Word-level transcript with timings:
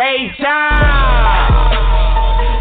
Ray 0.00 0.32
Charles. 0.40 1.76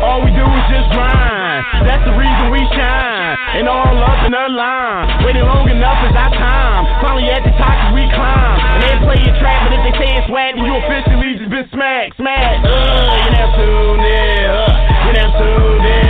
All 0.03 0.19
we 0.19 0.31
do 0.35 0.43
is 0.43 0.65
just 0.67 0.91
grind. 0.91 1.87
That's 1.87 2.03
the 2.03 2.11
reason 2.19 2.51
we 2.51 2.59
shine. 2.75 3.39
And 3.55 3.63
all 3.63 3.95
up 3.95 4.27
in 4.27 4.35
the 4.35 4.47
line. 4.51 5.23
Waiting 5.23 5.47
long 5.47 5.71
enough 5.71 6.03
is 6.03 6.11
our 6.19 6.35
time. 6.35 6.83
Finally 6.99 7.31
at 7.31 7.39
the 7.47 7.55
top 7.55 7.79
as 7.79 7.95
we 7.95 8.03
climb. 8.11 8.59
And 8.59 8.83
they 8.83 8.95
play 9.07 9.19
your 9.23 9.39
trap, 9.39 9.71
but 9.71 9.71
if 9.71 9.87
they 9.87 9.95
say 10.03 10.19
it's 10.19 10.27
then 10.27 10.67
you 10.67 10.75
officially 10.83 11.39
just 11.39 11.47
been 11.47 11.67
smacked, 11.71 12.19
smacked. 12.19 12.67
Uh, 12.67 13.23
you 13.23 13.31
now 13.31 13.55
tuned 13.55 14.03
in. 14.03 14.43
Uh, 14.43 15.07
you 15.07 15.11
now 15.15 15.39
tuned 15.39 15.85
in. 15.87 16.08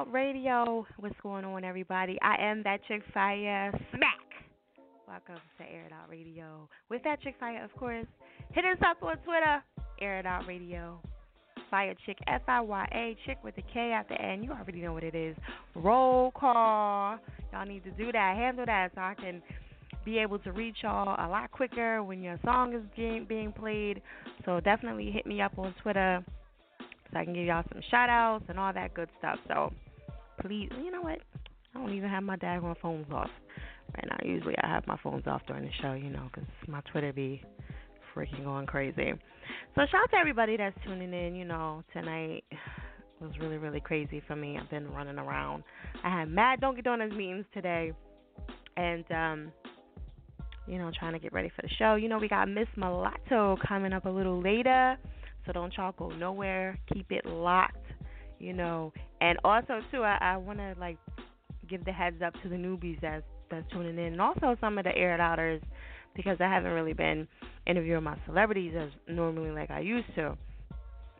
Out 0.00 0.10
Radio. 0.14 0.86
What's 0.98 1.14
going 1.22 1.44
on, 1.44 1.62
everybody? 1.62 2.16
I 2.22 2.36
am 2.40 2.62
that 2.62 2.80
chick 2.88 3.02
fire 3.12 3.70
smack. 3.90 4.18
Welcome 5.06 5.42
to 5.58 5.62
Air 5.62 5.84
It 5.88 5.92
Out 5.92 6.08
Radio. 6.08 6.70
With 6.88 7.02
that 7.04 7.20
chick 7.20 7.34
fire, 7.38 7.62
of 7.62 7.70
course. 7.78 8.06
Hit 8.52 8.64
us 8.64 8.78
up 8.82 9.02
on 9.02 9.18
Twitter, 9.18 9.62
Air 10.00 10.20
It 10.20 10.24
Out 10.24 10.46
Radio. 10.46 10.98
Fire 11.70 11.94
chick, 12.06 12.16
F 12.26 12.40
I 12.48 12.62
Y 12.62 12.88
A, 12.94 13.16
chick 13.26 13.36
with 13.44 13.56
the 13.56 13.62
K 13.74 13.92
at 13.92 14.08
the 14.08 14.18
end. 14.18 14.42
You 14.42 14.52
already 14.52 14.80
know 14.80 14.94
what 14.94 15.04
it 15.04 15.14
is. 15.14 15.36
Roll 15.74 16.30
call. 16.30 17.18
Y'all 17.52 17.66
need 17.66 17.84
to 17.84 17.90
do 17.90 18.10
that, 18.10 18.36
handle 18.38 18.64
that, 18.64 18.92
so 18.94 19.02
I 19.02 19.12
can 19.20 19.42
be 20.06 20.16
able 20.16 20.38
to 20.38 20.52
reach 20.52 20.76
y'all 20.82 21.08
a 21.08 21.28
lot 21.28 21.50
quicker 21.50 22.02
when 22.02 22.22
your 22.22 22.38
song 22.42 22.72
is 22.72 22.82
being 22.96 23.26
being 23.28 23.52
played. 23.52 24.00
So 24.46 24.60
definitely 24.60 25.10
hit 25.10 25.26
me 25.26 25.42
up 25.42 25.58
on 25.58 25.74
Twitter 25.82 26.24
so 27.12 27.18
I 27.18 27.24
can 27.24 27.34
give 27.34 27.44
y'all 27.44 27.64
some 27.70 27.82
shout 27.90 28.08
outs 28.08 28.46
and 28.48 28.58
all 28.58 28.72
that 28.72 28.94
good 28.94 29.10
stuff. 29.18 29.38
So 29.46 29.70
please, 30.40 30.70
you 30.82 30.90
know 30.90 31.02
what? 31.02 31.18
I 31.74 31.78
don't 31.78 31.94
even 31.94 32.08
have 32.08 32.22
my 32.22 32.36
daggone 32.36 32.76
phones 32.80 33.06
off 33.12 33.30
right 33.96 34.06
now. 34.08 34.16
Usually 34.24 34.54
I 34.62 34.68
have 34.68 34.86
my 34.86 34.98
phones 35.02 35.26
off 35.26 35.42
during 35.46 35.64
the 35.64 35.70
show, 35.80 35.92
you 35.92 36.10
know, 36.10 36.28
because 36.32 36.48
my 36.66 36.80
Twitter 36.90 37.12
be 37.12 37.42
freaking 38.14 38.44
going 38.44 38.66
crazy. 38.66 39.12
So 39.74 39.82
shout 39.90 40.02
out 40.02 40.10
to 40.10 40.16
everybody 40.16 40.56
that's 40.56 40.76
tuning 40.84 41.12
in. 41.12 41.34
You 41.36 41.44
know, 41.44 41.84
tonight 41.92 42.44
was 43.20 43.32
really, 43.40 43.58
really 43.58 43.80
crazy 43.80 44.22
for 44.26 44.34
me. 44.34 44.58
I've 44.60 44.70
been 44.70 44.90
running 44.90 45.18
around. 45.18 45.62
I 46.04 46.20
had 46.20 46.28
mad 46.28 46.60
Dunkin' 46.60 46.84
Donuts 46.84 47.12
meetings 47.12 47.44
today. 47.52 47.92
And, 48.76 49.04
um, 49.10 49.52
you 50.66 50.78
know, 50.78 50.90
trying 50.98 51.12
to 51.12 51.18
get 51.18 51.32
ready 51.32 51.50
for 51.54 51.62
the 51.62 51.68
show. 51.78 51.96
You 51.96 52.08
know, 52.08 52.18
we 52.18 52.28
got 52.28 52.48
Miss 52.48 52.68
Mulatto 52.76 53.58
coming 53.66 53.92
up 53.92 54.06
a 54.06 54.10
little 54.10 54.40
later. 54.40 54.96
So 55.46 55.52
don't 55.52 55.72
y'all 55.76 55.94
go 55.98 56.08
nowhere. 56.10 56.78
Keep 56.92 57.12
it 57.12 57.26
locked, 57.26 57.79
you 58.40 58.52
know. 58.52 58.92
And 59.20 59.38
also 59.44 59.80
too, 59.92 60.02
I, 60.02 60.18
I 60.20 60.36
want 60.36 60.58
to 60.58 60.74
like 60.80 60.98
give 61.68 61.84
the 61.84 61.92
heads 61.92 62.22
up 62.24 62.34
to 62.42 62.48
the 62.48 62.56
newbies 62.56 63.00
that's 63.00 63.22
that's 63.50 63.70
tuning 63.72 63.98
in, 63.98 64.12
and 64.12 64.20
also 64.20 64.56
some 64.60 64.78
of 64.78 64.84
the 64.84 64.96
air 64.96 65.20
outers 65.20 65.62
because 66.16 66.38
I 66.40 66.44
haven't 66.44 66.72
really 66.72 66.92
been 66.92 67.28
interviewing 67.66 68.02
my 68.02 68.16
celebrities 68.26 68.74
as 68.76 68.90
normally 69.08 69.50
like 69.50 69.70
I 69.70 69.80
used 69.80 70.12
to. 70.16 70.36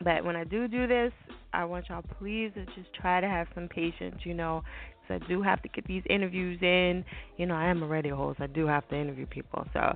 But 0.02 0.24
when 0.24 0.34
I 0.34 0.44
do 0.44 0.66
do 0.66 0.86
this, 0.86 1.12
I 1.52 1.64
want 1.64 1.88
y'all 1.88 2.02
please 2.18 2.52
to 2.54 2.64
just 2.66 2.92
try 2.98 3.20
to 3.20 3.28
have 3.28 3.46
some 3.54 3.68
patience, 3.68 4.16
you 4.24 4.32
know, 4.32 4.62
because 5.02 5.22
I 5.22 5.28
do 5.28 5.42
have 5.42 5.60
to 5.62 5.68
get 5.68 5.86
these 5.86 6.02
interviews 6.08 6.58
in. 6.62 7.04
You 7.36 7.46
know, 7.46 7.54
I 7.54 7.66
am 7.66 7.82
a 7.82 7.86
radio 7.86 8.16
host. 8.16 8.40
I 8.40 8.46
do 8.46 8.66
have 8.66 8.88
to 8.88 8.96
interview 8.96 9.26
people, 9.26 9.66
so 9.74 9.94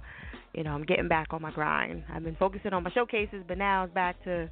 you 0.55 0.63
know, 0.63 0.71
I'm 0.71 0.85
getting 0.85 1.09
back 1.09 1.29
on 1.33 1.43
my 1.43 1.51
grind. 1.51 2.05
I've 2.13 2.23
been 2.23 2.37
focusing 2.37 2.73
on 2.73 2.85
my 2.85 2.91
showcases, 2.93 3.43
but 3.47 3.59
now 3.59 3.85
it's 3.85 3.95
back 3.95 4.23
to, 4.25 4.49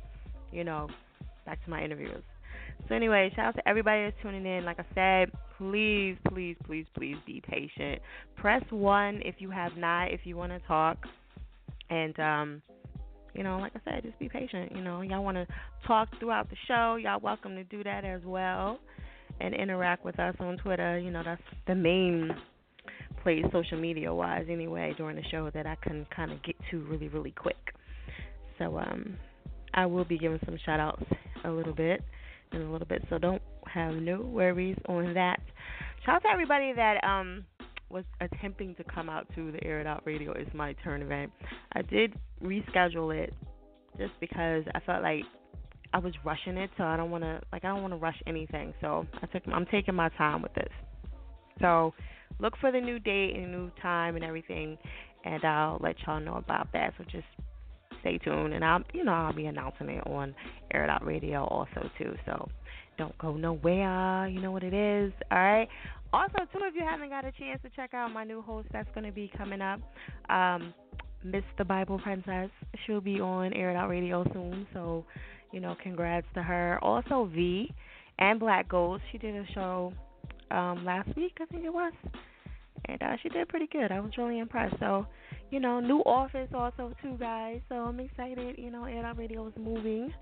you 0.50 0.64
know, 0.64 0.88
back 1.46 1.62
to 1.64 1.70
my 1.70 1.82
interviews. 1.82 2.22
So 2.88 2.94
anyway, 2.94 3.32
shout 3.34 3.46
out 3.46 3.54
to 3.56 3.68
everybody 3.68 4.04
that's 4.04 4.16
tuning 4.22 4.44
in. 4.44 4.64
Like 4.64 4.78
I 4.78 4.86
said, 4.94 5.32
please, 5.58 6.16
please, 6.28 6.56
please, 6.66 6.86
please 6.94 7.16
be 7.26 7.42
patient. 7.46 8.00
Press 8.36 8.62
one 8.70 9.22
if 9.24 9.36
you 9.38 9.50
have 9.50 9.76
not, 9.76 10.12
if 10.12 10.20
you 10.24 10.36
want 10.36 10.52
to 10.52 10.58
talk, 10.66 10.98
and 11.90 12.18
um, 12.18 12.62
you 13.34 13.42
know, 13.42 13.58
like 13.58 13.72
I 13.74 13.80
said, 13.90 14.02
just 14.02 14.18
be 14.18 14.28
patient. 14.28 14.72
You 14.74 14.82
know, 14.82 15.02
y'all 15.02 15.24
want 15.24 15.36
to 15.36 15.46
talk 15.86 16.08
throughout 16.18 16.50
the 16.50 16.56
show, 16.66 16.96
y'all 16.96 17.20
welcome 17.20 17.54
to 17.54 17.64
do 17.64 17.82
that 17.84 18.04
as 18.04 18.22
well, 18.24 18.78
and 19.40 19.54
interact 19.54 20.04
with 20.04 20.18
us 20.18 20.34
on 20.40 20.56
Twitter. 20.58 20.98
You 20.98 21.10
know, 21.10 21.22
that's 21.24 21.42
the 21.66 21.74
main 21.74 22.30
place 23.22 23.44
social 23.52 23.78
media 23.78 24.12
wise 24.12 24.46
anyway 24.50 24.94
during 24.96 25.16
the 25.16 25.22
show 25.30 25.48
that 25.54 25.66
I 25.66 25.76
can 25.76 26.06
kind 26.14 26.32
of 26.32 26.42
get 26.42 26.56
to 26.70 26.80
really 26.80 27.08
really 27.08 27.30
quick. 27.30 27.74
So 28.58 28.78
um 28.78 29.16
I 29.74 29.86
will 29.86 30.04
be 30.04 30.18
giving 30.18 30.40
some 30.44 30.58
shout 30.64 30.80
outs 30.80 31.04
a 31.44 31.50
little 31.50 31.72
bit 31.74 32.02
in 32.52 32.62
a 32.62 32.72
little 32.72 32.86
bit, 32.86 33.04
so 33.10 33.18
don't 33.18 33.42
have 33.66 33.94
no 33.94 34.20
worries 34.20 34.76
on 34.88 35.14
that. 35.14 35.40
Shout 36.04 36.16
out 36.16 36.22
to 36.22 36.28
everybody 36.28 36.72
that 36.74 37.02
um 37.04 37.44
was 37.88 38.04
attempting 38.20 38.74
to 38.76 38.84
come 38.84 39.10
out 39.10 39.26
to 39.34 39.52
the 39.52 39.62
Air 39.62 39.80
It 39.80 39.86
Out 39.86 40.02
Radio 40.06 40.32
is 40.32 40.48
my 40.54 40.72
turn 40.82 41.02
event. 41.02 41.30
I 41.74 41.82
did 41.82 42.14
reschedule 42.42 43.14
it 43.14 43.34
just 43.98 44.12
because 44.18 44.64
I 44.74 44.80
felt 44.80 45.02
like 45.02 45.24
I 45.92 45.98
was 45.98 46.14
rushing 46.24 46.56
it, 46.56 46.70
so 46.78 46.84
I 46.84 46.96
don't 46.96 47.10
want 47.10 47.24
to 47.24 47.40
like 47.52 47.64
I 47.64 47.68
don't 47.68 47.82
want 47.82 47.92
to 47.92 47.98
rush 47.98 48.20
anything. 48.26 48.72
So 48.80 49.06
I 49.22 49.26
took 49.26 49.42
I'm 49.52 49.66
taking 49.66 49.94
my 49.94 50.08
time 50.10 50.42
with 50.42 50.54
this. 50.54 50.72
So 51.60 51.92
look 52.40 52.54
for 52.60 52.72
the 52.72 52.80
new 52.80 52.98
date 52.98 53.36
and 53.36 53.52
new 53.52 53.70
time 53.82 54.16
and 54.16 54.24
everything, 54.24 54.78
and 55.24 55.44
I'll 55.44 55.78
let 55.82 55.96
y'all 56.06 56.20
know 56.20 56.36
about 56.36 56.72
that. 56.72 56.94
So 56.96 57.04
just 57.04 57.26
stay 58.02 58.18
tuned, 58.18 58.52
and 58.52 58.64
I'll 58.64 58.82
you 58.92 59.04
know 59.04 59.12
I'll 59.12 59.32
be 59.32 59.46
announcing 59.46 59.88
it 59.88 60.06
on 60.06 60.34
Air 60.72 60.88
Out 60.90 61.04
Radio 61.06 61.44
also 61.44 61.88
too. 61.98 62.14
So 62.26 62.48
don't 62.98 63.16
go 63.18 63.34
nowhere. 63.36 64.28
You 64.28 64.40
know 64.40 64.52
what 64.52 64.62
it 64.62 64.74
is. 64.74 65.12
All 65.30 65.38
right. 65.38 65.68
Also, 66.12 66.38
too, 66.52 66.58
if 66.62 66.74
you 66.74 66.82
haven't 66.82 67.08
got 67.08 67.24
a 67.24 67.32
chance 67.32 67.58
to 67.62 67.70
check 67.74 67.94
out 67.94 68.12
my 68.12 68.22
new 68.22 68.42
host 68.42 68.68
that's 68.70 68.88
going 68.94 69.06
to 69.06 69.12
be 69.12 69.32
coming 69.34 69.62
up, 69.62 69.80
um, 70.28 70.74
Miss 71.24 71.44
the 71.56 71.64
Bible 71.64 71.98
Princess. 71.98 72.50
She'll 72.84 73.00
be 73.00 73.18
on 73.18 73.54
Air 73.54 73.70
It 73.70 73.76
Out 73.76 73.88
Radio 73.88 74.24
soon. 74.34 74.66
So, 74.74 75.06
you 75.52 75.60
know, 75.60 75.74
congrats 75.82 76.26
to 76.34 76.42
her. 76.42 76.78
Also, 76.82 77.30
V 77.32 77.72
and 78.18 78.38
Black 78.38 78.68
Ghost. 78.68 79.02
She 79.10 79.18
did 79.18 79.34
a 79.34 79.46
show 79.54 79.92
um, 80.50 80.84
last 80.84 81.08
week, 81.16 81.38
I 81.40 81.46
think 81.46 81.64
it 81.64 81.72
was, 81.72 81.92
and 82.86 83.02
uh, 83.02 83.16
she 83.22 83.30
did 83.30 83.48
pretty 83.48 83.68
good. 83.72 83.90
I 83.90 84.00
was 84.00 84.12
really 84.18 84.38
impressed. 84.38 84.76
So, 84.80 85.06
you 85.52 85.60
know, 85.60 85.80
new 85.80 85.98
office 86.00 86.48
also 86.54 86.92
too, 87.02 87.16
guys. 87.20 87.60
So 87.68 87.74
I'm 87.74 88.00
excited. 88.00 88.56
You 88.56 88.70
know, 88.70 88.84
Air 88.84 89.04
Out 89.04 89.18
Radio 89.18 89.46
is 89.46 89.52
moving 89.58 90.12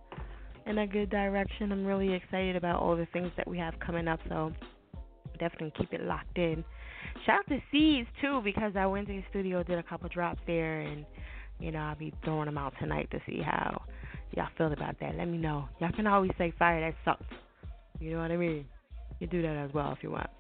in 0.67 0.79
a 0.79 0.87
good 0.87 1.09
direction. 1.09 1.71
I'm 1.71 1.87
really 1.87 2.13
excited 2.13 2.57
about 2.57 2.83
all 2.83 2.97
the 2.97 3.07
things 3.13 3.31
that 3.37 3.47
we 3.47 3.57
have 3.57 3.75
coming 3.79 4.09
up. 4.09 4.19
So 4.29 4.53
definitely 5.39 5.73
keep 5.79 5.93
it 5.93 6.03
locked 6.03 6.37
in. 6.37 6.65
Shout 7.25 7.39
out 7.39 7.49
to 7.49 7.61
C's 7.71 8.07
too 8.21 8.41
because 8.43 8.73
I 8.77 8.87
went 8.87 9.07
to 9.07 9.13
the 9.13 9.23
studio, 9.31 9.63
did 9.63 9.79
a 9.79 9.85
couple 9.85 10.09
drops 10.09 10.41
there, 10.49 10.81
and 10.81 11.07
you 11.61 11.71
know 11.71 11.79
I'll 11.79 11.95
be 11.95 12.13
throwing 12.25 12.47
them 12.47 12.59
out 12.59 12.75
tonight 12.81 13.09
to 13.13 13.21
see 13.25 13.41
how 13.41 13.83
y'all 14.37 14.49
feel 14.59 14.73
about 14.73 14.99
that. 15.01 15.15
Let 15.15 15.29
me 15.29 15.39
know. 15.39 15.69
Y'all 15.81 15.93
can 15.93 16.09
always 16.09 16.33
say 16.39 16.53
fire 16.59 16.81
that 16.81 16.97
sucked. 17.05 17.33
You 18.01 18.15
know 18.15 18.19
what 18.19 18.33
I 18.33 18.37
mean? 18.37 18.65
You 19.21 19.29
do 19.29 19.43
that 19.43 19.57
as 19.57 19.73
well 19.73 19.93
if 19.93 20.03
you 20.03 20.11
want. 20.11 20.31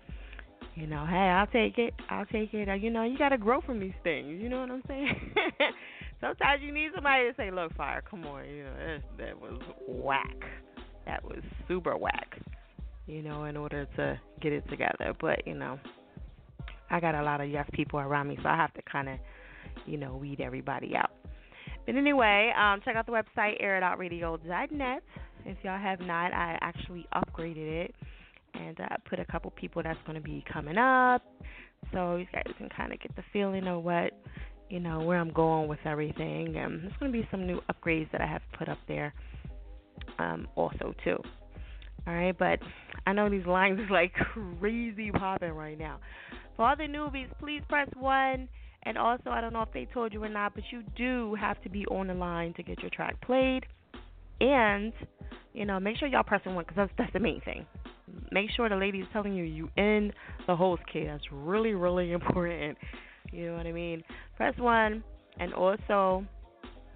You 0.75 0.87
know, 0.87 1.05
hey, 1.07 1.17
I'll 1.17 1.47
take 1.47 1.79
it. 1.79 1.95
I'll 2.09 2.27
take 2.27 2.55
it. 2.55 2.69
Uh, 2.69 2.75
you 2.75 2.91
know, 2.91 3.03
you 3.03 3.19
got 3.19 3.31
to 3.31 3.39
grow 3.39 3.61
from 3.61 3.81
these 3.81 3.95
things. 4.03 4.41
You 4.41 4.49
know 4.49 4.61
what 4.61 4.71
I'm 4.71 4.83
saying? 4.87 5.35
Sometimes 6.21 6.63
you 6.63 6.73
need 6.73 6.91
somebody 6.95 7.29
to 7.29 7.35
say, 7.37 7.51
"Look, 7.51 7.75
fire, 7.75 8.03
come 8.09 8.25
on." 8.27 8.49
You 8.49 8.65
know, 8.65 8.73
that, 8.77 9.03
that 9.19 9.41
was 9.41 9.61
whack. 9.89 10.37
That 11.07 11.25
was 11.25 11.43
super 11.67 11.97
whack. 11.97 12.39
You 13.07 13.23
know, 13.23 13.45
in 13.45 13.57
order 13.57 13.87
to 13.97 14.21
get 14.41 14.53
it 14.53 14.69
together. 14.71 15.15
But 15.21 15.47
you 15.47 15.55
know, 15.55 15.79
I 16.91 17.01
got 17.01 17.15
a 17.15 17.23
lot 17.23 17.41
of 17.41 17.51
yes 17.51 17.69
people 17.73 18.01
around 18.01 18.29
me, 18.29 18.39
so 18.43 18.49
I 18.49 18.57
have 18.57 18.73
to 18.75 18.83
kind 18.91 19.09
of, 19.09 19.19
you 19.87 19.97
know, 19.97 20.17
weed 20.17 20.41
everybody 20.41 20.95
out. 20.95 21.11
But 21.87 21.95
anyway, 21.97 22.53
um, 22.59 22.81
check 22.85 22.97
out 22.97 23.07
the 23.07 23.13
website 23.13 23.63
airitoutradio.net. 23.63 25.03
If 25.47 25.57
y'all 25.63 25.79
have 25.79 26.01
not, 26.01 26.33
I 26.33 26.59
actually 26.61 27.07
upgraded 27.15 27.87
it 27.87 27.95
and 28.55 28.81
uh, 28.81 28.97
put 29.09 29.19
a 29.19 29.25
couple 29.25 29.51
people 29.53 29.83
that's 29.83 29.99
going 30.07 30.17
to 30.17 30.23
be 30.23 30.45
coming 30.53 30.79
up, 30.79 31.23
so 31.93 32.17
you 32.17 32.27
guys 32.33 32.45
can 32.59 32.69
kind 32.69 32.93
of 32.93 33.01
get 33.01 33.15
the 33.17 33.23
feeling 33.33 33.67
of 33.67 33.83
what 33.83 34.13
you 34.69 34.81
know 34.81 35.01
where 35.01 35.19
I'm 35.19 35.33
going 35.33 35.69
with 35.69 35.81
everything. 35.85 36.57
Um, 36.59 36.81
there's 36.83 36.97
going 37.01 37.13
to 37.13 37.19
be 37.19 37.27
some 37.31 37.47
new 37.47 37.61
upgrades 37.73 38.11
that 38.13 38.21
I 38.21 38.27
have 38.27 38.43
put 38.59 38.69
up 38.69 38.79
there, 38.87 39.13
um, 40.19 40.47
also 40.57 40.95
too. 41.05 41.19
All 42.07 42.15
right, 42.15 42.37
but 42.37 42.59
I 43.07 43.13
know 43.13 43.29
these 43.29 43.47
lines 43.47 43.79
is 43.79 43.91
like 43.91 44.13
crazy 44.15 45.11
popping 45.11 45.53
right 45.53 45.79
now. 45.79 46.01
For 46.57 46.67
all 46.67 46.77
the 46.77 46.85
newbies, 46.85 47.29
please 47.39 47.63
press 47.69 47.89
one. 47.99 48.49
And 48.85 48.97
also, 48.97 49.29
I 49.29 49.43
don't 49.43 49.53
know 49.53 49.61
if 49.61 49.73
they 49.73 49.87
told 49.93 50.15
you 50.15 50.25
or 50.25 50.29
not, 50.29 50.55
but 50.55 50.65
you 50.71 50.83
do 50.97 51.35
have 51.35 51.61
to 51.63 51.69
be 51.69 51.85
on 51.87 52.07
the 52.07 52.15
line 52.15 52.55
to 52.55 52.63
get 52.63 52.81
your 52.81 52.91
track 52.91 53.21
played. 53.21 53.67
And, 54.41 54.95
you 55.53 55.67
know, 55.67 55.79
make 55.79 55.99
sure 55.99 56.09
y'all 56.09 56.23
pressing 56.23 56.55
one 56.55 56.65
because 56.65 56.77
that's, 56.77 56.93
that's 56.97 57.13
the 57.13 57.21
main 57.21 57.43
thing. 57.43 57.67
Make 58.33 58.51
sure 58.51 58.69
the 58.69 58.77
lady 58.77 58.99
is 58.99 59.07
telling 59.13 59.35
you 59.35 59.45
you 59.45 59.69
in 59.77 60.13
the 60.47 60.57
host 60.57 60.83
key. 60.93 61.05
That's 61.05 61.25
really, 61.33 61.75
really 61.75 62.13
important. 62.21 62.79
You 63.33 63.47
know 63.47 63.57
what 63.57 63.67
I 63.67 63.73
mean? 63.73 64.03
Press 64.37 64.55
one. 64.59 65.03
And 65.39 65.55
also, 65.55 66.25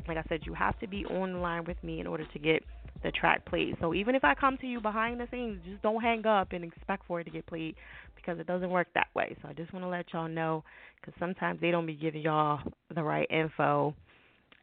like 0.06 0.16
I 0.16 0.24
said, 0.28 0.40
you 0.44 0.54
have 0.54 0.78
to 0.80 0.86
be 0.86 1.04
on 1.06 1.32
the 1.32 1.38
line 1.38 1.64
with 1.64 1.82
me 1.82 2.00
in 2.00 2.06
order 2.06 2.26
to 2.32 2.38
get 2.38 2.62
the 3.02 3.10
track 3.12 3.44
played. 3.46 3.76
So 3.80 3.94
even 3.94 4.14
if 4.14 4.24
I 4.24 4.34
come 4.34 4.56
to 4.58 4.66
you 4.66 4.80
behind 4.80 5.20
the 5.20 5.28
scenes, 5.30 5.60
just 5.64 5.82
don't 5.82 6.02
hang 6.02 6.26
up 6.26 6.52
and 6.52 6.64
expect 6.64 7.06
for 7.06 7.20
it 7.20 7.24
to 7.24 7.30
get 7.30 7.46
played 7.46 7.76
because 8.16 8.38
it 8.38 8.46
doesn't 8.46 8.70
work 8.70 8.88
that 8.94 9.08
way. 9.14 9.36
So 9.42 9.48
I 9.48 9.52
just 9.52 9.72
want 9.72 9.84
to 9.84 9.88
let 9.88 10.06
y'all 10.12 10.28
know 10.28 10.64
because 11.00 11.14
sometimes 11.18 11.60
they 11.60 11.70
don't 11.70 11.86
be 11.86 11.94
giving 11.94 12.22
y'all 12.22 12.60
the 12.94 13.02
right 13.02 13.28
info, 13.30 13.94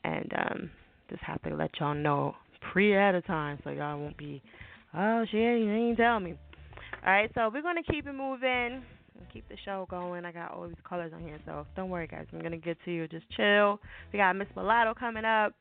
and 0.04 0.32
um, 0.36 0.72
just 1.10 1.22
have 1.24 1.42
to 1.44 1.56
let 1.56 1.72
y'all 1.80 1.94
know 1.94 2.36
pre 2.72 2.96
at 2.96 3.16
a 3.16 3.22
time 3.22 3.60
so 3.64 3.70
y'all 3.70 4.00
won't 4.00 4.18
be, 4.18 4.42
oh 4.94 5.26
shit, 5.30 5.62
you 5.62 5.72
ain't 5.72 5.98
tell 5.98 6.20
me. 6.20 6.36
All 7.06 7.12
right, 7.12 7.32
so 7.34 7.50
we're 7.54 7.62
gonna 7.62 7.84
keep 7.84 8.08
it 8.08 8.14
moving 8.14 8.84
keep 9.32 9.48
the 9.50 9.56
show 9.64 9.88
going. 9.90 10.26
I 10.26 10.32
got 10.32 10.52
all 10.52 10.68
these 10.68 10.76
colors 10.88 11.12
on 11.16 11.22
here, 11.22 11.40
so 11.46 11.66
don't 11.76 11.90
worry, 11.90 12.08
guys. 12.08 12.26
I'm 12.34 12.42
gonna 12.42 12.58
get 12.58 12.78
to 12.86 12.92
you. 12.92 13.08
Just 13.08 13.30
chill. 13.32 13.80
We 14.12 14.20
got 14.20 14.36
Miss 14.36 14.48
Mulatto 14.56 14.94
coming 14.94 15.26
up 15.26 15.54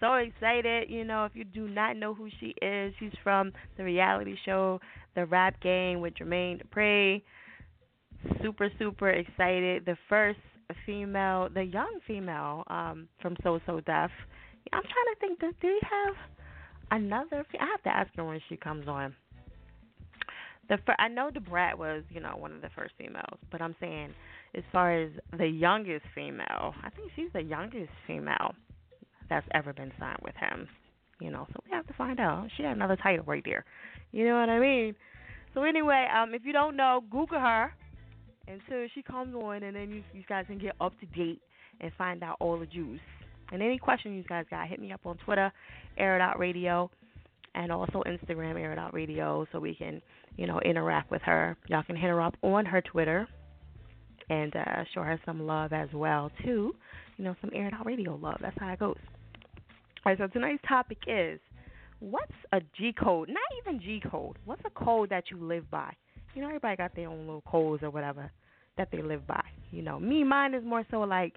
so 0.00 0.14
excited. 0.14 0.90
You 0.90 1.04
know, 1.04 1.24
if 1.24 1.32
you 1.34 1.44
do 1.44 1.68
not 1.68 1.96
know 1.96 2.14
who 2.14 2.28
she 2.40 2.54
is, 2.62 2.94
she's 2.98 3.12
from 3.22 3.52
the 3.76 3.84
reality 3.84 4.36
show 4.44 4.80
The 5.14 5.26
Rap 5.26 5.60
Game 5.60 6.00
with 6.00 6.14
Jermaine 6.14 6.62
Dupri. 6.62 7.22
Super, 8.42 8.70
super 8.78 9.10
excited. 9.10 9.84
The 9.84 9.96
first 10.08 10.40
female, 10.84 11.48
the 11.52 11.62
young 11.62 12.00
female 12.06 12.64
um, 12.68 13.08
from 13.20 13.36
So 13.42 13.60
So 13.66 13.80
Def. 13.80 14.10
I'm 14.72 14.82
trying 14.82 14.82
to 14.82 15.20
think, 15.20 15.38
do 15.40 15.52
we 15.62 15.80
have 15.82 16.14
another? 16.90 17.44
I 17.60 17.66
have 17.66 17.82
to 17.84 17.88
ask 17.88 18.14
her 18.16 18.24
when 18.24 18.40
she 18.48 18.56
comes 18.56 18.88
on. 18.88 19.14
The 20.68 20.78
fir- 20.84 20.96
I 20.98 21.08
know 21.08 21.30
Da 21.30 21.40
Brat 21.40 21.78
was, 21.78 22.02
you 22.10 22.20
know, 22.20 22.34
one 22.36 22.52
of 22.52 22.60
the 22.60 22.70
first 22.74 22.94
females, 22.98 23.38
but 23.52 23.62
I'm 23.62 23.76
saying 23.78 24.12
as 24.54 24.64
far 24.72 25.00
as 25.00 25.10
the 25.38 25.46
youngest 25.46 26.04
female, 26.14 26.74
I 26.82 26.90
think 26.90 27.12
she's 27.14 27.32
the 27.32 27.42
youngest 27.42 27.90
female 28.06 28.54
that's 29.28 29.46
ever 29.54 29.72
been 29.72 29.92
signed 29.98 30.20
with 30.22 30.34
him. 30.34 30.68
You 31.20 31.30
know, 31.30 31.46
so 31.52 31.60
we 31.64 31.70
have 31.70 31.86
to 31.86 31.94
find 31.94 32.20
out. 32.20 32.48
She 32.56 32.62
got 32.62 32.72
another 32.72 32.96
title 32.96 33.24
right 33.26 33.42
there. 33.44 33.64
You 34.12 34.26
know 34.26 34.38
what 34.38 34.48
I 34.50 34.58
mean? 34.58 34.94
So 35.54 35.62
anyway, 35.62 36.06
um, 36.14 36.34
if 36.34 36.42
you 36.44 36.52
don't 36.52 36.76
know, 36.76 37.02
Google 37.10 37.40
her 37.40 37.72
until 38.46 38.86
she 38.94 39.02
comes 39.02 39.34
on, 39.34 39.62
and 39.62 39.74
then 39.74 39.90
you, 39.90 40.02
you 40.12 40.22
guys 40.28 40.44
can 40.46 40.58
get 40.58 40.74
up 40.80 40.92
to 41.00 41.06
date 41.06 41.40
and 41.80 41.90
find 41.96 42.22
out 42.22 42.36
all 42.40 42.58
the 42.58 42.66
juice. 42.66 43.00
And 43.52 43.62
any 43.62 43.78
questions 43.78 44.16
you 44.16 44.24
guys 44.24 44.44
got, 44.50 44.68
hit 44.68 44.80
me 44.80 44.92
up 44.92 45.00
on 45.06 45.16
Twitter, 45.18 45.52
Air 45.98 46.34
Radio, 46.38 46.90
and 47.54 47.72
also 47.72 48.02
Instagram, 48.06 48.58
Air 48.60 48.90
Radio, 48.92 49.46
so 49.52 49.60
we 49.60 49.74
can, 49.74 50.02
you 50.36 50.46
know, 50.46 50.60
interact 50.60 51.10
with 51.10 51.22
her. 51.22 51.56
Y'all 51.68 51.82
can 51.82 51.96
hit 51.96 52.08
her 52.08 52.20
up 52.20 52.36
on 52.42 52.66
her 52.66 52.82
Twitter 52.82 53.26
and 54.28 54.54
uh, 54.56 54.84
show 54.92 55.02
her 55.02 55.20
some 55.24 55.46
love 55.46 55.72
as 55.72 55.88
well, 55.94 56.30
too. 56.44 56.74
You 57.16 57.24
know, 57.24 57.36
some 57.40 57.50
Air 57.54 57.70
Radio 57.84 58.16
love. 58.16 58.38
That's 58.40 58.56
how 58.58 58.72
it 58.72 58.78
goes. 58.78 58.96
All 60.04 60.12
right, 60.12 60.18
so 60.18 60.26
tonight's 60.26 60.62
topic 60.68 60.98
is 61.06 61.40
what's 62.00 62.32
a 62.52 62.60
G 62.76 62.92
code? 62.92 63.28
Not 63.28 63.38
even 63.62 63.80
G 63.80 64.02
code. 64.10 64.36
What's 64.44 64.62
a 64.66 64.70
code 64.70 65.10
that 65.10 65.24
you 65.30 65.38
live 65.38 65.70
by? 65.70 65.92
You 66.34 66.42
know, 66.42 66.48
everybody 66.48 66.76
got 66.76 66.94
their 66.94 67.08
own 67.08 67.20
little 67.20 67.42
codes 67.42 67.82
or 67.82 67.90
whatever 67.90 68.30
that 68.76 68.88
they 68.92 69.02
live 69.02 69.26
by. 69.26 69.42
You 69.70 69.82
know, 69.82 69.98
me, 69.98 70.24
mine 70.24 70.54
is 70.54 70.64
more 70.64 70.84
so 70.90 71.00
like 71.00 71.34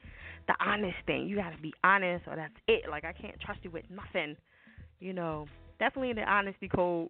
the 0.47 0.55
honest 0.59 0.97
thing. 1.05 1.27
You 1.27 1.35
got 1.35 1.51
to 1.51 1.61
be 1.61 1.73
honest, 1.83 2.25
or 2.27 2.35
that's 2.35 2.53
it. 2.67 2.89
Like 2.89 3.05
I 3.05 3.13
can't 3.13 3.39
trust 3.39 3.59
you 3.63 3.71
with 3.71 3.85
nothing. 3.89 4.35
You 4.99 5.13
know, 5.13 5.47
definitely 5.79 6.13
the 6.13 6.23
honesty 6.23 6.67
code. 6.67 7.09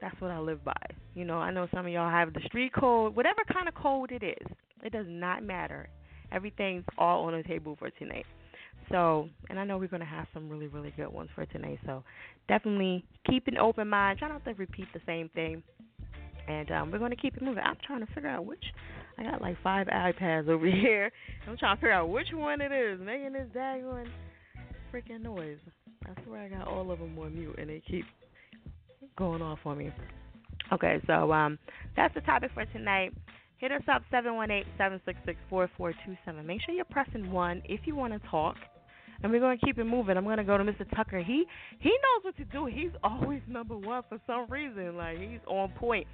That's 0.00 0.18
what 0.20 0.30
I 0.30 0.38
live 0.38 0.64
by. 0.64 0.72
You 1.14 1.24
know, 1.24 1.36
I 1.36 1.50
know 1.50 1.68
some 1.74 1.86
of 1.86 1.92
y'all 1.92 2.10
have 2.10 2.32
the 2.32 2.40
street 2.46 2.72
code, 2.72 3.14
whatever 3.14 3.40
kind 3.52 3.68
of 3.68 3.74
code 3.74 4.12
it 4.12 4.22
is. 4.22 4.46
It 4.82 4.92
does 4.92 5.06
not 5.08 5.42
matter. 5.42 5.88
Everything's 6.32 6.84
all 6.96 7.24
on 7.24 7.32
the 7.36 7.42
table 7.42 7.76
for 7.78 7.90
tonight. 7.90 8.24
So, 8.90 9.28
and 9.48 9.60
I 9.60 9.64
know 9.64 9.78
we're 9.78 9.88
going 9.88 10.00
to 10.00 10.06
have 10.06 10.26
some 10.32 10.48
really, 10.48 10.66
really 10.66 10.92
good 10.96 11.12
ones 11.12 11.28
for 11.34 11.44
tonight. 11.46 11.78
So, 11.84 12.02
definitely 12.48 13.04
keep 13.28 13.46
an 13.46 13.58
open 13.58 13.88
mind. 13.88 14.18
Try 14.18 14.28
not 14.28 14.44
to 14.44 14.54
repeat 14.54 14.86
the 14.94 15.00
same 15.06 15.28
thing. 15.34 15.62
And 16.50 16.70
um, 16.72 16.90
we're 16.90 16.98
going 16.98 17.12
to 17.12 17.16
keep 17.16 17.36
it 17.36 17.42
moving. 17.42 17.62
I'm 17.64 17.76
trying 17.86 18.04
to 18.04 18.12
figure 18.12 18.28
out 18.28 18.44
which. 18.44 18.64
I 19.16 19.22
got 19.22 19.40
like 19.40 19.56
five 19.62 19.86
iPads 19.86 20.48
over 20.48 20.66
here. 20.70 21.12
I'm 21.48 21.56
trying 21.56 21.76
to 21.76 21.80
figure 21.80 21.92
out 21.92 22.08
which 22.08 22.26
one 22.32 22.60
it 22.60 22.72
is 22.72 22.98
making 23.00 23.34
this 23.34 23.46
daggone 23.54 24.08
freaking 24.92 25.22
noise. 25.22 25.58
I 26.04 26.10
swear 26.24 26.42
I 26.42 26.48
got 26.48 26.66
all 26.66 26.90
of 26.90 26.98
them 26.98 27.16
on 27.18 27.34
mute 27.34 27.54
and 27.58 27.70
they 27.70 27.80
keep 27.88 28.04
going 29.16 29.42
off 29.42 29.60
on 29.64 29.78
me. 29.78 29.92
Okay, 30.72 31.00
so 31.06 31.32
um, 31.32 31.56
that's 31.96 32.14
the 32.14 32.20
topic 32.22 32.50
for 32.54 32.64
tonight. 32.66 33.12
Hit 33.58 33.72
us 33.72 33.82
up 33.92 34.02
718-766-4427. 34.12 36.44
Make 36.44 36.62
sure 36.62 36.74
you're 36.74 36.84
pressing 36.86 37.30
1 37.30 37.62
if 37.66 37.80
you 37.84 37.94
want 37.94 38.14
to 38.14 38.18
talk 38.28 38.56
and 39.22 39.30
we're 39.30 39.40
gonna 39.40 39.58
keep 39.58 39.78
it 39.78 39.84
moving. 39.84 40.16
I'm 40.16 40.24
gonna 40.24 40.44
go 40.44 40.56
to 40.56 40.64
Mr. 40.64 40.88
Tucker. 40.94 41.22
He 41.22 41.44
he 41.78 41.90
knows 41.90 42.24
what 42.24 42.36
to 42.36 42.44
do. 42.44 42.66
He's 42.66 42.90
always 43.04 43.42
number 43.46 43.76
one 43.76 44.02
for 44.08 44.18
some 44.26 44.46
reason. 44.48 44.96
Like 44.96 45.18
he's 45.18 45.40
on 45.46 45.70
point. 45.72 46.06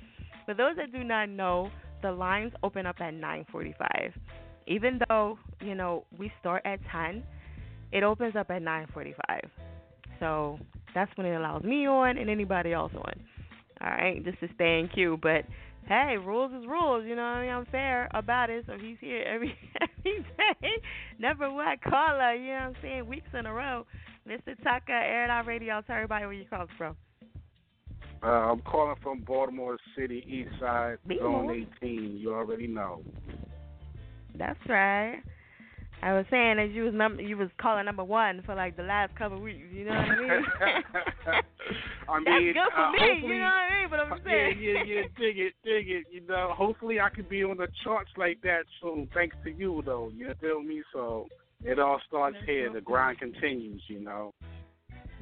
For 0.45 0.55
those 0.55 0.77
that 0.77 0.93
do 0.93 1.03
not 1.05 1.29
know, 1.29 1.71
the 2.03 2.13
lines 2.13 2.53
open 2.63 2.87
up 2.87 2.97
at 3.01 3.15
9:45. 3.15 4.13
Even 4.67 5.01
though 5.09 5.39
you 5.61 5.75
know 5.75 6.05
we 6.19 6.33
start 6.41 6.63
at 6.65 6.81
10, 6.91 7.23
it 7.93 8.03
opens 8.03 8.37
up 8.37 8.51
at 8.51 8.63
9:45. 8.63 9.15
So 10.21 10.59
that's 10.95 11.11
when 11.17 11.27
it 11.27 11.35
allows 11.35 11.63
me 11.63 11.87
on 11.87 12.17
and 12.17 12.31
anybody 12.31 12.73
else 12.73 12.93
on. 12.95 13.13
All 13.81 13.91
right, 13.91 14.25
just 14.25 14.41
to 14.41 14.49
stay 14.55 14.81
in 14.81 14.89
queue. 14.89 15.19
But 15.21 15.45
hey, 15.87 16.17
rules 16.17 16.53
is 16.53 16.67
rules. 16.67 17.05
You 17.07 17.17
know 17.17 17.23
what 17.23 17.39
I 17.39 17.43
mean? 17.43 17.51
I'm 17.51 17.67
fair 17.67 18.09
about 18.15 18.51
it. 18.51 18.65
So 18.67 18.75
he's 18.81 18.97
here 19.01 19.23
every 19.23 19.55
every 19.81 20.25
day. 20.37 20.83
Never 21.19 21.51
what 21.51 21.83
caller. 21.83 22.35
You 22.35 22.49
know 22.49 22.55
what 22.55 22.63
I'm 22.63 22.77
saying? 22.83 23.07
Weeks 23.07 23.29
in 23.39 23.47
a 23.47 23.53
row. 23.53 23.87
Mr. 24.29 24.61
Tucker, 24.65 24.93
Air 24.93 25.25
It 25.25 25.31
Out 25.31 25.47
Radio. 25.47 25.81
Tell 25.87 25.97
everybody 25.97 26.25
where 26.25 26.35
you 26.35 26.47
call 26.47 26.67
from. 26.77 26.97
Uh, 28.23 28.27
I'm 28.27 28.61
calling 28.63 28.97
from 29.03 29.21
Baltimore 29.21 29.79
City, 29.97 30.25
East 30.27 30.59
Side, 30.59 30.99
Zone 31.19 31.67
18. 31.81 32.17
You 32.17 32.35
already 32.35 32.67
know. 32.67 33.03
That's 34.37 34.59
right. 34.69 35.23
I 36.03 36.13
was 36.13 36.27
saying 36.31 36.57
that 36.59 36.71
you 36.71 36.85
was 36.85 36.95
number 36.95 37.23
you 37.23 37.37
was 37.37 37.49
calling 37.61 37.87
number 37.87 38.05
one 38.05 38.43
for 38.45 38.55
like 38.55 38.77
the 38.77 38.83
last 38.83 39.17
couple 39.17 39.39
of 39.39 39.43
weeks. 39.43 39.67
You 39.73 39.87
know 39.87 39.93
what 39.93 40.01
I 40.01 40.21
mean? 40.21 40.45
I 42.09 42.19
mean, 42.21 42.55
That's 42.55 42.67
good 42.67 42.73
for 42.75 42.83
uh, 42.83 42.93
me. 42.93 43.23
You 43.23 43.39
know 43.39 43.45
what 43.45 43.67
I 43.67 43.81
mean? 43.81 43.91
But 43.91 44.01
I'm 44.01 44.21
saying. 44.25 44.59
Yeah, 44.61 44.73
yeah, 44.73 44.83
yeah. 44.87 45.03
Dig 45.19 45.39
it, 45.39 45.53
dig 45.65 45.89
it. 45.89 46.05
You 46.13 46.27
know, 46.27 46.53
hopefully 46.57 47.01
I 47.01 47.09
could 47.09 47.29
be 47.29 47.43
on 47.45 47.57
the 47.57 47.69
charts 47.83 48.11
like 48.17 48.41
that 48.43 48.65
soon. 48.81 49.09
Thanks 49.15 49.37
to 49.45 49.51
you, 49.51 49.83
though. 49.85 50.11
You 50.15 50.33
feel 50.41 50.63
me? 50.63 50.83
So 50.93 51.27
it 51.65 51.79
all 51.79 52.01
starts 52.07 52.37
That's 52.41 52.47
here. 52.47 52.69
so 52.69 52.75
The 52.75 52.81
grind 52.83 53.19
continues. 53.19 53.83
You 53.89 54.01
know. 54.01 54.35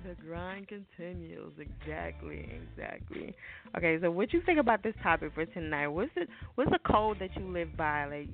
The 0.06 0.14
grind 0.22 0.68
continues. 0.68 1.52
Exactly, 1.58 2.60
exactly. 2.60 3.34
Okay, 3.74 3.98
so 4.02 4.10
what 4.10 4.34
you 4.34 4.42
think 4.44 4.58
about 4.58 4.82
this 4.82 4.94
topic 5.02 5.32
for 5.34 5.46
tonight? 5.46 5.88
What's 5.88 6.10
the 6.14 6.26
what's 6.56 6.70
the 6.70 6.78
code 6.92 7.18
that 7.20 7.34
you 7.36 7.50
live 7.50 7.74
by? 7.76 8.04
Like 8.04 8.28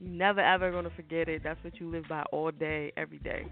you 0.00 0.08
never 0.08 0.40
ever 0.40 0.70
gonna 0.70 0.90
forget 0.94 1.28
it. 1.28 1.42
That's 1.42 1.62
what 1.64 1.78
you 1.80 1.90
live 1.90 2.04
by 2.08 2.22
all 2.32 2.50
day, 2.50 2.92
every 2.96 3.18
day. 3.18 3.46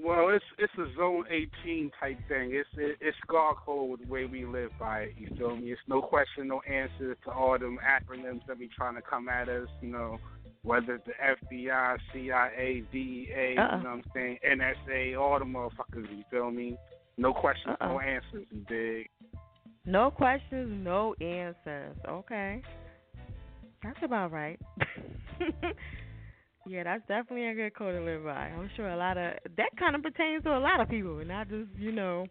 Well, 0.00 0.28
it's 0.28 0.44
it's 0.58 0.72
a 0.78 0.86
zone 0.96 1.24
18 1.28 1.90
type 1.98 2.18
thing. 2.28 2.50
It's 2.54 2.68
it, 2.76 2.98
it's 3.00 3.16
scar 3.26 3.54
code 3.66 4.00
the 4.04 4.08
way 4.08 4.26
we 4.26 4.44
live 4.44 4.70
by 4.78 5.00
it. 5.00 5.14
You 5.18 5.28
feel 5.36 5.56
me? 5.56 5.72
It's 5.72 5.80
no 5.88 6.00
question, 6.00 6.46
no 6.46 6.60
answer 6.60 7.16
to 7.24 7.30
all 7.32 7.58
them 7.58 7.78
acronyms 7.84 8.46
that 8.46 8.58
be 8.60 8.68
trying 8.76 8.94
to 8.94 9.02
come 9.02 9.28
at 9.28 9.48
us. 9.48 9.66
You 9.82 9.88
know, 9.88 10.18
whether 10.62 10.94
it's 10.94 11.06
the 11.06 11.56
FBI, 11.56 11.98
CIA, 12.12 12.84
DEA, 12.92 13.56
Uh-uh. 13.58 13.76
you 13.78 13.82
know 13.82 13.90
what 13.90 13.96
I'm 13.96 14.02
saying, 14.14 14.38
NSA, 14.48 15.18
all 15.20 15.38
the 15.40 15.44
motherfuckers. 15.44 16.08
You 16.16 16.22
feel 16.30 16.50
me? 16.52 16.76
No 17.16 17.32
questions, 17.32 17.76
no 17.80 17.96
Uh-uh. 17.96 17.98
answers. 17.98 18.46
You 18.52 18.64
dig? 18.68 19.08
No 19.84 20.10
questions, 20.12 20.84
no 20.84 21.14
answers. 21.20 21.96
Okay. 22.06 22.62
That's 23.82 23.98
about 24.02 24.32
right. 24.32 24.58
yeah, 26.66 26.84
that's 26.84 27.06
definitely 27.06 27.46
a 27.46 27.54
good 27.54 27.74
code 27.74 27.94
to 27.94 28.04
live 28.04 28.24
by. 28.24 28.48
I'm 28.48 28.70
sure 28.76 28.88
a 28.88 28.96
lot 28.96 29.16
of 29.16 29.34
that 29.56 29.70
kind 29.78 29.94
of 29.94 30.02
pertains 30.02 30.42
to 30.44 30.56
a 30.56 30.58
lot 30.58 30.80
of 30.80 30.88
people, 30.88 31.22
not 31.24 31.48
just, 31.48 31.70
you 31.78 31.92
know, 31.92 32.26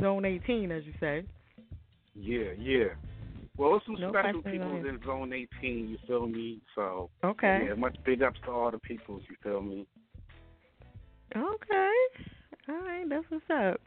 zone 0.00 0.24
18 0.24 0.72
as 0.72 0.84
you 0.84 0.92
say. 0.98 1.24
Yeah, 2.14 2.52
yeah. 2.58 2.84
Well, 3.56 3.76
it's 3.76 3.86
some 3.86 3.96
No 4.00 4.10
special 4.10 4.42
people 4.42 4.76
in 4.76 5.00
zone 5.06 5.32
18. 5.32 5.88
You 5.88 5.98
feel 6.06 6.26
me? 6.26 6.60
So 6.74 7.10
Okay. 7.24 7.66
yeah, 7.68 7.74
much 7.74 7.96
big 8.04 8.22
ups 8.22 8.40
to 8.44 8.50
all 8.50 8.70
the 8.70 8.78
peoples. 8.78 9.22
You 9.28 9.36
feel 9.42 9.62
me? 9.62 9.86
Okay. 11.36 11.92
All 12.68 12.74
right, 12.76 13.04
that's 13.08 13.24
what's 13.28 13.44
up. 13.50 13.80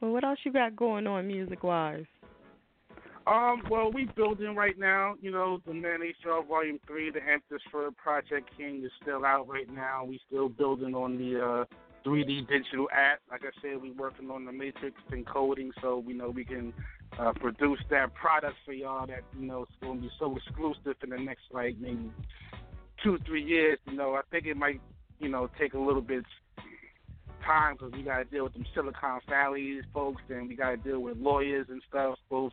Well, 0.00 0.10
what 0.12 0.24
else 0.24 0.38
you 0.44 0.52
got 0.52 0.76
going 0.76 1.06
on 1.06 1.26
music 1.26 1.62
wise? 1.62 2.04
Um, 3.26 3.62
well, 3.68 3.90
we 3.90 4.04
building 4.14 4.54
right 4.54 4.78
now. 4.78 5.14
You 5.20 5.32
know, 5.32 5.60
the 5.66 5.74
Man 5.74 6.00
HR 6.00 6.44
Volume 6.46 6.78
Three, 6.86 7.10
the 7.10 7.20
Empress 7.20 7.62
for 7.72 7.90
Project 7.90 8.50
King 8.56 8.84
is 8.84 8.92
still 9.02 9.24
out 9.24 9.48
right 9.48 9.68
now. 9.68 10.04
We 10.04 10.20
still 10.28 10.48
building 10.48 10.94
on 10.94 11.18
the 11.18 11.44
uh 11.44 11.64
3D 12.06 12.46
digital 12.46 12.88
app. 12.92 13.18
Like 13.28 13.42
I 13.42 13.50
said, 13.60 13.82
we 13.82 13.90
working 13.90 14.30
on 14.30 14.44
the 14.44 14.52
matrix 14.52 14.96
encoding, 15.10 15.70
so 15.82 15.98
we 15.98 16.12
know 16.12 16.30
we 16.30 16.44
can 16.44 16.72
uh, 17.18 17.32
produce 17.32 17.80
that 17.90 18.14
product 18.14 18.54
for 18.64 18.72
y'all. 18.72 19.08
That 19.08 19.24
you 19.36 19.46
know, 19.46 19.62
it's 19.62 19.72
going 19.80 19.96
to 19.96 20.02
be 20.02 20.10
so 20.20 20.36
exclusive 20.36 20.94
in 21.02 21.10
the 21.10 21.18
next 21.18 21.42
like 21.50 21.76
maybe 21.80 22.12
two, 23.02 23.18
three 23.26 23.42
years. 23.42 23.80
You 23.86 23.96
know, 23.96 24.14
I 24.14 24.20
think 24.30 24.46
it 24.46 24.56
might, 24.56 24.80
you 25.18 25.28
know, 25.28 25.50
take 25.58 25.74
a 25.74 25.80
little 25.80 26.00
bit 26.00 26.24
time 27.44 27.74
because 27.74 27.92
we 27.92 28.04
got 28.04 28.18
to 28.18 28.24
deal 28.24 28.44
with 28.44 28.52
them 28.52 28.66
Silicon 28.72 29.18
Valley 29.28 29.80
folks, 29.92 30.22
and 30.28 30.48
we 30.48 30.54
got 30.54 30.70
to 30.70 30.76
deal 30.76 31.00
with 31.00 31.16
lawyers 31.16 31.66
and 31.70 31.82
stuff, 31.88 32.18
both 32.30 32.52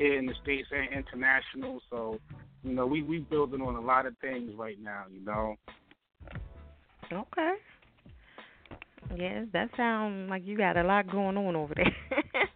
here 0.00 0.18
in 0.18 0.26
the 0.26 0.34
states 0.42 0.68
and 0.72 0.88
international. 0.92 1.80
So, 1.90 2.18
you 2.64 2.74
know, 2.74 2.86
we 2.86 3.02
we 3.02 3.18
building 3.18 3.60
on 3.60 3.76
a 3.76 3.80
lot 3.80 4.06
of 4.06 4.16
things 4.18 4.52
right 4.56 4.78
now. 4.82 5.04
You 5.12 5.24
know. 5.24 5.56
Okay. 7.12 7.54
Yes, 9.16 9.46
that 9.52 9.70
sounds 9.76 10.30
like 10.30 10.46
you 10.46 10.56
got 10.56 10.76
a 10.76 10.84
lot 10.84 11.10
going 11.10 11.36
on 11.36 11.56
over 11.56 11.74
there. 11.74 11.94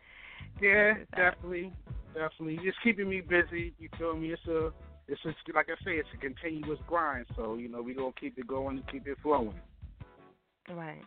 Yeah, 0.61 0.95
definitely, 1.17 1.73
definitely. 2.15 2.59
It's 2.63 2.77
keeping 2.85 3.09
me 3.09 3.21
busy. 3.21 3.75
You 3.79 3.89
feel 3.99 4.17
me? 4.17 4.33
It's 4.33 4.47
a, 4.47 4.71
it's 5.09 5.21
a, 5.25 5.35
like 5.55 5.67
I 5.69 5.75
say, 5.85 5.97
it's 5.97 6.09
a 6.15 6.19
continuous 6.19 6.79
grind. 6.87 7.27
So 7.37 7.57
you 7.57 7.69
know, 7.69 7.83
we 7.83 7.93
gonna 7.95 8.13
keep 8.19 8.39
it 8.39 8.47
going 8.47 8.79
and 8.79 8.89
keep 8.89 9.07
it 9.07 9.19
flowing. 9.23 9.61
Right. 10.71 11.03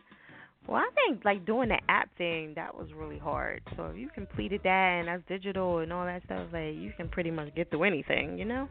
Well, 0.67 0.81
I 0.81 0.89
think 0.95 1.23
like 1.23 1.45
doing 1.45 1.69
the 1.69 1.79
app 1.89 2.09
thing 2.17 2.53
that 2.55 2.75
was 2.75 2.87
really 2.93 3.17
hard. 3.17 3.61
So 3.75 3.85
if 3.85 3.97
you 3.97 4.09
completed 4.09 4.61
that 4.63 4.99
and 4.99 5.07
that's 5.07 5.23
digital 5.27 5.79
and 5.79 5.93
all 5.93 6.05
that 6.05 6.23
stuff, 6.25 6.47
like 6.51 6.75
you 6.75 6.91
can 6.97 7.07
pretty 7.07 7.31
much 7.31 7.55
get 7.55 7.69
through 7.69 7.83
anything, 7.85 8.37
you 8.37 8.43
know? 8.45 8.67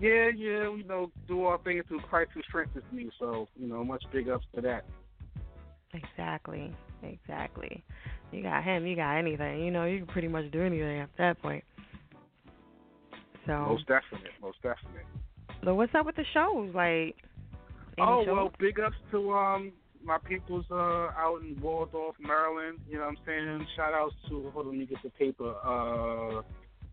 Yeah, 0.00 0.30
yeah. 0.34 0.68
We 0.70 0.84
know 0.84 1.10
do 1.26 1.44
all 1.44 1.58
things 1.58 1.84
through 1.88 2.00
Christ 2.00 2.30
who 2.32 2.40
strengthens 2.48 2.84
me. 2.90 3.10
So 3.18 3.48
you 3.56 3.68
know, 3.68 3.84
much 3.84 4.02
big 4.12 4.28
ups 4.28 4.46
to 4.54 4.62
that. 4.62 4.84
Exactly. 5.92 6.72
Exactly. 7.02 7.84
You 8.32 8.42
got 8.42 8.64
him, 8.64 8.86
you 8.86 8.96
got 8.96 9.16
anything. 9.16 9.60
You 9.64 9.70
know, 9.70 9.84
you 9.84 9.98
can 9.98 10.06
pretty 10.06 10.28
much 10.28 10.50
do 10.50 10.62
anything 10.62 11.00
at 11.00 11.10
that 11.18 11.40
point. 11.40 11.64
So, 13.46 13.52
Most 13.60 13.86
definite, 13.86 14.32
most 14.42 14.58
definite. 14.62 15.06
so 15.64 15.74
what's 15.74 15.94
up 15.94 16.04
with 16.04 16.16
the 16.16 16.24
shows? 16.34 16.74
Like, 16.74 17.16
oh 17.98 18.24
shows? 18.24 18.34
well, 18.34 18.52
big 18.58 18.78
ups 18.78 18.96
to 19.10 19.32
um 19.32 19.72
my 20.04 20.18
people's 20.26 20.64
uh 20.70 21.10
out 21.16 21.40
in 21.42 21.60
Waldorf, 21.60 22.16
Maryland. 22.20 22.78
You 22.88 22.98
know 22.98 23.04
what 23.04 23.10
I'm 23.10 23.16
saying? 23.26 23.66
Shout 23.76 23.94
outs 23.94 24.14
to 24.28 24.50
hold 24.52 24.66
on, 24.66 24.72
let 24.72 24.78
me 24.78 24.86
get 24.86 25.02
the 25.02 25.10
paper. 25.10 25.54
Uh 25.64 26.42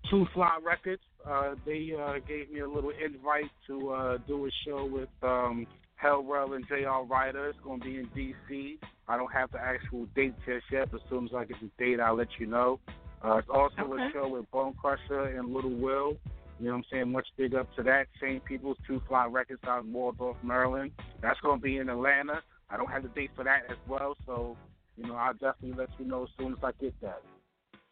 Two 0.09 0.25
Fly 0.33 0.57
Records. 0.63 1.01
Uh 1.27 1.55
they 1.65 1.91
uh 1.99 2.15
gave 2.27 2.51
me 2.51 2.59
a 2.59 2.67
little 2.67 2.91
invite 2.91 3.49
to 3.67 3.89
uh 3.89 4.17
do 4.27 4.45
a 4.45 4.49
show 4.65 4.85
with 4.85 5.09
um 5.23 5.65
Hell 5.95 6.23
Rell 6.23 6.53
and 6.53 6.65
JR 6.67 7.05
Writer. 7.09 7.49
It's 7.49 7.59
gonna 7.63 7.83
be 7.83 7.97
in 7.97 8.07
DC. 8.15 8.77
I 9.07 9.17
don't 9.17 9.31
have 9.31 9.51
the 9.51 9.59
actual 9.59 10.07
date 10.15 10.33
just 10.45 10.65
yet, 10.71 10.89
but 10.91 11.01
as 11.01 11.09
soon 11.09 11.25
as 11.25 11.31
I 11.35 11.45
get 11.45 11.57
the 11.61 11.69
date 11.83 11.99
I'll 11.99 12.15
let 12.15 12.27
you 12.39 12.47
know. 12.47 12.79
Uh 13.23 13.37
it's 13.37 13.49
also 13.49 13.81
Okay. 13.93 14.03
a 14.03 14.11
show 14.13 14.27
with 14.27 14.49
Bone 14.51 14.73
Crusher 14.79 15.37
and 15.37 15.53
Little 15.53 15.75
Will. 15.75 16.17
You 16.59 16.67
know 16.67 16.71
what 16.71 16.77
I'm 16.77 16.83
saying? 16.89 17.11
Much 17.11 17.27
big 17.37 17.53
up 17.53 17.67
to 17.75 17.83
that. 17.83 18.07
Same 18.21 18.39
people's 18.39 18.77
Two 18.87 19.01
Fly 19.09 19.25
Records 19.25 19.61
out 19.67 19.83
in 19.83 19.91
Waldorf, 19.91 20.37
Maryland. 20.41 20.91
That's 21.21 21.37
going 21.41 21.59
to 21.59 21.61
be 21.63 21.77
in 21.79 21.89
Atlanta. 21.89 22.41
I 22.69 22.77
don't 22.77 22.91
have 22.91 23.03
the 23.03 23.09
date 23.09 23.31
for 23.35 23.43
that 23.43 23.63
as 23.69 23.77
well, 23.87 24.15
so, 24.25 24.57
you 24.97 25.07
know, 25.07 25.15
I'll 25.15 25.33
definitely 25.33 25.73
let 25.77 25.89
you 25.99 26.05
know 26.05 26.23
as 26.23 26.29
soon 26.37 26.53
as 26.53 26.59
I 26.63 26.71
get 26.81 26.99
that. 27.01 27.21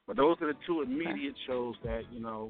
But 0.07 0.17
those 0.17 0.37
are 0.41 0.47
the 0.47 0.59
two 0.65 0.81
immediate 0.81 1.35
shows 1.47 1.75
that, 1.83 2.03
you 2.11 2.19
know, 2.19 2.49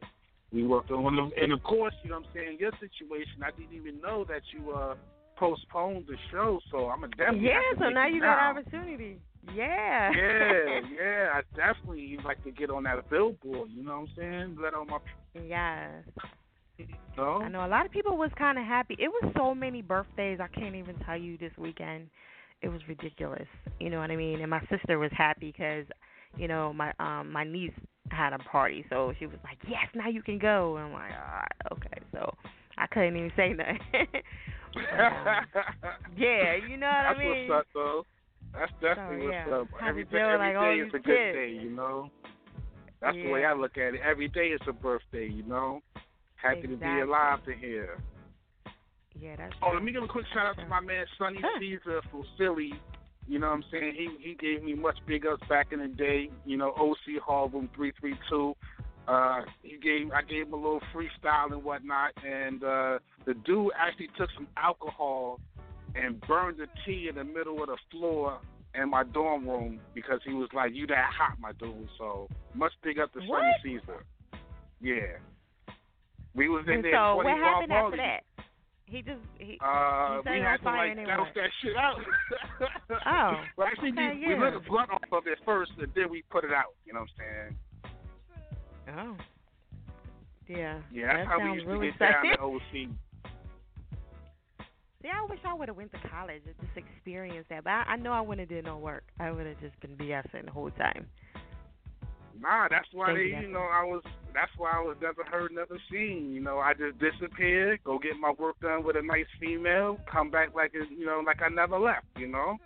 we 0.51 0.65
worked 0.65 0.91
on. 0.91 1.31
And 1.41 1.51
of 1.51 1.63
course, 1.63 1.93
you 2.03 2.09
know 2.09 2.19
what 2.19 2.27
I'm 2.27 2.33
saying, 2.33 2.57
your 2.59 2.71
situation, 2.79 3.43
I 3.43 3.51
didn't 3.51 3.75
even 3.75 3.99
know 4.01 4.25
that 4.29 4.41
you 4.53 4.71
uh 4.71 4.95
postponed 5.35 6.05
the 6.07 6.15
show, 6.31 6.59
so 6.71 6.89
I'm 6.89 7.03
a 7.03 7.07
definitely 7.07 7.49
yeah, 7.49 7.59
so 7.79 7.89
now 7.89 8.07
you 8.07 8.21
got 8.21 8.37
now. 8.37 8.51
opportunity. 8.51 9.19
Yeah. 9.53 10.11
yeah, 10.15 10.79
yeah, 10.95 11.29
I 11.33 11.41
definitely 11.55 12.17
like 12.23 12.43
to 12.43 12.51
get 12.51 12.69
on 12.69 12.83
that 12.83 13.09
billboard. 13.09 13.69
You 13.71 13.83
know 13.83 13.99
what 13.99 14.09
I'm 14.09 14.15
saying? 14.15 14.57
Let 14.61 14.73
all 14.73 14.85
my 14.85 14.99
Yes. 15.33 16.03
Know. 17.17 17.41
I 17.41 17.49
know 17.49 17.65
a 17.65 17.67
lot 17.67 17.85
of 17.85 17.91
people 17.91 18.17
was 18.17 18.31
kind 18.37 18.57
of 18.57 18.65
happy. 18.65 18.95
It 18.99 19.09
was 19.09 19.31
so 19.35 19.53
many 19.53 19.81
birthdays. 19.81 20.39
I 20.41 20.47
can't 20.47 20.75
even 20.75 20.95
tell 21.05 21.17
you 21.17 21.37
this 21.37 21.51
weekend. 21.57 22.09
It 22.61 22.69
was 22.69 22.81
ridiculous. 22.87 23.47
You 23.79 23.89
know 23.89 23.99
what 23.99 24.11
I 24.11 24.15
mean? 24.15 24.41
And 24.41 24.49
my 24.49 24.61
sister 24.69 24.97
was 24.97 25.11
happy 25.15 25.51
because, 25.51 25.85
you 26.37 26.47
know, 26.47 26.73
my 26.73 26.93
um 26.99 27.31
my 27.31 27.43
niece 27.43 27.73
had 28.09 28.33
a 28.33 28.37
party, 28.39 28.85
so 28.89 29.13
she 29.19 29.25
was 29.25 29.37
like, 29.43 29.57
"Yes, 29.67 29.87
now 29.95 30.07
you 30.07 30.21
can 30.21 30.39
go." 30.39 30.77
And 30.77 30.87
I'm 30.87 30.93
like, 30.93 31.11
"All 31.11 31.35
right, 31.35 31.61
okay." 31.73 32.01
So 32.11 32.33
I 32.77 32.87
couldn't 32.87 33.15
even 33.17 33.31
say 33.35 33.53
nothing. 33.53 33.79
But, 34.73 34.99
um, 34.99 35.45
yeah, 36.17 36.55
you 36.67 36.77
know 36.77 36.87
what 36.87 37.05
That's 37.05 37.19
I 37.19 37.19
mean? 37.19 37.47
That's 37.47 37.49
what's 37.49 37.59
up, 37.59 37.67
though. 37.75 38.05
That's 38.53 38.71
definitely 38.81 39.27
So, 39.27 39.31
yeah. 39.31 39.45
what's 39.49 39.61
up. 39.61 39.79
Have 39.79 39.89
Every 39.89 40.03
day, 40.05 40.19
every 40.19 40.37
like, 40.37 40.53
day 40.55 40.75
is 40.79 40.87
a 40.89 40.97
good 40.97 41.03
kids. 41.03 41.35
day, 41.37 41.49
you 41.61 41.69
know. 41.69 42.09
That's 43.01 43.17
the 43.17 43.31
way 43.31 43.45
I 43.45 43.53
look 43.53 43.77
at 43.77 43.93
it. 43.93 44.01
Every 44.03 44.29
day 44.29 44.47
is 44.47 44.61
a 44.67 44.73
birthday, 44.73 45.27
you 45.27 45.43
know. 45.43 45.81
Happy 46.43 46.67
to 46.67 46.75
be 46.77 46.99
alive 47.01 47.43
to 47.45 47.53
hear. 47.53 47.97
Yeah, 49.19 49.35
that's. 49.37 49.53
Oh, 49.61 49.71
let 49.73 49.83
me 49.83 49.91
give 49.91 50.03
a 50.03 50.07
quick 50.07 50.25
shout 50.33 50.45
out 50.45 50.57
to 50.57 50.65
my 50.67 50.81
man 50.81 51.05
Sonny 51.17 51.39
Sure. 51.39 51.59
Caesar 51.59 52.01
from 52.11 52.25
Philly. 52.37 52.73
You 53.27 53.39
know 53.39 53.47
what 53.47 53.55
I'm 53.55 53.63
saying? 53.71 53.93
He 53.95 54.09
he 54.19 54.35
gave 54.35 54.63
me 54.63 54.73
much 54.73 54.97
big 55.07 55.25
ups 55.25 55.41
back 55.47 55.71
in 55.71 55.79
the 55.79 55.87
day. 55.87 56.29
You 56.45 56.57
know, 56.57 56.71
OC 56.71 57.21
Hall 57.25 57.47
Room 57.47 57.69
three 57.75 57.93
three 57.99 58.15
two. 58.29 58.55
Uh, 59.07 59.41
he 59.61 59.77
gave 59.77 60.11
I 60.11 60.21
gave 60.23 60.47
him 60.47 60.53
a 60.53 60.57
little 60.57 60.81
freestyle 60.93 61.51
and 61.53 61.63
whatnot, 61.63 62.11
and 62.25 62.63
uh, 62.63 62.99
the 63.25 63.33
dude 63.45 63.71
actually 63.77 64.09
took 64.17 64.29
some 64.35 64.47
alcohol 64.57 65.39
and 65.95 66.19
burned 66.21 66.57
the 66.57 66.67
tea 66.85 67.07
in 67.09 67.15
the 67.15 67.23
middle 67.23 67.61
of 67.61 67.67
the 67.69 67.77
floor 67.91 68.39
in 68.75 68.89
my 68.89 69.03
dorm 69.03 69.47
room 69.47 69.79
because 69.93 70.19
he 70.25 70.33
was 70.33 70.49
like, 70.53 70.73
"You 70.73 70.87
that 70.87 71.11
hot, 71.17 71.39
my 71.39 71.51
dude." 71.53 71.87
So 71.97 72.27
much 72.53 72.73
big 72.83 72.99
up 72.99 73.13
to 73.13 73.19
What? 73.19 73.41
Sonny 73.61 73.79
Caesar. 73.79 74.03
Yeah, 74.81 75.17
we 76.35 76.49
was 76.49 76.63
in 76.67 76.73
And 76.75 76.83
there. 76.83 76.93
so 76.93 77.15
what 77.17 77.25
happened 77.27 77.71
after 77.71 77.97
that? 77.97 78.21
He 78.85 79.01
just 79.01 79.21
he. 79.39 79.57
Uh, 79.63 80.21
set 80.23 80.33
we 80.33 80.39
had 80.39 80.57
to 80.57 80.65
like 80.65 80.95
douse 81.07 81.27
that 81.35 81.49
shit 81.61 81.75
out. 81.75 81.99
Oh, 83.05 83.33
well, 83.57 83.67
actually, 83.67 83.89
okay, 83.91 84.13
we, 84.13 84.27
we 84.27 84.33
yeah. 84.33 84.39
lit 84.39 84.53
a 84.53 84.59
blunt 84.59 84.89
off 84.91 85.01
of 85.11 85.23
it 85.25 85.39
first, 85.45 85.71
and 85.79 85.91
then 85.95 86.09
we 86.09 86.23
put 86.29 86.43
it 86.43 86.51
out. 86.53 86.75
You 86.85 86.93
know 86.93 87.01
what 87.01 87.09
I'm 87.17 87.55
saying? 88.87 89.17
Oh. 89.17 89.17
Yeah. 90.47 90.79
Yeah, 90.91 91.07
that's 91.07 91.17
that 91.17 91.27
how 91.27 91.43
we 91.43 91.55
used 91.55 91.65
really 91.67 91.91
to 91.91 91.97
get 91.97 92.11
down 92.11 92.25
at 92.27 92.39
OC. 92.39 92.61
See, 95.01 95.09
I 95.09 95.25
wish 95.29 95.39
I 95.45 95.53
would 95.53 95.67
have 95.67 95.77
went 95.77 95.91
to 95.91 95.97
college 96.09 96.41
and 96.45 96.55
just 96.61 96.77
experienced 96.77 97.49
that. 97.49 97.63
But 97.63 97.71
I, 97.71 97.83
I 97.87 97.95
know 97.97 98.11
I 98.11 98.21
wouldn't 98.21 98.49
have 98.49 98.57
did 98.57 98.65
no 98.65 98.77
work. 98.77 99.03
I 99.19 99.31
would 99.31 99.45
have 99.45 99.59
just 99.59 99.79
been 99.81 99.97
BSing 99.97 100.45
the 100.45 100.51
whole 100.51 100.71
time. 100.71 101.07
Nah, 102.39 102.67
that's 102.69 102.87
why 102.91 103.13
they, 103.13 103.37
you 103.41 103.47
know, 103.47 103.59
I 103.59 103.83
was. 103.83 104.01
That's 104.33 104.51
why 104.57 104.71
I 104.71 104.79
was 104.79 104.97
never 105.01 105.23
heard, 105.23 105.51
never 105.51 105.77
seen. 105.91 106.31
You 106.33 106.41
know, 106.41 106.57
I 106.57 106.73
just 106.73 106.97
disappeared, 106.97 107.79
go 107.83 107.99
get 107.99 108.17
my 108.19 108.31
work 108.31 108.59
done 108.61 108.83
with 108.83 108.95
a 108.95 109.01
nice 109.01 109.27
female, 109.39 109.99
come 110.11 110.31
back 110.31 110.55
like 110.55 110.73
a, 110.73 110.91
you 110.91 111.05
know, 111.05 111.21
like 111.25 111.41
I 111.41 111.49
never 111.49 111.77
left. 111.77 112.05
You 112.17 112.27
know. 112.27 112.57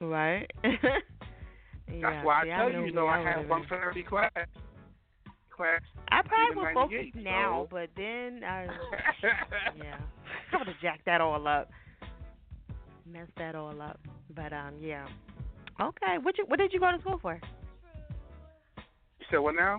Right. 0.00 0.50
That's 0.62 2.00
yeah, 2.00 2.22
why 2.22 2.44
see, 2.44 2.52
I 2.52 2.56
tell 2.56 2.70
know 2.70 2.80
you, 2.80 2.86
you 2.86 2.92
know, 2.92 3.06
I 3.06 3.20
have 3.22 3.40
been- 3.40 3.48
one 3.48 3.66
thirty 3.68 4.02
class. 4.02 4.30
Class. 5.50 5.80
I 6.10 6.22
probably 6.22 6.56
would 6.56 6.74
98, 6.74 7.12
focus 7.14 7.24
now, 7.24 7.66
but 7.68 7.88
then 7.96 8.44
I, 8.44 8.68
yeah, 9.76 9.98
I 10.52 10.56
would 10.56 10.68
have 10.68 10.80
jacked 10.80 11.04
that 11.06 11.20
all 11.20 11.48
up, 11.48 11.68
messed 13.10 13.32
that 13.38 13.56
all 13.56 13.82
up. 13.82 13.98
But 14.36 14.52
um, 14.52 14.74
yeah. 14.80 15.06
Okay, 15.80 16.18
what 16.22 16.38
you 16.38 16.44
what 16.46 16.60
did 16.60 16.72
you 16.72 16.78
go 16.78 16.92
to 16.92 17.00
school 17.00 17.18
for? 17.20 17.40
Said 19.30 19.38
what 19.38 19.54
now? 19.54 19.78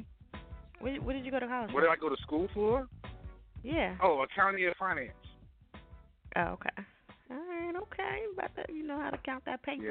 What, 0.79 1.01
what 1.03 1.13
did 1.13 1.25
you 1.25 1.31
go 1.31 1.39
to 1.39 1.47
college 1.47 1.73
What 1.73 1.81
for? 1.81 1.87
did 1.87 1.89
I 1.89 1.95
go 1.95 2.09
to 2.09 2.21
school 2.21 2.47
for? 2.53 2.87
Yeah. 3.63 3.95
Oh, 4.01 4.23
accounting 4.23 4.65
and 4.65 4.75
finance. 4.77 5.11
Oh, 6.35 6.41
okay. 6.41 6.69
All 7.31 7.37
right. 7.37 7.73
Okay. 7.75 8.23
About 8.33 8.55
to, 8.55 8.73
you 8.73 8.85
know 8.85 8.99
how 8.99 9.09
to 9.09 9.17
count 9.17 9.43
that 9.45 9.61
paper. 9.63 9.83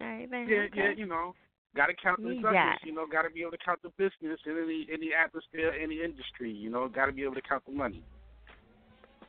Yeah. 0.00 0.06
All 0.06 0.12
right. 0.12 0.30
Then. 0.30 0.46
Yeah, 0.48 0.58
okay. 0.62 0.70
yeah, 0.74 0.90
you 0.96 1.06
know, 1.06 1.34
got 1.76 1.86
to 1.86 1.92
count 2.02 2.22
the 2.22 2.40
that. 2.42 2.78
You 2.84 2.94
know, 2.94 3.06
got 3.10 3.22
to 3.22 3.30
be 3.30 3.42
able 3.42 3.52
to 3.52 3.58
count 3.64 3.80
the 3.82 3.90
business 3.90 4.40
in 4.46 4.56
any 4.62 4.86
any 4.92 5.10
atmosphere, 5.14 5.72
any 5.80 6.02
industry. 6.02 6.50
You 6.50 6.70
know, 6.70 6.88
got 6.88 7.06
to 7.06 7.12
be 7.12 7.22
able 7.22 7.34
to 7.34 7.42
count 7.42 7.64
the 7.66 7.72
money. 7.72 8.02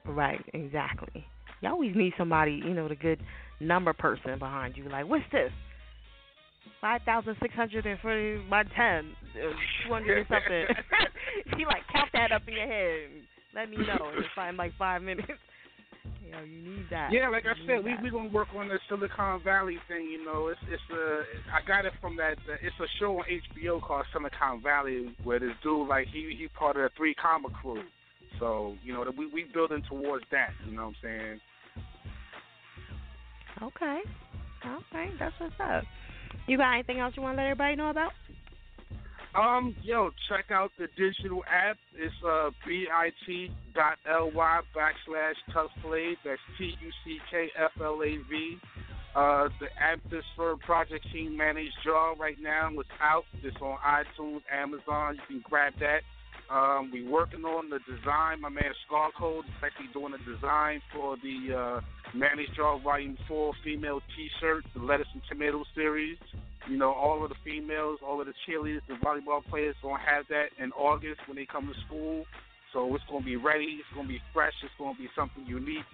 Right. 0.05 0.43
Exactly. 0.53 1.25
You 1.61 1.69
always 1.69 1.95
need 1.95 2.13
somebody, 2.17 2.53
you 2.53 2.73
know, 2.73 2.87
the 2.87 2.95
good 2.95 3.21
number 3.59 3.93
person 3.93 4.39
behind 4.39 4.75
you. 4.75 4.89
Like, 4.89 5.07
what's 5.07 5.23
this? 5.31 5.51
Five 6.79 7.01
thousand 7.05 7.35
six 7.41 7.53
hundred 7.53 7.85
and 7.85 7.99
forty 7.99 8.37
by 8.49 8.63
ten, 8.75 9.13
two 9.33 9.93
hundred 9.93 10.19
and 10.19 10.27
something. 10.27 10.65
you 11.59 11.65
like 11.65 11.83
count 11.93 12.09
that 12.13 12.31
up 12.31 12.41
in 12.47 12.55
your 12.55 12.67
head. 12.67 13.09
And 13.11 13.23
let 13.53 13.69
me 13.69 13.77
know 13.77 14.09
in 14.17 14.23
five 14.35 14.55
like 14.55 14.73
five 14.77 15.01
minutes. 15.01 15.27
You 16.25 16.31
know, 16.31 16.43
you 16.43 16.61
need 16.61 16.85
that. 16.89 17.11
Yeah, 17.11 17.27
like 17.27 17.43
I 17.45 17.53
said, 17.67 17.83
we 17.83 17.91
that. 17.91 18.01
we 18.01 18.09
gonna 18.09 18.29
work 18.29 18.47
on 18.55 18.69
the 18.69 18.79
Silicon 18.87 19.43
Valley 19.43 19.77
thing. 19.87 20.07
You 20.09 20.23
know, 20.23 20.47
it's 20.47 20.59
it's 20.71 20.81
a 20.89 21.21
I 21.51 21.59
got 21.67 21.85
it 21.85 21.91
from 21.99 22.15
that. 22.15 22.37
Uh, 22.49 22.55
it's 22.61 22.75
a 22.79 22.87
show 22.99 23.19
on 23.19 23.25
HBO 23.25 23.81
called 23.81 24.05
Silicon 24.13 24.63
Valley 24.63 25.13
where 25.23 25.39
this 25.39 25.51
dude 25.61 25.89
like 25.89 26.07
he 26.07 26.33
he 26.39 26.47
part 26.47 26.77
of 26.77 26.83
the 26.83 26.89
three 26.95 27.13
comma 27.15 27.49
crew. 27.61 27.83
So 28.39 28.75
you 28.81 28.93
know, 28.93 29.03
that 29.03 29.15
we 29.15 29.27
we 29.27 29.45
building 29.53 29.83
towards 29.89 30.23
that. 30.31 30.51
You 30.65 30.75
know 30.75 30.87
what 30.87 30.87
I'm 30.87 30.95
saying? 31.03 31.39
Okay. 33.61 33.99
Okay, 34.65 35.11
that's 35.19 35.35
what's 35.39 35.53
up. 35.59 35.83
You 36.47 36.57
got 36.57 36.73
anything 36.73 36.99
else 36.99 37.13
you 37.15 37.23
want 37.23 37.37
to 37.37 37.43
let 37.43 37.49
everybody 37.49 37.75
know 37.75 37.89
about? 37.89 38.11
Um, 39.33 39.75
yo, 39.81 40.11
check 40.27 40.51
out 40.51 40.71
the 40.77 40.87
digital 40.97 41.43
app. 41.49 41.77
It's 41.95 42.13
uh 42.27 42.49
bit.ly 42.65 43.11
backslash 44.75 45.35
tuckflav. 45.53 46.15
That's 46.25 46.41
T 46.57 46.73
U 46.81 46.91
C 47.05 47.19
K 47.29 47.49
F 47.57 47.71
L 47.79 48.01
A 48.03 48.17
V. 48.29 48.57
Uh, 49.15 49.49
the 49.59 49.67
app 49.81 49.99
is 50.11 50.23
for 50.35 50.55
Project 50.57 51.05
King 51.11 51.35
Managed 51.35 51.75
Draw 51.83 52.15
right 52.19 52.37
now. 52.41 52.69
It's 52.77 52.89
out. 53.01 53.23
It's 53.43 53.57
on 53.61 53.77
iTunes, 53.85 54.41
Amazon. 54.51 55.15
You 55.15 55.21
can 55.27 55.43
grab 55.49 55.73
that. 55.79 56.01
Um, 56.51 56.91
we 56.91 57.07
working 57.07 57.45
on 57.45 57.69
the 57.69 57.79
design. 57.87 58.41
My 58.41 58.49
man 58.49 58.73
Scar 58.85 59.09
Code 59.17 59.45
is 59.45 59.51
actually 59.63 59.87
doing 59.93 60.11
the 60.11 60.19
design 60.19 60.81
for 60.93 61.15
the 61.23 61.55
uh, 61.55 61.81
Managed 62.13 62.55
Draw 62.55 62.79
Volume 62.79 63.17
4 63.25 63.53
female 63.63 64.01
T-shirt, 64.17 64.65
the 64.75 64.81
Lettuce 64.81 65.07
and 65.13 65.21
Tomato 65.29 65.63
series. 65.73 66.17
You 66.69 66.77
know, 66.77 66.91
all 66.91 67.23
of 67.23 67.29
the 67.29 67.39
females, 67.45 67.99
all 68.05 68.19
of 68.19 68.27
the 68.27 68.33
cheerleaders, 68.45 68.81
the 68.89 68.95
volleyball 68.95 69.43
players 69.49 69.75
going 69.81 70.01
to 70.01 70.05
have 70.05 70.25
that 70.27 70.47
in 70.61 70.73
August 70.73 71.21
when 71.25 71.37
they 71.37 71.45
come 71.45 71.67
to 71.67 71.73
school. 71.87 72.25
So 72.73 72.93
it's 72.95 73.03
going 73.09 73.23
to 73.23 73.25
be 73.25 73.37
ready. 73.37 73.79
It's 73.79 73.95
going 73.95 74.07
to 74.07 74.13
be 74.13 74.21
fresh. 74.33 74.53
It's 74.63 74.73
going 74.77 74.95
to 74.95 75.01
be 75.01 75.07
something 75.15 75.45
unique, 75.45 75.87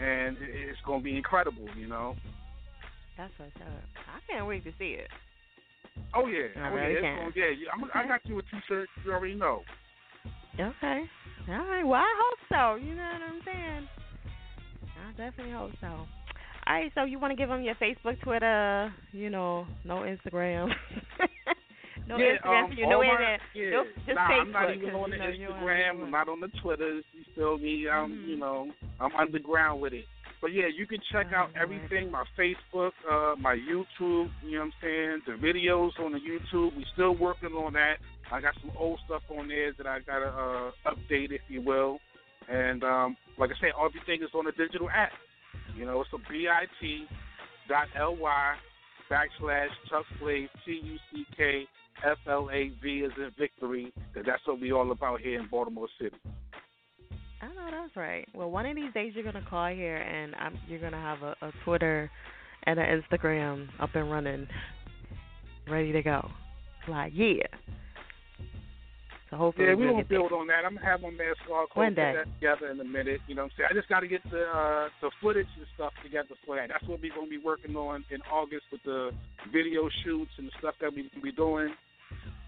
and 0.00 0.36
it's 0.40 0.80
going 0.86 1.00
to 1.00 1.04
be 1.04 1.16
incredible. 1.16 1.66
You 1.76 1.88
know. 1.88 2.14
That's 3.18 3.32
what's 3.36 3.54
up. 3.56 3.82
I 4.14 4.32
can't 4.32 4.46
wait 4.46 4.64
to 4.64 4.72
see 4.78 4.94
it. 4.98 5.08
Oh 6.14 6.26
yeah. 6.26 6.54
I 6.56 6.70
oh 6.70 6.74
really 6.74 6.94
yeah. 6.94 7.26
It's 7.26 7.34
gonna, 7.34 7.46
yeah. 7.50 7.70
I'm, 7.74 7.84
I 7.94 8.08
got 8.08 8.20
you 8.24 8.38
a 8.38 8.42
T-shirt. 8.42 8.88
You 9.04 9.12
already 9.12 9.34
know. 9.34 9.62
Okay. 10.54 11.02
All 11.48 11.66
right. 11.66 11.84
Well, 11.84 12.00
I 12.00 12.14
hope 12.18 12.38
so. 12.48 12.84
You 12.84 12.94
know 12.94 13.02
what 13.02 13.22
I'm 13.22 13.40
saying? 13.44 13.88
I 15.04 15.10
definitely 15.16 15.52
hope 15.52 15.72
so. 15.80 15.86
All 15.86 16.06
right. 16.68 16.90
So 16.94 17.04
you 17.04 17.18
want 17.18 17.32
to 17.32 17.36
give 17.36 17.48
them 17.48 17.62
your 17.62 17.74
Facebook, 17.74 18.20
Twitter, 18.22 18.92
you 19.12 19.30
know, 19.30 19.66
no 19.84 19.96
Instagram. 19.96 20.68
no 22.08 22.16
yeah, 22.16 22.36
Instagram 22.42 22.64
um, 22.64 22.70
for 22.70 22.74
you. 22.76 22.88
No 22.88 23.02
internet. 23.02 23.40
Yeah. 23.54 23.70
No, 23.70 23.84
just 24.06 24.14
nah, 24.14 24.28
Facebook. 24.28 24.40
I'm 24.40 24.52
not 24.52 24.74
even 24.74 24.90
on 24.90 25.10
the 25.10 25.16
you 25.16 25.22
know, 25.22 25.28
you 25.28 25.46
don't 25.48 25.58
have 25.58 25.62
Instagram. 25.66 26.04
I'm 26.04 26.10
not 26.10 26.28
on 26.28 26.40
the 26.40 26.48
Twitters. 26.62 27.04
You 27.12 27.24
feel 27.34 27.58
me? 27.58 27.88
I'm, 27.88 28.12
Mhm. 28.12 28.28
you 28.28 28.36
know, 28.36 28.70
I'm 29.00 29.14
underground 29.16 29.80
with 29.80 29.92
it. 29.92 30.04
But 30.40 30.52
yeah, 30.52 30.66
you 30.66 30.86
can 30.86 30.98
check 31.10 31.32
out 31.34 31.50
everything. 31.60 32.10
My 32.10 32.24
Facebook, 32.38 32.92
uh, 33.10 33.34
my 33.38 33.56
YouTube. 33.56 34.30
You 34.42 34.52
know 34.52 34.58
what 34.58 34.64
I'm 34.64 34.72
saying? 34.82 35.22
The 35.26 35.32
videos 35.32 35.98
on 35.98 36.12
the 36.12 36.20
YouTube. 36.20 36.76
We 36.76 36.84
still 36.92 37.14
working 37.14 37.52
on 37.52 37.72
that. 37.72 37.96
I 38.32 38.40
got 38.40 38.54
some 38.60 38.72
old 38.78 38.98
stuff 39.06 39.22
on 39.30 39.48
there 39.48 39.72
that 39.76 39.86
I 39.86 40.00
gotta 40.00 40.26
uh, 40.26 40.70
update, 40.90 41.32
if 41.32 41.42
you 41.48 41.60
will. 41.62 41.98
And 42.48 42.82
um, 42.84 43.16
like 43.38 43.50
I 43.50 43.54
said, 43.60 43.70
everything 43.78 44.22
is 44.22 44.30
on 44.34 44.44
the 44.44 44.52
digital 44.52 44.90
app. 44.90 45.12
You 45.76 45.86
know, 45.86 46.00
it's 46.00 46.10
a 46.12 46.18
bit 46.18 47.08
dot 47.68 47.86
ly 47.96 48.54
backslash 49.10 49.68
Tuck 49.90 50.04
Flav 50.20 50.48
T 50.64 50.80
U 50.82 50.96
C 51.12 51.24
K 51.36 51.64
F 52.04 52.18
L 52.28 52.50
A 52.52 52.70
V 52.82 53.04
as 53.04 53.12
in 53.16 53.30
victory. 53.38 53.92
'cause 54.12 54.24
that's 54.26 54.46
what 54.46 54.60
we 54.60 54.72
all 54.72 54.90
about 54.90 55.20
here 55.20 55.40
in 55.40 55.46
Baltimore 55.48 55.88
City. 56.00 56.16
I 57.40 57.48
know 57.48 57.68
that's 57.70 57.96
right. 57.96 58.26
Well, 58.34 58.50
one 58.50 58.66
of 58.66 58.74
these 58.74 58.92
days 58.94 59.12
you're 59.14 59.24
gonna 59.24 59.44
call 59.48 59.68
here 59.68 59.96
and 59.96 60.34
I'm, 60.36 60.58
you're 60.68 60.80
gonna 60.80 61.00
have 61.00 61.22
a, 61.22 61.36
a 61.42 61.52
Twitter 61.64 62.10
and 62.64 62.78
an 62.78 63.02
Instagram 63.02 63.68
up 63.80 63.94
and 63.94 64.10
running, 64.10 64.46
ready 65.68 65.92
to 65.92 66.02
go. 66.02 66.30
Like 66.88 67.12
yeah. 67.14 67.46
So 69.34 69.38
hopefully 69.38 69.66
Yeah, 69.66 69.74
we 69.74 69.84
we'll 69.86 69.94
gonna 69.94 70.06
there. 70.08 70.18
build 70.20 70.32
on 70.32 70.46
that. 70.46 70.64
I'm 70.64 70.76
gonna 70.76 70.86
have 70.86 71.00
my 71.02 71.10
Cole 71.46 71.66
One 71.74 71.90
put 71.90 71.96
that 71.96 72.24
together 72.38 72.70
in 72.70 72.78
a 72.78 72.84
minute. 72.84 73.20
You 73.26 73.34
know 73.34 73.42
what 73.42 73.52
I'm 73.58 73.66
saying? 73.66 73.68
I 73.72 73.74
just 73.74 73.88
gotta 73.88 74.06
get 74.06 74.22
the 74.30 74.46
uh 74.46 74.88
the 75.02 75.10
footage 75.20 75.48
and 75.58 75.66
stuff 75.74 75.92
together 76.04 76.38
for 76.46 76.54
that. 76.54 76.68
That's 76.68 76.86
what 76.86 77.00
we're 77.02 77.12
gonna 77.14 77.26
be 77.26 77.38
working 77.38 77.74
on 77.74 78.04
in 78.10 78.22
August 78.30 78.62
with 78.70 78.82
the 78.84 79.10
video 79.52 79.88
shoots 80.04 80.30
and 80.38 80.46
the 80.46 80.52
stuff 80.60 80.76
that 80.80 80.94
we 80.94 81.10
be 81.20 81.32
doing. 81.32 81.74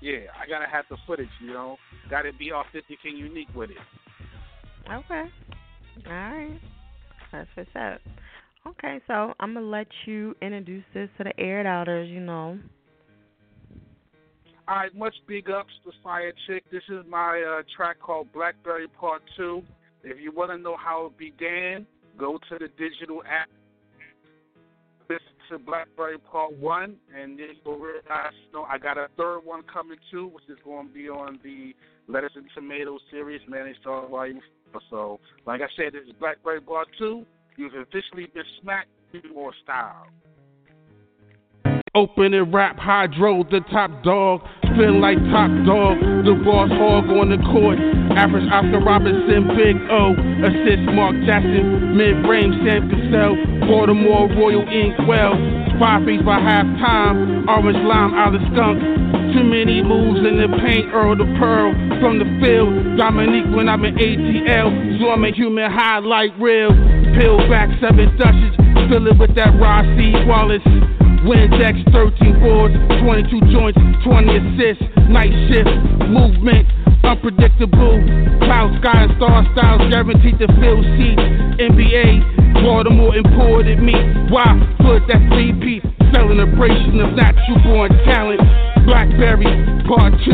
Yeah, 0.01 0.31
I 0.39 0.47
gotta 0.49 0.71
have 0.71 0.85
the 0.89 0.97
footage, 1.09 1.33
you 1.41 1.53
know. 1.53 1.77
Gotta 2.09 2.31
be 2.33 2.53
authentic 2.53 2.99
and 3.05 3.19
unique 3.19 3.53
with 3.53 3.71
it. 3.71 3.83
Okay. 4.89 5.25
All 6.07 6.13
right. 6.13 6.61
That's 7.33 7.49
what's 7.57 7.71
up. 7.75 8.01
Okay, 8.65 9.01
so 9.09 9.35
I'm 9.41 9.55
gonna 9.55 9.67
let 9.67 9.89
you 10.05 10.37
introduce 10.41 10.85
this 10.95 11.09
to 11.19 11.25
the 11.25 11.41
aired 11.41 11.67
outers. 11.67 12.09
You 12.09 12.21
know. 12.21 12.61
All 14.69 14.75
right, 14.75 14.93
much 14.97 15.15
big 15.29 15.49
ups 15.49 15.73
to 15.85 15.93
Fire 16.03 16.33
Chick. 16.49 16.65
This 16.73 16.83
is 16.89 17.05
my 17.09 17.41
uh, 17.41 17.63
track 17.77 18.01
called 18.01 18.33
Blackberry 18.33 18.89
Part 18.89 19.23
2. 19.37 19.63
If 20.03 20.21
you 20.21 20.33
want 20.33 20.51
to 20.51 20.59
know 20.59 20.77
how 20.77 21.07
it 21.07 21.17
began, 21.17 21.87
go 22.19 22.37
to 22.49 22.59
the 22.59 22.67
digital 22.77 23.23
app, 23.31 23.49
listen 25.09 25.23
to 25.51 25.61
Blackberry 25.61 26.19
Part 26.19 26.59
1, 26.59 26.97
and 27.17 27.39
then 27.39 27.47
you'll 27.65 27.79
realize, 27.79 28.33
you 28.45 28.53
know, 28.53 28.65
I 28.65 28.79
got 28.79 28.99
a 28.99 29.07
third 29.17 29.43
one 29.45 29.63
coming 29.73 29.99
too, 30.11 30.27
which 30.27 30.45
is 30.49 30.59
going 30.65 30.89
to 30.89 30.93
be 30.93 31.09
on 31.09 31.39
the 31.45 31.73
Lettuce 32.09 32.33
and 32.35 32.47
Tomato 32.53 32.99
series, 33.13 33.43
Managed 33.49 33.83
Star 33.83 34.09
Volume 34.09 34.41
4. 34.73 34.81
So, 34.91 35.21
like 35.47 35.61
I 35.61 35.69
said, 35.77 35.93
this 35.93 36.09
is 36.09 36.15
Blackberry 36.19 36.61
Part 36.61 36.89
2. 36.99 37.25
You've 37.57 37.75
officially 37.75 38.27
been 38.35 38.43
smacked 38.61 38.89
more 39.33 39.53
style. 39.63 40.09
Open 41.97 42.35
and 42.35 42.53
rap 42.53 42.77
hydro, 42.77 43.43
the 43.49 43.65
top 43.73 43.89
dog. 44.05 44.45
Feel 44.77 45.01
like 45.01 45.17
top 45.33 45.49
dog, 45.65 45.97
the 46.29 46.37
boss 46.45 46.69
hog 46.69 47.09
on 47.09 47.33
the 47.33 47.41
court. 47.49 47.81
Average 48.13 48.45
Oscar 48.53 48.85
Robertson, 48.85 49.49
Big 49.57 49.81
O. 49.89 50.13
Assist 50.45 50.85
Mark 50.93 51.17
Jackson, 51.25 51.97
mid 51.97 52.21
range 52.29 52.53
Sam 52.69 52.93
Cassell. 52.93 53.41
Baltimore 53.65 54.29
Royal 54.29 54.69
Inkwell. 54.69 55.41
Five 55.81 56.05
feet 56.05 56.21
by 56.21 56.37
halftime. 56.37 57.49
Orange 57.49 57.81
lime 57.89 58.13
out 58.13 58.37
of 58.37 58.45
skunk. 58.53 58.77
Too 59.33 59.49
many 59.49 59.81
moves 59.81 60.21
in 60.21 60.37
the 60.37 60.53
paint, 60.61 60.93
Earl 60.93 61.17
the 61.17 61.25
Pearl. 61.41 61.73
From 62.05 62.21
the 62.21 62.29
field, 62.45 63.01
Dominique 63.01 63.49
when 63.57 63.73
I'm 63.73 63.81
in 63.89 63.97
ATL. 63.97 65.01
So 65.01 65.17
I'm 65.17 65.25
a 65.25 65.33
human 65.33 65.73
highlight 65.73 66.37
reel. 66.37 66.77
Peel 67.17 67.41
back 67.49 67.73
seven 67.81 68.13
Dutchess. 68.21 68.53
Fill 68.93 69.09
it 69.09 69.17
with 69.17 69.33
that 69.41 69.57
Rasheed 69.57 70.29
Wallace. 70.29 70.96
Windex, 71.27 71.83
13 71.91 72.39
boards, 72.39 72.75
22 73.03 73.51
joints, 73.51 73.75
20 74.07 74.31
assists, 74.31 74.87
night 75.11 75.35
shift, 75.51 75.67
movement, 76.07 76.63
unpredictable. 77.03 77.99
Cloud 78.47 78.71
sky 78.79 79.11
and 79.11 79.13
star 79.19 79.43
styles 79.59 79.83
guaranteed 79.91 80.39
to 80.39 80.47
fill 80.63 80.87
seats. 80.95 81.27
NBA, 81.59 82.63
Baltimore 82.63 83.17
imported 83.19 83.83
me. 83.83 83.99
Why 84.31 84.55
put 84.79 85.03
that 85.11 85.19
CP? 85.35 85.83
Celebration 86.15 87.03
of 87.03 87.19
natural 87.19 87.59
born 87.67 87.91
talent. 88.07 88.39
Blackberry 88.87 89.51
Part 89.83 90.15
2. 90.23 90.31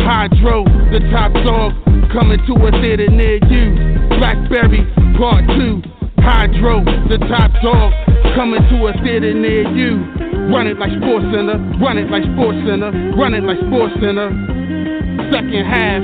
Hydro, 0.00 0.64
the 0.88 1.04
top 1.12 1.36
dog, 1.44 1.76
coming 2.16 2.40
to 2.48 2.54
a 2.64 2.70
theater 2.80 3.12
near 3.12 3.36
you. 3.44 3.76
Blackberry 4.16 4.88
Part 5.20 5.44
2. 5.52 5.99
Hydro, 6.22 6.84
the 7.08 7.18
top 7.28 7.50
dog, 7.62 7.92
coming 8.34 8.62
to 8.70 8.86
a 8.88 8.92
theater 9.02 9.34
near 9.34 9.68
you. 9.74 10.04
Run 10.52 10.66
it 10.66 10.78
like 10.78 10.90
Sports 11.00 11.26
Center, 11.32 11.58
run 11.80 11.98
it 11.98 12.10
like 12.10 12.24
Sports 12.34 12.58
Center, 12.66 12.90
run 13.16 13.34
it 13.34 13.44
like 13.44 13.58
Sports 13.66 13.94
Center. 14.00 14.28
Second 15.32 15.64
half, 15.64 16.02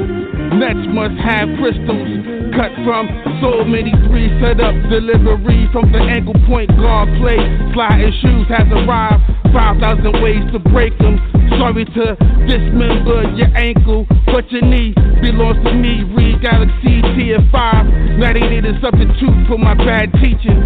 Nets 0.55 0.87
must 0.95 1.17
have 1.21 1.49
crystals 1.59 2.36
cut 2.53 2.73
from 2.85 3.09
so 3.43 3.65
many 3.65 3.93
three 4.07 4.29
set 4.43 4.61
up 4.61 4.75
delivery 4.91 5.69
from 5.73 5.91
the 5.93 5.99
ankle 5.99 6.37
point 6.47 6.71
guard 6.77 7.09
play. 7.19 7.39
Sliding 7.75 8.13
shoes 8.23 8.47
has 8.49 8.67
arrived. 8.71 9.23
5,000 9.53 10.23
ways 10.23 10.45
to 10.53 10.59
break 10.59 10.97
them. 10.99 11.17
Sorry 11.59 11.85
to 11.85 12.05
dismember 12.45 13.25
your 13.35 13.49
ankle, 13.57 14.07
but 14.27 14.51
your 14.53 14.63
knee 14.63 14.93
belongs 15.23 15.65
to 15.65 15.73
me. 15.73 16.05
Read 16.13 16.43
Galaxy 16.43 17.01
Tier 17.17 17.41
5. 17.51 18.21
Now 18.21 18.33
they 18.33 18.45
need 18.45 18.67
a 18.67 18.79
substitute 18.81 19.49
for 19.49 19.57
my 19.59 19.75
bad 19.75 20.13
teaching. 20.21 20.61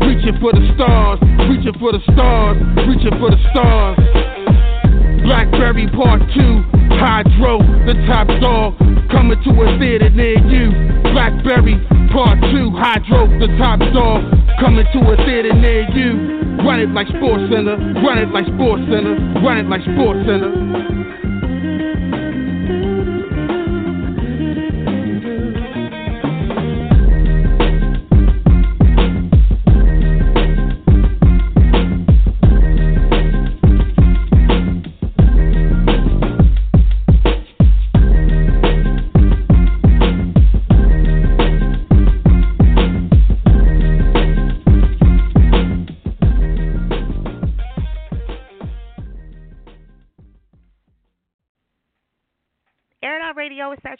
Reaching 0.00 0.40
for 0.40 0.52
the 0.52 0.64
stars, 0.74 1.20
reaching 1.52 1.76
for 1.78 1.92
the 1.92 2.00
stars, 2.12 2.56
reaching 2.88 3.18
for 3.20 3.30
the 3.30 3.40
stars. 3.52 4.39
Blackberry 5.22 5.86
Part 5.92 6.20
2, 6.34 6.96
Hydro, 6.96 7.60
the 7.86 7.94
top 8.06 8.28
dog, 8.40 8.76
coming 9.10 9.40
to 9.44 9.50
a 9.62 9.78
theater 9.78 10.10
near 10.10 10.38
you. 10.48 10.72
Blackberry 11.12 11.76
Part 12.12 12.40
2, 12.40 12.70
Hydro, 12.72 13.28
the 13.38 13.48
top 13.58 13.80
dog, 13.92 14.24
coming 14.60 14.86
to 14.92 15.00
a 15.12 15.16
theater 15.24 15.52
near 15.54 15.88
you. 15.90 16.64
Run 16.64 16.80
it 16.80 16.90
like 16.90 17.08
Sports 17.08 17.44
Center, 17.52 17.76
run 18.04 18.18
it 18.18 18.28
like 18.32 18.44
Sports 18.56 18.82
Center, 18.88 19.16
run 19.44 19.58
it 19.58 19.66
like 19.68 19.82
Sports 19.82 20.20
Center. 20.26 21.00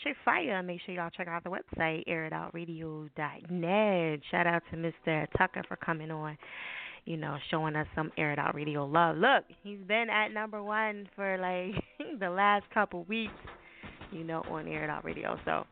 Chick 0.03 0.17
Fire. 0.25 0.63
Make 0.63 0.81
sure 0.85 0.95
y'all 0.95 1.11
check 1.11 1.29
out 1.29 1.45
the 1.45 1.51
website, 1.51 2.07
airitoutradio.net. 2.09 4.21
Shout 4.31 4.47
out 4.47 4.63
to 4.71 4.77
Mr. 4.77 5.27
Tucker 5.37 5.63
for 5.69 5.77
coming 5.77 6.11
on, 6.11 6.39
you 7.05 7.17
know, 7.17 7.37
showing 7.51 7.77
us 7.77 7.87
some 7.95 8.11
Air 8.17 8.33
It 8.33 8.39
Out 8.39 8.55
Radio 8.55 8.87
love. 8.87 9.17
Look, 9.17 9.45
he's 9.63 9.79
been 9.87 10.07
at 10.11 10.33
number 10.33 10.63
one 10.63 11.09
for 11.15 11.37
like 11.39 11.75
the 12.21 12.31
last 12.31 12.65
couple 12.73 13.05
weeks, 13.05 13.33
you 14.13 14.25
know, 14.25 14.43
on 14.51 14.67
Air 14.67 14.85
It 14.85 14.91
Out 14.91 15.05
Radio. 15.05 15.39
So, 15.45 15.67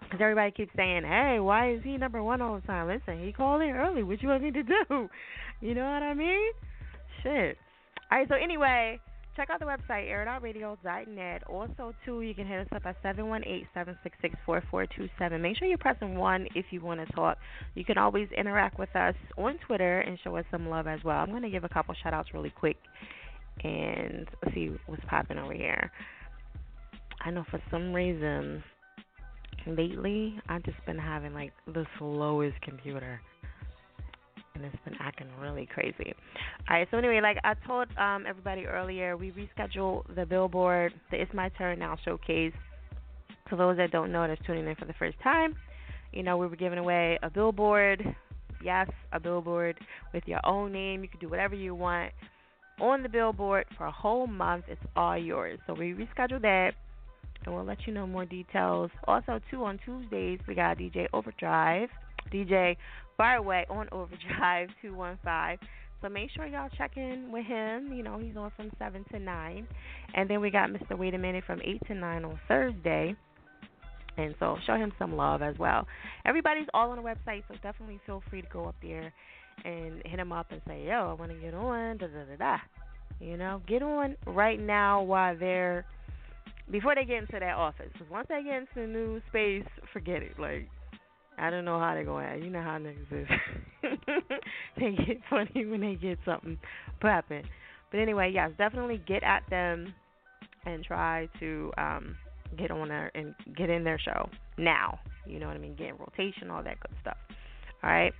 because 0.00 0.18
everybody 0.20 0.50
keeps 0.50 0.72
saying, 0.76 1.04
hey, 1.04 1.38
why 1.40 1.72
is 1.72 1.80
he 1.84 1.96
number 1.96 2.22
one 2.22 2.42
all 2.42 2.56
the 2.56 2.66
time? 2.66 2.88
Listen, 2.88 3.24
he 3.24 3.32
called 3.32 3.62
in 3.62 3.70
early. 3.70 4.02
What 4.02 4.20
you 4.22 4.28
want 4.28 4.42
me 4.42 4.50
to 4.50 4.62
do? 4.62 5.08
You 5.60 5.76
know 5.76 5.84
what 5.84 6.02
I 6.02 6.12
mean? 6.12 6.50
Shit. 7.22 7.56
All 8.10 8.18
right, 8.18 8.28
so 8.28 8.34
anyway. 8.34 8.98
Check 9.34 9.48
out 9.48 9.60
the 9.60 9.66
website, 9.66 10.10
airitoutradio.net. 10.10 11.44
Also, 11.48 11.94
too, 12.04 12.20
you 12.20 12.34
can 12.34 12.46
hit 12.46 12.60
us 12.60 12.66
up 12.74 12.84
at 12.84 13.02
718-766-4427. 13.02 15.40
Make 15.40 15.56
sure 15.56 15.66
you're 15.66 15.78
pressing 15.78 16.16
1 16.16 16.48
if 16.54 16.66
you 16.70 16.82
want 16.82 17.00
to 17.00 17.06
talk. 17.14 17.38
You 17.74 17.82
can 17.82 17.96
always 17.96 18.28
interact 18.36 18.78
with 18.78 18.94
us 18.94 19.14
on 19.38 19.56
Twitter 19.66 20.00
and 20.00 20.18
show 20.22 20.36
us 20.36 20.44
some 20.50 20.68
love 20.68 20.86
as 20.86 21.02
well. 21.02 21.16
I'm 21.16 21.30
going 21.30 21.40
to 21.42 21.50
give 21.50 21.64
a 21.64 21.68
couple 21.70 21.94
shout-outs 22.02 22.34
really 22.34 22.50
quick 22.50 22.76
and 23.64 24.28
see 24.54 24.70
what's 24.84 25.02
popping 25.08 25.38
over 25.38 25.54
here. 25.54 25.90
I 27.24 27.30
know 27.30 27.44
for 27.50 27.62
some 27.70 27.94
reason, 27.94 28.62
lately, 29.66 30.38
I've 30.46 30.64
just 30.64 30.84
been 30.84 30.98
having, 30.98 31.32
like, 31.32 31.54
the 31.66 31.86
slowest 31.98 32.60
computer 32.60 33.18
and 34.54 34.64
it's 34.64 34.76
been 34.84 34.96
acting 35.00 35.26
really 35.40 35.66
crazy. 35.66 36.14
All 36.68 36.76
right, 36.76 36.88
so 36.90 36.98
anyway, 36.98 37.20
like 37.22 37.38
I 37.44 37.54
told 37.66 37.88
um, 37.96 38.24
everybody 38.26 38.66
earlier, 38.66 39.16
we 39.16 39.32
rescheduled 39.32 40.14
the 40.14 40.26
Billboard, 40.26 40.92
the 41.10 41.20
It's 41.20 41.32
My 41.34 41.48
Turn 41.50 41.78
Now 41.78 41.96
showcase. 42.04 42.52
For 43.48 43.56
those 43.56 43.76
that 43.76 43.90
don't 43.90 44.12
know, 44.12 44.26
that's 44.26 44.40
tuning 44.46 44.66
in 44.66 44.74
for 44.76 44.86
the 44.86 44.94
first 44.94 45.18
time, 45.22 45.54
you 46.12 46.22
know, 46.22 46.36
we 46.36 46.46
were 46.46 46.56
giving 46.56 46.78
away 46.78 47.18
a 47.22 47.30
billboard. 47.30 48.02
Yes, 48.64 48.88
a 49.12 49.18
billboard 49.18 49.78
with 50.14 50.22
your 50.26 50.40
own 50.46 50.72
name. 50.72 51.02
You 51.02 51.08
can 51.08 51.18
do 51.20 51.28
whatever 51.28 51.54
you 51.54 51.74
want 51.74 52.12
on 52.80 53.02
the 53.02 53.08
billboard 53.08 53.66
for 53.76 53.86
a 53.86 53.90
whole 53.90 54.26
month. 54.26 54.66
It's 54.68 54.80
all 54.94 55.18
yours. 55.18 55.58
So 55.66 55.74
we 55.74 55.92
rescheduled 55.92 56.42
that 56.42 56.72
and 57.44 57.54
we'll 57.54 57.64
let 57.64 57.86
you 57.86 57.92
know 57.92 58.06
more 58.06 58.24
details. 58.24 58.90
Also, 59.08 59.40
too, 59.50 59.64
on 59.64 59.78
Tuesdays, 59.84 60.38
we 60.46 60.54
got 60.54 60.78
DJ 60.78 61.06
Overdrive, 61.12 61.88
DJ 62.32 62.76
Fireway 63.22 63.64
on 63.70 63.88
Overdrive 63.92 64.68
215. 64.82 65.68
So 66.00 66.08
make 66.08 66.30
sure 66.34 66.44
y'all 66.44 66.68
check 66.76 66.96
in 66.96 67.30
with 67.30 67.46
him. 67.46 67.92
You 67.92 68.02
know, 68.02 68.18
he's 68.18 68.36
on 68.36 68.50
from 68.56 68.72
7 68.80 69.04
to 69.12 69.20
9. 69.20 69.68
And 70.14 70.28
then 70.28 70.40
we 70.40 70.50
got 70.50 70.70
Mr. 70.70 70.98
Wait 70.98 71.14
a 71.14 71.18
Minute 71.18 71.44
from 71.46 71.60
8 71.62 71.80
to 71.86 71.94
9 71.94 72.24
on 72.24 72.40
Thursday. 72.48 73.14
And 74.16 74.34
so 74.40 74.56
show 74.66 74.74
him 74.74 74.92
some 74.98 75.16
love 75.16 75.40
as 75.40 75.56
well. 75.56 75.86
Everybody's 76.26 76.66
all 76.74 76.90
on 76.90 76.96
the 76.96 77.02
website, 77.02 77.44
so 77.46 77.54
definitely 77.62 78.00
feel 78.04 78.24
free 78.28 78.42
to 78.42 78.48
go 78.52 78.64
up 78.64 78.74
there 78.82 79.12
and 79.64 80.02
hit 80.04 80.18
him 80.18 80.32
up 80.32 80.46
and 80.50 80.60
say, 80.66 80.84
yo, 80.84 81.10
I 81.10 81.12
want 81.12 81.30
to 81.30 81.38
get 81.38 81.54
on, 81.54 81.98
da 81.98 82.08
da 82.08 82.24
da 82.24 82.36
da. 82.36 82.56
You 83.20 83.36
know, 83.36 83.62
get 83.68 83.82
on 83.84 84.16
right 84.26 84.58
now 84.58 85.00
while 85.00 85.38
they're, 85.38 85.86
before 86.72 86.96
they 86.96 87.04
get 87.04 87.18
into 87.18 87.38
that 87.38 87.54
office. 87.54 87.88
Because 87.92 88.10
once 88.10 88.26
they 88.28 88.42
get 88.42 88.54
into 88.54 88.74
the 88.74 88.86
new 88.88 89.22
space, 89.28 89.68
forget 89.92 90.22
it. 90.22 90.40
Like, 90.40 90.68
I 91.42 91.50
don't 91.50 91.64
know 91.64 91.80
how 91.80 91.94
they're 91.94 92.04
going 92.04 92.24
to 92.24 92.32
act. 92.34 92.42
You 92.44 92.50
know 92.50 92.62
how 92.62 92.78
niggas 92.78 93.22
is. 93.22 93.28
they 94.78 94.92
get 94.92 95.20
funny 95.28 95.66
when 95.66 95.80
they 95.80 95.96
get 95.96 96.18
something 96.24 96.56
popping. 97.00 97.42
But 97.90 97.98
anyway, 97.98 98.30
yes, 98.32 98.52
definitely 98.58 99.02
get 99.08 99.24
at 99.24 99.42
them 99.50 99.92
and 100.64 100.84
try 100.84 101.28
to 101.40 101.72
um 101.76 102.16
get 102.56 102.70
on 102.70 102.88
there 102.88 103.10
and 103.16 103.34
get 103.56 103.70
in 103.70 103.82
their 103.82 103.98
show 103.98 104.30
now. 104.56 105.00
You 105.26 105.40
know 105.40 105.48
what 105.48 105.56
I 105.56 105.58
mean? 105.58 105.74
Get 105.74 105.88
in 105.88 105.96
rotation, 105.96 106.48
all 106.48 106.62
that 106.62 106.78
good 106.78 106.96
stuff. 107.00 107.16
All 107.82 107.90
right. 107.90 108.12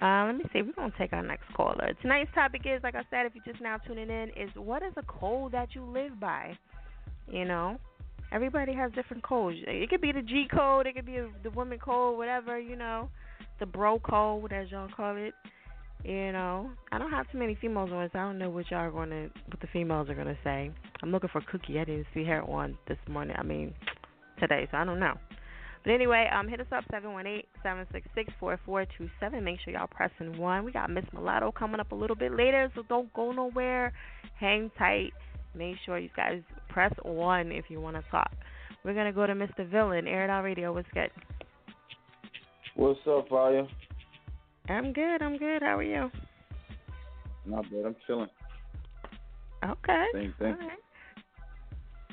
Uh, 0.00 0.26
let 0.26 0.36
me 0.36 0.44
see. 0.52 0.62
We're 0.62 0.72
gonna 0.72 0.92
take 0.98 1.12
our 1.12 1.22
next 1.22 1.44
caller. 1.54 1.92
Tonight's 2.00 2.30
topic 2.34 2.62
is, 2.64 2.82
like 2.82 2.94
I 2.94 3.02
said, 3.10 3.26
if 3.26 3.34
you're 3.34 3.44
just 3.44 3.62
now 3.62 3.76
tuning 3.76 4.08
in, 4.08 4.30
is 4.30 4.50
what 4.56 4.82
is 4.82 4.92
a 4.96 5.02
code 5.02 5.52
that 5.52 5.74
you 5.74 5.84
live 5.84 6.18
by? 6.18 6.56
You 7.30 7.44
know, 7.44 7.78
Everybody 8.34 8.74
has 8.74 8.90
different 8.92 9.22
codes. 9.22 9.58
It 9.68 9.88
could 9.88 10.00
be 10.00 10.10
the 10.10 10.20
G 10.20 10.46
code, 10.52 10.88
it 10.88 10.96
could 10.96 11.06
be 11.06 11.18
a, 11.18 11.28
the 11.44 11.50
woman 11.50 11.78
code, 11.78 12.18
whatever, 12.18 12.58
you 12.58 12.74
know, 12.74 13.08
the 13.60 13.66
bro 13.66 14.00
code, 14.00 14.52
as 14.52 14.68
y'all 14.72 14.88
call 14.94 15.16
it. 15.16 15.34
You 16.04 16.32
know, 16.32 16.68
I 16.90 16.98
don't 16.98 17.12
have 17.12 17.30
too 17.30 17.38
many 17.38 17.56
females 17.60 17.90
on, 17.92 18.10
so 18.12 18.18
I 18.18 18.22
don't 18.22 18.38
know 18.38 18.50
what 18.50 18.70
y'all 18.72 18.80
are 18.80 18.90
going 18.90 19.10
to, 19.10 19.30
what 19.46 19.60
the 19.60 19.68
females 19.72 20.10
are 20.10 20.14
going 20.14 20.26
to 20.26 20.36
say. 20.42 20.72
I'm 21.00 21.12
looking 21.12 21.30
for 21.32 21.42
Cookie. 21.42 21.78
I 21.78 21.84
didn't 21.84 22.06
see 22.12 22.24
her 22.24 22.42
on 22.42 22.76
this 22.88 22.98
morning. 23.08 23.36
I 23.38 23.44
mean, 23.44 23.72
today, 24.40 24.66
so 24.70 24.78
I 24.78 24.84
don't 24.84 24.98
know. 24.98 25.14
But 25.84 25.92
anyway, 25.92 26.28
um, 26.34 26.48
hit 26.48 26.60
us 26.60 26.66
up 26.72 26.84
seven 26.90 27.12
one 27.12 27.26
eight 27.26 27.46
seven 27.62 27.86
six 27.92 28.08
six 28.14 28.32
four 28.40 28.58
four 28.66 28.84
two 28.98 29.08
seven. 29.20 29.44
Make 29.44 29.60
sure 29.64 29.72
y'all 29.74 29.86
pressing 29.86 30.38
one. 30.38 30.64
We 30.64 30.72
got 30.72 30.90
Miss 30.90 31.04
Mulatto 31.12 31.52
coming 31.52 31.78
up 31.78 31.92
a 31.92 31.94
little 31.94 32.16
bit 32.16 32.32
later, 32.32 32.70
so 32.74 32.82
don't 32.88 33.12
go 33.12 33.30
nowhere. 33.32 33.92
Hang 34.40 34.70
tight. 34.76 35.12
Make 35.54 35.76
sure 35.84 35.98
you 35.98 36.10
guys 36.16 36.40
press 36.68 36.92
one 37.02 37.52
if 37.52 37.66
you 37.68 37.80
want 37.80 37.96
to 37.96 38.02
talk. 38.10 38.32
We're 38.84 38.94
gonna 38.94 39.12
go 39.12 39.26
to 39.26 39.34
Mr. 39.34 39.68
Villain, 39.68 40.06
Air 40.06 40.24
It 40.24 40.30
Out 40.30 40.44
Radio. 40.44 40.72
What's 40.72 40.88
good? 40.92 41.10
What's 42.76 43.00
up, 43.08 43.28
Fire? 43.28 43.66
I'm 44.68 44.92
good. 44.92 45.22
I'm 45.22 45.36
good. 45.36 45.62
How 45.62 45.78
are 45.78 45.82
you? 45.82 46.10
Not 47.46 47.64
bad. 47.70 47.84
I'm 47.86 47.96
chilling. 48.06 48.28
Okay. 49.64 50.04
Same 50.12 50.34
thing. 50.38 50.56
Right. 50.58 50.78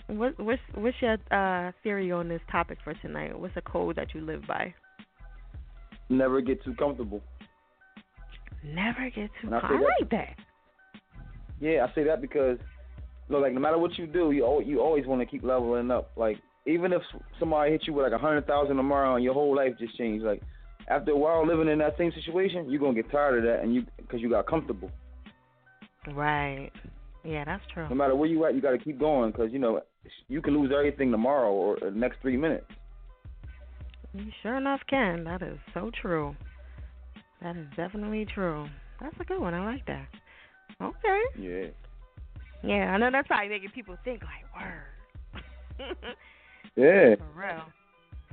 What, 0.07 0.39
what's 0.39 0.61
what's 0.75 0.97
your 1.01 1.17
uh, 1.31 1.71
theory 1.83 2.11
on 2.11 2.27
this 2.27 2.41
topic 2.51 2.77
for 2.83 2.93
tonight? 2.95 3.37
What's 3.37 3.55
a 3.55 3.61
code 3.61 3.95
that 3.95 4.13
you 4.13 4.21
live 4.21 4.45
by? 4.47 4.73
Never 6.09 6.41
get 6.41 6.63
too 6.63 6.75
comfortable. 6.75 7.21
Never 8.63 9.09
get 9.09 9.29
too. 9.41 9.47
And 9.47 9.55
I 9.55 9.59
I, 9.59 9.79
like 9.99 10.09
that. 10.11 10.35
Yeah, 11.61 11.85
I 11.89 11.95
say 11.95 12.03
that 12.03 12.21
because, 12.21 12.57
know, 13.31 13.39
like 13.39 13.53
no 13.53 13.59
matter 13.59 13.77
what 13.77 13.97
you 13.97 14.07
do, 14.07 14.31
you 14.31 14.61
you 14.65 14.81
always 14.81 15.05
want 15.05 15.21
to 15.21 15.25
keep 15.25 15.43
leveling 15.43 15.91
up. 15.91 16.11
Like 16.15 16.37
even 16.65 16.93
if 16.93 17.01
somebody 17.39 17.71
hit 17.71 17.83
you 17.87 17.93
with 17.93 18.03
like 18.03 18.13
a 18.13 18.21
hundred 18.21 18.45
thousand 18.47 18.75
tomorrow 18.75 19.15
and 19.15 19.23
your 19.23 19.33
whole 19.33 19.55
life 19.55 19.73
just 19.79 19.97
changed, 19.97 20.23
like 20.23 20.41
after 20.87 21.11
a 21.11 21.17
while 21.17 21.45
living 21.45 21.67
in 21.67 21.79
that 21.79 21.97
same 21.97 22.11
situation, 22.13 22.69
you're 22.69 22.79
gonna 22.79 22.93
get 22.93 23.11
tired 23.11 23.39
of 23.39 23.43
that, 23.43 23.63
and 23.63 23.73
you 23.73 23.85
because 23.97 24.21
you 24.21 24.29
got 24.29 24.47
comfortable. 24.47 24.91
Right. 26.13 26.71
Yeah, 27.23 27.45
that's 27.45 27.63
true. 27.73 27.87
No 27.87 27.95
matter 27.95 28.15
where 28.15 28.27
you 28.27 28.43
at, 28.45 28.55
you 28.55 28.61
got 28.61 28.71
to 28.71 28.79
keep 28.79 28.99
going 28.99 29.31
because 29.31 29.51
you 29.51 29.59
know 29.59 29.81
you 30.27 30.41
can 30.41 30.57
lose 30.57 30.71
everything 30.75 31.11
tomorrow 31.11 31.51
or 31.51 31.77
the 31.79 31.91
next 31.91 32.17
three 32.21 32.37
minutes. 32.37 32.65
You 34.13 34.25
sure 34.41 34.57
enough 34.57 34.81
can. 34.89 35.23
That 35.23 35.41
is 35.41 35.57
so 35.73 35.91
true. 36.01 36.35
That 37.41 37.55
is 37.55 37.67
definitely 37.75 38.25
true. 38.33 38.67
That's 38.99 39.15
a 39.19 39.23
good 39.23 39.39
one. 39.39 39.53
I 39.53 39.63
like 39.63 39.85
that. 39.85 40.07
Okay. 40.81 41.21
Yeah. 41.37 41.67
Yeah, 42.63 42.93
I 42.93 42.97
know 42.97 43.09
that's 43.11 43.27
probably 43.27 43.49
making 43.49 43.69
people 43.71 43.97
think 44.03 44.21
like, 44.23 44.45
word. 44.55 45.93
Yeah. 46.75 47.15
For 47.15 47.27
real. 47.35 47.63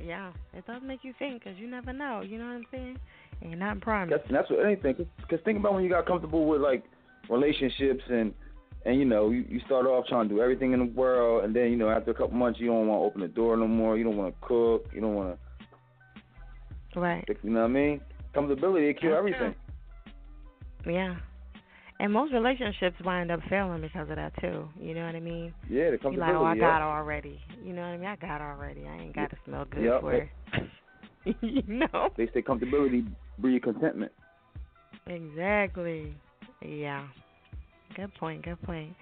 Yeah, 0.01 0.33
it 0.55 0.67
does 0.67 0.81
make 0.85 1.01
you 1.03 1.13
think 1.19 1.43
because 1.43 1.59
you 1.59 1.69
never 1.69 1.93
know. 1.93 2.23
You 2.23 2.39
know 2.39 2.45
what 2.45 2.53
I'm 2.53 2.67
saying? 2.71 2.99
Ain't 3.43 3.59
not 3.59 3.81
promised. 3.81 4.11
That's 4.11 4.33
that's 4.33 4.51
what 4.51 4.65
anything. 4.65 4.95
Because 5.21 5.45
think 5.45 5.59
about 5.59 5.75
when 5.75 5.83
you 5.83 5.91
got 5.91 6.07
comfortable 6.07 6.47
with 6.47 6.61
like 6.61 6.85
relationships 7.29 8.03
and 8.09 8.33
and 8.87 8.99
you 8.99 9.05
know 9.05 9.31
you, 9.31 9.45
you 9.49 9.61
start 9.67 9.87
off 9.87 10.07
trying 10.07 10.29
to 10.29 10.35
do 10.35 10.41
everything 10.41 10.73
in 10.73 10.79
the 10.79 10.85
world, 10.87 11.45
and 11.45 11.55
then 11.55 11.71
you 11.71 11.77
know 11.77 11.91
after 11.91 12.13
a 12.13 12.15
couple 12.15 12.37
months 12.37 12.61
you 12.61 12.69
don't 12.69 12.87
want 12.87 13.01
to 13.01 13.07
open 13.07 13.21
the 13.23 13.29
door 13.29 13.57
no 13.57 13.67
more. 13.67 13.97
You 13.97 14.05
don't 14.05 14.17
want 14.17 14.35
to 14.35 14.47
cook. 14.47 14.87
You 14.95 15.01
don't 15.01 15.15
want 15.15 15.37
to. 16.95 17.01
Right. 17.01 17.29
You 17.43 17.51
know 17.51 17.61
what 17.61 17.67
I 17.67 17.69
mean? 17.69 18.01
Comfortability 18.35 18.91
it 18.91 19.01
kill 19.01 19.15
everything. 19.15 19.55
True. 20.85 20.95
Yeah. 20.95 21.17
And 22.01 22.13
most 22.13 22.33
relationships 22.33 22.97
wind 23.05 23.31
up 23.33 23.41
failing 23.51 23.81
because 23.81 24.09
of 24.09 24.17
that 24.17 24.33
too. 24.41 24.69
You 24.81 24.95
know 24.95 25.05
what 25.05 25.17
I 25.17 25.21
mean? 25.21 25.53
Yeah, 25.69 25.87
the 25.91 25.93
You 25.93 25.99
comfortability. 25.99 26.19
like, 26.19 26.35
oh, 26.37 26.45
I 26.45 26.55
yeah. 26.55 26.61
got 26.61 26.77
it 26.79 26.83
already. 26.85 27.41
You 27.65 27.73
know 27.73 27.81
what 27.83 27.89
I 27.89 27.97
mean? 27.97 28.07
I 28.07 28.17
got 28.17 28.37
it 28.37 28.43
already. 28.45 28.87
I 28.87 28.97
ain't 29.03 29.15
got 29.17 29.31
to 29.31 29.37
smell 29.45 29.65
good 29.65 29.83
Yep. 29.85 30.01
for 30.01 30.13
it. 30.15 30.29
you 31.43 31.63
know? 31.67 32.11
They 32.17 32.27
say 32.33 32.43
comfortability 32.43 33.07
breed 33.39 33.63
contentment. 33.65 34.13
Exactly. 35.09 36.15
Yeah. 36.63 37.07
Good 37.97 38.15
point. 38.15 38.45
Good 38.45 38.63
point. 38.63 38.95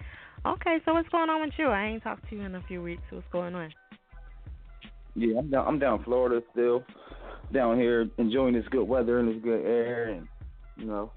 Okay, 0.45 0.77
so 0.85 0.93
what's 0.93 1.09
going 1.09 1.29
on 1.29 1.41
with 1.41 1.53
you? 1.57 1.67
I 1.67 1.85
ain't 1.85 2.03
talked 2.03 2.27
to 2.29 2.35
you 2.35 2.41
in 2.43 2.55
a 2.55 2.63
few 2.67 2.81
weeks. 2.81 3.01
What's 3.11 3.27
going 3.31 3.53
on? 3.53 3.71
Yeah, 5.15 5.37
I'm 5.39 5.49
down. 5.49 5.67
I'm 5.67 5.79
down 5.79 5.99
in 5.99 6.05
Florida 6.05 6.41
still, 6.51 6.83
down 7.53 7.77
here 7.79 8.07
enjoying 8.17 8.53
this 8.53 8.65
good 8.69 8.83
weather 8.87 9.19
and 9.19 9.27
this 9.29 9.43
good 9.43 9.65
air, 9.65 10.09
and 10.09 10.27
you 10.77 10.85
know, 10.85 11.11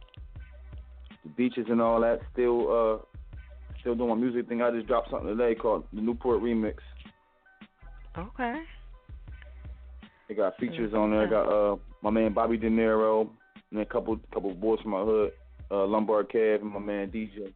the 1.25 1.31
beaches 1.31 1.67
and 1.69 1.81
all 1.81 2.01
that. 2.01 2.21
Still, 2.33 2.61
uh, 2.71 2.99
still 3.81 3.95
doing 3.95 4.09
my 4.11 4.15
music 4.15 4.49
thing. 4.49 4.63
I 4.63 4.71
just 4.71 4.87
dropped 4.87 5.11
something 5.11 5.29
today 5.37 5.55
called 5.55 5.85
the 5.93 6.01
Newport 6.01 6.43
Remix. 6.43 6.75
Okay. 8.19 8.63
It 10.29 10.37
got 10.37 10.57
features 10.59 10.95
on 10.95 11.11
there. 11.11 11.27
I 11.27 11.31
got 11.31 11.49
uh 11.49 11.77
my 12.03 12.11
man 12.11 12.33
Bobby 12.33 12.57
De 12.57 12.69
Niro 12.71 13.29
and 13.73 13.81
a 13.81 13.85
couple 13.85 14.19
couple 14.33 14.53
boys 14.55 14.81
from 14.81 14.93
my 14.93 15.03
hood, 15.03 15.33
uh, 15.71 15.85
Lombard 15.87 16.31
Kev 16.31 16.61
and 16.63 16.73
my 16.73 16.79
man 16.79 17.11
DJ. 17.11 17.53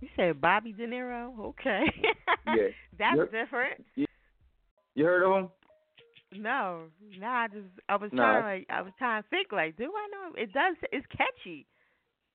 You 0.00 0.08
said 0.16 0.40
Bobby 0.40 0.72
De 0.72 0.86
Niro? 0.86 1.38
Okay. 1.38 1.82
Yeah. 2.46 2.68
That's 2.98 3.30
different. 3.30 3.84
You 4.94 5.04
heard 5.04 5.22
of 5.22 5.44
him? 5.44 5.50
No, 6.42 6.84
no, 7.20 7.26
I 7.26 7.46
just 7.48 7.66
I 7.90 7.96
was 7.96 8.10
No. 8.10 8.22
trying 8.22 8.42
to 8.42 8.48
like 8.48 8.66
I 8.70 8.80
was 8.80 8.92
trying 8.98 9.22
to 9.22 9.28
think 9.28 9.52
like, 9.52 9.76
do 9.76 9.84
I 9.84 10.08
know? 10.10 10.34
It 10.34 10.52
does. 10.54 10.76
It's 10.90 11.06
catchy. 11.08 11.66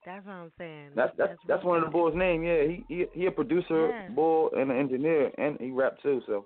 That's 0.04 0.26
what 0.26 0.32
I'm 0.34 0.52
saying. 0.58 0.90
That's 0.94 1.12
that's 1.16 1.38
that's 1.48 1.64
real 1.64 1.72
one 1.72 1.78
of 1.78 1.84
the 1.84 1.90
boys' 1.90 2.14
name. 2.14 2.42
Yeah, 2.42 2.62
he 2.64 2.84
he 2.88 3.04
he 3.12 3.26
a 3.26 3.30
producer, 3.30 3.88
Yeah. 3.88 4.08
boy, 4.10 4.48
and 4.56 4.70
an 4.70 4.78
engineer, 4.78 5.30
and 5.38 5.58
he 5.58 5.70
rap 5.70 5.96
too. 6.02 6.20
So 6.26 6.44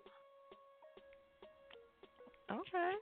Okay. 2.51 2.92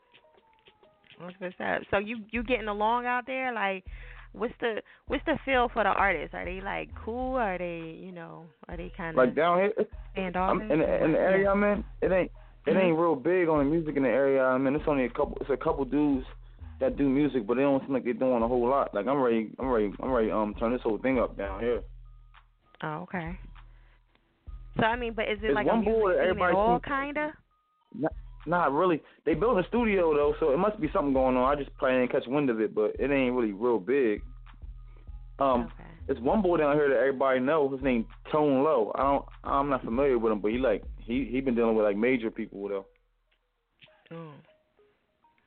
What's 1.18 1.54
up? 1.60 1.82
So 1.90 1.98
you 1.98 2.18
you 2.30 2.42
getting 2.42 2.68
along 2.68 3.06
out 3.06 3.26
there? 3.26 3.52
Like, 3.52 3.84
what's 4.32 4.54
the 4.60 4.82
what's 5.06 5.24
the 5.24 5.38
feel 5.44 5.70
for 5.72 5.82
the 5.82 5.90
artists? 5.90 6.34
Are 6.34 6.44
they 6.44 6.60
like 6.60 6.88
cool? 7.04 7.36
Are 7.36 7.58
they 7.58 7.98
you 7.98 8.12
know? 8.12 8.46
Are 8.68 8.76
they 8.76 8.92
kind 8.96 9.10
of 9.10 9.16
like 9.16 9.34
down 9.34 9.58
here, 9.58 9.72
it's- 9.78 10.34
I'm 10.34 10.62
in 10.62 10.78
the, 10.78 11.04
in 11.04 11.12
the 11.12 11.18
area 11.18 11.50
I'm 11.50 11.62
in, 11.62 11.84
it 12.00 12.10
ain't 12.10 12.30
it 12.66 12.70
ain't 12.70 12.76
mm-hmm. 12.76 13.00
real 13.00 13.14
big 13.14 13.48
on 13.48 13.58
the 13.58 13.64
music 13.64 13.96
in 13.96 14.02
the 14.02 14.08
area 14.08 14.42
I'm 14.42 14.66
in. 14.66 14.74
It's 14.74 14.84
only 14.88 15.04
a 15.04 15.10
couple. 15.10 15.36
It's 15.40 15.50
a 15.50 15.56
couple 15.56 15.84
dudes 15.84 16.26
that 16.80 16.96
do 16.96 17.08
music, 17.08 17.46
but 17.46 17.54
they 17.54 17.62
don't 17.62 17.82
seem 17.82 17.94
like 17.94 18.04
they're 18.04 18.12
doing 18.12 18.42
a 18.42 18.48
whole 18.48 18.68
lot. 18.68 18.94
Like 18.94 19.06
I'm 19.06 19.20
ready, 19.20 19.50
I'm 19.58 19.68
ready, 19.68 19.92
I'm 20.00 20.10
ready. 20.10 20.30
Um, 20.30 20.54
turn 20.58 20.72
this 20.72 20.82
whole 20.82 20.98
thing 20.98 21.18
up 21.18 21.36
down 21.36 21.60
here. 21.60 21.82
Oh, 22.82 23.04
okay. 23.04 23.38
So 24.76 24.84
I 24.84 24.96
mean, 24.96 25.14
but 25.14 25.24
is 25.24 25.38
it 25.38 25.42
There's 25.42 25.54
like 25.54 25.66
a 25.66 25.70
one 25.70 25.80
music 25.80 26.00
boy 26.00 26.12
that 26.12 26.32
scene 26.34 26.42
at 26.42 26.54
all, 26.54 26.80
kinda? 26.80 27.32
Not 28.46 28.72
really. 28.72 29.02
They 29.24 29.34
built 29.34 29.58
a 29.58 29.68
studio 29.68 30.14
though, 30.14 30.34
so 30.38 30.52
it 30.52 30.58
must 30.58 30.80
be 30.80 30.88
something 30.92 31.12
going 31.12 31.36
on. 31.36 31.50
I 31.50 31.60
just 31.60 31.74
probably 31.78 31.98
didn't 31.98 32.12
catch 32.12 32.26
wind 32.26 32.50
of 32.50 32.60
it, 32.60 32.74
but 32.74 32.94
it 32.98 33.10
ain't 33.10 33.34
really 33.34 33.52
real 33.52 33.80
big. 33.80 34.22
Um, 35.38 35.62
okay. 35.62 35.90
There's 36.06 36.20
one 36.20 36.42
boy 36.42 36.58
down 36.58 36.76
here 36.76 36.88
that 36.88 36.98
everybody 36.98 37.40
know. 37.40 37.68
His 37.68 37.82
name 37.82 38.06
Tone 38.30 38.62
Low. 38.62 38.92
I 38.94 39.02
don't. 39.02 39.24
I'm 39.42 39.68
not 39.68 39.84
familiar 39.84 40.18
with 40.18 40.32
him, 40.32 40.40
but 40.40 40.52
he 40.52 40.58
like 40.58 40.84
he 41.00 41.28
he 41.30 41.40
been 41.40 41.56
dealing 41.56 41.74
with 41.74 41.84
like 41.84 41.96
major 41.96 42.30
people 42.30 42.68
though. 42.68 42.86
Mm. 44.12 44.30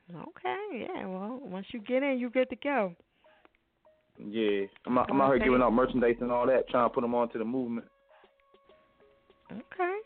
Okay. 0.10 0.88
Yeah. 0.88 1.06
Well, 1.06 1.40
once 1.44 1.68
you 1.72 1.80
get 1.82 2.04
in, 2.04 2.18
you 2.20 2.30
good 2.30 2.50
to 2.50 2.56
go. 2.56 2.96
Yeah, 4.18 4.66
I'm 4.86 4.98
out, 4.98 5.10
I'm 5.10 5.22
out 5.22 5.36
here 5.36 5.40
giving 5.40 5.62
out 5.62 5.72
merchandise 5.72 6.18
and 6.20 6.32
all 6.32 6.46
that, 6.48 6.68
trying 6.70 6.90
to 6.90 6.94
put 6.94 7.02
them 7.02 7.16
onto 7.16 7.40
the 7.40 7.46
movement. 7.46 7.88
Okay. 9.52 9.98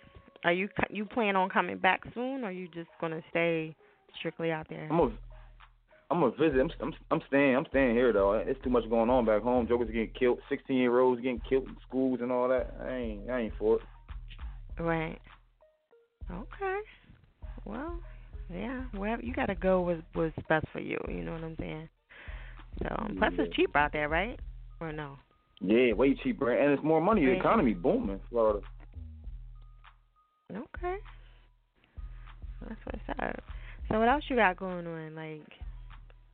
Are 0.46 0.54
you 0.54 0.70
you 0.90 1.06
plan 1.06 1.36
on 1.36 1.50
coming 1.50 1.78
back 1.78 2.02
soon, 2.14 2.44
or 2.44 2.48
are 2.48 2.52
you 2.52 2.68
just 2.68 2.90
gonna 3.02 3.22
stay 3.30 3.76
strictly 4.20 4.52
out 4.52 4.68
there? 4.70 4.88
I'm 4.92 5.00
a 5.00 5.12
I'm 6.12 6.24
a 6.24 6.32
visit. 6.32 6.60
I'm 6.60 6.70
I'm 6.80 6.94
I'm 7.10 7.22
staying. 7.28 7.56
I'm 7.56 7.66
staying 7.70 7.96
here 7.96 8.14
though. 8.14 8.34
It's 8.34 8.62
too 8.64 8.70
much 8.70 8.88
going 8.90 9.10
on 9.10 9.26
back 9.26 9.42
home. 9.42 9.68
Jokers 9.68 9.88
getting 9.88 10.12
killed. 10.18 10.40
16 10.50 10.76
year 10.78 11.00
olds 11.00 11.22
getting 11.22 11.42
killed 11.50 11.68
in 11.68 11.76
schools 11.88 12.20
and 12.22 12.32
all 12.32 12.48
that. 12.50 12.76
I 12.82 12.96
ain't 12.96 13.30
I 13.30 13.42
ain't 13.42 13.54
for 13.58 13.78
it. 13.78 14.82
Right. 14.82 15.20
Okay. 16.32 16.80
Well, 17.66 18.00
yeah. 18.54 18.84
Well, 18.98 19.18
you 19.22 19.34
gotta 19.34 19.56
go 19.56 19.82
with 19.82 20.00
what's 20.14 20.36
best 20.50 20.66
for 20.72 20.80
you. 20.80 20.98
You 21.08 21.24
know 21.24 21.34
what 21.34 21.44
I'm 21.44 21.56
saying? 21.60 21.90
So, 22.80 22.88
plus 23.18 23.34
Yeah. 23.38 23.44
it's 23.44 23.56
cheap 23.56 23.76
out 23.76 23.92
there, 23.94 24.10
right? 24.10 24.40
Or 24.80 24.92
no? 24.92 25.18
Yeah, 25.62 25.94
way 25.94 26.16
cheaper 26.16 26.52
and 26.52 26.74
it's 26.74 26.84
more 26.84 27.02
money. 27.02 27.26
The 27.26 27.32
economy 27.32 27.74
booming, 27.74 28.20
Florida. 28.30 28.60
Okay. 30.52 30.98
That's 32.68 32.80
what's 32.86 33.20
up. 33.20 33.44
So, 33.90 34.00
what 34.00 34.08
else 34.08 34.24
you 34.30 34.36
got 34.36 34.58
going 34.58 34.86
on? 34.88 35.16
Like, 35.16 35.42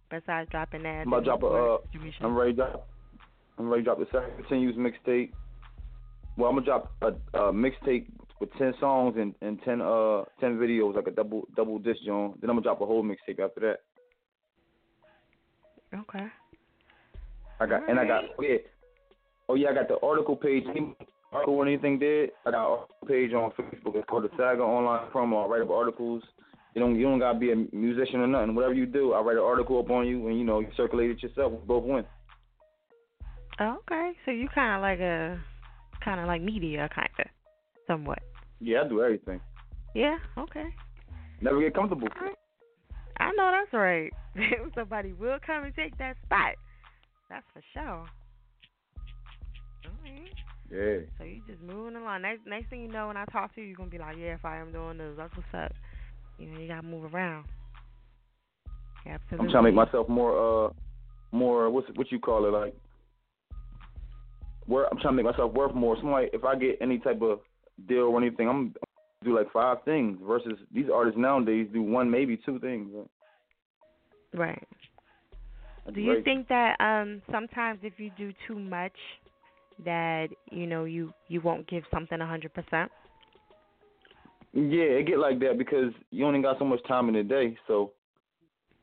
besides 0.10 0.50
dropping 0.50 0.84
that? 0.84 1.02
I'm 1.02 1.08
about 1.14 1.24
drop 1.24 1.44
a, 1.44 1.48
uh, 1.48 1.78
I'm 2.22 2.36
ready 2.36 2.52
to 2.52 2.56
drop. 2.58 2.88
I'm 3.58 3.70
ready 3.70 3.82
to 3.82 3.86
drop 3.86 4.00
the 4.00 4.06
second 4.12 4.36
continues 4.38 4.76
mixtape. 4.76 5.32
Well, 6.38 6.50
I'm 6.50 6.56
gonna 6.56 6.66
drop 6.66 6.92
a, 7.02 7.08
a 7.38 7.54
mixtape 7.54 8.08
with 8.40 8.52
ten 8.58 8.74
songs 8.80 9.16
and, 9.18 9.34
and 9.42 9.60
ten 9.64 9.82
uh 9.82 10.24
ten 10.40 10.58
videos, 10.58 10.96
like 10.96 11.08
a 11.08 11.12
double 11.12 11.48
double 11.56 11.80
disc 11.80 12.00
joint. 12.06 12.40
Then 12.42 12.50
I'm 12.50 12.56
gonna 12.56 12.64
drop 12.64 12.82
a 12.82 12.86
whole 12.86 13.04
mixtape 13.04 13.40
after 13.40 13.60
that. 13.62 13.78
Okay. 15.98 16.28
I 17.60 17.66
got 17.66 17.90
and 17.90 18.00
I 18.00 18.06
got 18.06 18.24
oh, 18.38 18.44
yeah. 18.44 18.58
Oh 19.50 19.56
yeah, 19.56 19.70
I 19.70 19.74
got 19.74 19.88
the 19.88 20.00
article 20.06 20.36
page. 20.36 20.64
Article 21.32 21.56
or 21.56 21.68
anything 21.68 22.00
did. 22.00 22.32
I 22.46 22.52
got 22.52 22.66
article 22.66 23.08
page 23.08 23.34
on 23.34 23.52
Facebook. 23.52 23.96
It's 23.96 24.08
called 24.10 24.24
the 24.24 24.30
Saga 24.38 24.62
Online 24.62 25.12
Promo. 25.12 25.46
I 25.46 25.48
write 25.48 25.62
up 25.62 25.70
articles. 25.70 26.24
You 26.74 26.82
don't 26.82 26.96
you 26.96 27.04
don't 27.04 27.20
gotta 27.20 27.38
be 27.38 27.52
a 27.52 27.56
musician 27.76 28.22
or 28.22 28.28
nothing. 28.28 28.56
Whatever 28.56 28.74
you 28.74 28.86
do, 28.86 29.14
I 29.14 29.22
write 29.22 29.38
an 29.38 29.44
article 29.44 29.80
up 29.80 29.90
on 29.90 30.08
you, 30.08 30.28
and 30.28 30.38
you 30.38 30.46
know 30.46 30.60
you 30.60 30.68
circulate 30.78 31.12
it 31.12 31.22
yourself. 31.22 31.52
We 31.52 31.60
both 31.68 31.84
win. 31.84 32.06
Okay. 33.60 34.12
So 34.26 34.32
you 34.32 34.48
kind 34.54 34.76
of 34.76 34.82
like 34.82 35.00
a, 35.00 35.40
kind 36.04 36.20
of 36.20 36.28
like 36.28 36.42
media, 36.42 36.88
kind 36.94 37.10
of, 37.20 37.26
somewhat. 37.88 38.20
Yeah, 38.60 38.82
I 38.84 38.88
do 38.88 39.02
everything. 39.02 39.40
Yeah. 39.96 40.18
Okay. 40.38 40.68
Never 41.42 41.62
get 41.62 41.74
comfortable. 41.74 42.08
I 43.18 43.32
know 43.36 43.52
that's 43.52 43.74
right. 43.74 44.12
Somebody 44.76 45.14
will 45.14 45.38
come 45.46 45.64
and 45.64 45.76
take 45.76 45.98
that 45.98 46.16
spot. 46.26 46.54
That's 47.30 47.46
for 47.54 47.62
sure. 47.74 48.06
All 49.86 49.92
right. 50.04 50.34
Yeah. 50.72 51.06
So 51.18 51.24
you 51.24 51.42
just 51.48 51.62
moving 51.62 51.96
along. 51.96 52.22
Next 52.22 52.42
next 52.46 52.70
thing 52.70 52.82
you 52.82 52.88
know, 52.88 53.08
when 53.08 53.18
I 53.18 53.26
talk 53.26 53.54
to 53.56 53.62
you, 53.62 53.68
you're 53.68 53.78
gonna 53.78 53.90
be 53.90 53.98
like, 53.98 54.18
"Yeah, 54.18 54.36
if 54.36 54.46
I 54.46 54.58
am 54.58 54.72
doing 54.72 54.98
this, 54.98 55.16
that's 55.18 55.36
what's 55.36 55.54
up." 55.54 55.72
You 56.38 56.48
know, 56.48 56.60
you 56.60 56.68
gotta 56.68 56.86
move 56.86 57.14
around. 57.14 57.46
Absolutely. 59.06 59.46
I'm 59.46 59.52
trying 59.52 59.64
to 59.64 59.72
make 59.72 59.74
myself 59.74 60.08
more 60.10 60.68
uh 60.68 60.74
more 61.32 61.70
what's 61.70 61.88
what 61.96 62.12
you 62.12 62.20
call 62.20 62.46
it 62.46 62.52
like 62.52 62.76
where 64.66 64.86
I'm 64.86 65.00
trying 65.00 65.18
to 65.18 65.24
make 65.24 65.32
myself 65.32 65.52
worth 65.54 65.74
more. 65.74 65.96
Somebody 65.98 66.30
if 66.32 66.44
I 66.44 66.56
get 66.56 66.78
any 66.82 67.00
type 67.00 67.22
of 67.22 67.40
deal 67.88 68.04
or 68.04 68.22
anything. 68.22 68.48
I'm, 68.48 68.56
I'm 68.56 68.74
do 69.24 69.36
like 69.36 69.52
five 69.52 69.78
things 69.84 70.18
versus 70.26 70.54
these 70.74 70.86
artists 70.94 71.20
nowadays 71.20 71.68
do 71.74 71.82
one 71.82 72.10
maybe 72.10 72.40
two 72.46 72.60
things. 72.60 72.90
Right. 74.34 74.66
Do 75.94 76.02
you 76.02 76.22
think 76.24 76.48
that 76.48 76.76
um 76.80 77.22
sometimes 77.32 77.80
if 77.84 77.94
you 77.98 78.12
do 78.18 78.32
too 78.48 78.58
much 78.58 78.94
that 79.84 80.28
you 80.52 80.68
know 80.68 80.86
you 80.86 81.14
you 81.28 81.42
won't 81.42 81.68
give 81.68 81.84
something 81.92 82.20
a 82.22 82.28
hundred 82.28 82.54
percent? 82.54 82.92
Yeah, 84.54 84.84
it 84.84 85.08
get 85.08 85.20
like 85.20 85.40
that 85.40 85.58
because 85.58 85.92
you 86.12 86.26
only 86.26 86.42
got 86.42 86.58
so 86.60 86.66
much 86.66 86.80
time 86.88 87.08
in 87.08 87.16
the 87.16 87.24
day. 87.24 87.58
So, 87.68 87.92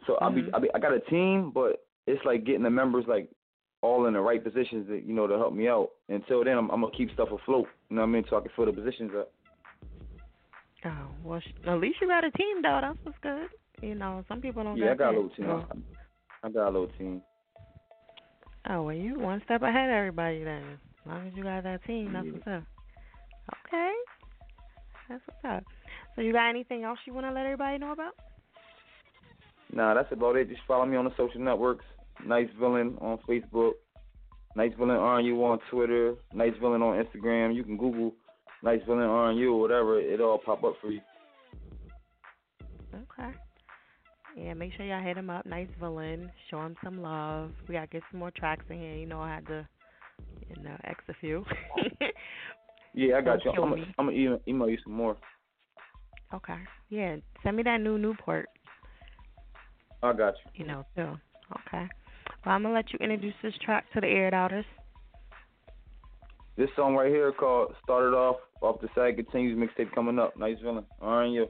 so 0.07 0.15
mm-hmm. 0.15 0.25
I 0.25 0.31
be 0.31 0.49
I 0.55 0.59
be 0.59 0.69
I 0.75 0.79
got 0.79 0.93
a 0.93 1.01
team, 1.01 1.51
but 1.55 1.85
it's 2.07 2.25
like 2.25 2.45
getting 2.45 2.63
the 2.63 2.71
members 2.71 3.05
like 3.09 3.29
all 3.83 4.07
in 4.07 4.15
the 4.15 4.21
right 4.21 4.43
positions 4.43 4.87
that 4.89 5.05
you 5.07 5.15
know 5.15 5.27
to 5.27 5.37
help 5.37 5.55
me 5.55 5.69
out. 5.69 5.91
Until 6.09 6.45
then, 6.45 6.59
I'm, 6.59 6.71
I'm 6.71 6.81
gonna 6.81 6.97
keep 6.97 7.13
stuff 7.13 7.29
afloat. 7.31 7.67
You 7.91 7.97
know 7.97 8.03
what 8.03 8.09
I 8.09 8.13
mean? 8.13 8.25
So 8.29 8.37
I 8.37 8.41
can 8.41 8.51
fill 8.57 8.67
the 8.67 8.73
positions 8.73 9.13
up. 9.19 9.33
Oh 10.85 11.09
well, 11.25 11.41
at 11.67 11.79
least 11.79 11.99
you 12.01 12.09
got 12.09 12.25
a 12.25 12.31
team 12.33 12.63
though. 12.63 12.79
That's 12.81 12.99
what's 13.03 13.19
good. 13.23 13.49
You 13.83 13.95
know, 13.95 14.25
some 14.29 14.41
people 14.41 14.63
don't. 14.65 14.77
Yeah, 14.77 14.95
got 14.95 15.11
I 15.11 15.13
got 15.13 15.15
a 15.15 15.17
little 15.17 15.31
team. 15.31 15.47
Well, 15.47 15.69
I 16.43 16.49
got 16.49 16.65
a 16.69 16.71
little 16.71 16.91
team. 16.99 17.23
Oh 18.69 18.83
well, 18.83 18.95
you 18.95 19.19
one 19.19 19.43
step 19.45 19.63
ahead 19.63 19.91
of 19.91 19.95
everybody 19.95 20.45
then. 20.45 20.63
As 20.63 21.09
long 21.09 21.27
as 21.27 21.33
you 21.37 21.43
got 21.43 21.63
that 21.65 21.85
team, 21.85 22.13
that's 22.13 22.27
yeah. 22.27 22.33
what's 22.33 22.47
up. 22.47 22.63
Okay, 23.67 23.93
that's 25.09 25.23
what's 25.27 25.57
up. 25.57 25.65
So 26.15 26.23
you 26.23 26.33
got 26.33 26.49
anything 26.49 26.85
else 26.85 26.99
you 27.05 27.13
want 27.13 27.27
to 27.27 27.33
let 27.33 27.45
everybody 27.45 27.79
know 27.79 27.93
about? 27.93 28.15
Nah, 29.73 29.95
that's 29.95 30.11
about 30.11 30.37
it. 30.37 30.49
Just 30.49 30.63
follow 30.67 30.87
me 30.87 30.97
on 30.97 31.05
the 31.05 31.13
social 31.17 31.41
networks. 31.41 31.85
Nice 32.25 32.49
Villain 32.59 32.97
on 33.01 33.19
Facebook. 33.29 33.73
Nice 34.57 34.73
Villain 34.79 34.97
RNU 34.97 35.39
on 35.45 35.59
Twitter. 35.71 36.15
Nice 36.33 36.55
Villain 36.61 36.83
on 36.83 37.03
Instagram. 37.03 37.55
You 37.55 37.63
can 37.63 37.77
Google 37.77 38.15
Nice 38.63 38.81
Villain 38.87 39.07
RNU 39.07 39.53
or 39.53 39.61
whatever. 39.61 40.01
It 40.01 40.21
all 40.21 40.39
pop 40.39 40.65
up 40.65 40.75
for 40.81 40.91
you. 40.91 41.01
Okay. 42.95 43.31
Yeah, 44.37 44.55
make 44.55 44.73
sure 44.75 44.85
y'all 44.85 45.03
hit 45.03 45.17
him 45.17 45.31
up. 45.31 45.47
Nice 45.47 45.69
Villain. 45.79 46.31
Show 46.51 46.61
him 46.61 46.77
some 46.83 47.01
love. 47.03 47.53
We 47.69 47.75
got 47.75 47.83
to 47.83 47.87
get 47.87 48.03
some 48.11 48.21
more 48.21 48.31
tracks 48.31 48.65
in 48.71 48.79
here. 48.79 48.95
You 48.95 49.07
know, 49.07 49.21
I 49.21 49.35
had 49.35 49.47
to, 49.47 49.67
you 50.49 50.63
know, 50.63 50.77
X 50.85 51.03
a 51.09 51.15
few. 51.21 51.45
yeah, 52.95 53.17
I 53.17 53.21
got 53.21 53.43
Don't 53.43 53.55
you. 53.79 53.85
I'm 53.99 54.07
gonna 54.07 54.17
email, 54.17 54.41
email 54.47 54.69
you 54.69 54.79
some 54.85 54.93
more. 54.95 55.17
Okay. 56.35 56.59
Yeah, 56.91 57.17
send 57.43 57.57
me 57.57 57.63
that 57.63 57.81
new 57.81 57.99
Newport. 57.99 58.49
I 60.03 60.13
got 60.13 60.35
you. 60.45 60.63
You 60.63 60.67
know, 60.67 60.85
too. 60.95 61.17
Okay. 61.67 61.87
I'm 62.47 62.63
going 62.63 62.73
to 62.73 62.77
let 62.79 62.93
you 62.93 62.99
introduce 63.01 63.35
this 63.43 63.55
track 63.65 63.85
to 63.93 64.01
the 64.01 64.07
aired 64.07 64.35
artists. 64.35 64.71
This 66.57 66.71
song 66.75 66.95
right 66.95 67.11
here 67.11 67.33
called 67.33 67.75
Started 67.83 68.15
Off, 68.17 68.37
off 68.63 68.81
the 68.81 68.89
side, 68.95 69.17
continues 69.17 69.59
mixtape 69.59 69.95
coming 69.95 70.19
up. 70.19 70.37
Nice 70.39 70.59
villain. 70.63 70.85
All 71.03 71.19
right, 71.19 71.27
yeah. 71.27 71.45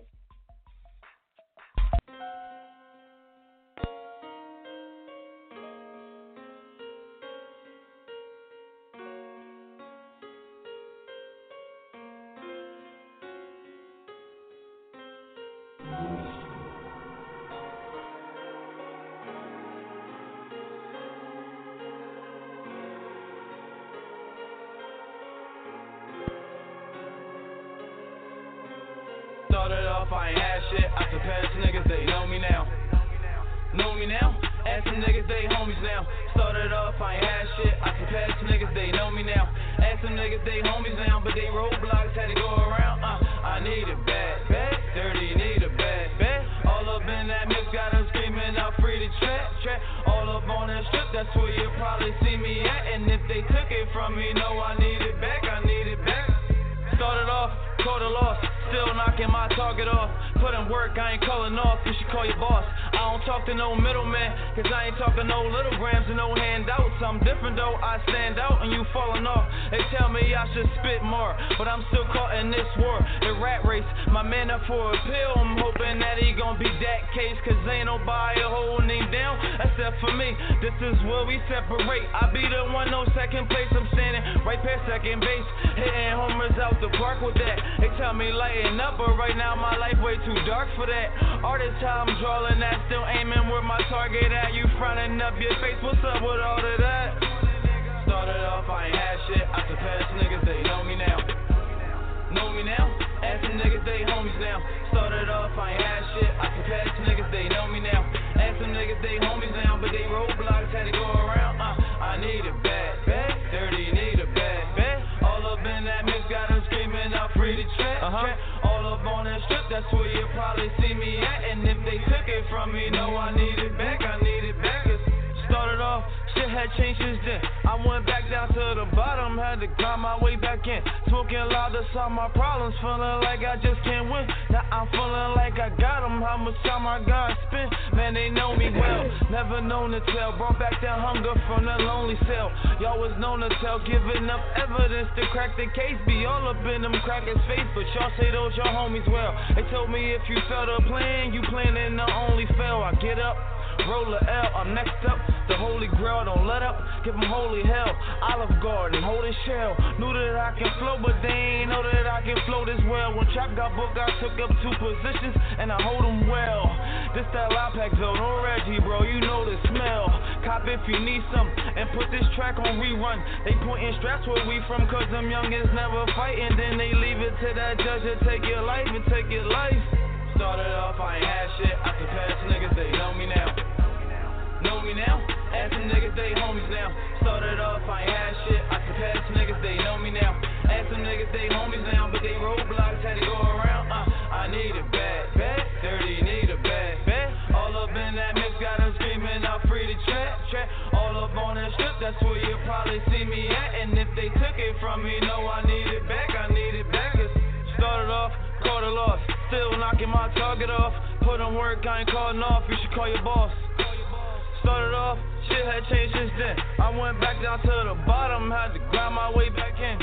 had 215.66 215.82
changed 215.90 216.14
since 216.14 216.30
then. 216.38 216.54
I 216.78 216.94
went 216.94 217.18
back 217.18 217.42
down 217.42 217.58
to 217.58 217.74
the 217.90 217.98
bottom, 218.06 218.50
had 218.50 218.70
to 218.72 218.80
grind 218.94 219.14
my 219.14 219.34
way 219.34 219.50
back 219.50 219.74
in. 219.74 219.98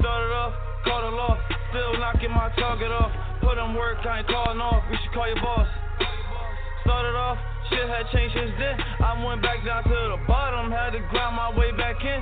Started 0.00 0.32
off, 0.32 0.56
caught 0.88 1.04
a 1.04 1.12
loss, 1.12 1.38
still 1.70 1.92
knocking 2.00 2.32
my 2.32 2.48
target 2.56 2.90
off. 2.90 3.12
Put 3.44 3.60
in 3.60 3.76
work, 3.76 4.00
I 4.08 4.24
ain't 4.24 4.28
calling 4.28 4.60
off. 4.60 4.82
You 4.90 4.96
should 5.04 5.12
call 5.12 5.28
your 5.28 5.40
boss. 5.44 5.68
Started 6.82 7.12
off, 7.12 7.38
shit 7.68 7.84
had 7.84 8.08
changed 8.12 8.34
since 8.34 8.56
then. 8.58 8.80
I 9.04 9.20
went 9.20 9.42
back 9.42 9.60
down 9.64 9.84
to 9.84 9.98
the 10.16 10.18
bottom, 10.26 10.72
had 10.72 10.96
to 10.96 11.00
grind 11.12 11.36
my 11.36 11.52
way 11.52 11.70
back 11.76 12.00
in. 12.00 12.20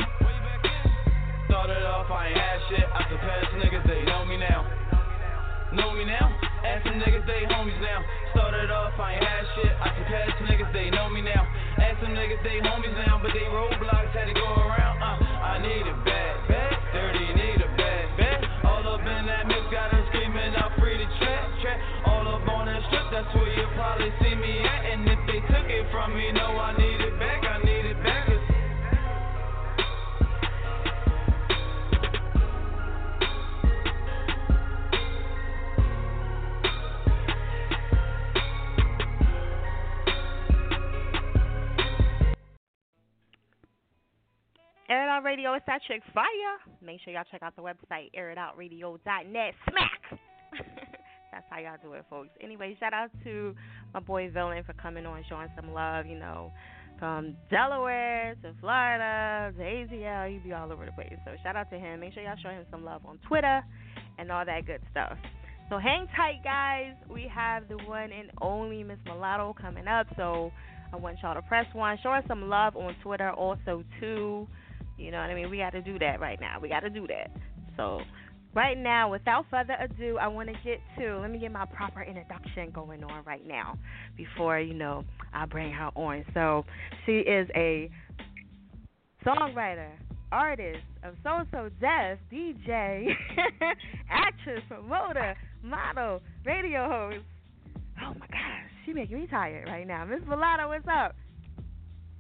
Started 1.47 1.87
off, 1.87 2.11
I 2.11 2.29
ain't 2.29 2.37
had 2.37 2.59
shit. 2.69 2.87
I 2.91 3.03
can 3.07 3.19
pass 3.23 3.47
niggas, 3.63 3.87
they 3.87 4.03
know 4.03 4.27
me 4.27 4.37
now. 4.37 4.67
Know 5.73 5.95
me 5.95 6.05
now? 6.05 6.54
Ask 6.65 6.81
some 6.89 6.97
niggas, 6.97 7.29
they 7.29 7.45
homies 7.45 7.77
now. 7.85 8.01
Started 8.33 8.73
off, 8.73 8.97
I 8.97 9.15
ain't 9.15 9.23
had 9.23 9.45
shit. 9.53 9.69
I 9.69 9.89
surpassed 10.01 10.41
niggas, 10.49 10.73
they 10.73 10.89
know 10.89 11.13
me 11.13 11.21
now. 11.21 11.45
Ask 11.77 12.01
some 12.01 12.17
niggas, 12.17 12.41
they 12.41 12.57
homies 12.65 12.97
now. 13.05 13.21
But 13.21 13.37
they 13.37 13.45
roadblocks 13.53 14.17
had 14.17 14.33
to 14.33 14.35
go 14.35 14.49
around. 14.49 14.97
Uh, 14.97 15.21
I 15.45 15.61
need 15.61 15.85
it 15.85 15.99
bad, 16.09 16.35
bad. 16.49 16.73
Dirty, 16.97 17.27
need 17.37 17.61
a 17.61 17.69
bad, 17.77 18.05
bad. 18.17 18.41
All 18.65 18.81
up 18.97 19.05
in 19.05 19.23
that 19.29 19.45
mix, 19.47 19.61
got 19.69 19.93
them 19.93 20.09
screaming 20.09 20.57
out 20.57 20.73
free 20.81 20.97
to 20.97 21.09
trap, 21.21 21.53
trap. 21.61 21.79
All 22.09 22.25
up 22.33 22.49
on 22.49 22.65
that 22.65 22.81
strip, 22.89 23.13
that's 23.13 23.29
where 23.37 23.53
you 23.53 23.69
probably 23.77 24.09
see 24.25 24.35
me 24.35 24.65
at. 24.65 24.81
And 24.89 25.05
if 25.05 25.21
they 25.29 25.45
took 25.53 25.69
it 25.69 25.85
from 25.93 26.17
me, 26.17 26.33
know 26.33 26.57
I 26.57 26.73
need 26.81 26.84
Air 44.95 45.09
It 45.09 45.11
Out 45.11 45.25
Radio, 45.25 45.55
it's 45.55 45.67
that 45.67 45.81
chick 45.89 46.03
fire. 46.15 46.25
Make 46.81 47.01
sure 47.03 47.13
y'all 47.13 47.25
check 47.29 47.43
out 47.43 47.57
the 47.57 47.63
website, 47.63 48.15
airitoutradio.net. 48.17 49.55
Smack! 49.69 50.21
That's 51.33 51.45
how 51.51 51.59
y'all 51.59 51.79
do 51.83 51.95
it, 51.95 52.05
folks. 52.09 52.29
Anyway, 52.41 52.77
shout 52.79 52.95
out 52.95 53.11
to 53.25 53.57
my 53.93 53.99
boy 53.99 54.31
Villain 54.31 54.63
for 54.63 54.73
coming 54.75 55.05
on, 55.05 55.25
showing 55.29 55.49
some 55.57 55.73
love, 55.73 56.07
you 56.07 56.17
know, 56.17 56.53
from 57.01 57.35
Delaware 57.51 58.37
to 58.43 58.55
Florida 58.61 59.53
to 59.59 59.65
ATL. 59.65 60.31
He 60.31 60.39
be 60.39 60.53
all 60.53 60.71
over 60.71 60.87
the 60.87 60.93
place. 60.93 61.13
So 61.25 61.33
shout 61.43 61.57
out 61.57 61.71
to 61.71 61.77
him. 61.77 61.99
Make 61.99 62.15
sure 62.15 62.23
y'all 62.23 62.37
show 62.41 62.51
him 62.51 62.65
some 62.71 62.85
love 62.85 63.03
on 63.05 63.19
Twitter 63.27 63.63
and 64.19 64.31
all 64.31 64.45
that 64.45 64.65
good 64.65 64.81
stuff. 64.93 65.19
So 65.71 65.79
hang 65.79 66.07
tight, 66.15 66.45
guys. 66.45 66.95
We 67.13 67.29
have 67.35 67.67
the 67.67 67.79
one 67.79 68.13
and 68.13 68.31
only 68.41 68.85
Miss 68.85 68.99
Mulatto 69.07 69.57
coming 69.61 69.89
up. 69.89 70.07
So 70.17 70.53
I 70.93 70.97
want 70.99 71.17
y'all 71.21 71.35
to 71.35 71.43
press 71.43 71.67
one. 71.73 71.99
Show 72.01 72.11
us 72.11 72.23
some 72.29 72.49
love 72.49 72.77
on 72.77 72.95
Twitter 73.03 73.33
also, 73.33 73.83
too. 73.99 74.47
You 74.97 75.11
know 75.11 75.19
what 75.19 75.31
I 75.31 75.35
mean? 75.35 75.51
We 75.51 75.59
got 75.59 75.71
to 75.71 75.83
do 75.83 75.99
that 75.99 76.21
right 76.21 76.41
now. 76.41 76.59
We 76.61 76.69
got 76.69 76.81
to 76.81 76.91
do 76.91 77.07
that. 77.09 77.31
So, 77.77 78.01
right 78.55 78.79
now, 78.79 79.11
without 79.11 79.47
further 79.51 79.77
ado, 79.81 80.19
I 80.19 80.29
want 80.29 80.49
to 80.49 80.55
get 80.65 80.81
to, 80.99 81.19
let 81.19 81.31
me 81.31 81.39
get 81.39 81.53
my 81.53 81.65
proper 81.65 82.03
introduction 82.03 82.71
going 82.71 83.03
on 83.03 83.25
right 83.25 83.47
now 83.47 83.77
before, 84.17 84.61
you 84.61 84.75
know, 84.75 85.05
I 85.33 85.47
bring 85.47 85.73
her 85.73 85.91
on. 85.95 86.25
So, 86.33 86.65
she 87.05 87.19
is 87.19 87.49
a 87.57 87.91
songwriter, 89.27 89.91
artist 90.31 90.85
of 91.03 91.15
So 91.23 91.45
So 91.51 91.71
Def, 91.81 92.19
DJ, 92.33 93.09
actress, 94.11 94.63
promoter, 94.69 95.35
model, 95.63 96.21
radio 96.45 96.89
host. 96.89 97.25
Oh 98.03 98.15
my 98.19 98.27
gosh, 98.27 98.71
she 98.85 98.93
making 98.93 99.21
me 99.21 99.27
tired 99.29 99.69
right 99.69 99.87
now. 99.87 100.05
Miss 100.05 100.21
Mulatto, 100.27 100.69
what's 100.69 100.87
up? 100.89 101.15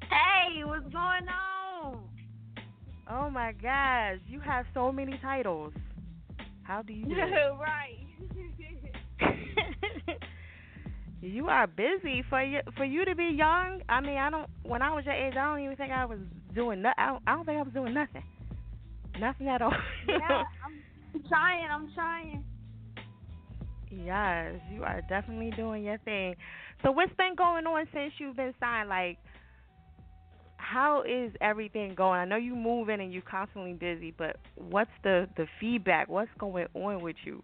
Hey, 0.03 0.65
what's 0.65 0.85
going 0.85 1.27
on? 1.29 2.05
Oh 3.11 3.29
my 3.29 3.53
gosh, 3.53 4.19
you 4.27 4.41
have 4.41 4.65
so 4.73 4.91
many 4.91 5.19
titles. 5.21 5.73
How 6.63 6.83
do 6.83 6.93
you 6.93 7.05
do 7.05 7.13
right. 7.61 7.99
you 11.21 11.49
are 11.49 11.67
busy 11.67 12.25
for 12.31 12.43
you 12.43 12.61
for 12.77 12.85
you 12.85 13.05
to 13.05 13.15
be 13.15 13.35
young. 13.37 13.81
I 13.89 14.01
mean, 14.01 14.17
I 14.17 14.31
don't. 14.31 14.49
When 14.63 14.81
I 14.81 14.91
was 14.95 15.05
your 15.05 15.15
age, 15.15 15.35
I 15.37 15.45
don't 15.45 15.61
even 15.63 15.77
think 15.77 15.93
I 15.93 16.07
was 16.07 16.19
doing. 16.55 16.83
No, 16.83 16.93
I, 16.97 17.07
don't, 17.07 17.23
I 17.27 17.35
don't 17.35 17.45
think 17.45 17.59
I 17.59 17.63
was 17.63 17.73
doing 17.75 17.93
nothing. 17.95 18.25
Nothing 19.21 19.49
at 19.49 19.61
all. 19.63 19.73
yeah, 20.09 20.43
I'm 21.15 21.23
trying. 21.29 21.69
I'm 21.71 21.93
trying. 21.95 22.45
yes, 23.91 24.55
you 24.73 24.83
are 24.83 25.03
definitely 25.09 25.53
doing 25.57 25.85
your 25.85 25.99
thing. 25.99 26.35
So, 26.83 26.91
what's 26.91 27.13
been 27.17 27.35
going 27.37 27.67
on 27.67 27.87
since 27.93 28.13
you've 28.19 28.37
been 28.37 28.55
signed? 28.59 28.89
Like, 28.89 29.19
how 30.65 31.03
is 31.03 31.33
everything 31.41 31.95
going? 31.95 32.19
I 32.19 32.25
know 32.25 32.37
you 32.37 32.57
moving 32.57 33.01
and 33.01 33.13
you're 33.13 33.23
constantly 33.23 33.75
busy, 33.75 34.13
but 34.17 34.37
what's 34.57 34.91
the 35.03 35.29
the 35.37 35.47
feedback? 35.61 36.09
What's 36.09 36.31
going 36.39 36.67
on 36.75 37.03
with 37.03 37.17
you? 37.25 37.43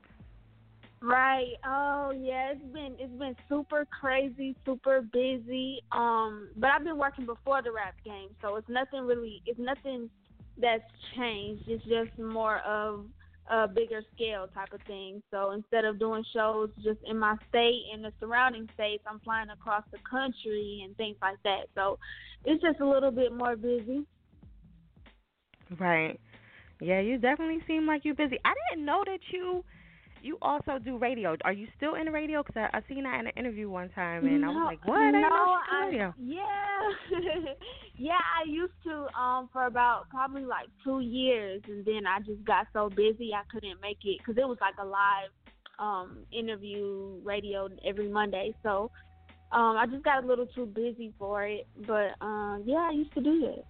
Right. 1.03 1.55
Oh 1.65 2.13
yeah, 2.17 2.53
it's 2.53 2.73
been 2.73 2.97
it's 2.99 3.19
been 3.19 3.37
super 3.49 3.87
crazy, 3.87 4.57
super 4.65 5.03
busy. 5.03 5.83
Um, 5.93 6.49
but 6.57 6.71
I've 6.71 6.85
been 6.85 6.99
working 6.99 7.27
before 7.27 7.63
the 7.63 7.73
rap 7.73 7.95
game, 8.05 8.31
so 8.43 8.57
it's 8.57 8.69
nothing 8.69 9.07
really. 9.07 9.43
It's 9.47 9.59
nothing 9.59 10.11
that's 10.59 10.83
changed. 11.17 11.65
It's 11.69 11.85
just 11.85 12.19
more 12.19 12.59
of 12.61 13.05
a 13.51 13.67
bigger 13.67 14.03
scale 14.15 14.47
type 14.55 14.73
of 14.73 14.81
thing. 14.83 15.23
So 15.31 15.51
instead 15.51 15.85
of 15.85 15.99
doing 15.99 16.25
shows 16.33 16.71
just 16.85 17.01
in 17.05 17.19
my 17.19 17.37
state 17.49 17.83
and 17.93 18.05
the 18.05 18.13
surrounding 18.21 18.69
states, 18.75 19.03
I'm 19.07 19.21
flying 19.21 19.51
across 19.51 19.83
the 19.91 19.99
country 20.09 20.83
and 20.85 20.97
things 20.97 21.17
like 21.21 21.39
that. 21.45 21.67
So 21.75 21.99
it's 22.45 22.63
just 22.63 22.81
a 22.81 22.89
little 22.89 23.11
bit 23.11 23.33
more 23.33 23.57
busy. 23.57 24.07
Right. 25.79 26.19
Yeah, 26.81 27.01
you 27.01 27.19
definitely 27.19 27.63
seem 27.67 27.87
like 27.87 28.05
you're 28.05 28.15
busy. 28.15 28.39
I 28.45 28.55
didn't 28.71 28.87
know 28.87 29.03
that 29.05 29.21
you 29.33 29.65
you 30.23 30.39
also 30.43 30.79
do 30.79 30.99
radio. 30.99 31.37
Are 31.45 31.53
you 31.53 31.67
still 31.77 31.95
in 31.95 32.07
the 32.07 32.11
radio? 32.11 32.43
Because 32.43 32.69
I, 32.73 32.79
I 32.79 32.83
seen 32.89 33.05
that 33.05 33.21
in 33.21 33.27
an 33.27 33.33
interview 33.37 33.71
one 33.71 33.89
time, 33.91 34.27
and 34.27 34.45
I 34.45 34.49
was 34.49 34.63
like, 34.67 34.87
what? 34.87 34.99
I 34.99 35.11
no, 35.11 35.29
I, 35.29 35.87
radio. 35.87 36.15
yeah, 36.19 36.43
yeah. 37.97 38.13
I 38.13 38.49
used 38.49 38.73
to 38.85 39.07
um 39.19 39.49
for 39.53 39.67
about 39.67 40.09
probably 40.11 40.45
like 40.45 40.69
two 40.85 41.01
years, 41.01 41.63
and 41.69 41.85
then 41.85 42.07
I 42.07 42.21
just 42.21 42.45
got 42.45 42.67
so 42.73 42.91
busy 42.91 43.33
I 43.35 43.43
couldn't 43.53 43.81
make 43.81 43.99
it 44.05 44.19
because 44.19 44.37
it 44.37 44.47
was 44.47 44.59
like 44.61 44.75
a 44.81 44.85
live 44.85 45.31
um 45.79 46.19
interview 46.33 47.21
radio 47.25 47.69
every 47.87 48.09
Monday. 48.09 48.55
So 48.63 48.91
um 49.53 49.77
I 49.77 49.87
just 49.91 50.05
got 50.05 50.23
a 50.23 50.27
little 50.27 50.47
too 50.47 50.67
busy 50.67 51.13
for 51.19 51.47
it. 51.47 51.67
But 51.87 52.15
um 52.21 52.63
yeah, 52.67 52.89
I 52.91 52.93
used 52.93 53.15
to 53.15 53.21
do 53.23 53.41
that. 53.41 53.65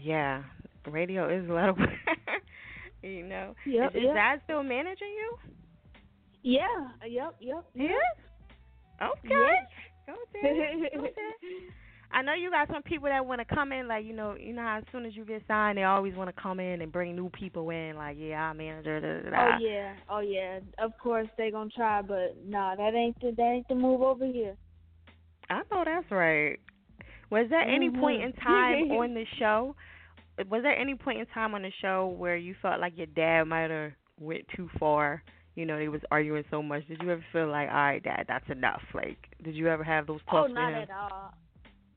Yeah, 0.00 0.42
radio 0.86 1.28
is 1.28 1.48
a 1.48 1.52
lot 1.52 1.68
of 1.70 1.78
work. 1.78 1.90
You 3.02 3.26
know. 3.26 3.54
Yep, 3.66 3.94
is, 3.94 4.02
yep. 4.04 4.14
Dad 4.14 4.40
still 4.44 4.62
managing 4.62 5.08
you? 5.16 5.36
Yeah. 6.42 6.60
Yep. 7.06 7.36
Yep. 7.40 7.64
Yep. 7.74 7.90
is? 7.90 7.92
Okay. 9.02 9.28
Yes. 9.28 9.68
Go 10.06 10.14
there. 10.32 10.52
Go 10.96 11.02
there. 11.16 11.34
I 12.10 12.22
know 12.22 12.32
you 12.32 12.50
got 12.50 12.68
some 12.72 12.82
people 12.82 13.08
that 13.08 13.26
want 13.26 13.46
to 13.46 13.54
come 13.54 13.70
in, 13.70 13.86
like 13.86 14.04
you 14.06 14.14
know, 14.14 14.34
you 14.34 14.54
know 14.54 14.62
how 14.62 14.78
as 14.78 14.84
soon 14.90 15.04
as 15.04 15.14
you 15.14 15.26
get 15.26 15.42
signed, 15.46 15.76
they 15.76 15.82
always 15.84 16.14
want 16.14 16.34
to 16.34 16.42
come 16.42 16.58
in 16.58 16.80
and 16.80 16.90
bring 16.90 17.14
new 17.14 17.28
people 17.28 17.68
in, 17.68 17.96
like 17.96 18.16
yeah, 18.18 18.40
our 18.40 18.54
manager. 18.54 18.98
Da, 18.98 19.30
da, 19.30 19.36
da. 19.36 19.56
Oh 19.56 19.58
yeah. 19.60 19.92
Oh 20.08 20.20
yeah. 20.20 20.60
Of 20.78 20.92
course 20.98 21.28
they 21.36 21.50
gonna 21.50 21.68
try, 21.68 22.00
but 22.00 22.34
nah, 22.46 22.74
that 22.76 22.94
ain't 22.94 23.20
the 23.20 23.32
that 23.36 23.42
ain't 23.42 23.68
the 23.68 23.74
move 23.74 24.00
over 24.00 24.24
here. 24.24 24.56
I 25.50 25.60
know 25.70 25.82
that's 25.84 26.10
right. 26.10 26.58
Was 27.30 27.46
there 27.50 27.60
any 27.60 27.90
point 27.90 28.22
in 28.22 28.32
Mhm. 28.32 28.42
time 28.42 28.90
on 28.92 29.12
the 29.12 29.26
show? 29.38 29.76
Was 30.48 30.62
there 30.62 30.76
any 30.76 30.94
point 30.94 31.20
in 31.20 31.26
time 31.26 31.54
on 31.54 31.62
the 31.62 31.72
show 31.82 32.14
where 32.16 32.36
you 32.36 32.54
felt 32.62 32.80
like 32.80 32.96
your 32.96 33.06
dad 33.06 33.44
might 33.44 33.70
have 33.70 33.92
went 34.20 34.44
too 34.54 34.68
far? 34.78 35.22
You 35.56 35.66
know, 35.66 35.76
they 35.76 35.88
was 35.88 36.00
arguing 36.12 36.44
so 36.50 36.62
much. 36.62 36.86
Did 36.86 37.02
you 37.02 37.10
ever 37.10 37.24
feel 37.32 37.50
like, 37.50 37.68
all 37.68 37.74
right, 37.74 38.02
dad, 38.02 38.26
that's 38.28 38.48
enough? 38.48 38.82
Like, 38.94 39.18
did 39.42 39.56
you 39.56 39.68
ever 39.68 39.82
have 39.82 40.06
those 40.06 40.20
Oh, 40.28 40.30
talks 40.30 40.50
with 40.50 40.54
not 40.54 40.72
at 40.72 40.90
all. 40.90 41.34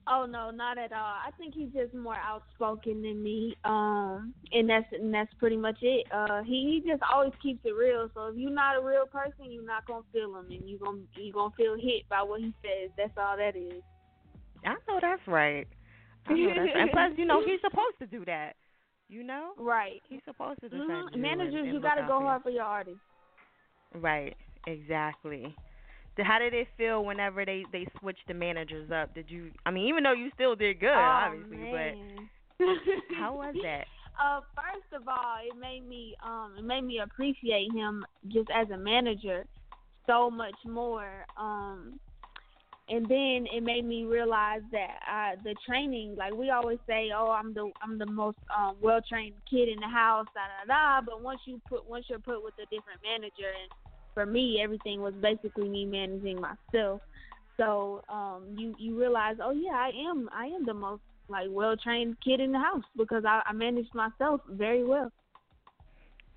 Oh 0.07 0.25
no, 0.25 0.49
not 0.49 0.77
at 0.77 0.91
all. 0.91 0.99
I 0.99 1.29
think 1.37 1.53
he's 1.53 1.69
just 1.71 1.93
more 1.93 2.15
outspoken 2.15 3.03
than 3.03 3.21
me. 3.21 3.55
Um, 3.63 4.33
and 4.51 4.67
that's 4.67 4.87
and 4.91 5.13
that's 5.13 5.31
pretty 5.35 5.57
much 5.57 5.77
it. 5.81 6.07
Uh, 6.11 6.41
he 6.41 6.81
he 6.83 6.89
just 6.89 7.03
always 7.13 7.33
keeps 7.41 7.59
it 7.63 7.75
real. 7.75 8.09
So 8.15 8.27
if 8.27 8.35
you're 8.35 8.49
not 8.49 8.77
a 8.77 8.85
real 8.85 9.05
person, 9.05 9.51
you're 9.51 9.63
not 9.63 9.85
gonna 9.85 10.03
feel 10.11 10.35
him, 10.35 10.47
and 10.49 10.67
you 10.67 10.79
gonna 10.79 11.01
you 11.15 11.31
gonna 11.31 11.53
feel 11.55 11.75
hit 11.75 12.09
by 12.09 12.23
what 12.23 12.41
he 12.41 12.53
says. 12.63 12.89
That's 12.97 13.13
all 13.15 13.37
that 13.37 13.55
is. 13.55 13.83
I 14.65 14.73
know 14.87 14.99
that's 15.01 15.25
right. 15.27 15.67
I 16.27 16.33
know 16.33 16.47
that's 16.55 16.59
right. 16.59 16.75
And 16.77 16.91
plus, 16.91 17.11
you 17.17 17.25
know, 17.25 17.41
he's 17.45 17.59
supposed 17.61 17.97
to 17.99 18.07
do 18.07 18.25
that. 18.25 18.53
You 19.09 19.23
know, 19.23 19.51
Right. 19.57 20.01
he's 20.09 20.21
supposed 20.25 20.61
to 20.61 20.69
do 20.69 20.75
Mhm. 20.77 20.87
that. 21.11 21.17
Managers, 21.17 21.65
you 21.65 21.79
gotta 21.81 22.03
go 22.07 22.19
hard 22.21 22.43
for 22.43 22.49
your 22.49 22.63
artists. 22.63 23.01
Right, 23.93 24.35
exactly. 24.67 25.53
How 26.17 26.39
did 26.39 26.53
it 26.53 26.67
feel 26.77 27.03
whenever 27.03 27.45
they 27.45 27.65
they 27.71 27.85
switched 27.99 28.27
the 28.27 28.33
managers 28.33 28.91
up? 28.91 29.13
Did 29.15 29.29
you? 29.29 29.51
I 29.65 29.71
mean, 29.71 29.87
even 29.87 30.03
though 30.03 30.13
you 30.13 30.29
still 30.35 30.55
did 30.55 30.79
good, 30.79 30.89
oh, 30.95 30.99
obviously, 30.99 31.57
man. 31.57 31.95
but 32.59 32.65
how 33.19 33.35
was 33.35 33.55
that? 33.63 33.85
Uh, 34.21 34.41
first 34.55 35.01
of 35.01 35.07
all, 35.07 35.37
it 35.43 35.57
made 35.59 35.87
me 35.87 36.15
um 36.23 36.55
it 36.57 36.63
made 36.63 36.83
me 36.83 36.99
appreciate 36.99 37.71
him 37.73 38.05
just 38.27 38.49
as 38.53 38.69
a 38.69 38.77
manager 38.77 39.45
so 40.05 40.29
much 40.29 40.55
more. 40.65 41.25
Um 41.39 41.99
and 42.91 43.07
then 43.07 43.47
it 43.51 43.63
made 43.63 43.85
me 43.85 44.03
realize 44.03 44.61
that 44.71 44.99
uh 45.09 45.41
the 45.43 45.55
training, 45.65 46.15
like 46.17 46.33
we 46.33 46.49
always 46.49 46.79
say, 46.87 47.09
oh, 47.15 47.31
I'm 47.31 47.53
the 47.53 47.71
I'm 47.81 47.97
the 47.97 48.05
most 48.05 48.37
um 48.55 48.75
well 48.81 48.99
trained 49.07 49.35
kid 49.49 49.69
in 49.69 49.79
the 49.79 49.87
house, 49.87 50.27
da 50.35 50.41
da 50.41 50.99
da. 50.99 51.05
But 51.05 51.23
once 51.23 51.39
you 51.45 51.61
put 51.69 51.89
once 51.89 52.05
you're 52.09 52.19
put 52.19 52.43
with 52.43 52.53
a 52.55 52.65
different 52.65 52.99
manager, 53.03 53.49
and 53.49 53.71
for 54.13 54.25
me, 54.25 54.59
everything 54.61 55.01
was 55.01 55.13
basically 55.21 55.69
me 55.69 55.85
managing 55.85 56.41
myself. 56.41 57.01
So 57.57 58.01
um, 58.09 58.55
you 58.57 58.75
you 58.77 58.99
realize, 58.99 59.37
oh 59.41 59.51
yeah, 59.51 59.71
I 59.71 59.91
am 60.09 60.29
I 60.33 60.45
am 60.47 60.65
the 60.65 60.73
most 60.73 61.01
like 61.29 61.47
well 61.49 61.77
trained 61.77 62.17
kid 62.23 62.39
in 62.41 62.51
the 62.51 62.59
house 62.59 62.83
because 62.97 63.23
I, 63.25 63.41
I 63.45 63.53
managed 63.53 63.95
myself 63.95 64.41
very 64.49 64.83
well. 64.83 65.11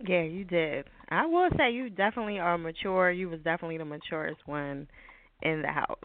Yeah, 0.07 0.23
you 0.23 0.45
did. 0.45 0.87
I 1.09 1.27
will 1.27 1.49
say 1.57 1.73
you 1.73 1.91
definitely 1.91 2.39
are 2.39 2.59
mature. 2.59 3.11
You 3.11 3.29
was 3.29 3.41
definitely 3.41 3.79
the 3.79 3.85
maturest 3.85 4.41
one 4.47 4.87
in 5.43 5.63
the 5.63 5.69
house. 5.69 5.99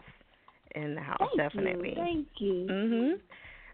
In 0.74 0.94
the 0.94 1.00
house, 1.00 1.18
Thank 1.18 1.36
definitely. 1.36 1.90
You. 1.90 1.94
Thank 1.96 2.28
you. 2.38 2.66
Mhm. 2.70 3.20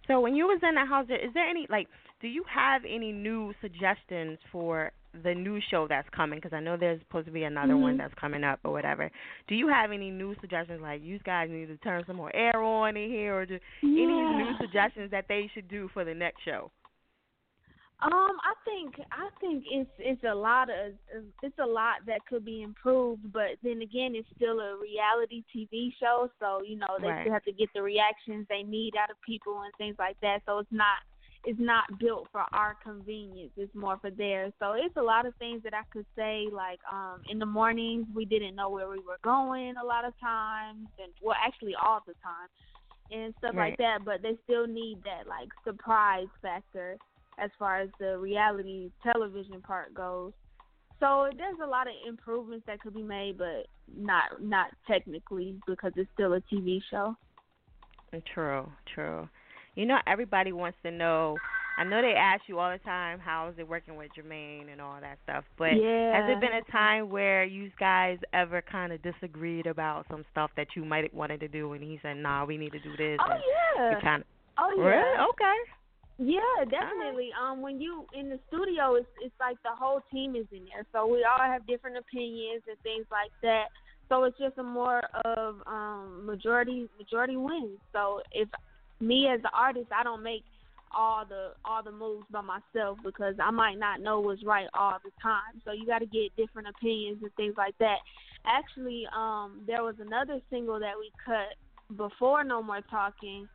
So 0.06 0.20
when 0.20 0.34
you 0.34 0.46
was 0.46 0.60
in 0.62 0.74
the 0.74 0.84
house, 0.84 1.06
is 1.10 1.32
there 1.34 1.48
any 1.48 1.66
like? 1.68 1.88
Do 2.20 2.28
you 2.28 2.44
have 2.52 2.82
any 2.88 3.12
new 3.12 3.52
suggestions 3.60 4.38
for 4.50 4.90
the 5.22 5.34
new 5.34 5.60
show 5.70 5.86
that's 5.86 6.08
coming? 6.10 6.38
Because 6.38 6.54
I 6.54 6.60
know 6.60 6.76
there's 6.78 7.00
supposed 7.00 7.26
to 7.26 7.32
be 7.32 7.42
another 7.42 7.74
mm-hmm. 7.74 7.82
one 7.82 7.96
that's 7.98 8.14
coming 8.14 8.42
up 8.42 8.60
or 8.64 8.72
whatever. 8.72 9.10
Do 9.48 9.54
you 9.54 9.68
have 9.68 9.92
any 9.92 10.10
new 10.10 10.34
suggestions? 10.40 10.80
Like 10.80 11.02
you 11.02 11.18
guys 11.18 11.50
need 11.50 11.66
to 11.66 11.76
turn 11.78 12.04
some 12.06 12.16
more 12.16 12.34
air 12.34 12.62
on 12.62 12.96
in 12.96 13.10
here, 13.10 13.36
or 13.36 13.46
just 13.46 13.62
yeah. 13.82 14.04
any 14.04 14.06
new 14.06 14.52
suggestions 14.58 15.10
that 15.10 15.26
they 15.28 15.50
should 15.52 15.68
do 15.68 15.90
for 15.92 16.04
the 16.04 16.14
next 16.14 16.42
show? 16.44 16.70
Um, 18.02 18.12
I 18.12 18.52
think 18.66 18.94
I 19.10 19.30
think 19.40 19.64
it's 19.70 19.90
it's 19.98 20.22
a 20.24 20.34
lot 20.34 20.68
of 20.68 20.92
it's 21.42 21.58
a 21.58 21.66
lot 21.66 22.04
that 22.06 22.20
could 22.28 22.44
be 22.44 22.62
improved, 22.62 23.32
but 23.32 23.56
then 23.62 23.80
again, 23.80 24.12
it's 24.14 24.28
still 24.36 24.60
a 24.60 24.76
reality 24.76 25.42
TV 25.54 25.92
show, 25.98 26.28
so 26.38 26.60
you 26.62 26.76
know 26.76 26.98
they 27.00 27.08
right. 27.08 27.22
still 27.22 27.32
have 27.32 27.44
to 27.44 27.52
get 27.52 27.70
the 27.74 27.80
reactions 27.80 28.46
they 28.50 28.62
need 28.62 28.92
out 29.00 29.10
of 29.10 29.16
people 29.22 29.62
and 29.62 29.72
things 29.78 29.96
like 29.98 30.16
that. 30.20 30.40
So 30.44 30.58
it's 30.58 30.68
not 30.70 30.98
it's 31.46 31.58
not 31.58 31.84
built 31.98 32.28
for 32.30 32.44
our 32.52 32.76
convenience; 32.84 33.52
it's 33.56 33.74
more 33.74 33.96
for 33.98 34.10
theirs. 34.10 34.52
So 34.58 34.74
it's 34.76 34.96
a 34.98 35.02
lot 35.02 35.24
of 35.24 35.34
things 35.36 35.62
that 35.62 35.72
I 35.72 35.82
could 35.90 36.06
say. 36.14 36.48
Like 36.52 36.80
um, 36.92 37.22
in 37.30 37.38
the 37.38 37.46
mornings, 37.46 38.06
we 38.14 38.26
didn't 38.26 38.56
know 38.56 38.68
where 38.68 38.90
we 38.90 38.98
were 38.98 39.18
going 39.24 39.72
a 39.82 39.86
lot 39.86 40.04
of 40.04 40.12
times, 40.20 40.86
and 41.02 41.12
well, 41.22 41.36
actually 41.42 41.74
all 41.74 42.00
the 42.06 42.12
time, 42.22 42.50
and 43.10 43.32
stuff 43.38 43.54
right. 43.54 43.70
like 43.70 43.78
that. 43.78 44.04
But 44.04 44.20
they 44.20 44.36
still 44.44 44.66
need 44.66 44.98
that 45.04 45.26
like 45.26 45.48
surprise 45.64 46.28
factor 46.42 46.98
as 47.38 47.50
far 47.58 47.80
as 47.80 47.88
the 47.98 48.18
reality 48.18 48.90
television 49.02 49.60
part 49.60 49.94
goes. 49.94 50.32
So 51.00 51.28
there's 51.36 51.58
a 51.62 51.66
lot 51.66 51.86
of 51.86 51.92
improvements 52.08 52.64
that 52.66 52.80
could 52.80 52.94
be 52.94 53.02
made, 53.02 53.36
but 53.36 53.66
not 53.94 54.42
not 54.42 54.68
technically 54.88 55.56
because 55.66 55.92
it's 55.96 56.10
still 56.14 56.32
a 56.32 56.40
TV 56.52 56.80
show. 56.90 57.16
True, 58.32 58.66
true. 58.94 59.28
You 59.74 59.84
know, 59.84 59.98
everybody 60.06 60.52
wants 60.52 60.78
to 60.84 60.90
know. 60.90 61.36
I 61.78 61.84
know 61.84 62.00
they 62.00 62.14
ask 62.16 62.44
you 62.46 62.58
all 62.58 62.72
the 62.72 62.78
time, 62.78 63.18
how 63.18 63.48
is 63.50 63.54
it 63.58 63.68
working 63.68 63.96
with 63.96 64.08
Jermaine 64.16 64.72
and 64.72 64.80
all 64.80 64.96
that 64.98 65.18
stuff. 65.24 65.44
But 65.58 65.76
yeah. 65.76 66.16
has 66.16 66.26
there 66.26 66.40
been 66.40 66.56
a 66.56 66.72
time 66.72 67.10
where 67.10 67.44
you 67.44 67.70
guys 67.78 68.16
ever 68.32 68.62
kind 68.62 68.94
of 68.94 69.02
disagreed 69.02 69.66
about 69.66 70.06
some 70.10 70.24
stuff 70.32 70.50
that 70.56 70.68
you 70.74 70.86
might 70.86 71.04
have 71.04 71.12
wanted 71.12 71.40
to 71.40 71.48
do, 71.48 71.74
and 71.74 71.82
he 71.82 71.98
said, 72.00 72.16
"Nah, 72.16 72.46
we 72.46 72.56
need 72.56 72.72
to 72.72 72.78
do 72.78 72.96
this." 72.96 73.18
Oh 73.20 73.30
and 73.30 73.42
yeah. 73.76 73.90
You 73.90 73.96
kind 74.00 74.22
of. 74.22 74.28
Oh 74.58 74.72
yeah. 74.78 74.84
Really? 74.84 75.28
Okay. 75.28 75.56
Yeah, 76.18 76.64
definitely. 76.70 77.30
Um, 77.38 77.60
when 77.60 77.80
you 77.80 78.06
in 78.18 78.30
the 78.30 78.40
studio, 78.48 78.94
it's 78.94 79.06
it's 79.22 79.34
like 79.38 79.56
the 79.62 79.76
whole 79.78 80.00
team 80.10 80.34
is 80.34 80.46
in 80.50 80.64
there, 80.64 80.86
so 80.92 81.06
we 81.06 81.24
all 81.24 81.44
have 81.44 81.66
different 81.66 81.98
opinions 81.98 82.62
and 82.66 82.78
things 82.82 83.04
like 83.10 83.30
that. 83.42 83.66
So 84.08 84.24
it's 84.24 84.38
just 84.38 84.56
a 84.56 84.62
more 84.62 85.02
of 85.24 85.56
um 85.66 86.24
majority 86.24 86.88
majority 86.98 87.36
wins. 87.36 87.78
So 87.92 88.22
if 88.32 88.48
me 88.98 89.28
as 89.28 89.42
the 89.42 89.50
artist, 89.52 89.88
I 89.94 90.04
don't 90.04 90.22
make 90.22 90.42
all 90.96 91.26
the 91.26 91.52
all 91.66 91.82
the 91.82 91.92
moves 91.92 92.24
by 92.30 92.40
myself 92.40 92.98
because 93.04 93.34
I 93.42 93.50
might 93.50 93.78
not 93.78 94.00
know 94.00 94.20
what's 94.20 94.44
right 94.44 94.68
all 94.72 94.96
the 95.04 95.10
time. 95.22 95.60
So 95.66 95.72
you 95.72 95.86
got 95.86 95.98
to 95.98 96.06
get 96.06 96.34
different 96.36 96.68
opinions 96.68 97.18
and 97.22 97.32
things 97.34 97.54
like 97.58 97.76
that. 97.78 97.98
Actually, 98.46 99.04
um, 99.14 99.60
there 99.66 99.82
was 99.82 99.96
another 100.00 100.40
single 100.48 100.80
that 100.80 100.94
we 100.98 101.10
cut 101.22 101.96
before 101.96 102.42
No 102.42 102.62
More 102.62 102.80
Talking 102.90 103.48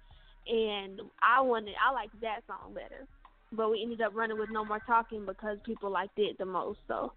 and 0.47 1.01
I 1.21 1.41
wanted 1.41 1.73
I 1.77 1.93
liked 1.93 2.19
that 2.21 2.41
song 2.47 2.73
better. 2.73 3.05
But 3.53 3.69
we 3.69 3.81
ended 3.83 4.01
up 4.01 4.15
running 4.15 4.39
with 4.39 4.49
No 4.49 4.63
More 4.63 4.79
Talking 4.87 5.25
because 5.25 5.57
people 5.65 5.91
liked 5.91 6.17
it 6.17 6.37
the 6.37 6.45
most. 6.45 6.79
So 6.87 7.11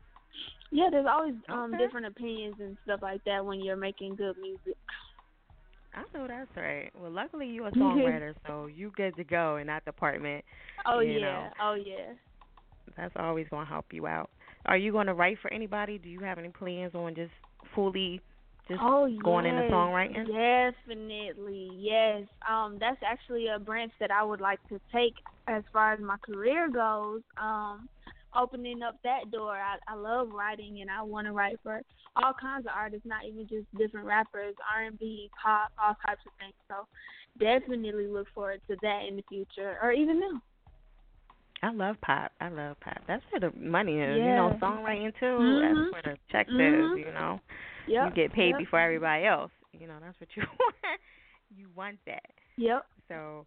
yeah, 0.71 0.89
there's 0.91 1.07
always 1.09 1.35
um 1.49 1.75
okay. 1.75 1.85
different 1.85 2.07
opinions 2.07 2.57
and 2.61 2.77
stuff 2.85 3.01
like 3.03 3.23
that 3.25 3.45
when 3.45 3.61
you're 3.61 3.77
making 3.77 4.17
good 4.17 4.37
music. 4.41 4.77
I 5.95 6.03
know 6.13 6.27
that's 6.27 6.51
right. 6.57 6.91
Well, 7.01 7.13
luckily 7.13 7.47
you're 7.47 7.69
a 7.69 7.73
songwriter, 7.73 8.35
so 8.47 8.67
you 8.67 8.93
good 8.97 9.15
to 9.17 9.25
go 9.25 9.57
in 9.57 9.69
that 9.69 9.85
department. 9.85 10.45
Oh 10.87 11.01
yeah, 11.01 11.21
know. 11.21 11.49
oh 11.63 11.75
yeah. 11.75 12.15
That's 12.97 13.15
always 13.17 13.47
gonna 13.51 13.67
help 13.67 13.87
you 13.93 14.07
out. 14.07 14.31
Are 14.67 14.77
you 14.77 14.93
gonna 14.93 15.15
write 15.15 15.39
for 15.41 15.53
anybody? 15.53 15.99
Do 15.99 16.09
you 16.09 16.21
have 16.21 16.39
any 16.39 16.49
plans 16.49 16.95
on 16.95 17.15
just 17.15 17.33
fully 17.75 18.21
just 18.69 18.81
oh, 18.83 19.09
going 19.23 19.45
yes, 19.45 19.55
into 19.55 19.75
songwriting? 19.75 20.73
Definitely, 20.87 21.71
yes. 21.79 22.23
Um, 22.49 22.79
that's 22.81 23.01
actually 23.05 23.49
a 23.49 23.59
branch 23.59 23.93
that 24.01 24.11
I 24.11 24.23
would 24.23 24.41
like 24.41 24.61
to 24.69 24.81
take 24.93 25.15
as 25.49 25.63
far 25.73 25.93
as 25.93 26.01
my 26.01 26.17
career 26.25 26.69
goes. 26.71 27.21
Um, 27.37 27.89
opening 28.37 28.83
up 28.83 28.97
that 29.05 29.31
door. 29.31 29.57
I, 29.57 29.77
I 29.89 29.95
love 29.95 30.31
writing, 30.33 30.81
and 30.81 30.91
I 30.91 31.03
want 31.03 31.27
to 31.27 31.33
write 31.33 31.59
for 31.63 31.81
all 32.17 32.33
kinds 32.41 32.67
of 32.67 32.73
artists, 32.75 33.07
not 33.07 33.25
even 33.25 33.47
just 33.49 33.67
different 33.79 34.07
rappers, 34.07 34.55
R 34.75 34.85
and 34.85 34.99
B, 34.99 35.31
pop, 35.41 35.71
all 35.83 35.95
types 36.07 36.23
of 36.27 36.33
things. 36.39 36.55
So, 36.69 36.87
definitely 37.39 38.07
look 38.07 38.27
forward 38.35 38.61
to 38.71 38.77
that 38.83 39.03
in 39.09 39.17
the 39.17 39.25
future, 39.29 39.77
or 39.83 39.93
even 39.93 40.21
now. 40.21 40.41
I 41.63 41.73
love 41.73 41.97
pop. 42.03 42.31
I 42.41 42.49
love 42.49 42.77
pop. 42.81 42.99
That's 43.07 43.23
where 43.31 43.41
the 43.41 43.59
money 43.59 44.01
is. 44.01 44.19
Yeah. 44.19 44.27
You 44.27 44.35
know, 44.35 44.59
songwriting 44.61 45.13
too. 45.19 45.25
Mhm. 45.25 45.61
That's 45.61 45.93
where 45.93 46.15
the 46.15 46.19
check 46.31 46.49
Mhm. 46.49 46.93
is. 46.93 47.07
You 47.07 47.13
know, 47.13 47.41
Yep. 47.87 48.09
you 48.09 48.15
get 48.15 48.33
paid 48.33 48.51
yep. 48.51 48.59
before 48.59 48.81
everybody 48.81 49.25
else. 49.25 49.51
You 49.73 49.87
know, 49.87 49.97
that's 50.01 50.19
what 50.21 50.29
you 50.37 50.43
want. 50.61 51.01
you 51.57 51.69
want 51.75 51.99
that. 52.07 52.31
Yep. 52.57 52.87
So, 53.09 53.47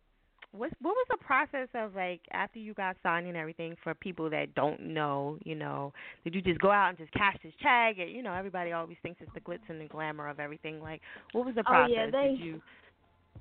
what 0.52 0.72
what 0.82 0.92
was 0.92 1.08
the 1.10 1.18
process 1.18 1.68
of 1.74 1.96
like 1.96 2.22
after 2.32 2.60
you 2.60 2.74
got 2.74 2.96
signed 3.04 3.28
and 3.28 3.36
everything 3.36 3.76
for 3.84 3.94
people 3.94 4.30
that 4.30 4.56
don't 4.56 4.82
know? 4.82 5.38
You 5.44 5.56
know, 5.56 5.94
did 6.24 6.36
you 6.36 6.42
just 6.42 6.60
go 6.60 6.72
out 6.72 6.90
and 6.90 6.98
just 6.98 7.12
cash 7.14 7.38
this 7.44 7.54
check? 7.62 7.98
And, 8.00 8.12
you 8.12 8.24
know, 8.24 8.34
everybody 8.34 8.72
always 8.72 8.98
thinks 9.02 9.22
it's 9.22 9.32
the 9.34 9.42
glitz 9.42 9.68
and 9.70 9.80
the 9.80 9.86
glamour 9.86 10.28
of 10.28 10.40
everything. 10.40 10.82
Like, 10.82 11.02
what 11.34 11.46
was 11.46 11.56
the 11.56 11.64
process? 11.64 11.92
Oh, 11.92 11.94
yeah, 11.94 12.12
they- 12.12 12.36
did 12.36 12.40
you? 12.40 12.62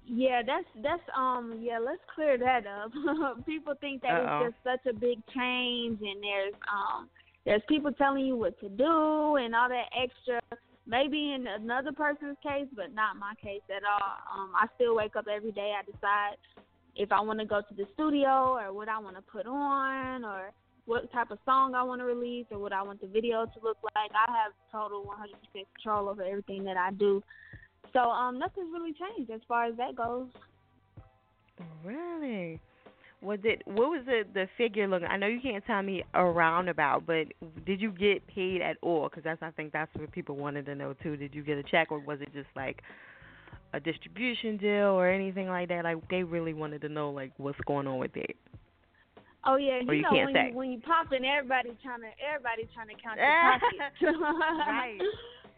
Yeah, 0.09 0.43
that's 0.47 0.67
that's 0.83 1.03
um 1.17 1.59
yeah, 1.61 1.79
let's 1.79 2.03
clear 2.15 2.39
that 2.39 2.63
up. 2.67 2.93
people 3.47 3.75
think 3.81 4.03
that 4.03 4.13
Uh-oh. 4.13 4.47
it's 4.47 4.55
just 4.55 4.65
such 4.65 4.95
a 4.95 4.97
big 4.97 5.19
change 5.35 5.99
and 6.01 6.23
there's 6.23 6.55
um 6.71 7.09
there's 7.45 7.63
people 7.69 7.93
telling 7.93 8.25
you 8.27 8.37
what 8.37 8.59
to 8.61 8.69
do 8.69 9.37
and 9.37 9.55
all 9.55 9.69
that 9.69 9.87
extra 9.97 10.41
maybe 10.87 11.33
in 11.33 11.47
another 11.47 11.93
person's 11.93 12.37
case, 12.43 12.69
but 12.75 12.95
not 12.95 13.17
my 13.17 13.35
case 13.43 13.63
at 13.71 13.83
all. 13.85 14.17
Um 14.33 14.53
I 14.55 14.67
still 14.77 14.95
wake 14.95 15.17
up 15.17 15.27
every 15.29 15.53
day 15.53 15.75
I 15.79 15.83
decide 15.85 16.37
if 16.95 17.13
I 17.13 17.21
want 17.21 17.39
to 17.41 17.45
go 17.45 17.61
to 17.61 17.75
the 17.75 17.87
studio 17.95 18.59
or 18.59 18.73
what 18.73 18.89
I 18.89 18.99
want 18.99 19.17
to 19.17 19.23
put 19.23 19.47
on 19.47 20.25
or 20.25 20.53
what 20.87 21.13
type 21.13 21.31
of 21.31 21.39
song 21.45 21.75
I 21.75 21.83
want 21.83 22.01
to 22.01 22.05
release 22.05 22.47
or 22.51 22.59
what 22.59 22.73
I 22.73 22.83
want 22.83 23.01
the 23.01 23.09
video 23.09 23.45
to 23.45 23.61
look 23.63 23.77
like. 23.83 24.11
I 24.15 24.33
have 24.33 24.53
total 24.73 25.05
100% 25.05 25.65
control 25.75 26.09
over 26.09 26.23
everything 26.23 26.65
that 26.65 26.77
I 26.77 26.93
do. 26.93 27.23
So 27.93 28.01
um, 28.01 28.39
nothing's 28.39 28.73
really 28.73 28.95
changed 28.95 29.31
as 29.31 29.41
far 29.47 29.67
as 29.67 29.77
that 29.77 29.97
goes. 29.97 30.29
Really? 31.85 32.61
Was 33.23 33.39
it 33.45 33.63
what 33.65 33.89
was 33.89 34.03
the 34.05 34.23
the 34.35 34.47
figure 34.59 34.87
looking? 34.87 35.09
I 35.09 35.17
know 35.17 35.27
you 35.27 35.41
can't 35.41 35.65
tell 35.67 35.83
me 35.83 36.05
around 36.15 36.69
about, 36.69 37.07
but 37.07 37.27
did 37.65 37.81
you 37.81 37.91
get 37.91 38.27
paid 38.27 38.61
at 38.61 38.77
all? 38.83 39.09
Because 39.09 39.25
that's 39.25 39.43
I 39.43 39.51
think 39.51 39.73
that's 39.73 39.91
what 39.95 40.13
people 40.13 40.37
wanted 40.37 40.67
to 40.67 40.75
know 40.75 40.95
too. 41.03 41.17
Did 41.17 41.35
you 41.35 41.43
get 41.43 41.57
a 41.59 41.63
check 41.63 41.91
or 41.91 41.99
was 41.99 42.21
it 42.21 42.33
just 42.35 42.49
like 42.55 42.83
a 43.73 43.81
distribution 43.81 44.59
deal 44.59 44.89
or 44.89 45.09
anything 45.09 45.49
like 45.49 45.69
that? 45.69 45.85
Like 45.85 46.09
they 46.09 46.23
really 46.23 46.53
wanted 46.53 46.83
to 46.83 46.89
know 46.89 47.11
like 47.11 47.33
what's 47.39 47.59
going 47.67 47.87
on 47.87 47.99
with 47.99 48.17
it. 48.17 48.37
Oh 49.47 49.57
yeah, 49.57 49.81
you, 49.81 49.93
you 49.93 50.03
know 50.03 50.11
when 50.13 50.35
say. 50.35 50.49
you 50.51 50.57
when 50.57 50.71
you 50.73 50.81
pop 50.81 51.07
in, 51.13 51.25
everybody 51.25 51.71
trying 51.83 52.01
to 52.01 52.11
everybody 52.21 52.69
trying 52.75 52.89
to 52.89 53.03
count 53.03 53.19
your 53.19 54.11
pockets. 54.19 54.19
Right. 54.67 54.99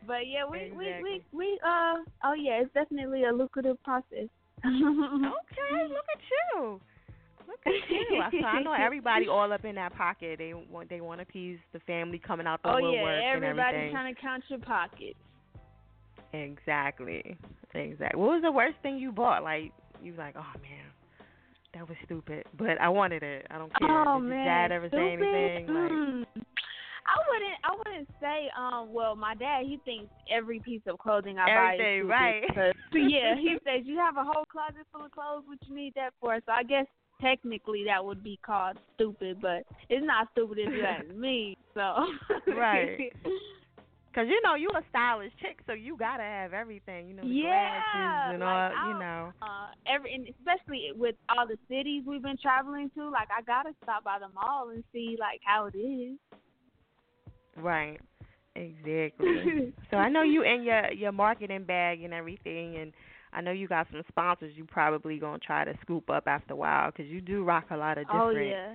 But 0.06 0.26
yeah, 0.26 0.44
we, 0.48 0.72
we 0.76 0.86
we 1.02 1.22
we 1.32 1.60
uh 1.66 1.94
oh 2.24 2.34
yeah, 2.34 2.62
it's 2.62 2.72
definitely 2.72 3.24
a 3.24 3.32
lucrative 3.32 3.82
process. 3.82 4.28
Okay, 4.64 5.88
look 5.88 6.08
at 6.14 6.22
you. 6.30 6.80
Look 7.48 7.58
at 7.66 7.72
you. 7.90 8.20
I, 8.22 8.30
so 8.30 8.46
I 8.46 8.62
know 8.62 8.74
everybody 8.74 9.26
all 9.30 9.50
up 9.52 9.64
in 9.64 9.74
that 9.76 9.96
pocket. 9.96 10.38
They 10.38 10.52
want 10.54 10.88
they 10.90 11.00
want 11.00 11.18
to 11.20 11.22
appease 11.22 11.58
the 11.72 11.80
family 11.80 12.18
coming 12.18 12.46
out 12.46 12.62
the 12.62 12.68
Oh 12.68 12.74
woodwork 12.74 12.94
yeah, 12.94 13.34
and 13.34 13.42
everybody 13.44 13.76
everything. 13.76 13.92
trying 13.94 14.14
to 14.14 14.20
count 14.20 14.44
your 14.48 14.58
pockets. 14.60 15.16
Exactly. 16.32 17.36
Exactly. 17.74 18.20
What 18.20 18.30
was 18.30 18.42
the 18.42 18.52
worst 18.52 18.76
thing 18.82 18.98
you 18.98 19.12
bought? 19.12 19.42
Like 19.42 19.72
you 20.02 20.12
was 20.12 20.18
like, 20.18 20.34
oh 20.36 20.58
man, 20.60 20.84
that 21.74 21.88
was 21.88 21.96
stupid, 22.04 22.44
but 22.58 22.80
I 22.80 22.88
wanted 22.88 23.22
it. 23.22 23.46
I 23.50 23.58
don't 23.58 23.72
care. 23.78 23.88
Oh 23.88 24.20
Did 24.20 24.28
your 24.28 24.36
man, 24.36 24.46
dad 24.46 24.72
ever 24.72 24.88
say 24.90 25.12
anything? 25.12 25.66
Like, 25.66 25.92
Mm. 25.92 26.24
I 27.08 27.16
wouldn't. 27.32 27.58
I 27.64 27.72
wouldn't 27.78 28.08
say. 28.20 28.50
Um. 28.58 28.92
Well, 28.92 29.16
my 29.16 29.34
dad. 29.34 29.62
He 29.64 29.78
thinks 29.86 30.12
every 30.30 30.60
piece 30.60 30.82
of 30.86 30.98
clothing 30.98 31.38
I 31.38 31.46
buy 31.46 31.74
is 31.74 31.80
Everything, 31.80 32.00
stupid. 32.00 32.10
right. 32.10 32.42
because- 32.46 32.74
yeah. 32.92 33.34
He 33.36 33.56
says 33.64 33.86
you 33.86 33.96
have 33.96 34.18
a 34.18 34.24
whole 34.24 34.44
closet 34.44 34.84
full 34.92 35.06
of 35.06 35.10
clothes. 35.12 35.44
What 35.46 35.58
you 35.66 35.74
need 35.74 35.94
that 35.94 36.12
for? 36.20 36.36
So 36.44 36.52
I 36.52 36.62
guess 36.64 36.84
technically 37.20 37.84
that 37.86 38.04
would 38.04 38.22
be 38.22 38.38
called 38.44 38.78
stupid, 38.94 39.40
but 39.40 39.64
it's 39.88 40.04
not 40.04 40.28
stupid 40.32 40.58
if 40.58 40.72
you 40.72 40.82
ask 40.82 41.08
me. 41.14 41.56
So. 41.74 42.06
Right. 42.48 43.12
Cause 44.14 44.26
you 44.26 44.40
know 44.42 44.56
you 44.56 44.68
a 44.70 44.82
stylish 44.88 45.30
chick, 45.40 45.58
so 45.66 45.74
you 45.74 45.96
gotta 45.96 46.24
have 46.24 46.52
everything. 46.52 47.08
You 47.08 47.14
know 47.14 47.22
Yeah, 47.24 48.32
and 48.32 48.40
like, 48.40 48.72
all. 48.76 48.88
You 48.88 48.98
know. 48.98 49.32
uh, 49.42 49.68
every 49.86 50.12
and 50.14 50.26
especially 50.28 50.90
with 50.96 51.14
all 51.28 51.46
the 51.46 51.58
cities 51.68 52.02
we've 52.04 52.22
been 52.22 52.38
traveling 52.40 52.90
to, 52.96 53.10
like 53.10 53.28
I 53.30 53.42
gotta 53.42 53.74
stop 53.82 54.02
by 54.02 54.18
the 54.18 54.28
mall 54.34 54.70
and 54.70 54.82
see 54.92 55.16
like 55.20 55.40
how 55.44 55.66
it 55.66 55.78
is. 55.78 56.18
Right. 57.56 58.00
Exactly. 58.56 59.72
so 59.90 59.98
I 59.98 60.08
know 60.08 60.22
you 60.22 60.42
in 60.42 60.62
your 60.64 60.90
your 60.92 61.12
marketing 61.12 61.64
bag 61.64 62.02
and 62.02 62.12
everything, 62.12 62.76
and 62.76 62.92
I 63.32 63.40
know 63.40 63.50
you 63.52 63.68
got 63.68 63.86
some 63.90 64.02
sponsors. 64.08 64.52
You 64.56 64.64
probably 64.64 65.18
gonna 65.18 65.38
try 65.38 65.64
to 65.64 65.76
scoop 65.82 66.10
up 66.10 66.24
after 66.26 66.54
a 66.54 66.56
while, 66.56 66.90
cause 66.92 67.06
you 67.06 67.20
do 67.20 67.44
rock 67.44 67.66
a 67.70 67.76
lot 67.76 67.98
of 67.98 68.06
oh 68.10 68.28
different 68.30 68.50
yeah, 68.50 68.74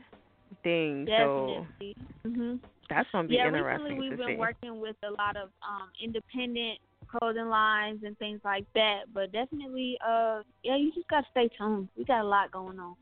things. 0.64 1.10
So 1.18 1.66
definitely. 1.80 1.96
Mhm. 2.26 2.60
that's 2.90 3.10
gonna 3.12 3.28
be 3.28 3.36
Yeah, 3.36 3.48
interesting 3.48 3.84
recently 3.84 4.10
we've 4.10 4.18
to 4.20 4.26
been 4.26 4.36
see. 4.36 4.40
working 4.40 4.80
with 4.80 4.96
a 5.04 5.12
lot 5.12 5.36
of 5.36 5.50
um 5.68 5.90
independent 6.02 6.80
clothing 7.08 7.50
lines 7.50 8.02
and 8.04 8.18
things 8.18 8.42
like 8.44 8.66
that. 8.76 9.02
But 9.14 9.32
definitely, 9.32 9.98
uh, 10.06 10.42
yeah, 10.64 10.76
you 10.78 10.92
just 10.94 11.08
gotta 11.10 11.28
stay 11.32 11.50
tuned. 11.58 11.90
We 11.98 12.06
got 12.06 12.22
a 12.22 12.28
lot 12.28 12.52
going 12.52 12.80
on. 12.80 12.96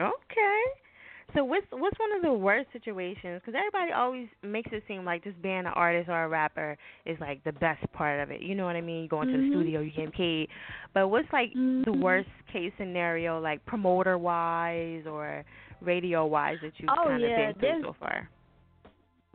Okay. 0.00 0.62
So 1.34 1.42
what's 1.42 1.66
what's 1.72 1.98
one 1.98 2.12
of 2.16 2.22
the 2.22 2.32
worst 2.32 2.68
situations? 2.72 3.40
Because 3.44 3.58
everybody 3.58 3.92
always 3.92 4.28
makes 4.42 4.70
it 4.72 4.84
seem 4.86 5.04
like 5.04 5.24
just 5.24 5.40
being 5.42 5.58
an 5.58 5.66
artist 5.66 6.08
or 6.08 6.24
a 6.24 6.28
rapper 6.28 6.76
is 7.06 7.18
like 7.20 7.42
the 7.44 7.52
best 7.52 7.82
part 7.92 8.20
of 8.20 8.30
it. 8.30 8.40
You 8.40 8.54
know 8.54 8.64
what 8.64 8.76
I 8.76 8.80
mean? 8.80 9.02
You 9.02 9.08
go 9.08 9.22
into 9.22 9.34
Mhm. 9.34 9.42
the 9.42 9.48
studio, 9.50 9.80
you 9.80 9.90
get 9.90 10.12
paid. 10.12 10.48
But 10.92 11.08
what's 11.08 11.30
like 11.32 11.52
the 11.52 11.90
Mhm. 11.90 12.00
worst 12.00 12.28
case 12.52 12.72
scenario, 12.78 13.40
like 13.40 13.64
promoter 13.66 14.16
wise 14.16 15.06
or 15.06 15.44
radio 15.80 16.24
wise, 16.24 16.60
that 16.62 16.78
you've 16.78 16.90
Oh, 16.90 17.04
kind 17.08 17.24
of 17.24 17.30
yeah, 17.30 17.46
been 17.46 17.54
through 17.54 17.68
there's- 17.68 17.82
so 17.82 17.92
far? 17.94 18.28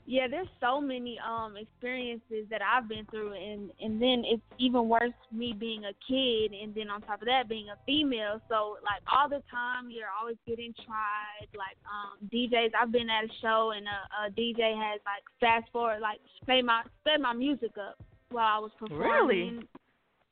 Yeah, 0.10 0.26
there's 0.28 0.48
so 0.60 0.82
many 0.82 1.20
um 1.20 1.56
experiences 1.56 2.50
that 2.50 2.62
I've 2.64 2.90
been 2.90 3.06
through 3.12 3.34
and 3.34 3.70
and 3.80 4.02
then 4.02 4.24
it's 4.26 4.42
even 4.58 4.90
worse 4.90 5.14
me 5.32 5.54
being 5.54 5.86
a 5.86 5.94
kid 6.08 6.52
and 6.52 6.74
then 6.74 6.90
on 6.90 7.04
top 7.04 7.22
of 7.22 7.28
that 7.28 7.48
being 7.48 7.68
a 7.70 7.78
female. 7.86 8.42
So 8.50 8.78
like 8.82 9.04
all 9.06 9.30
the 9.30 9.44
time 9.52 9.92
you're 9.92 10.10
always 10.20 10.38
getting 10.48 10.74
tried. 10.84 11.46
Like 11.56 11.78
um 11.86 12.28
DJs 12.34 12.72
I've 12.74 12.92
been 12.92 13.08
at 13.08 13.26
a 13.26 13.28
show 13.40 13.72
and 13.78 13.86
a, 13.86 14.26
a 14.26 14.32
DJ 14.32 14.74
has 14.76 15.00
like 15.06 15.22
fast 15.40 15.72
forward 15.72 16.00
like 16.02 16.18
sped 16.42 16.66
my 16.66 16.82
sped 17.02 17.22
my 17.22 17.34
music 17.34 17.78
up 17.78 18.00
while 18.32 18.48
I 18.48 18.58
was 18.58 18.72
performing. 18.80 19.08
Really? 19.28 19.60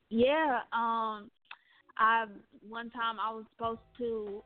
Yeah, 0.10 0.62
um 0.74 1.30
I 2.00 2.26
one 2.68 2.90
time 2.90 3.18
I 3.22 3.32
was 3.32 3.46
supposed 3.56 3.86
to 4.00 4.42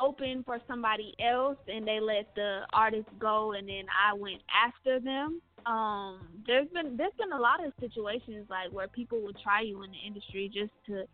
open 0.00 0.42
for 0.44 0.58
somebody 0.66 1.14
else 1.20 1.58
and 1.68 1.86
they 1.86 2.00
let 2.00 2.34
the 2.34 2.60
artist 2.72 3.08
go 3.18 3.52
and 3.52 3.68
then 3.68 3.84
I 3.90 4.14
went 4.14 4.42
after 4.52 5.00
them. 5.00 5.40
Um 5.66 6.20
there's 6.46 6.68
been 6.68 6.96
there's 6.96 7.12
been 7.18 7.32
a 7.32 7.38
lot 7.40 7.64
of 7.64 7.72
situations 7.80 8.46
like 8.50 8.70
where 8.72 8.88
people 8.88 9.20
would 9.22 9.36
try 9.42 9.60
you 9.60 9.82
in 9.82 9.90
the 9.90 9.98
industry 10.06 10.50
just 10.52 10.72
to 10.86 11.04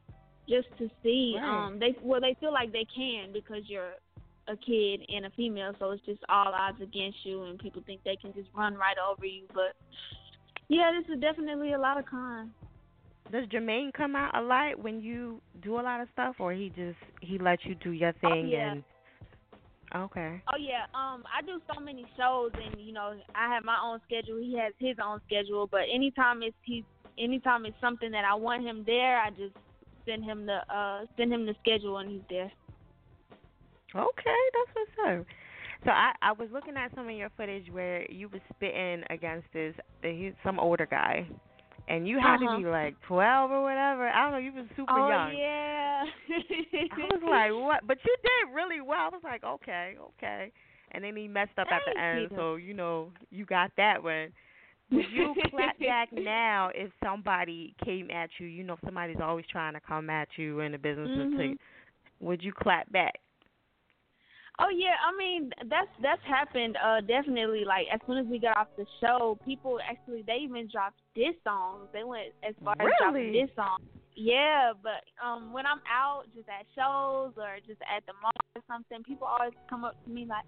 just 0.48 0.68
to 0.78 0.88
see 1.02 1.36
Right. 1.36 1.66
um 1.66 1.78
they 1.78 1.94
well 2.02 2.20
they 2.20 2.34
feel 2.40 2.52
like 2.52 2.72
they 2.72 2.86
can 2.94 3.32
because 3.32 3.62
you're 3.66 3.92
a 4.48 4.56
kid 4.56 5.02
and 5.14 5.26
a 5.26 5.30
female 5.36 5.72
so 5.78 5.90
it's 5.90 6.04
just 6.06 6.20
all 6.30 6.52
odds 6.54 6.80
against 6.80 7.18
you 7.24 7.42
and 7.44 7.58
people 7.58 7.82
think 7.84 8.02
they 8.04 8.16
can 8.16 8.32
just 8.32 8.48
run 8.56 8.74
right 8.74 8.96
over 8.98 9.26
you 9.26 9.44
but 9.52 9.76
yeah 10.68 10.90
this 10.98 11.14
is 11.14 11.20
definitely 11.20 11.74
a 11.74 11.78
lot 11.78 11.98
of 11.98 12.06
con. 12.06 12.50
Does 13.30 13.46
Jermaine 13.48 13.92
come 13.92 14.16
out 14.16 14.36
a 14.36 14.40
lot 14.40 14.78
when 14.78 15.00
you 15.00 15.40
do 15.62 15.78
a 15.78 15.82
lot 15.82 16.00
of 16.00 16.08
stuff, 16.12 16.36
or 16.38 16.52
he 16.52 16.70
just 16.70 16.96
he 17.20 17.38
lets 17.38 17.64
you 17.64 17.74
do 17.74 17.90
your 17.90 18.12
thing 18.14 18.46
Oh, 18.46 18.48
yeah. 18.48 18.72
and 18.72 18.84
okay? 19.94 20.42
Oh 20.52 20.56
yeah, 20.58 20.84
um, 20.94 21.24
I 21.28 21.42
do 21.44 21.60
so 21.72 21.80
many 21.80 22.06
shows, 22.16 22.52
and 22.54 22.80
you 22.80 22.92
know, 22.92 23.14
I 23.34 23.52
have 23.54 23.64
my 23.64 23.76
own 23.82 24.00
schedule. 24.06 24.38
He 24.38 24.56
has 24.58 24.72
his 24.78 24.96
own 25.04 25.20
schedule, 25.26 25.68
but 25.70 25.82
anytime 25.92 26.42
it's 26.42 26.56
he's, 26.62 26.84
anytime 27.18 27.66
it's 27.66 27.76
something 27.80 28.10
that 28.12 28.24
I 28.24 28.34
want 28.34 28.62
him 28.62 28.82
there, 28.86 29.20
I 29.20 29.30
just 29.30 29.54
send 30.08 30.24
him 30.24 30.46
the 30.46 30.60
uh 30.74 31.04
send 31.18 31.32
him 31.32 31.44
the 31.44 31.54
schedule, 31.60 31.98
and 31.98 32.10
he's 32.10 32.22
there. 32.30 32.50
Okay, 33.94 34.40
that's 34.54 34.74
what's 34.74 35.20
up. 35.20 35.26
So 35.84 35.90
I 35.90 36.12
I 36.22 36.32
was 36.32 36.48
looking 36.52 36.76
at 36.76 36.94
some 36.94 37.08
of 37.08 37.14
your 37.14 37.30
footage 37.36 37.70
where 37.70 38.10
you 38.10 38.28
was 38.28 38.40
spitting 38.54 39.04
against 39.10 39.46
this 39.52 39.74
he, 40.02 40.32
some 40.42 40.58
older 40.58 40.86
guy, 40.86 41.26
and 41.88 42.06
you 42.06 42.18
had 42.18 42.36
Uh-huh. 42.42 42.56
to 42.56 42.62
be 42.62 42.68
like 42.68 42.94
twelve 43.06 43.50
or 43.50 43.62
whatever. 43.62 44.08
I 44.08 44.22
don't 44.22 44.32
know. 44.32 44.38
You 44.38 44.52
was 44.52 44.66
super 44.76 44.92
oh 44.92 45.08
young. 45.08 45.36
yeah. 45.36 46.04
I 46.92 47.14
was 47.14 47.22
like, 47.24 47.52
what? 47.66 47.86
But 47.86 47.98
you 48.04 48.14
did 48.22 48.54
really 48.54 48.80
well. 48.80 48.98
I 49.00 49.08
was 49.08 49.22
like, 49.24 49.42
okay, 49.44 49.96
okay. 50.16 50.52
And 50.92 51.04
then 51.04 51.16
he 51.16 51.28
messed 51.28 51.58
up 51.58 51.68
at 51.70 51.82
the 51.92 52.00
end, 52.00 52.28
you. 52.30 52.36
so 52.36 52.56
you 52.56 52.74
know 52.74 53.10
you 53.30 53.44
got 53.44 53.70
that 53.76 54.02
one. 54.02 54.28
Would 54.90 55.04
you 55.12 55.34
clap 55.50 55.78
back 55.80 56.08
now 56.12 56.70
if 56.74 56.90
somebody 57.04 57.74
came 57.84 58.10
at 58.10 58.30
you? 58.38 58.46
You 58.46 58.64
know, 58.64 58.78
somebody's 58.84 59.18
always 59.22 59.44
trying 59.52 59.74
to 59.74 59.80
come 59.80 60.08
at 60.08 60.28
you 60.36 60.60
in 60.60 60.72
the 60.72 60.78
business. 60.78 61.08
Mhm. 61.10 61.58
Would 62.20 62.42
you 62.42 62.52
clap 62.52 62.90
back? 62.90 63.14
Oh 64.60 64.70
yeah, 64.74 64.98
I 65.06 65.16
mean 65.16 65.50
that's 65.70 65.88
that's 66.02 66.22
happened 66.26 66.76
uh 66.82 67.00
definitely 67.02 67.64
like 67.64 67.86
as 67.94 68.00
soon 68.06 68.18
as 68.18 68.26
we 68.26 68.40
got 68.40 68.56
off 68.56 68.66
the 68.76 68.86
show, 69.00 69.38
people 69.44 69.78
actually 69.88 70.24
they 70.26 70.38
even 70.42 70.68
dropped 70.70 70.98
diss 71.14 71.38
songs. 71.44 71.86
They 71.92 72.02
went 72.02 72.34
as 72.42 72.54
far 72.64 72.74
as 72.80 72.88
dropping 72.98 73.32
diss 73.32 73.54
songs. 73.54 73.84
Yeah, 74.16 74.72
but 74.82 75.06
um 75.24 75.52
when 75.52 75.64
I'm 75.64 75.80
out 75.86 76.24
just 76.34 76.48
at 76.48 76.66
shows 76.74 77.34
or 77.38 77.58
just 77.68 77.80
at 77.86 78.04
the 78.06 78.14
mall 78.20 78.32
or 78.56 78.62
something, 78.66 79.04
people 79.04 79.28
always 79.28 79.54
come 79.70 79.84
up 79.84 79.94
to 80.04 80.10
me 80.10 80.26
like, 80.28 80.44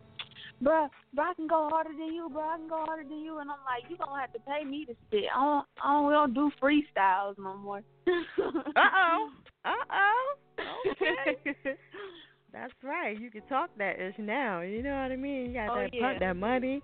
Bruh, 0.60 0.88
bro, 1.14 1.24
I 1.30 1.34
can 1.34 1.46
go 1.46 1.68
harder 1.70 1.90
than 1.90 2.12
you, 2.12 2.28
bro, 2.32 2.42
I 2.42 2.56
can 2.56 2.68
go 2.68 2.84
harder 2.84 3.04
than 3.04 3.20
you 3.20 3.38
and 3.38 3.48
I'm 3.48 3.62
like, 3.62 3.88
You 3.88 3.96
gonna 3.96 4.20
have 4.20 4.32
to 4.32 4.40
pay 4.40 4.64
me 4.64 4.86
to 4.86 4.94
spit. 5.06 5.30
I 5.32 5.38
don't 5.38 5.66
I 5.84 5.92
don't 5.92 6.06
we 6.08 6.12
don't 6.14 6.34
do 6.34 6.50
freestyles 6.60 7.38
no 7.38 7.56
more. 7.56 7.82
Uh 8.74 8.80
oh. 8.82 9.28
Uh 9.64 9.70
oh. 9.92 10.34
Okay. 10.90 11.38
That's 12.52 12.72
right. 12.82 13.18
You 13.18 13.30
can 13.30 13.42
talk 13.48 13.70
that 13.78 14.00
ish 14.00 14.14
now. 14.18 14.60
You 14.60 14.82
know 14.82 14.94
what 15.02 15.12
I 15.12 15.16
mean? 15.16 15.46
You 15.46 15.54
got 15.54 15.70
Oh, 15.70 15.80
that 15.82 15.94
yeah. 15.94 16.00
pump 16.08 16.20
that 16.20 16.36
money. 16.36 16.82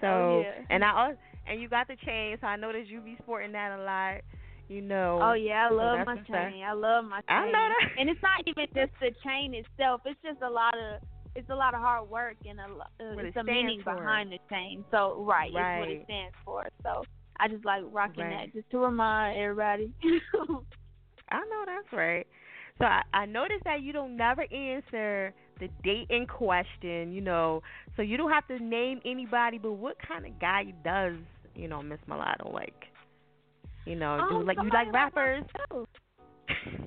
So 0.00 0.06
Oh, 0.06 0.42
yeah. 0.44 0.64
and 0.70 0.84
I 0.84 0.88
al- 0.88 1.16
and 1.46 1.60
you 1.60 1.68
got 1.68 1.88
the 1.88 1.96
chain, 2.04 2.36
so 2.40 2.46
I 2.46 2.56
noticed 2.56 2.90
you 2.90 3.00
be 3.00 3.16
sporting 3.22 3.52
that 3.52 3.78
a 3.78 3.82
lot. 3.82 4.20
You 4.68 4.82
know. 4.82 5.20
Oh 5.22 5.32
yeah, 5.32 5.68
I 5.70 5.72
love 5.72 5.98
that's 6.06 6.06
my 6.06 6.16
chain. 6.24 6.62
I 6.62 6.72
love 6.72 7.04
my 7.06 7.20
chain. 7.22 7.24
I 7.28 7.46
know 7.46 7.68
that. 7.68 8.00
And 8.00 8.10
it's 8.10 8.20
not 8.22 8.42
even 8.46 8.66
just 8.74 8.92
the 9.00 9.10
chain 9.26 9.54
itself. 9.54 10.02
It's 10.04 10.20
just 10.22 10.42
a 10.42 10.50
lot 10.50 10.74
of 10.76 11.00
it's 11.34 11.48
a 11.50 11.54
lot 11.54 11.74
of 11.74 11.80
hard 11.80 12.08
work 12.10 12.36
and 12.46 12.58
a 12.60 12.64
uh, 12.64 13.12
it's 13.18 13.36
it 13.36 13.40
a 13.40 13.44
meaning 13.44 13.80
for. 13.82 13.94
behind 13.94 14.30
the 14.30 14.38
chain. 14.50 14.84
So 14.90 15.24
right, 15.26 15.48
it's 15.48 15.78
what 15.78 15.88
it 15.88 16.02
stands 16.04 16.34
for. 16.44 16.66
So 16.82 17.02
I 17.40 17.48
just 17.48 17.64
like 17.64 17.82
rocking 17.90 18.24
Right. 18.24 18.50
that 18.50 18.52
just 18.54 18.70
to 18.72 18.78
remind 18.78 19.38
everybody. 19.38 19.92
I 21.30 21.38
know 21.38 21.64
that's 21.66 21.92
right. 21.92 22.26
So 22.78 22.84
I, 22.84 23.02
I 23.12 23.26
noticed 23.26 23.64
that 23.64 23.82
you 23.82 23.92
don't 23.92 24.16
never 24.16 24.42
answer 24.52 25.34
the 25.58 25.68
date 25.82 26.06
in 26.10 26.26
question, 26.26 27.12
you 27.12 27.20
know. 27.20 27.62
So 27.96 28.02
you 28.02 28.16
don't 28.16 28.30
have 28.30 28.46
to 28.48 28.58
name 28.62 29.00
anybody, 29.04 29.58
but 29.58 29.72
what 29.72 29.96
kind 30.06 30.24
of 30.24 30.38
guy 30.40 30.72
does, 30.84 31.14
you 31.54 31.68
know, 31.68 31.82
Miss 31.82 31.98
Mulatto 32.06 32.50
like? 32.52 32.84
You 33.84 33.96
know, 33.96 34.18
do 34.28 34.36
Um, 34.36 34.46
like 34.46 34.58
you 34.58 34.64
like 34.70 34.86
like 34.86 34.92
rappers? 34.92 35.44
oh 35.72 35.86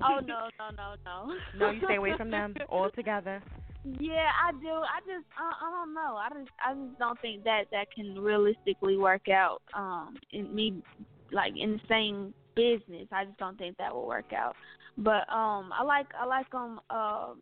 no, 0.01 0.49
no, 0.59 0.69
no, 0.77 0.95
no. 1.05 1.35
no, 1.57 1.71
you 1.71 1.81
stay 1.83 1.95
away 1.95 2.15
from 2.15 2.29
them 2.29 2.55
altogether. 2.69 3.41
Yeah, 3.83 4.29
I 4.43 4.51
do. 4.51 4.69
I 4.69 4.99
just 4.99 5.25
I, 5.37 5.67
I 5.67 5.71
don't 5.71 5.93
know. 5.93 6.15
I 6.15 6.29
just 6.29 6.51
I 6.63 6.73
just 6.73 6.99
don't 6.99 7.19
think 7.19 7.43
that 7.45 7.63
that 7.71 7.87
can 7.93 8.19
realistically 8.19 8.97
work 8.97 9.27
out. 9.29 9.61
Um, 9.73 10.15
in 10.31 10.53
me 10.53 10.83
like 11.31 11.53
in 11.57 11.73
the 11.73 11.81
same 11.89 12.33
business, 12.55 13.07
I 13.11 13.25
just 13.25 13.37
don't 13.39 13.57
think 13.57 13.77
that 13.77 13.93
will 13.93 14.07
work 14.07 14.31
out. 14.33 14.55
But 14.97 15.29
um, 15.31 15.71
I 15.77 15.83
like 15.83 16.07
I 16.19 16.25
like 16.25 16.53
um 16.53 16.79
uh, 16.89 17.33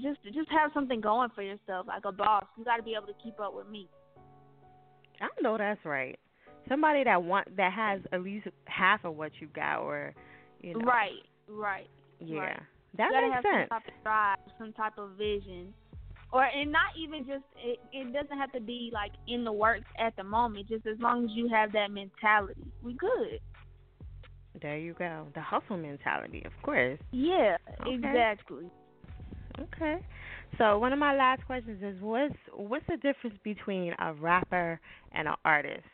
just 0.00 0.22
just 0.24 0.50
have 0.50 0.70
something 0.72 1.00
going 1.00 1.30
for 1.34 1.42
yourself, 1.42 1.86
like 1.86 2.04
a 2.04 2.12
boss. 2.12 2.44
You 2.56 2.64
got 2.64 2.76
to 2.76 2.82
be 2.82 2.94
able 2.96 3.08
to 3.08 3.18
keep 3.22 3.38
up 3.40 3.54
with 3.54 3.68
me. 3.68 3.88
I 5.20 5.28
know 5.40 5.58
that's 5.58 5.84
right. 5.84 6.18
Somebody 6.68 7.04
that 7.04 7.22
want 7.22 7.56
that 7.56 7.72
has 7.72 8.00
at 8.12 8.22
least 8.22 8.46
half 8.64 9.04
of 9.04 9.16
what 9.16 9.32
you 9.40 9.48
got, 9.48 9.80
or 9.80 10.14
you 10.60 10.74
know, 10.74 10.80
Right, 10.80 11.10
right. 11.48 11.88
Yeah, 12.20 12.38
right. 12.38 12.60
that 12.98 13.10
you 13.12 13.20
makes 13.20 13.34
have 13.34 13.44
sense. 13.44 13.68
some 13.68 13.80
type 13.80 13.88
of 13.88 14.02
drive, 14.02 14.38
some 14.58 14.72
type 14.72 14.98
of 14.98 15.10
vision, 15.18 15.74
or 16.32 16.44
and 16.44 16.70
not 16.70 16.96
even 16.96 17.26
just 17.26 17.44
it. 17.56 17.80
It 17.92 18.12
doesn't 18.12 18.38
have 18.38 18.52
to 18.52 18.60
be 18.60 18.90
like 18.92 19.12
in 19.26 19.44
the 19.44 19.52
works 19.52 19.90
at 19.98 20.14
the 20.16 20.24
moment. 20.24 20.68
Just 20.68 20.86
as 20.86 20.98
long 21.00 21.24
as 21.24 21.30
you 21.34 21.48
have 21.48 21.72
that 21.72 21.90
mentality, 21.90 22.62
we 22.82 22.94
good. 22.94 23.40
There 24.60 24.76
you 24.76 24.94
go. 24.94 25.26
The 25.34 25.40
hustle 25.40 25.76
mentality, 25.76 26.42
of 26.44 26.52
course. 26.62 26.98
Yeah, 27.10 27.56
Okay. 27.80 27.94
exactly. 27.94 28.70
Okay. 29.58 29.98
So 30.58 30.78
one 30.78 30.92
of 30.92 30.98
my 30.98 31.14
last 31.14 31.44
questions 31.46 31.82
is 31.82 32.00
what's 32.02 32.34
what's 32.54 32.86
the 32.86 32.96
difference 32.98 33.36
between 33.42 33.94
a 33.98 34.12
rapper 34.14 34.78
and 35.12 35.28
an 35.28 35.34
artist? 35.44 35.84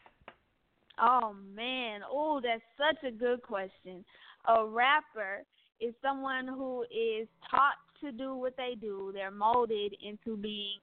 Oh 1.01 1.35
man, 1.55 2.01
oh 2.11 2.41
that's 2.43 2.63
such 2.77 3.09
a 3.09 3.13
good 3.13 3.43
question. 3.43 4.05
A 4.49 4.67
rapper 4.67 5.45
is 5.81 5.95
someone 6.03 6.49
who 6.49 6.83
is 6.83 7.29
taught 7.51 7.79
to 8.01 8.11
do 8.11 8.35
what 8.35 8.57
they 8.57 8.75
do. 8.81 9.13
They're 9.15 9.31
molded 9.31 9.95
into 10.05 10.37
being 10.37 10.79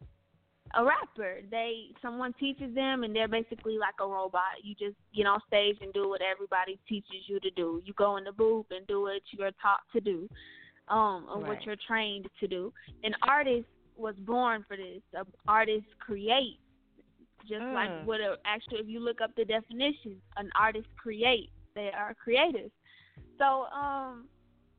a 0.75 0.83
rapper. 0.83 1.41
They 1.49 1.87
someone 2.01 2.33
teaches 2.39 2.73
them 2.75 3.03
and 3.03 3.15
they're 3.15 3.27
basically 3.27 3.77
like 3.77 3.95
a 4.01 4.07
robot. 4.07 4.63
You 4.63 4.75
just 4.75 4.95
get 5.15 5.25
on 5.25 5.39
stage 5.47 5.77
and 5.81 5.93
do 5.93 6.09
what 6.09 6.21
everybody 6.21 6.77
teaches 6.87 7.27
you 7.27 7.39
to 7.39 7.49
do. 7.51 7.81
You 7.85 7.93
go 7.93 8.17
in 8.17 8.23
the 8.23 8.31
booth 8.31 8.67
and 8.71 8.85
do 8.87 9.01
what 9.01 9.21
you're 9.31 9.51
taught 9.61 9.81
to 9.93 10.01
do, 10.01 10.29
um, 10.89 11.27
and 11.31 11.41
Right. 11.41 11.49
what 11.49 11.65
you're 11.65 11.75
trained 11.87 12.27
to 12.39 12.47
do. 12.47 12.73
An 13.03 13.15
artist 13.21 13.67
was 13.95 14.15
born 14.17 14.63
for 14.67 14.75
this. 14.75 15.01
An 15.13 15.25
artist 15.47 15.87
creates, 15.99 16.59
just 17.47 17.63
Mm. 17.63 17.73
like 17.73 18.05
what 18.05 18.19
a 18.21 18.37
actually 18.45 18.79
if 18.79 18.87
you 18.87 18.99
look 18.99 19.21
up 19.21 19.33
the 19.35 19.45
definition, 19.45 20.21
an 20.37 20.51
artist 20.55 20.87
creates. 20.97 21.51
They 21.73 21.91
are 21.91 22.13
creators. 22.15 22.71
So 23.37 23.65
um 23.67 24.27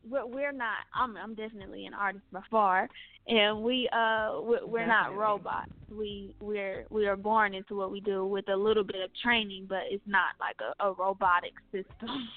we're, 0.09 0.27
we're 0.27 0.53
not 0.53 0.79
I'm 0.95 1.17
I'm 1.17 1.35
definitely 1.35 1.87
an 1.87 1.95
artist 1.95 2.25
by 2.33 2.41
far 2.51 2.89
and 3.29 3.63
we 3.63 3.89
uh 3.93 4.41
we're, 4.41 4.67
we're 4.67 4.87
not 4.87 5.17
robots. 5.17 5.71
We 5.91 6.35
we're 6.41 6.87
we 6.91 7.07
are 7.07 7.17
born 7.17 7.55
into 7.55 7.77
what 7.77 7.91
we 7.91 8.01
do 8.01 8.25
with 8.25 8.49
a 8.49 8.57
little 8.57 8.85
bit 8.85 9.03
of 9.03 9.11
training, 9.23 9.67
but 9.69 9.83
it's 9.91 10.03
not 10.07 10.31
like 10.41 10.57
a, 10.61 10.85
a 10.85 10.93
robotic 10.93 11.53
system. 11.73 12.29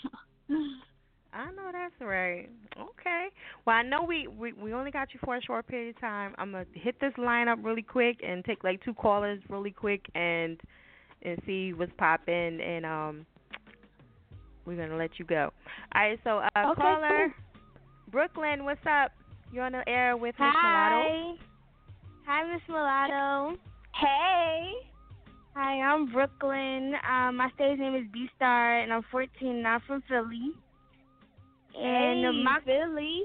I 1.32 1.46
know 1.52 1.70
that's 1.72 1.94
right. 2.02 2.50
Okay. 2.76 3.28
Well, 3.66 3.76
I 3.76 3.84
know 3.84 4.04
we, 4.04 4.28
we 4.28 4.54
we 4.54 4.74
only 4.74 4.90
got 4.90 5.14
you 5.14 5.20
for 5.24 5.36
a 5.36 5.42
short 5.42 5.68
period 5.68 5.96
of 5.96 6.02
time. 6.02 6.34
I'm 6.38 6.52
gonna 6.52 6.66
hit 6.74 7.00
this 7.00 7.14
line 7.18 7.48
up 7.48 7.60
really 7.62 7.84
quick 7.84 8.18
and 8.28 8.44
take 8.46 8.64
like 8.64 8.84
two 8.84 8.96
callers 8.96 9.40
really 9.48 9.72
quick 9.72 10.06
and 10.16 10.60
and 11.22 11.40
see 11.46 11.74
what's 11.74 11.92
popping 11.98 12.62
and 12.62 12.86
um 12.86 13.26
we're 14.66 14.78
gonna 14.78 14.98
let 14.98 15.20
you 15.20 15.26
go. 15.26 15.52
All 15.94 16.02
right. 16.02 16.20
So 16.24 16.40
uh, 16.40 16.72
Okay, 16.72 16.82
caller 16.82 17.34
Brooklyn, 18.12 18.66
what's 18.66 18.86
up? 18.90 19.12
You're 19.52 19.66
on 19.66 19.74
the 19.74 19.88
air 19.88 20.18
with 20.18 20.36
Miss 20.40 20.54
Mulatto. 20.64 21.38
Hi, 22.26 22.52
Miss 22.52 22.62
Mulatto. 22.68 23.58
hey. 23.96 24.74
Hi, 25.56 25.82
I'm 25.82 26.12
Brooklyn. 26.12 26.94
Um, 27.10 27.38
my 27.38 27.50
stage 27.56 27.80
name 27.80 27.96
is 27.96 28.06
B 28.12 28.28
Star, 28.36 28.80
and 28.80 28.94
I'm 28.94 29.04
14, 29.12 29.30
and 29.58 29.68
I'm 29.68 29.82
from 29.86 30.04
Philly. 30.08 30.52
And 31.76 32.36
hey, 32.36 32.44
my 32.44 32.60
Philly. 32.66 33.24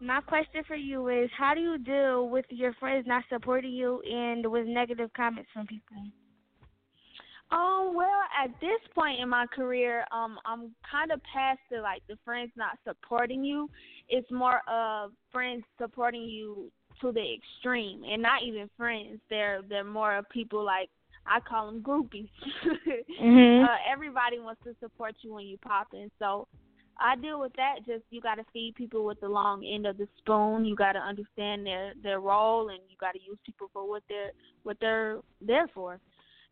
my 0.00 0.20
question 0.22 0.62
for 0.66 0.76
you 0.76 1.08
is, 1.08 1.30
how 1.36 1.54
do 1.54 1.60
you 1.60 1.78
deal 1.78 2.28
with 2.28 2.46
your 2.50 2.72
friends 2.74 3.06
not 3.06 3.24
supporting 3.28 3.72
you 3.72 4.00
and 4.00 4.46
with 4.50 4.66
negative 4.66 5.10
comments 5.16 5.50
from 5.52 5.66
people? 5.66 5.96
Um, 7.52 7.92
well, 7.94 8.08
at 8.42 8.50
this 8.60 8.80
point 8.94 9.20
in 9.20 9.28
my 9.28 9.46
career, 9.46 10.04
um, 10.10 10.38
I'm 10.46 10.70
kind 10.90 11.10
of 11.12 11.20
past 11.32 11.60
the 11.70 11.78
like 11.80 12.02
the 12.08 12.16
friends 12.24 12.50
not 12.56 12.78
supporting 12.86 13.44
you. 13.44 13.68
It's 14.08 14.30
more 14.30 14.60
of 14.68 15.12
friends 15.30 15.62
supporting 15.78 16.22
you 16.22 16.70
to 17.00 17.12
the 17.12 17.34
extreme, 17.34 18.04
and 18.04 18.22
not 18.22 18.42
even 18.42 18.70
friends. 18.76 19.20
They're 19.28 19.60
they're 19.68 19.84
more 19.84 20.16
of 20.16 20.28
people 20.30 20.64
like 20.64 20.88
I 21.26 21.40
call 21.40 21.66
them 21.66 21.82
groupies. 21.82 22.28
Mhm. 23.22 23.64
uh, 23.64 23.76
everybody 23.90 24.38
wants 24.40 24.62
to 24.64 24.74
support 24.80 25.14
you 25.20 25.34
when 25.34 25.46
you 25.46 25.58
pop 25.58 25.88
in, 25.92 26.10
so 26.18 26.48
I 26.98 27.16
deal 27.16 27.40
with 27.40 27.52
that. 27.54 27.84
Just 27.86 28.04
you 28.10 28.20
got 28.20 28.36
to 28.36 28.44
feed 28.52 28.74
people 28.74 29.04
with 29.04 29.20
the 29.20 29.28
long 29.28 29.64
end 29.64 29.86
of 29.86 29.98
the 29.98 30.08
spoon. 30.18 30.64
You 30.64 30.74
got 30.74 30.92
to 30.92 30.98
understand 30.98 31.66
their 31.66 31.92
their 32.02 32.20
role, 32.20 32.70
and 32.70 32.78
you 32.88 32.96
got 32.98 33.12
to 33.12 33.20
use 33.22 33.38
people 33.44 33.68
for 33.72 33.88
what 33.88 34.02
they're 34.08 34.32
what 34.62 34.76
they're 34.80 35.18
there 35.40 35.68
for. 35.74 36.00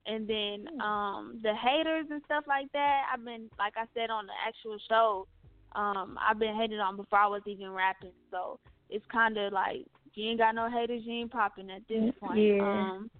And 0.07 0.27
then 0.27 0.67
um 0.81 1.41
the 1.43 1.55
haters 1.55 2.07
and 2.11 2.23
stuff 2.25 2.45
like 2.49 2.71
that, 2.73 3.03
I've 3.13 3.25
been 3.25 3.49
like 3.59 3.75
I 3.77 3.85
said 3.95 4.11
on 4.11 4.27
the 4.27 4.33
actual 4.47 4.79
show, 4.89 5.27
um, 5.73 6.19
I've 6.21 6.39
been 6.39 6.57
hated 6.57 6.81
on 6.81 6.97
before 6.97 7.19
I 7.19 7.27
was 7.27 7.43
even 7.47 7.71
rapping. 7.71 8.13
So 8.31 8.59
it's 8.89 9.05
kinda 9.13 9.51
like 9.53 9.87
you 10.15 10.31
ain't 10.31 10.39
got 10.39 10.55
no 10.55 10.69
haters, 10.71 11.03
you 11.05 11.13
ain't 11.13 11.33
popping 11.33 11.71
at 11.71 11.83
this 11.89 12.13
point. 12.19 12.41
Yeah. 12.41 12.63
Um 12.63 13.11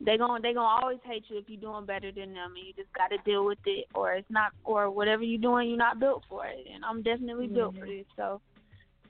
they 0.00 0.18
gon' 0.18 0.42
they 0.42 0.52
gonna 0.52 0.80
always 0.82 0.98
hate 1.04 1.24
you 1.28 1.38
if 1.38 1.44
you're 1.48 1.60
doing 1.60 1.86
better 1.86 2.10
than 2.10 2.34
them 2.34 2.54
and 2.56 2.66
you 2.66 2.72
just 2.72 2.92
gotta 2.94 3.16
deal 3.24 3.44
with 3.44 3.58
it 3.66 3.86
or 3.94 4.14
it's 4.14 4.30
not 4.30 4.52
or 4.64 4.90
whatever 4.90 5.22
you're 5.22 5.40
doing 5.40 5.68
you're 5.68 5.78
not 5.78 6.00
built 6.00 6.24
for 6.28 6.46
it. 6.46 6.66
And 6.72 6.84
I'm 6.84 7.02
definitely 7.02 7.46
built 7.46 7.74
for 7.78 7.86
this, 7.86 8.06
so 8.16 8.40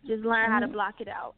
just 0.07 0.23
learn 0.25 0.51
how 0.51 0.61
to 0.61 0.69
block 0.69 1.01
it 1.01 1.09
out. 1.09 1.35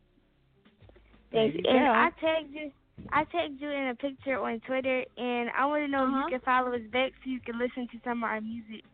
Yes, 1.33 1.51
you 1.55 1.63
and. 1.69 1.87
I 1.87 2.11
tagged 2.21 2.53
you. 2.53 2.71
I 3.13 3.25
tagged 3.25 3.61
you 3.61 3.71
in 3.71 3.89
a 3.89 3.95
picture 3.95 4.39
on 4.41 4.61
Twitter, 4.61 5.05
and 5.17 5.51
I 5.57 5.67
want 5.67 5.85
to 5.85 5.89
know 5.89 6.05
Uh-huh. 6.05 6.19
if 6.27 6.33
you 6.33 6.39
can 6.39 6.45
follow 6.45 6.75
us 6.75 6.83
back 6.93 7.13
so 7.23 7.31
you 7.31 7.41
can 7.41 7.59
listen 7.59 7.87
to 7.89 7.99
some 8.05 8.25
of 8.25 8.31
our 8.31 8.41
music. 8.41 8.85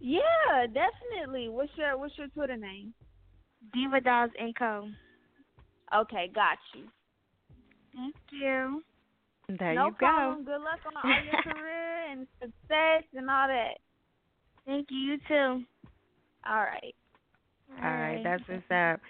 Yeah, 0.00 0.66
definitely. 0.72 1.48
What's 1.48 1.76
your 1.76 1.96
what's 1.98 2.16
your 2.16 2.28
Twitter 2.28 2.56
name? 2.56 2.94
Diva 3.72 4.00
Dolls 4.00 4.30
and 4.38 4.54
Co. 4.56 4.88
Okay, 5.94 6.28
got 6.34 6.58
you. 6.74 6.84
Thank 7.94 8.14
you. 8.30 8.82
There 9.58 9.74
no 9.74 9.86
you 9.86 9.96
go. 9.98 10.36
Good 10.44 10.60
luck 10.60 10.80
on 10.86 10.92
all 11.02 11.24
your 11.24 11.42
career 11.54 12.10
and 12.10 12.26
success 12.40 13.02
and 13.16 13.28
all 13.28 13.48
that. 13.48 13.78
Thank 14.66 14.86
you. 14.90 14.98
You 14.98 15.18
too. 15.26 15.64
All 16.46 16.60
right. 16.62 16.94
All 17.82 17.90
right, 17.90 18.22
that's 18.22 18.42
what's 18.48 18.70
up. 18.70 19.00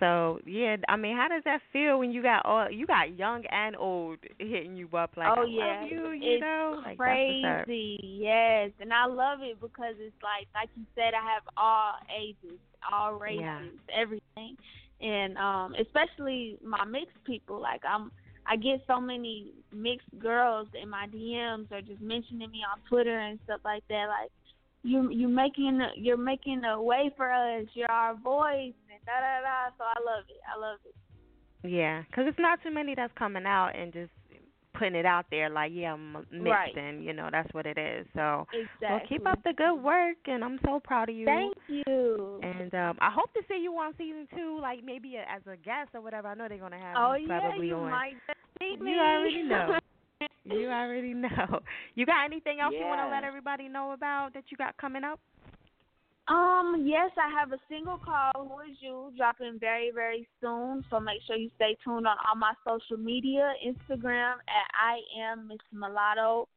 So 0.00 0.40
yeah, 0.46 0.76
I 0.88 0.96
mean, 0.96 1.16
how 1.16 1.28
does 1.28 1.42
that 1.44 1.60
feel 1.72 1.98
when 1.98 2.10
you 2.10 2.22
got 2.22 2.44
all 2.44 2.70
you 2.70 2.86
got 2.86 3.16
young 3.16 3.44
and 3.46 3.76
old 3.76 4.18
hitting 4.38 4.76
you 4.76 4.88
up 4.96 5.12
like, 5.16 5.28
oh 5.36 5.42
I 5.42 5.46
yeah, 5.46 5.84
you, 5.86 6.10
you 6.12 6.20
it's 6.34 6.40
know, 6.40 6.80
like, 6.84 6.98
that's 6.98 7.20
what's 7.26 7.44
up. 7.44 7.66
crazy. 7.66 7.98
Yes, 8.02 8.70
and 8.80 8.92
I 8.92 9.06
love 9.06 9.40
it 9.42 9.60
because 9.60 9.94
it's 9.98 10.14
like, 10.22 10.48
like 10.54 10.70
you 10.76 10.84
said, 10.94 11.14
I 11.14 11.22
have 11.34 11.42
all 11.56 11.92
ages, 12.14 12.58
all 12.92 13.14
races, 13.14 13.42
Yeah. 13.42 13.60
everything, 13.94 14.56
and 15.00 15.36
um, 15.38 15.74
especially 15.80 16.58
my 16.64 16.84
mixed 16.84 17.22
people. 17.24 17.60
Like 17.60 17.82
I'm, 17.88 18.10
I 18.46 18.56
get 18.56 18.82
so 18.86 19.00
many 19.00 19.52
mixed 19.72 20.08
girls 20.18 20.68
in 20.80 20.88
my 20.88 21.06
DMs 21.14 21.70
or 21.70 21.80
just 21.80 22.00
mentioning 22.00 22.50
me 22.50 22.60
on 22.70 22.80
Twitter 22.88 23.18
and 23.18 23.38
stuff 23.44 23.60
like 23.64 23.84
that. 23.88 24.06
Like 24.08 24.30
you, 24.82 25.10
you 25.10 25.28
making, 25.28 25.80
you're 25.96 26.16
making 26.16 26.64
a 26.64 26.80
way 26.80 27.10
for 27.16 27.30
us. 27.32 27.66
You're 27.74 27.90
our 27.90 28.14
voice, 28.14 28.74
and 28.90 29.00
da 29.06 29.20
da 29.20 29.40
da. 29.42 29.70
So 29.78 29.84
I 29.84 29.98
love 30.04 30.24
it. 30.28 30.40
I 30.54 30.58
love 30.58 30.78
it. 30.84 30.94
Yeah, 31.64 32.02
'cause 32.12 32.24
it's 32.26 32.38
not 32.38 32.60
too 32.62 32.70
many 32.72 32.94
that's 32.96 33.12
coming 33.14 33.46
out 33.46 33.76
and 33.76 33.92
just 33.92 34.10
putting 34.74 34.94
it 34.96 35.04
out 35.06 35.26
there 35.30 35.48
like, 35.50 35.70
yeah, 35.72 35.92
I'm 35.92 36.12
mixed, 36.32 36.40
Right. 36.40 36.76
and 36.76 37.04
you 37.04 37.12
know 37.12 37.28
that's 37.30 37.52
what 37.54 37.66
it 37.66 37.78
is. 37.78 38.06
So, 38.14 38.46
Exactly. 38.52 38.88
well, 38.88 39.00
keep 39.08 39.26
up 39.28 39.42
the 39.44 39.52
good 39.52 39.74
work, 39.74 40.16
and 40.26 40.42
I'm 40.42 40.58
so 40.64 40.80
proud 40.80 41.08
of 41.10 41.14
you. 41.14 41.26
Thank 41.26 41.54
you. 41.68 42.40
And 42.42 42.74
um, 42.74 42.98
I 43.00 43.10
hope 43.10 43.32
to 43.34 43.42
see 43.48 43.58
you 43.62 43.72
on 43.78 43.94
season 43.96 44.26
two, 44.34 44.58
like 44.60 44.82
maybe 44.82 45.16
as 45.18 45.42
a 45.46 45.56
guest 45.56 45.90
or 45.94 46.00
whatever. 46.00 46.26
I 46.28 46.34
know 46.34 46.48
they're 46.48 46.58
gonna 46.58 46.78
have 46.80 46.96
Oh 46.98 47.14
you 47.14 47.28
yeah, 47.28 47.40
probably 47.40 47.68
you 47.68 47.76
on. 47.76 47.90
might. 47.90 48.16
You 48.60 48.98
already 48.98 49.42
know. 49.44 49.78
You 50.44 50.68
already 50.68 51.14
know. 51.14 51.60
You 51.94 52.06
got 52.06 52.24
anything 52.24 52.60
else 52.60 52.74
you 52.76 52.84
want 52.86 53.00
to 53.00 53.08
let 53.08 53.24
everybody 53.24 53.68
know 53.68 53.92
about 53.92 54.34
that 54.34 54.44
you 54.50 54.56
got 54.56 54.76
coming 54.76 55.04
up? 55.04 55.20
Um, 56.28 56.84
yes, 56.86 57.10
I 57.18 57.28
have 57.38 57.52
a 57.52 57.58
single 57.68 57.98
called 57.98 58.48
Who 58.48 58.60
Is 58.70 58.76
You 58.80 59.12
dropping 59.16 59.58
very, 59.58 59.90
very 59.92 60.26
soon. 60.40 60.84
So 60.88 61.00
make 61.00 61.18
sure 61.26 61.36
you 61.36 61.50
stay 61.56 61.76
tuned 61.84 62.06
on 62.06 62.16
all 62.28 62.36
my 62.38 62.52
social 62.66 62.96
media, 62.96 63.52
Instagram 63.66 64.34
at 64.34 64.68
I 64.80 65.00
am 65.20 65.48
Miss 65.48 65.58
Mulatto, 65.72 66.48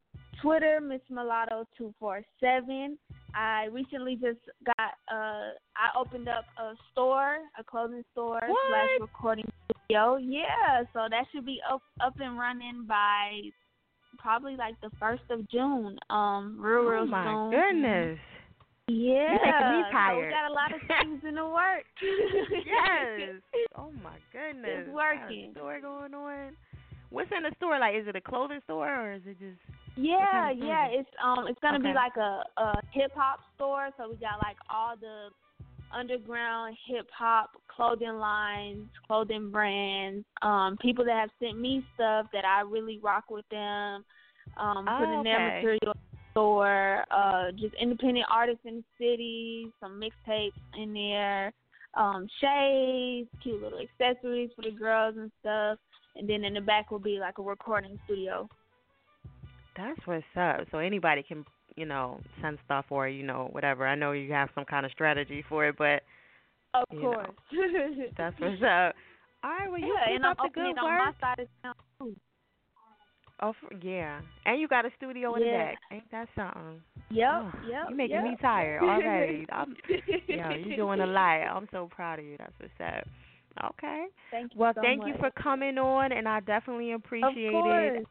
Twitter 0.41 0.79
Miss 0.81 1.01
Mulatto 1.09 1.65
two 1.77 1.93
four 1.99 2.21
seven. 2.39 2.97
I 3.33 3.65
recently 3.71 4.15
just 4.15 4.39
got 4.65 4.93
uh 5.11 5.51
I 5.75 5.99
opened 5.99 6.29
up 6.29 6.45
a 6.59 6.73
store, 6.91 7.37
a 7.59 7.63
clothing 7.63 8.03
store 8.11 8.41
slash 8.41 8.89
What? 8.99 9.01
recording 9.01 9.51
studio. 9.85 10.17
Yeah, 10.17 10.83
so 10.93 11.07
that 11.09 11.25
should 11.33 11.45
be 11.45 11.59
up 11.71 11.81
up 12.03 12.13
and 12.19 12.37
running 12.37 12.85
by 12.87 13.41
probably 14.17 14.55
like 14.55 14.79
the 14.81 14.89
first 14.99 15.23
of 15.29 15.49
June. 15.49 15.97
Um, 16.09 16.57
real 16.59 16.83
real 16.83 17.03
oh 17.03 17.05
my 17.07 17.25
soon. 17.25 17.51
goodness. 17.51 18.19
Yeah, 18.87 19.33
making 19.33 19.71
me 19.77 19.83
So 19.87 19.91
tired. 19.91 20.25
we 20.25 20.29
got 20.31 20.51
a 20.51 20.53
lot 20.53 20.71
of 20.73 20.79
things 20.87 21.21
in 21.27 21.35
the 21.35 21.45
works. 21.45 21.89
Yes. 22.01 23.41
Oh 23.77 23.91
my 24.01 24.15
goodness. 24.31 24.87
It's 24.87 24.87
Got 24.87 24.91
a 24.91 24.95
working. 24.95 25.51
store 25.51 25.81
going 25.81 26.13
on. 26.13 26.55
What's 27.09 27.29
in 27.35 27.43
the 27.43 27.51
store? 27.57 27.77
Like, 27.77 27.95
is 27.95 28.07
it 28.07 28.15
a 28.15 28.21
clothing 28.21 28.61
store 28.63 28.87
or 28.87 29.13
is 29.13 29.21
it 29.25 29.37
just? 29.37 29.59
Yeah, 29.97 30.23
kind 30.31 30.61
of 30.61 30.65
yeah. 30.67 30.87
It's 30.91 31.09
um, 31.23 31.47
it's 31.47 31.59
gonna 31.61 31.79
Okay. 31.79 31.89
be 31.89 31.93
like 31.93 32.15
a 32.15 32.43
a 32.55 32.79
hip 32.93 33.11
hop 33.15 33.39
store. 33.55 33.89
So 33.97 34.07
we 34.09 34.15
got 34.15 34.39
like 34.39 34.55
all 34.71 34.95
the 34.95 35.27
underground 35.93 36.75
hip 36.87 37.07
hop 37.15 37.51
clothing 37.67 38.17
lines, 38.17 38.87
clothing 39.07 39.51
brands. 39.51 40.25
Um, 40.41 40.77
people 40.81 41.05
that 41.05 41.15
have 41.19 41.29
sent 41.39 41.59
me 41.59 41.83
stuff 41.95 42.27
that 42.33 42.45
I 42.45 42.61
really 42.61 42.99
rock 43.03 43.25
with 43.29 43.47
them. 43.49 44.05
Um, 44.57 44.87
Oh, 44.87 44.97
putting 44.99 45.23
their 45.23 45.55
material 45.55 45.79
in 45.83 46.01
the 46.11 46.17
store. 46.31 47.03
Uh, 47.11 47.51
just 47.51 47.73
independent 47.81 48.25
artists 48.31 48.61
in 48.65 48.77
the 48.77 48.83
city. 48.97 49.67
Some 49.79 49.99
mixtapes 50.01 50.51
in 50.77 50.93
there. 50.93 51.53
Um, 51.95 52.27
shades, 52.41 53.29
cute 53.41 53.61
little 53.61 53.79
accessories 53.79 54.49
for 54.55 54.63
the 54.63 54.71
girls 54.71 55.15
and 55.17 55.31
stuff. 55.39 55.79
And 56.15 56.29
then 56.29 56.43
in 56.43 56.53
the 56.53 56.61
back 56.61 56.91
will 56.91 56.99
be 56.99 57.19
like 57.19 57.37
a 57.39 57.41
recording 57.41 57.99
studio. 58.05 58.49
That's 59.75 59.99
what's 60.05 60.23
up. 60.37 60.61
So 60.71 60.77
anybody 60.77 61.23
can, 61.23 61.45
you 61.75 61.85
know, 61.85 62.19
send 62.41 62.57
stuff 62.65 62.85
or 62.89 63.07
you 63.07 63.23
know 63.23 63.49
whatever. 63.51 63.85
I 63.87 63.95
know 63.95 64.11
you 64.13 64.31
have 64.33 64.49
some 64.55 64.65
kind 64.65 64.85
of 64.85 64.91
strategy 64.91 65.43
for 65.49 65.67
it, 65.67 65.75
but 65.77 66.03
Of 66.73 66.83
You 66.91 67.01
know, 67.01 67.11
course. 67.11 67.27
that's 68.17 68.39
what's 68.39 68.61
up. 68.61 68.95
All 69.43 69.51
right, 69.51 69.69
well 69.69 69.79
you 69.79 69.93
yeah, 69.93 70.07
keep 70.07 70.15
and 70.15 70.25
I'm 70.25 70.31
up 70.31 70.37
the 70.37 70.43
opening 70.47 70.75
good 70.75 70.83
work. 70.83 70.99
my 70.99 71.11
side 71.21 71.39
of 71.39 71.47
town 71.63 71.73
too. 71.99 72.15
Oh, 73.41 73.53
yeah. 73.81 74.21
And 74.45 74.61
you 74.61 74.67
got 74.69 74.85
a 74.85 74.89
studio 74.97 75.35
in 75.35 75.41
the 75.41 75.51
back. 75.51 75.77
Ain't 75.91 76.09
that 76.11 76.27
something? 76.35 76.81
Yep, 77.11 77.27
Oh, 77.33 77.51
yep. 77.69 77.89
You 77.89 77.95
making 77.97 78.15
yep. 78.15 78.23
me 78.23 78.37
tired 78.41 78.81
already. 78.81 79.45
I'm, 79.51 79.75
yeah, 80.29 80.55
you're 80.55 80.77
doing 80.77 81.01
a 81.01 81.05
lot. 81.05 81.41
I'm 81.41 81.67
so 81.71 81.89
proud 81.93 82.19
of 82.19 82.25
you. 82.25 82.37
That's 82.39 82.53
what's 82.59 82.71
up. 82.79 83.05
Okay. 83.73 84.05
Thank 84.31 84.53
you 84.53 84.59
Well, 84.59 84.71
so 84.73 84.81
thank 84.81 85.05
you 85.05 85.15
for 85.19 85.31
coming 85.31 85.77
on, 85.77 86.11
and 86.13 86.27
I 86.27 86.39
definitely 86.39 86.93
appreciate 86.93 87.51
course. 87.51 87.97
it. 87.97 88.07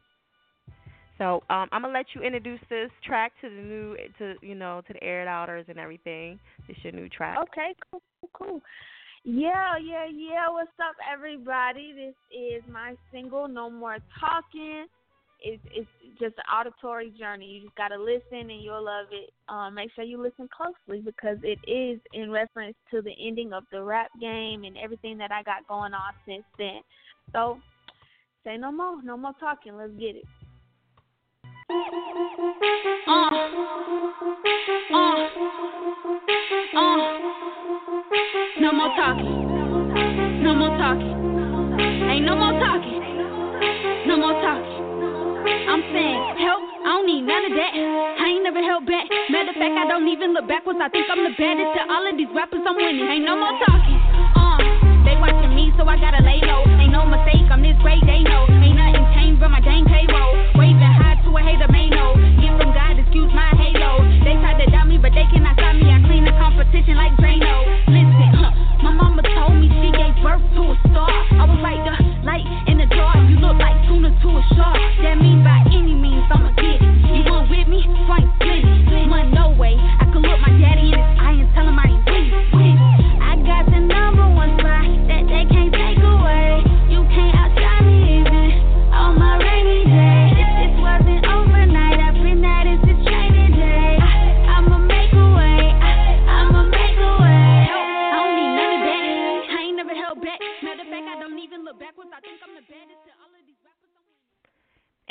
So, 1.18 1.42
um, 1.48 1.68
I'm 1.70 1.82
gonna 1.82 1.92
let 1.92 2.06
you 2.14 2.22
introduce 2.22 2.60
this 2.68 2.90
track 3.04 3.32
to 3.40 3.48
the 3.48 3.54
new, 3.54 3.96
to 4.18 4.34
you 4.42 4.54
know, 4.54 4.82
to 4.86 4.92
the 4.92 5.02
aired 5.02 5.28
outers 5.28 5.66
and 5.68 5.78
everything. 5.78 6.40
It's 6.68 6.78
your 6.82 6.92
new 6.92 7.08
track. 7.08 7.38
Okay, 7.38 7.74
cool, 7.90 8.02
cool, 8.20 8.30
cool. 8.32 8.60
Yeah, 9.24 9.76
yeah, 9.82 10.06
yeah. 10.12 10.50
What's 10.50 10.70
up, 10.80 10.96
everybody? 11.10 11.92
This 11.94 12.14
is 12.30 12.62
my 12.70 12.94
single, 13.12 13.48
No 13.48 13.70
More 13.70 13.98
Talking. 14.20 14.86
It's 15.40 15.62
it's 15.72 15.88
just 16.18 16.34
an 16.36 16.44
auditory 16.52 17.10
journey. 17.18 17.46
You 17.46 17.62
just 17.62 17.76
gotta 17.76 17.96
listen, 17.96 18.50
and 18.50 18.62
you'll 18.62 18.84
love 18.84 19.06
it. 19.12 19.30
Um, 19.48 19.74
make 19.74 19.92
sure 19.94 20.02
you 20.02 20.20
listen 20.20 20.48
closely 20.54 21.00
because 21.00 21.38
it 21.42 21.58
is 21.70 22.00
in 22.12 22.30
reference 22.30 22.76
to 22.90 23.02
the 23.02 23.14
ending 23.24 23.52
of 23.52 23.62
the 23.70 23.82
rap 23.82 24.10
game 24.20 24.64
and 24.64 24.76
everything 24.76 25.16
that 25.18 25.30
I 25.30 25.42
got 25.44 25.66
going 25.68 25.94
on 25.94 26.12
since 26.26 26.44
then. 26.58 26.80
So, 27.32 27.58
say 28.42 28.56
no 28.56 28.72
more, 28.72 29.00
no 29.02 29.16
more 29.16 29.34
talking. 29.38 29.76
Let's 29.76 29.92
get 29.92 30.16
it. 30.16 30.24
So 55.76 55.84
I 55.88 55.96
gotta 55.98 56.22
lay 56.22 56.40
low. 56.42 56.62
Ain't 56.80 56.92
no 56.92 57.06
mistake. 57.06 57.46
I'm 57.50 57.62
this 57.62 57.76
great. 57.82 58.00
They 58.06 58.22
know. 58.22 58.46
Ain't 58.48 58.76
nothing 58.76 59.06
changed 59.14 59.40
but 59.40 59.50
my 59.50 59.60
dang 59.60 59.84
payroll. 59.84 60.33
A 61.34 61.42
hater, 61.42 61.66
may 61.66 61.90
know. 61.90 62.14
Get 62.38 62.54
from 62.62 62.70
God, 62.70 62.94
excuse 62.94 63.32
my 63.34 63.50
halo. 63.58 64.06
They 64.22 64.38
tried 64.38 64.62
to 64.62 64.70
doubt 64.70 64.86
me, 64.86 64.98
but 64.98 65.10
they 65.18 65.26
cannot 65.34 65.58
stop 65.58 65.74
me. 65.74 65.90
I 65.90 65.98
clean 66.06 66.24
the 66.24 66.30
competition 66.38 66.94
like 66.94 67.10
Drano. 67.18 67.66
Listen, 67.90 68.30
huh, 68.38 68.54
my 68.86 68.92
mama 68.94 69.22
told 69.34 69.58
me 69.58 69.66
she 69.82 69.90
gave 69.90 70.14
birth 70.22 70.42
to 70.54 70.62
a 70.70 70.76
star. 70.94 71.10
I 71.10 71.44
was 71.50 71.58
like 71.58 71.82
the 71.82 71.94
light 72.22 72.46
in 72.70 72.78
the 72.78 72.86
dark. 72.86 73.18
You 73.26 73.42
look 73.42 73.58
like 73.58 73.74
tuna 73.90 74.14
to 74.14 74.28
a 74.30 74.42
shark. 74.54 74.78
That 75.02 75.18
means 75.18 75.42
by 75.42 75.58
any 75.74 75.94
means 75.98 76.22
I'ma 76.30 76.54
get. 76.54 76.83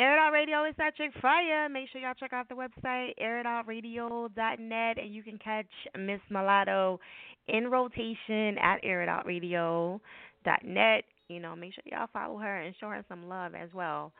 Air 0.03 0.17
It 0.17 0.19
Out 0.19 0.33
Radio 0.33 0.65
is 0.65 0.75
chick 0.97 1.11
fire. 1.21 1.69
Make 1.69 1.87
sure 1.89 2.01
y'all 2.01 2.13
check 2.19 2.33
out 2.33 2.49
the 2.49 2.55
website, 2.55 3.11
airitoutradio.net, 3.23 4.97
and 4.97 5.15
you 5.15 5.23
can 5.23 5.37
catch 5.37 5.65
Miss 5.97 6.19
Mulatto 6.29 6.99
in 7.47 7.71
rotation 7.71 8.57
at 8.57 8.83
airitoutradio.net. 8.83 11.03
You 11.29 11.39
know, 11.39 11.55
make 11.55 11.73
sure 11.73 11.83
y'all 11.85 12.09
follow 12.11 12.37
her 12.37 12.63
and 12.63 12.75
show 12.81 12.89
her 12.89 13.05
some 13.07 13.29
love 13.29 13.55
as 13.55 13.69
well. 13.73 14.11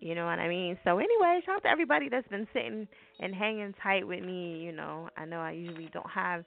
You 0.00 0.14
know 0.14 0.26
what 0.26 0.38
I 0.38 0.48
mean? 0.48 0.76
So 0.84 0.98
anyway, 0.98 1.40
shout 1.46 1.56
out 1.56 1.62
to 1.62 1.70
everybody 1.70 2.10
that's 2.10 2.28
been 2.28 2.46
sitting 2.52 2.86
and 3.18 3.34
hanging 3.34 3.72
tight 3.82 4.06
with 4.06 4.22
me. 4.22 4.58
You 4.58 4.72
know, 4.72 5.08
I 5.16 5.24
know 5.24 5.38
I 5.38 5.52
usually 5.52 5.88
don't 5.94 6.10
have, 6.10 6.44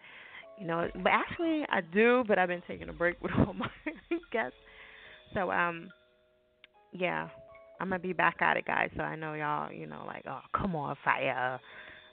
you 0.59 0.67
know, 0.67 0.87
but 0.93 1.11
actually 1.11 1.65
I 1.71 1.81
do, 1.91 2.23
but 2.27 2.37
I've 2.37 2.49
been 2.49 2.61
taking 2.67 2.89
a 2.89 2.93
break 2.93 3.15
with 3.23 3.31
all 3.35 3.55
my 3.55 3.71
guests. 4.31 4.59
So 5.33 5.49
um, 5.49 5.89
yeah, 6.91 7.29
I'm 7.85 7.91
gonna 7.91 7.99
be 7.99 8.13
back 8.13 8.37
at 8.41 8.57
it, 8.57 8.65
guys. 8.65 8.89
So 8.97 9.03
I 9.03 9.15
know 9.15 9.35
y'all, 9.35 9.71
you 9.71 9.85
know, 9.85 10.03
like, 10.07 10.23
oh, 10.27 10.39
come 10.59 10.75
on, 10.75 10.95
fire. 11.05 11.59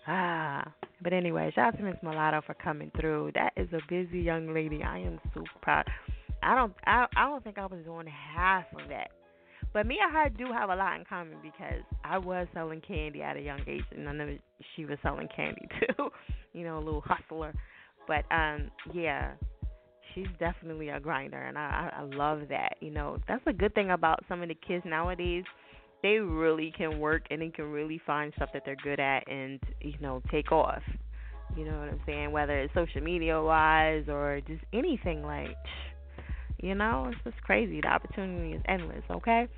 Ah, 0.07 0.71
but 1.01 1.15
anyway, 1.15 1.51
shout 1.55 1.73
out 1.73 1.79
to 1.79 1.83
Miss 1.83 1.97
Mulatto 2.03 2.43
for 2.45 2.53
coming 2.53 2.91
through. 3.01 3.31
That 3.35 3.55
is 3.57 3.69
a 3.73 3.79
busy 3.89 4.21
young 4.21 4.53
lady. 4.53 4.83
I 4.83 4.99
am 4.99 5.19
super 5.33 5.49
proud. 5.63 5.87
I 6.43 6.55
don't, 6.55 6.75
I, 6.85 7.07
I 7.17 7.25
don't 7.25 7.43
think 7.43 7.57
I 7.57 7.65
was 7.65 7.83
doing 7.87 8.07
half 8.07 8.67
of 8.75 8.87
that. 8.91 9.13
But 9.73 9.87
me 9.87 9.97
and 10.03 10.13
her 10.13 10.29
do 10.29 10.53
have 10.53 10.69
a 10.69 10.77
lot 10.77 10.99
in 10.99 11.07
common 11.07 11.37
because 11.43 11.83
I 12.05 12.19
was 12.19 12.47
selling 12.53 12.83
candy 12.87 13.23
at 13.23 13.39
a 13.39 13.41
young 13.41 13.61
age, 13.67 13.85
and 13.97 14.07
I 14.07 14.13
know 14.13 14.37
she 14.77 14.85
was 14.85 14.99
selling 15.03 15.29
candy 15.35 15.69
too. 15.97 16.11
you 16.53 16.65
know, 16.65 16.77
a 16.77 16.85
little 16.85 17.03
hustler. 17.07 17.55
But 18.07 18.25
um, 18.31 18.71
yeah, 18.93 19.33
she's 20.15 20.29
definitely 20.39 20.91
a 20.91 21.01
grinder, 21.01 21.43
and 21.43 21.59
I, 21.59 21.91
I 21.97 22.03
love 22.03 22.43
that. 22.51 22.77
You 22.81 22.91
know, 22.91 23.19
that's 23.29 23.43
a 23.47 23.53
good 23.53 23.75
thing 23.75 23.91
about 23.91 24.25
some 24.29 24.43
of 24.43 24.49
the 24.49 24.55
kids 24.55 24.85
nowadays. 24.87 25.45
They 26.03 26.19
really 26.19 26.73
can 26.77 26.99
work 26.99 27.23
and 27.31 27.41
they 27.41 27.51
can 27.51 27.71
really 27.71 28.01
find 28.07 28.33
stuff 28.37 28.51
that 28.53 28.65
they're 28.65 28.77
good 28.83 29.01
at, 29.01 29.31
and 29.31 29.61
you 29.81 29.95
know, 30.01 30.23
take 30.31 30.53
off. 30.53 30.83
You 31.57 31.65
know 31.65 31.79
what 31.79 31.89
I'm 31.89 32.01
saying? 32.07 32.33
Whether 32.33 32.61
it's 32.61 32.75
social 32.75 33.03
media 33.03 33.41
wise 33.41 34.05
or 34.09 34.41
just 34.47 34.63
anything 34.73 35.23
like. 35.23 35.57
You 36.63 36.77
know, 36.77 37.09
it's 37.11 37.21
just 37.25 37.43
crazy. 37.43 37.81
The 37.81 37.89
opportunity 37.89 38.55
is 38.55 38.63
endless, 38.69 39.03
okay? 39.11 39.49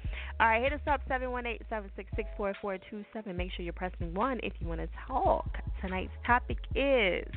All 0.41 0.47
right, 0.47 0.63
hit 0.63 0.73
us 0.73 0.81
up, 0.87 1.03
718-766-4427. 1.11 3.37
Make 3.37 3.53
sure 3.53 3.63
you're 3.63 3.75
pressing 3.75 4.15
1 4.15 4.41
if 4.43 4.55
you 4.59 4.67
want 4.67 4.81
to 4.81 4.89
talk. 5.07 5.59
Tonight's 5.83 6.15
topic 6.27 6.57
is, 6.75 7.29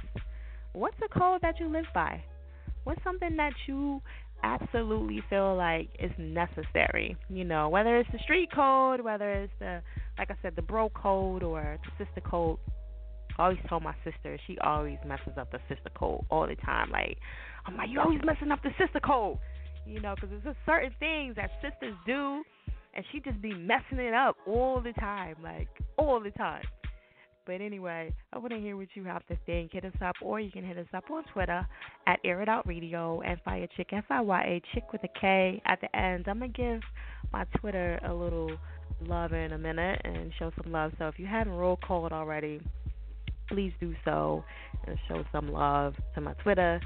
what's 0.71 0.95
a 1.03 1.19
code 1.19 1.41
that 1.41 1.59
you 1.59 1.67
live 1.67 1.83
by? 1.93 2.23
What's 2.87 3.03
something 3.03 3.35
that 3.35 3.51
you 3.67 4.01
absolutely 4.43 5.21
feel 5.29 5.57
like 5.57 5.89
is 5.99 6.11
necessary? 6.17 7.17
You 7.29 7.43
know, 7.43 7.67
whether 7.67 7.97
it's 7.97 8.09
the 8.13 8.19
street 8.19 8.49
code, 8.49 9.01
whether 9.01 9.29
it's 9.29 9.51
the, 9.59 9.81
like 10.17 10.31
I 10.31 10.35
said, 10.41 10.55
the 10.55 10.61
bro 10.61 10.87
code 10.87 11.43
or 11.43 11.77
the 11.83 12.05
sister 12.05 12.21
code. 12.21 12.59
I 13.37 13.43
always 13.43 13.59
told 13.67 13.83
my 13.83 13.93
sister, 14.05 14.39
she 14.47 14.57
always 14.59 14.99
messes 15.05 15.37
up 15.37 15.51
the 15.51 15.59
sister 15.67 15.89
code 15.99 16.21
all 16.31 16.47
the 16.47 16.55
time. 16.55 16.89
Like, 16.89 17.17
I'm 17.65 17.75
like, 17.75 17.89
you 17.89 17.99
always 17.99 18.21
messing 18.23 18.51
up 18.51 18.63
the 18.63 18.71
sister 18.79 19.01
code. 19.01 19.37
You 19.85 19.99
know, 19.99 20.15
because 20.15 20.29
there's 20.41 20.55
certain 20.65 20.93
things 20.97 21.35
that 21.35 21.49
sisters 21.61 21.93
do, 22.05 22.41
and 22.93 23.03
she 23.11 23.19
just 23.19 23.41
be 23.41 23.53
messing 23.53 23.99
it 23.99 24.13
up 24.13 24.37
all 24.47 24.79
the 24.79 24.93
time, 24.93 25.35
like 25.43 25.67
all 25.97 26.21
the 26.21 26.31
time. 26.31 26.63
But 27.47 27.61
anyway, 27.61 28.13
I 28.33 28.39
want 28.39 28.51
to 28.51 28.59
hear 28.59 28.75
what 28.75 28.89
you 28.93 29.05
have 29.05 29.25
to 29.27 29.37
think. 29.45 29.71
Hit 29.71 29.85
us 29.85 29.93
up, 30.01 30.17
or 30.21 30.41
you 30.41 30.51
can 30.51 30.65
hit 30.65 30.77
us 30.77 30.85
up 30.93 31.05
on 31.09 31.23
Twitter 31.31 31.65
at 32.05 32.19
Air 32.25 32.41
It 32.41 32.49
Out 32.49 32.67
Radio 32.67 33.21
and 33.21 33.41
Fire 33.43 33.65
Chick 33.77 33.87
F 33.93 34.03
I 34.09 34.19
Y 34.19 34.41
A 34.41 34.61
Chick 34.73 34.91
with 34.91 35.01
a 35.05 35.19
K 35.19 35.61
at 35.65 35.79
the 35.79 35.95
end. 35.95 36.25
I'm 36.27 36.39
gonna 36.39 36.51
give 36.51 36.81
my 37.31 37.45
Twitter 37.59 37.99
a 38.05 38.13
little 38.13 38.51
love 39.07 39.31
in 39.31 39.53
a 39.53 39.57
minute 39.57 40.01
and 40.03 40.33
show 40.37 40.51
some 40.61 40.73
love. 40.73 40.91
So 40.99 41.07
if 41.07 41.17
you 41.17 41.25
haven't 41.25 41.53
roll 41.53 41.77
called 41.77 42.11
already, 42.11 42.59
please 43.47 43.71
do 43.79 43.95
so 44.03 44.43
and 44.85 44.97
show 45.07 45.23
some 45.31 45.49
love 45.49 45.93
to 46.15 46.21
my 46.21 46.33
Twitter. 46.43 46.81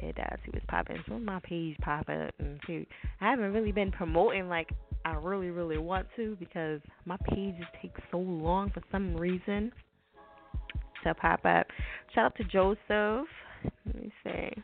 It 0.00 0.18
uh, 0.18 0.36
see 0.44 0.50
what's 0.52 0.66
popping. 0.66 1.04
So 1.08 1.20
my 1.20 1.38
page 1.44 1.76
popping 1.82 2.30
see. 2.66 2.88
I 3.20 3.30
haven't 3.30 3.52
really 3.52 3.70
been 3.70 3.92
promoting 3.92 4.48
like 4.48 4.70
I 5.04 5.14
really, 5.14 5.50
really 5.50 5.78
want 5.78 6.08
to 6.16 6.36
because 6.40 6.80
my 7.04 7.16
pages 7.28 7.64
take 7.80 7.92
so 8.10 8.18
long 8.18 8.70
for 8.70 8.82
some 8.90 9.14
reason 9.16 9.70
to 11.04 11.14
pop 11.14 11.44
up. 11.44 11.66
Shout 12.14 12.26
out 12.26 12.36
to 12.36 12.44
Joseph. 12.44 13.28
Let 13.86 14.02
me 14.02 14.12
see. 14.24 14.62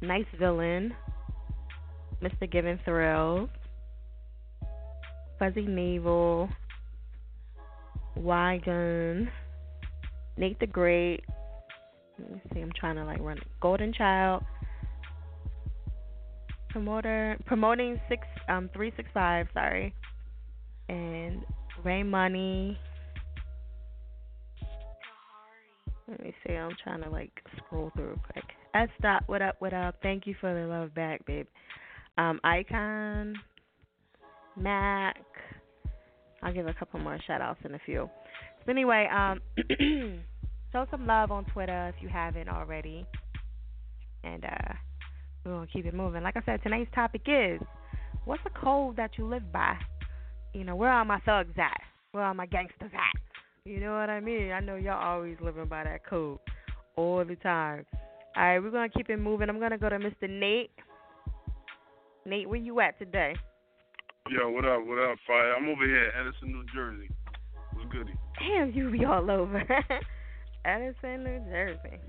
Nice 0.00 0.26
villain. 0.38 0.94
Mr. 2.22 2.50
Given 2.50 2.78
Thrills. 2.84 3.48
Fuzzy 5.38 5.62
Navel. 5.66 6.48
Wygun. 8.18 9.28
Nate 10.36 10.58
the 10.60 10.66
Great. 10.66 11.24
Let 12.18 12.32
me 12.32 12.42
see. 12.52 12.60
I'm 12.60 12.72
trying 12.78 12.96
to 12.96 13.04
like 13.04 13.20
run. 13.20 13.38
Golden 13.60 13.92
Child. 13.92 14.44
Promoter 16.70 17.36
promoting 17.46 18.00
six 18.08 18.26
um 18.48 18.70
three 18.72 18.92
six 18.96 19.08
five. 19.12 19.46
Sorry. 19.52 19.94
And 20.88 21.44
Ray 21.84 22.02
Money. 22.02 22.78
Let 26.08 26.20
me 26.22 26.34
see. 26.46 26.54
I'm 26.54 26.76
trying 26.82 27.02
to 27.02 27.10
like 27.10 27.30
scroll 27.56 27.90
through 27.94 28.18
quick. 28.32 28.44
S 28.74 28.88
dot. 29.00 29.22
What 29.26 29.42
up? 29.42 29.56
What 29.60 29.72
up? 29.72 29.96
Thank 30.02 30.26
you 30.26 30.34
for 30.40 30.52
the 30.52 30.66
love 30.66 30.94
back, 30.94 31.24
babe. 31.26 31.46
Um, 32.18 32.40
Icon. 32.44 33.34
Mac. 34.56 35.16
I'll 36.42 36.52
give 36.52 36.66
a 36.66 36.74
couple 36.74 37.00
more 37.00 37.18
shout 37.26 37.40
outs 37.40 37.60
in 37.64 37.74
a 37.74 37.78
few. 37.86 38.10
So 38.64 38.70
anyway, 38.70 39.08
um, 39.14 39.40
show 40.72 40.86
some 40.90 41.06
love 41.06 41.30
on 41.30 41.44
Twitter 41.46 41.92
if 41.94 42.02
you 42.02 42.08
haven't 42.08 42.48
already, 42.48 43.06
and 44.24 44.44
uh, 44.44 44.72
we're 45.44 45.52
gonna 45.52 45.66
keep 45.72 45.86
it 45.86 45.94
moving. 45.94 46.22
Like 46.22 46.36
I 46.36 46.42
said, 46.44 46.62
tonight's 46.62 46.90
topic 46.94 47.22
is 47.26 47.60
what's 48.24 48.42
the 48.44 48.50
code 48.50 48.96
that 48.96 49.12
you 49.18 49.26
live 49.26 49.52
by? 49.52 49.76
You 50.52 50.64
know, 50.64 50.76
where 50.76 50.90
are 50.90 51.04
my 51.04 51.20
thugs 51.20 51.54
at? 51.56 51.80
Where 52.10 52.24
are 52.24 52.34
my 52.34 52.46
gangsters 52.46 52.90
at? 52.92 53.31
You 53.64 53.78
know 53.78 53.92
what 53.92 54.10
I 54.10 54.18
mean? 54.18 54.50
I 54.50 54.58
know 54.58 54.74
y'all 54.74 55.00
always 55.00 55.36
living 55.40 55.66
by 55.66 55.84
that 55.84 56.04
code 56.04 56.40
all 56.96 57.24
the 57.24 57.36
time. 57.36 57.86
All 58.36 58.42
right, 58.42 58.58
we're 58.58 58.70
gonna 58.72 58.88
keep 58.88 59.08
it 59.08 59.18
moving. 59.18 59.48
I'm 59.48 59.60
gonna 59.60 59.78
go 59.78 59.88
to 59.88 59.98
Mr. 59.98 60.28
Nate. 60.28 60.72
Nate, 62.26 62.48
where 62.48 62.58
you 62.58 62.80
at 62.80 62.98
today? 62.98 63.36
Yo, 64.28 64.50
what 64.50 64.64
up? 64.64 64.84
What 64.84 64.98
up, 64.98 65.16
Fire? 65.28 65.54
I'm 65.54 65.68
over 65.68 65.86
here, 65.86 66.08
in 66.08 66.26
Edison, 66.26 66.52
New 66.52 66.64
Jersey. 66.74 67.08
What's 67.74 67.92
goody? 67.92 68.14
Damn, 68.40 68.72
you 68.72 68.90
be 68.90 69.04
all 69.04 69.30
over. 69.30 69.58
Edison, 70.64 71.22
New 71.22 71.38
Jersey. 71.48 72.00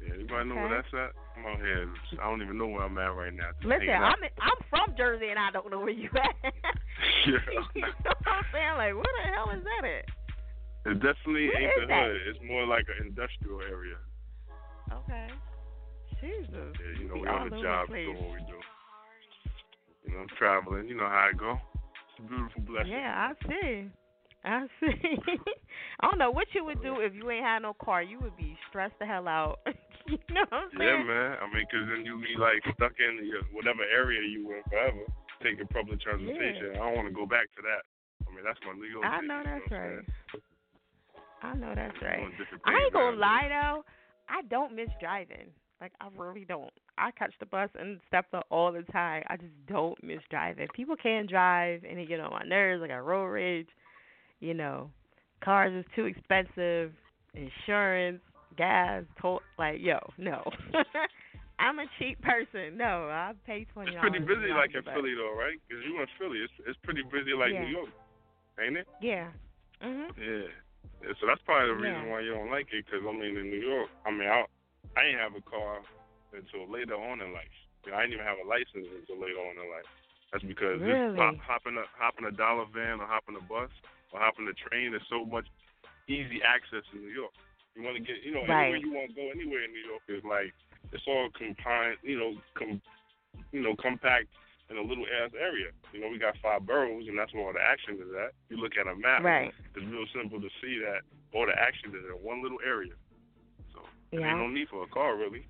Yeah, 0.00 0.14
anybody 0.14 0.48
know 0.48 0.54
where 0.54 0.70
that's 0.70 0.88
at? 0.94 1.12
I'm 1.36 1.52
out 1.52 1.58
here. 1.58 1.86
I 2.18 2.30
don't 2.30 2.40
even 2.40 2.56
know 2.56 2.68
where 2.68 2.82
I'm 2.82 2.96
at 2.96 3.14
right 3.14 3.34
now. 3.34 3.50
Just 3.60 3.66
Listen. 3.66 3.90
I'm 3.90 4.16
I'm 4.40 4.58
from 4.70 4.96
Jersey 4.96 5.28
and 5.28 5.38
I 5.38 5.50
don't 5.50 5.70
know 5.70 5.80
where 5.80 5.90
you 5.90 6.08
at. 6.14 6.54
Yeah. 7.26 7.36
you 7.74 7.82
know 7.82 7.88
what 8.06 8.16
I'm 8.24 8.44
saying? 8.52 8.76
Like, 8.78 8.94
where 8.94 9.12
the 9.20 9.28
hell 9.34 9.50
is 9.50 9.62
that 9.64 9.84
at? 9.84 10.04
It 10.86 11.02
definitely 11.02 11.50
Where 11.50 11.66
ain't 11.66 11.74
the 11.82 11.86
that? 11.90 12.06
hood. 12.06 12.20
It's 12.30 12.38
more 12.46 12.64
like 12.64 12.86
an 12.86 13.06
industrial 13.06 13.60
area. 13.62 13.98
Okay. 14.92 15.26
Jesus. 16.22 16.46
Yeah, 16.54 17.02
you 17.02 17.08
know, 17.10 17.18
we 17.18 17.26
all 17.26 17.42
on 17.42 17.50
the 17.50 17.60
job 17.60 17.88
place. 17.88 18.06
doing 18.06 18.22
what 18.22 18.38
we 18.38 18.42
do. 18.46 18.58
You 20.06 20.14
know, 20.14 20.20
I'm 20.22 20.32
traveling. 20.38 20.86
You 20.86 20.94
know 20.94 21.10
how 21.10 21.26
I 21.26 21.34
go. 21.34 21.58
It's 21.74 22.22
a 22.22 22.28
beautiful 22.30 22.62
blessing. 22.62 22.94
Yeah, 22.94 23.10
I 23.18 23.30
see. 23.50 23.90
I 24.46 24.62
see. 24.80 24.94
I 25.98 26.06
don't 26.06 26.22
know 26.22 26.30
what 26.30 26.46
you 26.54 26.64
would 26.64 26.80
do 26.80 27.02
if 27.02 27.12
you 27.18 27.26
ain't 27.34 27.44
had 27.44 27.66
no 27.66 27.74
car. 27.74 28.02
You 28.02 28.20
would 28.20 28.36
be 28.36 28.56
stressed 28.70 28.94
the 29.02 29.06
hell 29.06 29.26
out. 29.26 29.58
you 30.06 30.22
know 30.30 30.46
what 30.48 30.70
I'm 30.70 30.70
saying? 30.78 30.86
Yeah, 30.86 31.02
man. 31.02 31.36
I 31.42 31.50
mean, 31.50 31.66
because 31.66 31.90
then 31.90 32.06
you'd 32.06 32.22
be 32.22 32.38
like 32.38 32.62
stuck 32.78 32.94
in 33.02 33.26
your, 33.26 33.42
whatever 33.50 33.82
area 33.82 34.22
you 34.22 34.46
were 34.46 34.62
in 34.62 34.66
forever, 34.70 35.02
taking 35.42 35.66
public 35.66 35.98
transportation. 35.98 36.78
Yeah. 36.78 36.80
I 36.80 36.86
don't 36.86 36.94
want 36.94 37.10
to 37.10 37.14
go 37.14 37.26
back 37.26 37.50
to 37.58 37.62
that. 37.66 37.82
I 38.22 38.30
mean, 38.30 38.46
that's 38.46 38.62
my 38.62 38.78
legal. 38.78 39.02
I 39.02 39.18
know 39.18 39.42
you 39.42 39.50
that's 39.50 39.66
what 39.66 39.82
I'm 39.82 39.96
right. 39.98 40.46
I 41.46 41.56
know 41.56 41.72
that's 41.74 41.96
right. 42.02 42.28
I 42.64 42.84
ain't 42.84 42.92
gonna 42.92 43.16
lie 43.16 43.48
though. 43.48 43.84
I 44.28 44.42
don't 44.48 44.74
miss 44.74 44.88
driving. 45.00 45.48
Like 45.80 45.92
I 46.00 46.08
really 46.16 46.44
don't. 46.44 46.72
I 46.98 47.10
catch 47.12 47.34
the 47.38 47.46
bus 47.46 47.68
and 47.78 48.00
step 48.08 48.26
up 48.32 48.46
all 48.50 48.72
the 48.72 48.82
time. 48.92 49.22
I 49.28 49.36
just 49.36 49.52
don't 49.68 50.02
miss 50.02 50.20
driving. 50.30 50.66
People 50.74 50.96
can't 50.96 51.28
drive 51.28 51.82
and 51.88 51.98
they 51.98 52.06
get 52.06 52.20
on 52.20 52.30
my 52.30 52.42
nerves. 52.42 52.80
Like, 52.80 52.90
I 52.90 52.94
got 52.94 53.06
road 53.06 53.26
rage. 53.26 53.68
You 54.40 54.54
know, 54.54 54.90
cars 55.42 55.72
is 55.72 55.84
too 55.94 56.06
expensive. 56.06 56.92
Insurance, 57.34 58.20
gas, 58.56 59.04
toll. 59.20 59.40
Like 59.58 59.76
yo, 59.80 59.98
no. 60.18 60.42
I'm 61.58 61.78
a 61.78 61.84
cheap 61.98 62.20
person. 62.20 62.76
No, 62.76 63.08
I 63.08 63.32
pay 63.46 63.66
twenty 63.72 63.92
It's 63.92 64.00
pretty 64.00 64.18
busy 64.18 64.52
like 64.52 64.74
in 64.74 64.82
Philly 64.82 65.14
though, 65.14 65.36
right? 65.36 65.60
Because 65.68 65.84
you 65.84 66.00
in 66.00 66.06
Philly, 66.18 66.38
it's 66.42 66.52
it's 66.66 66.78
pretty 66.82 67.02
busy 67.02 67.32
like 67.32 67.52
Yeah. 67.52 67.64
New 67.64 67.70
York, 67.70 67.88
ain't 68.60 68.76
it? 68.76 68.88
Yeah. 69.00 69.28
Mhm. 69.82 70.08
Yeah. 70.16 70.48
So 71.20 71.26
that's 71.26 71.42
probably 71.44 71.68
the 71.68 71.80
reason 71.80 72.06
Yeah. 72.06 72.10
why 72.10 72.20
you 72.20 72.34
don't 72.34 72.50
like 72.50 72.72
it. 72.72 72.86
'Cause 72.86 73.02
I 73.06 73.12
mean, 73.12 73.36
in 73.36 73.50
New 73.50 73.60
York, 73.60 73.90
I 74.04 74.10
mean, 74.10 74.28
I 74.28 74.46
I 74.96 75.04
ain't 75.04 75.18
have 75.20 75.34
a 75.36 75.42
car 75.42 75.82
until 76.32 76.66
later 76.68 76.96
on 76.96 77.20
in 77.20 77.32
life. 77.32 77.52
You 77.84 77.92
know, 77.92 77.98
I 77.98 78.02
didn't 78.02 78.14
even 78.14 78.26
have 78.26 78.38
a 78.38 78.48
license 78.48 78.88
until 78.96 79.18
later 79.20 79.38
on 79.38 79.58
in 79.58 79.70
life. 79.70 79.86
That's 80.32 80.44
because 80.44 80.80
this 80.80 80.88
Really? 80.88 81.18
hop, 81.18 81.36
hopping 81.38 81.76
a 81.76 81.84
hopping 81.96 82.24
a 82.26 82.32
dollar 82.32 82.64
van 82.66 83.00
or 83.00 83.06
hopping 83.06 83.36
a 83.36 83.40
bus 83.40 83.70
or 84.10 84.20
hopping 84.20 84.48
a 84.48 84.54
train 84.54 84.94
is 84.94 85.02
so 85.08 85.24
much 85.24 85.46
easy 86.08 86.42
access 86.42 86.82
in 86.92 87.02
New 87.02 87.12
York. 87.12 87.32
You 87.74 87.82
want 87.82 87.96
to 87.96 88.02
get, 88.02 88.22
you 88.22 88.32
know, 88.32 88.40
Right. 88.42 88.72
anywhere 88.72 88.76
you 88.78 88.90
want 88.92 89.10
to 89.10 89.14
go, 89.14 89.30
anywhere 89.30 89.62
in 89.64 89.72
New 89.72 89.84
York 89.86 90.02
is 90.08 90.24
like 90.24 90.52
it's 90.92 91.06
all 91.06 91.28
combined, 91.30 91.98
you 92.02 92.18
know, 92.18 92.40
com, 92.54 92.80
you 93.52 93.60
know, 93.60 93.76
compact 93.76 94.28
in 94.70 94.76
a 94.76 94.82
little 94.82 95.04
ass 95.22 95.30
area. 95.38 95.70
You 95.92 96.00
know, 96.00 96.08
we 96.08 96.18
got 96.18 96.34
five 96.42 96.66
boroughs, 96.66 97.06
and 97.08 97.18
that's 97.18 97.32
where 97.32 97.46
all 97.46 97.52
the 97.52 97.62
action 97.62 97.94
is 97.94 98.10
at. 98.14 98.32
You 98.50 98.56
look 98.58 98.72
at 98.78 98.86
a 98.86 98.96
map, 98.96 99.22
Right. 99.22 99.54
it's 99.74 99.86
real 99.86 100.06
simple 100.14 100.40
to 100.40 100.48
see 100.60 100.78
that 100.80 101.02
all 101.32 101.46
the 101.46 101.54
action 101.58 101.90
is 101.90 102.04
in 102.04 102.16
one 102.24 102.42
little 102.42 102.58
area. 102.64 102.94
So 103.72 103.80
there 104.10 104.26
ain't 104.26 104.38
no 104.38 104.48
need 104.48 104.68
for 104.68 104.82
a 104.82 104.88
car 104.88 105.16
really. 105.16 105.46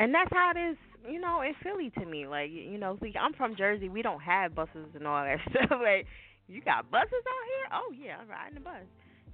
And 0.00 0.12
that's 0.12 0.30
how 0.32 0.50
it 0.54 0.58
is, 0.58 0.76
you 1.08 1.20
know, 1.20 1.42
in 1.42 1.54
Philly 1.62 1.90
to 1.90 2.04
me. 2.04 2.26
Like, 2.26 2.50
you 2.50 2.78
know, 2.78 2.98
see, 3.00 3.14
I'm 3.20 3.32
from 3.32 3.54
Jersey. 3.54 3.88
We 3.88 4.02
don't 4.02 4.20
have 4.20 4.54
buses 4.54 4.88
and 4.94 5.06
all 5.06 5.22
that 5.22 5.38
stuff. 5.50 5.78
Like, 5.80 6.06
you 6.48 6.60
got 6.60 6.90
buses 6.90 7.12
out 7.12 7.44
here? 7.46 7.68
Oh 7.72 7.92
yeah, 7.92 8.16
I'm 8.20 8.28
riding 8.28 8.54
the 8.54 8.60
bus. 8.60 8.82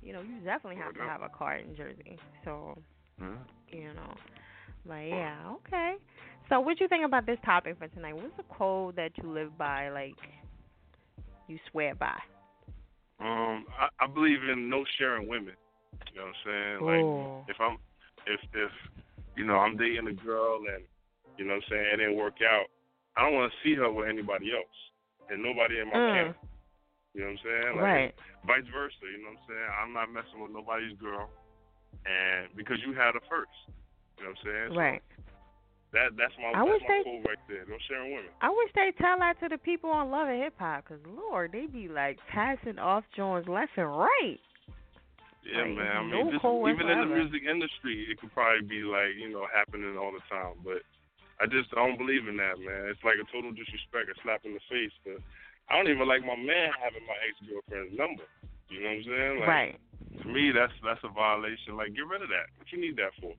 You 0.02 0.12
know, 0.12 0.20
you 0.20 0.36
definitely 0.44 0.80
have 0.82 0.94
to 0.94 1.00
have 1.00 1.22
a 1.22 1.28
car 1.28 1.56
in 1.56 1.76
Jersey. 1.76 2.18
So, 2.44 2.76
mm-hmm. 3.20 3.34
you 3.68 3.92
know, 3.94 4.14
like 4.86 5.08
yeah, 5.08 5.36
okay. 5.66 5.96
So, 6.50 6.58
what 6.58 6.76
do 6.76 6.84
you 6.84 6.88
think 6.88 7.04
about 7.04 7.26
this 7.26 7.38
topic 7.44 7.78
for 7.78 7.86
tonight? 7.86 8.14
What's 8.14 8.36
the 8.36 8.42
code 8.50 8.96
that 8.96 9.12
you 9.22 9.30
live 9.30 9.56
by? 9.56 9.88
Like, 9.90 10.18
you 11.46 11.58
swear 11.70 11.94
by? 11.94 12.18
Um, 13.20 13.66
I, 13.78 13.86
I 14.00 14.06
believe 14.08 14.42
in 14.50 14.68
no 14.68 14.84
sharing 14.98 15.28
women. 15.28 15.54
You 16.12 16.18
know 16.18 16.26
what 16.26 16.34
I'm 16.34 16.42
saying? 16.44 16.78
Like 16.82 17.06
Ooh. 17.06 17.44
if 17.46 17.56
I'm 17.60 17.78
if 18.26 18.40
if 18.54 18.72
you 19.36 19.46
know 19.46 19.56
I'm 19.56 19.76
dating 19.76 20.08
a 20.08 20.12
girl 20.12 20.58
and 20.74 20.82
you 21.36 21.44
know 21.44 21.54
what 21.54 21.62
I'm 21.64 21.70
saying 21.70 21.86
it 21.94 21.96
didn't 21.98 22.16
work 22.16 22.42
out, 22.42 22.66
I 23.16 23.22
don't 23.22 23.34
want 23.34 23.52
to 23.52 23.58
see 23.62 23.76
her 23.76 23.92
with 23.92 24.08
anybody 24.08 24.50
else 24.50 24.76
and 25.28 25.42
nobody 25.42 25.78
in 25.78 25.86
my 25.86 26.00
Mm. 26.00 26.12
camp. 26.12 26.36
You 27.14 27.20
know 27.20 27.26
what 27.26 27.32
I'm 27.32 27.38
saying? 27.44 27.76
Like, 27.76 27.84
Right. 27.84 28.14
Vice 28.46 28.66
versa. 28.72 28.96
You 29.02 29.22
know 29.22 29.30
what 29.30 29.38
I'm 29.38 29.46
saying? 29.46 29.70
I'm 29.82 29.92
not 29.92 30.10
messing 30.10 30.40
with 30.40 30.50
nobody's 30.50 30.96
girl, 30.98 31.30
and 32.06 32.48
because 32.56 32.78
you 32.82 32.94
had 32.94 33.14
her 33.14 33.22
first. 33.28 33.52
You 34.18 34.24
know 34.24 34.30
what 34.30 34.38
I'm 34.38 34.44
saying? 34.44 34.68
So 34.72 34.78
Right. 34.78 35.02
That 35.92 36.14
that's 36.14 36.34
my 36.38 36.54
I 36.54 36.62
that's 36.62 36.70
wish 36.70 36.82
my 36.86 37.02
they- 37.02 37.22
right 37.26 37.42
there. 37.50 37.66
No 37.66 37.76
sharing 37.90 38.14
women. 38.14 38.30
I 38.40 38.50
wish 38.50 38.70
they 38.78 38.94
tell 38.98 39.18
that 39.18 39.40
to 39.42 39.48
the 39.50 39.58
people 39.58 39.90
on 39.90 40.10
Love 40.10 40.28
and 40.28 40.42
Hip 40.42 40.54
Hop, 40.58 40.86
cause 40.86 41.02
Lord, 41.02 41.50
they 41.50 41.66
be 41.66 41.88
like 41.88 42.18
passing 42.30 42.78
off 42.78 43.02
joints 43.16 43.48
left 43.48 43.74
and 43.76 43.90
right. 43.90 44.38
Yeah, 45.42 45.64
Like, 45.66 45.82
man. 45.82 45.96
I 45.96 46.02
mean, 46.04 46.30
just, 46.30 46.42
code 46.42 46.68
even 46.68 46.86
in 46.86 47.00
the 47.00 47.10
music 47.10 47.42
industry, 47.48 48.06
it 48.06 48.20
could 48.20 48.30
probably 48.30 48.62
be 48.62 48.86
like 48.86 49.18
you 49.18 49.32
know 49.32 49.46
happening 49.50 49.98
all 49.98 50.12
the 50.14 50.22
time. 50.30 50.62
But 50.62 50.86
I 51.42 51.50
just 51.50 51.74
I 51.74 51.82
don't 51.82 51.98
believe 51.98 52.28
in 52.28 52.36
that, 52.38 52.60
man. 52.62 52.86
It's 52.86 53.02
like 53.02 53.18
a 53.18 53.26
total 53.32 53.50
disrespect, 53.50 54.12
a 54.12 54.16
slap 54.22 54.46
in 54.46 54.54
the 54.54 54.62
face. 54.70 54.94
But 55.02 55.18
I 55.66 55.74
don't 55.74 55.90
even 55.90 56.06
like 56.06 56.22
my 56.22 56.38
man 56.38 56.70
having 56.78 57.02
my 57.02 57.18
ex 57.26 57.34
girlfriend's 57.42 57.98
number. 57.98 58.28
You 58.70 58.78
know 58.84 58.94
what 58.94 59.02
I'm 59.02 59.10
saying? 59.10 59.36
Like, 59.42 59.48
right. 59.48 59.76
To 60.22 60.26
me, 60.28 60.54
that's 60.54 60.76
that's 60.86 61.02
a 61.02 61.10
violation. 61.10 61.74
Like, 61.74 61.98
get 61.98 62.06
rid 62.06 62.22
of 62.22 62.30
that. 62.30 62.46
What 62.60 62.70
you 62.70 62.78
need 62.78 62.94
that 63.02 63.10
for? 63.18 63.34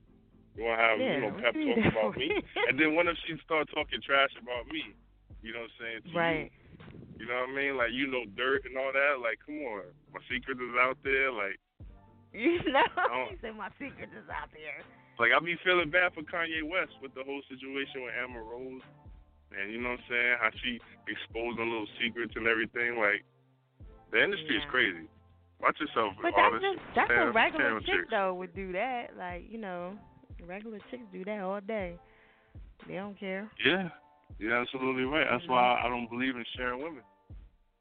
You 0.56 0.64
want 0.64 0.78
to 0.78 0.84
have 0.84 0.96
Yeah, 1.00 1.14
you 1.16 1.20
know 1.24 1.32
pep 1.40 1.54
talk 1.56 1.92
about 1.92 2.16
me, 2.20 2.28
and 2.68 2.76
then 2.76 2.94
what 2.94 3.08
if 3.08 3.16
she 3.24 3.36
start 3.44 3.68
talking 3.72 4.00
trash 4.04 4.32
about 4.36 4.68
me? 4.68 4.92
You 5.40 5.52
know 5.56 5.64
what 5.64 5.74
I'm 5.80 6.04
saying? 6.04 6.14
Right. 6.14 6.52
You, 6.92 7.24
you 7.24 7.26
know 7.26 7.40
what 7.40 7.50
I 7.50 7.56
mean? 7.56 7.74
Like 7.76 7.92
you 7.92 8.06
know 8.06 8.28
dirt 8.36 8.68
and 8.68 8.76
all 8.76 8.92
that. 8.92 9.22
Like, 9.22 9.40
come 9.44 9.64
on, 9.64 9.88
my 10.12 10.20
secret 10.28 10.60
is 10.60 10.76
out 10.76 10.98
there. 11.04 11.32
Like. 11.32 11.58
You 12.32 12.64
know, 12.64 13.28
he 13.28 13.36
said 13.44 13.52
my 13.60 13.68
secret 13.76 14.08
is 14.16 14.24
out 14.32 14.48
there. 14.56 14.80
Like 15.20 15.36
I 15.36 15.38
be 15.44 15.56
feeling 15.60 15.92
bad 15.92 16.16
for 16.16 16.24
Kanye 16.24 16.64
West 16.64 16.96
with 17.04 17.12
the 17.12 17.20
whole 17.24 17.42
situation 17.44 18.08
with 18.08 18.16
Amber 18.16 18.40
Rose, 18.40 18.80
and 19.52 19.68
you 19.68 19.80
know 19.80 19.92
what 19.92 20.00
I'm 20.00 20.08
saying? 20.08 20.34
How 20.40 20.48
she 20.64 20.80
exposing 21.04 21.68
little 21.68 21.86
secrets 22.00 22.32
and 22.36 22.48
everything. 22.48 22.96
Like 22.96 23.20
the 24.10 24.24
industry 24.24 24.56
is 24.56 24.64
crazy. 24.72 25.04
Watch 25.60 25.78
yourself, 25.78 26.14
But 26.20 26.32
that's 26.34 26.58
just 26.64 26.80
that's 26.96 27.12
a 27.12 27.30
regular 27.30 27.80
chick 27.80 28.10
though 28.10 28.34
would 28.34 28.54
do 28.54 28.72
that. 28.72 29.14
Like 29.16 29.44
you 29.48 29.58
know, 29.58 29.94
regular 30.46 30.78
chicks 30.90 31.04
do 31.12 31.24
that 31.24 31.40
all 31.40 31.60
day. 31.60 31.96
They 32.88 32.94
don't 32.94 33.18
care. 33.18 33.48
Yeah, 33.64 33.88
you're 34.38 34.56
absolutely 34.56 35.04
right. 35.04 35.26
That's 35.30 35.46
why 35.48 35.80
I 35.82 35.88
don't 35.88 36.10
believe 36.10 36.36
in 36.36 36.44
sharing 36.56 36.82
women. 36.82 37.02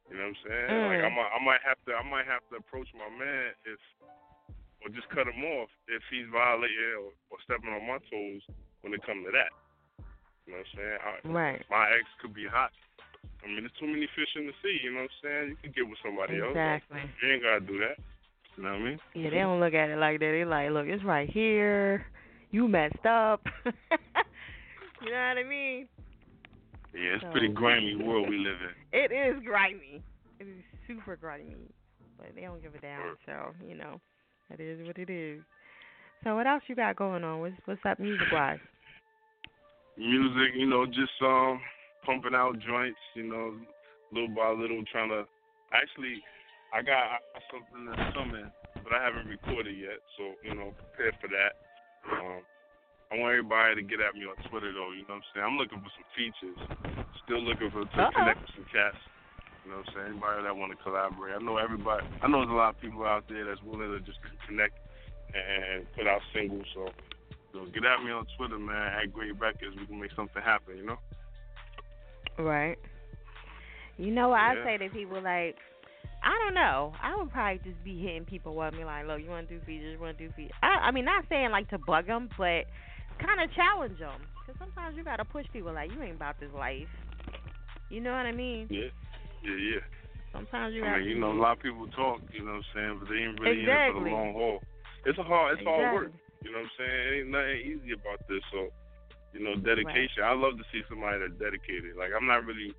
You 0.10 0.18
know 0.20 0.28
what 0.28 0.36
I'm 0.36 0.42
saying? 0.44 0.70
Mm. 0.70 0.88
Like 0.92 1.04
I 1.08 1.12
might, 1.16 1.32
I 1.32 1.40
might 1.40 1.64
have 1.64 1.80
to, 1.88 1.92
I 1.96 2.04
might 2.04 2.28
have 2.28 2.44
to 2.52 2.60
approach 2.60 2.92
my 2.92 3.08
man 3.08 3.56
if, 3.64 3.80
or 4.84 4.92
just 4.92 5.08
cut 5.10 5.24
him 5.24 5.40
off 5.58 5.72
if 5.88 6.04
he's 6.12 6.28
violating 6.28 7.00
or, 7.00 7.16
or 7.32 7.38
stepping 7.48 7.72
on 7.72 7.88
my 7.88 7.98
toes 8.12 8.44
when 8.84 8.92
it 8.92 9.02
comes 9.08 9.24
to 9.24 9.32
that. 9.32 9.56
You 10.46 10.54
know 10.54 10.60
what 10.60 10.68
I'm 10.68 10.76
saying? 10.76 11.00
I, 11.00 11.12
Right. 11.32 11.62
My 11.72 11.88
ex 11.96 12.04
could 12.20 12.36
be 12.36 12.44
hot. 12.44 12.76
I 13.42 13.48
mean, 13.48 13.64
there's 13.64 13.80
too 13.80 13.88
many 13.88 14.06
fish 14.14 14.30
in 14.36 14.46
the 14.52 14.56
sea. 14.62 14.84
You 14.84 14.92
know 14.94 15.08
what 15.08 15.16
I'm 15.16 15.22
saying? 15.24 15.46
You 15.50 15.58
can 15.64 15.72
get 15.72 15.88
with 15.88 16.02
somebody 16.04 16.38
else. 16.44 16.52
Exactly. 16.54 17.02
You 17.24 17.26
ain't 17.32 17.44
gotta 17.44 17.64
do 17.64 17.80
that. 17.80 17.98
You 18.58 18.64
know 18.64 18.76
what 18.76 18.84
I 18.84 18.84
mean? 18.84 19.00
Yeah, 19.16 19.30
they 19.32 19.40
don't 19.40 19.64
look 19.64 19.74
at 19.74 19.90
it 19.90 19.98
like 19.98 20.20
that. 20.20 20.32
They 20.36 20.46
like, 20.46 20.70
look, 20.76 20.86
it's 20.92 21.04
right 21.04 21.30
here. 21.30 22.06
You 22.52 22.68
messed 22.68 23.06
up. 23.06 23.42
you 23.66 23.72
know 25.10 25.18
what 25.30 25.38
I 25.38 25.44
mean? 25.48 25.88
Yeah, 26.94 27.16
it's 27.16 27.24
So- 27.24 27.32
pretty 27.32 27.48
grimy 27.48 27.96
world 27.96 28.30
we 28.30 28.38
live 28.38 28.58
in. 28.62 29.00
It 29.00 29.12
is 29.12 29.42
grimy. 29.46 30.02
It 30.40 30.44
is 30.48 30.64
super 30.88 31.16
grimy. 31.16 31.56
But 32.18 32.36
they 32.36 32.42
don't 32.42 32.62
give 32.62 32.76
a 32.76 32.80
damn. 32.80 33.16
So 33.26 33.54
you 33.66 33.76
know, 33.76 34.00
that 34.50 34.60
is 34.60 34.86
what 34.86 34.98
it 34.98 35.10
is. 35.10 35.42
So 36.24 36.36
what 36.36 36.46
else 36.46 36.62
you 36.68 36.76
got 36.76 36.96
going 36.96 37.24
on? 37.24 37.40
What's 37.40 37.56
what's 37.66 37.82
up 37.86 38.00
music 38.00 38.28
wise? 38.32 38.60
music, 39.98 40.54
you 40.56 40.66
know, 40.68 40.86
just 40.86 41.14
um 41.22 41.60
pumping 42.06 42.34
out 42.36 42.58
joints, 42.60 43.00
you 43.16 43.24
know, 43.24 43.54
little 44.12 44.30
by 44.36 44.50
little 44.52 44.84
trying 44.92 45.10
to 45.10 45.24
actually 45.74 46.22
I 46.74 46.82
got, 46.82 46.94
I 46.94 47.18
got 47.36 47.44
something 47.52 47.86
that's 47.86 48.16
coming, 48.16 48.48
but 48.84 48.94
I 48.94 49.04
haven't 49.04 49.28
recorded 49.28 49.78
yet. 49.78 50.00
So 50.18 50.34
you 50.44 50.56
know, 50.56 50.74
prepare 50.78 51.18
for 51.22 51.28
that. 51.30 51.54
Um, 52.10 52.42
I 53.12 53.20
want 53.20 53.36
everybody 53.36 53.76
to 53.76 53.84
get 53.84 54.00
at 54.00 54.16
me 54.16 54.24
on 54.24 54.40
Twitter 54.48 54.72
though. 54.72 54.96
You 54.96 55.04
know 55.06 55.20
what 55.20 55.28
I'm 55.28 55.30
saying? 55.36 55.46
I'm 55.46 55.58
looking 55.60 55.84
for 55.84 55.92
some 55.92 56.10
features. 56.16 56.58
Still 57.28 57.44
looking 57.44 57.70
for 57.70 57.84
to 57.84 57.92
Uh-oh. 57.92 58.16
connect 58.16 58.40
with 58.42 58.56
some 58.56 58.68
cats. 58.72 58.98
You 59.64 59.72
know 59.72 59.84
what 59.84 59.92
I'm 59.92 59.94
saying? 59.94 60.08
Anybody 60.18 60.44
that 60.48 60.56
want 60.56 60.72
to 60.74 60.80
collaborate. 60.82 61.36
I 61.36 61.42
know 61.44 61.58
everybody. 61.58 62.08
I 62.24 62.26
know 62.32 62.42
there's 62.42 62.56
a 62.56 62.58
lot 62.58 62.74
of 62.74 62.82
people 62.82 63.04
out 63.06 63.28
there 63.30 63.46
that's 63.46 63.62
willing 63.62 63.92
to 63.94 64.00
just 64.02 64.18
connect 64.48 64.80
and 65.36 65.86
put 65.94 66.08
out 66.08 66.22
singles. 66.34 66.66
So, 66.74 66.90
so 67.54 67.66
get 67.70 67.86
at 67.86 68.04
me 68.04 68.12
on 68.12 68.26
Twitter, 68.38 68.58
man. 68.58 69.04
At 69.04 69.14
Great 69.14 69.38
Records, 69.40 69.76
we 69.78 69.86
can 69.86 70.00
make 70.00 70.12
something 70.16 70.42
happen. 70.42 70.78
You 70.78 70.86
know? 70.96 71.00
Right. 72.40 72.80
You 73.98 74.10
know 74.10 74.30
what 74.30 74.40
I 74.40 74.56
say 74.64 74.78
to 74.78 74.90
people 74.90 75.22
like, 75.22 75.56
I 76.24 76.38
don't 76.46 76.54
know. 76.54 76.94
I 77.02 77.16
would 77.18 77.32
probably 77.32 77.60
just 77.64 77.84
be 77.84 78.00
hitting 78.00 78.26
people 78.26 78.60
up, 78.62 78.74
me 78.74 78.86
like, 78.86 79.08
look, 79.08 79.22
you 79.22 79.30
want 79.30 79.50
to 79.50 79.58
do 79.58 79.66
features, 79.66 79.94
you 79.94 80.00
want 80.00 80.18
to 80.18 80.28
do 80.28 80.34
features. 80.34 80.54
I, 80.62 80.90
I 80.90 80.92
mean, 80.92 81.06
not 81.06 81.26
saying 81.30 81.50
like 81.52 81.70
to 81.70 81.80
bug 81.80 82.08
them, 82.08 82.30
but 82.38 82.70
kind 83.18 83.42
of 83.42 83.50
challenge 83.56 83.98
them. 83.98 84.22
Because 84.42 84.60
sometimes 84.60 84.98
you 84.98 85.04
gotta 85.04 85.26
push 85.26 85.46
people 85.54 85.74
like, 85.74 85.92
you 85.92 86.02
ain't 86.02 86.16
about 86.16 86.40
this 86.40 86.54
life. 86.54 86.90
You 87.90 88.02
know 88.02 88.12
what 88.12 88.26
I 88.26 88.32
mean? 88.32 88.68
Yeah. 88.70 88.94
Yeah, 89.44 89.58
yeah. 89.58 89.84
Sometimes 90.32 90.74
you 90.74 90.86
I 90.86 90.96
gotta. 90.96 91.00
mean, 91.02 91.10
you 91.10 91.20
know, 91.20 91.34
a 91.34 91.42
lot 91.42 91.58
of 91.58 91.64
people 91.64 91.88
talk. 91.92 92.22
You 92.32 92.46
know 92.46 92.62
what 92.62 92.64
I'm 92.64 92.74
saying? 92.74 92.96
But 93.02 93.08
they 93.10 93.20
ain't 93.20 93.40
really 93.42 93.66
in 93.66 93.70
it 93.70 93.94
for 93.94 94.04
the 94.06 94.10
long 94.10 94.34
haul. 94.34 94.60
It's 95.06 95.18
a 95.18 95.26
hard. 95.26 95.58
It's 95.58 95.68
hard 95.68 95.94
work. 95.94 96.12
You 96.46 96.54
know 96.54 96.64
what 96.64 96.72
I'm 96.72 96.78
saying? 96.78 97.02
It 97.02 97.12
ain't 97.22 97.32
nothing 97.34 97.60
easy 97.66 97.92
about 97.98 98.22
this. 98.30 98.42
So, 98.54 98.70
you 99.34 99.42
know, 99.44 99.58
dedication. 99.60 100.24
I 100.24 100.38
love 100.38 100.56
to 100.58 100.66
see 100.72 100.86
somebody 100.88 101.20
that's 101.20 101.36
dedicated. 101.42 101.98
Like 101.98 102.16
I'm 102.16 102.30
not 102.30 102.46
really 102.46 102.72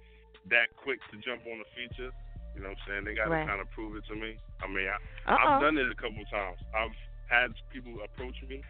that 0.48 0.72
quick 0.80 0.98
to 1.12 1.20
jump 1.20 1.44
on 1.46 1.60
a 1.60 1.68
feature. 1.76 2.10
You 2.54 2.60
know 2.62 2.68
what 2.72 2.78
I'm 2.84 2.84
saying? 2.88 3.04
They 3.04 3.14
got 3.16 3.32
to 3.32 3.36
Right. 3.40 3.48
kind 3.48 3.60
of 3.60 3.70
prove 3.72 3.96
it 3.96 4.04
to 4.08 4.14
me. 4.14 4.36
I 4.60 4.66
mean, 4.68 4.88
I, 4.88 4.96
I've 5.32 5.60
done 5.60 5.78
it 5.78 5.88
a 5.90 5.94
couple 5.96 6.20
times. 6.28 6.60
I've 6.76 6.94
had 7.28 7.52
people 7.72 7.96
approach 8.04 8.36
me 8.44 8.60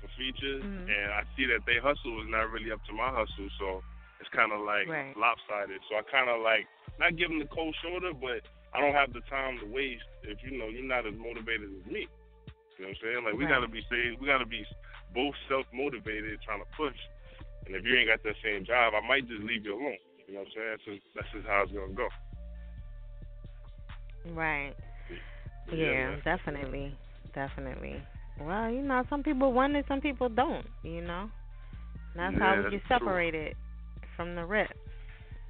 for 0.00 0.08
features, 0.20 0.62
Mhm. 0.64 0.84
and 0.88 1.08
I 1.12 1.24
see 1.34 1.46
that 1.46 1.64
they 1.64 1.78
hustle 1.78 2.20
is 2.20 2.28
not 2.28 2.50
really 2.52 2.70
up 2.70 2.84
to 2.84 2.92
my 2.92 3.08
hustle. 3.08 3.48
So 3.58 3.82
it's 4.20 4.28
kind 4.30 4.52
of 4.52 4.60
like 4.60 4.88
Right. 4.88 5.16
lopsided. 5.16 5.80
So 5.88 5.96
I 5.96 6.02
kind 6.02 6.28
of 6.28 6.40
like 6.42 6.66
not 6.98 7.16
give 7.16 7.28
them 7.28 7.38
the 7.38 7.48
cold 7.48 7.74
shoulder, 7.82 8.12
but 8.12 8.44
I 8.74 8.80
don't 8.80 8.92
have 8.94 9.12
the 9.12 9.22
time 9.22 9.58
to 9.60 9.66
waste 9.66 10.04
if 10.22 10.42
you 10.44 10.58
know 10.58 10.68
you're 10.68 10.84
not 10.84 11.06
as 11.06 11.14
motivated 11.16 11.70
as 11.72 11.86
me. 11.86 12.08
You 12.76 12.84
know 12.84 12.88
what 12.88 12.88
I'm 12.88 12.96
saying? 13.02 13.24
Like 13.24 13.34
we 13.34 13.44
Right. 13.44 13.54
gotta 13.54 13.68
be 13.68 13.82
saying 13.88 14.18
we 14.20 14.26
gotta 14.26 14.44
be 14.44 14.66
both 15.14 15.34
self 15.48 15.64
motivated 15.72 16.42
trying 16.42 16.60
to 16.60 16.66
push. 16.76 16.98
And 17.64 17.74
if 17.74 17.84
you 17.84 17.96
ain't 17.96 18.08
got 18.08 18.22
that 18.22 18.36
same 18.42 18.64
drive, 18.64 18.92
I 18.94 19.00
might 19.00 19.26
just 19.26 19.42
leave 19.42 19.64
you 19.64 19.74
alone. 19.74 19.98
You 20.28 20.34
know 20.34 20.40
what 20.40 20.48
I'm 20.48 20.52
saying? 20.52 20.68
That's 20.70 20.84
just, 20.84 21.14
that's 21.14 21.30
just 21.32 21.46
how 21.46 21.62
it's 21.62 21.72
gonna 21.72 21.92
go. 21.94 22.08
Right. 24.34 24.74
Yeah, 25.72 25.76
Yeah, 25.76 26.16
definitely, 26.24 26.94
definitely. 27.34 28.02
Well, 28.40 28.70
you 28.70 28.82
know, 28.82 29.04
some 29.08 29.22
people 29.22 29.52
want 29.52 29.76
it, 29.76 29.84
some 29.88 30.00
people 30.00 30.28
don't. 30.28 30.66
You 30.82 31.02
know, 31.02 31.30
that's 32.16 32.34
Yeah, 32.34 32.38
how 32.38 32.56
we 32.56 32.70
get 32.70 32.82
true. 32.86 32.88
separated 32.88 33.56
from 34.16 34.34
the 34.34 34.44
rip. 34.44 34.70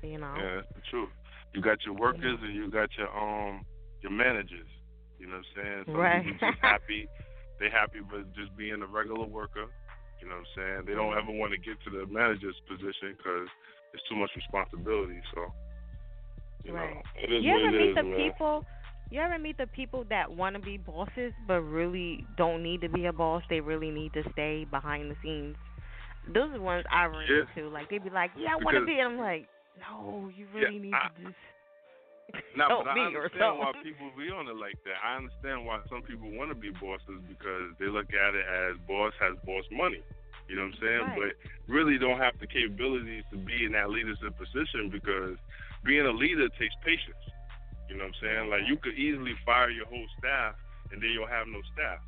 You 0.03 0.19
know. 0.19 0.35
Yeah, 0.37 0.57
that's 0.57 0.69
the 0.75 0.83
truth. 0.91 1.11
You 1.55 1.63
got 1.63 1.79
your 1.85 1.95
workers 1.95 2.39
and 2.43 2.55
you 2.55 2.71
got 2.71 2.89
your 2.99 3.09
um 3.17 3.65
your 4.03 4.13
managers. 4.13 4.69
You 5.19 5.27
know 5.27 5.41
what 5.41 5.47
I'm 5.57 5.65
saying? 5.65 5.85
Some 5.93 6.01
Right. 6.03 6.25
people 6.25 6.33
just 6.41 6.59
happy. 6.63 7.09
They 7.59 7.71
happy 7.71 8.01
with 8.05 8.29
just 8.35 8.55
being 8.57 8.83
a 8.83 8.87
regular 8.87 9.25
worker. 9.27 9.67
You 10.21 10.29
know 10.29 10.37
what 10.37 10.49
I'm 10.49 10.55
saying? 10.57 10.81
They 10.87 10.95
don't 10.95 11.17
ever 11.17 11.33
want 11.33 11.53
to 11.53 11.61
get 11.61 11.77
to 11.85 11.91
the 11.91 12.05
manager's 12.07 12.57
position 12.69 13.17
because 13.17 13.49
it's 13.95 14.05
too 14.09 14.17
much 14.17 14.31
responsibility. 14.37 15.21
So, 15.35 15.49
you 16.67 16.75
Right. 16.75 16.95
know, 16.95 17.03
it 17.17 17.33
is 17.33 17.45
you 17.45 17.53
ever 17.55 17.71
meet 17.71 17.91
is, 17.91 17.95
the 17.95 18.03
man. 18.03 18.17
people? 18.17 18.65
You 19.11 19.21
ever 19.21 19.39
meet 19.39 19.57
the 19.57 19.69
people 19.69 20.03
that 20.11 20.31
want 20.31 20.57
to 20.57 20.61
be 20.63 20.77
bosses 20.79 21.33
but 21.47 21.61
really 21.63 22.27
don't 22.37 22.63
need 22.63 22.81
to 22.81 22.89
be 22.89 23.07
a 23.07 23.13
boss? 23.13 23.43
They 23.49 23.61
really 23.61 23.91
need 23.91 24.13
to 24.15 24.23
stay 24.33 24.65
behind 24.65 25.11
the 25.11 25.17
scenes. 25.23 25.57
Those 26.27 26.51
are 26.51 26.59
the 26.59 26.61
ones 26.61 26.85
I 26.91 27.07
run 27.07 27.25
Yeah. 27.29 27.47
into. 27.55 27.69
Like 27.71 27.89
they'd 27.89 28.03
be 28.03 28.11
like, 28.11 28.33
"Yeah, 28.37 28.55
I 28.55 28.57
want 28.57 28.77
to 28.77 28.85
be," 28.85 28.99
and 28.99 29.15
I'm 29.15 29.19
like, 29.19 29.47
"No, 29.79 30.29
you 30.35 30.47
really 30.53 30.75
Yeah, 30.75 30.83
need 30.83 30.95
I- 30.95 31.09
to 31.09 31.23
just 31.23 31.39
help 32.57 32.85
but 32.85 32.99
I 32.99 33.07
understand 33.07 33.59
why 33.59 33.71
people 33.85 34.11
be 34.19 34.29
on 34.31 34.49
it 34.49 34.57
like 34.57 34.83
that. 34.83 34.99
I 35.05 35.17
understand 35.17 35.65
why 35.65 35.79
some 35.89 36.03
people 36.03 36.29
want 36.33 36.51
to 36.51 36.57
be 36.59 36.71
bosses 36.71 37.23
because 37.29 37.71
they 37.79 37.87
look 37.87 38.13
at 38.13 38.35
it 38.35 38.45
as 38.45 38.77
boss 38.89 39.15
has 39.21 39.37
boss 39.47 39.65
money. 39.71 40.03
You 40.49 40.57
know 40.57 40.63
what 40.67 40.75
I'm 40.75 40.81
saying? 40.83 41.03
Right. 41.07 41.19
But 41.19 41.73
really 41.73 41.99
don't 41.99 42.19
have 42.19 42.35
the 42.41 42.47
capabilities 42.47 43.23
to 43.31 43.37
be 43.39 43.65
in 43.65 43.73
that 43.73 43.91
leadership 43.91 44.35
position 44.37 44.91
because 44.91 45.39
being 45.87 46.07
a 46.07 46.11
leader 46.11 46.49
takes 46.59 46.75
patience. 46.85 47.23
You 47.89 47.97
know 47.97 48.05
what 48.05 48.15
I'm 48.19 48.21
saying? 48.23 48.51
Like 48.51 48.63
you 48.67 48.77
could 48.77 48.95
easily 48.99 49.33
fire 49.47 49.71
your 49.71 49.87
whole 49.87 50.07
staff 50.19 50.55
and 50.93 51.01
then 51.01 51.11
you'll 51.11 51.31
have 51.31 51.47
no 51.47 51.61
staff. 51.73 52.01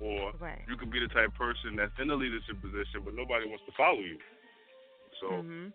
Or 0.00 0.32
Right. 0.38 0.60
you 0.68 0.76
could 0.76 0.90
be 0.92 1.00
the 1.00 1.08
type 1.08 1.28
of 1.32 1.34
person 1.40 1.74
that's 1.76 1.96
in 1.98 2.10
a 2.10 2.14
leadership 2.14 2.60
position 2.60 3.00
but 3.04 3.14
nobody 3.16 3.48
wants 3.48 3.64
to 3.64 3.72
follow 3.72 4.00
you. 4.00 4.18
So 5.20 5.26
Mhm. 5.40 5.72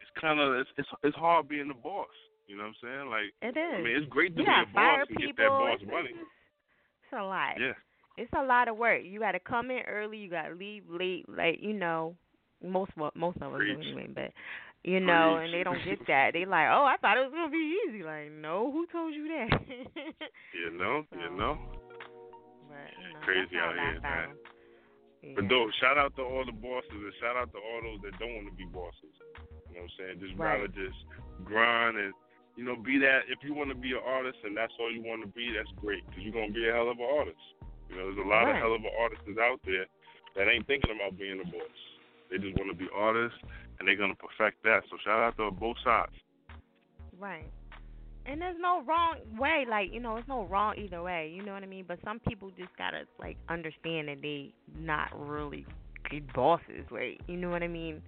it's 0.00 0.10
kind 0.20 0.38
of 0.38 0.54
it's, 0.54 0.70
it's 0.78 0.88
it's 1.02 1.16
hard 1.16 1.48
being 1.48 1.68
the 1.68 1.74
boss. 1.74 2.06
You 2.46 2.56
know 2.56 2.62
what 2.70 2.76
I'm 2.82 2.82
saying? 2.82 3.10
Like 3.10 3.34
It 3.42 3.56
is. 3.58 3.74
I 3.74 3.82
mean, 3.82 3.96
it's 3.96 4.06
great 4.08 4.36
to 4.36 4.42
be 4.44 4.48
a 4.48 4.66
boss 4.72 5.06
and 5.08 5.08
people. 5.18 5.26
get 5.26 5.36
that 5.42 5.48
boss 5.50 5.78
it's, 5.82 5.90
money. 5.90 6.10
It's 6.14 7.12
a 7.12 7.22
lot. 7.24 7.58
Yeah, 7.58 7.74
It's 8.16 8.32
a 8.34 8.42
lot 8.44 8.68
of 8.68 8.76
work. 8.76 9.02
You 9.04 9.18
got 9.18 9.32
to 9.32 9.40
come 9.40 9.70
in 9.72 9.82
early. 9.82 10.18
You 10.18 10.30
got 10.30 10.48
to 10.48 10.54
leave 10.54 10.88
late. 10.88 11.28
Like 11.28 11.60
you 11.60 11.72
know, 11.72 12.14
most 12.62 12.92
of- 12.96 13.16
most 13.16 13.36
of 13.42 13.52
us 13.52 13.60
do 13.60 13.80
anyway. 13.80 14.06
But 14.06 14.32
you 14.86 15.02
oh, 15.02 15.10
know, 15.10 15.36
and 15.42 15.50
they 15.52 15.66
don't 15.66 15.82
get 15.82 15.98
that. 16.06 16.30
They 16.32 16.46
like, 16.46 16.70
oh, 16.70 16.86
I 16.86 16.94
thought 17.02 17.18
it 17.18 17.26
was 17.26 17.34
gonna 17.34 17.50
be 17.50 17.74
easy. 17.84 18.06
Like, 18.06 18.30
no, 18.30 18.70
who 18.70 18.86
told 18.94 19.10
you 19.12 19.26
that? 19.34 19.50
you 20.54 20.70
know, 20.78 21.02
you 21.10 21.30
know. 21.34 21.58
but, 22.70 22.86
you 22.94 23.10
know, 23.10 23.20
Crazy 23.26 23.58
out 23.58 23.74
here, 23.74 23.98
man. 24.00 24.30
Yeah. 25.26 25.34
But 25.34 25.50
though, 25.50 25.66
shout 25.82 25.98
out 25.98 26.14
to 26.16 26.22
all 26.22 26.46
the 26.46 26.54
bosses 26.54 26.94
and 26.94 27.12
shout 27.18 27.34
out 27.34 27.50
to 27.50 27.58
all 27.58 27.82
those 27.82 27.98
that 28.06 28.14
don't 28.22 28.30
want 28.38 28.46
to 28.46 28.54
be 28.54 28.62
bosses. 28.70 29.10
You 29.74 29.82
know 29.82 29.90
what 29.90 29.90
I'm 29.90 29.98
saying? 29.98 30.16
Just 30.22 30.38
Right. 30.38 30.62
rather 30.62 30.70
just 30.70 30.98
grind 31.42 31.98
and 31.98 32.14
you 32.54 32.62
know 32.62 32.78
be 32.78 33.02
that. 33.02 33.26
If 33.26 33.42
you 33.42 33.52
want 33.58 33.74
to 33.74 33.76
be 33.76 33.90
an 33.90 34.06
artist 34.06 34.38
and 34.46 34.54
that's 34.56 34.72
all 34.78 34.86
you 34.88 35.02
want 35.02 35.26
to 35.26 35.30
be, 35.34 35.50
that's 35.50 35.68
great 35.82 36.06
because 36.06 36.22
you're 36.22 36.32
gonna 36.32 36.54
be 36.54 36.70
a 36.70 36.72
hell 36.72 36.88
of 36.94 37.02
an 37.02 37.10
artist. 37.10 37.42
You 37.90 37.98
know, 37.98 38.06
there's 38.14 38.22
a 38.22 38.28
lot 38.30 38.46
Right. 38.46 38.54
of 38.54 38.62
hell 38.62 38.74
of 38.78 38.86
an 38.86 38.94
artists 38.94 39.26
out 39.34 39.58
there 39.66 39.86
that 40.38 40.46
ain't 40.46 40.66
thinking 40.70 40.94
about 40.94 41.18
being 41.18 41.42
a 41.42 41.48
boss. 41.50 41.78
They 42.30 42.38
just 42.38 42.54
want 42.58 42.70
to 42.70 42.78
be 42.78 42.86
artists 42.94 43.38
and 43.78 43.86
they're 43.86 43.96
gonna 43.96 44.14
perfect 44.14 44.62
that. 44.64 44.80
So 44.90 44.96
shout 45.04 45.22
out 45.22 45.36
to 45.36 45.50
both 45.50 45.76
sides. 45.84 46.12
Right. 47.18 47.50
And 48.26 48.40
there's 48.40 48.56
no 48.58 48.82
wrong 48.82 49.18
way, 49.38 49.64
like, 49.68 49.92
you 49.92 50.00
know, 50.00 50.14
there's 50.14 50.28
no 50.28 50.46
wrong 50.46 50.74
either 50.76 51.00
way, 51.02 51.32
you 51.34 51.44
know 51.44 51.52
what 51.52 51.62
I 51.62 51.66
mean? 51.66 51.84
But 51.86 51.98
some 52.04 52.18
people 52.20 52.50
just 52.58 52.76
gotta 52.76 53.02
like 53.18 53.36
understand 53.48 54.08
that 54.08 54.20
they 54.20 54.52
not 54.76 55.08
really 55.14 55.64
good 56.10 56.32
bosses, 56.32 56.84
right? 56.90 57.20
you 57.28 57.36
know 57.36 57.50
what 57.50 57.62
I 57.62 57.68
mean? 57.68 58.02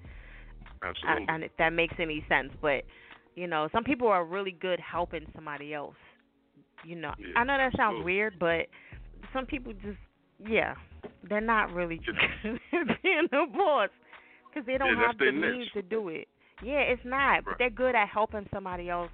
Absolutely. 0.82 1.26
I, 1.28 1.34
and 1.34 1.44
if 1.44 1.52
that 1.58 1.72
makes 1.72 1.94
any 1.98 2.24
sense. 2.28 2.52
But, 2.60 2.82
you 3.34 3.46
know, 3.46 3.68
some 3.72 3.84
people 3.84 4.08
are 4.08 4.24
really 4.24 4.52
good 4.52 4.80
helping 4.80 5.26
somebody 5.34 5.74
else. 5.74 5.96
You 6.84 6.94
know. 6.94 7.12
Yeah, 7.18 7.40
I 7.40 7.44
know 7.44 7.56
that 7.56 7.72
sounds 7.76 7.96
absolutely. 7.96 8.12
weird, 8.12 8.38
but 8.38 8.66
some 9.32 9.46
people 9.46 9.72
just 9.72 9.98
yeah, 10.46 10.74
they're 11.28 11.40
not 11.40 11.72
really 11.72 12.00
good 12.04 12.60
at 12.80 13.02
being 13.02 13.26
a 13.32 13.46
boss 13.46 13.90
because 14.58 14.66
they 14.66 14.78
don't 14.78 14.96
Yeah, 14.98 15.06
have 15.06 15.18
the 15.18 15.30
means 15.32 15.58
niche. 15.58 15.72
to 15.74 15.82
do 15.82 16.08
it. 16.08 16.28
Yeah, 16.62 16.80
it's 16.80 17.04
not, 17.04 17.44
but 17.44 17.54
they're 17.58 17.70
good 17.70 17.94
at 17.94 18.08
helping 18.08 18.46
somebody 18.52 18.90
else 18.90 19.10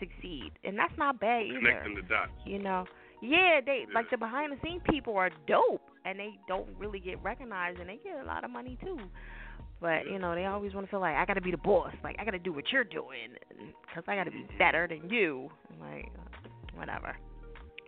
succeed, 0.00 0.50
and 0.64 0.76
that's 0.76 0.96
not 0.98 1.20
bad 1.20 1.44
either. 1.46 1.58
Connecting 1.60 1.94
the 1.94 2.02
dots. 2.02 2.32
You 2.44 2.58
know, 2.58 2.84
yeah, 3.22 3.60
they 3.64 3.86
Yeah. 3.88 3.94
like 3.94 4.10
the 4.10 4.16
behind 4.18 4.52
the 4.52 4.60
scenes 4.60 4.82
people 4.90 5.16
are 5.16 5.30
dope, 5.46 5.82
and 6.04 6.18
they 6.18 6.36
don't 6.48 6.68
really 6.76 6.98
get 6.98 7.22
recognized, 7.22 7.78
and 7.78 7.88
they 7.88 7.98
get 7.98 8.18
a 8.20 8.24
lot 8.24 8.42
of 8.44 8.50
money 8.50 8.76
too. 8.82 8.98
But 9.80 10.06
you 10.10 10.18
know, 10.18 10.34
they 10.34 10.46
always 10.46 10.74
want 10.74 10.86
to 10.86 10.90
feel 10.90 11.00
like 11.00 11.14
I 11.14 11.24
got 11.24 11.34
to 11.34 11.40
be 11.40 11.52
the 11.52 11.56
boss, 11.58 11.94
like 12.02 12.16
I 12.18 12.24
got 12.24 12.32
to 12.32 12.38
do 12.40 12.52
what 12.52 12.72
you're 12.72 12.84
doing, 12.84 13.36
because 13.86 14.04
I 14.08 14.16
got 14.16 14.24
to 14.24 14.30
be 14.32 14.46
better 14.58 14.88
than 14.88 15.08
you. 15.10 15.50
Like, 15.80 16.10
whatever. 16.74 17.16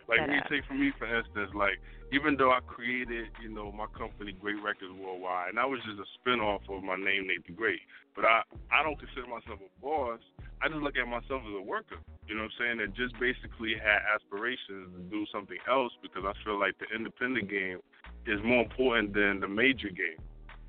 Like 0.08 0.22
you 0.30 0.38
take 0.48 0.64
for 0.66 0.74
me, 0.74 0.92
for 0.98 1.06
instance, 1.06 1.50
like 1.54 1.82
even 2.12 2.36
though 2.38 2.54
I 2.54 2.60
created, 2.62 3.26
you 3.42 3.50
know, 3.50 3.72
my 3.72 3.86
company 3.98 4.32
Great 4.38 4.62
Records 4.62 4.94
Worldwide, 4.94 5.50
and 5.50 5.58
I 5.58 5.66
was 5.66 5.80
just 5.82 5.98
a 5.98 6.06
spin 6.18 6.38
off 6.38 6.62
of 6.70 6.82
my 6.82 6.94
name, 6.94 7.26
Nate 7.26 7.46
the 7.46 7.52
Great. 7.52 7.82
But 8.14 8.24
I, 8.24 8.42
I 8.70 8.82
don't 8.86 8.98
consider 8.98 9.26
myself 9.26 9.58
a 9.58 9.70
boss. 9.82 10.22
I 10.62 10.68
just 10.68 10.80
look 10.80 10.94
at 10.96 11.04
myself 11.10 11.42
as 11.42 11.54
a 11.58 11.62
worker. 11.62 11.98
You 12.30 12.38
know 12.38 12.46
what 12.46 12.54
I'm 12.54 12.58
saying? 12.58 12.76
That 12.78 12.94
just 12.94 13.18
basically 13.18 13.74
had 13.74 14.06
aspirations 14.14 14.94
to 14.94 15.02
do 15.10 15.26
something 15.34 15.58
else 15.68 15.92
because 16.00 16.22
I 16.22 16.32
feel 16.46 16.58
like 16.58 16.78
the 16.78 16.86
independent 16.94 17.50
game 17.50 17.82
is 18.24 18.38
more 18.46 18.62
important 18.62 19.12
than 19.12 19.42
the 19.42 19.50
major 19.50 19.90
game. 19.90 20.22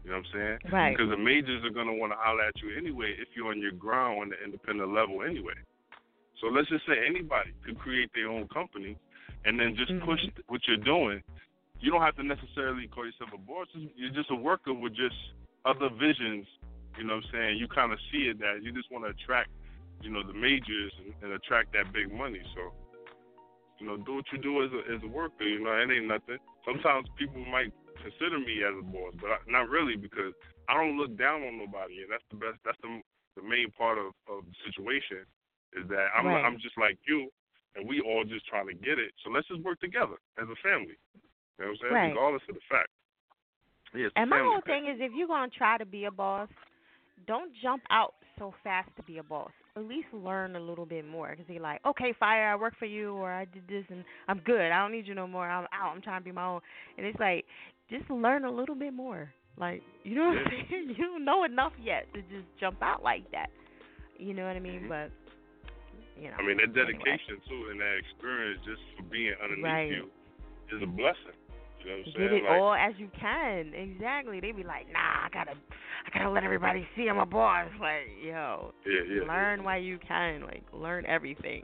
You 0.04 0.12
know 0.12 0.24
what 0.24 0.30
I'm 0.34 0.34
saying? 0.34 0.58
Right. 0.74 0.92
Because 0.98 1.14
the 1.14 1.22
majors 1.22 1.64
are 1.64 1.74
gonna 1.74 1.94
want 1.94 2.12
to 2.14 2.20
holler 2.20 2.50
at 2.50 2.58
you 2.64 2.74
anyway 2.74 3.14
if 3.20 3.30
you're 3.36 3.54
on 3.54 3.62
your 3.62 3.76
ground 3.76 4.22
on 4.22 4.30
the 4.30 4.40
independent 4.44 4.90
level 4.90 5.22
anyway. 5.22 5.58
So 6.42 6.48
let's 6.48 6.70
just 6.70 6.86
say 6.86 6.94
anybody 7.06 7.52
could 7.66 7.78
create 7.80 8.10
their 8.14 8.30
own 8.30 8.48
company 8.48 8.98
and 9.48 9.58
then 9.60 9.76
just 9.76 9.90
push 10.04 10.20
Mhm. 10.22 10.44
what 10.48 10.62
you're 10.68 10.78
doing. 10.78 11.24
You 11.80 11.92
don't 11.92 12.02
have 12.02 12.16
to 12.18 12.24
necessarily 12.24 12.88
call 12.88 13.06
yourself 13.06 13.32
a 13.34 13.38
boss. 13.38 13.68
You're 13.96 14.12
just 14.12 14.30
a 14.30 14.36
worker 14.36 14.74
with 14.74 14.94
just 14.94 15.16
other 15.64 15.90
visions. 15.90 16.46
You 16.98 17.06
know 17.06 17.16
what 17.16 17.26
I'm 17.26 17.32
saying? 17.32 17.58
You 17.58 17.68
kind 17.68 17.94
of 17.94 18.00
see 18.12 18.28
it 18.28 18.40
that 18.40 18.62
you 18.64 18.72
just 18.74 18.92
want 18.92 19.06
to 19.06 19.12
attract, 19.12 19.50
you 20.02 20.10
know, 20.10 20.24
the 20.24 20.34
majors 20.34 20.92
and, 21.00 21.14
and 21.22 21.32
attract 21.34 21.72
that 21.74 21.94
big 21.94 22.12
money. 22.12 22.42
So 22.56 22.74
You 23.80 23.86
know, 23.86 23.98
do 23.98 24.16
what 24.16 24.26
you 24.34 24.40
do 24.40 24.64
as 24.66 24.72
a 24.74 24.82
as 24.96 25.04
a 25.04 25.08
worker. 25.08 25.44
You 25.46 25.60
know, 25.64 25.72
it 25.78 25.92
ain't 25.92 26.08
nothing. 26.08 26.40
Sometimes 26.66 27.08
people 27.16 27.46
might 27.46 27.72
consider 28.02 28.40
me 28.40 28.64
as 28.64 28.74
a 28.74 28.82
boss, 28.82 29.14
but 29.22 29.30
I, 29.30 29.38
not 29.48 29.70
really 29.70 29.96
because 29.96 30.34
I 30.68 30.74
don't 30.74 30.98
look 30.98 31.16
down 31.16 31.44
on 31.44 31.60
nobody, 31.60 32.02
and 32.02 32.10
that's 32.12 32.26
the 32.32 32.38
best. 32.38 32.58
That's 32.66 32.78
the 32.82 33.02
the 33.36 33.44
main 33.44 33.70
part 33.78 34.00
of 34.00 34.18
of 34.28 34.46
the 34.50 34.56
situation 34.66 35.26
is 35.78 35.88
that 35.90 36.08
I'm 36.18 36.26
Right. 36.26 36.44
I'm 36.44 36.58
just 36.58 36.76
like 36.78 36.98
you, 37.08 37.30
and 37.78 37.88
we 37.88 38.02
all 38.02 38.24
just 38.26 38.46
trying 38.48 38.68
to 38.68 38.74
get 38.74 38.98
it. 39.00 39.14
So 39.24 39.30
let's 39.30 39.48
just 39.48 39.62
work 39.64 39.80
together 39.80 40.18
as 40.42 40.48
a 40.50 40.58
family. 40.68 40.98
You 41.58 41.66
know 41.66 41.72
what 41.72 41.72
I'm 41.72 41.78
saying? 41.82 41.94
Right. 41.94 42.08
Regardless 42.10 42.44
of 42.50 42.56
the 42.56 42.62
fact. 42.70 42.90
Yeah, 43.94 44.10
And 44.16 44.30
my 44.30 44.42
whole 44.44 44.62
thing 44.66 44.88
is 44.88 44.98
if 45.00 45.12
you're 45.16 45.28
going 45.28 45.50
to 45.50 45.58
try 45.58 45.78
to 45.78 45.86
be 45.86 46.06
a 46.06 46.12
boss, 46.12 46.50
don't 47.26 47.52
jump 47.62 47.84
out 47.90 48.16
so 48.38 48.54
fast 48.64 48.90
to 48.98 49.04
be 49.04 49.18
a 49.20 49.24
boss. 49.24 49.52
At 49.76 49.84
least 49.84 50.08
learn 50.12 50.56
a 50.56 50.60
little 50.60 50.86
bit 50.86 51.08
more. 51.08 51.30
Because 51.32 51.46
they're 51.48 51.60
like, 51.62 51.80
okay, 51.86 52.14
fire, 52.20 52.50
I 52.52 52.56
work 52.56 52.74
for 52.78 52.86
you, 52.86 53.14
or 53.14 53.32
I 53.32 53.46
did 53.46 53.68
this, 53.68 53.86
and 53.90 54.04
I'm 54.28 54.40
good. 54.40 54.72
I 54.72 54.80
don't 54.82 54.92
need 54.92 55.08
you 55.08 55.16
no 55.16 55.28
more. 55.28 55.48
I'm 55.48 55.66
out. 55.72 55.96
I'm 55.96 56.02
trying 56.02 56.20
to 56.22 56.26
be 56.26 56.32
my 56.32 56.46
own. 56.46 56.62
And 56.98 57.06
it's 57.06 57.20
like, 57.20 57.46
just 57.90 58.10
learn 58.10 58.44
a 58.44 58.52
little 58.52 58.76
bit 58.76 58.94
more. 58.94 59.32
Like, 59.58 59.82
you 60.04 60.16
know 60.16 60.28
what 60.28 60.38
I'm 60.38 60.52
Yeah. 60.52 60.64
saying? 60.70 60.90
You 60.98 61.06
don't 61.06 61.26
know 61.26 61.44
enough 61.46 61.74
yet 61.82 62.06
to 62.14 62.22
just 62.24 62.46
jump 62.60 62.82
out 62.82 63.02
like 63.04 63.30
that. 63.32 63.50
You 64.18 64.34
know 64.34 64.46
what 64.46 64.56
I 64.56 64.60
mean? 64.60 64.82
Mhm. 64.82 64.90
But, 64.90 65.12
you 66.20 66.30
know. 66.30 66.38
I 66.38 66.46
mean, 66.46 66.58
that 66.58 66.72
anyway. 66.74 66.94
dedication 66.94 67.42
too, 67.48 67.70
and 67.72 67.80
that 67.80 67.96
experience 68.02 68.60
just 68.66 68.82
for 68.98 69.04
being 69.10 69.34
underneath 69.42 69.66
Right. 69.66 69.92
you 69.92 70.10
is 70.74 70.82
a 70.84 70.90
blessing. 70.90 71.38
You 71.84 71.94
know 71.94 71.98
what 72.04 72.08
I'm 72.08 72.14
Get 72.14 72.30
saying? 72.30 72.44
it 72.44 72.50
like, 72.50 72.60
all 72.60 72.74
as 72.74 72.94
you 72.98 73.10
can. 73.20 73.74
Exactly. 73.74 74.40
They 74.42 74.52
be 74.52 74.64
like, 74.64 74.92
nah, 74.92 75.26
I 75.26 75.30
gotta, 75.32 75.54
I 75.54 76.10
gotta 76.12 76.30
let 76.30 76.44
everybody 76.44 76.88
see 76.96 77.08
I'm 77.08 77.20
a 77.20 77.26
boss. 77.26 77.70
Like, 77.80 78.10
yo, 78.20 78.74
yeah, 78.86 79.08
yeah. 79.08 79.28
learn 79.28 79.64
while 79.64 79.80
you 79.80 80.00
can. 80.06 80.42
Like, 80.42 80.64
learn 80.74 81.06
everything. 81.06 81.64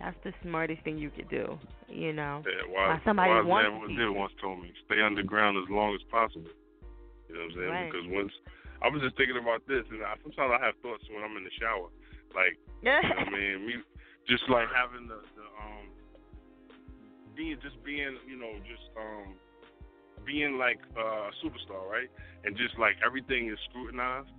That's 0.00 0.16
the 0.24 0.32
smartest 0.42 0.82
thing 0.82 0.98
you 0.98 1.10
could 1.10 1.30
do. 1.30 1.56
You 1.88 2.12
know. 2.12 2.42
Yeah, 2.44 2.66
wise, 2.68 3.00
somebody 3.06 3.30
wise 3.30 3.46
wants 3.46 3.94
man 3.94 4.14
once 4.14 4.32
told 4.42 4.60
me, 4.60 4.72
stay 4.86 5.00
underground 5.00 5.56
as 5.56 5.70
long 5.70 5.94
as 5.94 6.02
possible. 6.10 6.50
You 7.28 7.34
know 7.38 7.46
what 7.46 7.52
I'm 7.52 7.56
saying? 7.56 7.70
Right. 7.70 7.88
Because 7.90 8.06
once 8.10 8.32
I 8.82 8.90
was 8.90 9.00
just 9.00 9.16
thinking 9.16 9.38
about 9.40 9.64
this, 9.64 9.86
and 9.88 10.02
I, 10.02 10.18
sometimes 10.20 10.50
I 10.50 10.60
have 10.60 10.74
thoughts 10.82 11.06
when 11.08 11.24
I'm 11.24 11.38
in 11.38 11.44
the 11.46 11.54
shower, 11.56 11.88
like 12.34 12.58
you 13.02 13.08
know 13.08 13.16
what 13.16 13.28
I 13.28 13.30
mean, 13.30 13.66
me 13.66 13.74
just 14.28 14.44
like 14.48 14.68
having 14.74 15.08
the, 15.08 15.20
the 15.36 15.44
um 15.60 15.86
being 17.36 17.58
just 17.62 17.76
being 17.84 18.16
you 18.26 18.36
know 18.36 18.52
just 18.66 18.84
um 18.96 19.34
being 20.24 20.56
like 20.58 20.78
uh, 20.96 21.28
a 21.28 21.32
superstar, 21.42 21.84
right? 21.90 22.08
And 22.44 22.56
just 22.56 22.78
like 22.78 22.96
everything 23.04 23.50
is 23.50 23.58
scrutinized. 23.68 24.30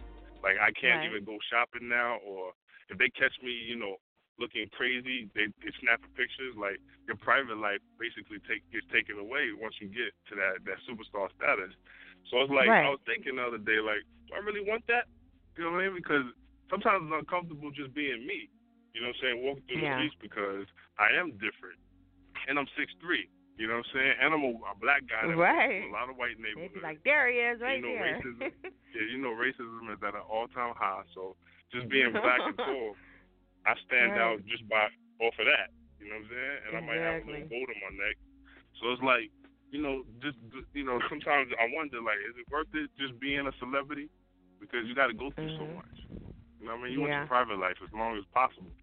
Like 0.43 0.57
I 0.61 0.71
can't 0.73 1.01
Right. 1.01 1.09
even 1.09 1.25
go 1.25 1.37
shopping 1.51 1.89
now, 1.89 2.17
or 2.25 2.53
if 2.89 2.97
they 2.97 3.09
catch 3.13 3.33
me, 3.43 3.51
you 3.51 3.75
know, 3.77 3.97
looking 4.39 4.67
crazy, 4.73 5.29
they 5.35 5.47
they 5.61 5.71
snapping 5.81 6.11
pictures. 6.15 6.55
Like 6.57 6.79
your 7.07 7.17
private 7.17 7.57
life 7.57 7.81
basically 7.99 8.39
take 8.47 8.63
gets 8.71 8.87
taken 8.93 9.19
away 9.19 9.51
once 9.57 9.75
you 9.81 9.89
get 9.89 10.13
to 10.31 10.33
that 10.39 10.63
that 10.65 10.79
superstar 10.87 11.29
status. 11.37 11.73
So 12.31 12.41
it's 12.41 12.53
like 12.53 12.69
Right. 12.69 12.85
I 12.85 12.89
was 12.89 13.03
thinking 13.05 13.37
the 13.37 13.45
other 13.45 13.61
day, 13.61 13.77
like, 13.77 14.01
do 14.27 14.33
I 14.33 14.41
really 14.41 14.65
want 14.65 14.85
that? 14.89 15.05
You 15.57 15.65
know 15.65 15.71
what 15.77 15.85
I 15.85 15.89
mean? 15.89 15.97
Because 16.01 16.25
sometimes 16.69 17.05
it's 17.07 17.15
uncomfortable 17.19 17.71
just 17.71 17.93
being 17.93 18.25
me. 18.25 18.49
You 18.93 19.01
know 19.03 19.11
what 19.11 19.19
I'm 19.19 19.21
saying? 19.21 19.37
Walking 19.43 19.63
through 19.67 19.81
Yeah. 19.83 19.99
the 19.99 20.07
streets 20.07 20.17
because 20.21 20.65
I 20.97 21.11
am 21.19 21.31
different, 21.37 21.79
and 22.47 22.57
I'm 22.57 22.67
six 22.79 22.93
three. 23.03 23.27
You 23.57 23.67
know 23.71 23.79
what 23.79 23.87
I'm 23.87 23.91
saying? 23.95 24.13
And 24.19 24.29
I'm 24.35 24.43
a, 24.43 24.53
a 24.71 24.75
black 24.79 25.07
guy. 25.07 25.27
that 25.27 25.35
Right. 25.39 25.87
A 25.87 25.91
lot 25.91 26.09
of 26.11 26.15
white 26.19 26.35
neighborhoods. 26.39 26.83
like, 26.83 26.99
there 27.07 27.31
he 27.31 27.39
is, 27.39 27.59
right 27.63 27.79
you 27.79 27.87
know, 27.87 27.95
there. 27.95 28.19
racism. 28.19 28.51
yeah, 28.95 29.05
you 29.11 29.17
know, 29.19 29.31
racism 29.31 29.87
is 29.95 29.99
at 30.03 30.11
an 30.15 30.23
all-time 30.27 30.75
high. 30.75 31.03
So 31.15 31.35
just 31.71 31.87
being 31.87 32.11
black 32.23 32.43
and 32.43 32.55
tall, 32.59 32.95
I 33.65 33.75
stand 33.87 34.11
Right. 34.15 34.19
out 34.27 34.43
just 34.47 34.67
by 34.67 34.91
off 35.23 35.35
of 35.39 35.47
that. 35.47 35.71
You 36.03 36.11
know 36.11 36.19
what 36.19 36.27
I'm 36.27 36.31
saying? 36.35 36.57
And 36.67 36.71
I 36.75 36.81
might 36.83 36.99
have 36.99 37.23
a 37.23 37.27
little 37.31 37.47
gold 37.47 37.67
on 37.71 37.79
my 37.79 37.93
neck. 37.95 38.15
So 38.83 38.91
it's 38.91 39.01
like, 39.03 39.31
you 39.71 39.79
know, 39.79 40.03
just 40.19 40.35
you 40.75 40.83
know, 40.83 40.99
sometimes 41.07 41.47
I 41.55 41.71
wonder, 41.71 42.03
like, 42.03 42.19
is 42.27 42.35
it 42.35 42.47
worth 42.51 42.67
it 42.75 42.91
just 42.99 43.15
being 43.23 43.47
a 43.47 43.55
celebrity? 43.59 44.11
Because 44.59 44.83
you 44.83 44.95
got 44.95 45.07
to 45.07 45.15
go 45.15 45.31
through 45.31 45.51
so 45.55 45.63
Mhm. 45.63 45.75
much. 45.79 45.97
You 46.65 46.73
know 46.73 46.81
what 46.81 46.81
I 46.81 46.89
mean? 46.89 46.93
You 46.97 47.01
want 47.05 47.13
your 47.13 47.29
private 47.29 47.59
life 47.61 47.77
as 47.85 47.93
long 47.93 48.17
as 48.17 48.25
possible. 48.33 48.73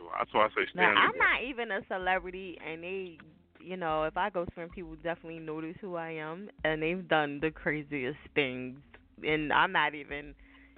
So 0.00 0.08
that's 0.16 0.32
why 0.32 0.46
I 0.46 0.48
say 0.56 0.64
stay 0.72 0.80
Now, 0.80 0.88
I'm 0.96 1.12
underground. 1.12 1.28
not 1.32 1.44
even 1.44 1.70
a 1.72 1.80
celebrity, 1.88 2.56
and 2.64 2.82
they, 2.82 3.18
you 3.60 3.76
know, 3.76 4.04
if 4.04 4.16
I 4.16 4.30
go 4.30 4.46
swim, 4.54 4.70
people 4.70 4.96
definitely 4.96 5.40
notice 5.40 5.76
who 5.80 5.96
I 5.96 6.10
am, 6.12 6.48
and 6.64 6.82
they've 6.82 7.06
done 7.08 7.40
the 7.40 7.50
craziest 7.50 8.18
things, 8.34 8.78
and 9.22 9.52
I'm 9.52 9.72
not 9.72 9.94
even, 9.94 10.34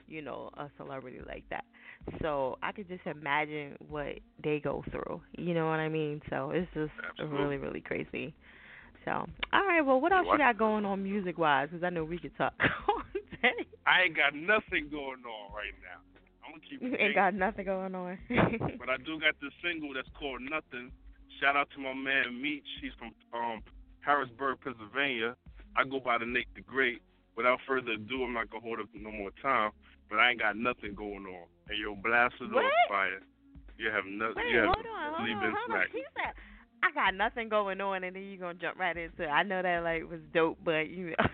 you 0.09 0.23
know, 0.23 0.51
a 0.57 0.71
celebrity 0.77 1.21
like 1.27 1.45
that. 1.51 1.65
So 2.23 2.57
I 2.63 2.73
could 2.73 2.89
just 2.89 3.07
imagine 3.07 3.77
what 3.89 4.19
they 4.43 4.59
go 4.61 4.83
through. 4.91 5.21
You 5.37 5.55
know 5.55 5.67
what 5.67 5.81
I 5.81 5.89
mean? 5.89 6.21
So 6.31 6.51
it's 6.51 6.73
just 6.75 6.93
Absolutely. 7.11 7.37
really, 7.37 7.57
really 7.59 7.81
crazy. 7.81 8.35
So, 9.05 9.11
all 9.13 9.67
right. 9.67 9.83
Well, 9.83 10.01
what 10.01 10.13
else 10.13 10.27
you 10.31 10.39
What? 10.39 10.39
got 10.39 10.59
going 10.59 10.85
on 10.85 11.03
music 11.03 11.39
wise? 11.39 11.69
Because 11.71 11.85
I 11.85 11.91
know 11.91 12.05
we 12.05 12.19
could 12.19 12.37
talk 12.37 12.55
all 12.89 13.03
day. 13.43 13.67
I 13.87 14.03
ain't 14.03 14.17
got 14.17 14.35
nothing 14.35 14.89
going 14.91 15.23
on 15.25 15.53
right 15.53 15.75
now. 15.83 16.01
I'm 16.51 16.59
gonna 16.59 16.67
keep 16.69 16.83
You 16.83 16.97
ain't 16.99 17.15
got 17.15 17.35
nothing 17.35 17.65
going 17.67 17.95
on. 17.95 18.19
But 18.79 18.91
I 18.91 18.97
do 18.99 19.21
got 19.21 19.39
this 19.41 19.53
single 19.63 19.95
that's 19.95 20.09
called 20.19 20.43
Nothing. 20.43 20.91
Shout 21.41 21.55
out 21.57 21.69
to 21.77 21.81
my 21.81 21.95
man 21.95 22.41
Meech. 22.43 22.67
He's 22.83 22.93
from 22.99 23.15
um, 23.33 23.63
Harrisburg, 24.01 24.59
Pennsylvania. 24.65 25.37
I 25.77 25.85
go 25.85 26.01
by 26.01 26.19
the 26.19 26.27
Nick 26.27 26.49
the 26.55 26.63
Great. 26.63 27.01
Without 27.37 27.61
further 27.67 27.93
ado, 27.93 28.25
I'm 28.25 28.35
not 28.35 28.51
gonna 28.51 28.65
hold 28.65 28.81
up 28.81 28.89
no 28.95 29.11
more 29.11 29.31
time. 29.41 29.71
But 30.11 30.19
I 30.19 30.31
ain't 30.31 30.41
got 30.41 30.57
nothing 30.57 30.95
going 30.95 31.25
on. 31.25 31.47
And 31.69 31.79
yo, 31.79 31.95
blasted 31.95 32.53
What? 32.53 32.65
on 32.65 32.71
fire. 32.89 33.23
You 33.79 33.89
have 33.91 34.05
nothing. 34.05 34.35
Wait, 34.37 34.51
you 34.51 34.59
have 34.59 34.75
hold 34.75 34.85
on, 34.85 35.15
hold 35.15 35.31
on, 35.31 35.41
hold 35.41 35.55
on. 35.55 35.67
smacked. 35.69 35.93
He 35.95 36.03
said, 36.19 36.35
"I 36.83 36.91
got 36.93 37.15
nothing 37.15 37.49
going 37.49 37.81
on," 37.81 38.05
and 38.05 38.15
then 38.17 38.25
you 38.25 38.37
gonna 38.37 38.59
jump 38.59 38.79
right 38.79 38.97
into. 38.97 39.23
it. 39.23 39.29
I 39.29 39.43
know 39.43 39.63
that 39.63 39.83
like 39.85 40.11
was 40.11 40.21
dope, 40.35 40.59
but 40.65 40.91
you 40.91 41.15
know, 41.17 41.25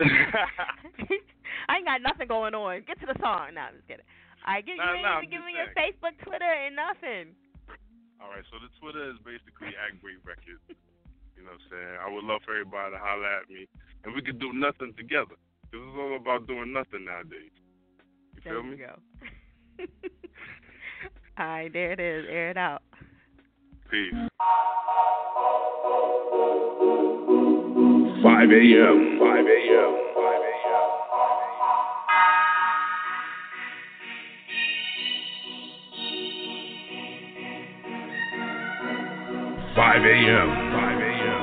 I 1.68 1.76
ain't 1.76 1.86
got 1.86 2.02
nothing 2.02 2.26
going 2.26 2.54
on. 2.54 2.82
Get 2.86 2.98
to 3.00 3.06
the 3.06 3.14
song. 3.20 3.54
Nah, 3.54 3.68
I'm 3.70 3.74
just 3.76 3.86
kidding. 3.86 4.04
Right, 4.46 4.64
give, 4.66 4.76
Nah, 4.76 4.94
you 4.94 5.02
nah, 5.02 5.18
even 5.22 5.30
give 5.30 5.44
me 5.46 5.54
your. 5.54 5.70
Facebook, 5.78 6.18
Twitter, 6.26 6.48
and 6.50 6.74
nothing. 6.76 7.34
All 8.20 8.30
right, 8.30 8.42
so 8.50 8.58
the 8.58 8.70
Twitter 8.80 9.10
is 9.10 9.18
basically 9.24 9.74
at 9.78 10.00
Great 10.02 10.18
Records. 10.24 10.62
You 11.34 11.48
know 11.48 11.54
what 11.56 11.64
I'm 11.64 11.70
saying? 11.74 11.96
I 12.06 12.08
would 12.12 12.24
love 12.24 12.42
for 12.44 12.52
everybody 12.52 12.92
to 12.94 12.98
holler 13.02 13.26
at 13.26 13.48
me, 13.50 13.66
and 14.04 14.14
we 14.14 14.22
could 14.22 14.38
do 14.38 14.52
nothing 14.52 14.92
together. 14.96 15.34
This 15.72 15.80
is 15.80 15.94
all 15.98 16.14
about 16.14 16.46
doing 16.46 16.72
nothing 16.72 17.04
nowadays. 17.06 17.50
You 18.36 18.40
There 18.44 18.52
feel 18.52 18.62
you 18.62 18.70
me? 18.70 18.76
go. 18.76 19.00
All 21.38 21.46
right, 21.46 21.72
there 21.72 21.90
it 21.92 21.98
is. 21.98 22.26
Air 22.30 22.50
it 22.50 22.56
out. 22.58 22.82
Peace. 23.90 24.12
5 24.12 24.22
a.m. 28.22 29.18
5 29.18 29.46
a.m. 29.50 29.90
5 30.14 30.22
a.m. 30.22 30.51
5 39.74 40.04
a.m. 40.04 40.48
5 40.68 41.00
a.m. 41.00 41.42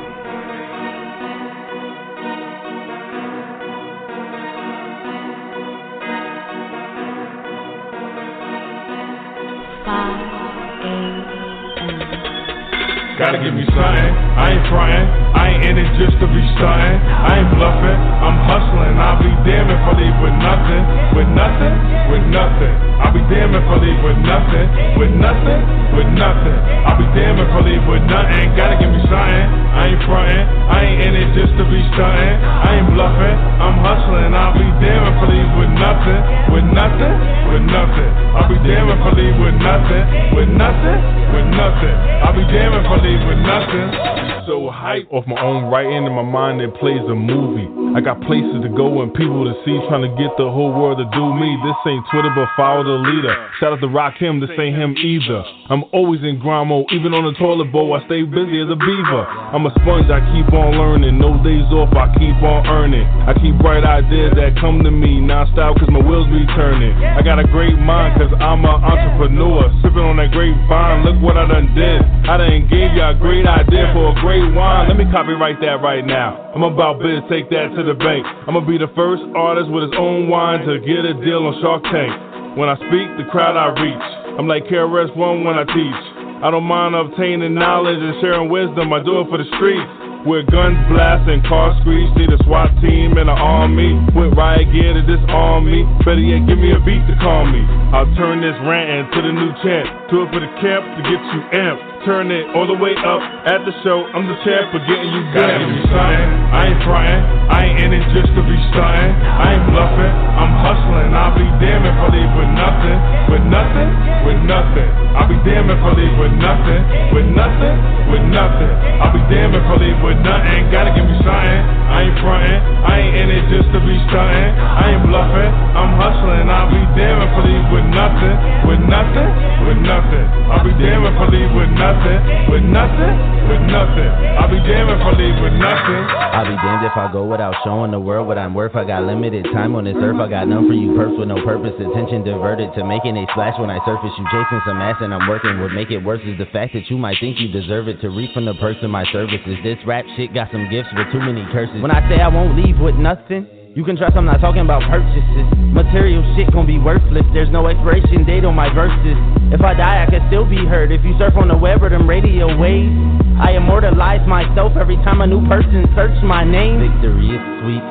Gotta 13.18 13.42
give 13.42 13.58
me 13.58 13.66
something. 13.66 14.14
I 14.38 14.54
ain't 14.54 14.62
frontin'. 14.70 15.10
I 15.34 15.50
ain't 15.50 15.66
in 15.66 15.78
it 15.80 15.90
just 15.98 16.14
to 16.22 16.28
be 16.30 16.38
stuntin'. 16.54 17.02
I 17.02 17.42
ain't 17.42 17.50
bluffing. 17.58 17.98
I'm 17.98 18.38
hustling. 18.46 18.94
I'll 19.02 19.18
be 19.18 19.34
damned 19.42 19.74
if 19.74 19.82
I 19.82 19.92
leave 19.98 20.22
with 20.22 20.38
nothing. 20.38 20.86
With 21.18 21.30
nothing. 21.34 21.74
With 22.14 22.26
nothing. 22.30 22.89
I'll 23.00 23.16
be 23.16 23.24
damned 23.32 23.56
if 23.56 23.64
I 23.64 23.76
leave 23.80 24.02
with 24.04 24.20
nothing. 24.20 24.68
With 25.00 25.14
nothing. 25.16 25.60
With 25.96 26.12
nothing. 26.20 26.58
I'll 26.84 27.00
be 27.00 27.08
damned 27.16 27.40
if 27.40 27.50
I 27.50 27.60
leave 27.64 27.86
with 27.88 28.04
nothing. 28.12 28.56
Gotta 28.60 28.76
give 28.76 28.92
me 28.92 29.02
something. 29.08 29.46
I 29.72 29.96
ain't 29.96 30.04
frontin'. 30.04 30.46
I 30.68 30.78
ain't 30.84 31.00
in 31.08 31.14
it 31.16 31.30
just 31.34 31.54
to 31.56 31.64
be 31.68 31.80
stuntin'. 31.96 32.36
I 32.44 32.70
ain't 32.80 32.90
bluffing. 32.92 33.38
I'm 33.64 33.78
hustling. 33.80 34.36
I'll 34.36 34.54
be 34.54 34.68
damned 34.84 35.08
if 35.10 35.16
I 35.16 35.26
leave 35.32 35.52
with 35.56 35.74
nothing. 35.80 36.22
With 36.52 36.68
nothing. 36.76 37.16
With 37.50 37.66
nothing. 37.72 38.12
I'll 38.36 38.50
be 38.52 38.58
damned 38.68 38.92
if 38.92 39.02
I 39.02 39.12
leave 39.16 39.38
with 39.40 39.58
nothing. 39.58 40.04
With 40.36 40.52
nothing. 40.52 41.00
With 41.32 41.48
nothing. 41.56 41.96
I'll 42.24 42.36
be 42.36 42.46
damned 42.52 42.76
if 42.78 42.86
I 42.86 42.96
leave 43.00 43.24
with 43.24 43.42
nothing. 43.42 44.39
So 44.50 44.66
hype 44.74 45.06
off 45.14 45.30
my 45.30 45.38
own 45.38 45.70
writing 45.70 46.10
in 46.10 46.14
my 46.18 46.26
mind 46.26 46.58
that 46.58 46.74
plays 46.82 47.06
a 47.06 47.14
movie. 47.14 47.70
I 47.94 48.02
got 48.02 48.18
places 48.26 48.66
to 48.66 48.70
go 48.74 49.06
and 49.06 49.14
people 49.14 49.46
to 49.46 49.54
see, 49.62 49.78
trying 49.86 50.02
to 50.02 50.10
get 50.18 50.34
the 50.42 50.50
whole 50.50 50.74
world 50.74 50.98
to 50.98 51.06
do 51.14 51.26
me. 51.38 51.54
This 51.62 51.78
ain't 51.86 52.02
Twitter, 52.10 52.34
but 52.34 52.50
follow 52.58 52.82
the 52.82 52.98
leader. 53.14 53.30
Shout 53.62 53.78
out 53.78 53.82
to 53.86 53.90
Rakim, 53.90 54.42
this 54.42 54.50
ain't 54.58 54.74
him 54.74 54.98
either. 54.98 55.46
I'm 55.70 55.86
always 55.94 56.26
in 56.26 56.42
grind 56.42 56.66
even 56.90 57.14
on 57.14 57.30
the 57.30 57.38
toilet 57.38 57.70
bowl, 57.70 57.94
I 57.94 58.02
stay 58.10 58.26
busy 58.26 58.58
as 58.58 58.70
a 58.74 58.78
beaver. 58.78 59.22
I'm 59.54 59.70
a 59.70 59.74
sponge, 59.82 60.10
I 60.10 60.18
keep 60.34 60.50
on 60.50 60.78
learning. 60.82 61.18
No 61.22 61.38
days 61.46 61.70
off, 61.70 61.94
I 61.94 62.10
keep 62.18 62.38
on 62.42 62.66
earning. 62.66 63.06
I 63.06 63.38
keep 63.38 63.54
bright 63.62 63.86
ideas 63.86 64.34
that 64.34 64.58
come 64.58 64.82
to 64.82 64.90
me 64.90 65.22
non-stop, 65.22 65.78
cause 65.78 65.94
my 65.94 66.02
wheels 66.02 66.26
be 66.34 66.42
turning. 66.58 66.94
I 66.98 67.22
got 67.22 67.38
a 67.38 67.46
great 67.46 67.78
mind, 67.78 68.18
cause 68.18 68.34
I'm 68.38 68.66
an 68.66 68.78
entrepreneur. 68.82 69.70
Sipping 69.86 70.06
on 70.06 70.18
that 70.18 70.34
great 70.34 70.58
vine, 70.66 71.06
look 71.06 71.18
what 71.22 71.38
I 71.38 71.46
done 71.46 71.70
did. 71.78 72.02
I 72.26 72.38
done 72.38 72.66
gave 72.70 72.94
you 72.98 73.06
a 73.06 73.14
great 73.18 73.46
idea 73.46 73.90
for 73.94 74.14
a 74.14 74.16
great 74.22 74.39
wine. 74.56 74.88
Let 74.88 74.98
me 74.98 75.06
copyright 75.12 75.60
that 75.62 75.82
right 75.82 76.06
now. 76.06 76.52
I'm 76.56 76.64
about 76.64 77.00
biz, 77.00 77.24
take 77.30 77.50
that 77.50 77.76
to 77.76 77.82
the 77.84 77.94
bank. 77.94 78.26
I'ma 78.48 78.62
be 78.62 78.78
the 78.78 78.92
first 78.96 79.24
artist 79.36 79.70
with 79.72 79.92
his 79.92 79.96
own 79.98 80.30
wine 80.30 80.66
to 80.68 80.80
get 80.80 81.04
a 81.04 81.14
deal 81.20 81.48
on 81.48 81.56
Shark 81.62 81.84
Tank. 81.90 82.58
When 82.58 82.68
I 82.68 82.76
speak, 82.90 83.08
the 83.20 83.28
crowd 83.32 83.56
I 83.56 83.72
reach. 83.78 84.08
I'm 84.40 84.48
like 84.48 84.66
KRS 84.66 85.16
One 85.16 85.44
when 85.44 85.60
I 85.60 85.66
teach. 85.68 86.02
I 86.40 86.50
don't 86.52 86.64
mind 86.64 86.96
obtaining 86.96 87.54
knowledge 87.54 88.00
and 88.00 88.16
sharing 88.22 88.48
wisdom. 88.48 88.94
I 88.96 89.04
do 89.04 89.20
it 89.22 89.28
for 89.28 89.38
the 89.38 89.48
streets. 89.60 89.92
With 90.28 90.52
guns 90.52 90.76
blast 90.92 91.28
and 91.32 91.40
cars 91.48 91.80
screech, 91.80 92.12
need 92.20 92.32
a 92.32 92.40
SWAT 92.44 92.72
team 92.84 93.16
and 93.16 93.32
an 93.32 93.40
army. 93.40 93.96
With 94.16 94.36
riot 94.36 94.68
gear 94.72 94.94
to 94.96 95.04
disarm 95.04 95.68
me. 95.68 95.88
Better 96.04 96.20
yet, 96.20 96.48
give 96.48 96.60
me 96.60 96.76
a 96.76 96.80
beat 96.84 97.04
to 97.08 97.16
calm 97.24 97.52
me. 97.56 97.64
I'll 97.96 98.10
turn 98.20 98.44
this 98.44 98.56
rant 98.68 98.88
into 98.88 99.20
the 99.24 99.32
new 99.32 99.52
chant. 99.64 99.88
Do 100.12 100.24
it 100.24 100.32
for 100.32 100.40
the 100.44 100.52
camp 100.60 100.84
to 100.84 101.02
get 101.08 101.20
you 101.24 101.40
amped. 101.56 101.89
Turn 102.06 102.32
it 102.32 102.48
all 102.56 102.66
the 102.66 102.80
way 102.80 102.96
up 102.96 103.22
at 103.46 103.66
the 103.66 103.74
show. 103.84 104.08
I'm 104.16 104.26
the 104.26 104.36
champ 104.46 104.72
for 104.72 104.80
getting 104.88 105.12
you 105.12 105.22
Gotta 105.36 105.60
give 105.60 105.68
me 105.68 105.82
something. 105.84 106.30
I 106.56 106.72
ain't 106.72 106.84
frontin'. 106.84 107.39
I 107.50 107.66
ain't 107.66 107.82
in 107.82 107.92
it 107.98 108.06
just 108.14 108.30
to 108.38 108.42
be 108.46 108.56
stuntin'. 108.70 109.12
I 109.18 109.58
ain't 109.58 109.66
bluffing. 109.74 110.14
I'm 110.38 110.54
hustling. 110.62 111.12
I'll 111.18 111.34
be 111.34 111.50
damn 111.58 111.82
if 111.82 111.98
I 111.98 112.08
leave 112.14 112.34
with 112.38 112.52
nothing. 112.54 112.98
With 113.34 113.46
nothing. 113.50 113.90
With 114.26 114.42
nothing. 114.46 114.90
I'll 115.18 115.26
be 115.26 115.38
damn 115.42 115.66
if 115.74 115.82
I 115.82 115.92
leave 115.98 116.16
with 116.22 116.36
nothing. 116.38 116.82
With 117.10 117.30
nothing. 117.34 117.76
With 118.14 118.26
nothing. 118.30 118.74
I'll 119.02 119.14
be 119.14 119.22
damn 119.34 119.58
if 119.58 119.66
I 119.66 119.76
leave 119.82 120.00
with 120.06 120.20
nothing. 120.22 120.70
Gotta 120.70 120.94
give 120.94 121.10
me 121.10 121.18
something. 121.26 121.62
I 121.90 122.06
ain't 122.06 122.18
frontin'. 122.22 122.60
I 122.86 122.94
ain't 123.02 123.16
in 123.18 123.28
it 123.34 123.46
just 123.50 123.70
to 123.74 123.80
be 123.82 123.98
stuntin'. 124.08 124.54
I 124.54 124.94
ain't 124.94 125.04
bluffing. 125.10 125.52
I'm 125.74 125.98
hustling. 125.98 126.46
I'll 126.48 126.70
be 126.70 126.82
damn 126.94 127.20
if 127.26 127.34
I 127.34 127.42
leave 127.50 127.68
with 127.74 127.88
nothing. 127.90 128.36
With 128.70 128.84
nothing. 128.86 129.30
With 129.66 129.82
nothing. 129.82 130.26
I'll 130.54 130.62
be 130.62 130.74
damn 130.78 131.02
if 131.02 131.18
I 131.18 131.26
leave 131.34 131.52
with 131.58 131.74
nothing 131.74 132.40
with 132.50 132.66
nothing, 132.66 133.16
with 133.48 133.62
nothing. 133.70 134.10
I'll 134.38 134.50
be 134.50 134.60
damned 134.66 134.90
if 134.90 135.02
I 135.02 135.12
leave 135.16 135.38
with 135.42 135.54
nothing. 135.54 136.04
I'll 136.36 136.46
be 136.50 136.56
damned 136.58 136.86
if 136.86 136.98
I 136.98 137.12
go 137.12 137.24
without 137.40 137.56
showing 137.64 137.92
the 137.92 138.00
world 138.00 138.28
what 138.28 138.38
I'm 138.38 138.54
worth. 138.54 138.76
I 138.76 138.84
got 138.84 139.04
limited 139.04 139.48
time 139.56 139.74
on 139.74 139.86
this 139.86 139.96
earth. 139.96 140.20
I 140.20 140.28
got 140.28 140.52
none 140.52 140.68
for 140.68 140.76
you 140.76 140.92
perps 140.92 141.16
with 141.18 141.32
no 141.32 141.40
purpose. 141.48 141.72
Attention 141.80 142.28
diverted 142.28 142.76
to 142.76 142.84
making 142.84 143.16
a 143.16 143.24
splash 143.32 143.56
when 143.56 143.72
I 143.72 143.80
surface. 143.88 144.12
You 144.20 144.28
chasing 144.28 144.60
some 144.68 144.84
ass 144.84 145.00
and 145.00 145.16
I'm 145.16 145.24
working. 145.24 145.56
What 145.62 145.72
make 145.72 145.88
it 145.90 146.04
worse 146.04 146.20
is 146.28 146.38
the 146.38 146.52
fact 146.52 146.76
that 146.76 146.92
you 146.92 146.98
might 146.98 147.16
think 147.24 147.40
you 147.40 147.48
deserve 147.48 147.88
it 147.88 148.02
to 148.02 148.10
reap 148.10 148.34
from 148.34 148.44
the 148.44 148.56
perks 148.56 148.84
of 148.84 148.90
my 148.90 149.08
services. 149.14 149.56
This 149.64 149.80
rap 149.88 150.04
shit 150.18 150.34
got 150.34 150.52
some 150.52 150.68
gifts 150.68 150.92
with 150.92 151.08
too 151.16 151.24
many 151.24 151.48
curses. 151.56 151.80
When 151.80 151.96
I 151.96 152.04
say 152.12 152.20
I 152.20 152.28
won't 152.28 152.60
leave 152.60 152.76
with 152.78 152.96
nothing. 152.96 153.48
You 153.80 153.86
can 153.86 153.96
trust 153.96 154.18
I'm 154.18 154.26
not 154.26 154.42
talking 154.44 154.60
about 154.60 154.84
purchases. 154.92 155.48
Material 155.72 156.20
shit 156.36 156.52
gon' 156.52 156.68
be 156.68 156.76
worthless. 156.78 157.24
There's 157.32 157.48
no 157.48 157.68
expiration 157.72 158.28
date 158.28 158.44
on 158.44 158.54
my 158.54 158.68
verses. 158.76 159.16
If 159.56 159.64
I 159.64 159.72
die, 159.72 160.04
I 160.04 160.06
can 160.12 160.20
still 160.28 160.44
be 160.44 160.68
heard. 160.68 160.92
If 160.92 161.00
you 161.08 161.16
surf 161.18 161.40
on 161.40 161.48
the 161.48 161.56
web 161.56 161.82
or 161.82 161.88
them 161.88 162.04
radio 162.04 162.52
waves, 162.60 162.92
I 163.40 163.56
immortalize 163.56 164.28
myself 164.28 164.76
every 164.76 164.98
time 165.08 165.22
a 165.22 165.28
new 165.28 165.40
person 165.48 165.88
search 165.96 166.12
my 166.28 166.44
name. 166.44 166.84
Victory 166.84 167.32
is 167.32 167.44
sweet. 167.64 167.88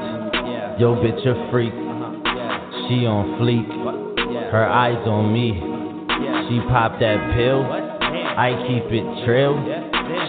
Yo, 0.76 0.92
bitch, 1.00 1.24
a 1.24 1.32
freak. 1.48 1.72
Uh-huh. 1.72 2.84
She 2.84 3.08
on 3.08 3.40
fleek. 3.40 3.64
Her 4.52 4.68
eyes 4.68 5.00
on 5.08 5.32
me. 5.32 5.56
She 6.52 6.60
pop 6.68 7.00
that 7.00 7.16
pill. 7.32 7.64
I 7.64 8.52
keep 8.68 8.92
it 8.92 9.24
trill. 9.24 9.56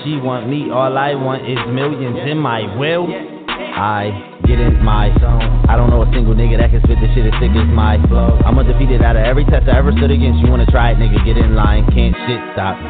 She 0.07 0.23
want 0.23 0.48
me. 0.48 0.72
All 0.72 0.98
I 0.98 1.15
want 1.15 1.44
is 1.44 1.60
millions 1.68 2.31
in 2.31 2.38
my 2.38 2.64
will. 2.80 3.11
I 3.11 4.38
get 4.49 4.59
in 4.59 4.81
my 4.84 5.13
zone. 5.21 5.69
I 5.69 5.77
don't 5.77 5.91
know 5.91 6.01
a 6.01 6.09
single 6.11 6.34
nigga 6.34 6.57
that 6.57 6.71
can 6.71 6.81
spit 6.81 6.97
the 6.97 7.07
shit 7.13 7.30
as 7.30 7.38
thick 7.38 7.53
as 7.53 7.69
my 7.69 8.01
flow. 8.09 8.34
I'm 8.41 8.57
undefeated 8.57 9.03
out 9.03 9.15
of 9.15 9.21
every 9.21 9.45
test 9.45 9.69
I 9.69 9.77
ever 9.77 9.91
stood 9.91 10.09
against. 10.09 10.41
You 10.41 10.49
wanna 10.49 10.65
try 10.65 10.91
it, 10.91 10.97
nigga? 10.97 11.23
Get 11.23 11.38
in 11.38 11.53
line. 11.53 11.85
Can't 11.93 12.15
shit 12.26 12.41
stop. 12.57 12.81
Me. 12.81 12.89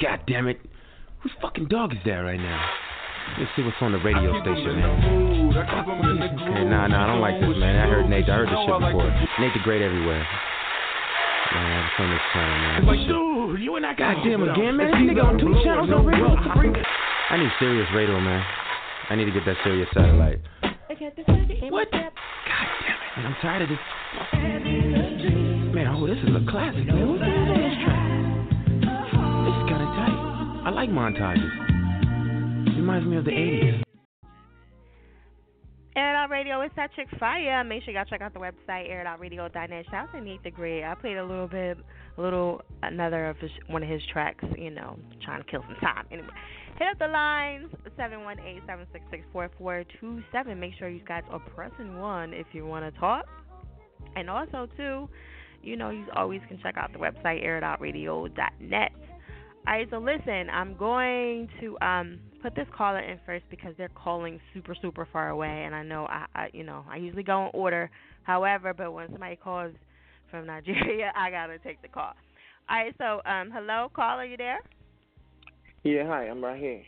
God 0.00 0.20
damn 0.26 0.48
it. 0.48 0.58
Whose 1.22 1.32
fucking 1.40 1.66
dog 1.66 1.92
is 1.92 1.98
that 2.04 2.18
right 2.18 2.38
now? 2.38 2.70
Let's 3.36 3.50
see 3.54 3.62
what's 3.62 3.76
on 3.80 3.92
the 3.92 3.98
radio 4.00 4.32
station, 4.40 4.80
man. 4.80 5.52
Okay, 5.52 6.64
nah, 6.64 6.86
nah, 6.88 7.04
I 7.04 7.06
don't 7.06 7.20
like 7.20 7.38
this, 7.38 7.54
man. 7.58 7.76
I 7.76 7.86
heard 7.86 8.08
Nate. 8.08 8.28
I 8.28 8.40
heard 8.40 8.48
this 8.48 8.58
shit 8.64 8.80
before. 8.80 9.10
Nate 9.38 9.52
the 9.54 9.60
Great 9.62 9.82
everywhere. 9.82 10.24
Man, 11.54 11.64
I 11.64 12.02
on 12.02 12.10
this 12.10 12.20
channel, 12.32 12.58
man. 12.60 12.84
This. 12.86 13.06
Dude, 13.08 13.60
you 13.60 13.76
and 13.76 13.86
I 13.86 13.94
got 13.94 14.16
Goddamn 14.16 14.42
again, 14.48 14.76
man. 14.76 14.90
This 14.90 15.00
nigga 15.06 15.24
on 15.24 15.38
two 15.38 15.54
channels 15.64 15.90
over 15.94 16.10
here. 16.10 16.28
What's 16.28 16.44
the 16.44 16.52
freak? 16.54 16.76
I 16.76 17.36
need 17.36 17.50
Sirius 17.58 17.88
radio, 17.94 18.20
man. 18.20 18.44
I 19.10 19.14
need 19.16 19.24
to 19.24 19.32
get 19.32 19.44
that 19.46 19.56
Sirius 19.64 19.88
satellite. 19.94 20.40
What? 21.70 21.90
God 21.90 22.00
damn 22.00 22.10
it, 22.10 23.12
man. 23.16 23.26
I'm 23.26 23.36
tired 23.40 23.62
of 23.62 23.68
this. 23.68 23.78
Man, 25.74 25.86
oh, 25.88 26.06
this 26.06 26.18
is 26.18 26.34
a 26.34 26.44
classic, 26.50 26.86
man. 26.86 27.08
What's 27.08 27.20
the 27.20 27.26
name 27.26 27.48
of 27.48 27.56
this 27.56 27.76
track? 27.84 28.02
This 29.46 29.54
is 29.56 29.64
kind 29.70 29.82
of 29.84 29.90
tight. 29.96 30.16
I 30.66 30.70
like 30.74 30.90
montages. 30.90 31.67
Reminds 32.66 33.06
me 33.06 33.16
of 33.16 33.24
the 33.24 33.30
80s. 33.30 33.82
Air 35.96 36.26
Radio 36.30 36.62
is 36.62 36.70
that 36.76 36.90
chick 36.94 37.08
fire. 37.18 37.64
Make 37.64 37.82
sure 37.84 37.94
y'all 37.94 38.04
check 38.04 38.20
out 38.20 38.32
the 38.34 38.40
website 38.40 38.90
airitoutradio.net. 38.90 39.86
Shout 39.90 40.08
out 40.08 40.12
to 40.12 40.20
Nate 40.20 40.42
the 40.44 40.50
Great. 40.50 40.84
I 40.84 40.94
played 40.94 41.16
a 41.16 41.24
little 41.24 41.48
bit, 41.48 41.78
a 42.16 42.20
little 42.20 42.60
another 42.82 43.28
of 43.28 43.36
his, 43.38 43.50
one 43.68 43.82
of 43.82 43.88
his 43.88 44.02
tracks. 44.12 44.44
You 44.56 44.70
know, 44.70 44.98
trying 45.24 45.42
to 45.42 45.50
kill 45.50 45.62
some 45.62 45.76
time. 45.80 46.06
Anyway, 46.12 46.28
hit 46.78 46.88
up 46.88 46.98
the 46.98 47.08
lines 47.08 47.70
seven 47.96 48.24
one 48.24 48.38
eight 48.40 48.60
seven 48.66 48.86
six 48.92 49.04
six 49.10 49.24
four 49.32 49.50
four 49.58 49.84
two 50.00 50.22
seven. 50.30 50.60
Make 50.60 50.74
sure 50.78 50.88
you 50.88 51.02
guys 51.06 51.22
are 51.30 51.40
pressing 51.40 51.98
one 51.98 52.32
if 52.32 52.46
you 52.52 52.66
want 52.66 52.92
to 52.92 53.00
talk. 53.00 53.26
And 54.14 54.28
also 54.28 54.68
too, 54.76 55.08
you 55.62 55.76
know, 55.76 55.90
you 55.90 56.06
always 56.14 56.40
can 56.48 56.58
check 56.62 56.76
out 56.76 56.92
the 56.92 56.98
website 56.98 57.44
airitoutradio.net. 57.44 58.92
All 59.66 59.74
right, 59.74 59.88
so 59.90 59.98
listen, 59.98 60.48
I'm 60.50 60.76
going 60.76 61.48
to 61.60 61.78
um 61.80 62.18
put 62.42 62.54
this 62.54 62.66
caller 62.76 63.00
in 63.00 63.18
first 63.26 63.44
because 63.50 63.74
they're 63.76 63.90
calling 63.90 64.40
super 64.54 64.74
super 64.80 65.06
far 65.12 65.30
away, 65.30 65.64
and 65.64 65.74
I 65.74 65.82
know 65.82 66.06
I, 66.06 66.26
I 66.34 66.48
you 66.52 66.64
know 66.64 66.84
I 66.88 66.96
usually 66.96 67.22
go 67.22 67.44
in 67.44 67.50
order. 67.54 67.90
However, 68.22 68.74
but 68.74 68.92
when 68.92 69.10
somebody 69.10 69.36
calls 69.36 69.72
from 70.30 70.46
Nigeria, 70.46 71.12
I 71.16 71.30
gotta 71.30 71.58
take 71.58 71.82
the 71.82 71.88
call. 71.88 72.12
All 72.68 72.76
right, 72.76 72.94
so 72.98 73.20
um, 73.30 73.50
hello, 73.52 73.90
caller, 73.94 74.24
you 74.24 74.36
there? 74.36 74.58
Yeah, 75.84 76.06
hi, 76.06 76.24
I'm 76.24 76.44
right 76.44 76.60
here. 76.60 76.82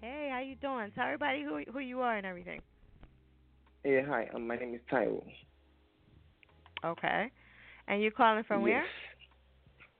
Hey, 0.00 0.30
how 0.32 0.40
you 0.40 0.56
doing? 0.56 0.90
Tell 0.94 1.04
everybody 1.04 1.42
who 1.42 1.62
who 1.72 1.78
you 1.78 2.00
are 2.00 2.16
and 2.16 2.26
everything. 2.26 2.60
Yeah, 3.84 4.02
hi, 4.06 4.28
um, 4.34 4.46
my 4.46 4.56
name 4.56 4.74
is 4.74 4.80
Taiwo. 4.92 5.22
Okay, 6.84 7.30
and 7.88 8.02
you're 8.02 8.10
calling 8.10 8.44
from 8.44 8.62
where? 8.62 8.84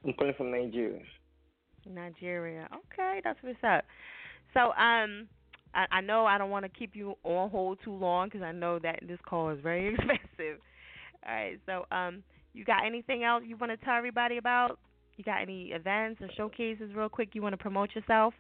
I'm 0.05 0.13
calling 0.15 0.35
from 0.37 0.51
Nigeria. 0.51 1.01
Nigeria. 1.89 2.69
Okay, 2.73 3.21
that's 3.25 3.39
what's 3.43 3.59
up. 3.65 3.85
So, 4.55 4.73
um, 4.73 5.29
I, 5.75 5.87
I 5.91 6.01
know 6.01 6.27
I 6.27 6.39
don't 6.39 6.51
want 6.51 6.65
to 6.65 6.69
keep 6.69 6.95
you 6.95 7.17
on 7.25 7.51
hold 7.51 7.79
too 7.85 7.95
long 7.95 8.29
because 8.29 8.43
I 8.43 8.53
know 8.53 8.79
that 8.81 9.01
this 9.07 9.19
call 9.27 9.51
is 9.51 9.59
very 9.63 9.89
expensive. 9.95 10.61
All 11.27 11.35
right, 11.35 11.59
so 11.67 11.87
um, 11.95 12.23
you 12.53 12.65
got 12.65 12.85
anything 12.85 13.25
else 13.25 13.45
you 13.47 13.57
want 13.57 13.71
to 13.73 13.85
tell 13.85 13.95
everybody 13.95 14.39
about? 14.39 14.79
You 15.17 15.25
got 15.25 15.41
any 15.43 15.67
events 15.73 16.21
or 16.21 16.29
showcases, 16.37 16.95
real 16.95 17.09
quick? 17.09 17.31
You 17.35 17.43
want 17.43 17.53
to 17.53 17.59
promote 17.59 17.95
yourself? 17.95 18.35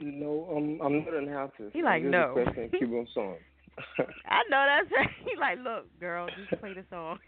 No, 0.00 0.48
um, 0.54 0.80
I'm 0.84 1.04
not 1.04 1.14
an 1.14 1.28
artist. 1.28 1.70
He 1.72 1.82
like, 1.82 2.02
no. 2.02 2.34
a 2.36 2.68
Cuban 2.76 3.06
song. 3.14 3.36
I 3.98 4.42
know 4.50 4.66
that's 4.66 4.92
right. 4.92 5.08
He 5.24 5.40
like, 5.40 5.58
look, 5.58 5.86
girl, 5.98 6.28
just 6.48 6.60
play 6.60 6.74
the 6.74 6.84
song. 6.90 7.18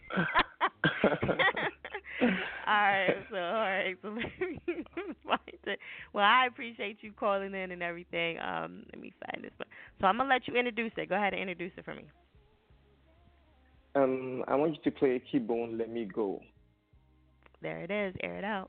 right, 2.67 3.15
so 3.29 3.37
all 3.37 3.53
right, 3.53 3.95
so 4.01 4.09
let 4.09 4.19
me 4.19 5.15
find 5.25 5.39
it. 5.65 5.79
Well, 6.13 6.23
I 6.23 6.47
appreciate 6.47 6.97
you 7.01 7.11
calling 7.11 7.53
in 7.53 7.71
and 7.71 7.83
everything. 7.83 8.39
Um, 8.39 8.83
let 8.93 9.01
me 9.01 9.13
find 9.25 9.43
this. 9.43 9.51
One. 9.57 9.67
So 10.01 10.07
I'm 10.07 10.17
gonna 10.17 10.29
let 10.29 10.47
you 10.47 10.55
introduce 10.55 10.91
it. 10.97 11.09
Go 11.09 11.15
ahead 11.15 11.33
and 11.33 11.41
introduce 11.49 11.73
it 11.77 11.85
for 11.85 11.93
me. 11.93 12.05
Um, 13.95 14.43
I 14.47 14.55
want 14.55 14.75
you 14.75 14.91
to 14.91 14.97
play 14.97 15.15
a 15.15 15.19
keyboard. 15.19 15.77
Let 15.77 15.89
Me 15.91 16.05
Go. 16.05 16.41
There 17.61 17.79
it 17.79 17.91
is. 17.91 18.15
Air 18.23 18.37
it 18.37 18.43
out. 18.43 18.67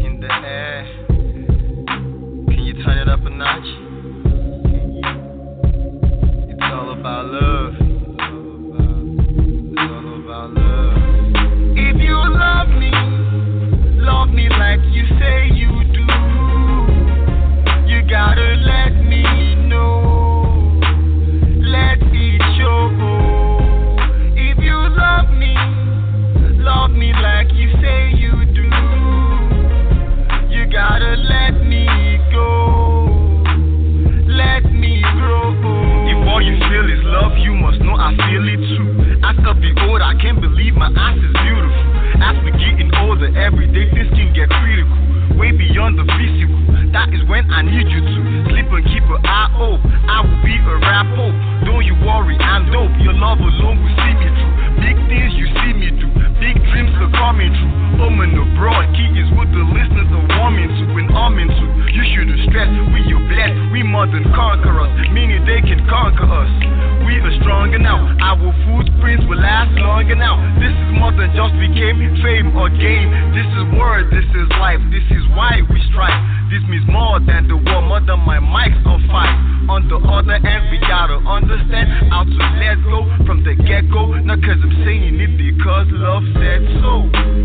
In 0.00 0.20
the 0.20 0.32
air. 0.32 0.84
Can 1.06 2.62
you 2.62 2.84
turn 2.84 2.98
it 2.98 3.08
up 3.08 3.20
a 3.20 3.30
notch? 3.30 3.66
It's 6.48 6.62
all 6.62 6.98
about 6.98 7.26
love. 7.26 7.85
Me 14.30 14.48
like 14.48 14.80
you 14.92 15.04
say 15.18 15.48
you 15.54 15.70
do. 15.92 16.06
You 17.86 18.02
gotta 18.08 18.56
let 18.64 18.92
me 19.04 19.22
know. 19.66 20.80
Let 21.60 22.00
show. 22.56 22.90
If 24.36 24.58
you 24.58 24.76
love 24.96 25.30
me, 25.30 25.54
love 26.62 26.90
me 26.90 27.12
like 27.12 27.52
you 27.54 27.70
say 27.80 28.12
you 28.16 28.46
do. 28.54 28.68
You 30.48 30.70
gotta 30.70 31.16
let 31.16 31.64
me 31.64 31.86
go. 32.32 33.42
Let 34.28 34.64
me 34.72 35.02
grow. 35.14 35.52
If 36.08 36.28
all 36.28 36.42
you 36.42 36.58
feel 36.68 36.86
is 36.90 37.04
love, 37.04 37.36
you 37.38 37.54
must 37.54 37.80
know 37.80 37.94
I 37.94 38.14
feel 38.16 38.48
it 38.48 38.60
too. 38.76 39.20
I 39.24 39.34
I 40.02 40.14
can't 40.20 40.40
believe 40.40 40.74
my 40.74 40.90
eyes 40.96 41.18
is 41.18 41.32
beautiful. 41.42 41.95
As 42.26 42.34
we 42.42 42.50
getting 42.58 42.90
older, 43.06 43.30
every 43.38 43.70
day 43.70 43.86
things 43.94 44.10
can 44.10 44.34
get 44.34 44.50
critical. 44.50 45.38
Way 45.38 45.54
beyond 45.54 45.94
the 45.94 46.02
physical. 46.10 46.58
That 46.90 47.14
is 47.14 47.22
when 47.30 47.46
I 47.54 47.62
need 47.62 47.86
you 47.86 48.02
to 48.02 48.14
sleep 48.50 48.66
and 48.66 48.82
keep 48.82 49.06
an 49.06 49.22
eye 49.22 49.54
open. 49.54 49.86
I 50.10 50.26
will 50.26 50.42
be 50.42 50.58
a 50.58 50.74
rapper. 50.82 51.30
Don't 51.70 51.86
you 51.86 51.94
worry, 52.02 52.34
I'm 52.42 52.66
dope. 52.74 52.90
Your 52.98 53.14
love 53.14 53.38
alone 53.38 53.78
will 53.78 53.94
see 53.94 54.14
me 54.18 54.26
through. 54.26 54.54
Big 54.82 54.96
things 55.06 55.38
you 55.38 55.46
see 55.54 55.72
me 55.78 55.88
do. 56.02 56.25
Big 56.36 56.56
dreams 56.68 56.92
are 57.00 57.12
coming 57.16 57.48
true. 57.48 57.72
Home 57.96 58.20
and 58.20 58.36
abroad, 58.36 58.92
key 58.92 59.08
is 59.16 59.28
what 59.32 59.48
the 59.48 59.64
listeners 59.72 60.10
are 60.12 60.26
warming 60.36 60.68
to 60.68 60.84
and 61.00 61.08
I'm 61.16 61.32
into. 61.40 61.64
You 61.96 62.04
shouldn't 62.12 62.44
stress, 62.52 62.68
we 62.92 63.00
you 63.08 63.16
blessed. 63.24 63.72
We 63.72 63.80
more 63.80 64.04
than 64.04 64.24
conquerors, 64.36 64.92
meaning 65.16 65.48
they 65.48 65.64
can 65.64 65.80
conquer 65.88 66.28
us. 66.28 66.52
We 67.08 67.16
are 67.24 67.34
stronger 67.40 67.80
now. 67.80 68.04
Our 68.20 68.52
footprints 68.68 69.24
will 69.24 69.40
last 69.40 69.72
longer 69.80 70.14
now. 70.14 70.36
This 70.60 70.76
is 70.76 70.90
more 71.00 71.12
than 71.16 71.32
just 71.32 71.56
became 71.56 72.04
fame 72.20 72.52
or 72.52 72.68
game. 72.68 73.08
This 73.32 73.48
is 73.56 73.64
word, 73.72 74.12
this 74.12 74.28
is 74.36 74.46
life. 74.60 74.80
This 74.92 75.08
is 75.08 75.24
why 75.32 75.64
we 75.64 75.80
strive. 75.88 76.36
This 76.52 76.62
means 76.70 76.86
more 76.86 77.18
than 77.18 77.50
the 77.50 77.58
war, 77.58 77.82
more 77.82 78.04
than 78.04 78.22
my 78.22 78.38
mic's 78.38 78.78
on 78.86 79.02
fire. 79.10 79.34
On 79.66 79.82
the 79.90 79.98
other 79.98 80.38
end, 80.38 80.70
we 80.70 80.78
gotta 80.78 81.18
understand 81.26 81.90
how 82.06 82.22
to 82.22 82.42
let 82.62 82.78
go 82.86 83.02
from 83.26 83.42
the 83.42 83.58
get 83.66 83.90
go. 83.90 84.14
Not 84.22 84.38
cause 84.38 84.62
I'm 84.62 84.70
saying 84.86 84.95
it 85.66 85.86
because 85.86 85.86
love 85.90 86.22
said 86.34 86.62
so. 86.80 87.35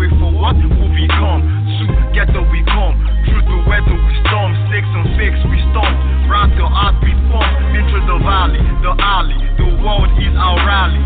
Wait 0.00 0.16
for 0.16 0.32
what 0.32 0.56
will 0.56 0.92
become. 0.96 1.44
Two, 1.76 1.92
get 2.16 2.32
the 2.32 2.40
we 2.40 2.64
come. 2.64 2.96
Through 3.28 3.44
the 3.44 3.60
weather 3.68 3.92
we 3.92 4.12
storm. 4.24 4.56
Snakes 4.72 4.88
and 4.88 5.12
fakes 5.20 5.40
we 5.52 5.60
storm. 5.76 5.92
Rock 6.24 6.48
the 6.56 6.64
heartbeat 6.64 7.20
pump. 7.28 7.44
Through 7.68 8.08
the 8.08 8.18
valley, 8.24 8.64
the 8.80 8.96
alley. 8.96 9.36
The 9.60 9.68
world 9.84 10.08
is 10.16 10.32
our 10.40 10.56
rally. 10.64 11.04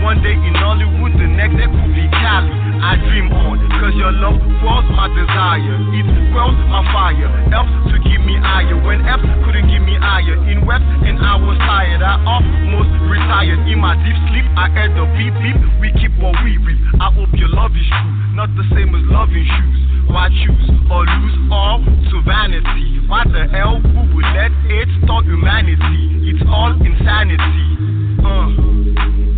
One 0.00 0.24
day 0.24 0.32
in 0.32 0.56
Hollywood, 0.56 1.12
the 1.20 1.28
next 1.28 1.60
day 1.60 1.68
could 1.68 1.92
be 1.92 2.08
Cali. 2.08 2.48
I 2.80 2.96
dream 2.96 3.28
on, 3.28 3.60
cause 3.90 3.98
your 3.98 4.12
love 4.12 4.38
fuels 4.62 4.86
my 4.94 5.10
desire. 5.10 5.74
It 5.98 6.06
quells 6.30 6.54
my 6.70 6.82
fire, 6.94 7.26
helps 7.50 7.74
to 7.90 7.96
keep 8.06 8.22
me 8.22 8.38
higher. 8.38 8.78
When 8.78 9.02
F 9.02 9.18
couldn't 9.42 9.66
give 9.66 9.82
me 9.82 9.98
higher, 9.98 10.38
in 10.46 10.66
West 10.66 10.86
and 11.02 11.18
I 11.18 11.34
was 11.34 11.58
tired. 11.58 12.02
I 12.02 12.22
almost 12.22 12.92
retired. 13.10 13.66
In 13.66 13.82
my 13.82 13.98
deep 13.98 14.18
sleep, 14.30 14.46
I 14.54 14.70
heard 14.70 14.94
the 14.94 15.06
beep 15.18 15.34
beep. 15.42 15.58
We 15.82 15.90
keep 15.98 16.14
what 16.22 16.38
we 16.46 16.58
reap. 16.62 16.78
I 17.02 17.10
hope 17.10 17.34
your 17.34 17.50
love 17.50 17.74
is 17.74 17.86
true, 17.90 18.14
not 18.38 18.50
the 18.54 18.66
same 18.70 18.94
as 18.94 19.04
loving 19.10 19.46
shoes. 19.46 19.78
Why 20.10 20.30
choose 20.30 20.70
or 20.90 21.02
lose 21.06 21.36
all 21.50 21.82
to 21.82 22.16
vanity? 22.22 23.02
Why 23.10 23.26
the 23.26 23.50
hell 23.50 23.82
who 23.82 24.00
would 24.14 24.28
let 24.38 24.54
it 24.70 24.88
stop 25.02 25.24
humanity? 25.26 26.30
It's 26.30 26.42
all 26.46 26.74
insanity. 26.78 28.22
Uh. 28.22 28.70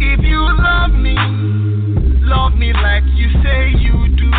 If 0.03 0.21
you 0.21 0.41
love 0.45 0.93
me, 0.93 1.62
love 2.23 2.55
me 2.55 2.73
like 2.73 3.03
you 3.15 3.29
say 3.43 3.71
you 3.79 4.09
do. 4.17 4.31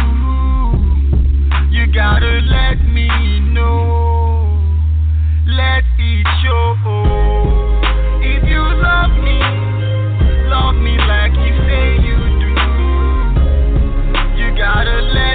You 1.70 1.92
gotta 1.94 2.40
let 2.48 2.80
me 2.88 3.08
know. 3.52 4.58
Let 5.48 5.84
it 6.00 6.28
show. 6.42 6.76
If 8.24 8.44
you 8.48 8.64
love 8.82 9.12
me, 9.20 9.40
love 10.48 10.76
me 10.76 10.98
like 10.98 11.34
you 11.34 11.54
say 11.68 12.00
you 12.08 12.20
do. 12.40 12.54
You 14.40 14.58
gotta 14.58 15.02
let 15.14 15.33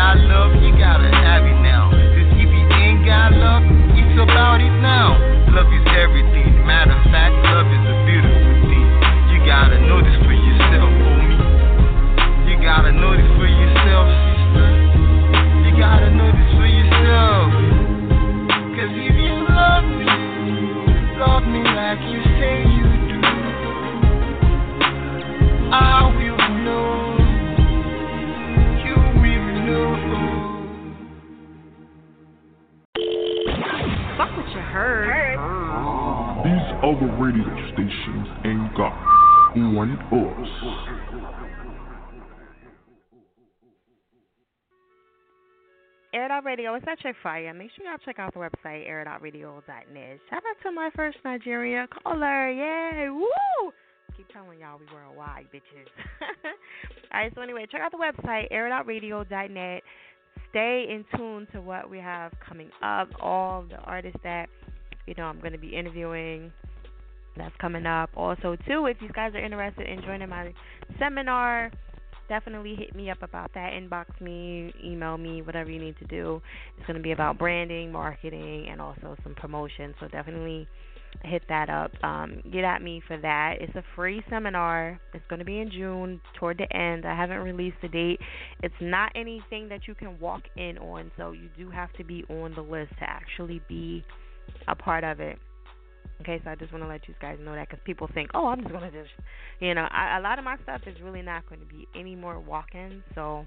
love, 0.00 0.56
you 0.62 0.72
gotta 0.78 1.10
now. 1.60 1.92
If 1.92 2.48
you 2.48 2.64
ain't 2.72 3.04
got 3.04 3.36
love, 3.36 3.62
it's 3.92 4.16
about 4.16 4.60
it 4.60 4.72
now. 4.80 5.20
Love 5.52 5.68
is 5.68 5.84
everything. 5.92 6.64
Matter 6.64 6.96
of 6.96 7.04
fact, 7.12 7.36
love 7.52 7.68
is 7.68 7.84
a 7.84 7.96
beautiful 8.08 8.54
thing. 8.64 8.88
You 9.28 9.44
gotta 9.44 9.76
know 9.84 10.00
this 10.00 10.16
for 10.24 10.32
yourself, 10.32 10.88
homie. 10.88 11.36
You 12.48 12.56
gotta 12.64 12.92
know 12.96 13.12
this 13.12 13.28
for 13.36 13.44
yourself, 13.44 14.06
sister. 14.24 14.68
You 15.68 15.72
gotta 15.76 16.10
know 16.16 16.32
this 16.32 16.50
for 16.56 16.64
yourself. 16.64 17.52
Cause 18.72 18.92
if 18.96 19.14
you 19.20 19.36
love 19.52 19.84
me, 19.84 20.08
love 21.20 21.44
me 21.44 21.60
like 21.76 22.00
you 22.08 22.24
say 22.40 22.64
you 22.64 22.88
do. 23.04 23.20
I 25.76 26.08
will 26.16 26.40
know. 26.64 26.99
Fuck 34.80 34.88
what 34.88 35.04
you 35.04 35.36
heard. 35.36 36.44
These 36.44 36.66
other 36.82 37.10
radio 37.20 37.46
stations 37.72 38.28
ain't 38.44 38.74
got 38.76 38.94
one 39.56 39.98
us. 40.10 40.48
Air 46.12 46.24
It 46.24 46.30
Out 46.30 46.44
Radio, 46.44 46.74
it's 46.74 46.84
that 46.86 46.98
chick 46.98 47.14
fire. 47.22 47.52
Make 47.54 47.70
sure 47.76 47.86
y'all 47.86 47.98
check 48.04 48.18
out 48.18 48.32
the 48.34 48.40
website, 48.40 48.88
airitout.radio.net. 48.88 50.18
Shout 50.28 50.42
out 50.48 50.56
to 50.64 50.72
my 50.72 50.90
first 50.96 51.18
Nigeria 51.24 51.86
caller. 52.02 52.50
Yay! 52.50 53.08
Woo! 53.10 53.72
Keep 54.16 54.28
telling 54.32 54.58
y'all 54.60 54.78
we 54.78 54.86
worldwide, 54.92 55.46
bitches. 55.54 55.86
Alright, 57.14 57.32
so 57.34 57.42
anyway, 57.42 57.66
check 57.70 57.80
out 57.80 57.92
the 57.92 57.98
website, 57.98 58.50
airitout.radio.net. 58.50 59.82
Stay 60.50 60.86
in 60.90 61.04
tune 61.16 61.46
to 61.52 61.60
what 61.60 61.88
we 61.88 61.98
have 61.98 62.32
coming 62.46 62.70
up, 62.82 63.08
all 63.20 63.64
the 63.68 63.76
artists 63.76 64.18
that, 64.24 64.48
you 65.06 65.14
know, 65.16 65.24
I'm 65.24 65.40
going 65.40 65.52
to 65.52 65.58
be 65.58 65.74
interviewing 65.76 66.52
that's 67.36 67.54
coming 67.60 67.86
up. 67.86 68.10
Also, 68.16 68.56
too, 68.66 68.86
if 68.86 68.96
you 69.00 69.08
guys 69.14 69.32
are 69.34 69.44
interested 69.44 69.88
in 69.88 70.02
joining 70.02 70.28
my 70.28 70.52
seminar, 70.98 71.70
definitely 72.28 72.74
hit 72.74 72.94
me 72.94 73.10
up 73.10 73.22
about 73.22 73.52
that. 73.54 73.72
Inbox 73.72 74.20
me, 74.20 74.72
email 74.84 75.16
me, 75.16 75.42
whatever 75.42 75.70
you 75.70 75.80
need 75.80 75.96
to 75.98 76.06
do. 76.06 76.40
It's 76.76 76.86
going 76.86 76.96
to 76.96 77.02
be 77.02 77.12
about 77.12 77.38
branding, 77.38 77.92
marketing, 77.92 78.68
and 78.70 78.80
also 78.80 79.16
some 79.22 79.34
promotion. 79.34 79.94
So 80.00 80.08
definitely 80.08 80.68
hit 81.24 81.42
that 81.48 81.68
up. 81.68 81.90
Um, 82.04 82.40
get 82.52 82.64
at 82.64 82.82
me 82.82 83.02
for 83.06 83.16
that. 83.18 83.56
It's 83.60 83.74
a 83.74 83.82
free 83.96 84.22
seminar. 84.30 85.00
It's 85.12 85.24
going 85.28 85.40
to 85.40 85.44
be 85.44 85.58
in 85.58 85.70
June, 85.70 86.20
toward 86.38 86.58
the 86.58 86.76
end. 86.76 87.04
I 87.04 87.16
haven't 87.16 87.38
released 87.38 87.78
the 87.82 87.88
date. 87.88 88.20
It's 88.62 88.74
not 88.80 89.10
anything 89.14 89.68
that 89.68 89.88
you 89.88 89.94
can 89.94 90.18
walk 90.20 90.42
in 90.56 90.78
on, 90.78 91.10
so 91.16 91.32
you 91.32 91.48
do 91.56 91.70
have 91.70 91.92
to 91.94 92.04
be 92.04 92.24
on 92.28 92.54
the 92.54 92.62
list 92.62 92.92
to 93.00 93.10
actually 93.10 93.60
be 93.68 94.04
a 94.68 94.74
part 94.74 95.04
of 95.04 95.20
it. 95.20 95.38
Okay, 96.20 96.40
so 96.44 96.50
I 96.50 96.54
just 96.54 96.70
want 96.70 96.84
to 96.84 96.88
let 96.88 97.08
you 97.08 97.14
guys 97.20 97.38
know 97.40 97.54
that 97.54 97.68
because 97.68 97.82
people 97.84 98.08
think, 98.12 98.30
oh, 98.34 98.48
I'm 98.48 98.60
just 98.60 98.72
to 98.72 98.90
just, 98.90 99.10
you 99.58 99.74
know, 99.74 99.88
I, 99.90 100.18
a 100.18 100.20
lot 100.20 100.38
of 100.38 100.44
my 100.44 100.56
stuff 100.62 100.82
is 100.86 100.96
really 101.02 101.22
not 101.22 101.48
going 101.48 101.60
to 101.60 101.66
be 101.66 101.88
any 101.98 102.14
more 102.14 102.38
walk 102.38 102.74
ins, 102.74 103.02
so 103.14 103.46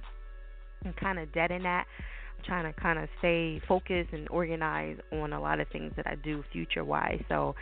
I'm 0.83 0.93
kind 0.93 1.19
of 1.19 1.31
dead 1.33 1.51
in 1.51 1.63
that. 1.63 1.85
I'm 2.37 2.45
trying 2.45 2.73
to 2.73 2.79
kind 2.81 2.97
of 2.97 3.09
stay 3.19 3.61
focused 3.67 4.09
and 4.11 4.27
organized 4.29 5.01
on 5.11 5.33
a 5.33 5.39
lot 5.39 5.59
of 5.59 5.67
things 5.69 5.93
that 5.97 6.07
I 6.07 6.15
do 6.15 6.43
future 6.51 6.83
wise. 6.83 7.21
So 7.29 7.55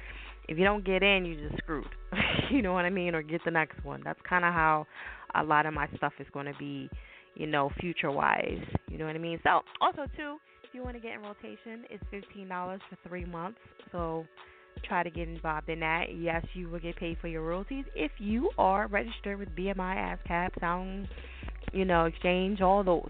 if 0.48 0.58
you 0.58 0.64
don't 0.64 0.86
get 0.86 1.04
in, 1.04 1.26
you're 1.26 1.50
just 1.50 1.62
screwed. 1.62 1.88
you 2.50 2.62
know 2.62 2.74
what 2.74 2.86
I 2.86 2.90
mean? 2.90 3.14
Or 3.14 3.22
get 3.22 3.42
the 3.44 3.52
next 3.52 3.84
one. 3.84 4.02
That's 4.04 4.20
kind 4.28 4.46
of 4.46 4.54
how 4.54 4.88
a 5.36 5.44
lot 5.44 5.66
of 5.66 5.74
my 5.74 5.88
stuff 5.98 6.14
is 6.20 6.28
going 6.34 6.46
to 6.46 6.56
be, 6.58 6.90
you 7.36 7.48
know, 7.48 7.70
future 7.80 8.12
wise. 8.12 8.64
You 8.90 8.98
know 8.98 9.06
what 9.06 9.16
I 9.16 9.20
mean? 9.20 9.40
So 9.44 9.62
also 9.82 10.06
too, 10.16 10.38
you 10.74 10.84
want 10.84 10.96
to 10.96 11.02
get 11.02 11.14
in 11.14 11.22
rotation, 11.22 11.86
it's 11.90 12.04
fifteen 12.12 12.48
dollars 12.48 12.82
for 12.90 12.98
three 13.08 13.26
months. 13.26 13.60
So 13.92 14.26
try 14.86 15.04
to 15.04 15.10
get 15.10 15.28
involved 15.28 15.70
in 15.70 15.80
that. 15.82 16.06
Yes, 16.16 16.46
you 16.54 16.70
will 16.70 16.80
get 16.80 16.96
paid 16.96 17.18
for 17.20 17.28
your 17.28 17.42
royalties 17.44 17.86
if 17.96 18.12
you 18.20 18.50
are 18.58 18.88
registered 18.88 19.40
with 19.40 19.50
BMI, 19.50 20.18
ASCAP, 20.28 20.60
Sound, 20.60 21.08
you 21.74 21.86
know, 21.86 22.06
Exchange, 22.06 22.62
all 22.62 22.84
those. 22.84 23.10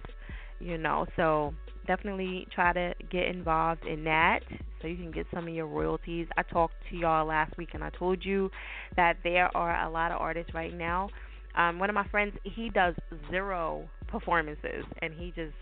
You 0.60 0.78
know, 0.78 1.08
so 1.16 1.54
definitely 1.88 2.48
try 2.54 2.72
to 2.74 2.94
get 3.12 3.26
involved 3.26 3.86
in 3.86 4.04
that 4.04 4.42
so 4.82 4.88
you 4.88 4.96
can 4.96 5.12
get 5.12 5.26
some 5.34 5.48
of 5.48 5.54
your 5.54 5.68
royalties. 5.68 6.28
I 6.38 6.44
talked 6.44 6.76
to 6.90 6.96
y'all 6.96 7.26
last 7.26 7.58
week 7.58 7.70
and 7.74 7.84
I 7.84 7.90
told 7.92 8.24
you 8.24 8.52
that 8.96 9.18
there 9.24 9.56
are 9.56 9.84
a 9.86 9.90
lot 9.90 10.12
of 10.12 10.22
artists 10.22 10.54
right 10.54 10.74
now. 10.74 11.10
Um, 11.56 11.80
one 11.80 11.90
of 11.90 11.96
my 11.96 12.08
friends, 12.08 12.34
he 12.44 12.70
does 12.70 12.96
zero 13.30 13.90
performances 14.08 14.86
and 15.02 15.14
he 15.14 15.34
just 15.36 15.54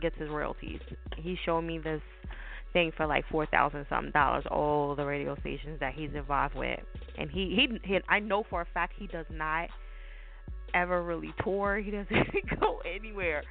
gets 0.00 0.16
his 0.18 0.28
royalties. 0.28 0.80
He 1.16 1.36
showed 1.44 1.62
me 1.62 1.78
this 1.78 2.02
thing 2.72 2.92
for 2.96 3.06
like 3.06 3.24
four 3.30 3.46
thousand 3.46 3.86
something 3.88 4.12
dollars. 4.12 4.44
All 4.50 4.94
the 4.94 5.04
radio 5.04 5.36
stations 5.40 5.78
that 5.80 5.94
he's 5.94 6.10
involved 6.14 6.54
with, 6.54 6.80
and 7.18 7.30
he 7.30 7.54
he, 7.56 7.88
he 7.88 7.98
I 8.08 8.18
know 8.18 8.44
for 8.48 8.62
a 8.62 8.66
fact 8.72 8.94
he 8.98 9.06
does 9.06 9.26
not 9.30 9.68
ever 10.74 11.02
really 11.02 11.34
tour. 11.42 11.78
He 11.78 11.90
doesn't 11.90 12.16
go 12.60 12.80
anywhere. 12.86 13.42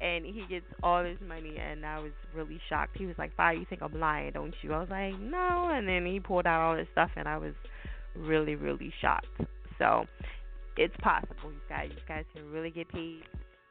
And 0.00 0.24
he 0.26 0.44
gets 0.50 0.66
all 0.82 1.04
this 1.04 1.18
money, 1.24 1.58
and 1.58 1.86
I 1.86 2.00
was 2.00 2.10
really 2.34 2.60
shocked. 2.68 2.96
He 2.98 3.06
was 3.06 3.14
like, 3.18 3.36
"Fire, 3.36 3.54
you 3.54 3.64
think 3.70 3.82
I'm 3.82 4.00
lying, 4.00 4.32
don't 4.32 4.52
you?" 4.60 4.72
I 4.72 4.80
was 4.80 4.88
like, 4.90 5.16
"No." 5.20 5.70
And 5.72 5.86
then 5.86 6.04
he 6.04 6.18
pulled 6.18 6.44
out 6.44 6.60
all 6.60 6.74
this 6.74 6.88
stuff, 6.90 7.10
and 7.14 7.28
I 7.28 7.38
was 7.38 7.52
really, 8.16 8.56
really 8.56 8.92
shocked. 9.00 9.28
So 9.78 10.06
it's 10.76 10.94
possible, 11.00 11.52
you 11.52 11.60
guys. 11.68 11.90
You 11.90 12.02
guys 12.08 12.24
can 12.34 12.50
really 12.50 12.70
get 12.70 12.88
paid. 12.88 13.22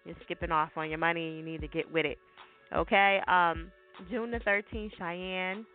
You're 0.06 0.16
skipping 0.24 0.52
off 0.52 0.72
on 0.76 0.90
your 0.90 0.98
money. 0.98 1.28
and 1.28 1.38
You 1.38 1.44
need 1.44 1.62
to 1.62 1.68
get 1.68 1.92
with 1.92 2.06
it. 2.06 2.18
Okay. 2.76 3.20
Um, 3.28 3.72
June 4.10 4.32
the 4.32 4.40
13th, 4.40 4.92
Cheyenne 4.98 5.66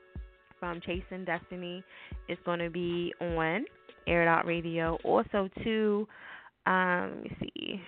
from 0.58 0.80
Chasing 0.80 1.24
Destiny 1.24 1.84
is 2.28 2.38
going 2.44 2.58
to 2.58 2.70
be 2.70 3.12
on 3.20 3.64
Air 4.06 4.28
Out 4.28 4.46
Radio. 4.46 4.98
Also, 5.04 5.48
too, 5.62 6.08
um, 6.66 7.22
let 7.22 7.22
me 7.22 7.36
see. 7.40 7.80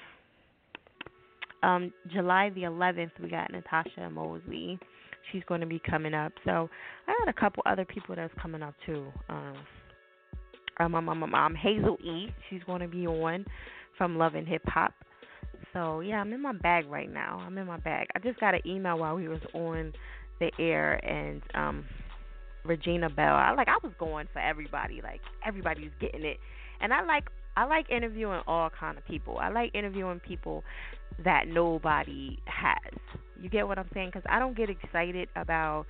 Um, 1.63 1.93
July 2.13 2.51
the 2.55 2.63
11th, 2.63 3.11
we 3.21 3.29
got 3.29 3.51
Natasha 3.51 4.09
Mosley. 4.11 4.79
She's 5.33 5.43
going 5.49 5.61
to 5.61 5.67
be 5.67 5.81
coming 5.81 6.15
up. 6.15 6.33
So 6.45 6.71
I 7.07 7.15
got 7.19 7.29
a 7.29 7.39
couple 7.39 7.63
other 7.67 7.85
people 7.85 8.15
that's 8.15 8.33
coming 8.41 8.63
up 8.63 8.75
too. 8.87 9.07
Um, 9.29 9.55
um, 10.81 10.95
um, 10.95 11.09
um, 11.09 11.23
um, 11.25 11.35
um 11.35 11.55
Hazel 11.55 11.97
E. 12.05 12.29
She's 12.49 12.63
going 12.65 12.81
to 12.81 12.89
be 12.89 13.07
on 13.07 13.45
from 13.97 14.17
Love 14.17 14.35
and 14.37 14.47
Hip 14.47 14.63
Hop. 14.67 14.95
So 15.73 16.01
yeah, 16.01 16.17
I'm 16.17 16.33
in 16.33 16.43
my 16.43 16.53
bag 16.53 16.87
right 16.89 17.13
now. 17.13 17.43
I'm 17.45 17.57
in 17.59 17.67
my 17.67 17.79
bag. 17.79 18.07
I 18.15 18.19
just 18.21 18.41
got 18.41 18.55
an 18.55 18.61
email 18.67 18.99
while 18.99 19.15
we 19.15 19.29
was 19.29 19.41
on 19.55 19.93
the 20.41 20.51
air 20.59 20.95
and 21.05 21.43
um 21.55 21.85
Regina 22.65 23.09
Belle. 23.11 23.35
I 23.35 23.53
like 23.53 23.69
I 23.69 23.77
was 23.83 23.93
going 23.99 24.29
for 24.33 24.41
everybody. 24.41 25.01
Like 25.03 25.21
everybody's 25.47 25.91
getting 26.01 26.25
it. 26.25 26.39
And 26.81 26.93
I 26.93 27.05
like 27.05 27.25
I 27.57 27.65
like 27.65 27.91
interviewing 27.91 28.41
all 28.47 28.71
kind 28.71 28.97
of 28.99 29.05
people. 29.05 29.39
I 29.39 29.49
like 29.49 29.75
interviewing 29.75 30.21
people 30.21 30.63
that 31.25 31.49
nobody 31.49 32.39
has. 32.47 33.01
You 33.41 33.49
get 33.49 33.67
what 33.67 33.79
I'm 33.79 33.89
saying? 33.95 34.11
Because 34.13 34.27
I 34.31 34.39
don't 34.39 34.57
get 34.57 34.71
excited 34.71 35.29
about 35.37 35.87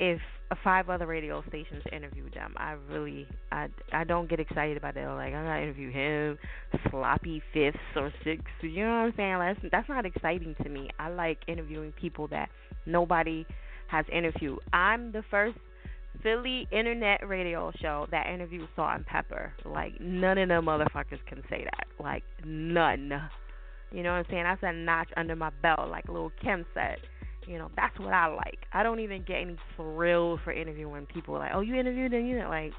if 0.00 0.20
uh, 0.50 0.56
five 0.62 0.90
other 0.90 1.06
radio 1.06 1.42
stations 1.48 1.82
interview 1.92 2.28
them. 2.30 2.54
I 2.56 2.72
really, 2.90 3.26
I, 3.50 3.68
I 3.92 4.04
don't 4.04 4.28
get 4.28 4.40
excited 4.40 4.76
about 4.76 4.94
that. 4.94 5.06
Like 5.06 5.32
I 5.32 5.44
gotta 5.44 5.62
interview 5.62 5.90
him, 5.90 6.38
sloppy 6.90 7.42
fifths 7.52 7.78
or 7.96 8.12
sixths. 8.24 8.50
You 8.62 8.84
know 8.84 8.90
what 8.90 8.96
I'm 8.96 9.14
saying? 9.16 9.38
That's 9.38 9.72
that's 9.72 9.88
not 9.88 10.06
exciting 10.06 10.54
to 10.62 10.68
me. 10.68 10.90
I 10.98 11.08
like 11.08 11.38
interviewing 11.48 11.92
people 12.00 12.28
that 12.28 12.48
nobody 12.86 13.46
has 13.88 14.04
interviewed. 14.12 14.58
I'm 14.72 15.12
the 15.12 15.22
first 15.30 15.56
Philly 16.22 16.66
internet 16.70 17.26
radio 17.26 17.72
show 17.80 18.06
that 18.10 18.26
interviewed 18.28 18.68
Salt-N-Pepa. 18.76 19.50
Like 19.64 20.00
none 20.00 20.38
of 20.38 20.48
them 20.48 20.66
motherfuckers 20.66 21.24
can 21.26 21.42
say 21.48 21.64
that. 21.64 21.86
Like 22.02 22.22
none. 22.44 23.12
You 23.92 24.02
know 24.02 24.10
what 24.10 24.18
I'm 24.18 24.26
saying? 24.28 24.44
That's 24.44 24.62
a 24.62 24.72
notch 24.72 25.08
under 25.16 25.36
my 25.36 25.50
belt, 25.62 25.88
like 25.88 26.08
Lil 26.08 26.32
Kim 26.42 26.66
said. 26.74 26.96
You 27.46 27.58
know, 27.58 27.70
that's 27.76 27.98
what 27.98 28.12
I 28.12 28.26
like. 28.28 28.58
I 28.72 28.82
don't 28.82 29.00
even 29.00 29.22
get 29.24 29.36
any 29.36 29.56
thrill 29.76 30.38
for 30.44 30.52
interviewing 30.52 31.06
people 31.06 31.34
like, 31.34 31.52
oh, 31.54 31.60
you 31.60 31.74
interviewed 31.74 32.12
them, 32.12 32.26
you 32.26 32.38
like 32.48 32.72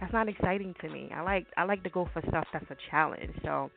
that's 0.00 0.12
not 0.12 0.28
exciting 0.28 0.74
to 0.80 0.88
me. 0.88 1.10
I 1.14 1.22
like 1.22 1.46
I 1.56 1.64
like 1.64 1.82
to 1.84 1.90
go 1.90 2.08
for 2.12 2.22
stuff 2.28 2.46
that's 2.52 2.70
a 2.70 2.76
challenge. 2.90 3.32
So, 3.42 3.70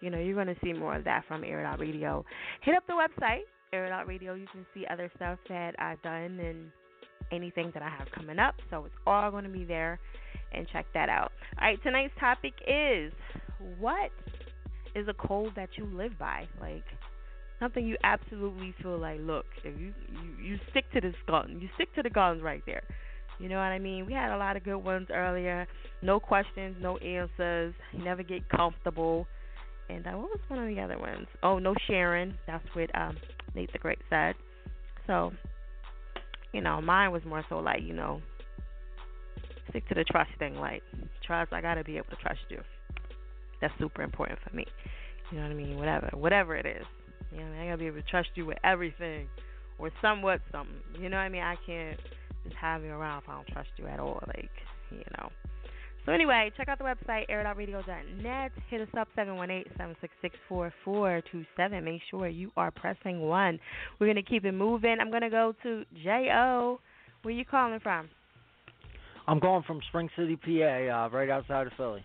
you 0.00 0.10
know, 0.10 0.18
you're 0.18 0.34
gonna 0.34 0.56
see 0.62 0.72
more 0.72 0.96
of 0.96 1.04
that 1.04 1.24
from 1.28 1.44
Air 1.44 1.76
Radio. 1.78 2.24
Hit 2.62 2.74
up 2.74 2.84
the 2.86 2.94
website, 2.94 3.42
Air 3.72 4.04
Radio. 4.06 4.34
You 4.34 4.46
can 4.50 4.66
see 4.74 4.84
other 4.90 5.10
stuff 5.16 5.38
that 5.48 5.74
I've 5.78 6.00
done 6.02 6.40
and 6.40 6.70
anything 7.30 7.70
that 7.74 7.82
I 7.82 7.88
have 7.88 8.08
coming 8.14 8.38
up. 8.38 8.54
So 8.70 8.84
it's 8.86 8.94
all 9.06 9.30
to 9.30 9.48
be 9.48 9.64
there, 9.64 9.98
and 10.52 10.66
check 10.72 10.86
that 10.94 11.08
out. 11.08 11.32
All 11.60 11.68
right, 11.68 11.82
tonight's 11.82 12.14
topic 12.18 12.54
is 12.66 13.12
what 13.78 14.10
is 14.94 15.06
a 15.08 15.14
code 15.14 15.52
that 15.56 15.70
you 15.76 15.84
live 15.86 16.18
by? 16.18 16.46
Like 16.60 16.84
something 17.60 17.86
you 17.86 17.96
absolutely 18.04 18.74
feel 18.82 18.98
like, 18.98 19.20
look, 19.20 19.46
if 19.64 19.78
you 19.78 19.92
you, 20.12 20.44
you 20.52 20.58
stick 20.70 20.84
to 20.92 21.00
this 21.00 21.14
gun, 21.26 21.58
you 21.60 21.68
stick 21.74 21.94
to 21.94 22.02
the 22.02 22.10
guns 22.10 22.42
right 22.42 22.62
there. 22.66 22.82
You 23.38 23.48
know 23.48 23.56
what 23.56 23.62
I 23.62 23.78
mean? 23.78 24.06
We 24.06 24.14
had 24.14 24.34
a 24.34 24.36
lot 24.36 24.56
of 24.56 24.64
good 24.64 24.78
ones 24.78 25.08
earlier. 25.14 25.66
No 26.02 26.18
questions, 26.18 26.76
no 26.80 26.96
answers. 26.98 27.72
Never 27.96 28.24
get 28.24 28.48
comfortable. 28.48 29.26
And 29.88 30.06
uh, 30.06 30.10
what 30.10 30.30
was 30.30 30.40
one 30.48 30.58
of 30.58 30.74
the 30.74 30.80
other 30.80 30.98
ones? 30.98 31.28
Oh, 31.42 31.58
no 31.58 31.74
sharing. 31.86 32.34
That's 32.46 32.64
what 32.74 32.94
um, 32.94 33.16
Nate 33.54 33.72
the 33.72 33.78
Great 33.78 34.00
said. 34.10 34.34
So, 35.06 35.32
you 36.52 36.60
know, 36.60 36.80
mine 36.80 37.12
was 37.12 37.22
more 37.24 37.44
so 37.48 37.58
like, 37.58 37.82
you 37.82 37.94
know, 37.94 38.20
stick 39.70 39.88
to 39.88 39.94
the 39.94 40.04
trust 40.04 40.30
thing. 40.38 40.56
Like, 40.56 40.82
trust, 41.24 41.52
I 41.52 41.60
got 41.60 41.74
to 41.74 41.84
be 41.84 41.96
able 41.96 42.10
to 42.10 42.16
trust 42.16 42.40
you. 42.50 42.60
That's 43.60 43.74
super 43.78 44.02
important 44.02 44.40
for 44.46 44.54
me. 44.54 44.66
You 45.30 45.38
know 45.38 45.44
what 45.44 45.52
I 45.52 45.54
mean? 45.54 45.76
Whatever, 45.78 46.10
whatever 46.14 46.56
it 46.56 46.66
is. 46.66 46.84
You 47.32 47.38
know, 47.38 47.44
I 47.44 47.50
mean? 47.50 47.60
I 47.60 47.64
gotta 47.66 47.78
be 47.78 47.86
able 47.86 48.00
to 48.00 48.08
trust 48.08 48.30
you 48.34 48.46
with 48.46 48.58
everything, 48.64 49.28
or 49.78 49.90
somewhat 50.00 50.40
something. 50.52 50.76
You 51.00 51.08
know 51.08 51.16
what 51.16 51.22
I 51.22 51.28
mean? 51.28 51.42
I 51.42 51.56
can't 51.66 51.98
just 52.44 52.56
have 52.56 52.82
you 52.82 52.90
around 52.90 53.22
if 53.22 53.28
I 53.28 53.34
don't 53.34 53.46
trust 53.48 53.70
you 53.76 53.86
at 53.86 54.00
all. 54.00 54.20
Like, 54.26 54.50
you 54.90 55.04
know. 55.18 55.30
So 56.06 56.12
anyway, 56.12 56.50
check 56.56 56.68
out 56.68 56.78
the 56.78 56.84
website 56.84 57.28
airitoutradio.net. 57.28 58.52
Hit 58.70 58.80
us 58.80 58.88
up 58.98 59.08
718-766-4427. 59.18 61.84
Make 61.84 62.00
sure 62.10 62.28
you 62.28 62.50
are 62.56 62.70
pressing 62.70 63.20
one. 63.20 63.60
We're 63.98 64.06
gonna 64.06 64.22
keep 64.22 64.46
it 64.46 64.52
moving. 64.52 64.96
I'm 65.00 65.10
gonna 65.10 65.28
go 65.28 65.52
to 65.64 65.84
J 66.02 66.30
O. 66.34 66.80
Where 67.22 67.34
you 67.34 67.44
calling 67.44 67.80
from? 67.80 68.08
I'm 69.26 69.40
calling 69.40 69.64
from 69.66 69.80
Spring 69.88 70.08
City, 70.16 70.36
PA, 70.36 70.88
uh, 70.88 71.08
right 71.10 71.28
outside 71.28 71.66
of 71.66 71.74
Philly. 71.76 72.02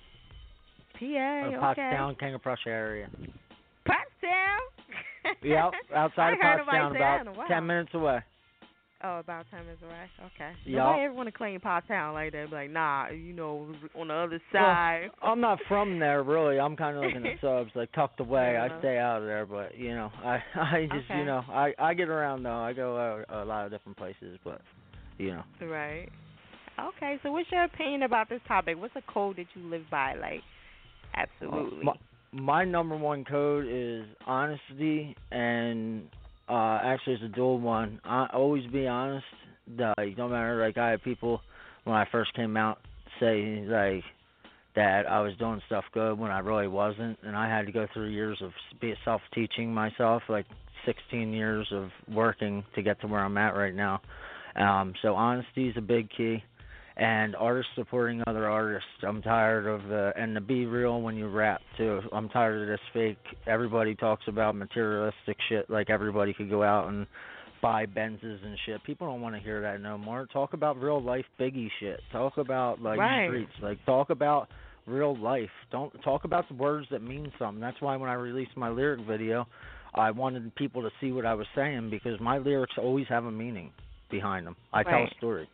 PA, 0.99 0.99
okay. 0.99 1.55
Pottstown, 1.55 2.19
King 2.19 2.33
of 2.33 2.41
Prussia 2.41 2.67
area. 2.67 3.07
Pottstown? 3.87 4.72
Yep, 5.43 5.71
outside 5.95 6.33
I 6.33 6.33
of 6.33 6.67
Pottstown, 6.67 6.95
about 6.95 7.37
wow. 7.37 7.45
ten 7.47 7.65
minutes 7.65 7.91
away. 7.93 8.19
Oh, 9.05 9.19
about 9.19 9.45
ten 9.51 9.61
minutes 9.65 9.81
away. 9.83 10.05
Okay. 10.33 10.51
Yup. 10.65 10.77
Nobody 10.85 11.03
ever 11.03 11.13
want 11.13 11.27
to 11.27 11.31
claim 11.33 11.59
Pottstown 11.59 12.13
like 12.13 12.31
that. 12.31 12.49
Be 12.49 12.55
like, 12.55 12.69
nah, 12.71 13.09
you 13.09 13.33
know, 13.33 13.67
on 13.99 14.07
the 14.07 14.13
other 14.13 14.39
Well, 14.53 14.63
side. 14.63 15.09
I'm 15.21 15.41
not 15.41 15.59
from 15.67 15.99
there 15.99 16.23
really. 16.23 16.59
I'm 16.59 16.75
kind 16.77 16.95
of 16.97 17.03
like 17.03 17.15
in 17.15 17.23
the 17.23 17.33
suburbs, 17.41 17.71
like 17.75 17.91
tucked 17.91 18.19
away. 18.21 18.55
Uh-huh. 18.57 18.75
I 18.75 18.79
stay 18.79 18.97
out 18.97 19.21
of 19.21 19.27
there, 19.27 19.45
but 19.45 19.77
you 19.77 19.93
know, 19.93 20.09
I 20.23 20.39
I 20.55 20.87
just 20.91 21.05
Okay. 21.09 21.19
you 21.19 21.25
know 21.25 21.43
I 21.49 21.73
I 21.77 21.93
get 21.93 22.07
around 22.09 22.43
though. 22.43 22.55
I 22.55 22.71
go 22.73 22.97
out 22.97 23.25
a 23.29 23.45
lot 23.45 23.65
of 23.65 23.71
different 23.71 23.97
places, 23.97 24.39
but 24.43 24.61
you 25.17 25.31
know. 25.31 25.43
Right. 25.61 26.07
Okay, 26.79 27.19
so 27.21 27.31
what's 27.31 27.51
your 27.51 27.65
opinion 27.65 28.01
about 28.03 28.29
this 28.29 28.41
topic? 28.47 28.79
What's 28.79 28.95
a 28.95 29.01
code 29.11 29.35
that 29.35 29.45
you 29.53 29.69
live 29.69 29.83
by? 29.91 30.15
Like, 30.15 30.41
absolutely. 31.13 31.83
My, 31.83 31.93
my 32.33 32.65
number 32.65 32.97
one 32.97 33.23
code 33.25 33.65
is 33.69 34.05
honesty, 34.25 35.15
and 35.31 36.07
uh 36.49 36.79
actually 36.83 37.13
it's 37.13 37.23
a 37.23 37.27
dual 37.29 37.59
one. 37.59 38.01
I 38.03 38.27
always 38.33 38.65
be 38.71 38.87
honest. 38.87 39.25
Like 39.77 40.17
no 40.17 40.27
matter 40.27 40.59
like 40.59 40.77
I 40.77 40.91
had 40.91 41.03
people 41.03 41.41
when 41.85 41.95
I 41.95 42.05
first 42.11 42.33
came 42.33 42.57
out 42.57 42.79
say 43.19 43.63
like 43.67 44.03
that 44.75 45.07
I 45.07 45.21
was 45.21 45.33
doing 45.37 45.61
stuff 45.67 45.85
good 45.93 46.17
when 46.17 46.31
I 46.31 46.39
really 46.39 46.67
wasn't, 46.67 47.19
and 47.23 47.35
I 47.35 47.47
had 47.47 47.67
to 47.67 47.71
go 47.71 47.87
through 47.93 48.09
years 48.09 48.39
of 48.41 48.51
be 48.81 48.93
self 49.05 49.21
teaching 49.33 49.73
myself, 49.73 50.23
like 50.27 50.45
16 50.85 51.31
years 51.31 51.67
of 51.71 51.89
working 52.13 52.63
to 52.75 52.81
get 52.81 52.99
to 53.01 53.07
where 53.07 53.21
I'm 53.21 53.37
at 53.37 53.55
right 53.55 53.75
now. 53.75 54.01
Um, 54.55 54.93
so 55.01 55.15
honesty 55.15 55.69
is 55.69 55.77
a 55.77 55.81
big 55.81 56.09
key 56.15 56.43
and 56.95 57.35
artists 57.35 57.71
supporting 57.75 58.21
other 58.27 58.47
artists. 58.47 58.87
I'm 59.01 59.21
tired 59.21 59.65
of 59.67 59.83
the 59.89 60.11
and 60.15 60.35
to 60.35 60.41
be 60.41 60.65
real 60.65 61.01
when 61.01 61.15
you 61.15 61.27
rap 61.27 61.61
too. 61.77 62.01
I'm 62.11 62.29
tired 62.29 62.61
of 62.61 62.67
this 62.67 62.79
fake. 62.93 63.17
Everybody 63.47 63.95
talks 63.95 64.23
about 64.27 64.55
materialistic 64.55 65.37
shit 65.49 65.69
like 65.69 65.89
everybody 65.89 66.33
could 66.33 66.49
go 66.49 66.61
out 66.63 66.89
and 66.89 67.07
buy 67.61 67.85
Benzes 67.85 68.43
and 68.45 68.57
shit. 68.65 68.83
People 68.83 69.07
don't 69.07 69.21
want 69.21 69.35
to 69.35 69.41
hear 69.41 69.61
that 69.61 69.81
no 69.81 69.97
more. 69.97 70.27
Talk 70.31 70.53
about 70.53 70.79
real 70.81 71.01
life 71.01 71.25
Biggie 71.39 71.69
shit. 71.79 71.99
Talk 72.11 72.37
about 72.37 72.81
like 72.81 72.99
Right. 72.99 73.27
streets. 73.27 73.53
Like 73.61 73.83
talk 73.85 74.09
about 74.09 74.49
real 74.85 75.15
life. 75.15 75.49
Don't 75.71 75.91
talk 76.03 76.25
about 76.25 76.47
the 76.49 76.55
words 76.55 76.87
that 76.91 77.01
mean 77.01 77.31
something. 77.39 77.61
That's 77.61 77.79
why 77.81 77.95
when 77.95 78.09
I 78.09 78.15
released 78.15 78.55
my 78.57 78.69
lyric 78.69 78.99
video, 79.07 79.47
I 79.95 80.11
wanted 80.11 80.53
people 80.55 80.81
to 80.81 80.89
see 80.99 81.11
what 81.11 81.25
I 81.25 81.33
was 81.33 81.47
saying 81.55 81.89
because 81.89 82.19
my 82.19 82.37
lyrics 82.37 82.73
always 82.77 83.07
have 83.07 83.25
a 83.25 83.31
meaning 83.31 83.71
behind 84.11 84.45
them. 84.45 84.55
I 84.73 84.83
tell 84.83 84.93
Right. 84.93 85.11
a 85.11 85.15
story. 85.15 85.49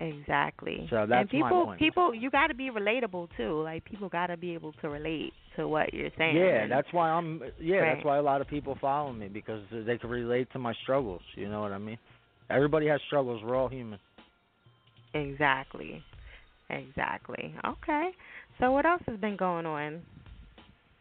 Exactly. 0.00 0.86
So 0.90 1.06
that's 1.08 1.28
and 1.32 1.40
my 1.40 1.48
people, 1.48 1.64
point. 1.66 1.78
people, 1.80 2.14
you 2.14 2.30
got 2.30 2.46
to 2.48 2.54
be 2.54 2.70
relatable 2.70 3.28
too. 3.36 3.62
Like 3.62 3.84
people 3.84 4.08
got 4.08 4.28
to 4.28 4.36
be 4.36 4.54
able 4.54 4.72
to 4.80 4.88
relate 4.88 5.32
to 5.56 5.66
what 5.66 5.92
you're 5.92 6.10
saying. 6.16 6.36
Yeah, 6.36 6.62
And- 6.62 6.70
that's 6.70 6.86
why 6.92 7.10
I'm. 7.10 7.42
Yeah, 7.60 7.78
Right. 7.78 7.94
that's 7.94 8.04
why 8.04 8.16
a 8.18 8.22
lot 8.22 8.40
of 8.40 8.46
people 8.46 8.76
follow 8.80 9.12
me 9.12 9.26
because 9.28 9.62
they 9.72 9.98
can 9.98 10.08
relate 10.08 10.52
to 10.52 10.58
my 10.60 10.72
struggles. 10.82 11.22
You 11.34 11.48
know 11.48 11.60
what 11.60 11.72
I 11.72 11.78
mean? 11.78 11.98
Everybody 12.48 12.86
has 12.86 13.00
struggles. 13.08 13.42
We're 13.42 13.56
all 13.56 13.68
human. 13.68 13.98
exactly, 15.14 16.02
exactly. 16.70 17.54
Okay. 17.66 18.10
So 18.60 18.72
what 18.72 18.86
else 18.86 19.02
has 19.06 19.18
been 19.18 19.36
going 19.36 19.66
on? 19.66 20.02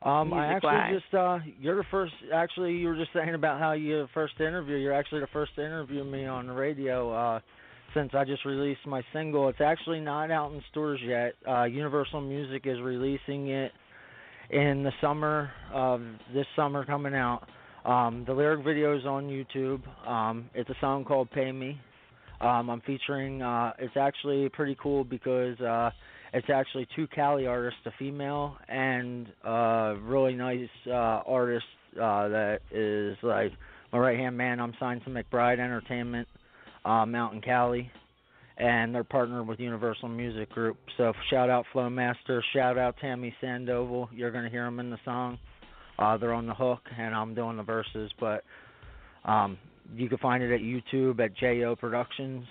Um, 0.04 0.32
I 0.32 0.46
actually 0.54 0.72
Music-wise. 0.74 1.02
just 1.02 1.14
uh, 1.14 1.40
you're 1.60 1.76
the 1.78 1.84
first. 1.90 2.14
Actually, 2.34 2.74
you 2.74 2.88
were 2.88 2.96
just 2.96 3.12
saying 3.14 3.34
about 3.34 3.60
how 3.60 3.72
you 3.72 4.08
first 4.14 4.40
interview. 4.40 4.76
You're 4.78 4.94
actually 4.94 5.22
the 5.22 5.28
first 5.34 5.56
to 5.56 5.66
interview 5.66 6.04
me 6.04 6.26
on 6.26 6.48
the 6.48 6.54
radio. 6.54 7.12
Uh, 7.12 7.40
since 7.94 8.12
I 8.14 8.24
just 8.26 8.46
released 8.46 8.86
my 8.86 9.02
single, 9.14 9.50
it's 9.50 9.62
actually 9.62 10.00
not 10.00 10.32
out 10.32 10.52
in 10.52 10.62
stores 10.72 11.00
yet. 11.04 11.34
Uh, 11.48 11.64
Universal 11.64 12.22
Music 12.22 12.64
is 12.66 12.80
releasing 12.82 13.50
it 13.50 13.72
in 14.50 14.84
the 14.84 14.92
summer 15.02 15.52
of 15.74 16.02
this 16.34 16.46
summer 16.56 16.86
coming 16.86 17.14
out. 17.14 17.48
Um, 17.86 18.24
the 18.28 18.34
lyric 18.34 18.66
video 18.66 18.98
is 18.98 19.06
on 19.06 19.30
YouTube. 19.30 19.82
Um, 20.08 20.50
it's 20.54 20.70
a 20.70 20.76
song 20.82 21.06
called 21.06 21.32
"Pay 21.32 21.52
Me." 21.52 21.80
Um, 22.42 22.70
I'm 22.70 22.82
featuring. 22.82 23.42
Uh, 23.42 23.72
it's 23.80 23.96
actually 23.98 24.50
pretty 24.50 24.78
cool 24.82 25.04
because 25.04 25.60
uh, 25.60 25.90
it's 26.34 26.50
actually 26.54 26.88
two 26.96 27.08
Cali 27.08 27.48
artists, 27.48 27.80
a 27.86 27.92
female 27.98 28.58
and 28.68 29.28
a 29.44 29.96
really 30.02 30.36
nice 30.36 30.70
uh, 30.88 31.22
artist 31.26 31.66
uh, 31.96 32.28
that 32.28 32.60
is 32.72 33.18
like 33.24 33.52
my 33.92 34.00
right 34.00 34.18
hand 34.18 34.38
man. 34.38 34.60
I'm 34.60 34.74
signed 34.80 35.02
to 35.06 35.10
McBride 35.10 35.60
Entertainment 35.60 36.28
um, 36.88 37.14
out 37.16 37.34
in 37.34 37.42
Cali, 37.42 37.92
and 38.58 38.96
they're 38.96 39.04
partnered 39.04 39.46
with 39.46 39.60
Universal 39.60 40.08
Music 40.10 40.50
Group. 40.50 40.78
So 40.96 41.12
shout 41.30 41.50
out 41.50 41.66
Flowmaster, 41.74 42.42
shout 42.54 42.78
out 42.78 42.96
Tammy 43.02 43.36
Sandoval. 43.42 44.10
You're 44.14 44.32
gonna 44.32 44.50
hear 44.50 44.64
them 44.64 44.80
in 44.80 44.90
the 44.90 45.00
song. 45.04 45.38
Uh, 46.00 46.18
they're 46.18 46.34
on 46.34 46.48
the 46.48 46.54
hook, 46.54 46.82
and 46.98 47.14
I'm 47.14 47.36
doing 47.36 47.58
the 47.58 47.64
verses. 47.64 48.12
But 48.20 48.44
um, 49.26 49.58
you 49.96 50.08
can 50.08 50.18
find 50.20 50.42
it 50.42 50.54
at 50.54 50.62
YouTube 50.62 51.20
at 51.20 51.36
Jo 51.36 51.76
Productions, 51.76 52.46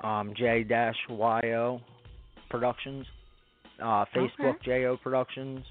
um, 0.00 0.32
J 0.36 0.64
Yo 0.68 1.80
Productions, 2.50 3.06
uh, 3.80 4.04
Facebook 4.16 4.60
Jo 4.64 4.96
Productions, 5.02 5.64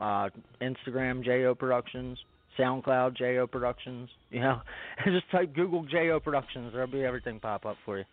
uh, 0.00 0.30
Instagram 0.62 1.22
Jo 1.22 1.54
Productions, 1.54 2.18
SoundCloud 2.58 3.16
Jo 3.16 3.46
Productions. 3.46 4.08
You 4.36 4.40
know, 4.40 4.60
just 5.06 5.28
type 5.32 5.54
Google 5.54 5.84
Jo 5.84 6.20
Productions. 6.22 6.72
There'll 6.72 6.86
be 6.86 7.02
everything 7.04 7.40
pop 7.40 7.66
up 7.66 7.76
for 7.84 7.98
you. 7.98 8.04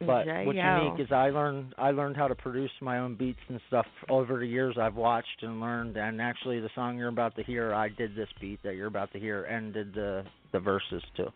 But 0.00 0.26
what's 0.26 0.58
unique 0.58 1.00
is 1.00 1.12
I 1.12 1.30
learned 1.30 1.74
I 1.78 1.90
learned 1.92 2.16
how 2.16 2.28
to 2.28 2.34
produce 2.34 2.70
my 2.80 2.98
own 2.98 3.16
beats 3.16 3.38
and 3.48 3.60
stuff 3.68 3.86
over 4.08 4.38
the 4.38 4.46
years 4.46 4.76
I've 4.80 4.96
watched 4.96 5.42
and 5.42 5.60
learned. 5.60 5.96
And 5.96 6.20
actually, 6.20 6.60
the 6.60 6.70
song 6.74 6.98
you're 6.98 7.08
about 7.08 7.36
to 7.36 7.42
hear, 7.42 7.72
I 7.74 7.88
did 7.88 8.14
this 8.14 8.28
beat 8.40 8.62
that 8.64 8.74
you're 8.74 8.88
about 8.88 9.12
to 9.12 9.20
hear 9.20 9.44
and 9.44 9.72
did 9.72 9.94
the 9.94 10.24
the 10.52 10.60
verses 10.60 11.02
too. 11.16 11.28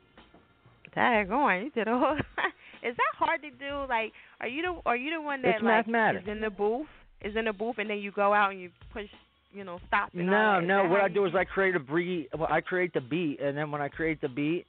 Dang, 0.94 1.28
going. 1.28 1.64
You 1.64 1.70
did 1.70 1.88
a 1.88 1.98
whole. 1.98 2.16
is 2.82 2.96
that 2.96 3.14
hard 3.16 3.42
to 3.42 3.50
do? 3.50 3.86
Like, 3.88 4.12
are 4.40 4.48
you 4.48 4.62
the 4.62 4.80
are 4.86 4.96
you 4.96 5.10
the 5.14 5.22
one 5.22 5.42
that 5.42 5.56
It's 5.56 5.62
like 5.62 5.86
mathematics. 5.86 6.24
is 6.24 6.28
in 6.28 6.40
the 6.40 6.50
booth? 6.50 6.86
Is 7.22 7.34
in 7.36 7.46
the 7.46 7.52
booth, 7.52 7.76
and 7.78 7.90
then 7.90 7.98
you 7.98 8.12
go 8.12 8.32
out 8.32 8.52
and 8.52 8.60
you 8.60 8.70
push, 8.92 9.06
you 9.52 9.64
know, 9.64 9.78
stop. 9.86 10.10
All 10.14 10.22
No, 10.22 10.60
no. 10.60 10.84
What 10.84 11.00
I 11.00 11.08
do 11.08 11.26
is 11.26 11.32
I 11.34 11.44
create 11.44 11.74
a 11.74 11.80
beat. 11.80 12.28
well, 12.36 12.48
I 12.50 12.60
create 12.60 12.92
the 12.92 13.00
beat, 13.00 13.40
and 13.40 13.56
then 13.56 13.70
when 13.70 13.80
I 13.80 13.88
create 13.88 14.20
the 14.20 14.28
beat, 14.28 14.66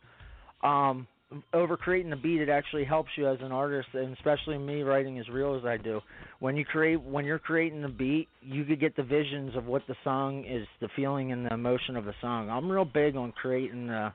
um, 0.64 1.08
over 1.54 1.78
creating 1.78 2.10
the 2.10 2.16
beat, 2.16 2.42
it 2.42 2.50
actually 2.50 2.86
helps 2.86 3.10
you 3.16 3.28
as 3.28 3.38
an 3.42 3.52
artist, 3.52 3.88
and 3.94 4.16
especially 4.18 4.58
me 4.58 4.82
writing 4.82 5.20
as 5.20 5.30
real 5.30 5.56
as 5.56 5.64
I 5.64 5.78
do. 5.78 6.02
When 6.40 6.58
you 6.58 6.66
create, 6.66 7.02
when 7.02 7.26
you're 7.26 7.40
creating 7.40 7.82
the 7.82 7.90
beat, 7.90 8.28
you 8.42 8.66
could 8.66 8.80
get 8.80 8.96
the 8.96 9.04
visions 9.04 9.56
of 9.56 9.66
what 9.66 9.84
the 9.88 9.96
song 10.04 10.46
is, 10.46 10.66
the 10.82 10.90
feeling 10.96 11.32
and 11.32 11.46
the 11.46 11.54
emotion 11.54 11.96
of 11.96 12.06
the 12.06 12.14
song. 12.22 12.50
I'm 12.50 12.72
real 12.72 12.86
big 12.86 13.16
on 13.16 13.32
creating 13.34 13.90
uh 13.90 14.12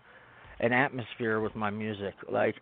an 0.61 0.73
atmosphere 0.73 1.41
with 1.41 1.55
my 1.55 1.71
music. 1.71 2.15
Like 2.31 2.55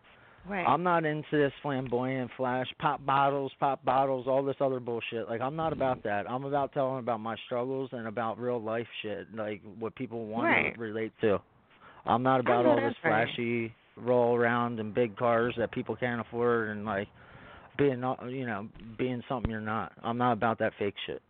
Right. 0.48 0.64
I'm 0.66 0.82
not 0.82 1.04
into 1.04 1.24
this 1.30 1.52
flamboyant 1.62 2.30
flash, 2.36 2.66
pop 2.80 3.04
bottles, 3.06 3.52
pop 3.60 3.84
bottles, 3.84 4.26
all 4.26 4.42
this 4.42 4.56
other 4.60 4.80
bullshit. 4.80 5.28
Like 5.28 5.40
I'm 5.40 5.54
not 5.54 5.72
about 5.72 5.98
mm-hmm. 5.98 6.08
that. 6.08 6.30
I'm 6.30 6.44
about 6.44 6.72
telling 6.72 6.98
about 6.98 7.20
my 7.20 7.36
struggles 7.46 7.90
and 7.92 8.08
about 8.08 8.38
real 8.38 8.60
life 8.60 8.86
shit, 9.02 9.32
like 9.34 9.62
what 9.78 9.94
people 9.94 10.26
want 10.26 10.44
Right. 10.46 10.74
to 10.74 10.80
relate 10.80 11.12
to. 11.20 11.38
I'm 12.04 12.24
not 12.24 12.40
about 12.40 12.66
all 12.66 12.76
this 12.76 12.94
right. 13.04 13.28
flashy 13.28 13.72
roll 13.96 14.34
around 14.34 14.80
in 14.80 14.92
big 14.92 15.16
cars 15.16 15.54
that 15.58 15.70
people 15.70 15.94
can't 15.94 16.20
afford 16.20 16.70
and 16.70 16.84
like 16.84 17.08
being 17.78 18.00
not, 18.00 18.28
you 18.28 18.46
know, 18.46 18.68
being 18.98 19.22
something 19.28 19.50
you're 19.50 19.60
not. 19.60 19.92
I'm 20.02 20.18
not 20.18 20.32
about 20.32 20.58
that 20.58 20.72
fake 20.78 20.94
shit. 21.06 21.22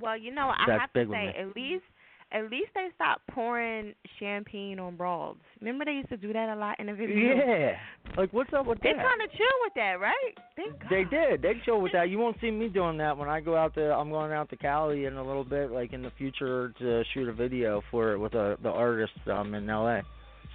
Well, 0.00 0.16
you 0.16 0.32
know, 0.34 0.48
I 0.48 0.64
That's 0.66 0.80
have 0.80 0.92
to 0.94 1.06
say, 1.10 1.34
at 1.38 1.54
least 1.54 1.84
at 2.32 2.50
least 2.50 2.70
they 2.74 2.88
stopped 2.94 3.26
pouring 3.28 3.92
champagne 4.18 4.78
on 4.78 4.96
broads. 4.96 5.40
Remember 5.60 5.84
they 5.84 5.92
used 5.92 6.10
to 6.10 6.16
do 6.16 6.32
that 6.32 6.48
a 6.48 6.54
lot 6.54 6.78
in 6.78 6.86
the 6.86 6.94
video. 6.94 7.34
Yeah. 7.34 7.72
Like 8.16 8.32
what's 8.32 8.52
up 8.52 8.66
with 8.66 8.78
They 8.80 8.90
that? 8.90 8.96
They 8.96 9.02
kind 9.02 9.22
of 9.22 9.30
chill 9.32 9.46
with 9.62 9.74
that, 9.74 10.00
right? 10.00 10.34
They 10.56 10.64
They 10.88 11.04
did. 11.04 11.42
They 11.42 11.60
chill 11.64 11.80
with 11.80 11.92
that. 11.92 12.08
You 12.08 12.18
won't 12.18 12.36
see 12.40 12.50
me 12.50 12.68
doing 12.68 12.98
that 12.98 13.16
when 13.16 13.28
I 13.28 13.40
go 13.40 13.56
out 13.56 13.74
to. 13.74 13.92
I'm 13.92 14.10
going 14.10 14.32
out 14.32 14.48
to 14.50 14.56
Cali 14.56 15.06
in 15.06 15.14
a 15.14 15.24
little 15.24 15.44
bit, 15.44 15.70
like 15.70 15.92
in 15.92 16.02
the 16.02 16.12
future, 16.16 16.72
to 16.78 17.02
shoot 17.12 17.28
a 17.28 17.32
video 17.32 17.82
for 17.90 18.12
it 18.12 18.18
with 18.18 18.34
a, 18.34 18.56
the 18.62 18.68
artist 18.68 19.12
um 19.32 19.54
in 19.54 19.68
L.A. 19.68 20.02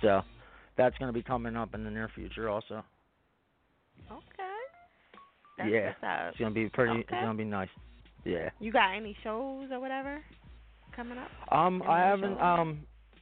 So 0.02 0.22
that's 0.77 0.97
going 0.97 1.10
to 1.10 1.14
be 1.14 1.23
coming 1.23 1.56
up 1.56 1.73
in 1.73 1.84
the 1.84 1.89
near 1.89 2.10
future, 2.15 2.49
also. 2.49 2.84
Okay. 4.11 4.23
That's 5.57 5.69
yeah, 5.69 6.30
it's 6.30 6.38
going 6.38 6.53
to 6.53 6.56
be 6.56 6.69
pretty. 6.69 6.99
It's 6.99 7.10
going 7.10 7.27
to 7.27 7.34
be 7.34 7.45
nice. 7.45 7.69
Yeah. 8.26 8.49
You 8.60 8.72
got 8.72 8.95
any 8.95 9.15
shows 9.23 9.69
or 9.72 9.80
whatever 9.80 10.22
coming 10.95 11.17
up? 11.17 11.30
Um, 11.51 11.84
I 11.88 11.99
haven't. 11.99 12.39
Um, 12.39 12.80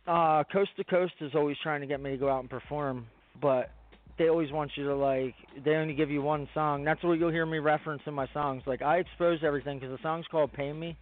uh, 0.07 0.43
Coast 0.51 0.71
to 0.77 0.83
Coast 0.83 1.13
is 1.21 1.31
always 1.35 1.57
trying 1.63 1.81
to 1.81 1.87
get 1.87 2.01
me 2.01 2.11
to 2.11 2.17
go 2.17 2.29
out 2.29 2.41
and 2.41 2.49
perform, 2.49 3.05
but 3.41 3.71
they 4.17 4.29
always 4.29 4.51
want 4.51 4.71
you 4.75 4.85
to 4.85 4.95
like. 4.95 5.33
They 5.63 5.71
only 5.71 5.93
give 5.93 6.11
you 6.11 6.21
one 6.21 6.47
song. 6.53 6.83
That's 6.83 7.03
what 7.03 7.13
you'll 7.13 7.31
hear 7.31 7.45
me 7.45 7.59
reference 7.59 8.01
in 8.05 8.13
my 8.13 8.27
songs. 8.33 8.63
Like 8.65 8.81
I 8.81 8.97
expose 8.97 9.39
everything 9.43 9.79
because 9.79 9.95
the 9.95 10.01
song's 10.03 10.25
called 10.29 10.51
"Pay 10.53 10.73
Me." 10.73 10.95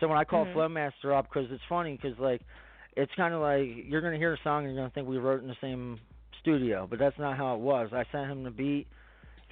So 0.00 0.08
when 0.08 0.18
I 0.18 0.24
call 0.24 0.44
Mhm. 0.46 0.54
Flowmaster 0.54 1.16
up, 1.16 1.28
because 1.28 1.50
it's 1.50 1.62
funny, 1.68 1.98
because 2.00 2.18
like 2.18 2.42
it's 2.96 3.12
kind 3.14 3.34
of 3.34 3.40
like 3.40 3.68
you're 3.86 4.00
gonna 4.00 4.18
hear 4.18 4.34
a 4.34 4.38
song 4.42 4.64
and 4.64 4.74
you're 4.74 4.82
gonna 4.82 4.90
think 4.90 5.08
we 5.08 5.18
wrote 5.18 5.42
in 5.42 5.48
the 5.48 5.56
same 5.60 5.98
studio, 6.40 6.86
but 6.88 6.98
that's 6.98 7.18
not 7.18 7.36
how 7.36 7.54
it 7.54 7.60
was. 7.60 7.92
I 7.92 8.04
sent 8.12 8.30
him 8.30 8.42
the 8.44 8.50
beat. 8.50 8.86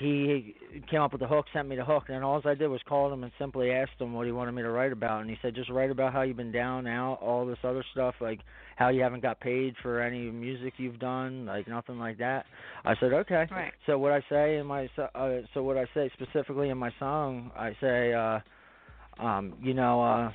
He 0.03 0.55
came 0.91 1.01
up 1.01 1.13
with 1.13 1.21
the 1.21 1.29
hook, 1.29 1.47
sent 1.53 1.69
me 1.69 1.77
the 1.77 1.85
hook, 1.85 2.05
and 2.09 2.25
all 2.25 2.43
I 2.45 2.55
did 2.55 2.67
was 2.67 2.81
call 2.89 3.13
him 3.13 3.23
and 3.23 3.33
simply 3.39 3.71
asked 3.71 4.01
him 4.01 4.13
what 4.13 4.27
he 4.27 4.33
wanted 4.33 4.53
me 4.53 4.63
to 4.63 4.71
write 4.71 4.91
about, 4.91 5.21
and 5.21 5.31
he 5.31 5.37
said 5.41 5.55
just 5.55 5.71
write 5.71 5.91
about 5.91 6.13
how 6.13 6.23
you've 6.23 6.37
been 6.37 6.51
down, 6.51 6.89
out, 6.89 7.21
all 7.23 7.47
this 7.47 7.59
other 7.63 7.85
stuff, 7.93 8.17
like 8.21 8.41
how 8.77 8.89
you 8.89 9.01
haven't 9.01 9.23
got 9.23 9.39
paid 9.39 9.75
for 9.81 10.01
any 10.01 10.31
music 10.31 10.75
you've 10.77 10.99
done, 10.99 11.47
like 11.47 11.69
nothing 11.69 11.99
like 11.99 12.19
that. 12.19 12.47
I 12.85 12.95
said 12.99 13.13
okay. 13.13 13.47
Right. 13.51 13.73
So 13.87 13.97
what 13.97 14.11
I 14.13 14.25
say 14.29 14.57
in 14.57 14.67
my 14.67 14.89
so- 14.97 15.09
uh, 15.15 15.43
so 15.55 15.63
what 15.63 15.77
I 15.77 15.85
say 15.95 16.11
specifically 16.15 16.71
in 16.71 16.79
my 16.79 16.91
song, 16.99 17.53
I 17.57 17.77
say, 17.81 18.13
uh, 18.13 18.41
um, 19.23 19.55
you 19.63 19.75
know, 19.75 20.03
uh, 20.03 20.33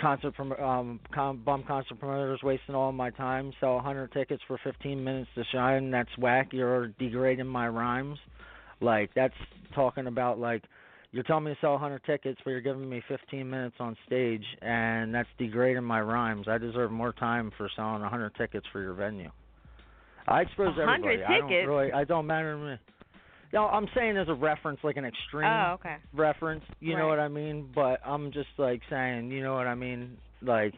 concert 0.00 0.34
prom- 0.34 0.52
um 0.52 1.00
com- 1.14 1.42
bum 1.44 1.62
concert 1.66 1.98
promoters 2.00 2.40
wasting 2.42 2.74
all 2.74 2.90
my 2.90 3.10
time 3.10 3.52
sell 3.60 3.76
100 3.76 4.12
tickets 4.12 4.42
for 4.46 4.58
15 4.64 5.02
minutes 5.02 5.30
to 5.36 5.44
shine 5.52 5.90
that's 5.90 6.10
whack 6.18 6.48
you're 6.52 6.88
degrading 6.98 7.46
my 7.46 7.68
rhymes 7.68 8.18
like 8.84 9.10
that's 9.14 9.34
talking 9.74 10.06
about 10.06 10.38
like 10.38 10.62
you're 11.12 11.24
telling 11.24 11.44
me 11.44 11.52
to 11.52 11.58
sell 11.60 11.72
100 11.72 12.02
tickets 12.04 12.40
but 12.44 12.50
you're 12.50 12.60
giving 12.60 12.88
me 12.88 13.02
15 13.08 13.48
minutes 13.48 13.76
on 13.80 13.96
stage 14.06 14.44
and 14.62 15.14
that's 15.14 15.28
degrading 15.38 15.84
my 15.84 16.00
rhymes 16.00 16.46
i 16.48 16.58
deserve 16.58 16.92
more 16.92 17.12
time 17.12 17.50
for 17.56 17.68
selling 17.74 18.02
100 18.02 18.34
tickets 18.36 18.66
for 18.72 18.80
your 18.80 18.94
venue 18.94 19.30
i 20.28 20.42
expose 20.42 20.76
100 20.76 20.82
everybody 20.82 21.24
i 21.24 21.38
don't 21.38 21.66
really 21.66 21.92
i 21.92 22.04
don't 22.04 22.26
matter 22.26 22.54
to 22.54 22.64
me 22.64 22.76
no, 23.54 23.66
I'm 23.66 23.86
saying 23.94 24.16
as 24.16 24.28
a 24.28 24.34
reference, 24.34 24.80
like 24.82 24.96
an 24.96 25.04
extreme 25.04 25.48
Oh, 25.48 25.74
okay. 25.74 25.96
reference. 26.12 26.64
You 26.80 26.96
know 26.96 27.06
what 27.06 27.20
I 27.20 27.28
mean? 27.28 27.70
But 27.72 28.00
I'm 28.04 28.32
just 28.32 28.48
like 28.58 28.82
saying, 28.90 29.30
you 29.30 29.44
know 29.44 29.54
what 29.54 29.68
I 29.68 29.76
mean? 29.76 30.16
Like, 30.42 30.74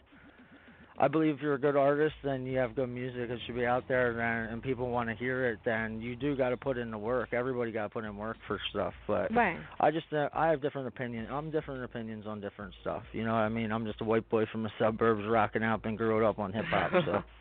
I 0.99 1.09
believe 1.09 1.35
if 1.37 1.43
you're 1.43 1.55
a 1.55 1.61
good 1.61 1.77
artist, 1.77 2.15
then 2.25 2.47
you 2.47 2.59
have 2.59 2.75
good 2.75 2.89
music. 2.89 3.29
It 3.29 3.39
should 3.45 3.55
be 3.55 3.67
out 3.67 3.85
there, 3.87 4.15
then, 4.15 4.53
and 4.53 4.63
people 4.63 4.89
want 4.89 5.11
to 5.11 5.15
hear 5.15 5.47
it. 5.51 5.59
Then 5.65 6.01
you 6.01 6.17
do 6.17 6.35
got 6.37 6.51
to 6.51 6.57
put 6.57 6.79
in 6.79 6.91
the 6.91 6.97
work. 6.97 7.35
Everybody 7.35 7.71
got 7.71 7.83
to 7.85 7.89
put 7.91 8.05
in 8.05 8.17
work 8.17 8.39
for 8.47 8.59
stuff. 8.71 8.95
But 9.07 9.35
Right. 9.35 9.59
I 9.79 9.91
just, 9.91 10.07
uh, 10.13 10.31
I 10.33 10.49
have 10.49 10.63
different 10.63 10.89
opinions. 10.89 11.29
I'm 11.31 11.51
different 11.51 11.85
opinions 11.85 12.27
on 12.27 12.41
different 12.41 12.73
stuff. 12.81 13.03
You 13.13 13.25
know 13.25 13.33
what 13.33 13.41
I 13.41 13.51
mean? 13.51 13.73
I'm 13.73 13.85
just 13.85 14.01
a 14.01 14.05
white 14.05 14.29
boy 14.31 14.47
from 14.51 14.63
the 14.63 14.71
suburbs, 14.79 15.25
rocking 15.29 15.63
out, 15.63 15.85
and 15.85 15.99
grew 15.99 16.27
up 16.27 16.39
on 16.39 16.53
hip 16.53 16.65
hop. 16.71 16.91
So. 17.05 17.23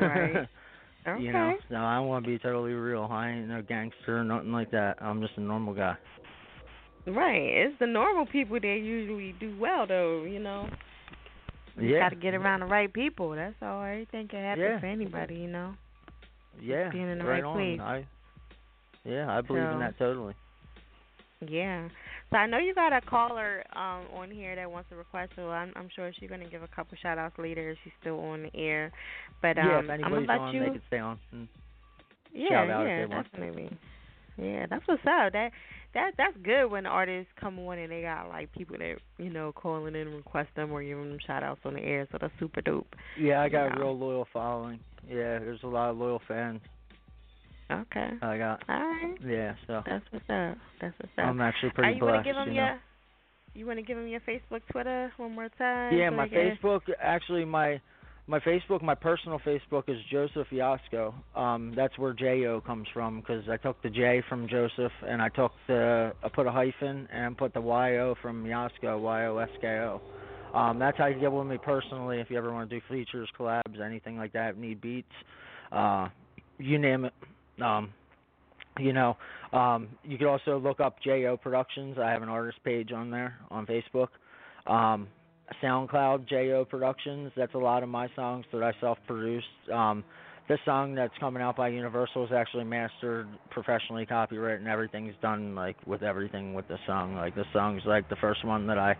Right. 0.00 0.30
Okay. 0.36 0.48
You 1.18 1.32
know, 1.32 1.54
no, 1.70 1.78
I 1.78 1.98
want 2.00 2.26
to 2.26 2.30
be 2.30 2.38
totally 2.38 2.72
real. 2.72 3.08
I 3.10 3.30
ain't 3.30 3.48
no 3.48 3.62
gangster 3.62 4.18
or 4.18 4.22
nothing 4.22 4.52
like 4.52 4.70
that. 4.72 5.00
I'm 5.00 5.22
just 5.22 5.32
a 5.38 5.40
normal 5.40 5.72
guy. 5.74 5.96
Right. 7.06 7.40
It's 7.42 7.74
the 7.80 7.86
normal 7.86 8.26
people 8.26 8.60
that 8.60 8.80
usually 8.82 9.34
do 9.40 9.56
well, 9.58 9.86
though. 9.86 10.24
You 10.24 10.38
know. 10.40 10.68
You 11.80 11.94
Yeah. 11.94 12.00
got 12.00 12.08
to 12.10 12.16
get 12.16 12.34
around 12.34 12.60
the 12.60 12.66
right 12.66 12.92
people. 12.92 13.30
That's 13.30 13.54
all. 13.62 13.82
Everything 13.82 14.28
can 14.28 14.42
happen 14.42 14.62
Yeah. 14.62 14.80
for 14.80 14.86
anybody. 14.86 15.34
You 15.36 15.48
know. 15.48 15.74
Yeah, 16.60 16.90
being 16.90 17.08
in 17.08 17.18
the 17.18 17.24
right 17.24 17.42
right 17.44 17.54
place. 17.54 17.80
I, 17.80 18.04
yeah, 19.08 19.30
I 19.30 19.40
believe 19.40 19.62
in 19.62 19.78
that 19.78 19.96
totally. 19.98 20.34
Yeah. 21.40 21.88
So 22.30 22.36
I 22.36 22.46
know 22.46 22.58
you 22.58 22.74
got 22.74 22.92
a 22.92 23.00
caller 23.00 23.64
um 23.72 24.06
on 24.14 24.30
here 24.30 24.54
that 24.56 24.70
wants 24.70 24.90
to 24.90 24.96
request, 24.96 25.32
so 25.36 25.48
I'm 25.50 25.72
I'm 25.74 25.88
sure 25.94 26.12
she's 26.18 26.28
gonna 26.28 26.48
give 26.48 26.62
a 26.62 26.68
couple 26.68 26.96
shout 27.00 27.18
outs 27.18 27.38
later 27.38 27.70
if 27.70 27.78
she's 27.82 27.92
still 28.00 28.20
on 28.20 28.42
the 28.42 28.54
air. 28.54 28.92
But 29.40 29.58
um 29.58 29.66
yeah, 29.66 29.78
if 29.78 29.84
I'm 29.84 29.90
anybody's 29.90 30.26
gonna 30.26 30.40
on, 30.40 30.54
you 30.54 30.60
they 30.60 30.70
can 30.70 30.82
stay 30.86 30.98
on. 30.98 31.18
Yeah, 32.32 32.48
shout 32.50 32.70
out 32.70 32.86
if 32.86 33.10
yeah, 33.10 33.22
definitely. 33.22 33.78
Yeah, 34.36 34.66
that's 34.68 34.86
what's 34.86 35.02
up. 35.06 35.32
That 35.32 35.50
that 35.94 36.12
that's 36.16 36.36
good 36.42 36.66
when 36.66 36.86
artists 36.86 37.30
come 37.40 37.58
on 37.58 37.78
and 37.78 37.90
they 37.90 38.02
got 38.02 38.28
like 38.28 38.52
people 38.52 38.76
that, 38.78 38.96
you 39.18 39.30
know, 39.30 39.52
calling 39.52 39.94
in 39.94 40.06
and 40.08 40.14
request 40.14 40.48
them 40.56 40.72
or 40.72 40.82
giving 40.82 41.08
them 41.08 41.18
shout 41.26 41.42
outs 41.42 41.60
on 41.64 41.74
the 41.74 41.80
air, 41.80 42.06
so 42.12 42.18
that's 42.20 42.32
super 42.38 42.60
dope. 42.60 42.94
Yeah, 43.18 43.42
I 43.42 43.48
got 43.48 43.76
a 43.76 43.80
real 43.80 43.98
loyal 43.98 44.26
following. 44.32 44.80
Yeah, 45.08 45.38
there's 45.38 45.62
a 45.62 45.68
lot 45.68 45.90
of 45.90 45.98
loyal 45.98 46.20
fans. 46.28 46.60
Okay. 47.70 48.10
I 48.22 48.38
got. 48.38 48.62
All 48.68 48.80
right. 48.80 49.14
Yeah, 49.24 49.54
so 49.66 49.82
That's 49.86 50.04
what's 50.10 50.24
up. 50.28 50.58
That's 50.80 50.94
what's 50.98 51.12
up. 51.18 51.24
I'm 51.24 51.40
actually 51.40 51.70
pretty 51.70 51.94
you 51.94 52.00
blessed. 52.00 52.24
give 52.24 52.34
them 52.34 52.48
you 52.48 52.54
your 52.54 52.80
you 53.54 53.66
wanna 53.66 53.82
give 53.82 53.96
them 53.96 54.06
your 54.06 54.20
Facebook, 54.20 54.60
Twitter 54.70 55.12
one 55.16 55.34
more 55.34 55.48
time? 55.58 55.96
Yeah, 55.96 56.10
my 56.10 56.28
Facebook 56.28 56.80
actually 57.00 57.44
my 57.44 57.80
my 58.30 58.38
Facebook, 58.38 58.80
my 58.80 58.94
personal 58.94 59.40
Facebook 59.40 59.88
is 59.88 59.96
Joseph 60.08 60.46
Yasko. 60.52 61.12
Um, 61.34 61.72
that's 61.74 61.98
where 61.98 62.12
J 62.12 62.46
O 62.46 62.60
comes 62.60 62.86
from 62.94 63.18
because 63.18 63.42
I 63.50 63.56
took 63.56 63.82
the 63.82 63.90
J 63.90 64.22
from 64.28 64.46
Joseph 64.48 64.92
and 65.04 65.20
I 65.20 65.28
took 65.30 65.50
the 65.66 66.12
I 66.22 66.28
put 66.28 66.46
a 66.46 66.52
hyphen 66.52 67.08
and 67.12 67.36
put 67.36 67.52
the 67.52 67.60
Y 67.60 67.96
O 67.98 68.14
from 68.22 68.44
Yasko 68.44 69.00
Y 69.00 69.26
O 69.26 69.38
S 69.38 69.48
K 69.60 69.66
O. 69.66 70.00
Um, 70.56 70.78
that's 70.78 70.96
how 70.96 71.06
you 71.06 71.18
get 71.18 71.32
with 71.32 71.48
me 71.48 71.58
personally. 71.58 72.20
If 72.20 72.30
you 72.30 72.38
ever 72.38 72.52
want 72.52 72.70
to 72.70 72.76
do 72.76 72.82
features, 72.88 73.28
collabs, 73.38 73.80
anything 73.84 74.16
like 74.16 74.32
that, 74.34 74.56
need 74.56 74.80
beats, 74.80 75.08
uh, 75.72 76.08
you 76.58 76.78
name 76.78 77.06
it. 77.06 77.12
Um, 77.60 77.92
you 78.78 78.92
know, 78.92 79.16
um, 79.52 79.88
you 80.04 80.18
could 80.18 80.28
also 80.28 80.56
look 80.58 80.78
up 80.78 81.02
Jo 81.02 81.36
Productions. 81.36 81.98
I 81.98 82.10
have 82.10 82.22
an 82.22 82.28
artist 82.28 82.62
page 82.62 82.92
on 82.92 83.10
there 83.10 83.38
on 83.50 83.66
Facebook. 83.66 84.08
Um, 84.68 85.08
SoundCloud 85.62 86.28
Jo 86.28 86.64
Productions. 86.68 87.32
That's 87.36 87.54
a 87.54 87.58
lot 87.58 87.82
of 87.82 87.88
my 87.88 88.08
songs 88.14 88.44
that 88.52 88.62
I 88.62 88.72
self-produced. 88.80 89.46
Um, 89.72 90.04
this 90.48 90.58
song 90.64 90.94
that's 90.94 91.12
coming 91.20 91.42
out 91.42 91.56
by 91.56 91.68
Universal 91.68 92.24
is 92.24 92.30
actually 92.32 92.64
mastered, 92.64 93.28
professionally 93.50 94.04
copyrighted, 94.06 94.60
and 94.60 94.68
everything's 94.68 95.14
done 95.22 95.54
like 95.54 95.76
with 95.86 96.02
everything 96.02 96.54
with 96.54 96.66
the 96.68 96.78
song. 96.86 97.14
Like 97.14 97.34
the 97.34 97.44
song's 97.52 97.82
like 97.86 98.08
the 98.08 98.16
first 98.16 98.44
one 98.44 98.66
that 98.66 98.78
I 98.78 98.96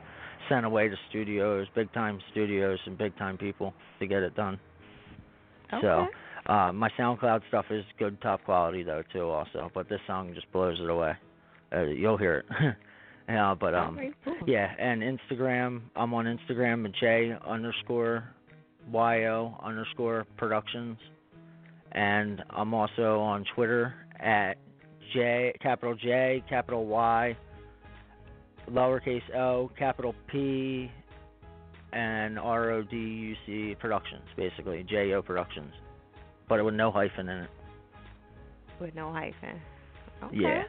sent 0.49 0.65
away 0.65 0.89
to 0.89 0.97
studios, 1.09 1.67
big 1.75 1.93
time 1.93 2.21
studios, 2.31 2.79
and 2.87 2.97
big 2.97 3.17
time 3.19 3.37
people 3.37 3.75
to 3.99 4.07
get 4.07 4.23
it 4.23 4.35
done. 4.37 4.59
So. 5.81 5.87
Okay. 5.87 6.11
Uh, 6.47 6.73
my 6.73 6.89
SoundCloud 6.99 7.43
stuff 7.49 7.67
is 7.71 7.85
good, 7.99 8.21
top 8.23 8.43
quality 8.45 8.83
though 8.83 9.03
too, 9.13 9.29
also. 9.29 9.71
But 9.75 9.89
this 9.89 10.01
song 10.07 10.33
just 10.35 10.51
blows 10.53 10.79
it 10.81 10.89
away. 10.89 11.13
Uh, 11.73 11.83
you'll 11.83 12.17
hear 12.17 12.39
it. 12.39 12.77
yeah, 13.31 13.55
but 13.59 13.75
um, 13.75 13.97
Okay, 13.99 14.11
cool. 14.25 14.37
yeah, 14.47 14.73
and 14.79 15.03
Instagram. 15.03 15.83
I'm 15.97 16.13
on 16.15 16.25
Instagram 16.27 16.85
at 16.87 16.93
J 17.01 17.37
underscore 17.47 18.25
yo 18.93 19.59
underscore 19.63 20.27
productions, 20.37 20.99
and 21.93 22.43
I'm 22.51 22.75
also 22.75 23.21
on 23.21 23.45
Twitter 23.55 23.95
at 24.19 24.55
J 25.15 25.55
capital 25.63 25.95
J 25.95 26.43
capital 26.49 26.87
Y 26.87 27.37
lowercase 28.71 29.35
o 29.35 29.71
capital 29.79 30.15
P 30.29 30.91
and 31.93 32.39
R 32.39 32.71
O 32.71 32.83
D 32.83 32.97
U 32.97 33.35
C 33.47 33.77
Productions, 33.81 34.23
basically 34.37 34.85
J 34.89 35.13
O 35.15 35.23
Productions, 35.23 35.73
but 36.49 36.65
with 36.65 36.75
no 36.75 36.91
hyphen 36.91 37.29
in 37.29 37.39
it. 37.39 37.51
with 38.81 38.95
no 38.95 39.13
hyphen. 39.13 39.61
Okay. 40.25 40.37
Yeah. 40.37 40.63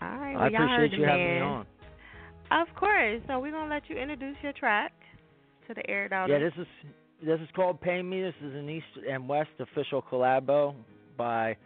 All 0.00 0.18
right. 0.18 0.36
I 0.36 0.42
Well, 0.42 0.52
y'all 0.52 0.68
heard 0.68 0.84
appreciate 0.84 1.00
you 1.00 1.06
having 1.06 1.34
me 1.34 1.40
on. 1.40 1.66
Of 2.50 2.74
course. 2.76 3.20
So 3.26 3.40
we're 3.40 3.52
gonna 3.52 3.72
let 3.72 3.88
you 3.88 3.96
introduce 3.96 4.36
your 4.42 4.52
track 4.52 4.92
to 5.66 5.74
the 5.74 5.88
air 5.88 6.08
dog. 6.08 6.30
Yeah, 6.30 6.38
this 6.38 6.52
is 6.56 6.66
this 7.24 7.40
is 7.40 7.48
called 7.54 7.80
Pay 7.80 8.02
Me. 8.02 8.22
This 8.22 8.34
is 8.42 8.54
an 8.54 8.68
East 8.70 8.86
and 9.08 9.28
West 9.28 9.50
official 9.58 10.02
collabo 10.02 10.74
by 11.16 11.56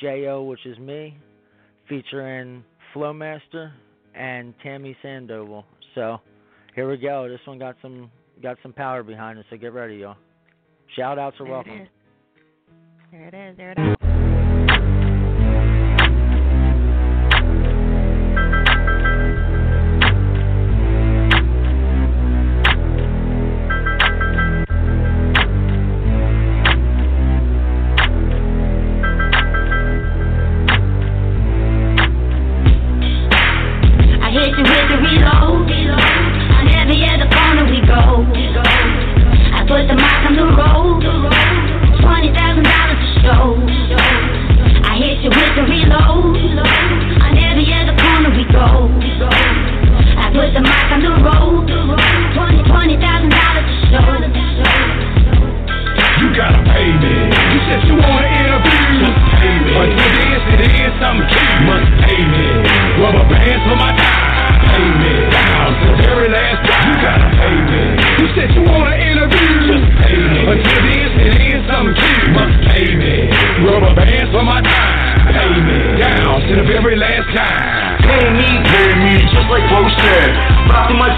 J.O., 0.00 0.42
which 0.42 0.66
is 0.66 0.76
me, 0.78 1.16
featuring 1.88 2.64
Flowmaster 2.94 3.72
and 4.14 4.54
Tammy 4.62 4.96
Sandoval. 5.02 5.64
So 5.94 6.18
here 6.74 6.88
we 6.88 6.96
go. 6.96 7.28
This 7.28 7.40
one 7.46 7.58
got 7.58 7.76
some 7.80 8.10
got 8.42 8.56
some 8.62 8.72
power 8.72 9.02
behind 9.02 9.38
it. 9.38 9.46
So 9.50 9.56
get 9.56 9.72
ready, 9.72 9.96
y'all. 9.96 10.16
Shout 10.96 11.18
outs 11.18 11.36
are 11.40 11.44
There 11.44 11.52
welcome. 11.52 11.88
There 13.10 13.24
it 13.24 13.34
is. 13.34 13.56
There 13.56 13.72
it 13.72 13.78
is. 13.78 14.07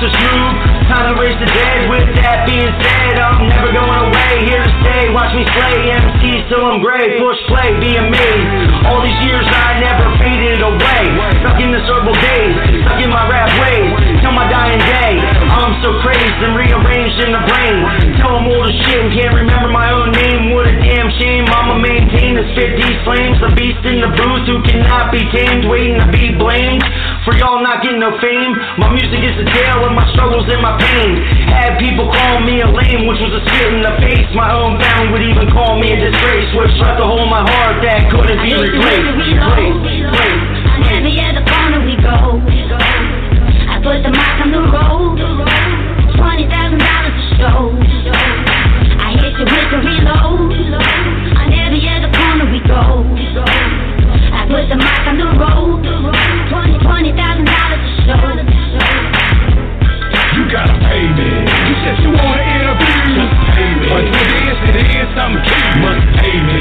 So 0.00 0.08
smooth, 0.08 0.56
time 0.88 1.12
to 1.12 1.14
raise 1.20 1.36
the 1.36 1.44
dead. 1.52 1.92
With 1.92 2.08
that 2.24 2.48
being 2.48 2.72
said, 2.80 3.20
I'm 3.20 3.44
never 3.52 3.68
going 3.68 4.00
away. 4.08 4.32
Here 4.48 4.64
to 4.64 4.72
stay, 4.80 5.12
watch 5.12 5.28
me 5.36 5.44
slay 5.52 5.92
MCs 5.92 6.48
till 6.48 6.64
I'm 6.64 6.80
gray. 6.80 7.20
Push 7.20 7.36
play, 7.52 7.68
being 7.84 8.08
me. 8.08 8.28
All 8.88 9.04
these 9.04 9.20
years 9.28 9.44
I 9.44 9.76
never 9.76 10.08
faded 10.16 10.64
away. 10.64 11.04
Stuck 11.44 11.60
in 11.60 11.76
the 11.76 11.84
circle 11.84 12.16
days, 12.16 12.54
stuck 12.88 12.96
in 12.96 13.12
my 13.12 13.28
rap 13.28 13.52
ways. 13.60 13.92
Till 14.24 14.32
my 14.32 14.48
dying 14.48 14.80
day, 14.80 15.20
I'm 15.20 15.76
so 15.84 15.92
crazed 16.00 16.40
and 16.48 16.56
rearranged 16.56 17.20
in 17.20 17.36
the 17.36 17.44
brain. 17.44 17.78
Tell 18.24 18.40
all 18.40 18.64
the 18.64 18.72
shit 18.88 19.04
and 19.04 19.12
can't 19.12 19.36
remember 19.36 19.68
my 19.68 19.92
own 19.92 20.16
name. 20.16 20.56
What 20.56 20.64
a 20.64 20.80
damn 20.80 21.12
shame. 21.20 21.44
I'ma 21.44 21.76
maintain 21.76 22.40
spit 22.60 22.76
these 22.76 22.98
flames. 23.04 23.38
The 23.40 23.52
beast 23.54 23.82
in 23.86 24.00
the 24.02 24.10
booth 24.12 24.44
who 24.46 24.60
cannot 24.66 25.12
be 25.12 25.22
tamed, 25.32 25.68
waiting 25.68 25.96
to 26.00 26.08
be 26.10 26.34
blamed. 26.36 26.82
For 27.30 27.38
y'all 27.38 27.62
not 27.62 27.78
getting 27.86 28.02
no 28.02 28.10
fame. 28.18 28.58
My 28.82 28.90
music 28.90 29.22
is 29.22 29.38
the 29.38 29.46
tale 29.54 29.86
of 29.86 29.94
my 29.94 30.02
struggles 30.10 30.50
and 30.50 30.58
my 30.58 30.74
pain. 30.82 31.14
Had 31.46 31.78
people 31.78 32.10
call 32.10 32.42
me 32.42 32.58
a 32.58 32.66
lame, 32.66 33.06
which 33.06 33.22
was 33.22 33.30
a 33.30 33.42
spit 33.46 33.70
in 33.70 33.86
the 33.86 33.94
face. 34.02 34.26
My 34.34 34.50
own 34.50 34.82
family 34.82 35.14
would 35.14 35.22
even 35.22 35.46
call 35.54 35.78
me 35.78 35.94
a 35.94 36.10
disgrace, 36.10 36.50
which 36.58 36.74
left 36.82 36.98
a 36.98 37.06
hole 37.06 37.22
in 37.22 37.30
my 37.30 37.46
heart 37.46 37.78
that 37.86 38.10
couldn't 38.10 38.34
be 38.42 38.50
I 38.50 38.66
hit 38.66 38.74
you 38.74 38.82
with 38.82 38.82
replaced. 38.82 39.06
the 39.06 39.14
reload. 39.14 39.78
Replaced. 39.78 40.42
On 40.74 40.80
every 40.90 41.14
other 41.22 41.44
corner 41.46 41.80
we 41.86 41.94
go. 42.02 42.18
I 42.42 43.74
put 43.78 44.02
the 44.02 44.10
mic 44.10 44.36
on 44.42 44.50
the 44.50 44.62
road. 44.66 45.14
Twenty 46.18 46.50
thousand 46.50 46.82
dollars 46.82 47.14
a 47.14 47.26
show. 47.38 47.70
I 49.06 49.14
hit 49.22 49.38
you 49.38 49.46
with 49.46 49.68
the 49.70 49.78
reload. 49.86 50.50
On 50.50 51.46
every 51.46 51.82
other 51.94 52.10
corner 52.10 52.50
we 52.50 52.58
go. 52.66 53.99
With 54.50 54.66
the 54.66 54.74
mic 54.74 55.06
on 55.06 55.14
the 55.14 55.30
road. 55.38 55.78
Twenty, 56.50 56.74
twenty 56.82 57.14
thousand 57.14 57.46
dollars 57.46 57.86
show. 58.02 58.18
You 60.34 60.42
gotta 60.50 60.74
pay 60.90 61.06
me. 61.06 61.46
You 61.46 61.74
said 61.86 62.02
you 62.02 62.10
wanna 62.10 62.42
interview. 62.58 63.30
Pay 63.54 63.70
me. 63.78 63.86
I'm 65.22 65.38
king. 65.46 65.86
Must 65.86 66.02
pay 66.18 66.34
me. 66.34 66.60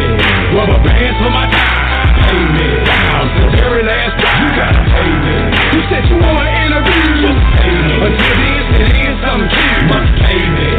For 0.54 1.34
my. 1.34 1.50
Pay 1.50 2.38
me. 2.38 2.68
The 2.86 3.58
very 3.58 3.82
last. 3.82 4.22
You 4.22 4.50
gotta 4.54 4.86
pay 4.86 5.10
me. 5.10 5.36
You 5.74 5.82
said 5.90 6.06
you 6.14 6.18
wanna 6.22 6.46
interview. 6.62 7.26
Pay 7.58 7.74
me. 7.74 8.06
I'm. 9.26 9.50
Must 9.90 10.14
pay 10.22 10.46
me. 10.46 10.70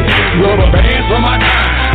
Rubber 0.47 0.71
bands 0.71 1.07
for 1.11 1.19
my 1.19 1.35
time. 1.43 1.90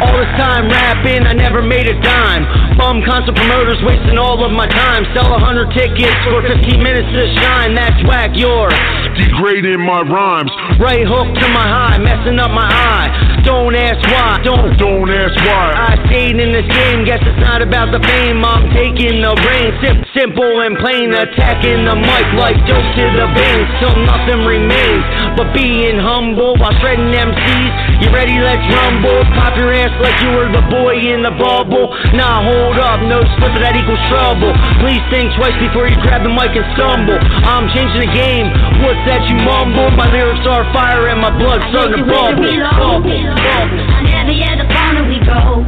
All 0.00 0.16
this 0.16 0.32
time 0.40 0.68
rapping, 0.72 1.28
I 1.28 1.34
never 1.36 1.60
made 1.60 1.86
a 1.86 1.96
dime. 2.00 2.48
Bum 2.80 3.04
concert 3.04 3.36
promoters 3.36 3.76
wasting 3.84 4.16
all 4.16 4.40
of 4.40 4.52
my 4.52 4.66
time. 4.66 5.04
Sell 5.12 5.28
a 5.28 5.38
hundred 5.38 5.68
tickets 5.76 6.16
for 6.24 6.40
15 6.40 6.80
minutes 6.80 7.08
to 7.12 7.22
shine. 7.36 7.74
That's 7.76 8.00
whack, 8.08 8.32
you're 8.32 8.72
degrading 9.20 9.84
my 9.84 10.00
rhymes. 10.00 10.48
Right 10.80 11.04
hook 11.04 11.28
to 11.36 11.46
my 11.52 11.66
high, 11.68 11.98
messing 12.00 12.40
up 12.40 12.48
my 12.50 12.64
eye. 12.64 13.42
Don't 13.44 13.76
ask 13.76 14.00
why, 14.08 14.40
don't, 14.44 14.76
don't 14.80 15.10
ask 15.12 15.36
why. 15.44 15.72
I 15.76 15.92
stayed 16.08 16.36
in 16.40 16.52
this 16.52 16.68
game, 16.72 17.04
guess 17.04 17.20
it's 17.20 17.40
not 17.40 17.60
about 17.60 17.92
the 17.92 18.00
fame. 18.04 18.40
I'm 18.44 18.72
taking 18.72 19.20
the 19.20 19.32
reins, 19.44 19.76
Sim- 19.84 20.04
simple 20.16 20.64
and 20.64 20.76
plain. 20.80 21.12
Attacking 21.12 21.84
the 21.84 21.96
mic 21.96 22.26
like 22.40 22.56
dope 22.64 22.84
to 22.96 23.04
the 23.16 23.28
veins, 23.36 23.68
till 23.80 23.96
nothing 24.08 24.44
remains. 24.48 25.04
But 25.38 25.54
being 25.54 25.96
humble 25.96 26.58
while 26.58 26.74
shredding 26.82 27.14
MCs. 27.14 27.72
You 28.02 28.08
ready? 28.10 28.34
Let's 28.40 28.60
rumble. 28.74 29.22
Pop 29.38 29.54
your 29.56 29.72
ass 29.72 29.94
like 30.02 30.18
you 30.20 30.34
were 30.34 30.50
the 30.50 30.64
boy 30.68 30.98
in 30.98 31.22
the 31.22 31.30
bubble. 31.30 31.88
Nah, 32.12 32.42
hold 32.42 32.76
up. 32.82 33.00
No 33.06 33.22
slip 33.38 33.54
that 33.62 33.78
equals 33.78 34.02
trouble. 34.10 34.50
Please 34.82 35.00
think 35.08 35.30
twice 35.38 35.54
before 35.62 35.86
you 35.86 35.96
grab 36.02 36.26
the 36.26 36.32
mic 36.32 36.50
and 36.52 36.66
stumble. 36.74 37.16
I'm 37.46 37.70
changing 37.72 38.02
the 38.04 38.12
game. 38.12 38.50
What's 38.82 39.00
that 39.06 39.22
you 39.30 39.36
mumble? 39.40 39.94
My 39.94 40.10
lyrics 40.10 40.44
are 40.50 40.66
fire 40.74 41.08
and 41.08 41.22
my 41.22 41.32
blood's 41.32 41.64
starting 41.70 42.02
to 42.02 42.06
bubble. 42.10 42.42
Bubble. 42.42 43.06
Bubble. 43.06 43.80
On 43.96 44.04
every 44.10 44.42
other 44.44 44.66
corner 44.66 45.04
we 45.06 45.18
go. 45.22 45.62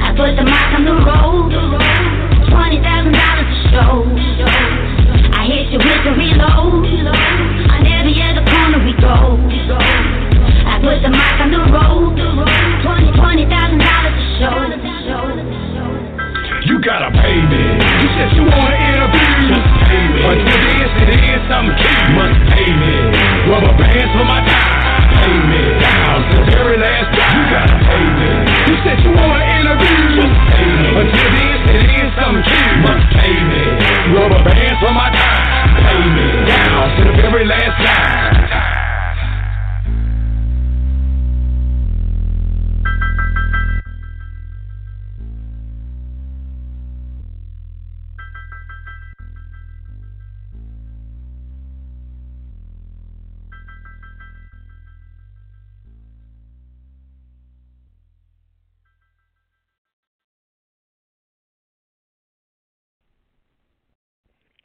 I 0.00 0.16
put 0.16 0.32
the 0.34 0.46
mic 0.48 0.68
on 0.74 0.82
the 0.88 0.96
road. 0.96 1.52
Twenty 2.50 2.80
thousand 2.80 3.14
dollars 3.14 3.46
a 3.46 3.58
show. 3.68 3.92
I 5.36 5.46
hit 5.46 5.70
you 5.70 5.78
with 5.78 6.00
the 6.08 6.12
reload. 6.16 7.89
We 8.90 8.98
go. 8.98 9.78
I 10.66 10.82
put 10.82 10.98
the 10.98 11.10
mic 11.14 11.38
on 11.38 11.50
the 11.54 11.62
road. 11.70 12.18
Twenty 12.82 13.10
twenty 13.14 13.46
thousand 13.46 13.78
dollars 13.78 14.18
a 14.18 14.26
show. 14.34 14.66
You 16.66 16.76
gotta 16.82 17.10
pay 17.14 17.38
me. 17.38 17.62
You 18.02 18.08
said 18.18 18.34
you 18.34 18.42
want 18.50 18.74
an 18.74 18.82
interview. 18.90 19.30
Just 19.46 19.70
pay 19.86 20.02
me. 20.10 20.20
Until 20.26 20.58
this, 20.74 20.90
it 21.06 21.10
is 21.22 21.40
something 21.46 21.74
key. 21.78 22.02
Must 22.18 22.40
pay 22.50 22.66
me. 22.66 22.94
Rubber 23.46 23.74
bands 23.78 24.10
for 24.10 24.26
my 24.26 24.42
time. 24.42 25.02
Pay 25.22 25.38
me. 25.38 25.62
Down 25.78 26.18
to 26.26 26.34
the 26.34 26.44
very 26.50 26.78
last 26.78 27.14
time. 27.14 27.30
You 27.30 27.42
gotta 27.46 27.76
pay 27.86 28.04
me. 28.10 28.28
You 28.70 28.74
said 28.82 28.98
you 29.06 29.12
want 29.14 29.38
an 29.38 29.46
interview. 29.60 29.98
Just 30.18 30.34
pay 30.50 30.66
me. 30.66 30.88
Until 30.98 31.30
this, 31.30 31.60
it 31.78 31.84
is 31.94 32.08
something 32.18 32.42
key. 32.42 32.70
Must 32.82 33.06
pay 33.14 33.34
me. 33.38 33.62
Rubber 34.18 34.42
bands 34.50 34.78
for 34.82 34.90
my 34.90 35.14
time. 35.14 35.68
Pay 35.78 36.02
me. 36.10 36.26
Down 36.50 36.90
to 36.98 37.00
the 37.06 37.14
very 37.22 37.46
last 37.46 37.76
time. 37.86 38.69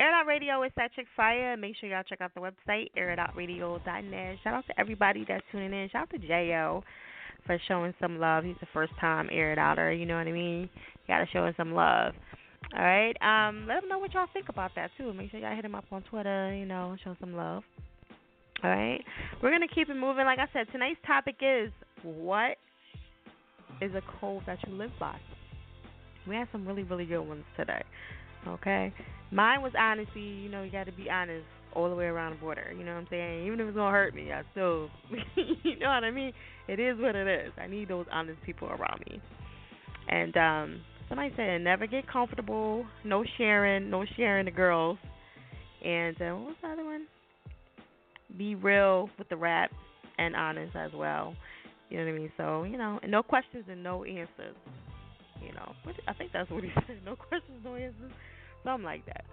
Air 0.06 0.14
Out 0.14 0.28
Radio 0.28 0.62
is 0.62 0.72
that 0.76 0.94
chick 0.94 1.08
fire. 1.16 1.58
Make 1.58 1.76
sure 1.78 1.90
y'all 1.90 2.04
check 2.04 2.22
out 2.22 2.32
the 2.36 2.40
website, 2.40 2.90
airitoutradio.net. 2.96 4.36
Shout 4.44 4.54
out 4.54 4.68
to 4.68 4.80
everybody 4.80 5.26
that's 5.28 5.44
tuning 5.52 5.74
in. 5.74 5.90
Shout 5.90 6.04
out 6.04 6.10
to 6.12 6.20
J.O. 6.20 6.84
for 7.48 7.60
showing 7.68 7.92
some 8.00 8.20
love. 8.20 8.44
He's 8.44 8.56
the 8.62 8.68
first 8.72 8.94
time 9.02 9.30
Air 9.32 9.54
It 9.54 9.58
Outer, 9.58 9.92
you 9.94 10.06
know 10.06 10.16
what 10.16 10.28
I 10.28 10.32
mean? 10.32 10.62
You 10.62 11.08
gotta 11.08 11.26
show 11.34 11.46
him 11.46 11.56
some 11.58 11.74
love. 11.74 12.14
All 12.78 12.84
right. 12.84 13.18
Um, 13.20 13.66
let 13.68 13.82
him 13.82 13.90
know 13.90 13.98
what 13.98 14.14
y'all 14.14 14.28
think 14.32 14.50
about 14.50 14.70
that 14.76 14.92
too. 14.96 15.12
Make 15.12 15.32
sure 15.32 15.40
y'all 15.40 15.56
hit 15.56 15.66
him 15.66 15.74
up 15.74 15.86
on 15.92 16.04
Twitter, 16.04 16.54
you 16.54 16.68
know, 16.68 16.96
show 17.04 17.16
some 17.20 17.36
love. 17.36 17.64
All 18.64 18.70
right. 18.70 19.04
We're 19.42 19.50
gonna 19.50 19.68
keep 19.68 19.90
it 19.90 19.96
moving. 19.96 20.26
Like 20.26 20.38
I 20.38 20.46
said, 20.54 20.68
tonight's 20.72 21.00
topic 21.08 21.38
is 21.42 21.72
what 22.04 22.58
is 23.82 23.92
a 23.96 24.04
code 24.22 24.44
that 24.46 24.60
you 24.68 24.74
live 24.76 24.92
by? 25.00 25.18
We 26.28 26.36
had 26.36 26.48
some 26.52 26.68
really, 26.68 26.84
really 26.84 27.06
good 27.06 27.24
ones 27.24 27.44
today. 27.58 27.82
Okay. 28.48 28.94
Mine 29.32 29.62
was 29.62 29.74
honesty. 29.78 30.22
You 30.22 30.50
know, 30.50 30.64
you 30.64 30.72
got 30.72 30.86
to 30.86 30.92
be 30.92 31.10
honest 31.10 31.46
all 31.74 31.90
the 31.90 31.96
way 31.96 32.06
around 32.06 32.32
the 32.32 32.38
border. 32.38 32.74
You 32.78 32.86
know 32.86 32.94
what 32.94 33.02
I'm 33.02 33.08
saying? 33.10 33.46
Even 33.46 33.60
if 33.60 33.68
it's 33.68 33.76
gonna 33.76 33.92
hurt 33.92 34.16
me, 34.16 34.32
I 34.32 34.44
still, 34.52 34.90
you 35.64 35.78
know 35.80 35.90
what 35.90 36.04
I 36.04 36.12
mean. 36.12 36.32
It 36.68 36.80
is 36.80 36.98
what 37.00 37.16
it 37.16 37.28
is. 37.28 37.52
I 37.58 37.68
need 37.68 37.90
those 37.90 38.06
honest 38.12 38.42
people 38.44 38.70
around 38.70 39.02
me. 39.10 39.22
And 40.08 40.36
um, 40.38 40.82
somebody 41.10 41.34
said, 41.36 41.62
never 41.62 41.86
get 41.86 42.08
comfortable. 42.08 42.86
No 43.04 43.24
sharing. 43.38 43.90
No 43.90 44.06
sharing 44.16 44.46
the 44.46 44.52
girls. 44.52 44.98
And 45.84 46.16
uh, 46.22 46.36
what 46.36 46.46
was 46.48 46.56
the 46.62 46.68
other 46.70 46.86
one? 46.86 47.08
Be 48.38 48.56
real 48.56 49.10
with 49.20 49.30
the 49.30 49.38
rap 49.38 49.72
and 50.18 50.36
honest 50.36 50.76
as 50.76 50.92
well. 50.94 51.36
You 51.90 51.98
know 51.98 52.06
what 52.06 52.12
I 52.12 52.18
mean? 52.18 52.32
So 52.38 52.64
you 52.64 52.78
know, 52.78 53.00
no 53.08 53.22
questions 53.22 53.66
and 53.70 53.84
no 53.84 54.04
answers. 54.04 54.56
You 55.42 55.54
know, 55.54 55.74
I 56.08 56.14
think 56.14 56.32
that's 56.34 56.50
what 56.50 56.64
he 56.64 56.72
said. 56.88 56.98
No 57.06 57.16
questions, 57.16 57.60
no 57.64 57.76
answers. 57.76 58.12
Something 58.66 58.84
like 58.84 59.06
that. 59.06 59.24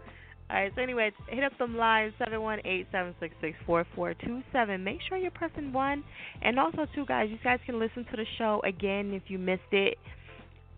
All 0.51 0.57
right. 0.57 0.73
So 0.77 0.83
anyway, 0.83 1.11
hit 1.29 1.43
up 1.43 1.53
some 1.59 1.77
lines 1.77 2.13
seven 2.19 2.41
one 2.43 2.61
eight 2.65 2.87
seven 2.93 3.15
six 3.19 3.35
six 3.41 3.57
four 3.67 3.85
four 3.95 4.15
two 4.15 4.43
seven. 4.53 4.85
Make 4.85 4.99
sure 5.09 5.19
you're 5.19 5.31
pressing 5.31 5.73
one, 5.73 6.05
and 6.43 6.59
also 6.59 6.87
two 6.95 7.07
guys. 7.07 7.29
You 7.31 7.39
guys 7.43 7.59
can 7.67 7.81
listen 7.81 8.05
to 8.11 8.17
the 8.17 8.27
show 8.39 8.61
again 8.65 9.13
if 9.15 9.23
you 9.29 9.39
missed 9.39 9.63
it, 9.73 9.99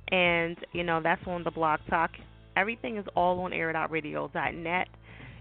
and 0.09 0.56
you 0.72 0.85
know 0.85 1.01
that's 1.02 1.26
on 1.26 1.44
the 1.44 1.51
Blog 1.51 1.81
Talk. 1.90 2.12
Everything 2.56 2.97
is 2.97 3.05
all 3.16 3.40
on 3.40 3.51
airitoutradio.net. 3.51 4.89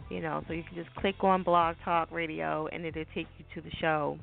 You 0.09 0.21
know, 0.21 0.43
so 0.47 0.53
you 0.53 0.63
can 0.63 0.75
just 0.75 0.93
click 0.95 1.15
on 1.21 1.43
Blog 1.43 1.75
Talk 1.85 2.11
Radio, 2.11 2.67
and 2.71 2.85
it'll 2.85 3.05
take 3.15 3.27
you 3.37 3.45
to 3.55 3.61
the 3.61 3.73
show. 3.79 4.17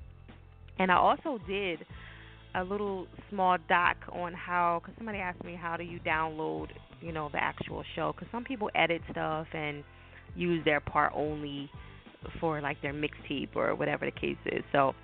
And 0.79 0.91
I 0.91 0.97
also 0.97 1.39
did 1.47 1.81
a 2.55 2.65
little 2.65 3.07
small 3.29 3.59
doc 3.69 3.97
on 4.13 4.33
how, 4.33 4.81
because 4.81 4.95
somebody 4.97 5.19
asked 5.19 5.45
me 5.45 5.55
how 5.61 5.77
do 5.77 5.85
you 5.85 6.01
download, 6.01 6.69
you 7.01 7.13
know, 7.13 7.29
the 7.33 7.43
actual 7.43 7.83
show, 7.95 8.13
because 8.15 8.29
some 8.33 8.45
people 8.45 8.71
edit 8.75 9.03
stuff 9.11 9.47
and 9.53 9.83
use 10.35 10.65
their 10.65 10.81
part 10.81 11.13
only 11.15 11.71
for 12.41 12.61
like 12.61 12.81
their 12.83 12.93
mixtape 12.93 13.55
or 13.55 13.75
whatever 13.75 14.05
the 14.05 14.13
case 14.13 14.37
is. 14.47 14.63
So 14.73 14.95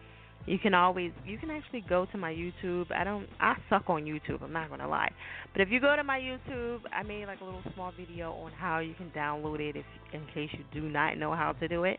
you 0.46 0.58
can 0.58 0.74
always, 0.74 1.10
you 1.24 1.38
can 1.38 1.50
actually 1.50 1.84
go 1.88 2.06
to 2.12 2.18
my 2.18 2.32
YouTube. 2.32 2.92
I 2.92 3.04
don't, 3.04 3.26
I 3.40 3.56
suck 3.68 3.84
on 3.88 4.04
YouTube. 4.04 4.42
I'm 4.42 4.52
not 4.52 4.70
gonna 4.70 4.88
lie, 4.88 5.10
but 5.52 5.62
if 5.62 5.70
you 5.70 5.80
go 5.80 5.96
to 5.96 6.04
my 6.04 6.18
YouTube, 6.18 6.80
I 6.92 7.02
made 7.02 7.26
like 7.26 7.40
a 7.40 7.44
little 7.44 7.62
small 7.74 7.92
video 7.98 8.32
on 8.32 8.52
how 8.52 8.78
you 8.78 8.94
can 8.94 9.10
download 9.10 9.60
it 9.60 9.76
if, 9.76 9.86
in 10.12 10.24
case 10.34 10.50
you 10.52 10.64
do 10.72 10.88
not 10.88 11.18
know 11.18 11.34
how 11.34 11.52
to 11.52 11.68
do 11.68 11.84
it. 11.84 11.98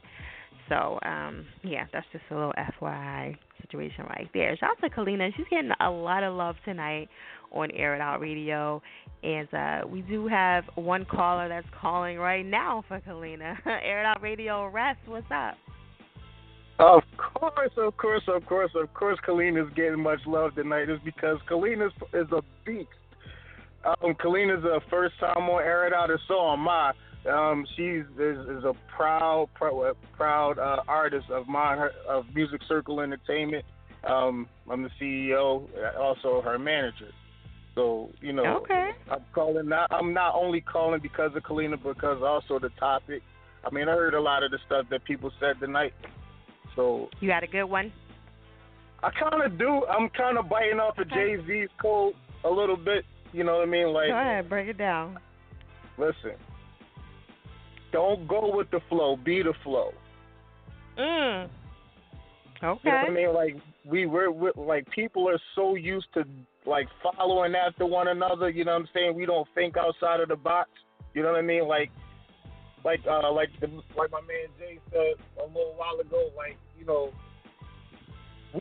So, 0.69 0.99
um, 1.03 1.45
yeah, 1.63 1.85
that's 1.93 2.05
just 2.11 2.25
a 2.29 2.35
little 2.35 2.53
FYI 2.81 3.37
situation 3.61 4.05
right 4.05 4.29
there. 4.33 4.55
Shout 4.57 4.71
out 4.71 4.81
to 4.81 4.93
Kalina. 4.93 5.29
She's 5.35 5.45
getting 5.49 5.71
a 5.79 5.89
lot 5.89 6.23
of 6.23 6.33
love 6.33 6.55
tonight 6.65 7.09
on 7.51 7.71
Air 7.71 7.95
It 7.95 8.01
Out 8.01 8.19
Radio. 8.19 8.81
And 9.23 9.51
uh, 9.53 9.87
we 9.87 10.01
do 10.01 10.27
have 10.27 10.63
one 10.75 11.05
caller 11.05 11.49
that's 11.49 11.67
calling 11.79 12.17
right 12.17 12.45
now 12.45 12.83
for 12.87 12.99
Kalina. 12.99 13.57
Air 13.65 14.01
It 14.01 14.05
Out 14.05 14.21
Radio, 14.21 14.67
Rest, 14.67 14.99
what's 15.05 15.25
up? 15.31 15.55
Of 16.79 17.01
course, 17.17 17.71
of 17.77 17.97
course, 17.97 18.23
of 18.27 18.45
course, 18.45 18.71
of 18.75 18.93
course, 18.93 19.17
Kalina's 19.27 19.71
getting 19.75 19.99
much 19.99 20.19
love 20.27 20.53
tonight 20.53 20.89
is 20.89 20.99
because 21.03 21.37
Kalina 21.49 21.87
is 22.13 22.27
a 22.31 22.41
beast. 22.65 22.87
Um, 23.83 24.13
Kalina's 24.13 24.63
a 24.63 24.79
first 24.89 25.15
time 25.19 25.49
on 25.49 25.63
Air 25.63 25.87
It 25.87 25.93
Out, 25.93 26.11
and 26.11 26.19
so 26.27 26.51
am 26.51 26.67
I. 26.67 26.91
Um, 27.27 27.65
she's 27.75 28.03
is, 28.19 28.37
is 28.47 28.63
a 28.63 28.73
proud, 28.95 29.49
proud, 29.55 29.95
proud 30.15 30.59
uh, 30.59 30.83
artist 30.87 31.29
of 31.31 31.47
mine, 31.47 31.77
her, 31.79 31.91
of 32.07 32.25
Music 32.35 32.61
Circle 32.67 33.01
Entertainment. 33.01 33.65
Um, 34.07 34.47
I'm 34.69 34.83
the 34.83 34.89
CEO, 35.01 35.67
also 35.97 36.41
her 36.41 36.59
manager. 36.59 37.09
So 37.77 38.09
you 38.21 38.33
know, 38.33 38.57
Okay. 38.63 38.89
I'm 39.11 39.23
calling. 39.35 39.69
Not, 39.69 39.91
I'm 39.93 40.11
not 40.11 40.33
only 40.33 40.61
calling 40.61 40.99
because 40.99 41.31
of 41.35 41.43
Kalina, 41.43 41.77
because 41.81 42.23
also 42.23 42.57
the 42.59 42.69
topic. 42.79 43.21
I 43.63 43.69
mean, 43.73 43.87
I 43.87 43.91
heard 43.91 44.15
a 44.15 44.19
lot 44.19 44.41
of 44.41 44.49
the 44.49 44.57
stuff 44.65 44.87
that 44.89 45.03
people 45.05 45.31
said 45.39 45.59
tonight. 45.59 45.93
So 46.75 47.09
You 47.21 47.29
had 47.29 47.43
a 47.43 47.47
good 47.47 47.65
one? 47.65 47.93
I 49.03 49.11
kind 49.11 49.43
of 49.43 49.59
do. 49.59 49.85
I'm 49.85 50.09
kind 50.09 50.39
of 50.39 50.49
biting 50.49 50.79
off 50.79 50.97
of 50.97 51.07
Jay 51.09 51.37
Z's 51.45 51.69
code 51.79 52.13
a 52.43 52.49
little 52.49 52.77
bit. 52.77 53.05
You 53.31 53.43
know 53.43 53.57
what 53.57 53.67
I 53.67 53.71
mean? 53.71 53.93
Like, 53.93 54.07
Go 54.09 54.17
ahead, 54.19 54.49
break 54.49 54.67
it 54.69 54.77
down. 54.79 55.19
listen, 55.99 56.31
don't 57.91 58.27
go 58.27 58.55
with 58.55 58.71
the 58.71 58.79
flow. 58.89 59.17
Be 59.17 59.43
the 59.43 59.53
flow. 59.63 59.91
Mm. 60.97 61.47
Okay. 62.63 62.79
You 62.83 62.91
know 62.91 62.97
what 62.97 63.09
I 63.11 63.13
mean? 63.13 63.33
Like 63.35 63.55
we 63.87 64.05
we're, 64.05 64.31
we're 64.31 64.51
like 64.55 64.89
people 64.91 65.29
are 65.29 65.39
so 65.55 65.75
used 65.75 66.07
to 66.13 66.23
like 66.65 66.87
following 67.01 67.55
after 67.55 67.85
one 67.85 68.09
another. 68.09 68.49
You 68.49 68.65
know 68.65 68.73
what 68.73 68.81
I'm 68.81 68.89
saying? 68.93 69.15
We 69.15 69.25
don't 69.25 69.47
think 69.55 69.77
outside 69.77 70.19
of 70.19 70.29
the 70.29 70.35
box. 70.35 70.69
You 71.13 71.23
know 71.23 71.31
what 71.31 71.39
I 71.39 71.41
mean? 71.41 71.67
Like 71.67 71.89
like 72.83 72.99
uh 73.09 73.31
like 73.31 73.49
the, 73.59 73.67
like 73.97 74.11
my 74.11 74.21
man 74.21 74.47
Jay 74.59 74.79
said 74.91 75.15
a 75.41 75.47
little 75.47 75.75
while 75.77 75.99
ago. 75.99 76.29
Like 76.35 76.57
you 76.77 76.85
know 76.85 77.11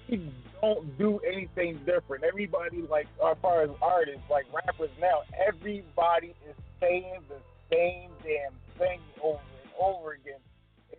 we 0.08 0.32
don't 0.60 0.98
do 0.98 1.18
anything 1.20 1.80
different. 1.84 2.24
Everybody, 2.24 2.82
like 2.90 3.06
as 3.28 3.36
far 3.42 3.62
as 3.62 3.70
artists, 3.82 4.22
like 4.30 4.44
rappers 4.52 4.90
now, 5.00 5.20
everybody 5.46 6.34
is 6.48 6.56
saying 6.80 7.20
the 7.28 7.36
same 7.70 8.10
damn 8.22 8.52
thing 8.78 9.00
over 9.22 9.38
and 9.62 9.70
over 9.80 10.12
again, 10.12 10.40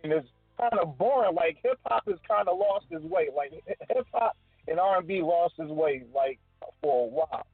and 0.02 0.12
it's 0.12 0.28
kind 0.58 0.78
of 0.80 0.98
boring. 0.98 1.34
Like 1.34 1.58
hip 1.62 1.78
hop 1.86 2.04
has 2.06 2.18
kind 2.26 2.48
of 2.48 2.58
lost 2.58 2.86
its 2.90 3.04
way. 3.04 3.28
Like 3.34 3.52
hip 3.66 4.06
hop 4.12 4.36
and 4.66 4.78
R 4.78 4.98
and 4.98 5.06
B 5.06 5.22
lost 5.22 5.54
its 5.58 5.70
way, 5.70 6.04
like 6.14 6.38
for 6.80 7.06
a 7.06 7.08
while. 7.08 7.46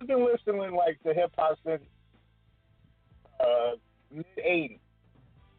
I've 0.00 0.06
been 0.06 0.24
listening 0.24 0.74
like 0.74 1.02
to 1.02 1.14
hip 1.14 1.32
hop 1.36 1.58
since 1.64 1.82
uh, 3.40 3.72
mid 4.12 4.24
'80s. 4.38 4.78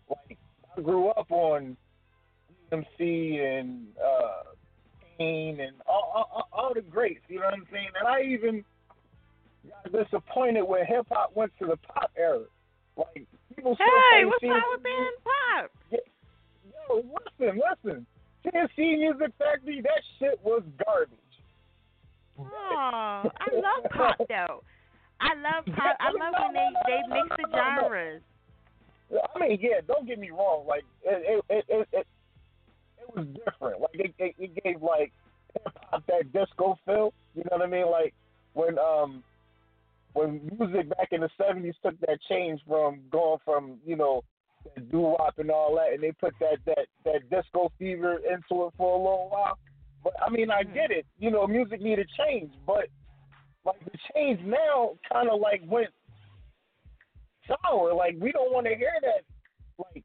Like 0.10 0.38
I 0.78 0.82
grew 0.82 1.10
up 1.10 1.32
on 1.32 1.78
MC 2.72 3.40
and 3.40 3.88
uh, 4.04 4.44
Kane 5.18 5.60
and 5.60 5.76
all, 5.88 6.28
all, 6.34 6.48
all 6.52 6.74
the 6.74 6.82
greats. 6.82 7.22
You 7.28 7.40
know 7.40 7.46
what 7.46 7.54
I'm 7.54 7.68
saying? 7.72 7.90
And 8.00 8.08
I 8.08 8.22
even 8.24 8.64
got 9.70 10.06
disappointed 10.06 10.64
when 10.64 10.86
hip 10.86 11.08
hop 11.12 11.36
went 11.36 11.52
to 11.60 11.68
the 11.68 11.78
pop 11.78 12.12
era. 12.18 12.44
Like 12.98 13.26
people 13.56 13.76
Hey, 13.78 14.26
what's 14.26 14.44
wrong 14.44 14.62
with 14.74 14.84
being 14.84 15.12
pop? 15.24 15.72
Yo, 16.90 16.96
listen, 16.98 17.60
listen. 17.60 18.06
C+C 18.44 18.96
Music 18.96 19.32
Factory, 19.38 19.82
that 19.82 20.02
shit 20.20 20.40
was 20.44 20.64
garbage. 20.84 21.18
Oh, 22.40 22.44
I 22.44 23.48
love 23.54 23.92
pop 23.92 24.18
though. 24.28 24.64
I 25.20 25.36
love 25.36 25.66
pop. 25.76 25.98
I 26.00 26.10
love 26.10 26.34
when 26.40 26.54
they 26.54 26.70
they 26.88 27.14
mix 27.14 27.30
the 27.38 27.46
genres. 27.56 28.22
I 29.36 29.40
mean, 29.40 29.60
yeah, 29.62 29.82
don't 29.86 30.08
get 30.08 30.18
me 30.18 30.32
wrong. 30.32 30.66
Like 30.68 30.84
it, 31.04 31.44
it, 31.50 31.56
it, 31.56 31.66
it, 31.68 31.88
it, 31.92 32.08
it 33.02 33.16
was 33.16 33.28
different. 33.46 33.82
Like 33.82 33.92
it, 33.94 34.14
it, 34.18 34.36
it 34.40 34.64
gave 34.64 34.82
like 34.82 35.12
hip 35.54 35.78
hop 35.92 36.04
that 36.08 36.32
disco 36.34 36.80
feel. 36.86 37.14
You 37.36 37.44
know 37.44 37.58
what 37.58 37.62
I 37.62 37.68
mean? 37.68 37.92
Like 37.92 38.14
when 38.54 38.80
um 38.80 39.24
when 40.14 40.42
music 40.58 40.90
back 40.90 41.10
in 41.12 41.22
the 41.22 41.30
seventies 41.38 41.76
took 41.84 42.00
that 42.02 42.20
change 42.30 42.62
from 42.68 43.02
going 43.12 43.40
from 43.46 43.78
you 43.86 43.96
know 43.96 44.24
doo 44.92 45.00
wop 45.00 45.38
and 45.40 45.52
all 45.52 45.76
that, 45.76 45.94
and 45.94 46.04
they 46.04 46.12
put 46.12 46.34
that 46.40 46.58
that 46.66 46.88
that 47.06 47.30
disco 47.30 47.72
fever 47.78 48.18
into 48.18 48.66
it 48.66 48.74
for 48.78 48.94
a 48.94 48.98
little 48.98 49.30
while. 49.30 49.58
But 50.04 50.14
I 50.26 50.30
mean, 50.30 50.50
I 50.50 50.64
get 50.64 50.92
it. 50.92 51.06
You 51.20 51.32
know, 51.32 51.46
music 51.48 51.82
needed 51.82 52.08
change, 52.18 52.52
but 52.66 52.88
like 53.66 53.84
the 53.86 53.98
change 54.14 54.40
now 54.44 54.92
kind 55.12 55.30
of 55.30 55.40
like 55.40 55.62
went 55.66 55.90
sour. 57.48 57.94
Like 57.94 58.16
we 58.20 58.32
don't 58.32 58.54
want 58.54 58.68
to 58.68 58.76
hear 58.76 58.94
that 59.02 59.24
like 59.78 60.04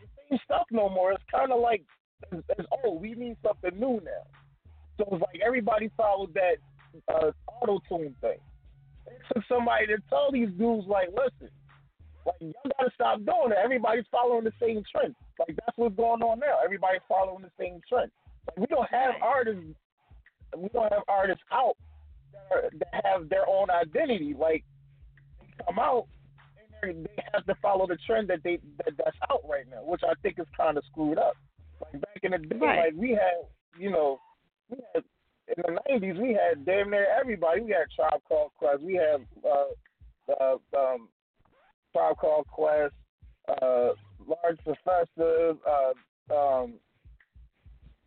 the 0.00 0.06
same 0.30 0.38
stuff 0.44 0.66
no 0.70 0.88
more. 0.88 1.12
It's 1.12 1.22
kind 1.30 1.52
of 1.52 1.60
like 1.60 1.82
it's, 2.32 2.46
it's 2.58 2.68
oh 2.84 2.92
we 2.94 3.14
need 3.14 3.36
something 3.44 3.78
new 3.78 4.00
now. 4.04 4.26
So 4.96 5.04
it's 5.12 5.22
like 5.22 5.40
everybody 5.44 5.90
followed 5.96 6.34
that 6.34 6.56
uh, 7.12 7.30
auto 7.60 7.80
tune 7.88 8.14
thing. 8.20 8.38
It 9.06 9.20
took 9.32 9.44
somebody 9.48 9.86
to 9.86 9.96
tell 10.08 10.30
these 10.32 10.50
dudes 10.58 10.86
like, 10.86 11.08
listen, 11.10 11.50
like 12.28 12.40
y'all 12.40 12.72
gotta 12.78 12.90
stop 12.94 13.16
doing 13.24 13.52
it. 13.52 13.58
Everybody's 13.62 14.04
following 14.12 14.44
the 14.44 14.52
same 14.60 14.82
trend. 14.92 15.14
Like 15.38 15.56
that's 15.56 15.76
what's 15.76 15.96
going 15.96 16.22
on 16.22 16.38
now. 16.40 16.58
Everybody's 16.64 17.00
following 17.08 17.42
the 17.42 17.50
same 17.58 17.80
trend. 17.88 18.10
Like 18.46 18.56
we 18.58 18.66
don't 18.66 18.88
have 18.90 19.14
artists. 19.22 19.64
We 20.56 20.68
don't 20.70 20.92
have 20.92 21.02
artists 21.08 21.42
out 21.52 21.76
that, 22.32 22.56
are, 22.56 22.70
that 22.78 23.04
have 23.04 23.28
their 23.28 23.48
own 23.48 23.68
identity. 23.70 24.34
Like 24.38 24.64
they 25.40 25.64
come 25.64 25.78
out 25.78 26.06
and 26.82 27.04
they 27.04 27.08
they 27.16 27.22
have 27.32 27.44
to 27.46 27.54
follow 27.62 27.86
the 27.86 27.98
trend 28.06 28.28
that 28.28 28.42
they 28.44 28.58
that, 28.84 28.94
that's 28.96 29.16
out 29.30 29.42
right 29.48 29.64
now, 29.70 29.82
which 29.84 30.02
I 30.04 30.14
think 30.22 30.38
is 30.38 30.46
kind 30.56 30.76
of 30.76 30.84
screwed 30.90 31.18
up. 31.18 31.34
Like 31.80 32.00
back 32.00 32.20
in 32.22 32.32
the 32.32 32.38
day, 32.38 32.56
Right. 32.60 32.84
like 32.86 32.94
we 33.00 33.10
had, 33.10 33.46
you 33.78 33.90
know, 33.90 34.18
we 34.70 34.78
had 34.94 35.04
in 35.48 35.62
the 35.74 35.80
'90s, 35.90 36.20
we 36.20 36.34
had 36.34 36.66
damn 36.66 36.90
near 36.90 37.06
everybody. 37.18 37.60
We 37.62 37.70
had 37.70 37.86
Tribe 37.94 38.20
Called 38.28 38.50
Quest. 38.58 38.82
We 38.82 38.94
had 38.94 39.24
uh, 39.44 40.32
uh, 40.40 40.56
um, 40.76 41.08
Tribe 41.92 42.16
Called 42.16 42.46
Quest, 42.48 42.94
uh, 43.48 43.90
Large 44.26 44.58
Professor, 44.64 45.54
uh, 45.66 46.34
um, 46.34 46.74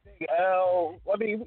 Big 0.05 0.27
L. 0.37 0.99
I 1.11 1.17
mean, 1.17 1.45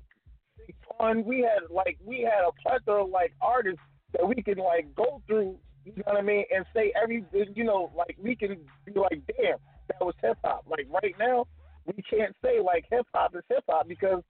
Big 0.59 0.75
Pun. 0.99 1.25
We 1.25 1.41
had 1.41 1.71
like 1.71 1.99
we 2.05 2.21
had 2.21 2.45
a 2.47 2.53
plethora 2.63 3.05
of 3.05 3.11
like 3.11 3.33
artists 3.41 3.81
that 4.13 4.27
we 4.27 4.43
can 4.43 4.59
like 4.59 4.95
go 4.95 5.23
through. 5.27 5.59
You 5.85 5.93
know 5.97 6.03
what 6.07 6.17
I 6.17 6.23
mean? 6.23 6.45
And 6.55 6.65
say 6.75 6.93
every, 7.01 7.25
you 7.55 7.65
know, 7.65 7.93
like 7.95 8.17
we 8.19 8.35
can 8.35 8.57
be 8.87 8.93
like, 8.99 9.21
damn, 9.27 9.59
that 9.89 10.01
was 10.01 10.15
hip 10.23 10.39
hop. 10.43 10.65
Like 10.67 10.87
right 10.91 11.15
now, 11.19 11.47
we 11.87 12.03
can't 12.03 12.35
say 12.43 12.59
like 12.65 12.87
hip 12.91 13.07
hop 13.15 13.35
is 13.35 13.43
hip 13.51 13.65
hop 13.69 13.87
because 13.87 14.23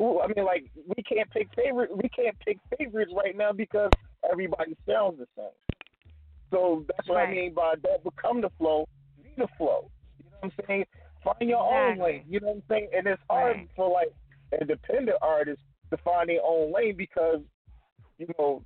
Ooh, 0.00 0.20
I 0.20 0.26
mean, 0.28 0.44
like 0.44 0.70
we 0.74 1.02
can't 1.02 1.30
pick 1.30 1.48
favorite. 1.56 1.90
We 1.96 2.08
can't 2.10 2.38
pick 2.40 2.58
favorites 2.76 3.12
right 3.16 3.36
now 3.36 3.52
because 3.52 3.90
everybody 4.30 4.76
sounds 4.86 5.18
the 5.18 5.26
same. 5.36 5.65
So 6.50 6.84
that's 6.88 7.08
what 7.08 7.18
I 7.18 7.30
mean 7.30 7.54
by 7.54 7.74
that. 7.82 8.04
Become 8.04 8.40
the 8.40 8.50
flow, 8.58 8.86
be 9.22 9.30
the 9.36 9.48
flow. 9.58 9.90
You 10.18 10.30
know 10.30 10.36
what 10.40 10.52
I'm 10.58 10.66
saying? 10.66 10.84
Find 11.24 11.50
your 11.50 11.58
own 11.60 11.98
Exactly. 11.98 12.12
lane. 12.12 12.24
You 12.28 12.40
know 12.40 12.46
what 12.48 12.56
I'm 12.56 12.62
saying? 12.68 12.88
And 12.96 13.06
it's 13.06 13.22
hard 13.28 13.56
Right. 13.56 13.68
for 13.74 13.90
like 13.90 14.12
independent 14.60 15.18
artists 15.22 15.62
to 15.90 15.96
find 15.98 16.28
their 16.28 16.40
own 16.44 16.72
lane 16.72 16.96
because 16.96 17.40
you 18.18 18.26
know. 18.38 18.62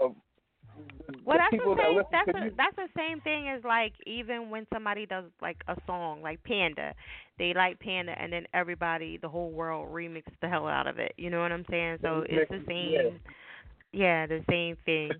Uh, 0.00 0.08
the, 1.06 1.12
Well, 1.24 1.38
the 1.38 1.56
that's 1.56 1.64
the 1.64 1.74
that 1.76 1.82
same. 1.82 1.96
listen 1.96 2.10
That's 2.12 2.28
a, 2.28 2.56
that's 2.56 2.76
the 2.76 2.88
same 2.96 3.20
thing 3.22 3.48
as 3.48 3.64
like 3.64 3.94
even 4.06 4.50
when 4.50 4.66
somebody 4.72 5.06
does 5.06 5.24
like 5.40 5.56
a 5.68 5.76
song 5.86 6.20
like 6.22 6.42
Panda, 6.44 6.94
they 7.38 7.54
like 7.54 7.80
Panda, 7.80 8.14
and 8.20 8.32
then 8.32 8.46
everybody, 8.52 9.16
the 9.16 9.28
whole 9.28 9.50
world 9.50 9.90
remixes 9.92 10.34
the 10.42 10.48
hell 10.48 10.66
out 10.66 10.86
of 10.86 10.98
it. 10.98 11.12
You 11.16 11.30
know 11.30 11.40
what 11.40 11.52
I'm 11.52 11.64
saying? 11.70 11.98
So 12.02 12.24
it's 12.28 12.50
the 12.50 12.62
same. 12.68 13.20
Yeah, 13.92 14.26
the 14.26 14.44
same 14.50 14.76
thing. 14.84 15.12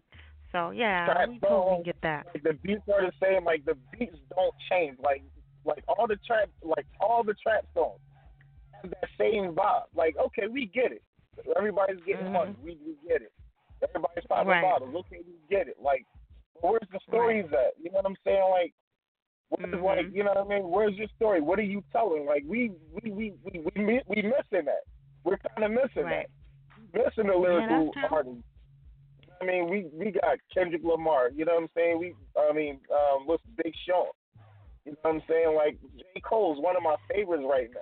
So 0.52 0.70
yeah, 0.70 1.26
we 1.28 1.38
totally 1.40 1.82
get 1.84 1.96
that. 2.02 2.26
Like 2.32 2.42
the 2.42 2.52
beats 2.62 2.82
are 2.92 3.04
the 3.04 3.12
same. 3.22 3.44
Like 3.44 3.64
the 3.64 3.76
beats 3.92 4.16
don't 4.34 4.54
change. 4.70 4.98
Like 5.02 5.22
like 5.64 5.84
all 5.88 6.06
the 6.06 6.16
trap 6.26 6.48
like 6.62 6.86
all 7.00 7.22
the 7.24 7.34
trap 7.34 7.64
songs 7.74 7.98
have 8.82 8.90
that 8.90 9.08
same 9.18 9.52
vibe. 9.54 9.86
Like 9.94 10.16
okay, 10.16 10.46
we 10.46 10.66
get 10.66 10.92
it. 10.92 11.02
Everybody's 11.56 12.00
getting 12.06 12.26
Mhm. 12.26 12.32
money. 12.32 12.54
We, 12.62 12.78
we 12.86 12.96
get 13.06 13.22
it. 13.22 13.32
Everybody's 13.82 14.24
popping 14.28 14.48
Right. 14.48 14.62
bottles. 14.62 14.94
Okay, 14.94 15.20
we 15.26 15.34
get 15.50 15.68
it. 15.68 15.76
Like 15.80 16.06
where's 16.60 16.88
the 16.92 17.00
stories 17.08 17.46
at? 17.52 17.74
You 17.82 17.90
know 17.90 17.96
what 17.96 18.06
I'm 18.06 18.16
saying? 18.24 18.48
Like. 18.50 18.72
Where's 19.48 19.74
Mhm. 19.74 19.82
like 19.84 20.06
you 20.12 20.24
know 20.24 20.32
what 20.34 20.46
I 20.46 20.48
mean? 20.58 20.68
Where's 20.68 20.94
your 20.96 21.06
story? 21.14 21.40
What 21.40 21.60
are 21.60 21.62
you 21.62 21.80
telling? 21.92 22.26
Like 22.26 22.42
we 22.46 22.72
we 22.92 23.10
we 23.12 23.32
we 23.44 23.60
we, 23.76 24.00
we 24.08 24.22
missing 24.22 24.64
that. 24.66 24.82
We're 25.22 25.38
kind 25.38 25.64
of 25.64 25.70
missing 25.70 26.02
Right. 26.02 26.26
that. 26.92 27.04
Missing 27.04 27.28
the 27.28 27.36
lyrical 27.36 27.92
artists. 28.10 28.42
I 29.40 29.44
mean, 29.44 29.68
we 29.68 29.86
we 29.92 30.12
got 30.12 30.38
Kendrick 30.52 30.82
Lamar. 30.84 31.30
You 31.30 31.44
know 31.44 31.54
what 31.54 31.62
I'm 31.64 31.68
saying? 31.76 31.98
We, 31.98 32.14
I 32.38 32.52
mean, 32.52 32.80
um, 32.90 33.26
what's 33.26 33.42
Big 33.62 33.72
Sean? 33.86 34.06
You 34.84 34.92
know 34.92 34.98
what 35.02 35.14
I'm 35.16 35.22
saying? 35.28 35.54
Like 35.54 35.78
J 35.98 36.20
Cole's 36.24 36.58
one 36.62 36.76
of 36.76 36.82
my 36.82 36.96
favorites 37.12 37.44
right 37.48 37.68
now. 37.74 37.80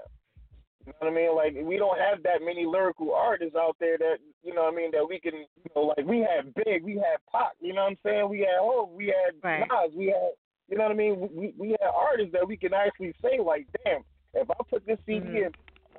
You 0.86 0.92
know 0.92 0.98
what 0.98 1.12
I 1.12 1.14
mean? 1.14 1.36
Like 1.36 1.66
we 1.66 1.76
don't 1.76 1.98
have 1.98 2.22
that 2.24 2.44
many 2.44 2.66
lyrical 2.66 3.14
artists 3.14 3.56
out 3.56 3.76
there 3.80 3.96
that 3.98 4.16
you 4.42 4.54
know 4.54 4.64
what 4.64 4.74
I 4.74 4.76
mean 4.76 4.90
that 4.92 5.06
we 5.08 5.20
can 5.20 5.34
you 5.34 5.70
know 5.74 5.92
like 5.96 6.06
we 6.06 6.18
had 6.20 6.52
Big, 6.54 6.82
we 6.84 6.94
had 6.94 7.18
Pac. 7.30 7.52
You 7.60 7.72
know 7.72 7.82
what 7.84 7.90
I'm 7.92 7.98
saying? 8.04 8.28
We 8.28 8.40
had 8.40 8.58
oh, 8.60 8.90
we 8.92 9.06
had 9.06 9.34
Right. 9.42 9.60
Nas, 9.60 9.92
we 9.96 10.06
had 10.06 10.32
you 10.68 10.78
know 10.78 10.84
what 10.84 10.92
I 10.92 10.96
mean? 10.96 11.28
We 11.32 11.54
we 11.58 11.68
had 11.70 11.88
artists 11.94 12.32
that 12.32 12.46
we 12.46 12.56
can 12.56 12.74
actually 12.74 13.14
say 13.22 13.38
like, 13.38 13.66
damn, 13.84 14.02
if 14.34 14.50
I 14.50 14.54
put 14.68 14.84
this 14.86 14.98
CD 15.06 15.26
Mhm. 15.26 15.46
in, 15.46 15.52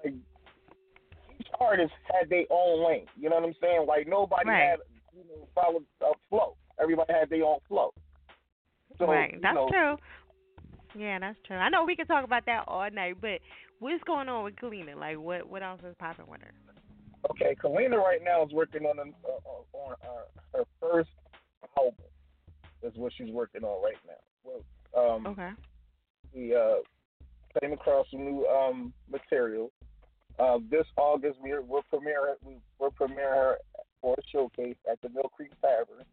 like 0.04 0.14
each 1.40 1.48
artist 1.60 1.94
had 2.12 2.30
their 2.30 2.46
own 2.50 2.86
lane. 2.86 3.06
You 3.18 3.30
know 3.30 3.36
what 3.36 3.46
I'm 3.46 3.56
saying? 3.62 3.86
Like 3.88 4.08
nobody 4.08 4.50
Right. 4.50 4.70
had 4.70 4.80
you 5.16 5.24
know 5.24 5.48
followed 5.56 5.86
a 6.02 6.12
flow. 6.30 6.56
Everybody 6.82 7.14
had 7.14 7.30
their 7.30 7.44
own 7.44 7.60
flow. 7.68 7.94
So, 8.98 9.08
right, 9.08 9.34
you 9.34 9.40
that's 9.42 9.56
know, 9.56 9.70
true. 9.70 9.96
Yeah, 10.98 11.20
that's 11.20 11.38
true. 11.46 11.58
I 11.58 11.70
know 11.70 11.84
we 11.84 11.96
can 11.96 12.06
talk 12.06 12.24
about 12.24 12.46
that 12.46 12.64
all 12.68 12.90
night, 12.92 13.16
but 13.20 13.40
what's 13.80 14.04
going 14.04 14.30
on 14.30 14.44
with 14.44 14.56
Kalina? 14.56 14.96
Like, 14.96 15.18
what 15.18 15.50
what 15.50 15.64
else 15.64 15.82
is 15.88 15.96
popping 16.00 16.26
with 16.30 16.42
her? 16.42 16.54
Okay, 17.32 17.56
Kalina 17.62 17.98
right 17.98 18.22
now 18.24 18.46
is 18.46 18.52
working 18.54 18.86
on 18.86 19.00
an, 19.00 19.14
uh, 19.26 19.78
on 19.78 19.96
uh, 20.04 20.58
her 20.58 20.64
first 20.80 21.10
album. 21.78 22.06
Is 22.84 22.94
what 22.96 23.14
she's 23.18 23.32
working 23.32 23.64
on 23.64 23.84
right 23.84 23.98
now. 24.06 24.14
Well, 24.44 25.16
um, 25.16 25.26
Okay. 25.28 25.50
we 26.36 26.56
uh, 26.56 26.76
came 27.60 27.74
across 27.74 28.06
some 28.12 28.24
new 28.24 28.46
um, 28.46 28.94
material. 29.12 29.72
Uh, 30.38 30.60
this 30.70 30.86
August, 30.98 31.40
we're 31.42 31.62
we're 31.62 31.82
premiering 31.92 32.36
we, 32.44 32.58
we're 32.80 32.90
premiering 32.90 33.34
her 33.34 33.58
for 34.06 34.14
a 34.20 34.22
showcase 34.32 34.76
at 34.90 35.02
the 35.02 35.10
Mill 35.10 35.32
Creek 35.36 35.50
Tavern. 35.62 36.06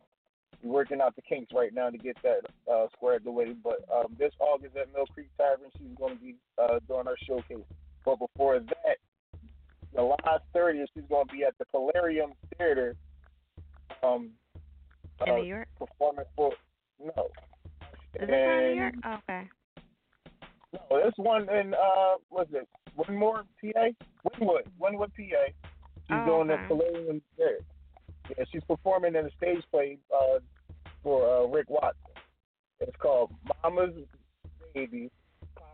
We're 0.62 0.72
working 0.72 1.02
out 1.02 1.14
the 1.14 1.20
kinks 1.20 1.52
right 1.54 1.74
now 1.74 1.90
to 1.90 1.98
get 1.98 2.16
that 2.22 2.40
uh, 2.72 2.86
squared 2.96 3.26
away. 3.26 3.54
But 3.62 3.84
um, 3.94 4.16
this 4.18 4.32
August 4.40 4.76
at 4.76 4.90
Mill 4.94 5.04
Creek 5.12 5.28
Tavern, 5.36 5.68
she's 5.76 5.94
going 5.98 6.16
to 6.16 6.20
be 6.22 6.36
uh, 6.56 6.78
doing 6.88 7.04
her 7.04 7.16
showcase. 7.28 7.66
But 8.02 8.18
before 8.18 8.60
that, 8.60 8.96
July 9.94 10.16
30th, 10.56 10.86
she's 10.94 11.04
going 11.10 11.26
to 11.26 11.32
be 11.34 11.44
at 11.44 11.52
the 11.58 11.66
Palladium 11.66 12.32
Theater. 12.56 12.96
Um, 14.02 14.30
In 15.26 15.32
uh, 15.34 15.36
New 15.36 15.44
York? 15.44 15.68
Performing 15.78 16.24
for 16.34 16.52
no. 16.98 17.28
Is 18.14 18.22
it 18.22 18.30
in 18.30 18.74
New 18.74 18.80
York? 18.80 18.94
Oh, 19.04 19.18
okay. 19.28 19.48
No, 20.72 20.80
there's 20.92 21.12
one 21.16 21.46
in 21.50 21.74
uh, 21.74 22.14
what's 22.30 22.50
it? 22.54 22.66
One 22.94 23.18
more 23.18 23.42
PA, 23.60 23.88
Winwood, 24.38 24.64
Winwood, 24.78 25.12
PA. 25.14 25.22
She's 26.08 26.10
Oh, 26.10 26.24
doing 26.26 26.50
okay. 26.50 26.62
the 26.62 26.68
Palladium 26.68 27.22
there. 27.36 27.58
Yeah, 28.30 28.44
she's 28.52 28.62
performing 28.64 29.14
in 29.14 29.26
a 29.26 29.30
stage 29.36 29.62
play 29.70 29.98
uh, 30.14 30.38
for 31.02 31.44
uh, 31.44 31.46
Rick 31.48 31.68
Watson. 31.70 32.00
It's 32.80 32.96
called 32.98 33.30
Mama's 33.62 33.94
Baby, 34.74 35.10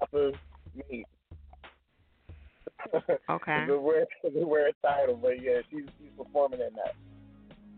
Papa's 0.00 0.34
Maybe. 0.74 1.04
Okay. 3.30 3.58
it's 3.62 3.70
a 3.70 3.78
weird, 3.78 4.06
it's 4.22 4.36
a 4.36 4.46
weird 4.46 4.74
title, 4.82 5.18
but 5.20 5.42
yeah, 5.42 5.58
she's 5.70 5.84
she's 5.98 6.10
performing 6.16 6.60
in 6.60 6.74
that. 6.74 6.94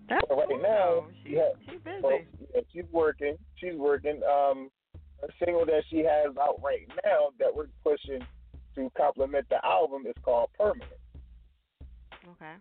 That's 0.09 0.27
But 0.29 0.39
right 0.39 0.49
cool, 0.49 0.63
now. 0.63 1.07
She, 1.25 1.35
yeah, 1.37 1.51
she's 1.65 1.81
busy. 1.81 2.01
well, 2.03 2.19
yeah, 2.55 2.61
she's 2.73 2.85
working. 2.93 3.37
She's 3.57 3.75
working. 3.77 4.21
Um, 4.25 4.71
a 5.23 5.29
single 5.45 5.65
that 5.67 5.83
she 5.91 5.99
has 5.99 6.37
out 6.41 6.61
right 6.63 6.89
now 7.05 7.29
that 7.39 7.55
we're 7.55 7.67
pushing 7.85 8.21
to 8.75 8.91
complement 8.97 9.47
the 9.51 9.65
album 9.65 10.05
is 10.07 10.15
called 10.25 10.51
Permanent. 10.59 10.91
Okay. 12.29 12.55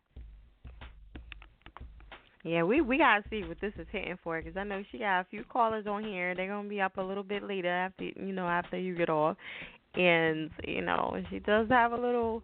Yeah, 2.43 2.63
we 2.63 2.79
we 2.79 2.97
gotta 2.97 3.23
see 3.29 3.43
what 3.43 3.59
this 3.59 3.73
is 3.77 3.87
hitting 3.91 4.17
for 4.23 4.41
because 4.41 4.55
I 4.55 4.63
know 4.63 4.81
she 4.91 4.99
got 4.99 5.21
a 5.21 5.25
few 5.29 5.43
callers 5.43 5.87
on 5.87 6.03
here. 6.03 6.33
They're 6.33 6.47
gonna 6.47 6.69
be 6.69 6.79
up 6.79 6.97
a 6.97 7.01
little 7.01 7.23
bit 7.23 7.43
later 7.43 7.69
after 7.69 8.05
you 8.05 8.31
know 8.31 8.47
after 8.47 8.77
you 8.77 8.95
get 8.95 9.09
off, 9.09 9.35
and 9.95 10.49
you 10.65 10.81
know 10.81 11.21
she 11.29 11.39
does 11.39 11.67
have 11.69 11.91
a 11.91 11.97
little. 11.97 12.41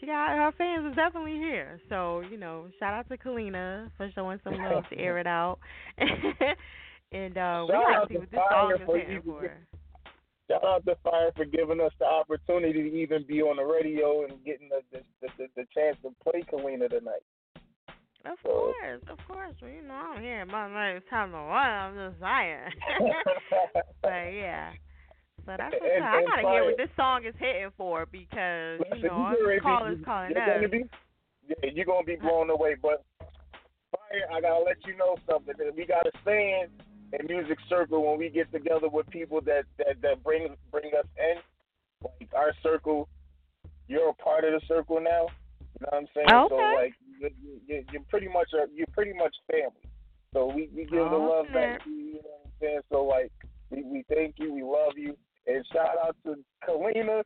She 0.00 0.06
got 0.06 0.36
her 0.36 0.52
fans 0.58 0.90
is 0.90 0.96
definitely 0.96 1.36
here. 1.36 1.80
So 1.88 2.22
you 2.28 2.38
know, 2.38 2.66
shout 2.80 2.92
out 2.92 3.08
to 3.08 3.16
Kalina 3.16 3.90
for 3.96 4.10
showing 4.14 4.40
some 4.42 4.54
love 4.54 4.84
to 4.90 4.98
air 4.98 5.18
it 5.18 5.28
out. 5.28 5.58
and 5.98 7.38
uh 7.38 7.64
we 7.68 7.72
gotta 7.72 8.06
see 8.08 8.18
what 8.18 8.30
this 8.30 8.40
song 8.50 8.72
is 8.72 8.80
hitting 8.80 9.22
for. 9.22 9.56
Shout 10.50 10.64
out 10.64 10.84
to 10.86 10.96
Fire 11.04 11.30
for 11.36 11.44
giving 11.44 11.80
us 11.80 11.92
the 12.00 12.04
opportunity 12.04 12.90
to 12.90 12.96
even 12.96 13.24
be 13.26 13.42
on 13.42 13.56
the 13.56 13.64
radio 13.64 14.24
and 14.24 14.44
getting 14.44 14.68
the 14.68 14.80
the, 14.90 15.04
the, 15.22 15.28
the, 15.38 15.46
the 15.54 15.66
chance 15.72 15.96
to 16.02 16.12
play 16.22 16.42
Kalina 16.42 16.90
tonight. 16.90 17.22
Of 18.32 18.42
course, 18.42 19.02
of 19.08 19.18
course. 19.28 19.54
Well, 19.62 19.70
you 19.70 19.82
know, 19.82 19.94
I'm 19.94 20.22
here. 20.22 20.44
My 20.46 20.66
name 20.68 20.96
is 20.98 21.02
time 21.08 21.30
to 21.30 21.36
what? 21.38 21.70
I'm 21.70 21.94
just 21.94 22.20
saying. 22.20 22.72
but 24.02 24.26
yeah. 24.34 24.70
So 25.46 25.54
that's 25.56 25.74
what's 25.78 25.94
And- 25.94 26.04
up. 26.04 26.10
I 26.14 26.22
gotta 26.24 26.48
hear 26.50 26.64
what 26.64 26.76
this 26.76 26.90
song 26.96 27.24
is 27.24 27.34
hitting 27.38 27.70
for 27.76 28.06
because 28.06 28.80
you 28.80 28.86
Listen, 28.90 29.08
know 29.08 29.30
the 29.30 29.60
callers 29.62 29.98
calling 30.04 30.32
you're 30.34 30.44
gonna 30.46 30.66
us. 30.66 30.70
be, 30.70 30.84
yeah, 31.48 31.70
you're 31.72 31.84
gonna 31.86 32.04
be 32.04 32.16
uh, 32.18 32.22
blown 32.22 32.50
away. 32.50 32.74
But 32.80 33.04
Fire, 33.20 34.26
I 34.34 34.40
gotta 34.40 34.64
let 34.64 34.76
you 34.86 34.96
know 34.96 35.16
something. 35.30 35.54
We 35.76 35.86
got 35.86 36.06
a 36.06 36.10
saying 36.24 36.66
in 37.12 37.26
Music 37.26 37.58
Circle 37.68 38.04
when 38.04 38.18
we 38.18 38.28
get 38.28 38.50
together 38.50 38.88
with 38.88 39.08
people 39.10 39.40
that 39.42 39.64
that 39.78 40.02
that 40.02 40.24
bring 40.24 40.48
bring 40.72 40.90
us 40.98 41.06
in, 41.16 41.36
like 42.02 42.30
our 42.34 42.52
circle. 42.62 43.08
You're 43.88 44.08
a 44.10 44.14
part 44.14 44.42
of 44.42 44.50
the 44.52 44.66
circle 44.66 44.98
now. 45.00 45.28
You 45.78 45.86
know 45.86 45.88
what 45.90 45.94
I'm 45.94 46.06
saying? 46.12 46.26
So 46.28 46.54
Okay. 46.56 46.74
like 46.74 46.94
you, 47.20 47.30
you, 47.66 47.84
you're 47.92 48.02
pretty 48.08 48.28
much 48.28 48.48
a, 48.54 48.66
you're 48.74 48.86
pretty 48.92 49.12
much 49.12 49.34
family. 49.50 49.84
So 50.32 50.46
we 50.46 50.68
we 50.74 50.82
give 50.84 50.90
the 51.10 51.16
Oh, 51.16 51.44
love 51.44 51.52
back 51.54 51.84
to 51.84 51.90
you. 51.90 51.96
You 51.96 52.12
know 52.14 52.20
what 52.22 52.44
I'm 52.46 52.52
saying? 52.60 52.80
So 52.90 53.04
like 53.04 53.32
we 53.70 53.82
we 53.82 54.04
thank 54.12 54.34
you, 54.38 54.52
we 54.52 54.62
love 54.62 54.92
you, 54.96 55.16
and 55.46 55.64
shout 55.72 55.96
out 56.04 56.16
to 56.24 56.36
Kalina. 56.66 57.22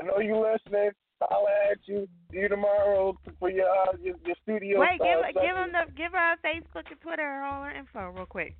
I 0.00 0.04
know 0.04 0.18
you 0.18 0.36
listening. 0.36 0.90
Holla 1.20 1.48
at 1.72 1.78
you. 1.86 2.06
See 2.30 2.38
you 2.38 2.48
tomorrow 2.48 3.16
for 3.40 3.50
your 3.50 3.68
uh, 3.68 3.92
your, 4.00 4.14
your 4.24 4.36
studio. 4.44 4.80
Wait, 4.80 4.98
give 5.00 5.18
uh, 5.18 5.22
her- 5.22 5.32
give 5.32 5.42
session. 5.42 5.72
them 5.72 5.86
the 5.88 5.92
give 5.96 6.12
her 6.12 6.32
a 6.34 6.36
Facebook 6.46 6.86
and 6.90 7.00
Twitter 7.00 7.26
and 7.26 7.44
all 7.44 7.62
her 7.64 7.70
info 7.72 8.10
real 8.10 8.26
quick. 8.26 8.54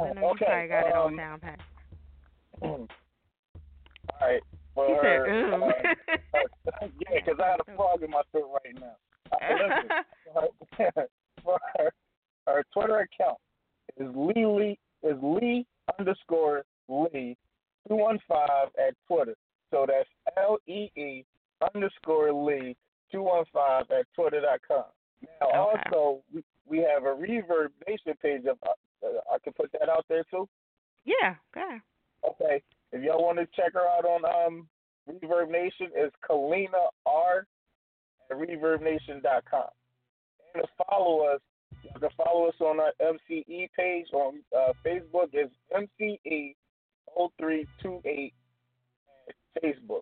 I 0.00 0.12
know 0.14 0.30
Okay, 0.30 0.44
you 0.44 0.46
probably 0.46 0.68
got 0.68 0.86
it 0.86 0.94
all 0.94 1.08
um, 1.08 1.16
down 1.16 1.40
pat. 1.40 1.60
All 2.62 2.86
right. 4.20 4.40
For 4.74 4.86
He 4.86 4.92
her, 4.94 5.26
"Ooh." 5.28 5.54
uh, 5.54 5.70
yeah, 6.80 7.20
because 7.24 7.38
I 7.42 7.50
had 7.50 7.60
a 7.60 7.64
frog 7.76 8.02
in 8.02 8.10
my 8.10 8.22
throat 8.32 8.50
right 8.64 8.74
now. 8.80 8.96
Listen, 9.32 9.88
for, 10.32 11.08
for 11.44 11.58
her, 11.76 11.90
her 12.46 12.64
Twitter 12.72 12.98
account 13.00 13.38
is 13.96 14.08
Lee 14.14 14.46
Lee 14.46 14.78
is 15.02 15.16
Lee 15.22 15.66
underscore 15.98 16.64
Lee 16.88 17.36
two 17.88 17.96
one 17.96 18.18
five 18.28 18.68
at 18.78 18.94
Twitter. 19.06 19.34
So 19.70 19.86
that's 19.86 20.08
L 20.36 20.58
E 20.66 20.90
E 20.96 21.24
underscore 21.74 22.32
Lee 22.32 22.76
two 23.12 23.22
one 23.22 23.44
five 23.52 23.84
at 23.90 24.06
Twitter 24.14 24.40
dot 24.40 24.60
com. 24.66 24.84
Now 25.40 25.48
Okay. 25.48 25.80
also 25.88 26.22
we, 26.32 26.42
we 26.66 26.78
have 26.78 27.04
a 27.04 27.14
Reverb 27.14 27.68
Nation 27.86 28.14
page 28.22 28.46
of 28.46 28.58
uh, 28.66 29.06
I 29.32 29.38
can 29.42 29.52
put 29.52 29.70
that 29.72 29.88
out 29.88 30.04
there 30.08 30.24
too. 30.30 30.48
Yeah, 31.04 31.34
okay. 31.56 31.78
Okay. 32.28 32.62
If 32.92 33.02
y'all 33.02 33.22
want 33.22 33.38
to 33.38 33.46
check 33.54 33.72
her 33.74 33.86
out 33.86 34.04
on 34.04 34.24
um 34.24 34.68
Reverb 35.08 35.50
Nation, 35.50 35.88
it's 35.94 36.14
Kalina 36.28 36.88
R 37.06 37.46
at 38.30 38.36
ReverbNation.com. 38.36 39.68
And 40.54 40.64
to 40.64 40.84
follow 40.88 41.26
us, 41.26 41.40
you 41.82 41.90
can 41.98 42.08
follow 42.16 42.48
us 42.48 42.54
on 42.60 42.80
our 42.80 42.92
MCE 43.00 43.68
page 43.76 44.06
on 44.12 44.40
uh, 44.56 44.72
Facebook. 44.84 45.28
It's 45.32 45.52
MCE 45.74 46.54
0328 47.16 48.34
at 49.28 49.62
Facebook. 49.62 50.00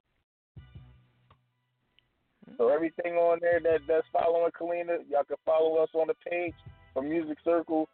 So 2.56 2.68
everything 2.68 3.14
on 3.14 3.38
there 3.40 3.60
that 3.60 3.80
that's 3.86 4.06
following 4.12 4.50
Kalina, 4.58 4.98
y'all 5.08 5.24
can 5.24 5.36
follow 5.44 5.76
us 5.76 5.90
on 5.94 6.08
the 6.08 6.14
page 6.28 6.54
for 6.92 7.02
Music 7.02 7.38
Circle. 7.44 7.88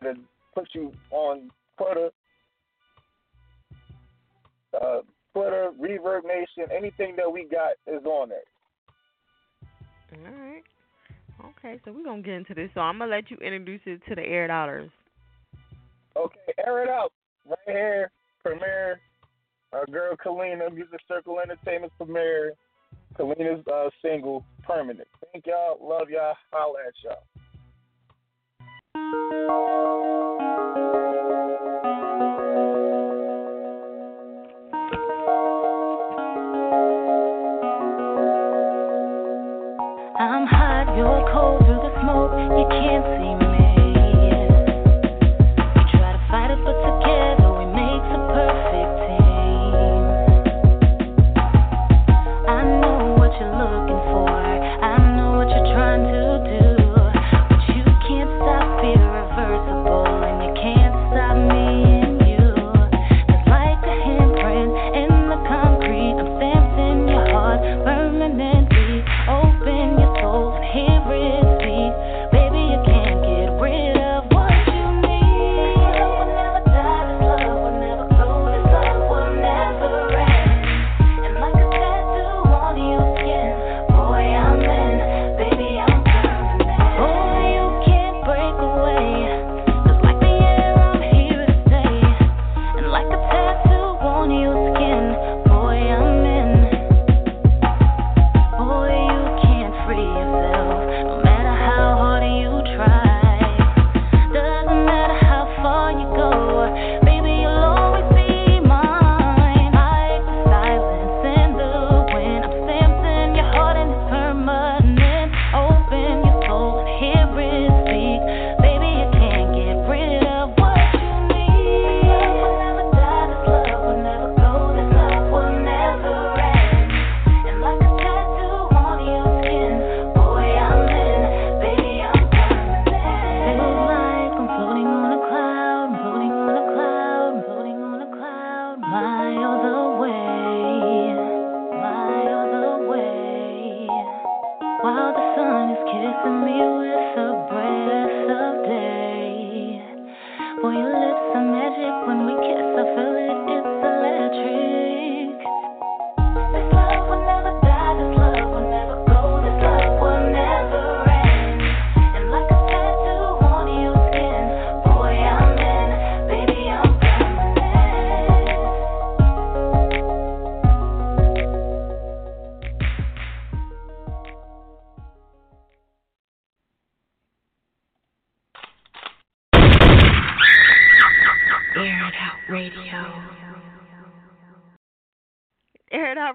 It'll 0.00 0.14
put 0.54 0.68
you 0.74 0.92
on 1.10 1.50
Twitter, 1.76 2.10
uh, 4.80 5.00
Twitter, 5.34 5.70
Reverb 5.80 6.24
Nation, 6.24 6.70
anything 6.76 7.16
that 7.16 7.30
we 7.30 7.48
got 7.50 7.72
is 7.86 8.04
on 8.04 8.28
there. 8.28 8.38
All 10.12 10.32
right. 10.32 10.62
Okay, 11.58 11.80
so 11.84 11.92
we're 11.92 12.04
gonna 12.04 12.22
get 12.22 12.34
into 12.34 12.54
this. 12.54 12.70
So 12.74 12.80
I'm 12.80 12.98
gonna 12.98 13.10
let 13.10 13.30
you 13.30 13.36
introduce 13.38 13.80
it 13.86 14.02
to 14.08 14.14
the 14.14 14.22
air 14.22 14.46
dollars. 14.46 14.90
Okay, 16.16 16.52
air 16.64 16.82
it 16.82 16.88
out. 16.88 17.12
Right 17.48 17.58
here, 17.66 18.10
premiere. 18.44 19.00
Our 19.72 19.86
girl 19.86 20.16
Kalina, 20.16 20.72
Music 20.72 21.00
Circle 21.08 21.38
Entertainment 21.40 21.92
premiere. 21.96 22.52
Kalina's 23.18 23.66
uh, 23.68 23.88
single, 24.02 24.44
Permanent. 24.64 25.08
Thank 25.32 25.46
y'all. 25.46 25.78
Love 25.80 26.10
y'all. 26.10 26.34
Holla 26.52 26.78
at 26.86 26.94
y'all. 27.04 27.22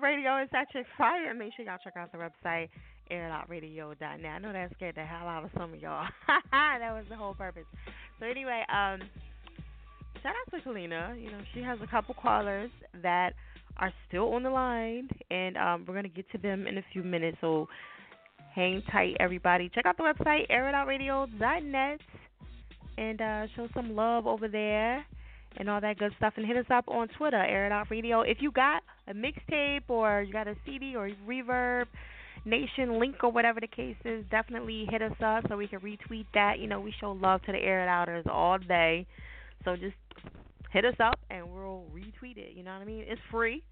Radio 0.02 0.42
is 0.42 0.50
your 0.74 0.84
fire. 0.98 1.34
Make 1.34 1.54
sure 1.56 1.66
y'all 1.66 1.78
check 1.84 1.94
out 1.98 2.12
the 2.12 2.18
website, 2.18 2.70
airitoutradio.net. 3.12 4.26
I 4.26 4.40
know 4.40 4.54
that 4.54 4.72
scared 4.76 4.96
the 4.96 5.04
hell 5.04 5.28
out 5.28 5.44
of 5.44 5.52
some 5.58 5.74
of 5.74 5.80
y'all. 5.80 6.08
that 6.52 6.92
was 6.92 7.06
the 7.10 7.16
whole 7.16 7.34
purpose. 7.34 7.66
So 8.20 8.26
anyway, 8.26 8.64
um, 8.70 9.00
shout 10.22 10.34
out 10.34 10.60
to 10.60 10.68
Kalina. 10.68 11.22
You 11.22 11.32
know, 11.32 11.40
she 11.54 11.62
has 11.62 11.80
a 11.84 11.88
couple 11.88 12.16
callers 12.22 12.72
that 13.02 13.34
are 13.78 13.94
still 14.08 14.34
on 14.34 14.44
the 14.44 14.50
line, 14.50 15.10
and 15.30 15.58
um, 15.58 15.86
we're 15.88 15.96
gonna 15.96 16.10
get 16.10 16.30
to 16.32 16.38
them 16.38 16.68
in 16.68 16.78
a 16.78 16.84
few 16.92 17.04
minutes. 17.04 17.38
So 17.42 17.68
hang 18.54 18.82
tight, 18.92 19.18
everybody. 19.20 19.70
Check 19.74 19.86
out 19.86 19.98
the 19.98 20.04
website, 20.04 20.50
airitoutradio.net, 20.50 22.00
and 22.98 23.22
uh, 23.22 23.48
show 23.56 23.68
some 23.74 23.96
love 23.96 24.28
over 24.28 24.48
there 24.48 25.06
and 25.58 25.70
all 25.70 25.82
that 25.82 25.98
good 25.98 26.12
stuff. 26.18 26.34
And 26.38 26.46
hit 26.46 26.58
us 26.58 26.66
up 26.70 26.86
on 26.88 27.08
Twitter, 27.18 27.42
Air 27.42 27.66
It 27.66 27.72
Out 27.72 27.90
Radio. 27.90 28.22
If 28.22 28.38
you 28.42 28.52
got 28.52 28.84
a 29.08 29.14
mixtape 29.14 29.84
or 29.88 30.22
you 30.22 30.34
got 30.34 30.48
a 30.48 30.56
CD 30.66 30.96
or 30.96 31.10
Reverb 31.28 31.86
Nation 32.46 33.00
link 33.00 33.24
or 33.24 33.32
whatever 33.32 33.60
the 33.60 33.68
case 33.68 33.96
is, 34.06 34.24
definitely 34.30 34.88
hit 34.90 35.02
us 35.02 35.16
up 35.24 35.46
so 35.50 35.58
we 35.58 35.68
can 35.68 35.80
retweet 35.80 36.26
that. 36.34 36.60
You 36.60 36.68
know, 36.68 36.80
we 36.80 36.94
show 37.00 37.12
love 37.12 37.42
to 37.44 37.52
the 37.52 37.58
Air 37.58 37.84
It 37.84 37.88
Outers 37.88 38.26
all 38.30 38.58
day. 38.58 39.08
So 39.64 39.76
just 39.76 39.96
hit 40.72 40.86
us 40.86 40.96
up 41.00 41.20
and 41.30 41.52
we'll 41.52 41.86
retweet 41.94 42.38
it. 42.38 42.56
You 42.56 42.64
know 42.64 42.74
what 42.74 42.82
I 42.82 42.86
mean? 42.86 43.06
It's 43.08 43.22
free. 43.32 43.64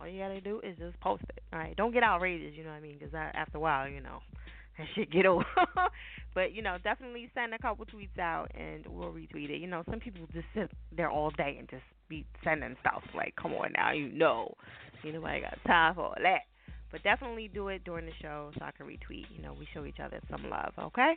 All 0.00 0.08
you 0.08 0.20
gotta 0.20 0.40
do 0.40 0.60
is 0.60 0.76
just 0.78 0.98
post 1.00 1.24
it. 1.28 1.42
All 1.52 1.58
right, 1.58 1.76
don't 1.76 1.92
get 1.92 2.02
outrageous. 2.02 2.54
You 2.56 2.64
know 2.64 2.70
what 2.70 2.76
I 2.76 2.80
mean? 2.80 2.96
Because 2.98 3.12
after 3.14 3.58
a 3.58 3.60
while, 3.60 3.88
you 3.88 4.00
know, 4.00 4.20
that 4.78 4.86
shit 4.94 5.10
get 5.10 5.26
old. 5.26 5.44
but 6.34 6.52
you 6.52 6.62
know, 6.62 6.76
definitely 6.84 7.30
send 7.34 7.52
a 7.52 7.58
couple 7.58 7.84
tweets 7.84 8.18
out 8.18 8.50
and 8.54 8.86
we'll 8.86 9.12
retweet 9.12 9.50
it. 9.50 9.60
You 9.60 9.66
know, 9.66 9.82
some 9.90 9.98
people 9.98 10.26
just 10.32 10.46
sit 10.54 10.70
there 10.96 11.10
all 11.10 11.30
day 11.30 11.56
and 11.58 11.68
just 11.68 11.82
be 12.08 12.24
sending 12.44 12.76
stuff. 12.80 13.02
Like, 13.14 13.34
come 13.40 13.52
on 13.54 13.72
now, 13.76 13.92
you 13.92 14.08
know, 14.08 14.54
you 15.02 15.12
know, 15.12 15.24
I 15.24 15.40
got 15.40 15.58
time 15.66 15.94
for 15.94 16.02
all 16.02 16.14
that. 16.22 16.42
But 16.90 17.02
definitely 17.02 17.50
do 17.52 17.68
it 17.68 17.84
during 17.84 18.06
the 18.06 18.12
show 18.22 18.50
so 18.58 18.64
I 18.64 18.70
can 18.70 18.86
retweet. 18.86 19.26
You 19.36 19.42
know, 19.42 19.54
we 19.58 19.68
show 19.74 19.84
each 19.84 20.00
other 20.02 20.20
some 20.30 20.48
love, 20.48 20.72
okay? 20.78 21.14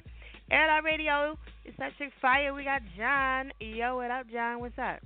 Air 0.51 0.69
Out 0.69 0.84
Radio, 0.84 1.38
it's 1.63 1.77
that 1.77 1.91
chick 1.97 2.11
fire. 2.22 2.53
We 2.53 2.65
got 2.65 2.81
John. 2.97 3.51
Yo, 3.61 3.95
what 3.95 4.11
up, 4.11 4.30
John? 4.30 4.59
What's 4.59 4.77
up? 4.77 4.99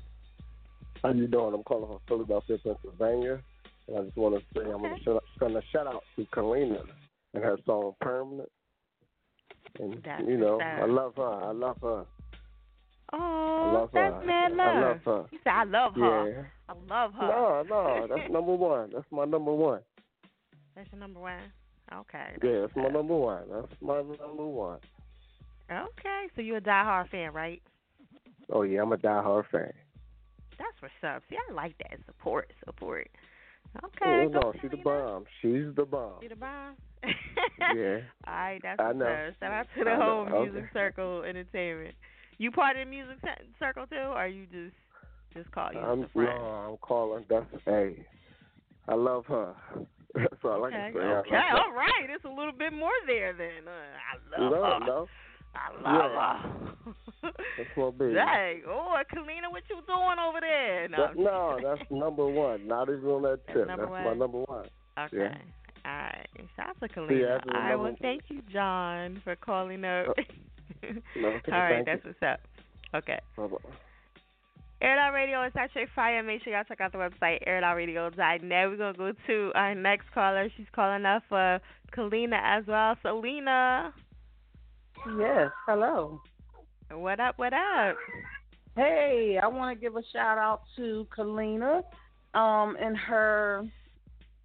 How 1.04 1.12
you 1.12 1.28
doing? 1.28 1.54
I'm 1.54 1.62
calling 1.62 1.88
from 1.88 2.00
Philadelphia, 2.08 2.58
Pennsylvania, 2.64 3.40
and 3.88 3.98
I 3.98 4.02
just 4.06 4.18
want 4.18 4.36
to 4.36 4.42
say 4.56 4.66
I'm 4.66 4.82
going 4.82 5.00
to 5.00 5.20
send 5.40 5.56
a 5.56 5.62
shout 5.72 5.86
out 5.86 6.04
to 6.16 6.26
Kalina 6.34 6.82
and 7.36 7.44
her 7.44 7.58
song 7.68 7.94
"Permanent." 8.02 8.50
And 9.80 10.02
That's 10.04 10.24
you 10.28 10.38
know. 10.38 10.60
I 10.60 10.86
love 10.86 11.14
her. 11.18 11.24
I 11.24 11.52
love 11.52 11.78
her. 11.84 12.06
Oh, 13.14 13.90
that's 13.94 14.14
her. 14.16 14.26
mad 14.26 14.52
love. 14.54 14.68
I 14.68 14.82
love 14.82 15.00
her. 15.06 15.26
You 15.32 15.40
said 15.44 15.54
I 15.54 15.64
love 15.64 15.94
her. 15.96 16.30
Yeah. 16.32 16.44
I 16.70 16.74
love 16.94 17.14
her. 17.14 17.28
No, 17.28 17.64
no, 17.70 18.08
that's 18.10 18.32
number 18.32 18.56
one. 18.56 18.90
That's 18.94 19.06
my 19.12 19.26
number 19.26 19.54
one. 19.54 19.82
That's 20.76 20.90
your 20.92 21.00
number 21.00 21.20
one. 21.20 21.40
Okay. 21.94 22.26
Yeah, 22.44 22.62
that's 22.62 22.76
my 22.76 22.88
number 22.90 23.16
one. 23.16 23.44
That's 23.52 23.82
my 23.82 23.98
number 24.02 24.46
one. 24.46 24.80
Okay, 25.72 26.28
so 26.36 26.42
you're 26.42 26.58
a 26.58 26.62
diehard 26.62 27.10
fan, 27.10 27.32
right? 27.34 27.62
Oh 28.52 28.64
yeah, 28.64 28.82
I'm 28.82 28.92
a 28.92 28.98
diehard 28.98 29.46
fan. 29.52 29.72
That's 30.58 30.82
what's 30.82 30.94
up. 31.16 31.22
See, 31.30 31.36
I 31.50 31.54
like 31.54 31.76
that 31.80 32.00
support, 32.06 32.52
support. 32.66 33.10
Oh, 33.84 33.88
Okay, 33.88 34.32
go 34.32 34.40
no, 34.40 34.54
she's 34.62 34.72
the 34.72 34.78
bomb. 34.78 35.26
She's 35.42 35.76
the 35.76 35.86
bomb. 35.86 36.22
see 36.22 36.28
the 36.28 36.36
bomb. 36.36 36.76
Yeah. 37.76 38.00
All 38.28 38.34
right, 38.34 38.60
that's 38.64 38.80
I 38.80 38.94
know. 38.94 39.30
Shout 39.40 39.52
out 39.52 39.68
to 39.78 39.84
the 39.84 39.96
whole 39.96 40.26
music 40.26 40.64
Okay. 40.64 40.70
circle 40.74 41.24
entertainment. 41.24 41.96
You 42.38 42.52
part 42.52 42.78
of 42.78 42.86
the 42.86 42.90
music 42.90 43.18
circle 43.60 43.86
too, 43.88 43.96
or 43.96 44.28
you 44.28 44.46
just 44.52 44.76
just 45.34 45.52
call 45.52 45.72
you 45.74 45.80
I'm 45.80 46.08
no, 46.16 46.24
I'm 46.30 46.78
calling. 46.78 47.26
That's 47.30 47.46
hey. 47.66 48.06
I 48.88 48.94
love 48.96 49.26
her. 49.28 49.54
That's 50.16 50.28
all 50.44 50.64
I 50.64 50.68
Okay, 50.68 50.92
can 50.92 50.94
say. 50.94 51.00
I 51.00 51.20
okay, 51.20 51.42
all 51.54 51.74
right. 51.74 52.08
It's 52.10 52.24
a 52.26 52.30
little 52.30 52.54
bit 52.54 52.72
more 52.72 52.92
there 53.08 53.34
then. 53.34 53.68
Uh, 53.68 54.40
I 54.40 54.42
love 54.42 54.52
No, 54.52 54.64
her. 54.64 54.80
no. 54.86 55.08
I 55.56 55.82
love 55.82 56.12
her. 57.24 57.32
That's 57.58 57.70
my 57.78 57.90
baby. 57.92 58.14
Dang. 58.14 58.62
Oh, 58.68 58.96
Kalina, 59.14 59.50
what 59.52 59.64
you 59.70 59.82
doing 59.88 60.20
over 60.26 60.40
there? 60.42 60.88
No, 60.90 60.98
That- 60.98 61.18
no, 61.18 61.60
that's 61.64 61.90
number 61.92 62.26
one. 62.28 62.68
Not 62.68 62.90
even 62.90 63.06
on 63.10 63.22
that 63.24 63.40
tip. 63.48 63.68
number 63.68 63.88
That's 63.90 64.06
my 64.06 64.14
number 64.14 64.40
one. 64.40 64.66
Okay. 65.00 65.18
Yeah. 65.18 65.36
All 65.86 65.92
right. 65.92 66.28
Shout 66.56 66.70
out 66.70 66.80
to 66.82 66.88
Kalina. 66.90 67.28
that's 67.40 67.44
All 67.56 67.62
the 67.62 67.68
Well, 67.70 67.78
one. 67.80 67.96
thank 68.02 68.24
you, 68.30 68.42
John, 68.52 69.22
for 69.24 69.36
calling 69.38 69.84
up. 69.86 70.08
No, 71.16 71.28
All 71.30 71.40
right. 71.52 71.86
That's 71.86 72.04
you. 72.06 72.14
what's 72.20 72.24
up. 72.34 72.40
Okay. 72.96 73.20
Bye-bye. 73.38 73.58
Air 74.82 75.00
Out 75.00 75.14
Radio 75.14 75.44
is 75.46 75.54
actually 75.58 75.86
fire. 75.96 76.22
Make 76.22 76.44
sure 76.44 76.54
y'all 76.54 76.64
check 76.68 76.82
out 76.82 76.92
the 76.92 76.98
website, 76.98 77.48
airitoutradio.net. 77.48 78.70
We're 78.70 78.78
going 78.78 78.94
to 78.94 78.98
go 78.98 79.12
to 79.28 79.52
our 79.56 79.74
next 79.74 80.06
caller. 80.14 80.50
She's 80.58 80.66
calling 80.76 81.06
up 81.06 81.24
for 81.30 81.60
Kalina 81.96 82.40
as 82.44 82.66
well. 82.68 82.96
Selena, 83.02 83.94
Yes, 85.20 85.50
hello. 85.68 86.20
what 86.92 87.20
up, 87.20 87.38
what 87.38 87.54
up? 87.54 87.96
Hey, 88.76 89.40
I 89.42 89.48
want 89.48 89.76
to 89.78 89.82
give 89.82 89.96
a 89.96 90.02
shout 90.12 90.38
out 90.38 90.62
to 90.76 91.08
Kalina 91.18 91.82
um, 92.34 92.76
and 92.82 92.98
her 92.98 93.64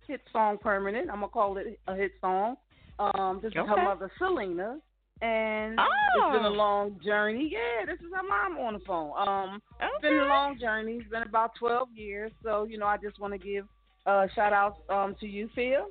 hit 0.07 0.21
song 0.33 0.59
Permanent. 0.63 1.11
I'm 1.11 1.19
going 1.21 1.29
to 1.29 1.33
call 1.33 1.57
it 1.59 1.79
a 1.89 1.95
hit 1.97 2.13
song. 2.21 2.57
Um, 2.99 3.41
this 3.43 3.51
is 3.51 3.57
her 3.57 3.65
mother, 3.85 4.11
Selena. 4.19 4.79
And 5.23 5.79
it's 5.79 6.33
been 6.33 6.45
a 6.45 6.49
Oh. 6.49 6.53
long 6.53 6.99
journey. 7.01 7.49
Yeah, 7.53 7.85
this 7.87 7.99
is 8.01 8.13
her 8.15 8.23
mom 8.23 8.59
on 8.59 8.75
the 8.75 8.81
phone. 8.81 9.13
Um, 9.17 9.63
It's 9.81 10.01
been 10.03 10.19
a 10.19 10.25
long 10.25 10.59
journey. 10.59 10.97
It's 10.97 11.11
been 11.11 11.23
about 11.23 11.55
12 11.57 11.91
years. 11.93 12.33
So, 12.43 12.65
you 12.65 12.79
know, 12.79 12.87
I 12.87 12.97
just 12.97 13.19
want 13.19 13.33
to 13.35 13.39
give 13.39 13.67
a 14.07 14.29
shout 14.35 14.53
out 14.55 14.77
um, 14.89 15.15
to 15.21 15.27
you, 15.27 15.49
Phil, 15.55 15.89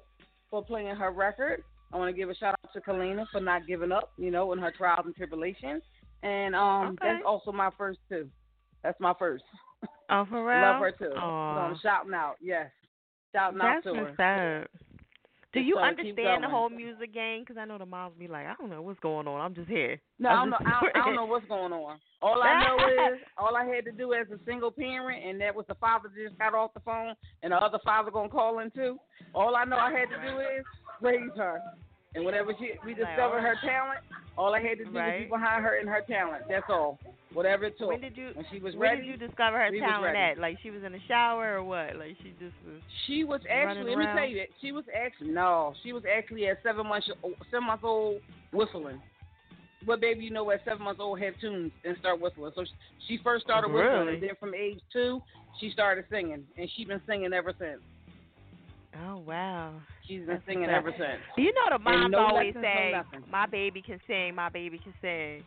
for 0.49 0.63
playing 0.63 0.95
her 0.95 1.11
record. 1.11 1.63
I 1.93 1.97
want 1.97 2.09
to 2.09 2.17
give 2.17 2.29
a 2.29 2.35
shout 2.35 2.55
out 2.63 2.73
to 2.73 2.81
Kalina 2.81 3.25
for 3.31 3.39
not 3.39 3.67
giving 3.67 3.91
up, 3.91 4.11
you 4.17 4.31
know, 4.31 4.51
in 4.53 4.59
her 4.59 4.71
trials 4.71 5.05
and 5.05 5.15
tribulations. 5.15 5.83
And 6.23 6.55
um, 6.55 6.87
Okay. 6.93 6.97
that's 7.13 7.25
also 7.25 7.51
my 7.51 7.69
first, 7.77 7.99
too. 8.09 8.29
That's 8.83 8.99
my 8.99 9.13
first. 9.19 9.43
Oh, 10.09 10.25
for 10.25 10.43
real? 10.47 10.61
Love 10.61 10.81
her, 10.81 10.91
too. 10.91 11.11
So 11.13 11.19
I'm 11.19 11.77
shouting 11.83 12.13
out, 12.13 12.35
yes. 12.41 12.71
Shouting 13.33 13.59
That's 13.59 13.85
out 13.85 13.93
to 13.93 13.99
her. 13.99 14.61
up. 14.63 14.69
Do 15.51 15.61
you 15.61 15.75
so 15.75 15.81
to 15.81 15.95
keep 15.95 16.11
understand 16.11 16.43
the 16.43 16.49
whole 16.49 16.69
music 16.69 17.13
game? 17.13 17.41
Because 17.41 17.57
I 17.57 17.65
know 17.65 17.79
the 17.79 17.85
moms 17.85 18.13
be 18.19 18.27
like, 18.27 18.45
I 18.45 18.53
don't 18.59 18.69
know 18.69 18.83
what's 18.83 18.99
going 18.99 19.27
on. 19.27 19.41
I'm 19.41 19.55
just 19.55 19.67
here. 19.67 19.99
No, 20.19 20.29
I 20.29 20.33
I'm 20.33 20.51
don't 20.51 20.63
know. 20.63 20.69
I, 20.69 20.99
I 20.99 21.05
don't 21.05 21.15
know 21.15 21.25
what's 21.25 21.47
going 21.47 21.73
on. 21.73 21.99
All 22.21 22.41
I 22.43 22.63
know 22.63 22.75
is 23.13 23.19
all 23.37 23.55
I 23.55 23.65
had 23.65 23.85
to 23.85 23.91
do 23.91 24.13
as 24.13 24.27
a 24.29 24.37
single 24.45 24.69
parent, 24.69 25.25
and 25.25 25.41
that 25.41 25.55
was 25.55 25.65
the 25.67 25.75
father 25.75 26.09
just 26.15 26.37
got 26.37 26.53
off 26.53 26.73
the 26.73 26.81
phone, 26.81 27.15
and 27.41 27.51
the 27.51 27.57
other 27.57 27.79
father 27.83 28.11
gonna 28.11 28.29
call 28.29 28.59
in 28.59 28.69
too. 28.71 28.97
All 29.33 29.55
I 29.55 29.63
know 29.63 29.77
I 29.77 29.91
had 29.91 30.09
to 30.09 30.29
do 30.29 30.39
is 30.39 30.65
raise 31.01 31.31
her, 31.37 31.61
and 32.15 32.25
whenever 32.25 32.53
she 32.57 32.71
we 32.85 32.93
discovered 32.93 33.39
oh, 33.39 33.41
her 33.41 33.55
talent, 33.61 33.99
all 34.37 34.55
I 34.55 34.61
had 34.61 34.77
to 34.79 34.85
do 34.85 34.91
was 34.91 35.13
be 35.19 35.25
behind 35.25 35.63
her 35.63 35.77
and 35.77 35.87
her 35.87 36.01
talent. 36.07 36.43
That's 36.49 36.65
all. 36.69 36.97
Whatever 37.33 37.65
it 37.65 37.77
took. 37.77 37.89
When 37.89 38.01
did 38.01 38.17
you? 38.17 38.31
When 38.33 38.45
she 38.51 38.59
was 38.59 38.73
when 38.73 38.81
ready, 38.81 39.01
did 39.01 39.07
you 39.07 39.27
discover 39.27 39.59
her 39.59 39.69
talent 39.79 40.17
at? 40.17 40.39
Like 40.39 40.57
she 40.63 40.71
was 40.71 40.83
in 40.83 40.91
the 40.91 40.99
shower 41.07 41.57
or 41.57 41.63
what? 41.63 41.95
Like 41.95 42.17
she 42.23 42.31
just 42.39 42.55
was. 42.65 42.81
She 43.05 43.23
was 43.23 43.41
actually. 43.49 43.95
Let 43.95 43.99
me 43.99 44.05
tell 44.05 44.27
you 44.27 44.37
that 44.37 44.47
she 44.61 44.71
was 44.71 44.85
actually 44.95 45.29
no. 45.29 45.73
She 45.83 45.93
was 45.93 46.03
actually 46.05 46.47
at 46.47 46.57
seven 46.63 46.87
months 46.87 47.09
seven 47.51 47.67
months 47.67 47.83
old 47.85 48.21
whistling. 48.51 49.01
What 49.85 50.01
baby 50.01 50.25
you 50.25 50.31
know 50.31 50.49
at 50.51 50.61
seven 50.65 50.83
months 50.83 50.99
old 50.99 51.19
have 51.21 51.33
tunes 51.39 51.71
and 51.85 51.95
start 51.99 52.19
whistling? 52.19 52.51
So 52.55 52.65
she, 52.65 52.71
she 53.07 53.23
first 53.23 53.45
started 53.45 53.71
whistling, 53.71 54.15
and 54.15 54.23
then 54.23 54.35
from 54.39 54.55
age 54.55 54.79
two 54.91 55.21
she 55.59 55.69
started 55.69 56.05
singing, 56.09 56.43
and 56.57 56.69
she's 56.75 56.87
been 56.87 57.01
singing 57.07 57.33
ever 57.33 57.53
since. 57.59 57.79
Oh 58.97 59.17
wow. 59.17 59.73
She's 60.07 60.19
been 60.19 60.27
That's 60.27 60.45
singing 60.47 60.69
ever 60.69 60.91
since. 60.91 61.21
You 61.37 61.53
know 61.53 61.77
the 61.77 61.79
moms 61.79 62.11
no 62.11 62.19
always 62.19 62.55
lessons, 62.55 62.63
say, 62.63 62.91
no 62.93 63.19
"My 63.31 63.45
baby 63.45 63.81
can 63.81 63.99
sing. 64.07 64.33
My 64.33 64.49
baby 64.49 64.79
can 64.79 64.93
sing." 65.01 65.43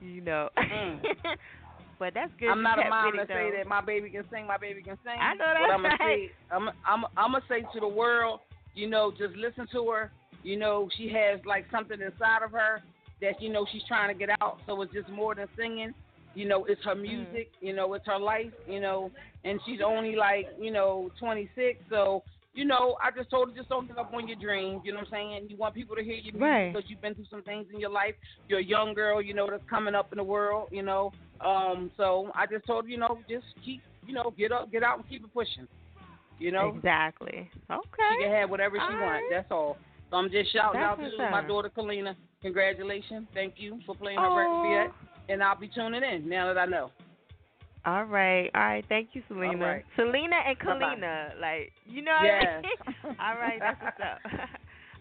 You 0.00 0.20
know. 0.20 0.48
Mm. 0.58 1.00
but 1.98 2.12
that's 2.14 2.32
good. 2.38 2.50
I'm 2.50 2.62
not 2.62 2.78
a 2.84 2.88
mom 2.88 3.12
that 3.16 3.28
say 3.28 3.50
that 3.56 3.66
my 3.66 3.80
baby 3.80 4.10
can 4.10 4.24
sing, 4.30 4.46
my 4.46 4.58
baby 4.58 4.82
can 4.82 4.98
sing. 5.04 5.18
I 5.20 5.34
know 5.34 5.44
What 5.46 5.54
that's 5.54 5.72
I'm 5.72 5.82
gonna 5.82 5.96
right. 6.00 6.28
say, 6.28 6.32
I'm, 6.50 6.68
I'm, 6.86 7.04
I'm 7.16 7.32
gonna 7.32 7.44
say 7.48 7.62
to 7.72 7.80
the 7.80 7.88
world, 7.88 8.40
you 8.74 8.88
know, 8.88 9.12
just 9.16 9.34
listen 9.36 9.66
to 9.72 9.88
her. 9.90 10.10
You 10.42 10.58
know, 10.58 10.88
she 10.96 11.08
has 11.08 11.40
like 11.46 11.64
something 11.70 11.98
inside 12.00 12.42
of 12.44 12.50
her 12.52 12.82
that 13.22 13.40
you 13.40 13.50
know 13.50 13.66
she's 13.72 13.82
trying 13.88 14.12
to 14.12 14.18
get 14.18 14.28
out. 14.42 14.58
So 14.66 14.82
it's 14.82 14.92
just 14.92 15.08
more 15.08 15.34
than 15.34 15.46
singing. 15.56 15.94
You 16.34 16.48
know, 16.48 16.64
it's 16.66 16.84
her 16.84 16.94
mm. 16.94 17.02
music. 17.02 17.48
You 17.60 17.72
know, 17.74 17.94
it's 17.94 18.06
her 18.06 18.18
life. 18.18 18.52
You 18.68 18.80
know, 18.80 19.10
and 19.44 19.58
she's 19.64 19.80
only 19.84 20.16
like 20.16 20.48
you 20.60 20.70
know 20.70 21.10
26. 21.18 21.78
So 21.88 22.22
you 22.54 22.64
know, 22.64 22.96
I 23.02 23.10
just 23.10 23.30
told 23.30 23.50
her 23.50 23.54
just 23.56 23.68
don't 23.68 23.86
give 23.88 23.98
up 23.98 24.12
on 24.14 24.28
your 24.28 24.38
dreams. 24.38 24.82
You 24.84 24.92
know 24.92 24.98
what 25.00 25.08
I'm 25.08 25.12
saying? 25.12 25.46
You 25.50 25.56
want 25.56 25.74
people 25.74 25.96
to 25.96 26.02
hear 26.04 26.14
your 26.14 26.32
music 26.34 26.40
Right. 26.40 26.72
because 26.72 26.88
you've 26.88 27.00
been 27.02 27.14
through 27.14 27.26
some 27.30 27.42
things 27.42 27.66
in 27.72 27.80
your 27.80 27.90
life. 27.90 28.14
You're 28.48 28.60
a 28.60 28.64
young 28.64 28.94
girl, 28.94 29.20
you 29.20 29.34
know, 29.34 29.48
that's 29.50 29.62
coming 29.68 29.94
up 29.94 30.12
in 30.12 30.18
the 30.18 30.24
world. 30.24 30.68
You 30.70 30.82
know, 30.82 31.12
um, 31.40 31.90
so 31.96 32.30
I 32.34 32.46
just 32.46 32.66
told 32.66 32.84
her, 32.84 32.90
you 32.90 32.98
know, 32.98 33.18
just 33.28 33.44
keep, 33.64 33.82
you 34.06 34.14
know, 34.14 34.32
get 34.38 34.52
up, 34.52 34.70
get 34.70 34.82
out, 34.82 34.98
and 34.98 35.08
keep 35.08 35.24
it 35.24 35.32
pushing. 35.34 35.66
You 36.38 36.52
know, 36.52 36.72
Exactly. 36.76 37.50
Okay. 37.70 38.08
she 38.18 38.24
can 38.24 38.32
have 38.32 38.50
whatever 38.50 38.76
she 38.76 38.82
All 38.82 38.90
wants. 38.90 39.02
right. 39.02 39.22
That's 39.30 39.50
all. 39.50 39.76
So 40.10 40.16
I'm 40.16 40.30
just 40.30 40.52
shouting 40.52 40.80
That's 40.80 40.92
out 40.92 40.96
to 40.96 41.02
what's 41.16 41.30
my 41.32 41.46
daughter 41.46 41.70
Kalina. 41.76 42.14
Congratulations. 42.42 43.26
Thank 43.34 43.54
you 43.56 43.80
for 43.86 43.94
playing 43.94 44.18
her 44.18 44.36
record 44.36 44.70
yet. 44.70 44.92
And 45.28 45.42
I'll 45.42 45.58
be 45.58 45.68
tuning 45.68 46.02
in 46.02 46.28
now 46.28 46.46
that 46.52 46.58
I 46.60 46.66
know. 46.66 46.90
All 47.86 48.04
right, 48.04 48.50
all 48.54 48.62
right. 48.62 48.84
Thank 48.88 49.10
you, 49.12 49.22
Selena. 49.28 49.52
All 49.52 49.70
right. 49.70 49.84
Selena 49.96 50.36
and. 50.46 50.58
Kalina, 50.58 51.40
like 51.40 51.72
you 51.86 52.02
know. 52.02 52.12
What 52.12 52.48
I 52.48 52.60
mean? 52.62 53.16
all 53.20 53.34
right, 53.34 53.58
that's 53.60 53.82
what's 53.82 54.00
up. 54.00 54.18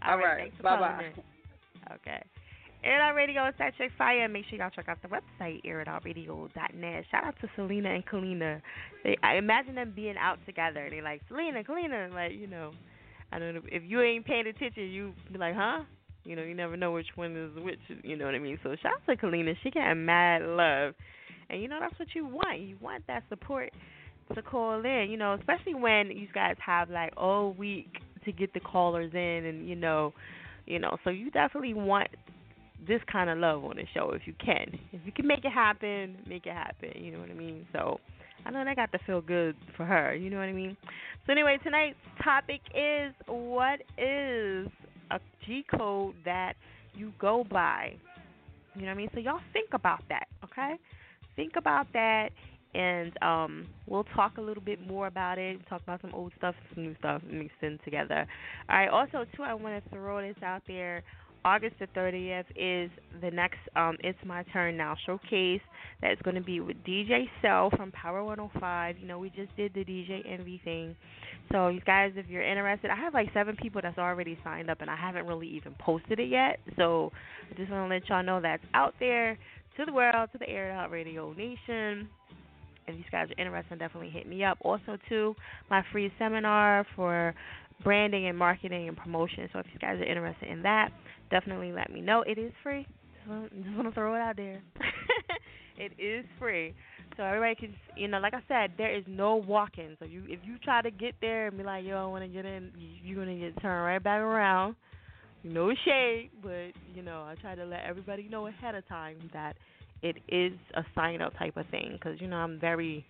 All 0.06 0.18
right, 0.18 0.38
thanks 0.42 0.58
for 0.58 0.64
bye-bye. 0.64 0.88
calling 0.88 1.06
in. 1.06 1.94
Okay. 1.96 2.22
Air 2.84 2.98
It 2.98 3.02
Out 3.02 3.16
Radio 3.16 3.48
is 3.48 3.54
that 3.60 3.78
chick 3.78 3.92
fire. 3.98 4.28
Make 4.28 4.44
sure 4.50 4.60
y'all 4.60 4.70
check 4.70 4.90
out 4.90 4.98
the 5.02 5.08
website, 5.08 5.64
airitoutradio.net. 5.64 7.06
Shout 7.10 7.24
out 7.24 7.36
to 7.40 7.50
Selena 7.56 7.90
and 7.94 8.06
Kalina. 8.06 8.62
They, 9.06 9.16
I 9.24 9.36
imagine 9.36 9.76
them 9.76 9.94
being 9.96 10.18
out 10.18 10.40
together. 10.46 10.90
They 10.92 11.02
like 11.02 11.22
Selena, 11.30 11.64
Kalina, 11.64 12.14
like 12.14 12.34
you 12.34 12.48
know. 12.48 12.72
I 13.32 13.40
don't 13.40 13.56
know 13.56 13.62
if 13.66 13.82
you 13.84 14.02
ain't 14.02 14.26
paying 14.26 14.46
attention, 14.46 14.84
you 14.92 15.14
be 15.32 15.40
like, 15.40 15.56
huh? 15.56 15.84
You 16.24 16.36
know, 16.36 16.44
you 16.44 16.54
never 16.54 16.78
know 16.78 16.92
which 16.92 17.08
one 17.16 17.36
is 17.36 17.64
which. 17.64 17.80
You 18.04 18.16
know 18.16 18.26
what 18.26 18.36
I 18.36 18.40
mean? 18.40 18.60
So 18.62 18.76
shout 18.82 18.94
out 18.94 19.06
to 19.08 19.16
Kalina. 19.16 19.56
She 19.64 19.72
getting 19.72 20.06
mad 20.06 20.44
love, 20.44 20.94
and 21.54 21.62
you 21.62 21.68
know 21.68 21.80
that's 21.80 21.98
what 22.00 22.10
you 22.16 22.26
want. 22.26 22.60
You 22.60 22.78
want 22.82 23.06
that 23.08 23.24
support 23.30 23.72
to 24.34 24.42
call 24.42 24.84
in. 24.84 25.08
You 25.10 25.18
know, 25.18 25.34
especially 25.34 25.76
when 25.76 26.12
you 26.12 26.28
guys 26.34 26.56
have 26.66 26.90
like 26.90 27.14
all 27.16 27.54
week 27.54 27.90
to 28.26 28.32
get 28.32 28.54
the 28.54 28.60
callers 28.60 29.12
in, 29.14 29.46
and 29.46 29.68
you 29.68 29.76
know, 29.76 30.14
you 30.66 30.80
know. 30.80 30.98
So 31.04 31.10
you 31.10 31.30
definitely 31.32 31.74
want 31.74 32.10
this 32.88 33.02
kind 33.12 33.30
of 33.30 33.38
love 33.38 33.64
on 33.64 33.78
the 33.78 33.86
show 33.94 34.12
if 34.12 34.24
you 34.26 34.34
can. 34.44 34.78
If 34.92 35.02
you 35.06 35.12
can 35.12 35.28
make 35.28 35.46
it 35.46 35.52
happen, 35.52 36.18
make 36.28 36.46
it 36.46 36.54
happen. 36.54 36.92
You 36.96 37.12
know 37.12 37.20
what 37.20 37.30
I 37.30 37.34
mean? 37.34 37.66
So 37.72 38.00
I 38.46 38.52
know 38.52 38.64
that 38.66 38.76
got 38.76 38.92
to 38.92 39.00
feel 39.06 39.22
good 39.22 39.56
for 39.78 39.86
her. 39.86 40.14
You 40.16 40.30
know 40.30 40.38
what 40.38 40.44
I 40.50 40.54
mean? 40.54 40.76
So 41.26 41.32
anyway, 41.32 41.58
tonight's 41.64 41.96
topic 42.24 42.62
is 42.76 43.14
what 43.28 43.80
is 43.98 44.68
a 45.12 45.20
G 45.46 45.64
code 45.78 46.16
that 46.26 46.54
you 46.94 47.14
go 47.20 47.46
by? 47.50 47.96
You 48.76 48.82
know 48.82 48.88
what 48.88 48.94
I 48.94 48.98
mean? 48.98 49.10
So 49.14 49.20
y'all 49.20 49.40
think 49.54 49.70
about 49.74 50.02
that, 50.10 50.28
okay? 50.44 50.76
Think 51.36 51.54
about 51.56 51.88
that 51.94 52.30
and 52.76 53.12
um 53.22 53.68
we'll 53.86 54.04
talk 54.16 54.38
a 54.38 54.42
little 54.42 54.64
bit 54.64 54.86
more 54.88 55.08
about 55.08 55.38
it, 55.38 55.60
talk 55.70 55.82
about 55.82 56.02
some 56.02 56.14
old 56.14 56.32
stuff, 56.38 56.56
some 56.74 56.84
new 56.84 56.96
stuff 57.00 57.22
mixed 57.30 57.58
in 57.62 57.80
together. 57.84 58.26
All 58.70 58.78
right, 58.78 58.90
also 58.90 59.26
too 59.36 59.44
I 59.44 59.54
want 59.54 59.84
to 59.84 59.90
throw 59.90 60.22
this 60.22 60.42
out 60.44 60.64
there. 60.68 61.04
August 61.46 61.76
the 61.78 61.88
30th 61.88 62.46
is 62.56 62.90
the 63.22 63.30
next 63.30 63.60
um 63.76 63.98
It's 64.00 64.18
My 64.26 64.44
Turn 64.54 64.78
Now 64.78 64.96
showcase 65.06 65.62
that's 66.02 66.22
going 66.22 66.36
to 66.36 66.42
be 66.42 66.60
with 66.60 66.78
DJ 66.86 67.26
Self 67.42 67.74
from 67.74 67.92
Power 67.92 68.24
105. 68.24 68.98
You 68.98 69.08
know, 69.08 69.20
we 69.20 69.30
just 69.30 69.56
did 69.56 69.74
the 69.74 69.86
DJ 69.86 70.22
Envy 70.30 70.62
thing. 70.64 70.96
So, 71.52 71.68
you 71.68 71.82
guys, 71.82 72.14
if 72.16 72.28
you're 72.28 72.44
interested, 72.44 72.90
I 72.90 72.96
have 72.96 73.14
like 73.14 73.30
seven 73.34 73.56
people 73.56 73.82
that's 73.82 73.98
already 73.98 74.38
signed 74.44 74.70
up, 74.70 74.82
and 74.82 74.90
I 74.90 74.96
haven't 74.96 75.28
really 75.28 75.48
even 75.48 75.76
posted 75.80 76.20
it 76.20 76.30
yet. 76.30 76.60
So, 76.78 77.12
I 77.52 77.56
just 77.56 77.70
want 77.70 77.90
to 77.90 77.94
let 77.94 78.08
y'all 78.10 78.24
know 78.24 78.42
that's 78.42 78.64
out 78.74 78.96
there 79.00 79.38
to 79.78 79.86
the 79.86 79.94
world, 79.94 80.30
to 80.32 80.38
the 80.38 80.50
Air 80.50 80.72
Out 80.72 80.92
Radio 80.92 81.34
Nation. 81.34 82.08
If 82.88 82.96
you 82.98 83.04
guys 83.12 83.30
are 83.30 83.42
interested, 83.42 83.80
definitely 83.80 84.10
hit 84.10 84.28
me 84.28 84.44
up. 84.44 84.58
Also, 84.62 84.98
too, 85.08 85.36
my 85.70 85.84
free 85.92 86.12
seminar 86.20 86.86
for 86.96 87.34
branding 87.84 88.28
and 88.28 88.38
marketing 88.38 88.88
and 88.90 88.98
promotion. 88.98 89.48
So, 89.54 89.60
if 89.60 89.66
you 89.74 89.80
guys 89.80 90.00
are 90.00 90.04
interested 90.06 90.50
in 90.50 90.62
that, 90.64 90.90
definitely 91.32 91.72
let 91.72 91.92
me 91.92 92.02
know. 92.02 92.24
It 92.28 92.38
is 92.38 92.52
free. 92.62 92.86
Just 93.26 93.76
want, 93.78 93.88
to 93.88 93.92
throw 93.94 94.16
it 94.16 94.20
out 94.20 94.36
there. 94.36 94.62
it 95.78 95.94
is 95.98 96.26
free. 96.40 96.74
So 97.16 97.24
everybody 97.24 97.56
can, 97.56 97.76
you 97.96 98.08
know, 98.08 98.20
like 98.20 98.34
I 98.34 98.42
said, 98.48 98.72
there 98.78 98.94
is 98.94 99.04
no 99.08 99.36
walking. 99.36 99.96
So 100.00 100.06
you, 100.06 100.24
if 100.28 100.40
you 100.44 100.58
try 100.64 100.82
to 100.82 100.92
get 100.92 101.14
there 101.22 101.48
and 101.48 101.58
be 101.58 101.64
like, 101.64 101.86
yo, 101.86 102.04
I 102.04 102.06
want 102.08 102.24
to 102.24 102.28
get 102.28 102.44
in, 102.46 102.72
you- 102.78 102.98
you're 103.04 103.24
gonna 103.24 103.38
get 103.38 103.62
turned 103.62 103.86
right 103.86 104.04
back 104.04 104.20
around. 104.20 104.76
No 105.44 105.74
shade, 105.86 106.30
but 106.42 106.72
you 106.96 107.04
know, 107.04 107.24
I 107.24 107.36
try 107.42 107.56
to 107.56 107.66
let 107.66 107.84
everybody 107.84 108.28
know 108.30 108.48
ahead 108.48 108.76
of 108.76 108.88
time 108.88 109.18
that 109.34 109.56
it 110.02 110.18
is 110.30 110.54
a 110.76 110.84
sign 110.96 111.22
up 111.22 111.38
type 111.38 111.58
of 111.58 111.66
thing 111.68 111.92
because 111.94 112.20
you 112.22 112.28
know 112.28 112.38
I'm 112.38 112.60
very, 112.60 113.06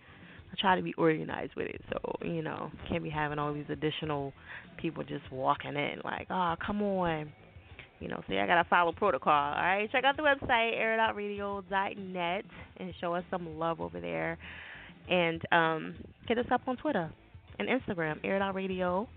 I 0.52 0.60
try 0.60 0.74
to 0.76 0.82
be 0.82 0.94
organized 0.94 1.54
with 1.56 1.66
it. 1.66 1.80
So 1.90 2.26
you 2.26 2.42
know, 2.42 2.70
can't 2.88 3.04
be 3.04 3.10
having 3.10 3.38
all 3.38 3.54
these 3.54 3.68
additional 3.68 4.32
people 4.78 5.04
just 5.04 5.30
walking 5.30 5.76
in 5.76 6.00
like, 6.04 6.26
oh, 6.30 6.54
come 6.64 6.82
on. 6.82 7.32
You 8.00 8.08
know, 8.08 8.20
See, 8.28 8.36
I 8.38 8.46
gotta 8.46 8.68
follow 8.68 8.92
protocol. 8.92 9.32
All 9.32 9.62
right, 9.62 9.90
check 9.92 10.04
out 10.04 10.16
the 10.16 10.22
website 10.22 10.74
airitoutradio.net 10.76 12.44
and 12.78 12.94
show 13.00 13.14
us 13.14 13.24
some 13.30 13.58
love 13.58 13.80
over 13.80 14.00
there, 14.00 14.36
and 15.08 15.40
um, 15.52 15.94
hit 16.26 16.38
us 16.38 16.46
up 16.50 16.62
on 16.66 16.76
Twitter 16.76 17.10
and 17.58 17.68
Instagram, 17.68 18.18
Air 18.24 18.36
It 18.36 18.42
Out 18.42 18.56
Radio, 18.56 19.08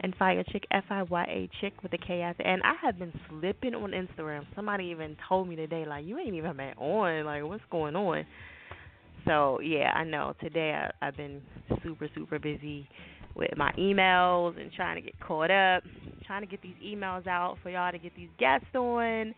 and 0.00 0.14
Fire 0.16 0.44
Chick 0.52 0.64
F 0.70 0.84
I 0.90 1.02
Y 1.02 1.24
A 1.24 1.50
Chick 1.60 1.82
with 1.82 1.92
a 1.92 1.98
K 1.98 2.22
at 2.22 2.36
end. 2.44 2.62
I 2.64 2.74
have 2.82 2.98
been 2.98 3.12
slipping 3.28 3.74
on 3.74 3.92
Instagram. 3.92 4.42
Somebody 4.54 4.84
even 4.86 5.16
told 5.28 5.48
me 5.48 5.56
today, 5.56 5.84
like, 5.86 6.04
you 6.04 6.18
ain't 6.18 6.34
even 6.34 6.56
been 6.56 6.74
on. 6.78 7.24
Like, 7.24 7.44
what's 7.44 7.62
going 7.70 7.96
on? 7.96 8.24
So 9.26 9.60
yeah, 9.60 9.92
I 9.94 10.04
know. 10.04 10.34
Today 10.40 10.72
I, 10.72 11.06
I've 11.06 11.16
been 11.16 11.42
super 11.82 12.08
super 12.14 12.38
busy 12.38 12.88
with 13.34 13.50
my 13.56 13.72
emails 13.72 14.58
and 14.60 14.72
trying 14.72 14.96
to 14.96 15.02
get 15.02 15.18
caught 15.20 15.50
up, 15.50 15.82
trying 16.26 16.42
to 16.42 16.46
get 16.46 16.62
these 16.62 16.76
emails 16.84 17.26
out 17.26 17.58
for 17.62 17.70
y'all 17.70 17.92
to 17.92 17.98
get 17.98 18.14
these 18.16 18.30
guests 18.38 18.74
on. 18.74 19.34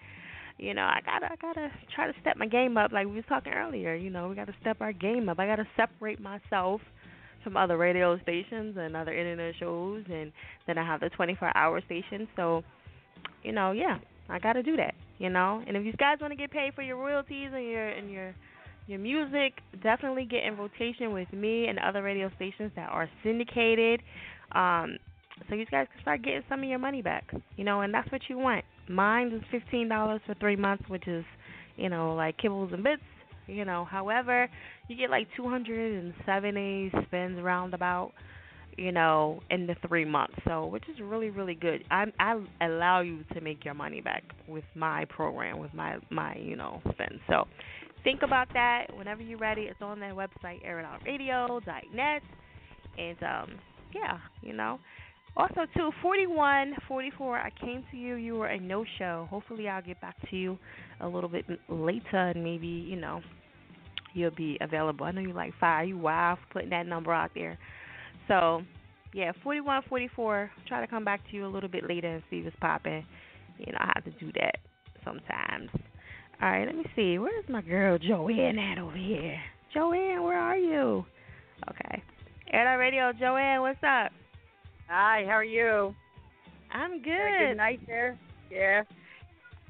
You 0.58 0.74
know, 0.74 0.82
I 0.82 1.00
gotta 1.04 1.32
I 1.32 1.36
gotta 1.40 1.68
try 1.94 2.06
to 2.06 2.12
step 2.20 2.36
my 2.36 2.46
game 2.46 2.76
up 2.76 2.92
like 2.92 3.06
we 3.06 3.14
was 3.14 3.24
talking 3.28 3.52
earlier, 3.52 3.94
you 3.94 4.10
know, 4.10 4.28
we 4.28 4.34
gotta 4.34 4.54
step 4.60 4.78
our 4.80 4.92
game 4.92 5.28
up. 5.28 5.38
I 5.38 5.46
gotta 5.46 5.66
separate 5.76 6.20
myself 6.20 6.80
from 7.48 7.56
other 7.56 7.78
radio 7.78 8.18
stations 8.20 8.76
and 8.78 8.94
other 8.94 9.14
internet 9.14 9.54
shows 9.58 10.04
and 10.12 10.30
then 10.66 10.76
I 10.76 10.84
have 10.84 11.00
the 11.00 11.08
twenty 11.08 11.34
four 11.34 11.50
hour 11.56 11.80
station. 11.86 12.28
So, 12.36 12.62
you 13.42 13.52
know, 13.52 13.72
yeah, 13.72 13.98
I 14.28 14.38
gotta 14.38 14.62
do 14.62 14.76
that, 14.76 14.94
you 15.18 15.30
know. 15.30 15.62
And 15.66 15.76
if 15.76 15.84
you 15.84 15.92
guys 15.94 16.18
wanna 16.20 16.36
get 16.36 16.50
paid 16.50 16.74
for 16.74 16.82
your 16.82 16.98
royalties 16.98 17.48
and 17.54 17.64
your 17.64 17.88
and 17.88 18.10
your 18.10 18.34
your 18.86 18.98
music, 18.98 19.54
definitely 19.82 20.26
get 20.26 20.44
in 20.44 20.56
rotation 20.58 21.12
with 21.12 21.32
me 21.32 21.68
and 21.68 21.78
other 21.78 22.02
radio 22.02 22.30
stations 22.36 22.70
that 22.76 22.90
are 22.90 23.08
syndicated. 23.22 24.02
Um, 24.52 24.98
so 25.48 25.54
you 25.54 25.64
guys 25.66 25.86
can 25.92 26.02
start 26.02 26.22
getting 26.22 26.42
some 26.48 26.62
of 26.62 26.68
your 26.68 26.78
money 26.78 27.00
back. 27.00 27.24
You 27.56 27.64
know, 27.64 27.80
and 27.80 27.94
that's 27.94 28.10
what 28.12 28.22
you 28.28 28.36
want. 28.38 28.64
Mine 28.88 29.28
is 29.32 29.42
fifteen 29.50 29.88
dollars 29.88 30.20
for 30.26 30.34
three 30.34 30.56
months, 30.56 30.84
which 30.88 31.08
is, 31.08 31.24
you 31.76 31.88
know, 31.88 32.14
like 32.14 32.36
kibbles 32.38 32.74
and 32.74 32.84
bits. 32.84 33.02
You 33.48 33.64
know, 33.64 33.84
however, 33.84 34.48
you 34.88 34.96
get 34.96 35.10
like 35.10 35.26
two 35.36 35.48
hundred 35.48 36.02
and 36.02 36.14
seventy 36.26 36.92
spins 37.06 37.40
roundabout. 37.42 38.12
You 38.76 38.92
know, 38.92 39.40
in 39.50 39.66
the 39.66 39.74
three 39.88 40.04
months, 40.04 40.36
so 40.46 40.66
which 40.66 40.84
is 40.88 41.00
really 41.00 41.30
really 41.30 41.56
good. 41.56 41.82
I 41.90 42.04
I 42.20 42.40
allow 42.60 43.00
you 43.00 43.24
to 43.34 43.40
make 43.40 43.64
your 43.64 43.74
money 43.74 44.00
back 44.00 44.22
with 44.46 44.62
my 44.76 45.04
program, 45.06 45.58
with 45.58 45.74
my 45.74 45.96
my 46.10 46.36
you 46.36 46.54
know 46.54 46.80
spins. 46.92 47.20
So 47.28 47.48
think 48.04 48.22
about 48.22 48.48
that 48.54 48.86
whenever 48.96 49.22
you're 49.22 49.38
ready. 49.38 49.62
It's 49.62 49.82
on 49.82 49.98
their 49.98 50.14
website, 50.14 50.64
airitoutradio.net. 50.64 52.22
And 52.98 53.22
um, 53.22 53.58
yeah, 53.94 54.18
you 54.42 54.52
know. 54.52 54.78
Also, 55.36 55.66
too, 55.76 55.90
41, 56.02 56.74
44, 56.88 57.38
I 57.38 57.50
came 57.60 57.84
to 57.92 57.96
you. 57.96 58.14
You 58.14 58.34
were 58.36 58.48
a 58.48 58.58
no 58.58 58.84
show. 58.98 59.28
Hopefully, 59.30 59.68
I'll 59.68 59.82
get 59.82 60.00
back 60.00 60.16
to 60.30 60.36
you 60.36 60.58
a 61.00 61.06
little 61.06 61.28
bit 61.28 61.44
later 61.68 62.16
and 62.16 62.42
maybe, 62.42 62.66
you 62.66 62.96
know, 62.96 63.20
you'll 64.18 64.30
be 64.30 64.58
available. 64.60 65.06
I 65.06 65.12
know 65.12 65.20
you're 65.20 65.32
like 65.34 65.52
fire. 65.58 65.84
You 65.84 65.98
wow 65.98 66.36
for 66.36 66.54
putting 66.54 66.70
that 66.70 66.86
number 66.86 67.12
out 67.12 67.30
there. 67.34 67.58
So, 68.26 68.62
yeah, 69.14 69.32
41, 69.42 69.82
44. 69.88 70.50
Try 70.66 70.80
to 70.80 70.86
come 70.86 71.04
back 71.04 71.20
to 71.30 71.36
you 71.36 71.46
a 71.46 71.48
little 71.48 71.68
bit 71.68 71.88
later 71.88 72.08
and 72.08 72.22
see 72.30 72.42
what's 72.42 72.56
popping. 72.60 73.04
You 73.58 73.72
know, 73.72 73.78
I 73.80 73.92
have 73.94 74.04
to 74.04 74.10
do 74.12 74.30
that 74.34 74.56
sometimes. 75.04 75.70
All 76.40 76.50
right, 76.50 76.66
let 76.66 76.76
me 76.76 76.84
see. 76.94 77.18
Where's 77.18 77.48
my 77.48 77.62
girl 77.62 77.98
Joanne 77.98 78.58
at 78.58 78.78
over 78.78 78.96
here? 78.96 79.38
Joanne, 79.74 80.22
where 80.22 80.38
are 80.38 80.56
you? 80.56 81.04
Okay. 81.68 82.02
Air 82.52 82.78
Radio, 82.78 83.12
Joanne, 83.12 83.60
what's 83.60 83.78
up? 83.82 84.12
Hi, 84.88 85.24
how 85.26 85.32
are 85.32 85.44
you? 85.44 85.94
I'm 86.70 87.02
good. 87.02 87.48
good 87.48 87.56
night 87.56 87.80
there. 87.86 88.18
Yeah. 88.50 88.82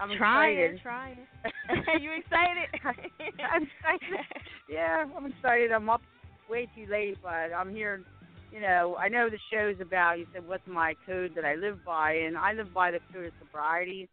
I'm 0.01 0.17
trying, 0.17 0.59
excited. 0.59 0.81
trying. 0.83 1.17
you 2.01 2.13
excited? 2.13 2.69
I'm 2.85 3.63
excited. 3.63 4.27
Yeah, 4.69 5.05
I'm 5.17 5.27
excited. 5.27 5.73
I'm 5.73 5.89
up 5.89 6.03
way 6.49 6.69
too 6.75 6.87
late, 6.91 7.19
but 7.23 7.53
I'm 7.55 7.71
here. 7.71 8.03
You 8.53 8.61
know, 8.61 8.97
I 8.99 9.09
know 9.09 9.29
the 9.29 9.39
show's 9.53 9.81
about. 9.81 10.19
You 10.19 10.27
said 10.33 10.47
what's 10.47 10.67
my 10.67 10.95
code 11.07 11.33
that 11.35 11.45
I 11.45 11.55
live 11.55 11.79
by, 11.85 12.13
and 12.13 12.37
I 12.37 12.53
live 12.53 12.73
by 12.73 12.91
the 12.91 13.01
code 13.13 13.27
of 13.27 13.33
sobriety. 13.39 14.09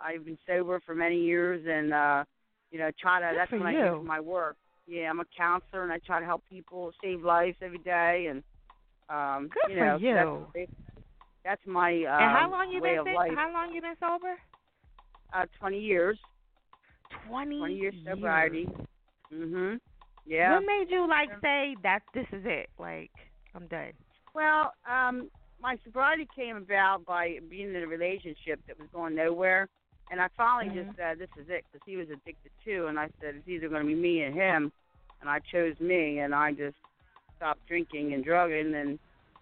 I've 0.00 0.24
been 0.24 0.38
sober 0.46 0.80
for 0.84 0.94
many 0.94 1.20
years, 1.20 1.64
and 1.68 1.92
uh, 1.92 2.24
you 2.70 2.78
know, 2.78 2.90
try 3.00 3.20
to. 3.20 3.28
Good 3.28 3.38
that's 3.38 3.50
for 3.50 3.58
what 3.58 3.66
I 3.66 3.72
do 3.72 3.98
for 3.98 4.04
my 4.04 4.20
work. 4.20 4.56
Yeah, 4.86 5.08
I'm 5.08 5.20
a 5.20 5.24
counselor, 5.36 5.84
and 5.84 5.92
I 5.92 5.98
try 6.04 6.20
to 6.20 6.26
help 6.26 6.42
people 6.50 6.92
save 7.02 7.22
lives 7.22 7.56
every 7.62 7.78
day, 7.78 8.26
and 8.28 8.42
um, 9.08 9.48
Good 9.48 9.72
you 9.72 9.78
for 9.78 9.86
know, 9.86 9.96
you. 9.96 10.46
That's, 10.54 10.70
that's 11.44 11.62
my 11.66 11.90
uh, 11.90 12.20
and 12.20 12.30
how 12.36 12.48
long 12.50 12.70
you 12.70 12.82
been 12.82 12.96
how 13.34 13.50
long 13.52 13.72
you 13.72 13.80
been 13.80 13.94
sober? 13.98 14.36
Uh, 15.32 15.46
20 15.58 15.78
years. 15.78 16.18
20, 17.28 17.58
20 17.58 17.74
years 17.74 17.94
sobriety. 18.04 18.68
Mhm. 19.32 19.80
Yeah. 20.26 20.54
What 20.54 20.66
made 20.66 20.90
you 20.90 21.08
like 21.08 21.30
say 21.40 21.76
that 21.82 22.02
this 22.14 22.26
is 22.32 22.44
it? 22.44 22.70
Like 22.78 23.10
I'm 23.54 23.66
done. 23.66 23.92
Well, 24.34 24.72
um, 24.88 25.30
my 25.60 25.76
sobriety 25.84 26.28
came 26.34 26.56
about 26.56 27.04
by 27.04 27.38
being 27.48 27.74
in 27.74 27.82
a 27.82 27.86
relationship 27.86 28.60
that 28.66 28.78
was 28.78 28.88
going 28.92 29.14
nowhere, 29.14 29.68
and 30.10 30.20
I 30.20 30.28
finally 30.36 30.70
Mhm. 30.70 30.84
just 30.84 30.96
said, 30.96 31.18
"This 31.18 31.30
is 31.36 31.48
it," 31.48 31.64
because 31.70 31.84
he 31.84 31.96
was 31.96 32.08
addicted 32.10 32.52
too, 32.64 32.86
and 32.86 32.98
I 32.98 33.08
said, 33.20 33.36
"It's 33.36 33.48
either 33.48 33.68
going 33.68 33.82
to 33.82 33.88
be 33.88 33.94
me 33.94 34.22
and 34.22 34.34
him." 34.34 34.72
and 35.20 35.28
I 35.28 35.38
chose 35.40 35.78
me, 35.80 36.20
and 36.20 36.34
I 36.34 36.52
just 36.52 36.76
stopped 37.36 37.66
drinking 37.66 38.14
and 38.14 38.24
drugging, 38.24 38.74
and 38.74 38.98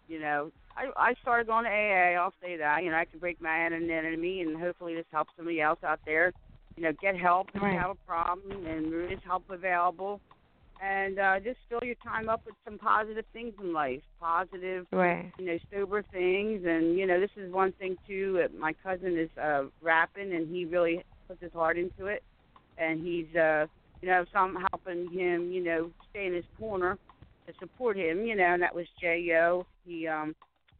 you 0.08 0.18
know, 0.20 0.50
I 0.78 1.10
I 1.10 1.14
started 1.20 1.46
going 1.48 1.64
to 1.64 1.70
AA. 1.70 2.20
I'll 2.20 2.34
say 2.42 2.56
that. 2.56 2.82
You 2.84 2.90
know, 2.90 2.96
I 2.98 3.04
can 3.04 3.18
break 3.18 3.40
my 3.40 3.66
anonymity, 3.66 4.40
and 4.40 4.56
hopefully 4.60 4.94
this 4.94 5.06
helps 5.12 5.32
somebody 5.36 5.60
else 5.60 5.78
out 5.84 6.00
there. 6.06 6.32
You 6.76 6.84
know, 6.84 6.92
get 7.00 7.16
help 7.18 7.48
if 7.54 7.60
Right. 7.60 7.72
you 7.72 7.78
have 7.78 7.90
a 7.90 8.06
problem, 8.06 8.66
and 8.66 8.92
there 8.92 9.10
is 9.12 9.18
help 9.24 9.44
available. 9.50 10.20
And 10.80 11.18
uh, 11.18 11.40
just 11.40 11.58
fill 11.68 11.80
your 11.82 11.96
time 11.96 12.28
up 12.28 12.40
with 12.46 12.54
some 12.64 12.78
positive 12.78 13.24
things 13.32 13.52
in 13.60 13.72
life, 13.72 14.02
positive, 14.20 14.86
Right. 14.92 15.32
you 15.38 15.46
know, 15.46 15.58
sober 15.72 16.02
things. 16.12 16.64
And 16.64 16.96
you 16.96 17.06
know, 17.06 17.18
this 17.18 17.32
is 17.36 17.52
one 17.52 17.72
thing 17.72 17.98
too. 18.06 18.46
My 18.56 18.72
cousin 18.74 19.18
is 19.18 19.30
uh, 19.36 19.64
rapping, 19.82 20.32
and 20.32 20.48
he 20.48 20.64
really 20.66 21.02
puts 21.28 21.42
his 21.42 21.52
heart 21.52 21.76
into 21.78 22.06
it. 22.06 22.22
And 22.76 23.04
he's, 23.04 23.34
uh, 23.34 23.66
you 24.02 24.08
know, 24.08 24.24
so 24.32 24.38
I'm 24.38 24.56
helping 24.70 25.10
him, 25.10 25.50
you 25.50 25.64
know, 25.64 25.90
stay 26.10 26.26
in 26.26 26.34
his 26.34 26.44
corner 26.56 26.96
to 27.48 27.54
support 27.58 27.96
him, 27.96 28.24
you 28.24 28.36
know. 28.36 28.44
And 28.44 28.62
that 28.62 28.74
was 28.74 28.86
J.O. 29.00 29.66
He 29.84 30.06
um 30.06 30.36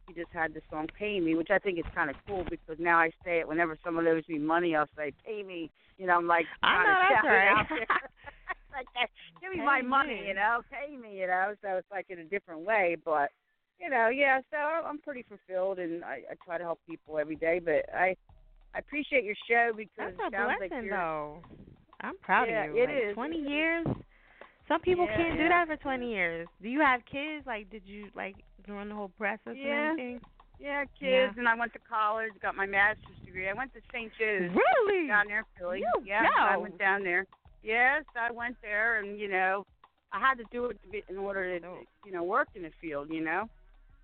he 0.09 0.19
just 0.19 0.31
had 0.33 0.53
the 0.53 0.61
song 0.71 0.87
"Pay 0.97 1.19
Me," 1.19 1.35
which 1.35 1.49
I 1.51 1.59
think 1.59 1.77
is 1.77 1.85
kind 1.93 2.09
of 2.09 2.15
cool 2.27 2.43
because 2.49 2.77
now 2.79 2.97
I 2.97 3.11
say 3.23 3.39
it 3.39 3.47
whenever 3.47 3.77
someone 3.83 4.07
owes 4.07 4.23
me 4.27 4.39
money, 4.39 4.75
I'll 4.75 4.89
say 4.97 5.13
"Pay 5.25 5.43
me." 5.43 5.69
You 5.97 6.07
know, 6.07 6.17
I'm 6.17 6.27
like 6.27 6.45
I 6.63 6.83
know 6.83 6.95
that's 7.09 7.27
right. 7.27 7.89
like 8.73 8.87
that. 8.95 9.09
Give 9.41 9.51
me 9.51 9.63
my 9.63 9.81
Pay 9.81 9.87
money, 9.87 10.23
you 10.27 10.33
know, 10.33 10.61
pay 10.71 10.95
me, 10.97 11.19
you 11.19 11.27
know. 11.27 11.53
So 11.61 11.77
it's 11.77 11.91
like 11.91 12.07
in 12.09 12.19
a 12.19 12.23
different 12.23 12.61
way, 12.61 12.97
but 13.05 13.29
you 13.79 13.89
know, 13.89 14.09
yeah. 14.09 14.41
So 14.49 14.57
I'm 14.57 14.99
pretty 14.99 15.23
fulfilled, 15.29 15.79
and 15.79 16.03
I, 16.03 16.21
I 16.31 16.35
try 16.43 16.57
to 16.57 16.63
help 16.63 16.79
people 16.87 17.19
every 17.19 17.35
day. 17.35 17.59
But 17.63 17.85
I 17.93 18.15
I 18.73 18.79
appreciate 18.79 19.23
your 19.23 19.35
show 19.49 19.71
because 19.75 19.89
That's 19.97 20.13
it 20.13 20.27
a 20.27 20.31
sounds 20.31 20.55
like 20.59 20.69
blessing, 20.71 20.87
you're, 20.87 20.97
though. 20.97 21.43
I'm 22.01 22.17
proud 22.21 22.49
Yeah, 22.49 22.65
of 22.65 22.75
you. 22.75 22.81
it 22.83 22.89
like, 22.89 23.03
is. 23.09 23.13
20 23.13 23.37
years. 23.37 23.85
Some 24.69 24.81
people 24.81 25.05
Yeah, 25.05 25.17
can't 25.17 25.37
do 25.37 25.49
that 25.49 25.67
for 25.67 25.75
20 25.75 26.09
years. 26.09 26.47
Do 26.61 26.69
you 26.69 26.79
have 26.79 27.01
kids? 27.05 27.45
Like, 27.47 27.69
did 27.71 27.81
you 27.85 28.09
like 28.15 28.35
during 28.65 28.87
the 28.89 28.95
whole 28.95 29.09
process 29.09 29.55
Yeah. 29.57 29.91
and 29.91 29.99
everything? 29.99 30.21
Yeah, 30.59 30.83
kids, 30.85 31.33
Yeah. 31.35 31.39
and 31.39 31.49
I 31.49 31.55
went 31.55 31.73
to 31.73 31.79
college, 31.79 32.31
got 32.39 32.55
my 32.55 32.67
master's 32.67 33.17
degree. 33.25 33.49
I 33.49 33.53
went 33.53 33.73
to 33.73 33.81
St. 33.91 34.13
Joe's. 34.13 34.51
Really? 34.51 35.07
Down 35.07 35.27
there 35.27 35.39
in 35.39 35.45
Philly. 35.57 35.79
You 35.79 36.03
yeah, 36.05 36.23
go. 36.23 36.35
I 36.37 36.57
went 36.57 36.77
down 36.77 37.03
there. 37.03 37.25
Yes, 37.63 38.05
I 38.15 38.31
went 38.31 38.57
there, 38.61 38.99
and 38.99 39.19
you 39.19 39.27
know, 39.27 39.65
I 40.11 40.19
had 40.19 40.37
to 40.37 40.43
do 40.51 40.65
it 40.65 40.81
to 40.83 40.87
be, 40.89 41.03
in 41.09 41.17
order 41.17 41.59
to, 41.59 41.67
you 42.05 42.11
know, 42.11 42.23
work 42.23 42.49
in 42.55 42.61
the 42.61 42.71
field. 42.79 43.09
You 43.09 43.21
know, 43.21 43.49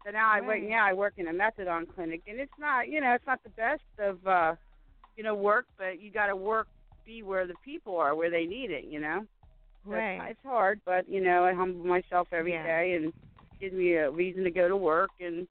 so 0.04 0.12
now 0.12 0.32
I 0.32 0.42
work. 0.42 0.50
Right. 0.50 0.64
Now 0.64 0.86
I 0.86 0.94
work 0.94 1.14
in 1.18 1.28
a 1.28 1.34
methadone 1.34 1.88
clinic, 1.94 2.22
and 2.28 2.40
it's 2.40 2.58
not, 2.58 2.88
you 2.88 3.02
know, 3.02 3.14
it's 3.14 3.28
not 3.28 3.44
the 3.44 3.50
best 3.50 3.84
of, 4.00 4.26
uh, 4.26 4.56
you 5.16 5.24
know, 5.24 5.36
work, 5.36 5.68
but 5.78 6.00
you 6.02 6.10
got 6.10 6.28
to 6.28 6.36
work, 6.36 6.68
be 7.06 7.22
where 7.22 7.46
the 7.46 7.56
people 7.64 7.98
are, 7.98 8.16
where 8.16 8.32
they 8.32 8.46
need 8.46 8.72
it. 8.72 8.86
You 8.86 9.00
know. 9.02 9.28
Right. 9.86 10.32
It's, 10.32 10.40
hard, 10.44 10.82
but 10.86 11.08
you 11.10 11.22
know, 11.22 11.44
I 11.44 11.54
humble 11.54 11.86
myself 11.86 12.28
every 12.32 12.54
Yeah. 12.54 12.64
day, 12.64 12.94
and 12.94 13.14
gives 13.60 13.74
me 13.74 13.94
a 13.94 14.10
reason 14.12 14.44
to 14.44 14.52
go 14.52 14.68
to 14.68 14.76
work 14.76 15.12
and 15.20 15.48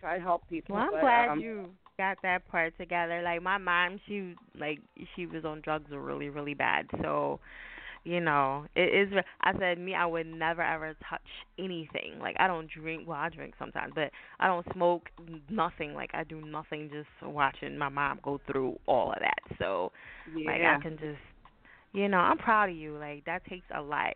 try 0.00 0.16
to 0.16 0.22
help 0.22 0.42
people. 0.48 0.74
Well, 0.74 0.84
I'm 0.84 0.90
but, 0.90 1.00
glad 1.00 1.30
um, 1.30 1.40
you 1.40 1.70
got 1.98 2.18
that 2.22 2.46
part 2.48 2.76
together. 2.78 3.22
Like 3.22 3.42
my 3.42 3.58
mom, 3.58 4.00
she 4.06 4.36
like 4.58 4.80
she 5.14 5.26
was 5.26 5.44
on 5.44 5.60
drugs 5.60 5.90
really 5.90 6.28
really 6.28 6.54
bad. 6.54 6.86
So, 7.02 7.40
you 8.04 8.20
know, 8.20 8.66
it 8.74 9.08
is. 9.08 9.12
I 9.42 9.52
said 9.58 9.78
me, 9.78 9.94
I 9.94 10.06
would 10.06 10.26
never 10.26 10.62
ever 10.62 10.94
touch 11.08 11.20
anything. 11.58 12.18
Like 12.20 12.36
I 12.38 12.46
don't 12.46 12.68
drink. 12.70 13.06
Well, 13.06 13.18
I 13.18 13.28
drink 13.28 13.54
sometimes, 13.58 13.92
but 13.94 14.10
I 14.40 14.46
don't 14.46 14.66
smoke 14.72 15.08
nothing. 15.50 15.94
Like 15.94 16.10
I 16.14 16.24
do 16.24 16.40
nothing. 16.40 16.90
Just 16.92 17.08
watching 17.22 17.78
my 17.78 17.88
mom 17.88 18.20
go 18.22 18.40
through 18.50 18.76
all 18.86 19.12
of 19.12 19.18
that. 19.20 19.56
So, 19.58 19.92
like 20.46 20.62
I 20.62 20.76
can 20.82 20.98
just, 20.98 21.18
you 21.92 22.08
know, 22.08 22.18
I'm 22.18 22.38
proud 22.38 22.70
of 22.70 22.76
you. 22.76 22.96
Like 22.98 23.24
that 23.26 23.44
takes 23.46 23.66
a 23.74 23.80
lot. 23.82 24.14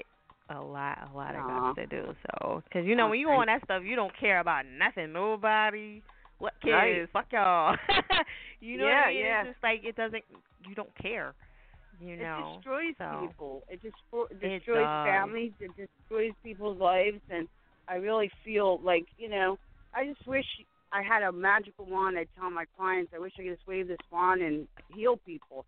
A 0.48 0.60
lot, 0.60 1.08
a 1.12 1.16
lot 1.16 1.34
of 1.34 1.42
guts 1.74 1.76
to 1.76 1.86
do. 1.88 2.14
So, 2.22 2.62
because 2.62 2.86
you 2.86 2.94
know, 2.94 3.08
when 3.08 3.18
you 3.18 3.26
thank 3.26 3.40
on 3.40 3.46
that 3.48 3.64
stuff, 3.64 3.82
you 3.84 3.96
don't 3.96 4.12
care 4.16 4.38
about 4.38 4.64
nothing, 4.64 5.12
nobody, 5.12 6.02
what 6.38 6.52
kids, 6.62 6.72
Right. 6.72 7.08
fuck 7.12 7.26
y'all. 7.32 7.76
you 8.60 8.78
know 8.78 8.84
what 8.84 8.92
I 8.92 9.08
mean? 9.08 9.18
yeah. 9.18 9.40
It's 9.40 9.48
just 9.50 9.62
like 9.64 9.80
it 9.82 9.96
doesn't. 9.96 10.22
You 10.68 10.74
don't 10.76 10.96
care. 11.02 11.34
You 12.00 12.16
know. 12.16 12.52
It 12.52 12.56
destroys 12.58 12.94
so. 12.98 13.26
people. 13.26 13.62
It 13.68 13.82
destroys 13.82 14.28
It 14.40 14.58
destroys 14.58 14.84
does. 14.84 15.06
families. 15.06 15.52
It 15.58 15.70
destroys 15.76 16.32
people's 16.44 16.78
lives, 16.80 17.20
and 17.28 17.48
I 17.88 17.96
really 17.96 18.30
feel 18.44 18.80
like 18.84 19.06
you 19.18 19.28
know. 19.28 19.58
I 19.94 20.06
just 20.06 20.24
wish 20.28 20.46
I 20.92 21.02
had 21.02 21.24
a 21.24 21.32
magical 21.32 21.86
wand. 21.86 22.16
I 22.18 22.26
tell 22.38 22.50
my 22.50 22.66
clients, 22.76 23.12
I 23.16 23.18
wish 23.18 23.32
I 23.36 23.42
could 23.42 23.56
just 23.56 23.66
wave 23.66 23.88
this 23.88 23.98
wand 24.12 24.42
and 24.42 24.68
heal 24.94 25.16
people. 25.26 25.64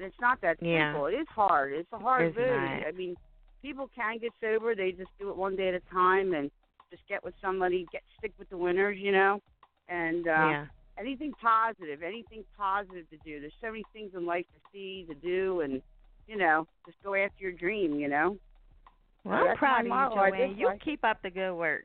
And 0.00 0.08
it's 0.08 0.20
not 0.20 0.40
that 0.40 0.56
Yeah. 0.62 0.92
simple. 0.92 1.06
It 1.06 1.14
is 1.14 1.28
hard. 1.28 1.74
It's 1.74 1.92
a 1.92 1.98
hard 1.98 2.28
It's 2.28 2.36
not. 2.38 2.86
I 2.86 2.92
mean, 2.92 3.16
people 3.60 3.88
can 3.94 4.18
get 4.18 4.32
sober. 4.40 4.74
They 4.74 4.92
just 4.92 5.10
do 5.18 5.28
it 5.28 5.36
one 5.36 5.56
day 5.56 5.68
at 5.68 5.74
a 5.74 5.80
time 5.92 6.32
and 6.32 6.50
just 6.90 7.06
get 7.06 7.22
with 7.22 7.34
somebody. 7.40 7.86
Get 7.92 8.02
stick 8.18 8.32
with 8.38 8.48
the 8.48 8.56
winners, 8.56 8.96
you 8.98 9.12
know. 9.12 9.42
And 9.88 10.26
uh, 10.26 10.30
Yeah. 10.30 10.66
anything 10.96 11.34
positive, 11.34 12.02
anything 12.02 12.44
positive 12.56 13.08
to 13.10 13.16
do. 13.18 13.40
There's 13.40 13.52
so 13.60 13.66
many 13.70 13.84
things 13.92 14.14
in 14.14 14.24
life 14.24 14.46
to 14.54 14.60
see, 14.72 15.04
to 15.06 15.14
do, 15.14 15.60
and 15.60 15.82
you 16.26 16.36
know, 16.36 16.66
just 16.86 16.96
go 17.02 17.14
after 17.14 17.42
your 17.42 17.52
dream. 17.52 18.00
You 18.00 18.08
know. 18.08 18.38
Well, 19.24 19.34
I'm 19.34 19.46
that's 19.48 19.58
proud 19.58 19.80
of 19.80 19.86
you. 19.86 20.14
Joanne. 20.14 20.56
You 20.56 20.72
keep 20.82 21.04
up 21.04 21.20
the 21.22 21.30
good 21.30 21.54
work. 21.54 21.84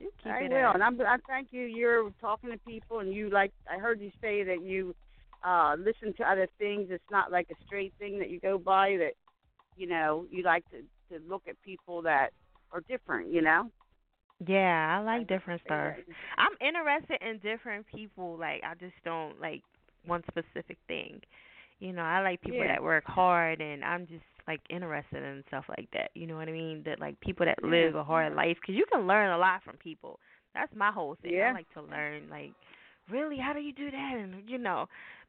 You 0.00 0.10
keep 0.22 0.32
I 0.32 0.44
it 0.44 0.52
will, 0.52 0.68
up. 0.68 0.74
and 0.74 0.82
I'm. 0.82 0.98
I 1.02 1.18
thank 1.26 1.48
you. 1.52 1.64
You're 1.64 2.10
talking 2.20 2.50
to 2.50 2.58
people, 2.58 3.00
and 3.00 3.12
you 3.12 3.28
like. 3.28 3.52
I 3.70 3.78
heard 3.78 4.00
you 4.00 4.10
say 4.22 4.42
that 4.44 4.62
you 4.62 4.94
uh 5.46 5.76
listen 5.78 6.12
to 6.18 6.30
other 6.30 6.48
things. 6.58 6.88
It's 6.90 7.10
not 7.10 7.30
like 7.30 7.48
a 7.50 7.64
straight 7.66 7.94
thing 7.98 8.18
that 8.18 8.30
you 8.30 8.40
go 8.40 8.58
by. 8.58 8.96
That 8.98 9.12
you 9.76 9.86
know 9.86 10.26
you 10.30 10.42
like 10.42 10.64
to 10.70 10.78
to 11.14 11.22
look 11.28 11.42
at 11.48 11.60
people 11.62 12.02
that 12.02 12.30
are 12.72 12.82
different. 12.88 13.32
You 13.32 13.42
know. 13.42 13.70
Yeah, 14.46 14.98
I 14.98 15.02
like 15.02 15.28
different 15.28 15.62
stuff. 15.64 15.94
I'm 16.36 16.52
interested 16.60 17.18
in 17.26 17.38
different 17.38 17.86
people. 17.86 18.36
Like 18.38 18.62
I 18.64 18.74
just 18.74 18.94
don't 19.04 19.40
like 19.40 19.62
one 20.04 20.22
specific 20.30 20.76
thing. 20.88 21.20
You 21.78 21.92
know, 21.92 22.02
I 22.02 22.22
like 22.22 22.40
people 22.42 22.58
Yeah. 22.58 22.68
that 22.68 22.82
work 22.82 23.04
hard, 23.04 23.60
and 23.60 23.84
I'm 23.84 24.06
just 24.06 24.24
like 24.46 24.60
interested 24.70 25.22
in 25.22 25.42
stuff 25.48 25.64
like 25.68 25.88
that. 25.92 26.10
You 26.14 26.26
know 26.26 26.36
what 26.36 26.48
I 26.48 26.52
mean? 26.52 26.82
That 26.84 27.00
like 27.00 27.18
people 27.20 27.46
that 27.46 27.62
live 27.62 27.94
a 27.94 28.04
hard 28.04 28.34
life, 28.34 28.56
because 28.60 28.74
you 28.74 28.84
can 28.92 29.06
learn 29.06 29.30
a 29.32 29.38
lot 29.38 29.62
from 29.62 29.76
people. 29.76 30.18
That's 30.54 30.72
my 30.74 30.90
whole 30.90 31.16
thing. 31.22 31.34
Yeah. 31.34 31.50
I 31.50 31.52
like 31.52 31.72
to 31.74 31.82
learn. 31.82 32.28
Like, 32.30 32.52
really, 33.10 33.36
how 33.38 33.52
do 33.52 33.60
you 33.60 33.72
do 33.72 33.90
that? 33.90 34.14
And 34.18 34.48
you 34.48 34.58
know, 34.58 34.86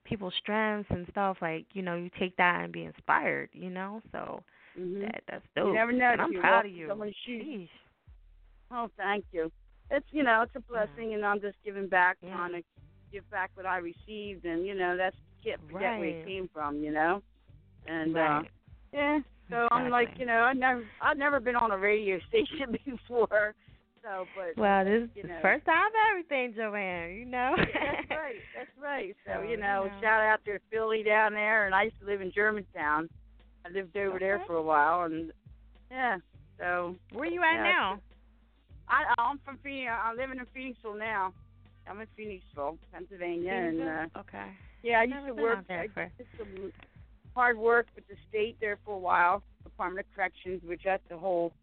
people's 0.07 0.33
strengths 0.39 0.89
and 0.91 1.05
stuff. 1.11 1.37
Like, 1.41 1.65
you 1.73 1.81
know, 1.81 1.95
you 1.95 2.09
take 2.19 2.35
that 2.37 2.63
and 2.63 2.71
be 2.73 2.83
inspired. 2.83 3.49
You 3.53 3.69
know, 3.69 4.01
so 4.11 4.43
Mhm. 4.79 5.01
that 5.01 5.23
that's 5.27 5.45
dope. 5.55 5.67
You 5.67 5.73
never 5.73 5.91
know. 5.91 6.11
And 6.11 6.21
I'm 6.21 6.31
you 6.33 6.39
proud 6.39 6.65
of 6.65 6.71
you. 6.71 6.87
Someone's 6.87 7.15
shoes. 7.25 7.69
Oh, 8.71 8.89
thank 8.97 9.25
you. 9.31 9.51
It's 9.89 10.05
you 10.11 10.23
know 10.23 10.41
it's 10.41 10.55
a 10.55 10.59
blessing, 10.59 11.13
and 11.13 11.25
I'm 11.25 11.39
just 11.39 11.57
giving 11.63 11.87
back, 11.87 12.17
Yeah. 12.21 12.35
trying 12.35 12.51
to 12.53 12.63
give 13.11 13.29
back 13.29 13.51
what 13.55 13.65
I 13.65 13.77
received, 13.77 14.45
and 14.45 14.65
you 14.65 14.75
know 14.75 14.97
that's 14.97 15.15
can't 15.43 15.61
forget 15.71 15.97
where 15.97 16.09
it 16.09 16.25
came 16.25 16.49
from, 16.53 16.83
you 16.83 16.91
know. 16.91 17.21
And 17.87 18.15
Right. 18.15 18.39
uh 18.39 18.43
yeah, 18.91 19.19
so 19.49 19.67
I'm 19.71 19.89
like 19.89 20.09
you 20.17 20.25
know 20.25 20.41
I 20.41 20.53
never 20.53 20.83
I've 21.01 21.17
never 21.17 21.39
been 21.39 21.55
on 21.55 21.71
a 21.71 21.77
radio 21.77 22.19
station 22.27 22.75
before, 22.85 23.55
so 24.07 24.25
but 24.35 24.59
Well, 24.61 24.85
this 24.85 25.03
is 25.03 25.09
you 25.15 25.21
the 25.23 25.27
know. 25.29 25.39
first 25.41 25.65
time 25.65 25.91
everything, 26.11 26.53
Joanne. 26.55 27.15
You 27.15 27.25
know. 27.25 27.53
that's 27.57 28.09
right, 28.09 28.41
that's 28.55 28.69
right. 28.81 29.15
So 29.25 29.33
So, 29.35 29.41
you 29.43 29.51
you 29.51 29.57
know, 29.57 29.89
shout 30.01 30.21
out 30.21 30.39
to 30.45 30.59
Philly 30.71 31.03
down 31.03 31.33
there, 31.33 31.65
and 31.65 31.75
I 31.75 31.83
used 31.83 31.99
to 31.99 32.05
live 32.05 32.21
in 32.21 32.31
Germantown. 32.33 33.09
I 33.65 33.69
lived 33.69 33.97
over 33.97 34.19
there 34.19 34.41
for 34.47 34.55
a 34.55 34.61
while, 34.61 35.03
and 35.03 35.31
yeah. 35.91 36.17
So 36.57 36.95
Where 37.11 37.25
you 37.25 37.41
at 37.41 37.57
yeah, 37.57 37.63
now? 37.63 37.99
I 38.89 39.13
I'm 39.17 39.39
from 39.43 39.59
Phoenix. 39.63 39.91
I'm 39.91 40.17
living 40.17 40.39
in 40.39 40.45
Phoenixville 40.55 40.97
now. 40.97 41.33
I'm 41.89 41.99
in 42.01 42.07
Phoenixville, 42.17 42.77
Pennsylvania, 42.91 43.51
and 43.53 43.81
uh, 43.81 44.19
okay. 44.19 44.51
yeah, 44.83 44.99
I 44.99 45.03
used 45.03 45.15
Never 45.15 45.27
to 45.27 45.41
work. 45.41 45.65
I 45.69 45.87
did 45.95 46.27
some 46.37 46.71
hard 47.35 47.57
work 47.57 47.87
with 47.95 48.07
the 48.07 48.15
state 48.29 48.57
there 48.59 48.77
for 48.83 48.95
a 48.95 48.99
while, 48.99 49.43
Department 49.63 50.05
of 50.05 50.15
Corrections, 50.15 50.61
which 50.65 50.81
that's 50.83 51.03
the 51.09 51.17
whole 51.17 51.53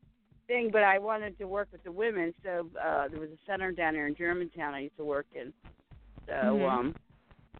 thing. 0.46 0.70
But 0.72 0.82
I 0.84 0.98
wanted 0.98 1.38
to 1.38 1.46
work 1.46 1.68
with 1.72 1.82
the 1.84 1.92
women, 1.92 2.34
so 2.44 2.68
uh 2.82 3.08
there 3.08 3.20
was 3.20 3.30
a 3.30 3.38
center 3.50 3.72
down 3.72 3.94
there 3.94 4.06
in 4.06 4.14
Germantown 4.16 4.74
I 4.74 4.80
used 4.80 4.96
to 4.96 5.04
work 5.04 5.26
in. 5.34 5.52
So 6.28 6.34
Mhm. 6.34 6.68
um, 6.68 6.96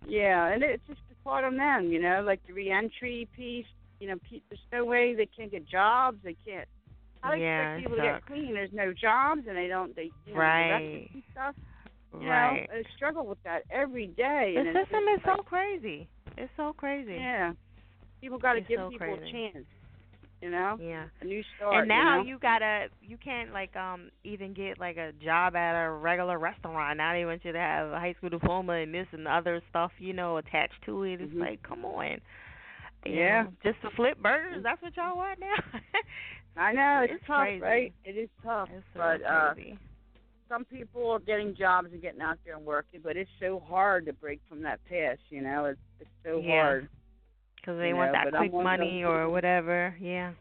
yeah, 0.05 0.49
and 0.49 0.63
it's 0.63 0.87
just 0.87 1.01
a 1.11 1.29
part 1.29 1.45
on 1.45 1.57
them, 1.57 1.91
you 1.91 2.01
know, 2.01 2.23
like 2.25 2.41
the 2.47 2.53
reentry 2.53 3.29
piece. 3.35 3.67
You 4.01 4.09
know, 4.09 4.17
pe- 4.29 4.43
there's 4.51 4.61
no 4.73 4.85
way 4.85 5.15
they 5.15 5.27
can't 5.27 5.51
get 5.51 5.67
jobs. 5.69 6.19
They 6.23 6.37
can't. 6.47 6.69
I 7.23 7.31
do 7.31 7.37
you 7.39 7.43
Yeah, 7.43 7.75
expect 7.75 7.79
it 7.79 7.81
people 7.83 7.97
to 7.97 8.03
get 8.03 8.27
clean? 8.27 8.55
There's 8.55 8.73
no 8.73 8.93
jobs, 8.93 9.43
and 9.49 9.57
they 9.57 9.69
don't. 9.69 9.95
They 9.97 10.11
you 10.27 10.35
know, 10.35 10.39
Right. 10.39 11.09
and 11.15 11.23
stuff. 11.33 11.55
You 12.21 12.29
Right. 12.29 12.67
know, 12.71 12.77
I 12.79 12.83
struggle 12.97 13.27
with 13.27 13.43
that 13.45 13.63
every 13.71 14.07
day. 14.09 14.55
The 14.55 14.61
and 14.61 14.69
it's 14.69 14.91
system 14.91 15.05
is 15.15 15.21
so 15.25 15.43
crazy. 15.43 16.09
It's 16.37 16.53
so 16.57 16.73
crazy. 16.73 17.17
Yeah. 17.19 17.53
People 18.21 18.39
got 18.39 18.55
to 18.55 18.61
give 18.61 18.79
so 18.79 18.89
people 18.91 18.99
crazy. 18.99 19.29
a 19.29 19.33
chance. 19.33 19.67
You 20.45 20.51
know. 20.51 20.77
Yeah. 20.79 21.07
A 21.23 21.25
new 21.25 21.43
start. 21.57 21.81
and 21.81 21.89
now 21.89 22.19
you, 22.19 22.25
know? 22.25 22.31
you 22.33 22.39
gotta 22.39 22.87
you 23.01 23.17
can't 23.17 23.53
like 23.53 23.75
um 23.77 24.11
even 24.25 24.53
get 24.53 24.79
like 24.79 24.97
a 24.99 25.13
job 25.25 25.57
at 25.57 25.75
a 25.87 25.91
regular 25.91 26.39
restaurant. 26.39 26.99
Now 26.99 27.15
they 27.15 27.25
want 27.25 27.45
you 27.45 27.53
to 27.53 27.59
have 27.59 27.91
a 27.91 27.99
high 27.99 28.15
school 28.19 28.29
diploma 28.29 28.75
and 28.75 28.95
this 28.95 29.07
and 29.13 29.27
other 29.27 29.63
stuff, 29.71 29.91
you 29.99 30.13
know, 30.13 30.37
attached 30.37 30.83
to 30.87 31.05
it. 31.05 31.21
It's 31.23 31.33
Mhm. 31.33 31.41
like, 31.41 31.63
come 31.63 31.85
on. 31.85 32.21
You 33.07 33.15
Yeah. 33.15 33.43
know, 33.45 33.53
just 33.63 33.81
to 33.83 33.91
flip 33.97 34.19
burgers. 34.19 34.63
That's 34.63 34.83
what 34.83 34.97
y'all 34.97 35.17
want 35.17 35.41
now. 35.41 35.57
I 36.57 36.73
know 36.73 37.01
it's, 37.05 37.15
It's 37.15 37.25
tough, 37.27 37.39
crazy. 37.39 37.61
right? 37.61 37.95
It 38.05 38.17
is 38.17 38.29
tough, 38.43 38.69
It's 38.71 38.85
so 38.93 38.99
but 38.99 39.23
uh, 39.25 39.55
crazy. 39.55 39.79
some 40.49 40.65
people 40.65 41.11
are 41.11 41.19
getting 41.21 41.55
jobs 41.57 41.89
and 41.93 42.03
getting 42.03 42.21
out 42.21 42.39
there 42.45 42.57
and 42.57 42.65
working, 42.67 43.01
but 43.03 43.17
it's 43.17 43.31
so 43.41 43.61
hard 43.67 44.07
to 44.07 44.13
break 44.13 44.41
from 44.49 44.63
that 44.63 44.81
past. 44.85 45.21
You 45.31 45.43
know, 45.43 45.65
it's 45.67 45.81
it's 46.01 46.11
so 46.25 46.41
Yeah. 46.43 46.63
hard. 46.63 46.89
Because 47.65 47.79
they 47.79 47.89
you 47.89 47.97
want 47.97 48.13
know, 48.13 48.31
that 48.31 48.37
quick 48.39 48.53
money 48.53 49.05
or 49.05 49.21
people- 49.21 49.33
whatever. 49.33 49.95
Yeah. 50.01 50.33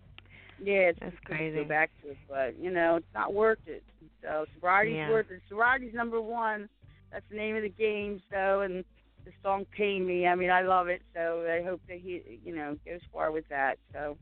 Yeah, 0.62 0.90
it's 0.92 1.00
That's 1.00 1.16
good 1.26 1.32
to 1.34 1.38
crazy. 1.38 1.56
go 1.58 1.64
back 1.66 1.90
to 2.04 2.10
it, 2.12 2.18
but 2.30 2.58
you 2.60 2.70
know, 2.70 2.98
it's 2.98 3.14
not 3.14 3.34
worth 3.34 3.60
it. 3.66 3.84
So 4.22 4.46
sobriety's 4.56 4.96
Yeah. 4.96 5.10
worth 5.10 5.32
it. 5.32 5.42
Sobriety's 5.50 5.94
number 5.94 6.22
one. 6.22 6.68
That's 7.12 7.26
the 7.30 7.36
name 7.36 7.56
of 7.56 7.64
the 7.64 7.70
game. 7.70 8.22
So 8.32 8.62
and 8.62 8.84
the 9.26 9.32
song 9.42 9.66
"Pay 9.76 10.00
Me." 10.00 10.28
I 10.28 10.36
mean, 10.36 10.50
I 10.52 10.62
love 10.62 10.88
it. 10.90 11.02
So 11.14 11.46
I 11.50 11.64
hope 11.64 11.82
that 11.88 12.00
he, 12.00 12.40
you 12.46 12.56
know, 12.56 12.78
goes 12.86 13.02
far 13.12 13.32
with 13.32 13.48
that. 13.50 13.78
So 13.94 14.18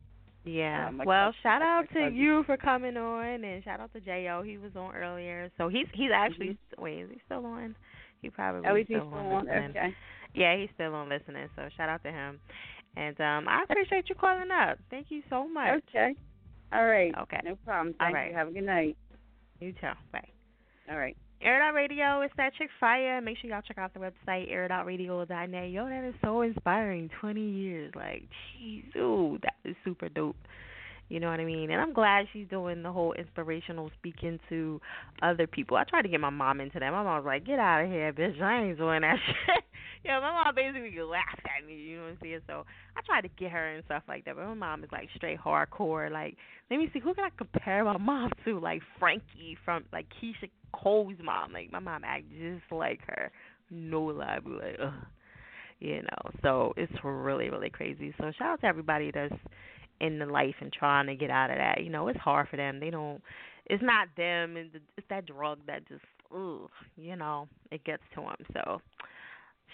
Yeah. 0.45 0.88
Um, 0.88 1.02
well, 1.06 1.30
cousin- 1.32 1.41
shout 1.44 1.61
out 1.61 1.88
to 1.90 1.94
cousin. 1.94 2.15
you 2.15 2.44
for 2.44 2.57
coming 2.57 2.98
on, 2.98 3.44
and 3.44 3.64
shout 3.64 3.80
out 3.80 3.91
to 3.94 3.99
Jo. 3.99 4.41
He 4.44 4.57
was 4.57 4.76
on 4.76 4.95
earlier, 4.95 5.52
so 5.57 5.68
he's 5.68 5.88
he's 5.94 6.11
actually 6.11 6.57
wait, 6.80 7.02
is 7.02 7.10
he 7.11 7.19
still 7.26 7.45
on? 7.45 7.76
He 8.22 8.30
probably 8.30 8.61
Mm-hmm. 8.61 8.72
oh, 8.72 8.76
he's 8.76 8.86
still 8.88 9.07
still 9.07 9.14
on 9.19 9.49
on. 9.49 9.69
Okay. 9.72 9.95
Yeah, 10.34 10.56
he's 10.56 10.69
still 10.76 10.95
on 10.95 11.10
listening. 11.10 11.49
So 11.56 11.68
shout 11.78 11.90
out 11.90 12.02
to 12.03 12.11
him, 12.11 12.40
and 12.95 13.19
um 13.22 13.47
I 13.47 13.63
appreciate 13.63 14.09
you 14.09 14.15
calling 14.15 14.49
up. 14.51 14.77
Thank 14.89 15.07
you 15.09 15.22
so 15.30 15.47
much. 15.47 15.81
Okay. 15.89 16.15
All 16.73 16.85
right. 16.85 17.13
Okay. 17.23 17.39
No 17.43 17.55
problem. 17.65 17.95
All 17.99 18.07
Thank 18.07 18.15
right. 18.15 18.31
you. 18.31 18.38
Have 18.38 18.47
a 18.47 18.51
good 18.51 18.63
night. 18.65 18.97
You 19.59 19.73
too. 19.73 19.88
Bye. 20.11 20.27
All 20.89 20.97
right. 20.97 21.15
Air 21.43 21.57
It 21.57 21.63
Out 21.63 21.73
Radio, 21.73 22.22
it's 22.22 22.34
that 22.38 22.53
chick 22.55 22.69
fire. 22.80 23.19
Make 23.19 23.38
sure 23.39 23.49
y'all 23.49 23.63
check 23.68 23.80
out 23.80 23.93
the 23.95 23.99
website, 23.99 24.51
airitoutradio.net. 24.51 25.72
Yo, 25.72 25.89
that 25.89 26.07
is 26.07 26.13
so 26.23 26.41
inspiring. 26.41 27.09
20 27.19 27.41
years. 27.41 27.91
Like, 27.95 28.27
jeez, 28.61 28.95
ooh, 28.95 29.39
that 29.41 29.55
is 29.65 29.76
super 29.84 30.07
dope. 30.07 30.35
You 31.09 31.19
know 31.19 31.30
what 31.30 31.39
I 31.39 31.45
mean? 31.45 31.72
And 31.72 31.81
I'm 31.81 31.93
glad 31.93 32.27
she's 32.31 32.47
doing 32.47 32.84
the 32.84 32.91
whole 32.91 33.13
inspirational 33.13 33.89
speaking 33.99 34.39
to 34.49 34.80
other 35.22 35.47
people. 35.47 35.77
I 35.77 35.84
tried 35.84 36.03
to 36.03 36.09
get 36.09 36.22
my 36.22 36.30
mom 36.30 36.61
into 36.61 36.80
that. 36.80 36.91
My 36.91 37.03
mom 37.03 37.18
was 37.18 37.26
like, 37.26 37.45
get 37.45 37.59
out 37.59 37.84
of 37.84 37.89
here, 37.89 38.13
bitch. 38.13 38.39
I 38.39 38.63
ain't 38.63 38.77
doing 38.77 39.01
that 39.01 39.18
shit. 39.26 39.63
Yeah, 40.03 40.19
my 40.19 40.32
mom 40.32 40.56
basically 40.56 40.99
laughed 41.02 41.45
at 41.45 41.65
me, 41.65 41.76
you 41.76 41.98
know 41.98 42.03
what 42.03 42.10
I'm 42.11 42.18
saying? 42.22 42.40
So 42.48 42.65
I 42.98 43.02
tried 43.06 43.22
to 43.22 43.30
get 43.38 43.52
her 43.52 43.76
and 43.76 43.84
stuff 43.86 44.03
like 44.07 44.26
that. 44.26 44.36
But 44.36 44.45
my 44.48 44.53
mom 44.53 44.84
is 44.84 44.90
like 44.91 45.10
straight 45.15 45.40
hardcore. 45.40 46.11
Like, 46.11 46.38
let 46.69 46.78
me 46.78 46.90
see, 46.94 46.99
who 46.99 47.14
can 47.14 47.26
I 47.26 47.30
compare 47.38 47.84
my 47.84 47.98
mom 47.98 48.32
to? 48.45 48.60
Like 48.60 48.82
Frankie 48.99 49.57
from, 49.64 49.84
like 49.94 50.07
Keyshia 50.22 50.49
Cole's 50.73 51.15
mom. 51.23 51.53
Like, 51.53 51.72
my 51.72 51.80
mom 51.80 52.03
act 52.03 52.26
just 52.32 52.72
like 52.72 52.99
her. 53.07 53.32
No 53.69 54.02
lie. 54.02 54.40
Be 54.44 54.52
like, 54.52 54.78
ugh. 54.82 54.94
You 55.80 56.03
know, 56.03 56.32
so 56.44 56.73
it's 56.78 56.94
really, 57.03 57.49
really 57.49 57.72
crazy. 57.72 58.14
So 58.19 58.32
shout 58.38 58.48
out 58.53 58.61
to 58.61 58.68
everybody 58.68 59.11
that's 59.11 59.34
in 59.99 60.19
the 60.19 60.28
life 60.28 60.56
and 60.61 60.72
trying 60.72 61.07
to 61.07 61.15
get 61.15 61.32
out 61.32 61.49
of 61.49 61.57
that. 61.57 61.84
You 61.84 61.90
know, 61.90 62.07
it's 62.07 62.19
hard 62.19 62.49
for 62.49 62.57
them. 62.57 62.80
They 62.80 62.90
don't. 62.91 63.22
It's 63.65 63.82
not 63.82 64.07
them. 64.15 64.57
It's 64.57 65.07
that 65.10 65.26
drug 65.26 65.60
that 65.68 65.88
just, 65.88 66.03
ooh, 66.34 66.69
you 66.98 67.15
know, 67.15 67.48
it 67.72 67.84
gets 67.84 68.03
to 68.15 68.22
them. 68.22 68.36
So, 68.53 68.82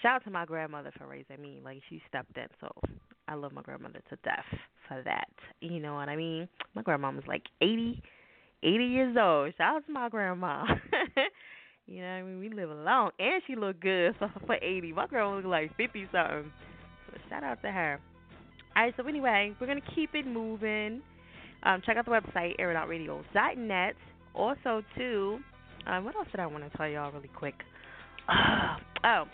shout 0.02 0.16
out 0.16 0.24
to 0.24 0.30
my 0.30 0.44
grandmother 0.44 0.92
for 0.98 1.06
raising 1.06 1.40
me. 1.40 1.60
Like 1.64 1.82
she 1.88 2.02
stepped 2.08 2.36
in. 2.36 2.46
So 2.60 2.68
I 3.26 3.34
love 3.34 3.52
my 3.52 3.62
grandmother 3.62 4.00
to 4.10 4.16
death 4.24 4.44
for 4.86 5.02
that. 5.04 5.28
You 5.60 5.80
know 5.80 5.94
what 5.94 6.08
I 6.08 6.16
mean? 6.16 6.48
My 6.74 6.82
grandma 6.82 7.10
was 7.10 7.24
like 7.26 7.42
eighty, 7.60 8.02
eighty 8.62 8.84
years 8.84 9.16
old. 9.20 9.52
Shout 9.56 9.76
out 9.76 9.86
to 9.86 9.92
my 9.92 10.08
grandma. 10.08 10.64
you 11.86 12.00
know 12.00 12.08
what 12.08 12.14
I 12.14 12.22
mean? 12.22 12.40
We 12.40 12.48
live 12.50 12.70
long, 12.70 13.10
and 13.18 13.42
she 13.46 13.56
look 13.56 13.80
good 13.80 14.14
for 14.18 14.32
for 14.46 14.56
eighty. 14.56 14.92
My 14.92 15.06
grandma 15.06 15.36
look 15.36 15.44
like 15.44 15.76
fifty 15.76 16.08
something. 16.12 16.52
So 17.06 17.18
shout 17.28 17.44
out 17.44 17.62
to 17.62 17.70
her. 17.70 18.00
All 18.76 18.84
right, 18.84 18.94
so 18.96 19.06
anyway, 19.06 19.54
we're 19.60 19.66
to 19.66 19.80
keep 19.94 20.14
it 20.14 20.26
moving. 20.26 21.02
Um, 21.64 21.82
check 21.84 21.96
out 21.96 22.04
the 22.04 22.12
website, 22.12 22.56
airitoutradio.net. 22.60 23.94
Also, 24.34 24.82
too, 24.96 25.38
um, 25.88 26.04
what 26.04 26.14
else 26.14 26.28
did 26.30 26.38
I 26.38 26.46
want 26.46 26.70
to 26.70 26.76
tell 26.76 26.88
y'all 26.88 27.10
really 27.10 27.30
quick? 27.34 27.54
oh, 29.04 29.24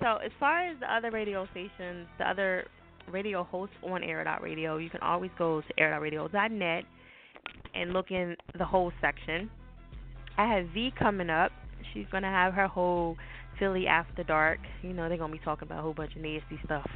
so 0.00 0.16
as 0.16 0.30
far 0.38 0.66
as 0.66 0.78
the 0.80 0.92
other 0.92 1.10
radio 1.10 1.46
stations, 1.52 2.06
the 2.18 2.28
other 2.28 2.66
radio 3.10 3.44
hosts 3.44 3.74
on 3.82 4.02
Air 4.02 4.24
Radio, 4.42 4.76
you 4.78 4.90
can 4.90 5.00
always 5.00 5.30
go 5.38 5.60
to 5.60 5.74
airitoutradio.net 5.82 6.84
and 7.74 7.92
look 7.92 8.10
in 8.10 8.36
the 8.58 8.64
whole 8.64 8.92
section. 9.00 9.50
I 10.38 10.46
have 10.46 10.66
V 10.72 10.92
coming 10.98 11.30
up. 11.30 11.52
She's 11.92 12.06
to 12.22 12.28
have 12.28 12.54
her 12.54 12.68
whole 12.68 13.16
Philly 13.58 13.86
After 13.86 14.22
Dark. 14.24 14.60
You 14.82 14.92
know, 14.92 15.08
they're 15.08 15.18
to 15.30 15.38
be 15.38 15.44
talking 15.44 15.66
about 15.66 15.80
a 15.80 15.82
whole 15.82 15.94
bunch 15.94 16.14
of 16.16 16.22
nasty 16.22 16.58
stuff 16.64 16.88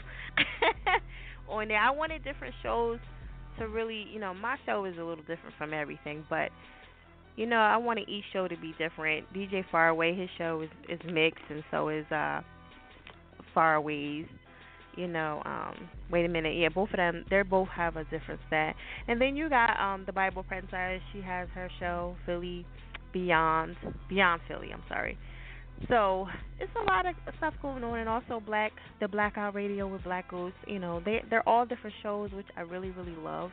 on 1.48 1.68
there. 1.68 1.78
I 1.78 1.90
wanted 1.90 2.24
different 2.24 2.54
shows 2.62 2.98
to 3.58 3.68
really, 3.68 4.06
you 4.12 4.20
know, 4.20 4.34
my 4.34 4.56
show 4.66 4.84
is 4.84 4.94
a 4.98 5.04
little 5.04 5.24
different 5.24 5.54
from 5.58 5.72
everything, 5.72 6.24
but 6.28 6.50
you 7.36 7.46
know, 7.46 7.56
I 7.56 7.76
wanted 7.76 8.08
each 8.08 8.24
show 8.32 8.46
to 8.46 8.56
be 8.56 8.74
different. 8.78 9.32
DJ 9.34 9.64
Faraway, 9.70 10.14
his 10.14 10.28
show 10.38 10.60
is 10.62 10.70
is 10.88 11.00
mixed, 11.12 11.42
and 11.50 11.64
so 11.70 11.88
is 11.88 12.06
uh 12.12 12.40
Faraway's. 13.52 14.26
You 14.96 15.08
know, 15.08 15.42
um, 15.44 15.88
wait 16.08 16.24
a 16.24 16.28
minute, 16.28 16.54
yeah, 16.56 16.68
both 16.68 16.90
of 16.90 16.98
them, 16.98 17.24
they 17.28 17.42
both 17.42 17.66
have 17.68 17.96
a 17.96 18.04
different 18.04 18.40
set. 18.48 18.76
And 19.08 19.20
then 19.20 19.34
you 19.34 19.48
got 19.48 19.76
um 19.80 20.04
the 20.06 20.12
Bible 20.12 20.44
Princess. 20.44 21.00
She 21.12 21.20
has 21.20 21.48
her 21.52 21.68
show 21.80 22.14
Philly 22.24 22.64
Beyond 23.12 23.74
Beyond 24.08 24.40
Philly. 24.46 24.68
I'm 24.72 24.84
sorry. 24.88 25.18
So 25.88 26.28
it's 26.60 26.70
a 26.80 26.84
lot 26.92 27.06
of 27.06 27.16
stuff 27.38 27.54
going 27.60 27.82
on, 27.82 27.98
and 27.98 28.08
also 28.08 28.40
Black 28.44 28.70
the 29.00 29.08
Blackout 29.08 29.56
Radio 29.56 29.88
with 29.88 30.04
Black 30.04 30.30
Ghost. 30.30 30.54
You 30.68 30.78
know, 30.78 31.02
they 31.04 31.22
they're 31.28 31.48
all 31.48 31.66
different 31.66 31.96
shows, 32.00 32.30
which 32.30 32.46
I 32.56 32.60
really 32.60 32.90
really 32.90 33.16
love. 33.16 33.50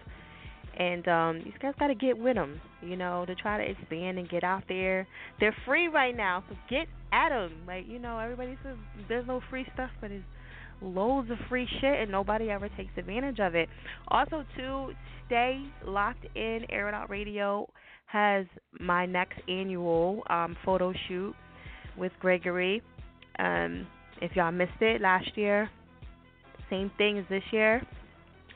And 0.77 1.07
um, 1.07 1.41
these 1.43 1.53
guys 1.61 1.73
got 1.79 1.87
to 1.87 1.95
get 1.95 2.17
with 2.17 2.35
them, 2.35 2.61
you 2.81 2.95
know, 2.95 3.25
to 3.25 3.35
try 3.35 3.57
to 3.57 3.69
expand 3.69 4.17
and 4.17 4.29
get 4.29 4.43
out 4.43 4.63
there. 4.69 5.05
They're 5.39 5.55
free 5.65 5.87
right 5.87 6.15
now, 6.15 6.43
so 6.49 6.55
get 6.69 6.87
at 7.11 7.29
them. 7.29 7.63
Like 7.67 7.85
you 7.87 7.99
know, 7.99 8.19
everybody 8.19 8.57
says 8.63 8.77
there's 9.09 9.27
no 9.27 9.41
free 9.49 9.65
stuff, 9.73 9.89
but 9.99 10.11
it's 10.11 10.23
loads 10.81 11.29
of 11.29 11.37
free 11.49 11.67
shit, 11.79 11.99
and 12.01 12.11
nobody 12.11 12.49
ever 12.49 12.69
takes 12.69 12.91
advantage 12.97 13.39
of 13.39 13.53
it. 13.53 13.69
Also, 14.07 14.45
to 14.57 14.91
stay 15.27 15.61
locked 15.85 16.25
in. 16.35 16.65
Air 16.69 17.05
Radio 17.09 17.69
has 18.07 18.45
my 18.79 19.05
next 19.05 19.39
annual 19.47 20.23
um, 20.29 20.55
photo 20.65 20.93
shoot 21.07 21.35
with 21.97 22.11
Gregory. 22.19 22.81
Um, 23.39 23.87
if 24.21 24.35
y'all 24.35 24.51
missed 24.51 24.81
it 24.81 25.01
last 25.01 25.29
year, 25.35 25.69
same 26.69 26.91
thing 26.97 27.17
as 27.17 27.25
this 27.29 27.43
year. 27.51 27.81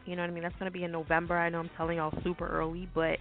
You 0.06 0.15
know 0.15 0.22
what 0.22 0.30
I 0.30 0.34
mean? 0.34 0.44
That's 0.44 0.56
going 0.56 0.72
to 0.72 0.77
be 0.77 0.84
in 0.84 0.91
November. 0.91 1.38
I 1.38 1.49
know 1.49 1.60
I'm 1.60 1.69
telling 1.77 1.98
y'all 1.98 2.14
super 2.23 2.48
early, 2.48 2.88
but 2.94 3.18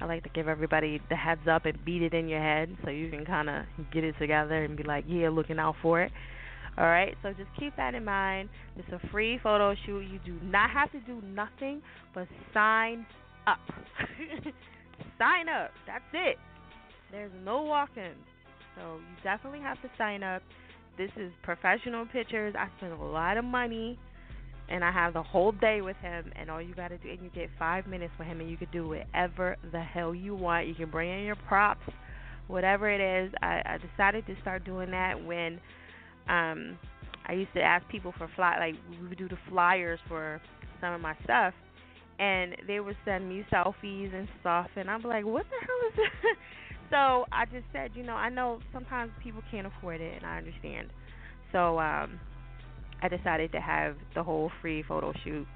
I 0.00 0.06
like 0.06 0.22
to 0.24 0.30
give 0.30 0.48
everybody 0.48 1.00
the 1.08 1.16
heads 1.16 1.42
up 1.50 1.64
and 1.66 1.82
beat 1.84 2.02
it 2.02 2.14
in 2.14 2.28
your 2.28 2.40
head 2.40 2.74
so 2.84 2.90
you 2.90 3.10
can 3.10 3.24
kind 3.24 3.48
of 3.48 3.64
get 3.92 4.04
it 4.04 4.14
together 4.18 4.64
and 4.64 4.76
be 4.76 4.82
like, 4.82 5.04
yeah, 5.06 5.28
looking 5.28 5.58
out 5.58 5.76
for 5.82 6.00
it. 6.02 6.12
All 6.78 6.86
right, 6.86 7.14
so 7.22 7.32
just 7.32 7.50
keep 7.60 7.76
that 7.76 7.94
in 7.94 8.04
mind. 8.04 8.48
It's 8.76 8.88
a 8.92 9.08
free 9.10 9.38
photo 9.42 9.74
shoot. 9.84 10.00
You 10.10 10.18
do 10.24 10.38
not 10.42 10.70
have 10.70 10.90
to 10.92 11.00
do 11.00 11.20
nothing 11.22 11.82
but 12.14 12.26
sign 12.54 13.04
up. 13.46 13.58
sign 15.18 15.48
up. 15.50 15.70
That's 15.86 16.04
it. 16.14 16.38
There's 17.10 17.32
no 17.44 17.62
walk-ins. 17.62 18.16
So 18.76 18.96
you 18.96 19.22
definitely 19.22 19.60
have 19.60 19.80
to 19.82 19.90
sign 19.98 20.22
up. 20.22 20.42
This 20.96 21.10
is 21.16 21.30
professional 21.42 22.06
pictures. 22.06 22.54
I 22.58 22.68
spend 22.78 22.94
a 22.94 23.04
lot 23.04 23.36
of 23.36 23.44
money 23.44 23.98
and 24.72 24.82
I 24.82 24.90
have 24.90 25.12
the 25.12 25.22
whole 25.22 25.52
day 25.52 25.82
with 25.82 25.96
him 25.98 26.32
and 26.34 26.50
all 26.50 26.60
you 26.60 26.74
gotta 26.74 26.96
do 26.96 27.10
and 27.10 27.22
you 27.22 27.30
get 27.34 27.50
five 27.58 27.86
minutes 27.86 28.12
with 28.18 28.26
him 28.26 28.40
and 28.40 28.50
you 28.50 28.56
can 28.56 28.68
do 28.72 28.88
whatever 28.88 29.56
the 29.70 29.80
hell 29.80 30.14
you 30.14 30.34
want. 30.34 30.66
You 30.66 30.74
can 30.74 30.90
bring 30.90 31.10
in 31.10 31.24
your 31.26 31.36
props, 31.36 31.86
whatever 32.46 32.90
it 32.90 33.00
is. 33.00 33.32
I, 33.42 33.62
I 33.66 33.78
decided 33.78 34.26
to 34.26 34.34
start 34.40 34.64
doing 34.64 34.90
that 34.90 35.22
when 35.22 35.60
um 36.28 36.78
I 37.26 37.34
used 37.34 37.52
to 37.54 37.60
ask 37.60 37.86
people 37.88 38.14
for 38.16 38.28
fly 38.34 38.58
like 38.58 38.74
we 38.90 39.08
would 39.08 39.18
do 39.18 39.28
the 39.28 39.38
flyers 39.50 40.00
for 40.08 40.40
some 40.80 40.94
of 40.94 41.00
my 41.00 41.14
stuff 41.22 41.52
and 42.18 42.56
they 42.66 42.80
would 42.80 42.96
send 43.04 43.28
me 43.28 43.44
selfies 43.52 44.14
and 44.14 44.26
stuff 44.40 44.68
and 44.76 44.90
I'm 44.90 45.02
like, 45.02 45.26
What 45.26 45.44
the 45.44 45.66
hell 45.66 45.90
is 45.90 45.96
this? 45.96 46.36
So 46.90 47.24
I 47.32 47.46
just 47.46 47.64
said, 47.72 47.92
you 47.94 48.02
know, 48.02 48.12
I 48.12 48.28
know 48.28 48.58
sometimes 48.70 49.12
people 49.22 49.40
can't 49.50 49.66
afford 49.66 50.02
it, 50.02 50.14
and 50.14 50.26
I 50.26 50.36
understand. 50.36 50.88
So 51.50 51.78
um, 51.80 52.20
I 53.02 53.08
decided 53.08 53.52
to 53.52 53.60
have 53.60 53.96
the 54.14 54.22
whole 54.22 54.50
free 54.60 54.82
photo 54.86 55.12
shoot, 55.24 55.46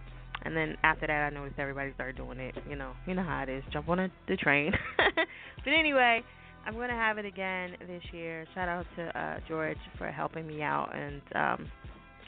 and 0.43 0.57
then 0.57 0.77
after 0.83 1.07
that, 1.07 1.13
I 1.13 1.31
noticed 1.31 1.59
everybody 1.59 1.93
started 1.95 2.17
doing 2.17 2.39
it. 2.39 2.55
You 2.69 2.77
know, 2.77 2.93
you 3.07 3.15
know 3.15 3.23
how 3.23 3.43
it 3.43 3.49
is. 3.49 3.63
Jump 3.73 3.89
on 3.89 3.99
a, 4.01 4.09
the 4.29 4.37
train. 4.37 4.73
but 4.97 5.73
anyway, 5.73 6.23
I'm 6.67 6.75
gonna 6.75 6.93
have 6.95 7.19
it 7.19 7.25
again 7.25 7.77
this 7.87 8.03
year. 8.13 8.47
Shout 8.55 8.69
out 8.69 8.87
to 8.97 9.19
uh, 9.19 9.39
George 9.49 9.79
for 9.99 10.11
helping 10.11 10.47
me 10.47 10.63
out 10.63 10.95
and. 10.95 11.23
um 11.35 11.71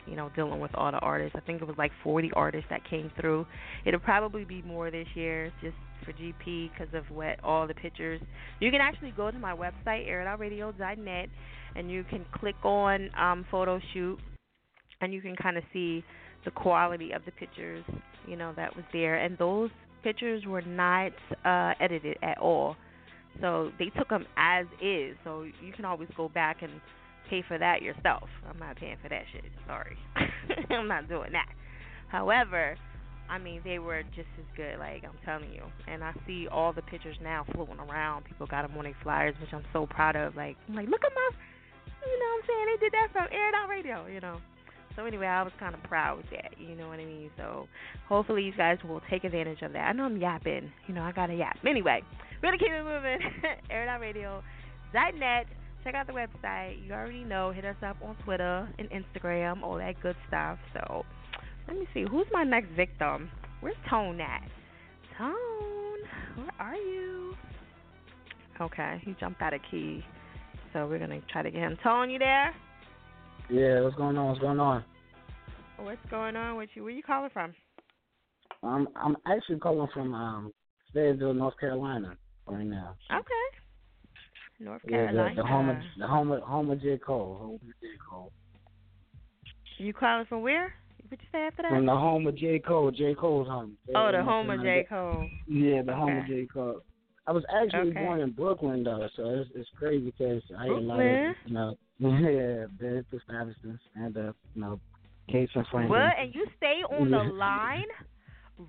you 0.07 0.17
know, 0.17 0.31
dealing 0.35 0.59
with 0.59 0.75
all 0.75 0.91
the 0.91 0.99
artists. 0.99 1.37
I 1.37 1.41
think 1.41 1.61
it 1.61 1.69
was 1.69 1.77
like 1.77 1.93
40 2.03 2.31
artists 2.35 2.67
that 2.71 2.89
came 2.89 3.11
through. 3.21 3.47
It'll 3.85 4.01
probably 4.01 4.45
be 4.45 4.63
more 4.63 4.91
this 4.91 5.07
year, 5.15 5.53
just 5.63 5.77
for 6.05 6.13
GP 6.13 6.71
because 6.73 6.93
of 6.95 7.05
what 7.15 7.43
all 7.45 7.67
the 7.67 7.75
pictures. 7.75 8.21
You 8.61 8.71
can 8.71 8.81
actually 8.81 9.13
go 9.17 9.31
to 9.31 9.39
my 9.39 9.55
website, 9.55 10.09
airitoutradio.net, 10.09 11.29
and 11.77 11.91
you 11.91 12.05
can 12.09 12.25
click 12.33 12.57
on 12.65 13.11
um, 13.19 13.45
photo 13.51 13.81
shoot, 13.93 14.19
and 15.01 15.13
you 15.13 15.21
can 15.21 15.37
kind 15.37 15.57
of 15.57 15.65
see 15.73 16.05
the 16.45 16.51
quality 16.51 17.13
of 17.13 17.25
the 17.25 17.33
pictures, 17.33 17.85
you 18.27 18.37
know, 18.37 18.53
that 18.57 18.75
was 18.75 18.85
there. 18.93 19.17
And 19.17 19.37
those 19.39 19.71
pictures 20.03 20.45
were 20.47 20.63
not 20.63 21.13
uh, 21.45 21.75
edited 21.81 22.17
at 22.23 22.39
all. 22.39 22.77
So 23.41 23.71
they 23.79 23.91
took 23.91 24.09
them 24.09 24.27
as 24.37 24.67
is. 24.83 25.17
So 25.25 25.43
you 25.43 25.73
can 25.75 25.85
always 25.85 26.09
go 26.17 26.29
back 26.29 26.63
and 26.63 26.73
pay 27.29 27.43
for 27.47 27.59
that 27.59 27.83
yourself. 27.83 28.29
I'm 28.49 28.59
not 28.59 28.77
paying 28.77 28.97
for 29.03 29.09
that 29.09 29.23
shit. 29.33 29.45
Sorry. 29.67 29.97
I'm 30.71 30.89
not 30.89 31.09
doing 31.09 31.33
that. 31.33 31.49
However, 32.09 32.77
I 33.29 33.39
mean, 33.39 33.61
they 33.63 33.79
were 33.79 34.03
just 34.17 34.29
as 34.39 34.47
good, 34.57 34.79
like 34.79 35.05
I'm 35.05 35.19
telling 35.25 35.53
you. 35.53 35.63
And 35.87 36.03
I 36.03 36.15
see 36.27 36.49
all 36.49 36.73
the 36.73 36.83
pictures 36.83 37.17
now 37.23 37.45
floating 37.55 37.79
around. 37.79 38.25
People 38.25 38.47
got 38.47 38.67
them 38.67 38.77
on 38.79 38.85
their 38.85 38.97
flyers, 39.03 39.35
which 39.41 39.51
I'm 39.53 39.65
so 39.73 39.87
proud 39.87 40.17
of. 40.17 40.35
Like, 40.35 40.57
I'm 40.69 40.75
like, 40.75 40.89
look 40.89 41.05
at 41.05 41.13
my, 41.15 41.31
you 42.07 42.19
know 42.19 42.25
what 42.25 42.43
I'm 42.43 42.49
saying? 42.49 42.67
They 42.73 42.87
did 42.87 42.93
that 42.93 43.09
from 43.13 43.27
Air 43.31 43.55
Out 43.55 43.69
Radio, 43.69 44.07
you 44.07 44.21
know. 44.21 44.39
So 44.99 45.05
anyway, 45.05 45.29
I 45.29 45.45
was 45.45 45.53
kind 45.61 45.77
of 45.77 45.83
proud 45.85 46.17
with 46.17 46.27
that, 46.31 46.59
you 46.59 46.75
know 46.75 46.89
what 46.89 46.99
I 46.99 47.05
mean? 47.05 47.31
So 47.37 47.69
hopefully 48.09 48.43
you 48.43 48.53
guys 48.57 48.79
will 48.83 49.01
take 49.09 49.23
advantage 49.23 49.63
of 49.63 49.73
that. 49.75 49.83
I 49.83 49.93
know 49.93 50.03
I'm 50.03 50.17
yapping, 50.17 50.73
you 50.89 50.95
know, 50.95 51.03
I 51.03 51.13
got 51.13 51.27
to 51.27 51.37
yap. 51.37 51.57
Anyway, 51.65 52.03
we're 52.43 52.49
going 52.49 52.59
to 52.59 52.65
keep 52.65 52.73
it 52.73 52.83
moving. 52.83 53.19
Air 53.71 53.85
It 53.85 53.89
Out 53.89 54.01
Radio. 54.01 54.43
.net. 54.93 55.47
Check 55.85 55.95
out 55.95 56.09
the 56.09 56.13
website. 56.13 56.85
You 56.85 56.95
already 56.95 57.23
know. 57.23 57.53
Hit 57.53 57.65
us 57.65 57.77
up 57.87 57.97
on 58.03 58.17
Twitter 58.25 58.69
and 58.81 58.89
Instagram, 58.91 59.63
all 59.63 59.77
that 59.77 60.03
good 60.03 60.17
stuff. 60.27 60.59
So 60.75 61.05
let 61.69 61.79
me 61.79 61.87
see. 61.95 62.05
Who's 62.11 62.27
my 62.33 62.43
next 62.43 62.71
victim? 62.75 63.31
Where's 63.61 63.77
Tone 63.89 64.21
at? 64.21 64.49
Tone, 65.17 65.35
where 66.35 66.51
are 66.59 66.75
you? 66.75 67.35
Okay, 68.61 69.01
he 69.05 69.15
jumped 69.21 69.41
out 69.43 69.55
of 69.55 69.61
key. 69.71 70.03
So 70.73 70.89
we're 70.89 70.99
gonna 70.99 71.21
try 71.31 71.43
to 71.43 71.53
get 71.53 71.61
him. 71.61 71.79
Tone, 71.85 72.11
you 72.11 72.19
there? 72.19 72.53
Yeah, 73.51 73.81
what's 73.81 73.97
going 73.97 74.17
on? 74.19 74.29
What's 74.29 74.41
going 74.41 74.61
on? 74.61 74.85
What's 75.79 76.01
going 76.11 76.37
on 76.37 76.57
with 76.57 76.69
you? 76.75 76.83
Where 76.83 76.93
you 76.93 77.03
calling 77.03 77.31
from? 77.33 77.55
Um, 78.63 78.89
I'm 78.97 79.17
actually 79.27 79.59
calling 79.59 79.89
from 79.95 80.15
um 80.15 80.53
Fayetteville, 80.93 81.35
North 81.35 81.59
Carolina, 81.59 82.17
right 82.47 82.67
now. 82.67 82.97
Okay. 83.11 83.25
North 84.61 84.83
Yeah, 84.85 85.07
Carolina. 85.07 85.33
the, 85.37 85.43
the 85.43 85.47
home 85.49 85.69
of 85.71 85.77
the 85.99 86.07
home 86.07 86.31
of, 86.33 86.43
home 86.43 86.71
of 86.71 86.83
J 86.83 86.99
Cole. 86.99 87.39
Home 87.41 87.55
of 87.55 87.61
J 87.81 87.89
Cole. 88.11 88.33
You 89.79 89.93
calling 89.95 90.27
from 90.27 90.43
where? 90.43 90.75
What 91.09 91.21
you 91.23 91.29
say 91.33 91.47
after 91.47 91.63
that? 91.63 91.71
From 91.71 91.87
the 91.87 91.93
home 91.93 92.27
of 92.27 92.37
J 92.37 92.59
Cole. 92.59 92.91
J 92.91 93.15
Cole's 93.15 93.49
home. 93.49 93.79
oh, 93.95 94.13
the 94.13 94.23
home 94.23 94.51
of 94.51 94.61
J. 94.61 94.85
Cole. 94.89 95.27
Yeah, 95.47 95.83
the 95.83 95.95
home 95.95 96.19
of 96.19 96.27
J 96.27 96.47
Cole. 96.53 96.81
I 97.27 97.33
was 97.33 97.45
actually 97.55 97.91
Okay. 97.91 98.05
born 98.05 98.21
in 98.21 98.33
Brooklyn 98.33 98.83
though, 98.85 99.09
so 99.17 99.25
it's, 99.27 99.51
it's 99.55 99.69
crazy 99.79 100.13
because 100.19 100.43
I 100.59 100.69
didn't 100.69 101.37
you 101.47 101.55
know, 101.55 101.77
yeah, 102.31 102.67
Bedford 102.79 103.23
Stuyvesant 103.25 103.81
and 103.97 104.17
uh, 104.17 104.33
you 104.55 104.61
know, 104.61 104.81
Case 105.31 105.49
and 105.55 105.67
Franklin. 105.71 106.01
What? 106.01 106.15
And 106.19 106.35
you 106.35 106.47
stay 106.57 106.83
on 106.89 107.11
the 107.11 107.33
line? 107.35 107.85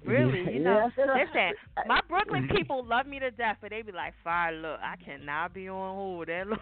Really? 0.06 0.40
You 0.56 0.64
Yeah, 0.64 0.64
know, 0.64 0.91
I 1.14 1.25
said 1.33 1.53
I- 1.77 1.88
my 1.88 2.01
Brooklyn 2.08 2.48
people 2.56 2.85
love 2.85 3.06
me 3.08 3.19
to 3.19 3.32
death, 3.32 3.58
but 3.61 3.72
they 3.72 3.82
be 3.82 3.91
like, 3.91 4.14
"Fine, 4.24 4.61
look, 4.61 4.80
I 4.82 4.95
cannot 5.03 5.53
be 5.53 5.67
on 5.69 5.95
hold 5.95 6.27
that 6.27 6.48
long." 6.48 6.59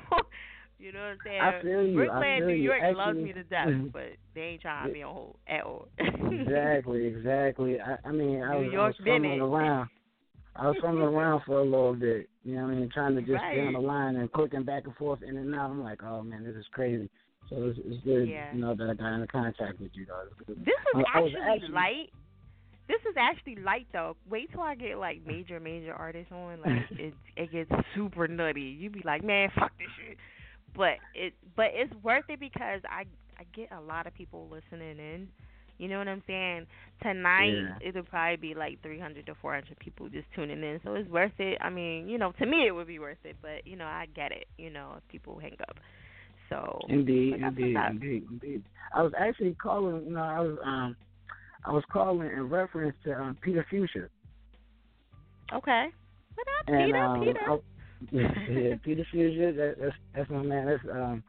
You 0.79 0.91
know 0.91 0.99
what 1.25 1.31
I'm 1.31 1.61
saying? 1.63 1.89
You, 1.89 1.95
Brooklyn, 1.95 2.47
New. 2.47 2.53
York 2.53 2.81
loves 2.95 3.17
me 3.17 3.33
to 3.33 3.43
death, 3.43 3.67
but 3.91 4.03
they 4.35 4.41
ain't 4.41 4.61
trying 4.61 4.87
to 4.87 4.93
be 4.93 5.01
on 5.03 5.13
hold 5.13 5.37
at 5.47 5.63
all. 5.63 5.87
exactly, 5.97 7.05
exactly. 7.07 7.77
I, 7.81 7.97
I 8.07 8.11
mean, 8.11 8.43
I 8.43 8.55
New 8.55 8.67
was, 8.67 8.75
I 8.77 8.87
was 8.87 8.95
fumbling 9.03 9.41
around. 9.41 9.89
I 10.59 10.67
was 10.67 10.75
fumbling 10.81 11.07
around 11.07 11.41
for 11.45 11.59
a 11.59 11.63
little 11.63 11.93
bit. 11.93 12.29
You 12.43 12.55
know 12.55 12.63
what 12.63 12.71
I 12.71 12.75
mean? 12.75 12.89
Trying 12.93 13.15
to 13.15 13.21
just 13.21 13.39
stay 13.51 13.61
on 13.65 13.73
the 13.73 13.79
line 13.79 14.15
and 14.15 14.31
clicking 14.31 14.63
back 14.63 14.85
and 14.85 14.95
forth 14.95 15.21
in 15.21 15.37
and 15.37 15.53
out. 15.55 15.69
I'm 15.69 15.83
like, 15.83 16.03
oh 16.03 16.23
man, 16.23 16.43
this 16.43 16.55
is 16.55 16.65
crazy. 16.71 17.09
So 17.49 17.55
it's, 17.69 17.79
it's 17.85 18.03
good, 18.03 18.27
Yeah. 18.27 18.53
you 18.53 18.59
know, 18.61 18.75
that 18.75 18.89
I 18.89 18.93
got 18.93 19.13
into 19.13 19.27
contact 19.27 19.79
with 19.79 19.91
you 19.93 20.05
guys. 20.05 20.25
This 20.47 20.57
is 20.57 20.65
I- 20.95 20.99
I 20.99 21.01
actually, 21.23 21.41
actually- 21.41 21.69
light. 21.73 22.09
This 22.87 23.01
is 23.09 23.15
actually 23.17 23.57
light 23.57 23.85
though. 23.91 24.15
Wait 24.29 24.49
till 24.51 24.61
I 24.61 24.75
get 24.75 24.97
like 24.97 25.25
major, 25.25 25.59
major 25.59 25.93
artists 25.93 26.31
on. 26.31 26.61
Like 26.61 26.83
it, 26.91 27.13
it 27.35 27.51
gets 27.51 27.69
super 27.93 28.27
nutty. 28.27 28.61
You 28.61 28.89
be 28.89 29.01
like, 29.03 29.23
man, 29.23 29.49
fuck 29.59 29.71
this 29.77 29.87
shit. 29.97 30.17
But 30.75 30.93
it, 31.13 31.33
but 31.55 31.67
it's 31.73 31.93
worth 32.03 32.25
it 32.29 32.39
because 32.39 32.81
I, 32.89 33.03
I 33.37 33.43
get 33.53 33.71
a 33.71 33.81
lot 33.81 34.07
of 34.07 34.13
people 34.13 34.47
listening 34.49 34.99
in. 34.99 35.27
You 35.77 35.88
know 35.88 35.99
what 35.99 36.07
I'm 36.07 36.23
saying? 36.25 36.65
Tonight 37.01 37.53
Yeah. 37.53 37.89
it'll 37.89 38.03
probably 38.03 38.38
be 38.38 38.53
like 38.56 38.81
300 38.81 39.25
to 39.27 39.35
400 39.35 39.77
people 39.80 40.09
just 40.09 40.25
tuning 40.35 40.64
in. 40.64 40.80
So 40.83 40.95
it's 40.95 41.09
worth 41.09 41.39
it. 41.39 41.57
I 41.61 41.69
mean, 41.69 42.07
you 42.07 42.17
know, 42.17 42.31
to 42.39 42.45
me 42.45 42.65
it 42.67 42.72
would 42.72 42.88
be 42.88 42.99
worth 42.99 43.17
it. 43.23 43.35
But 43.41 43.65
you 43.65 43.75
know, 43.75 43.85
I 43.85 44.07
get 44.15 44.31
it. 44.31 44.47
You 44.57 44.69
know, 44.72 44.93
if 44.97 45.07
people 45.09 45.38
hang 45.39 45.56
up. 45.69 45.77
So 46.49 46.80
Indeed, 46.89 47.35
indeed, 47.35 47.75
indeed, 47.89 48.23
indeed. 48.31 48.64
I 48.93 49.03
was 49.03 49.11
actually 49.19 49.56
calling. 49.56 50.06
You 50.06 50.14
know, 50.14 50.22
I 50.22 50.39
was 50.39 50.57
um, 50.64 50.95
I 51.65 51.72
was 51.72 51.83
calling 51.91 52.27
in 52.30 52.49
reference 52.49 52.95
to 53.03 53.14
um, 53.14 53.38
Peter 53.41 53.65
Fuchsia. 53.69 54.07
Okay. 55.53 55.88
What 56.35 56.47
up, 56.59 56.67
And 56.67 56.85
Peter? 56.85 56.97
um, 56.97 57.23
Peter. 57.23 57.39
I, 57.47 57.57
yeah, 58.51 58.75
Peter 58.83 59.06
Fuchsia. 59.11 59.53
That, 59.53 59.75
that's 59.80 59.95
that's 60.15 60.30
my 60.30 60.41
man. 60.41 60.65
That's 60.67 60.83
um, 60.95 61.23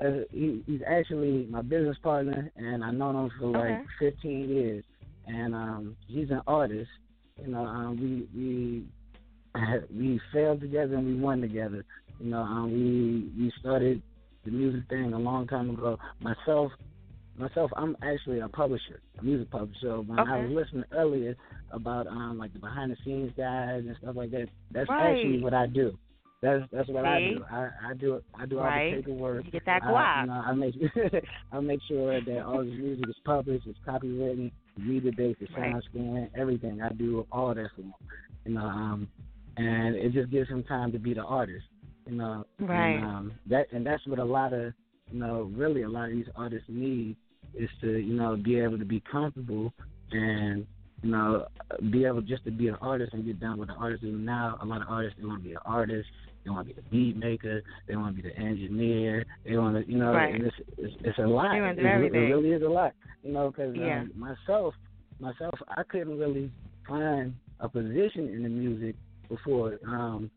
that's, 0.00 0.16
he, 0.32 0.62
he's 0.66 0.80
actually 0.86 1.46
my 1.50 1.62
business 1.62 1.96
partner, 2.02 2.50
and 2.56 2.84
I've 2.84 2.94
known 2.94 3.16
him 3.16 3.30
for 3.38 3.46
like 3.48 3.84
15 3.98 4.48
years. 4.48 4.84
And 5.26 5.54
um, 5.54 5.96
he's 6.06 6.30
an 6.30 6.40
artist. 6.46 6.88
You 7.40 7.48
know, 7.48 7.64
um, 7.64 7.96
we 8.00 8.38
we 8.38 8.84
we 9.94 10.20
failed 10.32 10.60
together 10.60 10.96
and 10.96 11.06
we 11.06 11.14
won 11.20 11.40
together. 11.40 11.84
You 12.20 12.30
know, 12.30 12.40
um, 12.40 12.72
we 12.72 13.44
we 13.44 13.52
started 13.60 14.02
the 14.44 14.50
music 14.50 14.88
thing 14.88 15.12
a 15.12 15.18
long 15.18 15.46
time 15.46 15.70
ago. 15.70 15.98
Myself, 16.20 16.72
myself, 17.36 17.70
I'm 17.76 17.96
actually 18.02 18.40
a 18.40 18.48
publisher, 18.48 19.00
a 19.18 19.22
music 19.22 19.50
publisher. 19.50 20.00
When 20.00 20.18
I 20.18 20.40
was 20.40 20.50
listening 20.50 20.84
earlier 20.92 21.36
about 21.70 22.06
um 22.06 22.38
like 22.38 22.52
the 22.52 22.58
behind 22.58 22.90
the 22.90 22.96
scenes 23.04 23.32
guys 23.36 23.82
and 23.86 23.96
stuff 24.02 24.16
like 24.16 24.30
that, 24.30 24.48
that's 24.70 24.88
Right. 24.88 25.12
actually 25.12 25.40
what 25.40 25.54
I 25.54 25.66
do. 25.66 25.96
That's 26.40 26.62
that's 26.70 26.88
what 26.88 27.04
I 27.04 27.18
do. 27.20 27.44
I 27.50 27.68
I 27.90 27.94
do 27.94 28.20
I 28.34 28.46
do 28.46 28.58
all 28.58 28.64
Right. 28.66 28.90
the 28.94 29.02
paperwork. 29.02 29.44
You 29.44 29.50
get 29.50 29.64
that 29.66 29.82
I, 29.82 30.20
you 30.20 30.26
know, 30.28 30.32
I 30.34 30.52
make 30.52 30.74
I 31.52 31.60
make 31.60 31.80
sure 31.88 32.20
that 32.20 32.44
all 32.44 32.64
this 32.64 32.74
music 32.78 33.08
is 33.08 33.16
published, 33.24 33.66
it's 33.66 33.78
copywritten, 33.86 34.52
Mediabase, 34.78 35.36
the 35.40 35.48
Right. 35.56 35.74
SoundScan, 35.94 36.30
everything. 36.36 36.80
I 36.80 36.90
do 36.90 37.26
all 37.32 37.54
that 37.54 37.66
for 37.74 37.82
him. 37.82 37.94
You 38.44 38.54
know, 38.54 38.60
um, 38.66 39.08
and 39.56 39.96
it 39.96 40.12
just 40.12 40.30
gives 40.30 40.48
him 40.48 40.62
time 40.64 40.92
to 40.92 40.98
be 40.98 41.12
the 41.12 41.24
artist. 41.24 41.64
You 42.06 42.14
know, 42.16 42.44
Right. 42.60 42.94
And, 42.94 43.04
um, 43.04 43.32
that 43.46 43.66
and 43.72 43.84
that's 43.84 44.06
what 44.06 44.20
a 44.20 44.24
lot 44.24 44.52
of 44.52 44.72
you 45.10 45.18
know 45.18 45.50
really 45.56 45.82
a 45.82 45.88
lot 45.88 46.04
of 46.10 46.12
these 46.12 46.28
artists 46.36 46.68
need 46.68 47.16
is 47.54 47.68
to 47.80 47.98
you 47.98 48.14
know 48.14 48.36
be 48.36 48.60
able 48.60 48.78
to 48.78 48.84
be 48.84 49.02
comfortable 49.10 49.72
and 50.12 50.64
you 51.02 51.10
know 51.10 51.46
be 51.90 52.04
able 52.04 52.20
just 52.22 52.44
to 52.44 52.52
be 52.52 52.68
an 52.68 52.76
artist 52.80 53.12
and 53.12 53.24
get 53.26 53.40
done 53.40 53.58
with 53.58 53.68
the 53.68 53.74
artist 53.74 54.04
And 54.04 54.24
now. 54.24 54.56
A 54.62 54.64
lot 54.66 54.82
of 54.82 54.88
artists 54.88 55.18
they 55.18 55.26
want 55.26 55.42
to 55.42 55.48
be 55.48 55.54
an 55.54 55.60
artist. 55.64 56.08
They 56.48 56.54
want 56.54 56.66
to 56.68 56.74
be 56.74 56.80
the 56.80 56.88
beat 56.90 57.16
maker. 57.18 57.62
They 57.86 57.96
want 57.96 58.16
to 58.16 58.22
be 58.22 58.26
the 58.26 58.34
engineer. 58.38 59.26
They 59.44 59.58
want 59.58 59.76
to, 59.84 59.90
you 59.92 59.98
know, 59.98 60.14
Right. 60.14 60.34
and 60.34 60.46
it's, 60.46 60.56
it's 60.78 60.94
it's 61.04 61.18
a 61.18 61.26
lot. 61.26 61.54
It- 61.54 61.78
it, 61.78 61.82
really 61.82 62.52
is 62.52 62.62
a 62.62 62.68
lot, 62.68 62.94
you 63.22 63.32
know, 63.32 63.50
because 63.50 63.76
Yeah. 63.76 64.00
um, 64.00 64.12
myself, 64.16 64.74
myself, 65.20 65.54
I 65.76 65.82
couldn't 65.82 66.18
really 66.18 66.50
find 66.86 67.34
a 67.60 67.68
position 67.68 68.28
in 68.28 68.42
the 68.44 68.48
music 68.48 68.96
before. 69.28 69.78
Um, 69.86 70.30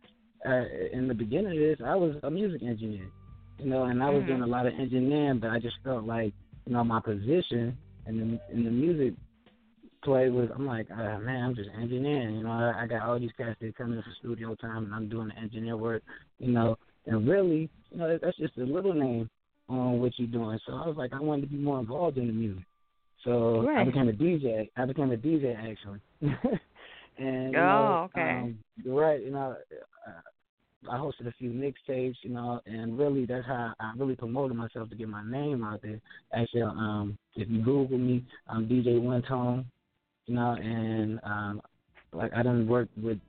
uh, 0.46 0.66
in 0.92 1.08
the 1.08 1.14
beginning 1.14 1.54
of 1.54 1.60
this, 1.60 1.80
I 1.86 1.96
was 1.96 2.18
a 2.24 2.30
music 2.30 2.62
engineer, 2.62 3.08
you 3.58 3.70
know, 3.70 3.84
and 3.86 4.04
I 4.04 4.10
was 4.10 4.24
Mhm. 4.24 4.28
doing 4.28 4.42
a 4.42 4.48
lot 4.48 4.66
of 4.66 4.74
engineering, 4.78 5.40
but 5.40 5.52
I 5.52 5.60
just 5.60 5.78
felt 5.82 6.04
like, 6.04 6.34
you 6.66 6.74
know, 6.74 6.84
my 6.84 7.00
position 7.00 7.78
in 8.06 8.18
the 8.20 8.54
in 8.54 8.66
the 8.66 8.72
music 8.72 9.14
play 10.04 10.30
was, 10.30 10.50
I'm 10.54 10.66
like, 10.66 10.90
uh, 10.92 11.20
man, 11.20 11.44
I'm 11.44 11.56
just 11.56 11.70
engineering, 11.80 12.36
you 12.38 12.44
know. 12.44 12.52
I, 12.52 12.84
I 12.84 12.88
got 12.88 13.04
all 13.04 13.20
these 13.20 13.32
cats 13.38 13.58
that 13.62 13.76
come 13.76 13.94
in 13.94 14.02
for 14.02 14.14
studio 14.20 14.56
time, 14.56 14.86
and 14.86 14.94
I'm 14.94 15.10
doing 15.10 15.30
the 15.30 15.38
engineer 15.38 15.78
work, 15.78 16.04
you 16.40 16.52
know, 16.52 16.78
and 17.06 17.28
really, 17.28 17.70
you 17.92 17.98
know, 17.98 18.18
that's 18.22 18.38
just 18.38 18.58
a 18.58 18.64
little 18.64 18.94
name 18.94 19.30
on 19.70 20.00
what 20.00 20.14
you're 20.18 20.28
doing. 20.28 20.60
So 20.66 20.74
I 20.74 20.88
was 20.88 20.98
like, 20.98 21.14
I 21.14 21.20
wanted 21.20 21.44
to 21.44 21.48
be 21.48 21.58
more 21.58 21.80
involved 21.80 22.18
in 22.18 22.28
the 22.28 22.34
music. 22.34 22.64
So 23.24 23.68
I 23.70 23.84
became 23.84 24.10
a 24.10 24.14
DJ. 24.14 24.70
I 24.76 24.86
became 24.86 25.12
a 25.12 25.18
DJ 25.18 25.56
actually. 25.56 26.00
and 27.18 27.54
you 27.54 27.60
Oh, 27.60 27.64
know, 27.64 28.10
okay. 28.16 28.22
um, 28.22 28.58
right, 28.86 29.22
you 29.24 29.32
know, 29.32 29.56
I 30.90 30.96
hosted 30.98 31.28
a 31.28 31.32
few 31.38 31.52
mixtapes, 31.52 32.16
you 32.24 32.32
know, 32.32 32.60
and 32.66 32.98
really 32.98 33.26
that's 33.26 33.46
how 33.46 33.74
I 33.80 33.94
really 33.96 34.16
promoted 34.16 34.58
myself 34.58 34.90
to 34.90 34.96
get 34.96 35.08
my 35.08 35.24
name 35.24 35.64
out 35.64 35.82
there. 35.84 36.00
Actually, 36.34 36.64
um, 36.64 37.18
if 37.36 37.48
you 37.50 37.64
Google 37.64 38.00
me, 38.00 38.26
I'm 38.48 38.68
DJ 38.68 39.00
One 39.00 39.22
Tone, 39.22 39.66
you 40.32 40.38
know, 40.38 40.54
and 40.54 41.20
um, 41.24 41.62
like 42.14 42.32
I 42.34 42.38
didn't 42.38 42.70
work 42.70 42.88
with 42.96 43.20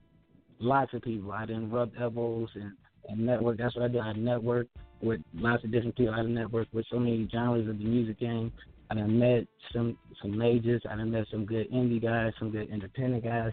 lots 0.59 0.93
of 0.93 1.01
people. 1.01 1.33
I 1.33 1.45
didn't 1.45 1.69
rub 1.69 1.91
elbows 1.99 2.47
and, 2.55 2.71
and 3.09 3.25
network. 3.25 3.57
That's 3.57 3.75
what 3.75 3.83
I 3.83 3.87
do. 3.89 3.99
I 3.99 4.13
network 4.13 4.67
with 5.01 5.19
lots 5.33 5.65
of 5.65 5.71
different 5.73 5.97
people. 5.97 6.13
I 6.13 6.17
done 6.17 6.33
network 6.33 6.69
with 6.71 6.85
so 6.89 6.99
many 6.99 7.27
genres 7.29 7.67
of 7.67 7.77
the 7.77 7.83
music 7.83 8.21
game. 8.21 8.53
I 8.89 8.95
done 8.95 9.19
met 9.19 9.47
some 9.73 9.97
some 10.21 10.37
majors. 10.37 10.81
I 10.89 10.95
done 10.95 11.11
met 11.11 11.25
some 11.29 11.45
good 11.45 11.69
indie 11.71 12.01
guys, 12.01 12.31
some 12.39 12.51
good 12.51 12.69
independent 12.69 13.25
guys, 13.25 13.51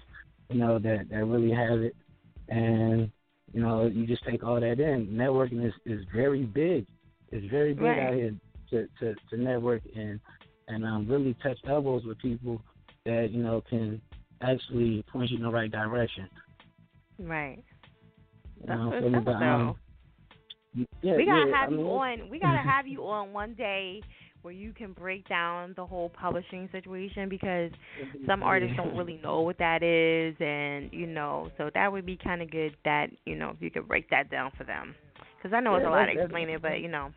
you 0.49 0.59
know, 0.61 0.79
that 0.79 1.07
that 1.11 1.25
really 1.25 1.51
have 1.51 1.81
it. 1.81 1.97
And 2.51 3.11
you 3.53 3.63
know, 3.63 3.87
you 3.87 4.07
just 4.07 4.25
take 4.25 4.45
all 4.45 4.61
that 4.61 4.79
in. 4.79 5.09
Networking 5.09 5.67
is 5.67 5.75
is 5.87 6.05
very 6.15 6.45
big. 6.45 6.87
It's 7.33 7.51
very 7.51 7.75
big 7.75 7.83
Right. 7.83 8.07
out 8.07 8.15
here 8.15 8.35
to 8.71 8.87
to 9.01 9.15
to 9.31 9.37
network 9.37 9.83
and 9.97 10.21
and 10.69 10.85
um, 10.85 11.09
really 11.09 11.35
touch 11.43 11.59
elbows 11.69 12.05
with 12.05 12.17
people 12.19 12.63
that 13.07 13.29
you 13.31 13.43
know 13.43 13.63
can 13.69 14.01
actually 14.43 15.03
point 15.13 15.31
you 15.31 15.37
in 15.37 15.43
the 15.43 15.51
right 15.51 15.71
direction. 15.71 16.29
Right. 17.19 17.63
You 18.61 18.67
That's 18.67 18.81
know, 18.81 18.91
what's 18.91 19.15
up, 19.15 19.25
But, 19.25 19.33
um, 19.43 19.77
yeah, 21.03 21.17
we 21.17 21.25
gotta 21.25 21.51
yeah, 21.51 21.57
have 21.57 21.69
I 21.69 21.71
mean, 21.71 21.81
you 21.81 21.87
on. 21.87 22.31
We 22.31 22.39
gotta 22.41 22.63
have 22.63 22.87
you 22.87 23.05
on 23.05 23.33
one 23.33 23.55
day 23.55 24.03
where 24.43 24.55
you 24.55 24.73
can 24.73 24.93
break 24.93 25.29
down 25.29 25.75
the 25.77 25.85
whole 25.85 26.09
publishing 26.11 26.69
situation 26.73 27.29
because 27.29 27.71
some 28.27 28.43
artists 28.43 28.77
don't 28.77 28.97
really 28.97 29.19
know 29.23 29.41
what 29.41 29.59
that 29.59 29.83
is, 29.83 30.35
and 30.41 30.91
you 30.93 31.07
know, 31.07 31.51
so 31.59 31.71
that 31.75 31.91
would 31.91 32.07
be 32.07 32.17
kind 32.23 32.43
of 32.43 32.51
good 32.51 32.75
that 32.85 33.09
you 33.25 33.35
know 33.37 33.51
if 33.51 33.61
you 33.61 33.71
could 33.71 33.89
break 33.89 34.09
that 34.11 34.31
down 34.31 34.51
for 34.57 34.65
them 34.65 34.95
because 35.37 35.55
I 35.55 35.61
know 35.61 35.75
it's 35.75 35.83
Yeah, 35.83 35.89
a 35.89 35.93
lot 35.93 36.07
to 36.07 36.13
explain 36.21 36.49
it, 36.51 36.63
but 36.63 36.81
you 36.81 36.89
know, 36.89 37.11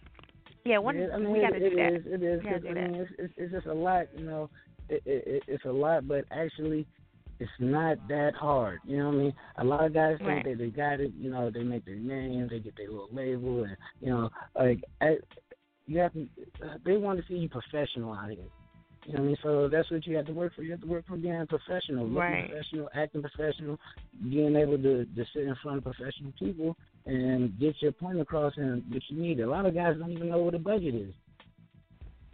yeah, 0.66 0.78
one 0.80 0.98
Yeah, 0.98 1.08
I 1.14 1.18
mean, 1.20 1.32
we 1.32 1.40
gotta 1.40 1.58
it, 1.58 1.70
do 1.70 1.76
that. 1.76 1.94
It 1.94 1.96
is. 1.96 2.06
It 2.08 2.24
is. 2.24 2.38
We 2.44 2.44
gotta 2.50 2.60
'cause, 2.60 2.62
do 2.64 2.70
I 2.70 2.74
mean, 2.74 2.96
it's, 2.96 3.12
it's 3.20 3.34
it's 3.38 3.52
just 3.54 3.68
a 3.68 3.74
lot. 3.74 4.08
You 4.18 4.26
know, 4.26 4.50
it, 4.94 5.02
it, 5.06 5.24
it 5.28 5.44
it's 5.48 5.66
a 5.66 5.72
lot, 5.72 6.08
but 6.08 6.26
actually, 6.32 6.86
it's 7.40 7.52
not 7.60 7.98
that 8.08 8.34
hard. 8.36 8.82
You 8.86 8.98
know 8.98 9.08
what 9.10 9.16
I 9.16 9.18
mean? 9.18 9.34
A 9.58 9.64
lot 9.64 9.86
of 9.86 9.94
guys 9.94 10.18
think 10.18 10.28
Right. 10.28 10.46
that 10.46 10.58
they 10.58 10.70
got 10.70 11.00
it. 11.00 11.12
You 11.18 11.32
know, 11.32 11.50
they 11.50 11.64
make 11.64 11.86
their 11.86 11.96
name, 11.96 12.48
they 12.50 12.60
get 12.60 12.76
their 12.78 12.90
little 12.90 13.10
label, 13.12 13.64
and 13.64 13.78
you 14.00 14.10
know, 14.10 14.30
like 14.56 14.82
I, 15.02 15.18
you 15.88 16.00
have 16.00 16.14
to. 16.14 16.28
They 16.86 16.98
want 16.98 17.20
to 17.20 17.26
see 17.28 17.40
you 17.40 17.50
professional 17.50 18.14
out 18.14 18.30
here. 18.30 18.46
You 19.06 19.14
know 19.14 19.20
what 19.20 19.26
I 19.26 19.28
mean? 19.28 19.38
So 19.44 19.70
that's 19.70 19.92
what 19.92 20.08
you 20.08 20.16
have 20.16 20.28
to 20.28 20.34
work 20.34 20.54
for. 20.56 20.64
You 20.64 20.72
have 20.72 20.82
to 20.82 20.88
work 20.88 21.06
for 21.08 21.18
being 21.18 21.46
professional, 21.48 22.08
looking 22.08 22.20
Right. 22.20 22.48
professional, 22.48 22.90
acting 22.96 23.22
professional, 23.22 23.78
being 24.24 24.56
able 24.56 24.78
to, 24.78 25.06
to 25.06 25.26
sit 25.34 25.44
in 25.44 25.56
front 25.62 25.80
of 25.80 25.84
professional 25.84 26.32
people 26.40 26.78
and 27.06 27.60
get 27.60 27.76
your 27.82 27.92
point 27.92 28.22
across 28.22 28.54
and 28.56 28.82
what 28.90 29.02
you 29.10 29.22
need. 29.22 29.42
A 29.42 29.50
lot 29.50 29.66
of 29.66 29.76
guys 29.76 29.96
don't 30.00 30.12
even 30.12 30.30
know 30.30 30.38
what 30.38 30.54
a 30.56 30.60
budget 30.60 30.96
is. 30.96 31.14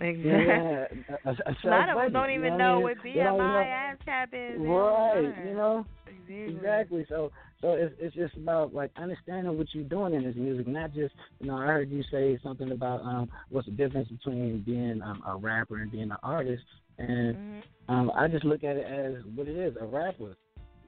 Exactly. 0.02 0.30
Yeah, 0.30 0.86
a, 1.26 1.30
a, 1.30 1.32
a 1.32 1.70
lot 1.70 1.90
of 1.90 1.98
them 1.98 2.12
self-budget, 2.12 2.14
don't 2.14 2.30
even 2.32 2.58
know 2.58 2.80
I 2.80 2.84
what 2.84 2.98
BMI, 3.04 3.98
ASCAP 4.08 4.28
is. 4.34 4.60
Right, 4.62 5.34
you 5.48 5.54
know, 5.54 5.86
Exactly. 6.08 6.56
exactly. 6.56 7.06
So, 7.10 7.32
so 7.62 7.74
it's 7.74 7.94
it's 8.00 8.16
just 8.16 8.36
about 8.38 8.74
like 8.74 8.92
understanding 8.96 9.58
what 9.58 9.68
you're 9.74 9.84
doing 9.84 10.14
in 10.14 10.24
this 10.24 10.36
music, 10.36 10.68
not 10.68 10.94
just 10.94 11.14
you 11.40 11.48
know. 11.48 11.58
I 11.58 11.66
heard 11.66 11.90
you 11.92 12.04
say 12.12 12.40
something 12.44 12.72
about 12.72 13.02
um 13.02 13.30
what's 13.50 13.68
the 13.68 13.74
difference 13.74 14.08
between 14.10 14.62
being 14.66 15.02
um, 15.02 15.22
a 15.28 15.36
rapper 15.36 15.78
and 15.78 15.92
being 15.92 16.12
an 16.12 16.18
artist, 16.24 16.64
and 16.98 17.38
Mm-hmm. 17.38 17.94
um 17.94 18.12
I 18.16 18.28
just 18.28 18.46
look 18.46 18.64
at 18.64 18.78
it 18.78 18.86
as 18.86 19.24
what 19.36 19.48
it 19.48 19.58
is, 19.58 19.76
a 19.80 19.86
rapper. 19.86 20.36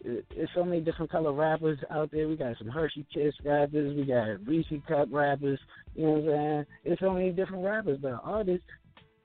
It- 0.03 0.25
It's 0.31 0.51
so 0.56 0.64
many 0.64 0.81
different 0.81 1.11
color 1.11 1.31
rappers 1.33 1.77
out 1.91 2.09
there. 2.11 2.27
We 2.27 2.35
got 2.35 2.57
some 2.57 2.69
Hershey 2.69 3.06
Kiss 3.14 3.33
rappers. 3.43 3.95
We 3.95 4.06
got 4.06 4.45
Reese 4.48 4.65
Cup 4.88 5.09
rappers. 5.11 5.59
You 5.95 6.06
know 6.06 6.11
what 6.14 6.19
I'm 6.19 6.25
saying? 6.25 6.65
There's 6.85 6.99
so 6.99 7.11
many 7.11 7.31
different 7.31 7.64
rappers, 7.65 7.99
but 8.01 8.19
artists 8.23 8.65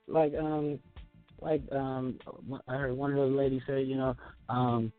like 0.07 0.33
um 0.35 0.79
like 1.41 1.61
um 1.71 2.19
I 2.67 2.75
heard 2.75 2.93
one 2.97 3.11
of 3.11 3.17
the 3.17 3.35
ladies 3.35 3.61
say, 3.67 3.81
you 3.81 3.95
know, 3.97 4.15
um 4.49 4.91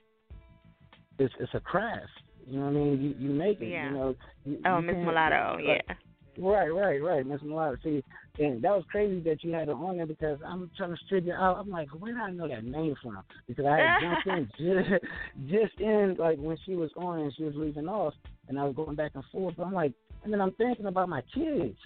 it's 1.19 1.35
it's 1.41 1.55
a 1.55 1.61
craft. 1.61 2.07
You 2.47 2.59
know 2.61 2.67
what 2.67 2.70
I 2.70 2.75
mean? 2.75 3.01
You 3.03 3.28
you 3.28 3.35
make 3.35 3.61
it. 3.61 3.69
Yeah. 3.69 3.91
You 3.91 3.97
know. 3.97 4.15
You, 4.45 4.59
Oh, 4.65 4.81
Miss 4.81 4.97
Mulatto, 4.97 5.57
like- 5.57 5.83
yeah. 5.89 5.95
Right, 6.41 6.69
right, 6.69 7.03
right, 7.03 7.27
Miss 7.27 7.43
Mulatto. 7.43 7.77
See, 7.83 8.05
and 8.39 8.62
that 8.62 8.70
was 8.70 8.85
crazy 8.93 9.19
that 9.28 9.43
you 9.43 9.53
had 9.53 9.67
her 9.67 9.75
on 9.75 9.97
there 9.97 10.07
because 10.07 10.39
I'm 10.47 10.70
trying 10.77 10.91
to 10.95 10.97
figure 11.11 11.37
out. 11.37 11.57
I'm 11.59 11.69
like, 11.69 11.89
where 11.99 12.12
did 12.12 12.20
I 12.20 12.31
know 12.31 12.47
that 12.47 12.62
name 12.62 12.95
from? 13.03 13.19
Because 13.49 13.67
I 13.67 13.77
had 13.77 14.01
jumped 14.01 14.28
in 14.28 14.49
just, 14.57 15.51
just 15.51 15.81
in 15.81 16.15
like 16.17 16.39
when 16.39 16.57
she 16.65 16.77
was 16.77 16.91
on 16.97 17.19
and 17.19 17.35
she 17.37 17.43
was 17.43 17.55
leaving 17.57 17.89
off, 17.89 18.15
and 18.47 18.57
I 18.59 18.62
was 18.65 18.77
going 18.77 18.95
back 18.95 19.12
and 19.17 19.25
forth. 19.33 19.57
But 19.57 19.65
I'm 19.67 19.73
like, 19.73 19.93
and 20.23 20.33
then 20.33 20.41
I'm 20.41 20.53
thinking 20.53 20.87
about 20.87 21.09
my 21.09 21.23
kids, 21.35 21.77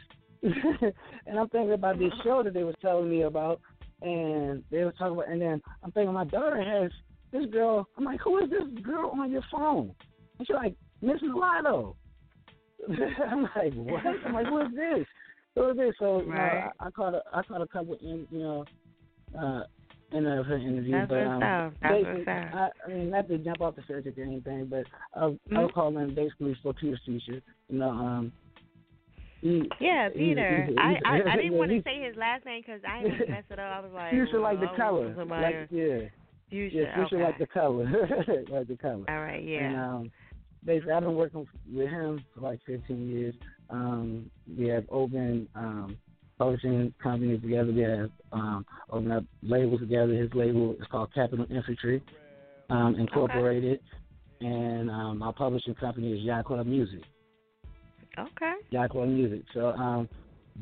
and 1.27 1.39
I'm 1.39 1.49
thinking 1.49 1.73
about 1.73 1.99
this 1.99 2.13
show 2.25 2.43
that 2.43 2.55
they 2.55 2.65
were 2.65 2.75
telling 2.83 3.09
me 3.09 3.23
about, 3.23 3.61
and 4.01 4.65
they 4.71 4.85
were 4.85 4.93
talking 4.93 5.15
about, 5.15 5.29
and 5.29 5.41
then 5.41 5.63
I'm 5.83 5.93
thinking 5.93 6.13
my 6.13 6.25
daughter 6.25 6.63
has 6.63 6.91
this 7.33 7.51
girl. 7.51 7.87
I'm 7.97 8.05
like, 8.05 8.21
who 8.21 8.39
is 8.43 8.51
this 8.51 8.83
girl 8.83 9.13
on 9.17 9.31
your 9.31 9.45
phone? 9.51 9.95
And 10.39 10.47
she's 10.47 10.55
like, 10.55 10.75
Miss 11.01 11.21
Mulatto. 11.23 11.97
I'm 13.31 13.43
like, 13.43 13.75
what? 13.75 14.03
I'm 14.27 14.35
like, 14.35 14.47
who 14.47 14.61
is 14.63 14.69
this? 14.75 15.07
Who 15.55 15.71
is 15.71 15.77
this? 15.77 15.95
So 16.01 16.23
you 16.23 16.29
know, 16.29 16.35
I, 16.35 16.71
I 16.81 16.91
caught 16.91 17.15
a 17.15 17.23
I 17.33 17.43
caught 17.43 17.61
a 17.61 17.67
couple 17.69 17.95
in 18.01 18.27
you 18.31 18.39
know 18.39 18.65
uh 19.39 19.63
in 20.13 20.27
a, 20.27 20.43
her 20.43 20.59
interview, 20.59 20.93
That's 20.93 21.09
but 21.09 21.27
um, 21.27 21.75
basically. 21.81 22.25
I, 22.29 22.69
I 22.85 22.89
mean, 22.89 23.11
not 23.11 23.29
to 23.29 23.39
jump 23.39 23.61
off 23.61 23.77
the 23.77 23.83
subject 23.89 24.19
or 24.19 24.25
anything, 24.25 24.67
but 24.67 24.85
I 25.15 25.27
was, 25.27 25.39
I 25.57 25.61
was 25.61 25.71
calling 25.75 26.15
basically 26.15 26.57
for 26.63 26.75
Peter 26.75 27.01
Fuchsia. 27.07 27.41
You 27.69 27.79
know, 27.79 27.91
um, 27.91 28.33
Yeah, 29.43 30.09
Peter. 30.15 30.69
I, 30.79 30.95
I 31.05 31.33
I 31.33 31.37
didn't 31.37 31.55
want 31.55 31.71
to 31.71 31.83
say 31.85 32.03
his 32.03 32.17
last 32.17 32.45
name 32.47 32.63
because 32.65 32.81
I 32.89 33.03
didn't 33.03 33.29
mess 33.29 33.45
it 33.51 33.59
up. 33.59 33.73
I 33.73 33.81
was 33.81 33.91
like, 33.93 34.13
Fuchsia 34.13 34.39
like 34.39 34.61
the 34.61 34.71
oh, 34.71 34.77
color, 34.77 35.25
like 35.25 35.69
yeah, 35.71 36.09
Fuchsia. 36.49 36.79
yeah, 36.79 36.97
Fuchsia 36.97 37.17
okay. 37.17 37.25
like 37.25 37.39
the 37.39 37.47
color, 37.47 37.85
like 38.51 38.69
the 38.69 38.77
color. 38.77 39.05
All 39.09 39.21
right, 39.21 39.41
And 39.41 39.49
yeah. 39.49 39.87
um, 39.87 40.11
basically, 40.65 40.93
I've 40.93 41.03
been 41.03 41.17
working 41.17 41.47
with 41.73 41.89
him 41.89 42.25
for 42.35 42.41
like 42.41 42.61
15 42.67 43.09
years. 43.11 43.35
Um, 43.69 44.31
we 44.57 44.69
have 44.69 44.85
opened 44.91 45.49
um, 45.57 45.97
publishing 46.39 46.95
companies 47.03 47.41
together. 47.43 47.73
We 47.73 47.83
have 47.83 48.11
um, 48.33 48.65
opened 48.91 49.13
up 49.13 49.25
labels 49.43 49.81
together. 49.81 50.13
His 50.13 50.31
label 50.35 50.75
is 50.75 50.87
called 50.91 51.13
Capital 51.15 51.47
Infantry 51.51 52.03
um, 52.71 52.95
Incorporated, 52.97 53.81
and 54.41 54.89
um, 54.91 55.19
my 55.19 55.33
publishing 55.33 55.75
company 55.75 56.13
is 56.13 56.21
Yacht 56.21 56.45
Club 56.45 56.67
Music. 56.67 57.01
Okay. 58.19 58.53
Club 58.91 59.09
Music. 59.09 59.43
So 59.55 59.69
um, 59.69 60.09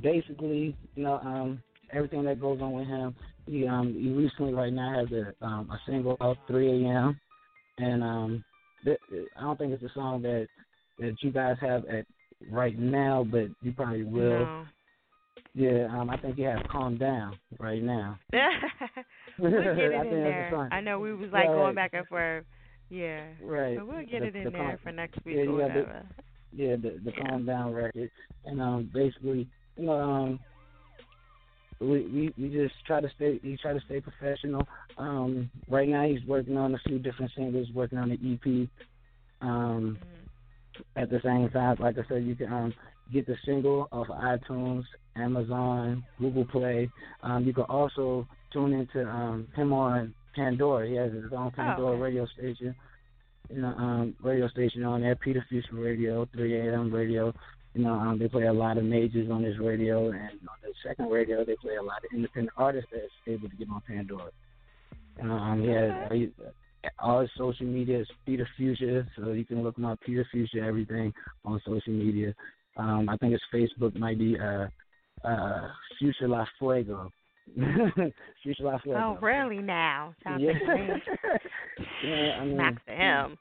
basically, 0.02 0.76
you 0.94 1.02
know, 1.04 1.14
um, 1.18 1.62
everything 1.92 2.24
that 2.24 2.40
goes 2.40 2.60
on 2.60 2.72
with 2.72 2.86
him. 2.86 3.14
He 3.46 3.66
um, 3.66 3.92
he 3.98 4.10
recently 4.10 4.52
right 4.54 4.72
now 4.72 4.98
has 5.00 5.08
a 5.12 5.44
um, 5.44 5.70
a 5.70 5.78
single 5.90 6.16
out 6.20 6.36
3 6.46 6.84
a.m. 6.84 7.18
and 7.78 8.02
um, 8.04 8.44
th- 8.84 8.98
I 9.36 9.40
don't 9.42 9.58
think 9.58 9.72
it's 9.72 9.82
a 9.82 9.92
song 9.94 10.22
that 10.22 10.46
that 10.98 11.16
you 11.22 11.32
guys 11.32 11.56
have 11.60 11.84
at 11.86 12.06
right 12.50 12.78
now, 12.78 13.26
but 13.28 13.48
you 13.62 13.72
probably 13.72 14.04
will. 14.04 14.40
No. 14.44 14.64
Yeah, 15.52 15.88
um, 15.90 16.10
I 16.10 16.16
think 16.18 16.38
you 16.38 16.44
have 16.44 16.60
"Calm 16.70 16.96
Down" 16.96 17.36
right 17.58 17.82
now. 17.82 18.18
we'll 19.38 19.50
get 19.50 19.66
it 19.66 20.06
in 20.06 20.10
there. 20.10 20.68
I 20.70 20.80
know 20.80 21.00
we 21.00 21.12
was 21.12 21.30
like 21.32 21.48
Right. 21.48 21.54
going 21.56 21.74
back 21.74 21.90
and 21.94 22.06
forth. 22.06 22.44
Yeah. 22.88 23.24
Right. 23.42 23.76
But 23.76 23.88
we'll 23.88 24.00
get 24.06 24.20
The- 24.20 24.26
it 24.28 24.36
in 24.36 24.44
the 24.44 24.50
there 24.50 24.62
calm- 24.62 24.78
for 24.84 24.92
next 24.92 25.24
week 25.24 25.36
yeah, 25.38 25.42
or 25.50 25.58
got 25.58 25.74
the- 25.74 25.80
whatever. 25.80 26.06
Yeah, 26.52 26.76
the 26.76 27.00
the 27.04 27.12
Calm 27.12 27.46
Down 27.46 27.72
record, 27.72 28.10
and 28.44 28.60
um, 28.60 28.90
basically, 28.92 29.48
you 29.76 29.86
know, 29.86 29.92
um, 29.92 30.40
we 31.80 32.02
we 32.06 32.34
we 32.36 32.48
just 32.48 32.74
try 32.86 33.00
to 33.00 33.08
stay. 33.16 33.40
We 33.42 33.56
try 33.56 33.72
to 33.72 33.80
stay 33.86 34.00
professional. 34.00 34.66
Um, 34.98 35.50
right 35.68 35.88
now, 35.88 36.06
he's 36.06 36.24
working 36.26 36.56
on 36.56 36.74
a 36.74 36.78
few 36.86 36.98
different 36.98 37.32
singles, 37.36 37.68
working 37.74 37.98
on 37.98 38.08
the 38.08 38.14
EP. 38.14 38.68
Um, 39.40 39.98
at 40.96 41.10
the 41.10 41.20
same 41.24 41.48
time, 41.50 41.76
like 41.80 41.96
I 41.98 42.02
said, 42.08 42.24
you 42.24 42.34
can 42.34 42.52
um 42.52 42.74
get 43.12 43.26
the 43.26 43.36
single 43.44 43.88
off 43.92 44.08
of 44.10 44.16
iTunes, 44.16 44.84
Amazon, 45.16 46.04
Google 46.18 46.44
Play. 46.44 46.90
Um, 47.22 47.44
you 47.44 47.52
can 47.52 47.64
also 47.64 48.26
tune 48.52 48.72
into 48.72 49.08
um 49.08 49.48
him 49.54 49.72
on 49.72 50.14
Pandora. 50.34 50.88
He 50.88 50.94
has 50.94 51.12
his 51.12 51.32
own 51.32 51.50
Pandora 51.52 51.92
okay. 51.92 52.02
radio 52.02 52.26
station. 52.26 52.74
You 53.52 53.62
know, 53.62 53.74
um, 53.76 54.14
radio 54.22 54.48
station 54.48 54.84
on 54.84 55.00
there, 55.00 55.16
Peter 55.16 55.44
Fuchsia 55.48 55.74
Radio, 55.74 56.26
3 56.32 56.68
a.m. 56.68 56.92
radio. 56.92 57.34
You 57.74 57.82
know, 57.84 57.94
um, 57.94 58.18
they 58.18 58.28
play 58.28 58.46
a 58.46 58.52
lot 58.52 58.78
of 58.78 58.84
majors 58.84 59.30
on 59.30 59.42
this 59.42 59.58
radio, 59.58 60.10
and 60.10 60.40
on 60.48 60.58
the 60.62 60.72
second 60.86 61.10
radio, 61.10 61.44
they 61.44 61.56
play 61.56 61.76
a 61.76 61.82
lot 61.82 61.98
of 61.98 62.12
independent 62.12 62.52
artists 62.56 62.90
that's 62.92 63.06
able 63.26 63.48
to 63.48 63.56
get 63.56 63.68
on 63.68 63.82
Pandora. 63.86 64.30
Um, 65.22 65.62
he, 66.10 66.30
all 66.98 67.20
his 67.20 67.30
social 67.36 67.66
media 67.66 68.00
is 68.00 68.08
Peter 68.24 68.48
Fuchsia, 68.56 69.06
so 69.16 69.32
you 69.32 69.44
can 69.44 69.62
look 69.62 69.76
him 69.76 69.84
up, 69.84 70.00
Peter 70.04 70.26
Fuchsia, 70.32 70.60
everything 70.60 71.12
on 71.44 71.60
social 71.66 71.92
media. 71.92 72.34
Um, 72.76 73.08
I 73.08 73.16
think 73.16 73.32
his 73.32 73.42
Facebook 73.52 73.96
might 73.98 74.18
be 74.18 74.38
uh, 74.38 74.66
uh, 75.24 75.68
Fuchsia 75.98 76.26
La 76.26 76.46
Fuego. 76.58 77.10
Fuchsia 78.44 78.62
La 78.62 78.78
Fuego. 78.78 78.98
Oh, 78.98 79.18
really 79.20 79.58
now? 79.58 80.14
Sounds 80.24 80.42
Yeah. 80.42 80.52
like 80.52 81.02
yeah, 82.04 82.38
I 82.40 82.44
mean, 82.44 82.56
Max 82.56 82.80
to 82.86 82.92
him. 82.92 83.38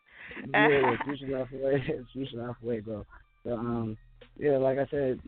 yeah, 0.54 0.96
Fuchsia 1.06 1.26
La 1.28 1.46
Fuego. 1.46 2.06
Fuchsia 2.14 2.36
La 2.38 2.54
Fuego. 2.62 3.06
So, 3.44 3.54
um, 3.54 3.98
yeah, 4.38 4.58
like 4.58 4.78
I 4.78 4.86
said, 4.90 5.20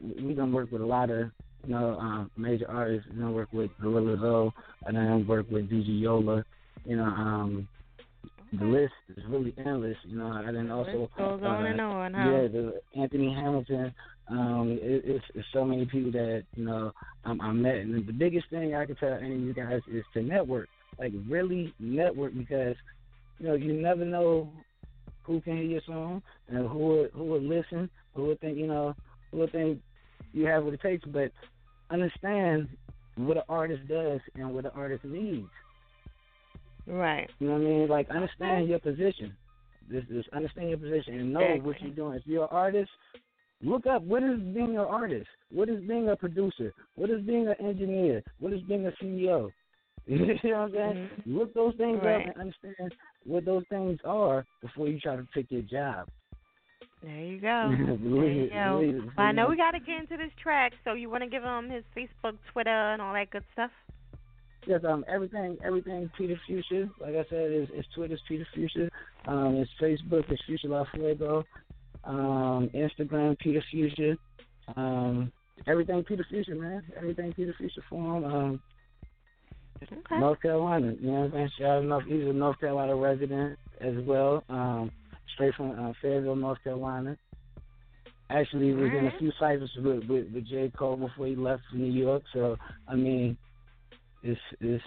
we 0.00 0.34
gonna 0.34 0.52
work 0.54 0.70
with 0.70 0.82
a 0.82 0.86
lot 0.86 1.10
of 1.10 1.30
you 1.64 1.70
know 1.74 1.96
um, 1.98 2.30
major 2.36 2.68
artists. 2.70 3.08
You 3.12 3.20
know, 3.20 3.30
work 3.30 3.48
with 3.52 3.70
Gorilla 3.80 4.18
Zoe, 4.20 4.52
and 4.86 4.96
then 4.96 5.26
work 5.26 5.46
with 5.50 5.70
DJ 5.70 6.00
Yola. 6.00 6.44
You 6.84 6.96
know, 6.96 7.04
um, 7.04 7.68
the 8.58 8.64
list 8.64 8.92
is 9.16 9.22
really 9.28 9.54
endless. 9.58 9.96
You 10.04 10.18
know, 10.18 10.32
and 10.32 10.56
then 10.56 10.70
also 10.70 11.08
goes 11.16 11.40
on 11.42 11.66
uh, 11.66 11.68
and 11.68 11.80
on, 11.80 12.14
huh? 12.14 12.30
Yeah, 12.30 12.48
the 12.48 12.80
Anthony 12.98 13.32
Hamilton. 13.32 13.94
Um, 14.30 14.78
it, 14.80 15.02
it's, 15.04 15.24
it's 15.34 15.48
so 15.52 15.64
many 15.64 15.86
people 15.86 16.12
that 16.12 16.44
you 16.54 16.64
know 16.64 16.92
um, 17.24 17.40
I 17.40 17.52
met, 17.52 17.76
and 17.76 18.06
the 18.06 18.12
biggest 18.12 18.48
thing 18.50 18.74
I 18.74 18.86
can 18.86 18.96
tell 18.96 19.14
any 19.14 19.34
of 19.34 19.40
you 19.40 19.54
guys 19.54 19.80
is 19.90 20.04
to 20.14 20.22
network. 20.22 20.68
Like 20.98 21.12
really 21.28 21.74
network 21.80 22.34
because 22.36 22.76
you 23.38 23.48
know 23.48 23.54
you 23.54 23.72
never 23.72 24.04
know 24.04 24.52
who 25.22 25.40
can 25.40 25.56
hear 25.56 25.64
your 25.64 25.80
song 25.86 26.22
and 26.48 26.68
who 26.68 26.78
would, 26.78 27.10
who 27.12 27.24
would 27.24 27.42
listen, 27.42 27.90
who 28.14 28.26
would 28.26 28.40
think 28.40 28.56
you 28.56 28.66
know 28.66 28.94
who 29.30 29.38
would 29.38 29.52
think 29.52 29.80
you 30.32 30.46
have 30.46 30.64
what 30.64 30.74
it 30.74 30.80
takes. 30.80 31.04
But 31.06 31.32
understand 31.90 32.68
what 33.16 33.36
an 33.36 33.42
artist 33.48 33.86
does 33.88 34.20
and 34.36 34.54
what 34.54 34.64
an 34.64 34.72
artist 34.74 35.04
needs. 35.04 35.48
Right. 36.86 37.28
You 37.38 37.48
know 37.48 37.54
what 37.54 37.62
I 37.62 37.64
mean? 37.64 37.88
Like 37.88 38.10
understand 38.10 38.68
your 38.68 38.78
position. 38.78 39.34
This 39.88 40.04
is 40.08 40.24
understand 40.32 40.68
your 40.68 40.78
position 40.78 41.18
and 41.18 41.32
know 41.32 41.40
Exactly. 41.40 41.66
what 41.66 41.80
you're 41.80 41.90
doing. 41.90 42.14
If 42.14 42.22
you're 42.26 42.44
an 42.44 42.48
artist, 42.52 42.90
look 43.62 43.86
up 43.86 44.02
what 44.02 44.22
is 44.22 44.38
being 44.54 44.70
an 44.70 44.78
artist. 44.78 45.28
What 45.52 45.68
is 45.68 45.80
being 45.86 46.08
a 46.08 46.16
producer? 46.16 46.72
What 46.96 47.10
is 47.10 47.20
being 47.22 47.48
an 47.48 47.54
engineer? 47.66 48.22
What 48.38 48.52
is 48.52 48.60
being 48.62 48.86
a 48.86 48.92
CEO? 49.02 49.50
you 50.06 50.18
know 50.18 50.34
what 50.42 50.54
I'm 50.54 50.72
saying? 50.72 51.10
Look 51.26 51.54
those 51.54 51.74
things 51.76 51.98
Mm-hmm. 51.98 52.06
Right. 52.06 52.28
up 52.28 52.34
and 52.36 52.40
understand 52.40 52.94
what 53.26 53.44
those 53.44 53.64
things 53.68 53.98
are 54.04 54.44
before 54.62 54.88
you 54.88 54.98
try 54.98 55.16
to 55.16 55.26
pick 55.34 55.46
your 55.50 55.62
job. 55.62 56.08
There 57.02 57.16
you 57.16 57.40
go. 57.40 57.70
there 57.76 58.32
you 58.32 58.50
go. 58.50 59.10
Well, 59.16 59.26
I 59.26 59.32
know 59.32 59.48
we 59.48 59.56
got 59.56 59.70
to 59.72 59.80
get 59.80 59.98
into 60.00 60.16
this 60.16 60.32
track, 60.42 60.72
so 60.84 60.92
you 60.94 61.08
want 61.10 61.22
to 61.24 61.30
give 61.30 61.42
him 61.42 61.70
his 61.70 61.84
Facebook, 61.96 62.36
Twitter, 62.52 62.92
and 62.92 63.00
all 63.00 63.12
that 63.14 63.30
good 63.30 63.44
stuff? 63.52 63.70
Yes, 64.66 64.80
um, 64.86 65.04
everything, 65.08 65.56
everything 65.64 66.10
Peter 66.18 66.38
Fuchsia. 66.46 66.90
Like 67.00 67.14
I 67.14 67.24
said, 67.30 67.50
is 67.52 67.68
is 67.74 67.84
Twitter's 67.94 68.20
Peter 68.28 68.46
Fuchsia. 68.54 68.90
Um, 69.26 69.56
it's 69.56 69.70
Facebook 69.80 70.30
is 70.30 70.38
Fuchsia 70.46 70.68
La 70.68 70.84
Fuego. 70.94 71.44
Um, 72.04 72.70
Instagram 72.74 73.38
Peter 73.38 73.62
Fuchsia. 73.70 74.16
Um, 74.76 75.32
everything 75.66 76.02
Peter 76.04 76.24
Fuchsia, 76.30 76.54
man. 76.54 76.82
Everything 76.96 77.32
Peter 77.32 77.54
Fuchsia 77.58 77.80
form. 77.88 78.24
Um, 78.24 78.62
North 80.10 80.40
Carolina. 80.42 80.94
You 81.00 81.10
know 81.10 81.20
what 81.20 81.24
I'm 81.24 81.32
saying? 81.32 81.50
Shout 81.58 81.90
out 81.90 82.02
He's 82.04 82.26
a 82.26 82.32
North 82.32 82.60
Carolina 82.60 82.94
resident 82.96 83.58
as 83.80 83.94
well. 84.04 84.44
Um, 84.48 84.90
straight 85.34 85.54
from 85.54 85.70
uh, 85.70 85.92
Fayetteville, 86.02 86.36
North 86.36 86.62
Carolina. 86.62 87.16
Actually, 88.28 88.72
was 88.74 88.90
in 88.96 89.06
a 89.06 89.18
few 89.18 89.32
cyphers 89.40 89.70
with, 89.76 90.04
with 90.04 90.32
with 90.32 90.46
J 90.46 90.70
Cole 90.78 90.96
before 90.96 91.26
he 91.26 91.34
left 91.34 91.62
for 91.70 91.78
New 91.78 91.90
York. 91.90 92.22
So 92.32 92.56
I 92.86 92.94
mean, 92.94 93.36
it's 94.22 94.40
it's 94.60 94.84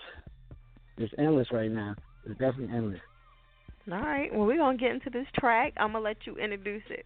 it's 0.98 1.14
endless 1.18 1.52
right 1.52 1.72
now. 1.72 1.96
It's 2.26 2.40
definitely 2.40 2.76
endless. 2.76 3.00
All 3.92 4.00
right. 4.00 4.34
Well, 4.34 4.46
we're 4.48 4.58
going 4.58 4.78
to 4.78 4.84
get 4.84 4.94
into 4.94 5.10
this 5.10 5.28
track. 5.38 5.74
I'm 5.78 5.92
going 5.92 6.04
to 6.04 6.10
let 6.10 6.18
you 6.26 6.38
introduce 6.38 6.84
it. 6.90 7.06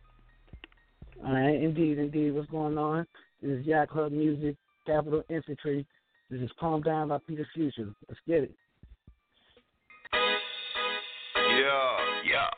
All 1.25 1.33
right, 1.33 1.55
indeed, 1.55 1.97
indeed. 1.97 2.35
What's 2.35 2.49
going 2.49 2.77
on? 2.77 3.07
This 3.41 3.59
is 3.59 3.65
Yacht 3.65 3.89
Club 3.89 4.11
Music, 4.11 4.55
Capital 4.85 5.23
Infantry. 5.29 5.85
This 6.29 6.41
is 6.41 6.51
Calm 6.59 6.81
Down 6.81 7.07
by 7.09 7.17
Peter 7.27 7.47
Fuchsia. 7.55 7.87
Let's 8.07 8.19
get 8.27 8.43
it. 8.43 8.51
Yeah, 10.13 11.97
yeah. 12.29 12.49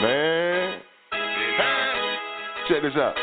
Man. 0.00 0.80
Check 2.68 2.82
this 2.82 2.92
out. 2.96 3.14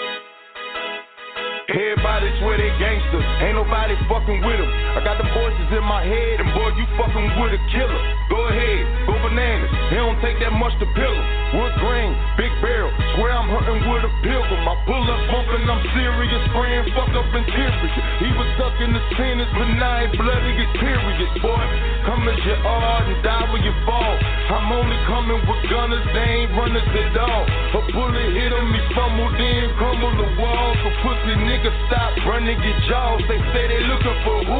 Everybody 1.65 2.29
swear 2.37 2.61
they 2.61 2.69
gangsters, 2.77 3.25
ain't 3.41 3.57
nobody 3.57 3.97
fucking 4.05 4.37
with 4.45 4.61
them. 4.61 4.69
I 4.69 5.01
got 5.01 5.17
the 5.17 5.25
voices 5.33 5.65
in 5.73 5.81
my 5.81 6.05
head, 6.05 6.45
and 6.45 6.53
boy, 6.53 6.69
you 6.77 6.85
fucking 6.93 7.41
with 7.41 7.57
a 7.57 7.61
killer. 7.73 8.01
Go 8.29 8.37
ahead, 8.53 9.09
go 9.09 9.17
bananas. 9.17 9.73
It 9.89 9.97
don't 9.97 10.21
take 10.21 10.37
that 10.45 10.53
much 10.53 10.77
to 10.77 10.85
pill 10.93 11.09
'em. 11.09 11.25
Wood 11.57 11.73
grain, 11.81 12.13
big 12.37 12.53
barrel. 12.61 12.93
Swear 13.17 13.33
I'm 13.33 13.49
hunting 13.49 13.81
with 13.81 14.05
a 14.05 14.13
pilgrim. 14.21 14.61
I 14.61 14.77
pull 14.85 15.09
up 15.09 15.21
bumping, 15.25 15.65
I'm 15.65 15.81
serious, 15.97 16.43
spraying 16.53 16.85
fuck 16.93 17.09
up 17.17 17.33
interior. 17.33 17.73
He 18.21 18.29
was 18.37 18.45
stuck 18.61 18.77
in 18.85 18.93
the 18.93 19.01
sentence, 19.17 19.49
but 19.57 19.65
now 19.81 20.05
he 20.05 20.07
bloody 20.13 20.53
get 20.61 20.69
period. 20.77 21.41
Boy, 21.41 21.65
come 22.05 22.29
as 22.29 22.45
you 22.45 22.61
are 22.61 23.01
and 23.09 23.23
die 23.25 23.49
when 23.49 23.65
you 23.65 23.73
fall. 23.89 24.13
I'm 24.53 24.69
only 24.69 24.99
coming 25.09 25.41
with 25.49 25.61
gunners, 25.73 26.05
they 26.13 26.45
ain't 26.45 26.53
runners 26.53 26.85
at 26.93 27.17
all. 27.17 27.45
A 27.73 27.81
bullet 27.89 28.29
hit 28.37 28.53
him, 28.53 28.69
he 28.69 28.81
fumbled 28.93 29.33
in, 29.33 29.73
crumbled 29.81 30.17
the 30.21 30.29
wall. 30.37 30.75
So 30.83 30.89
pussy 31.01 31.33
niggas 31.33 31.54
stop 31.87 32.11
running 32.25 32.59
your 32.59 32.79
jaws. 32.89 33.21
They 33.29 33.39
say 33.53 33.63
they 33.69 33.81
looking 33.87 34.17
for 34.25 34.39
who? 34.43 34.59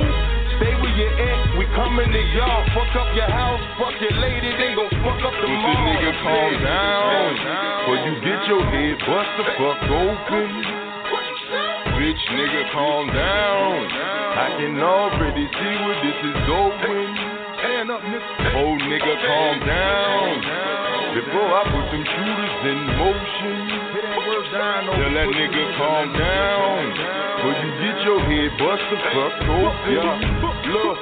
Stay 0.56 0.72
where 0.80 0.95
you 0.95 1.09
at, 1.11 1.57
we 1.59 1.65
coming 1.75 2.07
to 2.07 2.24
y'all. 2.32 2.64
Fuck 2.72 2.95
up 2.95 3.11
your 3.11 3.27
house, 3.27 3.59
fuck 3.75 3.91
your 3.99 4.15
lady, 4.24 4.56
then 4.56 4.75
go 4.80 4.88
fuck 5.03 5.19
up 5.19 5.35
the 5.35 5.48
mall. 5.51 5.75
nigga 5.83 6.11
calm 6.24 6.53
down, 6.64 7.32
or 7.91 7.95
you 8.07 8.14
get 8.24 8.40
your 8.48 8.64
head 8.64 8.95
bust 9.03 9.32
the 9.35 9.45
fuck 9.59 9.82
open. 9.91 10.49
Bitch 11.99 12.24
nigga 12.40 12.72
calm 12.72 13.07
down, 13.11 13.83
I 13.91 14.48
can 14.56 14.80
already 14.80 15.43
see 15.43 15.75
where 15.83 15.99
this 15.99 16.19
is 16.24 16.38
going. 16.48 17.11
Oh 18.56 18.77
nigga 18.80 19.15
calm 19.27 19.56
down, 19.67 20.40
before 21.19 21.51
I 21.51 21.64
put 21.67 21.85
them 21.91 22.03
shooters 22.15 22.56
in 22.64 22.80
motion. 22.95 23.84
Tell 24.56 25.11
that 25.11 25.27
nigga 25.35 25.64
calm 25.75 26.16
down. 26.16 26.88
Or 27.43 27.51
you 27.59 27.69
get 27.84 27.98
your 28.08 28.19
head 28.24 28.56
bust 28.56 28.88
the 28.88 28.98
fuck 29.11 29.35
open. 29.51 29.92
Yeah. 29.92 30.16
Look, 30.72 31.00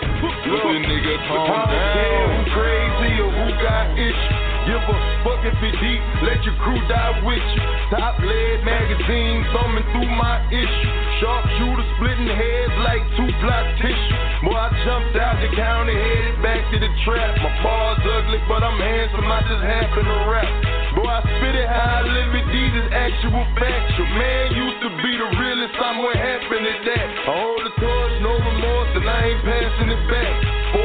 look, 0.50 0.74
nigga 0.82 1.16
calm 1.30 1.70
down. 1.70 2.46
Who 2.46 2.50
crazy 2.50 3.22
or 3.22 3.30
who 3.30 3.46
got 3.62 3.94
issues? 3.94 4.53
Give 4.64 4.80
a 4.80 4.96
fuck 5.28 5.44
if 5.44 5.60
it 5.60 5.76
deep, 5.76 6.02
let 6.24 6.40
your 6.48 6.56
crew 6.64 6.80
die 6.88 7.20
with 7.28 7.44
you. 7.44 7.64
Top 7.92 8.16
lead 8.24 8.64
magazine 8.64 9.44
thumbing 9.52 9.84
through 9.92 10.08
my 10.16 10.40
issue. 10.48 10.92
Sharpshooter 11.20 11.88
splitting 12.00 12.32
heads 12.32 12.76
like 12.88 13.04
two 13.20 13.28
plot 13.44 13.66
tissue. 13.84 14.20
Boy, 14.48 14.56
I 14.56 14.72
jumped 14.88 15.16
out 15.20 15.40
the 15.44 15.52
county, 15.56 15.96
headed 15.96 16.40
back 16.40 16.64
to 16.72 16.78
the 16.80 16.92
trap. 17.04 17.44
My 17.44 17.52
bars 17.60 18.00
ugly, 18.08 18.40
but 18.48 18.64
I'm 18.64 18.80
handsome, 18.80 19.28
I 19.28 19.40
just 19.52 19.64
happen 19.68 20.04
to 20.08 20.18
rap. 20.32 20.52
Boy, 20.96 21.12
I 21.12 21.20
spit 21.28 21.56
it 21.60 21.68
how 21.68 22.00
I 22.00 22.08
live 22.08 22.32
it, 22.32 22.48
these 22.52 22.74
is 22.80 22.88
actual 22.92 23.44
facts. 23.60 24.00
Your 24.00 24.12
man 24.16 24.46
used 24.52 24.80
to 24.80 24.90
be 25.00 25.12
the 25.16 25.30
realest, 25.44 25.76
I'm 25.76 26.04
what 26.04 26.16
happened 26.16 26.64
to 26.64 26.76
that. 26.88 27.08
I 27.24 27.36
hold 27.36 27.62
the 27.68 27.74
torch, 27.84 28.16
no 28.24 28.32
remorse, 28.32 28.92
and 28.96 29.08
I 29.12 29.20
ain't 29.28 29.44
passing 29.44 29.92
it 29.92 30.04
back. 30.08 30.36
While, 30.76 30.83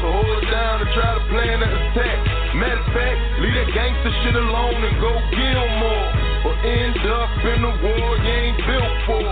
so 0.00 0.08
hold 0.08 0.32
it 0.40 0.48
down 0.48 0.80
and 0.80 0.90
try 0.96 1.10
to 1.12 1.22
plan 1.28 1.60
an 1.60 1.68
attack. 1.68 2.18
Matter 2.56 2.80
of 2.80 2.88
fact, 2.96 3.18
leave 3.44 3.52
that 3.52 3.70
gangster 3.76 4.12
shit 4.24 4.34
alone 4.34 4.80
and 4.80 4.96
go 4.96 5.12
kill 5.28 5.64
more. 5.76 6.06
Or 6.48 6.54
end 6.64 6.96
up 7.04 7.32
in 7.44 7.60
a 7.68 7.72
war 7.84 8.12
you 8.16 8.32
ain't 8.32 8.58
built 8.64 8.94
for. 9.04 9.28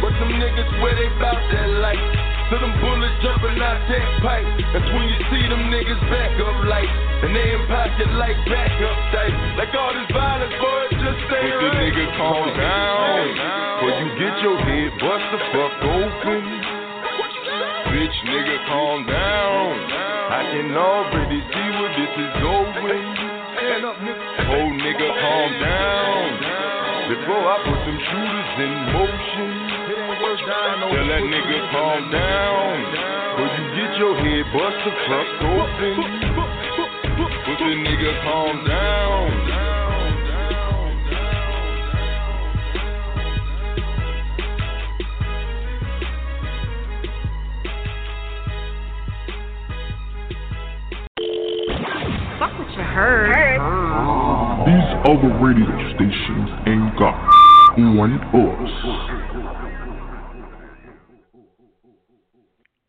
But 0.00 0.12
them 0.16 0.32
niggas 0.40 0.68
swear 0.80 0.96
they 0.96 1.12
bout 1.20 1.36
that 1.36 1.70
life. 1.84 2.08
So 2.48 2.56
them 2.56 2.72
bullets 2.80 3.20
jumping 3.20 3.60
out 3.60 3.84
that 3.84 4.08
pipe. 4.24 4.48
That's 4.72 4.88
when 4.96 5.04
you 5.12 5.18
see 5.28 5.44
them 5.44 5.68
niggas 5.68 6.02
back 6.08 6.32
up 6.40 6.56
light. 6.64 6.92
And 7.28 7.36
they 7.36 7.52
in 7.52 7.62
pocket 7.68 8.08
like 8.16 8.38
backup 8.48 8.98
type. 9.12 9.36
Like 9.60 9.72
all 9.76 9.92
this 9.92 10.08
violence, 10.08 10.56
boy, 10.56 10.84
just 10.96 11.20
stay 11.28 11.44
But 11.52 11.60
the 11.60 11.70
nigga 11.76 12.04
calm 12.16 12.48
down. 12.56 13.28
Or 13.84 13.90
you 13.92 14.08
get 14.16 14.34
your 14.40 14.56
head 14.56 14.90
bust 14.96 15.26
the 15.36 15.40
fuck 15.52 15.74
open. 15.84 16.77
Bitch 17.98 18.14
nigga 18.30 18.58
calm 18.70 19.06
down. 19.10 19.74
I 20.30 20.46
can 20.54 20.70
already 20.70 21.42
see 21.50 21.68
where 21.82 21.90
this 21.98 22.14
is 22.14 22.32
going. 22.46 22.78
Oh 24.54 24.66
nigga 24.70 25.08
calm 25.18 25.50
down. 25.58 26.30
Before 27.10 27.42
I 27.42 27.58
put 27.66 27.80
them 27.90 27.98
shooters 27.98 28.54
in 28.62 28.72
motion. 28.94 29.50
Tell 30.46 31.06
that 31.10 31.24
nigga 31.26 31.58
calm 31.74 32.02
down. 32.14 32.76
Or 33.34 33.50
you 33.58 33.66
get 33.74 33.90
your 33.98 34.14
head 34.14 34.46
bust 34.54 34.78
the 34.86 34.92
fuck 35.10 35.30
open. 35.58 35.98
But 37.18 37.58
the 37.58 37.74
nigga 37.82 38.22
calm 38.22 38.64
down. 38.64 39.67
Fuck 52.38 52.56
what 52.56 52.70
you 52.70 52.84
heard. 52.84 53.58
Oh. 53.58 54.62
These 54.64 54.88
other 55.10 55.34
radio 55.42 55.66
stations 55.94 56.48
ain't 56.66 56.96
got 56.96 57.18
on 57.78 58.12
us. 58.12 58.70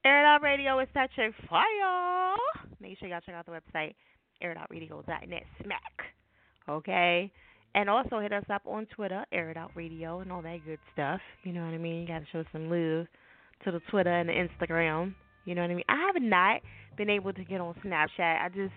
Air 0.05 0.21
It 0.21 0.25
Out 0.27 0.41
Radio 0.43 0.79
is 0.79 0.87
such 0.93 1.11
a 1.17 1.31
fire. 1.47 2.35
Make 2.79 2.99
sure 2.99 3.07
y'all 3.07 3.21
check 3.25 3.33
out 3.33 3.47
the 3.47 3.51
website, 3.51 3.95
airitoutradio.net 4.43 5.43
smack. 5.63 5.81
Okay? 6.67 7.31
And 7.73 7.89
also 7.89 8.19
hit 8.19 8.31
us 8.31 8.45
up 8.53 8.61
on 8.67 8.85
Twitter, 8.95 9.25
Air 9.31 9.49
It 9.49 9.57
Out 9.57 9.71
Radio, 9.73 10.19
and 10.19 10.31
all 10.31 10.43
that 10.43 10.59
good 10.63 10.79
stuff. 10.93 11.21
You 11.43 11.53
know 11.53 11.65
what 11.65 11.73
I 11.73 11.79
mean? 11.79 12.01
You 12.01 12.07
got 12.07 12.19
to 12.19 12.25
show 12.31 12.43
some 12.51 12.69
love 12.69 13.07
to 13.63 13.71
the 13.71 13.79
Twitter 13.89 14.11
and 14.11 14.29
the 14.29 14.33
Instagram. 14.33 15.15
You 15.45 15.55
know 15.55 15.61
what 15.61 15.71
I 15.71 15.75
mean? 15.75 15.85
I 15.89 16.11
have 16.13 16.21
not 16.21 16.61
been 16.97 17.09
able 17.09 17.33
to 17.33 17.43
get 17.43 17.61
on 17.61 17.73
Snapchat. 17.83 18.43
I 18.43 18.49
just. 18.49 18.73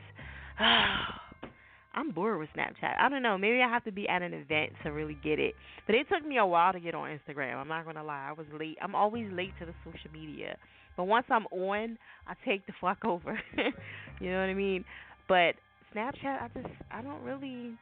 I'm 1.95 2.11
bored 2.11 2.39
with 2.39 2.49
Snapchat. 2.57 2.99
I 2.99 3.09
don't 3.09 3.23
know. 3.23 3.37
Maybe 3.37 3.61
I 3.61 3.69
have 3.69 3.85
to 3.85 3.93
be 3.93 4.09
at 4.09 4.23
an 4.23 4.33
event 4.33 4.73
to 4.83 4.91
really 4.91 5.19
get 5.23 5.39
it. 5.39 5.55
But 5.87 5.95
it 5.95 6.07
took 6.09 6.27
me 6.27 6.39
a 6.39 6.47
while 6.47 6.73
to 6.73 6.81
get 6.81 6.95
on 6.95 7.09
Instagram. 7.09 7.57
I'm 7.57 7.69
not 7.69 7.85
gonna 7.85 8.05
lie. 8.05 8.29
I 8.29 8.33
was 8.33 8.47
late. 8.59 8.79
I'm 8.81 8.95
always 8.95 9.31
late 9.33 9.53
to 9.61 9.67
the 9.67 9.75
social 9.85 10.11
media. 10.13 10.57
But 10.97 11.05
once 11.05 11.27
I'm 11.31 11.47
on, 11.47 11.99
I 12.27 12.35
take 12.47 12.67
the 12.67 12.73
fuck 12.81 13.05
over. 13.05 13.39
you 14.21 14.31
know 14.31 14.41
what 14.41 14.49
I 14.49 14.55
mean? 14.55 14.85
But 15.29 15.55
Snapchat, 15.95 16.43
I 16.43 16.49
just 16.55 16.75
I 16.91 17.03
don't 17.03 17.23
really 17.23 17.77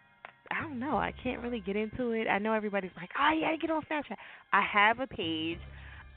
I 0.50 0.62
don't 0.62 0.80
know. 0.80 0.96
I 0.96 1.12
can't 1.22 1.40
really 1.40 1.60
get 1.60 1.76
into 1.76 2.10
it. 2.10 2.26
I 2.26 2.38
know 2.38 2.52
everybody's 2.52 2.90
like, 2.96 3.10
oh 3.18 3.32
yeah, 3.38 3.54
get 3.56 3.70
on 3.70 3.82
Snapchat. 3.90 4.16
I 4.52 4.62
have 4.72 4.98
a 4.98 5.06
page. 5.06 5.58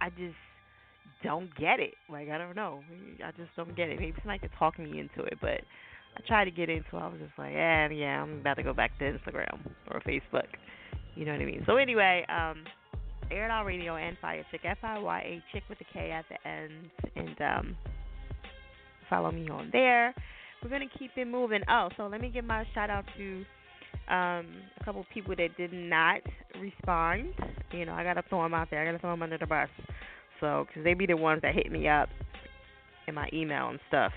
I 0.01 0.09
just 0.09 0.35
don't 1.23 1.55
get 1.55 1.79
it. 1.79 1.93
Like 2.09 2.29
I 2.29 2.37
don't 2.37 2.55
know. 2.55 2.81
I 3.23 3.31
just 3.31 3.55
don't 3.55 3.75
get 3.75 3.89
it. 3.89 3.99
Maybe 3.99 4.13
somebody 4.17 4.39
could 4.39 4.51
talk 4.57 4.79
me 4.79 4.99
into 4.99 5.27
it, 5.27 5.37
but 5.39 5.61
I 6.15 6.21
tried 6.27 6.45
to 6.45 6.51
get 6.51 6.69
into. 6.69 6.95
it. 6.95 6.99
I 6.99 7.07
was 7.07 7.19
just 7.19 7.37
like, 7.37 7.53
yeah, 7.53 7.89
yeah, 7.89 8.21
I'm 8.21 8.39
about 8.39 8.55
to 8.55 8.63
go 8.63 8.73
back 8.73 8.97
to 8.99 9.05
Instagram 9.05 9.59
or 9.91 9.99
Facebook. 10.01 10.47
You 11.15 11.25
know 11.25 11.31
what 11.33 11.41
I 11.41 11.45
mean? 11.45 11.63
So 11.65 11.77
anyway, 11.77 12.25
um, 12.29 12.63
Air 13.31 13.45
It 13.45 13.51
Out 13.51 13.65
Radio 13.65 13.95
and 13.95 14.17
Fire 14.19 14.45
Chick, 14.51 14.61
F 14.63 14.77
I 14.83 14.99
Y 14.99 15.19
A 15.19 15.43
Chick 15.51 15.63
with 15.69 15.79
a 15.81 15.93
K 15.93 16.11
at 16.11 16.25
the 16.29 16.49
end, 16.49 16.89
and 17.15 17.41
um, 17.41 17.77
follow 19.09 19.31
me 19.31 19.47
on 19.49 19.69
there. 19.71 20.13
We're 20.61 20.69
gonna 20.69 20.85
keep 20.97 21.11
it 21.17 21.27
moving. 21.27 21.61
Oh, 21.69 21.89
so 21.97 22.07
let 22.07 22.21
me 22.21 22.29
give 22.29 22.45
my 22.45 22.65
shout 22.73 22.89
out 22.89 23.05
to 23.17 23.45
um, 24.13 24.47
a 24.79 24.83
couple 24.85 25.05
people 25.13 25.35
that 25.35 25.55
did 25.57 25.73
not 25.73 26.21
respond. 26.59 27.33
You 27.71 27.85
know, 27.85 27.93
I 27.93 28.03
gotta 28.03 28.23
throw 28.29 28.43
them 28.43 28.53
out 28.53 28.69
there. 28.69 28.81
I 28.81 28.85
gotta 28.85 28.99
throw 28.99 29.11
them 29.11 29.23
under 29.23 29.37
the 29.37 29.47
bus. 29.47 29.69
So, 30.39 30.65
cause 30.73 30.83
they 30.83 30.93
be 30.93 31.05
the 31.05 31.17
ones 31.17 31.41
that 31.43 31.53
hit 31.53 31.71
me 31.71 31.87
up 31.87 32.09
in 33.07 33.15
my 33.15 33.29
email 33.33 33.69
and 33.69 33.79
stuff, 33.87 34.11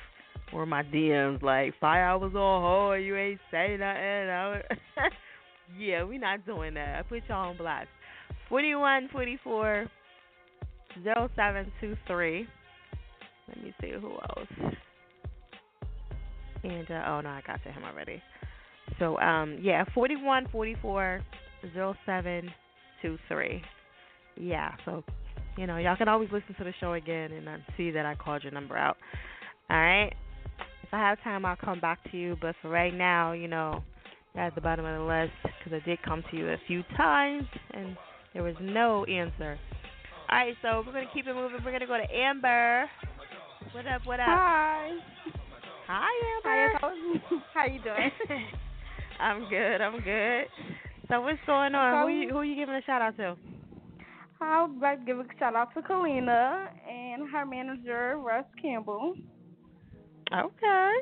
or 0.53 0.67
my 0.67 0.83
DMs 0.83 1.43
like 1.43 1.75
five 1.81 2.01
hours 2.01 2.35
on 2.35 2.63
hold, 2.63 3.03
you 3.03 3.17
ain't 3.17 3.41
say 3.51 3.77
nothing. 3.79 4.63
Yeah, 5.79 6.05
we 6.05 6.19
not 6.19 6.47
doing 6.47 6.75
that. 6.75 6.99
I 6.99 7.03
put 7.03 7.23
y'all 7.29 7.51
on 7.51 7.57
blast. 7.57 7.89
Forty 8.49 8.75
one 8.75 9.09
forty 9.11 9.39
four 9.43 9.87
zero 11.03 11.29
seven 11.35 11.71
two 11.81 11.97
three. 12.07 12.47
Let 13.49 13.63
me 13.63 13.75
see 13.81 13.91
who 13.91 14.13
else. 14.13 14.75
And 16.63 16.91
uh, 16.91 17.05
oh 17.09 17.21
no, 17.21 17.31
I 17.31 17.43
got 17.47 17.63
to 17.65 17.73
him 17.73 17.85
already. 17.85 18.23
So 18.99 19.19
um 19.19 19.59
yeah, 19.61 19.85
forty 19.95 20.17
one 20.17 20.47
forty 20.53 20.77
four 20.81 21.21
zero 21.73 21.95
seven 22.07 22.51
two 23.03 23.19
three. 23.29 23.63
Yeah, 24.37 24.73
so 24.85 25.03
you 25.57 25.67
know 25.67 25.79
y'all 25.79 25.97
can 25.97 26.09
always 26.09 26.31
listen 26.33 26.55
to 26.59 26.65
the 26.65 26.75
show 26.81 26.93
again 26.95 27.33
and 27.33 27.49
uh, 27.49 27.57
see 27.77 27.91
that 27.91 28.07
I 28.07 28.15
called 28.15 28.45
your 28.45 28.53
number 28.53 28.77
out. 28.77 28.97
All 29.69 29.77
right. 29.77 30.13
If 30.87 30.95
I 30.95 30.99
have 30.99 31.21
time, 31.25 31.45
I'll 31.45 31.57
come 31.57 31.81
back 31.81 31.99
to 32.13 32.17
you. 32.17 32.37
But 32.41 32.55
for 32.63 32.69
right 32.69 32.95
now, 32.95 33.33
you 33.33 33.49
know, 33.49 33.83
at 34.37 34.55
the 34.55 34.61
bottom 34.61 34.85
of 34.85 35.01
the 35.01 35.05
list 35.05 35.33
because 35.43 35.81
I 35.83 35.89
did 35.89 36.01
come 36.03 36.23
to 36.31 36.37
you 36.37 36.49
a 36.51 36.57
few 36.69 36.85
times 36.97 37.45
and 37.73 37.97
there 38.33 38.45
was 38.45 38.55
no 38.61 39.05
answer. 39.07 39.59
All 40.31 40.39
right, 40.39 40.55
so 40.63 40.85
we're 40.87 40.93
gonna 40.93 41.11
keep 41.13 41.27
it 41.27 41.35
moving. 41.35 41.59
We're 41.65 41.73
gonna 41.73 41.87
go 41.87 41.97
to 41.97 42.15
Amber. 42.15 42.89
What 43.73 43.87
up? 43.87 44.03
What 44.05 44.21
up? 44.21 44.27
Hi. 44.29 44.93
Hi, 45.89 46.11
Amber. 46.37 46.79
How, 46.81 47.43
how 47.55 47.67
you 47.67 47.81
doing? 47.83 48.11
I'm 49.21 49.49
good. 49.49 49.81
I'm 49.81 50.01
good. 50.03 50.47
So 51.09 51.21
what's 51.21 51.39
going 51.47 51.75
on? 51.75 52.07
Who 52.07 52.15
you 52.15 52.29
um, 52.29 52.35
who 52.35 52.43
you 52.43 52.55
giving 52.55 52.75
a 52.75 52.83
shout 52.83 53.03
out 53.03 53.17
to? 53.17 53.37
I 54.41 54.63
would 54.63 54.79
like 54.81 55.01
to 55.01 55.05
give 55.07 55.19
a 55.19 55.25
shout 55.39 55.57
out 55.57 55.73
to 55.75 55.81
Kalina 55.81 56.69
and 56.89 57.29
her 57.31 57.47
manager 57.47 58.19
Russ 58.19 58.45
Campbell. 58.61 59.15
Okay. 60.33 60.93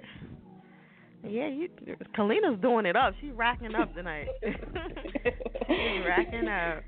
Yeah, 1.27 1.49
you 1.49 1.69
Kalina's 2.17 2.61
doing 2.61 2.85
it 2.85 2.97
up. 2.97 3.15
She's 3.21 3.33
racking 3.35 3.75
up 3.75 3.95
tonight. 3.95 4.29
She's 4.43 6.05
racking 6.07 6.49
up. 6.49 6.83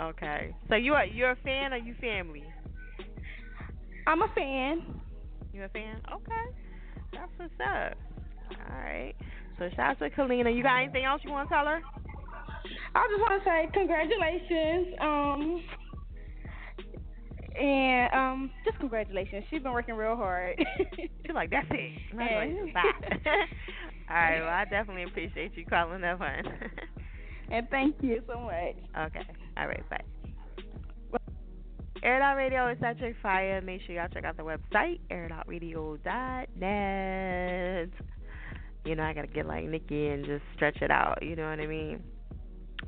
Okay. 0.00 0.54
So 0.68 0.74
you 0.74 0.92
are 0.92 1.06
you're 1.06 1.30
a 1.30 1.36
fan 1.36 1.72
or 1.72 1.78
you 1.78 1.94
family? 2.00 2.44
I'm 4.06 4.20
a 4.20 4.28
fan. 4.34 5.00
You 5.54 5.64
a 5.64 5.68
fan? 5.68 6.00
Okay. 6.12 6.44
That's 7.12 7.30
what's 7.36 7.52
up. 7.60 7.96
All 8.50 8.78
right. 8.82 9.14
So 9.58 9.70
shout 9.76 9.90
out 9.90 9.98
to 10.00 10.10
Kalina. 10.10 10.54
You 10.54 10.62
got 10.62 10.82
anything 10.82 11.04
else 11.04 11.22
you 11.24 11.30
want 11.30 11.48
to 11.48 11.54
tell 11.54 11.64
her? 11.64 11.80
I 12.94 13.08
just 13.10 13.20
want 13.20 13.42
to 13.42 13.48
say 13.48 13.68
congratulations. 13.72 14.94
Um, 15.00 15.62
and 17.56 18.12
um, 18.12 18.50
just 18.64 18.78
congratulations. 18.78 19.44
She's 19.50 19.62
been 19.62 19.72
working 19.72 19.94
real 19.94 20.16
hard. 20.16 20.56
She's 20.96 21.34
like, 21.34 21.50
that's 21.50 21.68
it. 21.70 21.98
Congratulations. 22.10 22.70
Bye. 22.74 22.82
All 24.10 24.16
right. 24.16 24.40
Well, 24.40 24.48
I 24.48 24.64
definitely 24.64 25.04
appreciate 25.04 25.56
you 25.56 25.64
calling 25.64 26.00
that 26.00 26.18
one. 26.18 26.42
and 27.50 27.68
thank 27.70 27.94
you 28.00 28.22
so 28.26 28.40
much. 28.40 28.74
Okay. 29.06 29.22
All 29.56 29.68
right. 29.68 29.88
Bye. 29.88 30.02
Air 32.02 32.20
Out 32.22 32.36
Radio 32.36 32.68
is 32.70 32.76
Electric 32.82 33.14
Fire. 33.22 33.62
Make 33.62 33.80
sure 33.86 33.94
y'all 33.94 34.08
check 34.12 34.24
out 34.24 34.36
the 34.36 34.42
website, 34.42 35.00
airitoutradio.net. 35.10 37.88
You 38.84 38.94
know, 38.94 39.02
I 39.02 39.14
gotta 39.14 39.28
get 39.28 39.46
like 39.46 39.64
Nikki 39.64 40.08
and 40.08 40.26
just 40.26 40.42
stretch 40.54 40.82
it 40.82 40.90
out. 40.90 41.22
You 41.22 41.34
know 41.34 41.48
what 41.48 41.60
I 41.60 41.66
mean? 41.66 42.02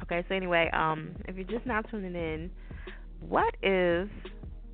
Okay. 0.02 0.22
So 0.28 0.34
anyway, 0.34 0.68
um, 0.74 1.12
if 1.26 1.36
you're 1.36 1.46
just 1.46 1.64
now 1.64 1.80
tuning 1.80 2.14
in, 2.14 2.50
what 3.20 3.54
is 3.62 4.06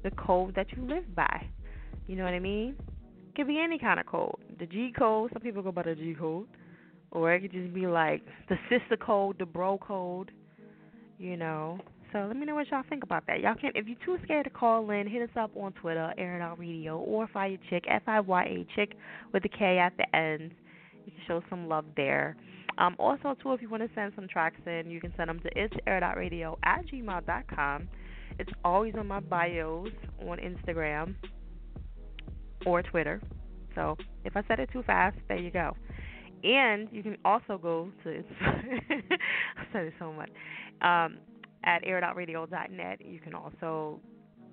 the 0.02 0.10
code 0.12 0.54
that 0.54 0.66
you 0.72 0.84
live 0.86 1.14
by? 1.14 1.46
You 2.06 2.16
know 2.16 2.24
what 2.24 2.34
I 2.34 2.40
mean? 2.40 2.76
It 3.28 3.36
could 3.36 3.46
be 3.46 3.58
any 3.58 3.78
kind 3.78 4.00
of 4.00 4.06
code. 4.06 4.36
The 4.58 4.66
G 4.66 4.92
code. 4.96 5.30
Some 5.32 5.42
people 5.42 5.62
go 5.62 5.72
by 5.72 5.82
the 5.82 5.94
G 5.94 6.14
code, 6.18 6.46
or 7.10 7.32
it 7.32 7.40
could 7.40 7.52
just 7.52 7.72
be 7.72 7.86
like 7.86 8.22
the 8.48 8.56
sister 8.68 8.96
code, 8.96 9.38
the 9.38 9.46
bro 9.46 9.78
code. 9.78 10.30
You 11.18 11.36
know, 11.36 11.78
so 12.12 12.18
let 12.26 12.36
me 12.36 12.44
know 12.44 12.54
what 12.54 12.68
y'all 12.68 12.82
think 12.88 13.02
about 13.02 13.26
that. 13.26 13.40
Y'all 13.40 13.54
can, 13.54 13.72
if 13.74 13.86
you're 13.86 13.96
too 14.04 14.22
scared 14.24 14.44
to 14.44 14.50
call 14.50 14.90
in, 14.90 15.06
hit 15.08 15.22
us 15.22 15.34
up 15.36 15.50
on 15.56 15.72
Twitter, 15.72 16.12
It 16.18 16.42
Out 16.42 16.58
Radio, 16.58 16.98
or 16.98 17.26
Fire 17.28 17.56
Chick, 17.70 17.84
F 17.88 18.02
I 18.06 18.20
Y 18.20 18.42
A 18.42 18.66
Chick 18.76 18.96
with 19.32 19.44
a 19.44 19.48
K 19.48 19.78
at 19.78 19.94
the 19.96 20.16
end. 20.16 20.52
You 21.06 21.12
can 21.12 21.20
show 21.26 21.42
some 21.48 21.68
love 21.68 21.86
there. 21.96 22.36
Um, 22.78 22.96
also, 22.98 23.34
too, 23.42 23.52
if 23.52 23.62
you 23.62 23.68
want 23.68 23.82
to 23.82 23.90
send 23.94 24.12
some 24.14 24.28
tracks 24.28 24.60
in, 24.66 24.90
you 24.90 25.00
can 25.00 25.12
send 25.16 25.30
them 25.30 25.40
to 25.40 25.48
it's 25.56 25.74
air.radio 25.86 26.58
at 26.64 26.86
gmail.com. 26.86 27.88
It's 28.38 28.50
always 28.64 28.94
on 28.98 29.06
my 29.06 29.20
bios 29.20 29.88
on 30.20 30.38
Instagram 30.38 31.14
or 32.66 32.82
Twitter. 32.82 33.20
So 33.74 33.96
if 34.24 34.36
I 34.36 34.42
said 34.48 34.60
it 34.60 34.70
too 34.72 34.82
fast, 34.82 35.16
there 35.28 35.38
you 35.38 35.50
go. 35.50 35.76
And 36.44 36.88
you 36.90 37.02
can 37.02 37.16
also 37.24 37.58
go 37.58 37.90
to, 38.04 38.24
I 38.40 39.72
said 39.72 39.84
it 39.86 39.94
so 39.98 40.12
much. 40.12 40.30
Um, 40.80 41.18
at 41.64 41.84
airitoutradio.net. 41.84 43.00
You 43.04 43.20
can 43.20 43.34
also, 43.34 44.00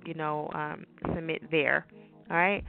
you 0.06 0.14
know, 0.14 0.50
um, 0.54 0.86
submit 1.14 1.50
there. 1.52 1.86
All 2.30 2.38
right. 2.38 2.64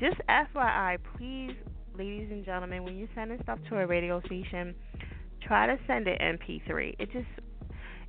Just 0.00 0.16
FYI, 0.28 0.98
please, 1.16 1.54
ladies 1.96 2.28
and 2.30 2.44
gentlemen, 2.44 2.82
when 2.84 2.96
you're 2.96 3.08
sending 3.14 3.38
stuff 3.42 3.58
to 3.70 3.78
a 3.78 3.86
radio 3.86 4.20
station, 4.22 4.74
try 5.46 5.66
to 5.66 5.78
send 5.86 6.08
it 6.08 6.20
MP3. 6.20 6.94
It 6.98 7.12
just 7.12 7.26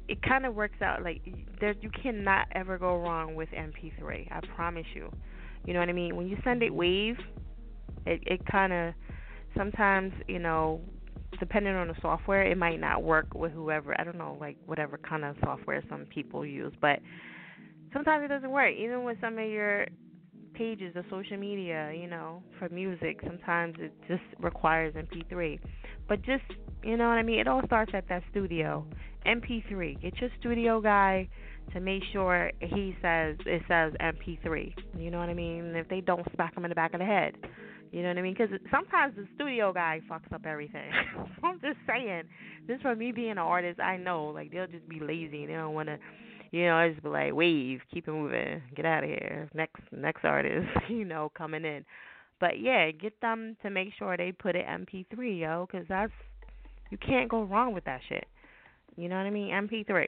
it 0.07 0.21
kind 0.21 0.45
of 0.45 0.53
works 0.53 0.81
out 0.81 1.03
like 1.03 1.21
there 1.59 1.75
you 1.81 1.89
cannot 2.01 2.47
ever 2.53 2.77
go 2.77 2.97
wrong 2.97 3.35
with 3.35 3.49
MP3. 3.49 4.31
I 4.31 4.39
promise 4.55 4.85
you. 4.93 5.11
You 5.65 5.73
know 5.73 5.79
what 5.79 5.89
I 5.89 5.93
mean? 5.93 6.15
When 6.15 6.27
you 6.27 6.37
send 6.43 6.61
it 6.63 6.73
wave, 6.73 7.17
it 8.05 8.21
it 8.25 8.45
kind 8.45 8.71
of 8.71 8.93
sometimes 9.55 10.13
you 10.27 10.39
know 10.39 10.81
depending 11.39 11.75
on 11.75 11.87
the 11.87 11.95
software, 12.01 12.43
it 12.43 12.57
might 12.57 12.79
not 12.79 13.03
work 13.03 13.33
with 13.33 13.51
whoever. 13.51 13.99
I 13.99 14.03
don't 14.03 14.17
know, 14.17 14.37
like 14.39 14.57
whatever 14.65 14.97
kind 14.97 15.25
of 15.25 15.35
software 15.43 15.83
some 15.89 16.05
people 16.05 16.45
use, 16.45 16.73
but 16.81 16.99
sometimes 17.93 18.23
it 18.25 18.27
doesn't 18.27 18.51
work. 18.51 18.73
Even 18.73 19.03
with 19.03 19.17
some 19.21 19.37
of 19.37 19.49
your 19.49 19.87
pages, 20.53 20.95
of 20.95 21.05
social 21.09 21.37
media, 21.37 21.91
you 21.93 22.07
know, 22.07 22.41
for 22.57 22.69
music, 22.69 23.19
sometimes 23.25 23.75
it 23.79 23.93
just 24.07 24.23
requires 24.39 24.93
MP3. 24.93 25.59
But 26.07 26.21
just, 26.21 26.43
you 26.83 26.97
know 26.97 27.07
what 27.07 27.17
I 27.17 27.23
mean? 27.23 27.39
It 27.39 27.47
all 27.47 27.61
starts 27.65 27.91
at 27.93 28.07
that 28.09 28.23
studio. 28.31 28.85
MP3. 29.25 30.01
Get 30.01 30.19
your 30.19 30.29
studio 30.39 30.81
guy 30.81 31.27
to 31.73 31.79
make 31.79 32.03
sure 32.11 32.51
he 32.59 32.95
says 33.01 33.35
it 33.45 33.61
says 33.67 33.93
MP3. 33.99 34.73
You 34.97 35.11
know 35.11 35.19
what 35.19 35.29
I 35.29 35.33
mean? 35.33 35.75
If 35.75 35.87
they 35.89 36.01
don't, 36.01 36.25
smack 36.33 36.55
him 36.55 36.65
in 36.65 36.69
the 36.69 36.75
back 36.75 36.93
of 36.93 36.99
the 36.99 37.05
head. 37.05 37.35
You 37.91 38.01
know 38.01 38.09
what 38.09 38.17
I 38.17 38.21
mean? 38.21 38.35
Because 38.37 38.49
sometimes 38.71 39.15
the 39.15 39.25
studio 39.35 39.71
guy 39.71 40.01
fucks 40.09 40.31
up 40.33 40.45
everything. 40.45 40.91
I'm 41.43 41.59
just 41.61 41.77
saying. 41.87 42.23
Just 42.67 42.81
for 42.81 42.95
me 42.95 43.11
being 43.11 43.31
an 43.31 43.37
artist, 43.37 43.79
I 43.79 43.97
know 43.97 44.25
like 44.25 44.51
they'll 44.51 44.67
just 44.67 44.87
be 44.89 44.99
lazy. 44.99 45.43
And 45.43 45.49
they 45.49 45.53
don't 45.53 45.73
want 45.73 45.87
to, 45.87 45.97
you 46.51 46.65
know, 46.65 46.75
I 46.75 46.89
just 46.89 47.03
be 47.03 47.09
like 47.09 47.33
wave, 47.33 47.79
keep 47.93 48.07
it 48.07 48.11
moving, 48.11 48.61
get 48.75 48.85
out 48.85 49.03
of 49.03 49.09
here. 49.09 49.49
Next, 49.53 49.81
next 49.91 50.25
artist, 50.25 50.67
you 50.89 51.05
know, 51.05 51.31
coming 51.37 51.63
in. 51.63 51.85
But 52.39 52.59
yeah, 52.59 52.91
get 52.91 53.19
them 53.21 53.55
to 53.63 53.69
make 53.69 53.89
sure 53.97 54.17
they 54.17 54.33
put 54.33 54.55
it 54.55 54.65
MP3, 54.67 55.39
yo, 55.39 55.67
because 55.69 55.87
that's 55.87 56.11
you 56.91 56.97
can't 56.97 57.29
go 57.29 57.43
wrong 57.43 57.73
with 57.73 57.85
that 57.85 58.01
shit. 58.07 58.25
You 58.95 59.09
know 59.09 59.17
what 59.17 59.25
I 59.25 59.29
mean? 59.29 59.51
MP3. 59.51 60.07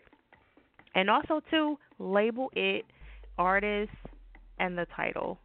And 0.95 1.09
also 1.09 1.41
to 1.51 1.77
label 1.99 2.49
it 2.55 2.85
artist 3.37 3.91
and 4.59 4.77
the 4.77 4.85
title. 4.95 5.39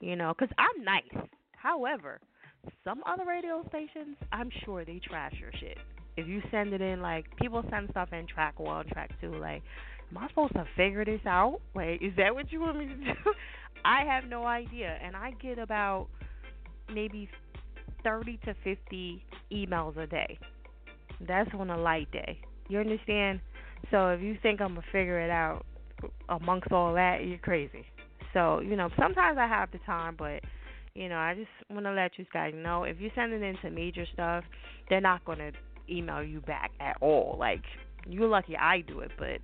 You 0.00 0.16
know, 0.16 0.34
because 0.36 0.54
I'm 0.58 0.84
nice. 0.84 1.28
However, 1.56 2.20
some 2.84 3.02
other 3.06 3.24
radio 3.26 3.64
stations, 3.68 4.16
I'm 4.32 4.50
sure 4.64 4.84
they 4.84 5.00
trash 5.06 5.34
your 5.40 5.52
shit. 5.58 5.78
If 6.16 6.26
you 6.26 6.42
send 6.50 6.72
it 6.72 6.80
in, 6.80 7.00
like 7.00 7.24
people 7.36 7.64
send 7.70 7.90
stuff 7.90 8.12
in 8.12 8.26
track 8.26 8.58
one, 8.58 8.86
track 8.88 9.10
two, 9.20 9.34
like, 9.36 9.62
am 10.10 10.18
I 10.18 10.28
supposed 10.28 10.54
to 10.54 10.66
figure 10.76 11.04
this 11.04 11.20
out? 11.26 11.60
Like, 11.74 12.02
is 12.02 12.12
that 12.16 12.34
what 12.34 12.50
you 12.52 12.60
want 12.60 12.78
me 12.78 12.86
to 12.86 12.94
do? 12.94 13.12
I 13.84 14.04
have 14.04 14.24
no 14.28 14.44
idea, 14.44 14.98
and 15.02 15.14
I 15.14 15.32
get 15.42 15.58
about 15.58 16.08
maybe 16.92 17.28
thirty 18.02 18.38
to 18.44 18.54
fifty 18.64 19.24
emails 19.52 19.96
a 19.96 20.06
day 20.06 20.38
That's 21.26 21.50
on 21.54 21.70
a 21.70 21.78
light 21.78 22.10
day. 22.12 22.40
You 22.68 22.78
understand? 22.78 23.40
So 23.90 24.10
if 24.10 24.20
you 24.20 24.36
think 24.42 24.60
I'm 24.60 24.74
gonna 24.74 24.86
figure 24.92 25.20
it 25.20 25.30
out 25.30 25.64
amongst 26.28 26.72
all 26.72 26.94
that, 26.94 27.24
you're 27.24 27.38
crazy. 27.38 27.86
So 28.32 28.60
you 28.60 28.76
know, 28.76 28.88
sometimes 28.98 29.38
I 29.38 29.46
have 29.46 29.70
the 29.70 29.78
time, 29.86 30.16
but 30.18 30.40
you 30.94 31.08
know, 31.08 31.16
I 31.16 31.34
just 31.34 31.48
want 31.70 31.84
to 31.84 31.92
let 31.92 32.12
you 32.18 32.24
guys 32.32 32.54
know 32.56 32.84
if 32.84 32.96
you're 32.98 33.10
sending 33.14 33.42
in 33.42 33.56
some 33.62 33.74
major 33.74 34.06
stuff, 34.12 34.44
they're 34.88 35.00
not 35.00 35.24
gonna 35.24 35.52
email 35.88 36.22
you 36.22 36.40
back 36.40 36.70
at 36.80 36.96
all. 37.00 37.36
Like 37.38 37.62
you're 38.08 38.28
lucky 38.28 38.56
I 38.56 38.80
do 38.80 39.00
it, 39.00 39.10
but 39.18 39.40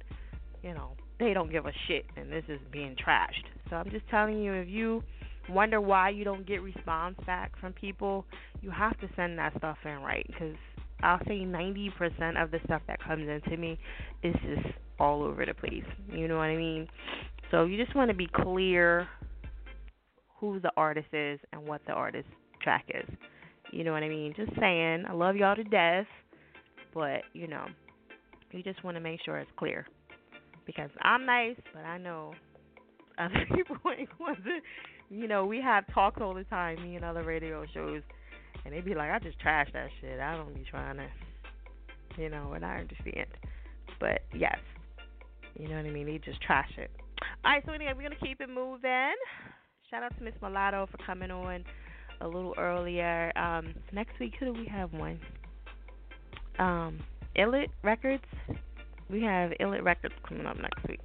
you 0.62 0.74
know, 0.74 0.92
they 1.18 1.34
don't 1.34 1.50
give 1.50 1.66
a 1.66 1.72
shit, 1.86 2.04
and 2.16 2.32
this 2.32 2.44
is 2.48 2.58
being 2.72 2.96
trashed. 2.96 3.44
So 3.70 3.76
I'm 3.76 3.90
just 3.90 4.08
telling 4.10 4.42
you, 4.42 4.52
if 4.52 4.68
you 4.68 5.02
wonder 5.48 5.80
why 5.80 6.10
you 6.10 6.24
don't 6.24 6.46
get 6.46 6.62
response 6.62 7.16
back 7.26 7.52
from 7.60 7.72
people, 7.72 8.24
you 8.60 8.70
have 8.70 8.98
to 9.00 9.08
send 9.16 9.38
that 9.38 9.56
stuff 9.56 9.76
in 9.84 10.00
right 10.02 10.26
because 10.26 10.56
I'll 11.02 11.20
say 11.26 11.40
90% 11.40 12.42
of 12.42 12.50
the 12.50 12.58
stuff 12.64 12.82
that 12.86 13.02
comes 13.02 13.28
into 13.28 13.56
me 13.56 13.78
is 14.22 14.34
just 14.42 14.74
all 14.98 15.22
over 15.22 15.44
the 15.44 15.54
place. 15.54 15.84
You 16.10 16.28
know 16.28 16.36
what 16.36 16.44
I 16.44 16.56
mean? 16.56 16.88
So 17.50 17.64
you 17.64 17.82
just 17.82 17.94
want 17.94 18.10
to 18.10 18.16
be 18.16 18.28
clear 18.34 19.08
who 20.38 20.60
the 20.60 20.72
artist 20.76 21.08
is 21.12 21.38
and 21.52 21.66
what 21.66 21.80
the 21.86 21.92
artist 21.92 22.28
track 22.62 22.84
is. 22.88 23.08
You 23.72 23.84
know 23.84 23.92
what 23.92 24.02
I 24.02 24.08
mean? 24.08 24.34
Just 24.36 24.52
saying, 24.60 25.04
I 25.08 25.12
love 25.12 25.36
y'all 25.36 25.56
to 25.56 25.64
death, 25.64 26.06
but 26.92 27.22
you 27.32 27.46
know, 27.46 27.66
you 28.50 28.62
just 28.62 28.82
want 28.84 28.96
to 28.96 29.00
make 29.00 29.20
sure 29.24 29.38
it's 29.38 29.50
clear. 29.56 29.86
Because 30.66 30.90
I'm 31.00 31.26
nice, 31.26 31.56
but 31.74 31.84
I 31.84 31.98
know 31.98 32.34
other 33.18 33.46
people 33.54 33.76
ain't 33.96 34.08
going 34.18 34.36
to. 34.36 34.58
You 35.14 35.28
know, 35.28 35.44
we 35.44 35.60
have 35.60 35.84
talks 35.92 36.20
all 36.20 36.34
the 36.34 36.44
time, 36.44 36.82
me 36.82 36.96
and 36.96 37.04
other 37.04 37.22
radio 37.22 37.64
shows, 37.74 38.02
and 38.64 38.74
they 38.74 38.80
be 38.80 38.94
like, 38.94 39.10
I 39.10 39.18
just 39.18 39.38
trash 39.40 39.68
that 39.72 39.88
shit. 40.00 40.20
I 40.20 40.36
don't 40.36 40.54
be 40.54 40.64
trying 40.70 40.96
to, 40.96 41.06
you 42.20 42.28
know, 42.28 42.52
and 42.52 42.64
I 42.64 42.78
understand. 42.78 43.28
But 44.00 44.22
yes, 44.34 44.58
you 45.58 45.68
know 45.68 45.76
what 45.76 45.86
I 45.86 45.90
mean? 45.90 46.06
They 46.06 46.18
just 46.18 46.40
trash 46.42 46.70
it. 46.78 46.90
All 47.44 47.52
right, 47.52 47.62
so 47.66 47.72
anyway, 47.72 47.92
we're 47.94 48.08
going 48.08 48.18
to 48.18 48.26
keep 48.26 48.40
it 48.40 48.48
moving. 48.48 49.14
Shout 49.90 50.02
out 50.02 50.16
to 50.18 50.24
Miss 50.24 50.34
Mulatto 50.40 50.88
for 50.90 50.98
coming 51.04 51.30
on 51.30 51.64
a 52.20 52.26
little 52.26 52.54
earlier. 52.58 53.32
Um, 53.36 53.74
next 53.92 54.18
week, 54.18 54.34
who 54.38 54.46
do 54.46 54.52
we 54.52 54.66
have 54.66 54.92
one? 54.92 55.20
Um, 56.58 57.00
Illit 57.36 57.68
Records. 57.82 58.24
We 59.08 59.22
have 59.22 59.50
Illit 59.60 59.84
Records 59.84 60.14
coming 60.26 60.46
up 60.46 60.56
next 60.56 60.88
week. 60.88 61.00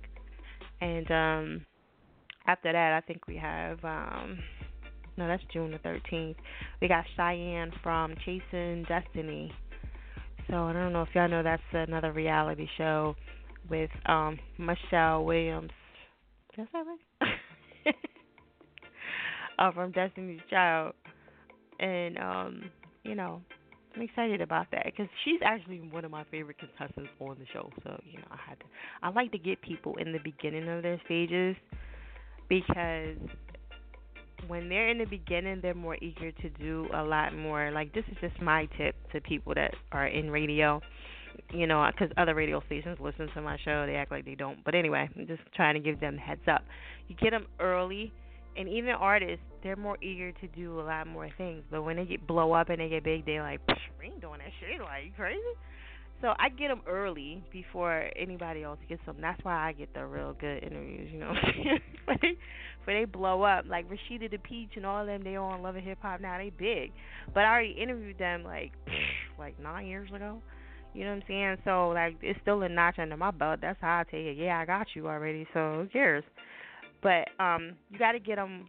And 0.81 1.09
um 1.11 1.65
after 2.45 2.71
that 2.71 2.93
I 2.93 3.01
think 3.01 3.27
we 3.27 3.35
have 3.37 3.83
um 3.83 4.39
no, 5.17 5.27
that's 5.27 5.43
June 5.51 5.71
the 5.71 5.79
thirteenth. 5.79 6.37
We 6.81 6.87
got 6.87 7.05
Cheyenne 7.15 7.71
from 7.83 8.15
Chasing 8.25 8.85
Destiny. 8.87 9.51
So 10.49 10.55
I 10.63 10.73
don't 10.73 10.93
know 10.93 11.01
if 11.01 11.09
y'all 11.13 11.27
know 11.27 11.43
that's 11.43 11.61
another 11.73 12.13
reality 12.13 12.67
show 12.77 13.15
with 13.69 13.89
um 14.05 14.39
Michelle 14.57 15.25
Williams. 15.25 15.71
That's 16.55 16.69
that 16.71 16.85
right? 17.21 17.35
uh, 19.59 19.71
from 19.71 19.91
Destiny's 19.91 20.39
Child, 20.49 20.93
and 21.79 22.17
um, 22.17 22.63
you 23.03 23.15
know, 23.15 23.41
I'm 23.95 24.01
excited 24.01 24.41
about 24.41 24.67
that 24.71 24.85
because 24.85 25.07
she's 25.25 25.39
actually 25.43 25.79
one 25.91 26.05
of 26.05 26.11
my 26.11 26.23
favorite 26.31 26.57
contestants 26.57 27.09
on 27.19 27.37
the 27.39 27.45
show. 27.51 27.69
So 27.83 27.99
you 28.05 28.19
know, 28.19 28.27
I 28.31 28.37
had 28.49 28.59
to. 28.59 28.65
I 29.03 29.09
like 29.09 29.31
to 29.33 29.37
get 29.37 29.61
people 29.61 29.95
in 29.97 30.11
the 30.11 30.19
beginning 30.19 30.67
of 30.69 30.83
their 30.83 30.99
stages 31.05 31.55
because 32.49 33.17
when 34.47 34.69
they're 34.69 34.89
in 34.89 34.97
the 34.97 35.05
beginning, 35.05 35.59
they're 35.61 35.73
more 35.73 35.97
eager 36.01 36.31
to 36.31 36.49
do 36.49 36.87
a 36.93 37.03
lot 37.03 37.35
more. 37.35 37.71
Like 37.71 37.93
this 37.93 38.03
is 38.11 38.17
just 38.21 38.41
my 38.41 38.67
tip 38.77 38.95
to 39.11 39.21
people 39.21 39.53
that 39.55 39.71
are 39.91 40.07
in 40.07 40.29
radio. 40.31 40.81
You 41.53 41.67
know, 41.67 41.87
because 41.91 42.11
other 42.17 42.33
radio 42.33 42.63
stations 42.65 42.97
listen 42.99 43.29
to 43.35 43.41
my 43.41 43.57
show, 43.63 43.85
they 43.85 43.93
act 43.93 44.09
like 44.09 44.25
they 44.25 44.33
don't. 44.33 44.63
But 44.65 44.73
anyway, 44.73 45.07
I'm 45.15 45.27
just 45.27 45.41
trying 45.55 45.75
to 45.75 45.79
give 45.79 45.99
them 45.99 46.17
heads 46.17 46.41
up. 46.47 46.63
You 47.07 47.15
get 47.15 47.29
them 47.29 47.45
early 47.59 48.11
and 48.57 48.67
even 48.67 48.89
artists, 48.91 49.45
they're 49.61 49.75
more 49.75 49.97
eager 50.01 50.31
to 50.31 50.47
do 50.47 50.79
a 50.79 50.81
lot 50.81 51.05
more 51.05 51.29
things. 51.37 51.63
But 51.69 51.83
when 51.83 51.97
they 51.97 52.05
get 52.05 52.25
blow 52.25 52.53
up 52.53 52.69
and 52.69 52.79
they 52.79 52.89
get 52.89 53.03
big, 53.03 53.25
they're 53.25 53.43
like, 53.43 53.61
we 53.99 54.07
ain't 54.07 54.19
doing 54.19 54.39
that 54.39 54.51
shit. 54.59 54.81
Like, 54.81 55.05
you 55.05 55.11
crazy? 55.15 55.39
So 56.21 56.33
I 56.39 56.49
get 56.49 56.69
them 56.69 56.81
early 56.87 57.43
before 57.51 58.09
anybody 58.15 58.63
else 58.63 58.79
gets 58.89 59.05
them. 59.05 59.17
That's 59.21 59.43
why 59.43 59.67
I 59.67 59.73
get 59.73 59.93
the 59.93 60.05
real 60.05 60.33
good 60.39 60.63
interviews, 60.63 61.09
you 61.11 61.19
know. 61.19 61.33
when 62.85 62.95
they 62.95 63.05
blow 63.05 63.43
up, 63.43 63.65
like 63.67 63.85
Rashida 63.87 64.31
the 64.31 64.37
Peach 64.39 64.71
and 64.75 64.85
all 64.85 65.05
them, 65.05 65.23
they 65.23 65.35
all 65.35 65.51
on 65.51 65.61
Love 65.61 65.75
and 65.75 65.85
Hip 65.85 65.99
Hop 66.01 66.19
now. 66.19 66.37
They 66.37 66.49
big, 66.49 66.91
but 67.33 67.41
I 67.41 67.51
already 67.51 67.75
interviewed 67.79 68.17
them 68.17 68.43
like 68.43 68.71
like 69.37 69.59
nine 69.59 69.85
years 69.85 70.09
ago. 70.13 70.41
You 70.93 71.03
know 71.03 71.11
what 71.11 71.17
I'm 71.17 71.23
saying? 71.27 71.57
So 71.63 71.89
like 71.89 72.17
it's 72.21 72.39
still 72.41 72.63
a 72.63 72.69
notch 72.69 72.97
under 72.97 73.17
my 73.17 73.29
belt. 73.29 73.59
That's 73.61 73.77
how 73.79 73.99
I 73.99 74.03
tell 74.09 74.19
you, 74.19 74.31
yeah, 74.31 74.57
I 74.57 74.65
got 74.65 74.87
you 74.95 75.07
already. 75.07 75.45
So 75.53 75.81
who 75.83 75.89
cares? 75.91 76.23
But 77.03 77.27
um, 77.39 77.73
you 77.91 77.99
got 77.99 78.13
to 78.13 78.19
get 78.19 78.37
them 78.37 78.67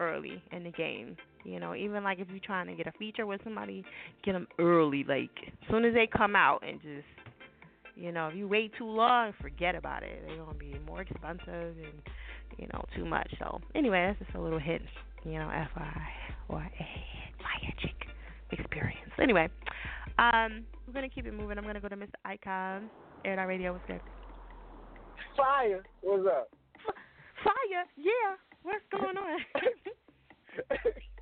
early 0.00 0.42
in 0.52 0.64
the 0.64 0.70
game. 0.70 1.16
You 1.46 1.60
know, 1.60 1.74
even 1.74 2.02
like 2.02 2.18
if 2.18 2.28
you're 2.28 2.40
trying 2.40 2.66
to 2.66 2.74
get 2.74 2.86
a 2.86 2.92
feature 2.98 3.24
with 3.24 3.40
somebody, 3.44 3.84
get 4.24 4.32
them 4.32 4.48
early. 4.58 5.04
Like 5.08 5.30
as 5.46 5.70
soon 5.70 5.84
as 5.84 5.94
they 5.94 6.08
come 6.08 6.34
out, 6.34 6.62
and 6.66 6.80
just 6.80 7.06
you 7.94 8.12
know, 8.12 8.28
if 8.28 8.34
you 8.34 8.48
wait 8.48 8.72
too 8.76 8.86
long, 8.86 9.32
forget 9.40 9.74
about 9.74 10.02
it. 10.02 10.22
They're 10.26 10.36
gonna 10.36 10.58
be 10.58 10.76
more 10.86 11.02
expensive 11.02 11.76
and 11.78 12.02
you 12.58 12.66
know 12.72 12.84
too 12.96 13.04
much. 13.04 13.32
So 13.38 13.60
anyway, 13.74 14.06
that's 14.08 14.18
just 14.18 14.36
a 14.36 14.42
little 14.42 14.58
hint. 14.58 14.82
You 15.24 15.34
know, 15.34 15.46
FYI 15.48 16.06
fire 16.48 17.74
chick 17.80 17.94
experience. 18.52 19.12
Anyway, 19.20 19.48
um, 20.18 20.64
we're 20.86 20.94
gonna 20.94 21.08
keep 21.08 21.26
it 21.26 21.32
moving. 21.32 21.58
I'm 21.58 21.64
gonna 21.64 21.80
go 21.80 21.88
to 21.88 21.96
Mr. 21.96 22.14
Icon. 22.24 22.90
Air 23.24 23.38
Out 23.38 23.48
Radio. 23.48 23.72
What's 23.72 23.86
good? 23.86 24.00
Fire. 25.36 25.82
What's 26.02 26.26
up? 26.26 26.48
Fire, 27.44 27.84
yeah. 27.96 28.36
What's 28.62 28.84
going 28.90 29.16
on? 29.16 29.38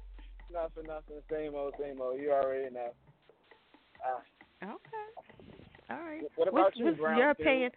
nothing, 0.55 0.84
nothing. 0.86 1.20
Same 1.31 1.55
old, 1.55 1.74
same 1.81 2.00
old. 2.00 2.20
You 2.20 2.33
already 2.33 2.73
know. 2.73 2.91
Uh, 4.00 4.65
okay. 4.65 5.07
All 5.91 5.99
right. 5.99 6.23
What 6.36 6.49
about 6.49 6.60
what's, 6.65 6.76
you, 6.78 6.84
what's 6.86 6.99
Brown 6.99 7.18
your 7.18 7.31
opinion? 7.31 7.70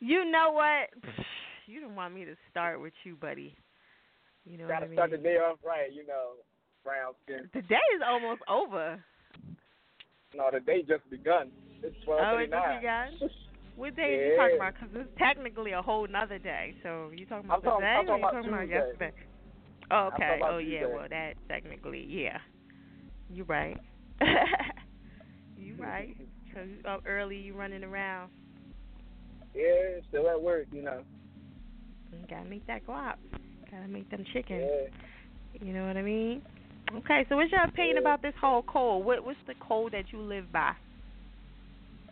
You 0.00 0.30
know 0.30 0.52
what? 0.52 0.88
You 1.66 1.80
don't 1.80 1.94
want 1.94 2.12
me 2.16 2.24
to 2.24 2.34
start 2.50 2.80
with 2.80 2.94
you, 3.04 3.14
buddy. 3.14 3.54
You 4.44 4.58
know 4.58 4.66
Gotta 4.66 4.80
what 4.80 4.82
I 4.86 4.88
mean? 4.88 4.96
start 4.96 5.10
the 5.12 5.18
day 5.18 5.36
off 5.36 5.58
right, 5.64 5.92
you 5.92 6.04
know. 6.04 6.32
Brown 6.82 7.12
skin. 7.22 7.48
The 7.54 7.62
day 7.62 7.78
is 7.94 8.02
almost 8.04 8.42
over. 8.48 8.98
No, 10.34 10.48
the 10.52 10.58
day 10.58 10.82
just 10.82 11.08
begun. 11.10 11.52
It's 11.84 11.94
twelve 12.04 12.22
Oh, 12.24 12.32
thirty 12.34 12.44
it 12.44 12.50
just 12.50 12.66
nine. 12.66 12.80
begun? 12.80 13.30
What 13.76 13.94
day 13.94 14.02
are 14.02 14.26
you 14.32 14.36
talking 14.36 14.56
about? 14.56 14.74
Because 14.74 14.88
it's 14.96 15.10
technically 15.16 15.70
a 15.70 15.80
whole 15.82 16.08
nother 16.08 16.40
day. 16.40 16.74
So 16.82 17.12
you 17.14 17.24
talking 17.26 17.44
about 17.46 17.58
I'm 17.58 17.62
talking- 17.62 17.80
today 17.86 17.94
I'm 17.94 18.02
or 18.02 18.06
talking 18.06 18.18
you 18.18 18.18
about 18.18 18.32
talking 18.34 18.50
about 18.50 18.68
yesterday? 18.68 19.12
Oh, 19.90 20.10
okay. 20.14 20.40
Oh, 20.44 20.58
yeah. 20.58 20.86
Well, 20.86 21.06
that 21.10 21.34
technically, 21.48 22.04
yeah. 22.08 22.38
You 23.28 23.44
right. 23.44 23.78
you 25.56 25.74
right. 25.80 26.16
Because 26.50 26.68
you 26.68 26.90
up 26.90 27.02
early, 27.06 27.36
you 27.36 27.54
running 27.54 27.84
around. 27.84 28.28
Yeah, 29.54 30.00
still 30.08 30.28
at 30.28 30.42
work, 30.42 30.66
you 30.72 30.82
know. 30.82 31.02
You 32.12 32.18
gotta 32.28 32.48
make 32.48 32.66
that 32.66 32.84
go 32.86 32.92
up. 32.92 33.20
Gotta 33.70 33.86
make 33.86 34.10
them 34.10 34.24
chicken. 34.32 34.60
Yeah. 34.60 35.64
You 35.64 35.72
know 35.72 35.86
what 35.86 35.96
I 35.96 36.02
mean? 36.02 36.42
Okay, 36.92 37.24
so 37.28 37.36
what's 37.36 37.52
your 37.52 37.62
opinion 37.62 37.98
about 37.98 38.20
this 38.20 38.34
whole 38.40 38.62
code? 38.62 39.04
What 39.04 39.24
what's 39.24 39.38
the 39.46 39.54
code 39.60 39.92
that 39.92 40.06
you 40.12 40.20
live 40.20 40.50
by? 40.52 40.72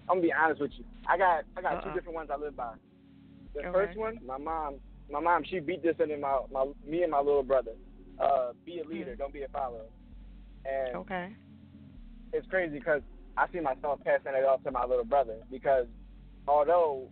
I'm 0.09 0.19
gonna 0.19 0.23
be 0.23 0.33
honest 0.33 0.61
with 0.61 0.71
you. 0.79 0.85
I 1.09 1.19
got 1.19 1.45
I 1.57 1.63
got 1.63 1.73
Uh-uh. 1.75 1.83
two 1.83 1.91
different 1.99 2.15
ones 2.15 2.31
I 2.33 2.37
live 2.39 2.57
by. 2.57 2.75
The 3.55 3.61
Okay. 3.61 3.73
first 3.73 3.99
one, 3.99 4.19
my 4.25 4.39
mom, 4.39 4.77
my 5.11 5.21
mom, 5.21 5.45
she 5.49 5.61
beat 5.61 5.83
this 5.83 5.97
into 6.01 6.17
my 6.19 6.41
my 6.53 6.67
me 6.87 7.03
and 7.03 7.13
my 7.13 7.21
little 7.21 7.43
brother. 7.43 7.73
Uh, 8.19 8.53
be 8.67 8.81
a 8.81 8.85
leader, 8.89 9.15
don't 9.15 9.33
be 9.33 9.43
a 9.43 9.49
follower. 9.49 9.87
And 10.65 10.97
Okay. 10.97 11.33
it's 12.33 12.47
crazy 12.49 12.79
because 12.79 13.01
I 13.37 13.47
see 13.53 13.61
myself 13.61 14.01
passing 14.05 14.33
it 14.35 14.45
off 14.45 14.63
to 14.65 14.71
my 14.73 14.85
little 14.85 15.05
brother 15.05 15.37
because 15.51 15.87
although 16.49 17.09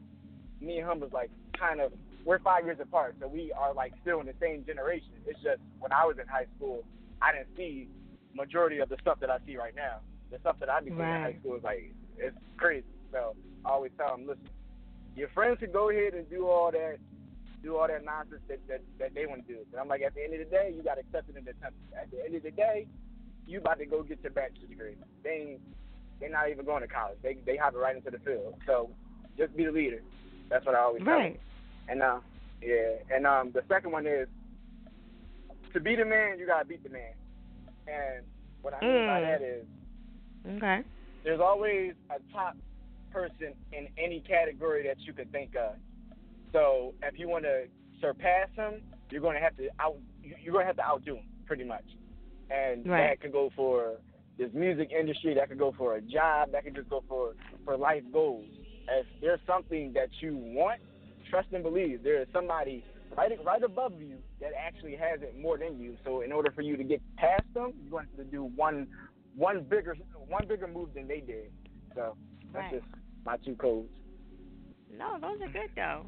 me 0.60 0.78
and 0.78 0.90
him 0.90 1.00
was 1.00 1.10
like 1.12 1.30
kind 1.58 1.80
of 1.80 1.92
we're 2.24 2.40
five 2.40 2.64
years 2.64 2.78
apart, 2.82 3.14
so 3.20 3.28
we 3.28 3.52
are 3.52 3.72
like 3.72 3.92
still 4.02 4.18
in 4.18 4.26
the 4.26 4.34
same 4.40 4.64
generation. 4.66 5.12
It's 5.26 5.40
just 5.42 5.60
when 5.78 5.92
I 5.92 6.04
was 6.04 6.16
in 6.20 6.26
high 6.26 6.46
school, 6.56 6.82
I 7.22 7.30
didn't 7.30 7.56
see 7.56 7.88
majority 8.34 8.80
of 8.80 8.88
the 8.88 8.96
stuff 9.00 9.20
that 9.20 9.30
I 9.30 9.38
see 9.46 9.56
right 9.56 9.74
now. 9.76 9.98
The 10.32 10.38
stuff 10.40 10.56
that 10.58 10.68
I 10.68 10.80
be 10.80 10.90
seeing 10.90 11.00
in 11.02 11.20
high 11.22 11.36
school 11.38 11.56
is 11.56 11.62
like 11.62 11.94
it's 12.18 12.36
crazy. 12.56 12.86
So 13.12 13.36
I 13.64 13.70
always 13.70 13.92
tell 13.96 14.16
them, 14.16 14.26
listen, 14.26 14.50
your 15.14 15.28
friends 15.28 15.58
can 15.60 15.70
go 15.70 15.90
ahead 15.90 16.14
and 16.14 16.28
do 16.28 16.48
all 16.48 16.72
that, 16.72 16.96
do 17.66 17.76
all 17.76 17.88
that 17.88 18.04
nonsense 18.04 18.42
that 18.48 18.62
that, 18.68 18.82
that 18.98 19.10
they 19.14 19.26
want 19.26 19.46
to 19.46 19.48
do. 19.52 19.58
But 19.70 19.80
I'm 19.80 19.88
like, 19.88 20.02
at 20.02 20.14
the 20.14 20.22
end 20.22 20.32
of 20.34 20.38
the 20.38 20.50
day, 20.50 20.72
you 20.74 20.82
got 20.86 20.94
to 20.94 21.00
accept 21.00 21.28
it 21.28 21.36
and 21.36 21.42
attempt 21.42 21.74
it. 21.90 21.98
At 21.98 22.10
the 22.14 22.22
end 22.24 22.34
of 22.38 22.42
the 22.46 22.54
day, 22.54 22.86
you 23.46 23.58
about 23.58 23.78
to 23.78 23.86
go 23.86 24.02
get 24.02 24.22
your 24.22 24.30
bachelor's 24.32 24.70
degree. 24.70 24.94
They 25.24 25.58
they're 26.20 26.30
not 26.30 26.48
even 26.48 26.64
going 26.64 26.82
to 26.82 26.88
college. 26.88 27.18
They 27.22 27.36
they 27.44 27.56
hop 27.56 27.74
right 27.74 27.96
into 27.96 28.10
the 28.10 28.22
field. 28.22 28.54
So 28.66 28.90
just 29.36 29.56
be 29.56 29.64
the 29.66 29.72
leader. 29.72 30.02
That's 30.48 30.64
what 30.64 30.76
I 30.76 30.80
always 30.80 31.02
tell. 31.02 31.12
Right. 31.14 31.40
And 31.88 32.02
uh, 32.02 32.20
yeah, 32.62 33.02
and 33.14 33.26
um, 33.26 33.50
the 33.52 33.62
second 33.68 33.90
one 33.90 34.06
is 34.06 34.28
to 35.74 35.80
be 35.80 35.96
the 35.96 36.04
man, 36.04 36.38
you 36.38 36.46
gotta 36.46 36.64
beat 36.64 36.82
the 36.82 36.90
man. 36.90 37.12
And 37.86 38.24
what 38.62 38.74
I 38.74 38.80
mean 38.80 39.06
by 39.06 39.20
Mm. 39.20 39.26
that 39.26 39.42
is 39.42 39.66
Okay. 40.56 40.82
there's 41.24 41.40
always 41.40 41.94
a 42.10 42.20
top 42.32 42.56
person 43.12 43.54
in 43.72 43.88
any 43.98 44.20
category 44.20 44.86
that 44.86 45.00
you 45.00 45.12
could 45.12 45.30
think 45.32 45.56
of. 45.56 45.74
So 46.56 46.94
if 47.02 47.18
you 47.18 47.28
want 47.28 47.44
to 47.44 47.64
surpass 48.00 48.48
him, 48.56 48.80
you're 49.10 49.20
going 49.20 49.36
to 49.36 49.42
have 49.42 49.54
to 49.56 49.68
out 49.78 49.96
you're 50.22 50.52
going 50.52 50.62
to 50.62 50.66
have 50.66 50.76
to 50.76 50.84
outdo 50.84 51.16
him 51.16 51.24
pretty 51.44 51.64
much. 51.64 51.84
And 52.50 52.86
Right. 52.86 53.10
that 53.10 53.20
could 53.20 53.32
go 53.32 53.50
for 53.54 53.96
this 54.38 54.50
music 54.54 54.90
industry, 54.90 55.34
that 55.34 55.48
could 55.48 55.58
go 55.58 55.72
for 55.76 55.96
a 55.96 56.00
job, 56.00 56.52
that 56.52 56.64
could 56.64 56.74
just 56.74 56.88
go 56.88 57.04
for 57.06 57.34
for 57.66 57.76
life 57.76 58.02
goals. 58.10 58.48
If 58.88 59.06
there's 59.20 59.40
something 59.46 59.92
that 59.92 60.08
you 60.20 60.36
want, 60.36 60.80
trust 61.28 61.48
and 61.52 61.62
believe 61.62 62.02
there 62.02 62.22
is 62.22 62.28
somebody 62.32 62.82
right 63.18 63.32
right 63.44 63.62
above 63.62 64.00
you 64.00 64.16
that 64.40 64.52
actually 64.58 64.96
has 64.96 65.20
it 65.20 65.38
more 65.38 65.58
than 65.58 65.78
you. 65.78 65.96
So 66.04 66.22
in 66.22 66.32
order 66.32 66.50
for 66.52 66.62
you 66.62 66.78
to 66.78 66.84
get 66.84 67.02
past 67.18 67.44
them, 67.52 67.72
you're 67.82 67.90
going 67.90 68.06
to 68.06 68.16
have 68.16 68.24
to 68.24 68.30
do 68.30 68.44
one 68.56 68.86
one 69.36 69.62
bigger 69.68 69.94
one 70.26 70.48
bigger 70.48 70.66
move 70.66 70.94
than 70.94 71.06
they 71.06 71.20
did. 71.20 71.50
So 71.94 72.16
that's 72.54 72.72
Right. 72.72 72.80
just 72.80 72.86
my 73.26 73.36
two 73.44 73.56
codes. 73.56 73.90
No, 74.90 75.18
those 75.20 75.38
are 75.46 75.52
good 75.52 75.70
though. 75.76 76.06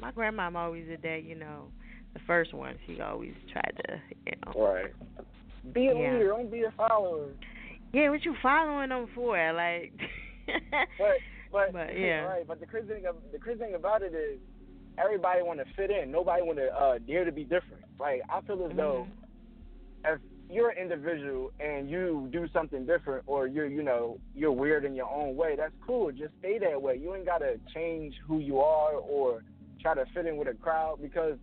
My 0.00 0.12
grandmom 0.12 0.54
always 0.56 0.86
did 0.86 1.02
that, 1.02 1.24
you 1.24 1.34
know. 1.34 1.64
The 2.14 2.20
first 2.26 2.54
one, 2.54 2.76
she 2.86 3.00
always 3.00 3.34
tried 3.52 3.74
to, 3.86 4.00
you 4.26 4.32
know. 4.46 4.60
Right. 4.60 4.92
Be 5.72 5.88
a 5.88 5.94
Yeah. 5.94 6.12
leader, 6.12 6.28
don't 6.28 6.50
be 6.50 6.62
a 6.62 6.70
follower. 6.76 7.30
Yeah, 7.92 8.10
what 8.10 8.24
you 8.24 8.34
following 8.42 8.90
them 8.90 9.06
for? 9.14 9.36
Like, 9.52 9.92
But 10.98 11.16
but, 11.52 11.72
But, 11.72 11.98
yeah. 11.98 12.20
right. 12.22 12.46
But 12.46 12.60
the 12.60 12.66
crazy 12.66 12.88
thing 12.88 13.06
of, 13.06 13.16
the 13.32 13.38
crazy 13.38 13.58
thing 13.60 13.74
about 13.74 14.02
it 14.02 14.14
is 14.14 14.38
everybody 15.02 15.42
want 15.42 15.58
to 15.60 15.66
fit 15.76 15.90
in. 15.90 16.10
Nobody 16.10 16.42
want 16.42 16.58
to 16.58 16.68
uh, 16.68 16.98
dare 17.06 17.24
to 17.24 17.32
be 17.32 17.42
different. 17.44 17.82
Like 17.98 18.22
I 18.30 18.40
feel 18.42 18.66
as 18.70 18.76
though 18.76 19.06
Mm-hmm. 20.04 20.14
if 20.14 20.20
you're 20.50 20.70
an 20.70 20.78
individual 20.78 21.50
and 21.60 21.90
you 21.90 22.28
do 22.32 22.46
something 22.52 22.86
different, 22.86 23.22
or 23.26 23.46
you're 23.46 23.66
you 23.66 23.82
know 23.82 24.18
you're 24.34 24.52
weird 24.52 24.84
in 24.84 24.94
your 24.94 25.10
own 25.10 25.36
way, 25.36 25.56
that's 25.56 25.74
cool. 25.86 26.10
Just 26.12 26.32
stay 26.38 26.58
that 26.58 26.80
way. 26.80 26.96
You 26.96 27.14
ain't 27.14 27.26
gotta 27.26 27.56
change 27.74 28.14
who 28.26 28.38
you 28.38 28.58
are 28.60 28.94
or 28.94 29.42
try 29.80 29.94
to 29.94 30.04
fit 30.14 30.26
in 30.26 30.36
with 30.36 30.48
a 30.48 30.54
crowd 30.54 30.98
because 31.00 31.36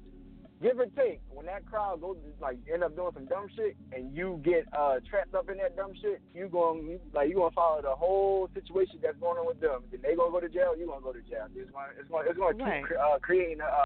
give 0.62 0.80
or 0.80 0.86
take, 0.96 1.20
when 1.30 1.46
that 1.46 1.66
crowd 1.66 2.00
goes 2.02 2.18
like 2.42 2.58
end 2.72 2.84
up 2.84 2.96
doing 2.96 3.12
some 3.14 3.26
dumb 3.26 3.48
shit 3.56 3.76
and 3.92 4.16
you 4.16 4.40
get 4.44 4.66
uh 4.78 4.96
trapped 5.10 5.36
up 5.36 5.50
in 5.50 5.58
that 5.58 5.76
dumb 5.76 5.92
shit, 6.02 6.22
you 6.34 6.48
going 6.48 7.00
like 7.14 7.30
you 7.30 7.36
gonna 7.36 7.52
follow 7.52 7.82
the 7.82 7.90
whole 7.96 8.50
situation 8.54 9.00
that's 9.02 9.18
going 9.20 9.38
on 9.38 9.46
with 9.48 9.60
them. 9.60 9.84
Then 9.92 10.02
they 10.02 10.16
gonna 10.16 10.32
go 10.32 10.40
to 10.40 10.50
jail, 10.50 10.76
you 10.78 10.88
gonna 10.88 11.02
go 11.02 11.12
to 11.14 11.22
jail. 11.22 11.48
It's 11.56 11.72
gonna 11.72 11.88
it's 12.00 12.10
gonna 12.10 12.30
it's 12.30 12.38
gonna 12.38 12.64
Right. 12.64 12.82
keep 12.84 12.88
cre- 12.90 12.98
uh, 12.98 13.20
creating 13.20 13.60
a 13.62 13.66
uh, 13.66 13.84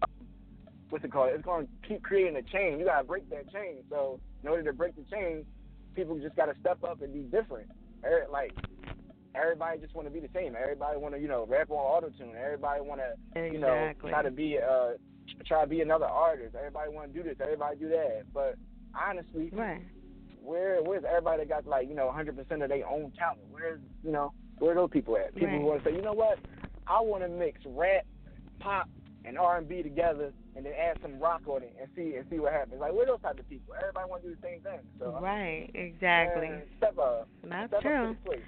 what's 0.90 1.04
it 1.04 1.12
called? 1.12 1.30
It's 1.34 1.44
gonna 1.44 1.66
keep 1.86 2.02
creating 2.02 2.36
a 2.36 2.42
chain. 2.42 2.78
You 2.78 2.84
gotta 2.86 3.04
break 3.04 3.28
that 3.30 3.50
chain. 3.52 3.82
So 3.90 4.20
in 4.42 4.48
order 4.48 4.62
to 4.64 4.72
break 4.72 4.94
the 4.96 5.04
chain, 5.10 5.44
people 5.94 6.18
just 6.18 6.36
gotta 6.36 6.54
step 6.60 6.82
up 6.84 7.02
and 7.02 7.12
be 7.12 7.20
different. 7.36 7.68
Er- 8.04 8.26
Like 8.30 8.52
everybody 9.34 9.78
just 9.78 9.94
want 9.94 10.08
to 10.08 10.12
be 10.12 10.20
the 10.20 10.28
same. 10.34 10.54
Everybody 10.60 10.98
want 10.98 11.14
to 11.14 11.20
you 11.20 11.28
know 11.28 11.46
rap 11.48 11.70
on 11.70 11.76
auto 11.76 12.10
tune. 12.18 12.32
Everybody 12.36 12.80
want 12.82 13.00
to 13.00 13.40
you 13.52 13.58
know 13.58 13.92
try 14.08 14.22
to 14.22 14.30
be 14.30 14.58
uh 14.58 14.92
try 15.46 15.62
to 15.62 15.68
be 15.68 15.80
another 15.80 16.06
artist. 16.06 16.54
Everybody 16.54 16.90
want 16.92 17.12
to 17.12 17.22
do 17.22 17.28
this. 17.28 17.36
Everybody 17.40 17.76
do 17.76 17.88
that. 17.90 18.22
But 18.34 18.56
honestly, 18.94 19.50
right. 19.52 19.82
where 20.42 20.82
where's 20.82 21.04
everybody 21.08 21.44
that 21.44 21.48
got 21.48 21.66
like 21.66 21.88
you 21.88 21.94
know 21.94 22.06
100 22.06 22.36
percent 22.36 22.62
of 22.62 22.68
their 22.68 22.86
own 22.86 23.12
talent? 23.18 23.40
Where's 23.50 23.80
you 24.02 24.12
know 24.12 24.32
where 24.58 24.72
are 24.72 24.74
those 24.74 24.90
people 24.90 25.16
at? 25.16 25.34
People 25.34 25.48
Right. 25.48 25.60
who 25.60 25.66
want 25.66 25.84
to 25.84 25.90
say, 25.90 25.96
you 25.96 26.02
know 26.02 26.12
what, 26.12 26.38
I 26.86 27.00
want 27.00 27.22
to 27.22 27.28
mix 27.30 27.60
rap, 27.64 28.04
pop, 28.58 28.90
and 29.24 29.38
R&B 29.38 29.82
together, 29.82 30.32
and 30.54 30.66
then 30.66 30.74
add 30.78 30.98
some 31.00 31.18
rock 31.18 31.40
on 31.46 31.62
it 31.62 31.74
and 31.80 31.88
see 31.96 32.16
and 32.16 32.26
see 32.28 32.38
what 32.40 32.52
happens. 32.52 32.80
Like 32.80 32.92
we're 32.92 33.06
those 33.06 33.20
type 33.22 33.38
of 33.38 33.48
people. 33.48 33.74
Everybody 33.80 34.10
want 34.10 34.22
to 34.22 34.28
do 34.28 34.34
the 34.34 34.42
same 34.42 34.60
thing. 34.60 34.80
So 34.98 35.18
Right, 35.20 35.70
exactly. 35.74 36.50
step 36.76 36.98
up. 36.98 37.28
That's 37.44 37.70
step 37.70 37.80
true. 37.80 38.10
Up 38.10 38.16
to 38.16 38.18
the 38.22 38.28
plate. 38.28 38.42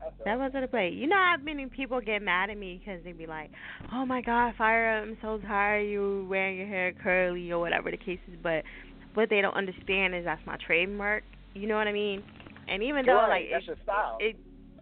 That- 0.00 0.12
That's 0.18 0.20
all. 0.20 0.24
That 0.24 0.38
was 0.38 0.52
at 0.54 0.60
the 0.62 0.68
plate. 0.68 0.92
You 0.94 1.06
know 1.06 1.16
how 1.16 1.36
many 1.42 1.66
people 1.66 2.00
get 2.00 2.22
mad 2.22 2.50
at 2.50 2.56
me 2.58 2.80
because 2.84 3.02
they 3.04 3.12
be 3.12 3.26
like, 3.26 3.50
"Oh 3.92 4.04
my 4.06 4.20
God, 4.22 4.54
fire! 4.56 4.98
I'm 5.02 5.16
so 5.22 5.38
tired 5.38 5.88
you 5.88 6.26
wearing 6.28 6.58
your 6.58 6.66
hair 6.68 6.92
curly 6.92 7.50
or 7.52 7.58
whatever 7.58 7.90
the 7.90 7.96
case 7.96 8.20
is." 8.32 8.38
But 8.42 8.64
what 9.14 9.28
they 9.30 9.40
don't 9.40 9.54
understand 9.56 10.14
is 10.14 10.24
that's 10.24 10.44
my 10.46 10.56
trademark. 10.64 11.24
You 11.54 11.66
know 11.66 11.76
what 11.76 11.88
I 11.88 11.92
mean? 11.92 12.22
And 12.68 12.82
even 12.82 13.06
though 13.06 13.14
Right, 13.14 13.28
like 13.28 13.48
that's 13.52 13.64
it, 13.64 13.66
your 13.66 13.76
style. 13.82 14.18
it, 14.20 14.36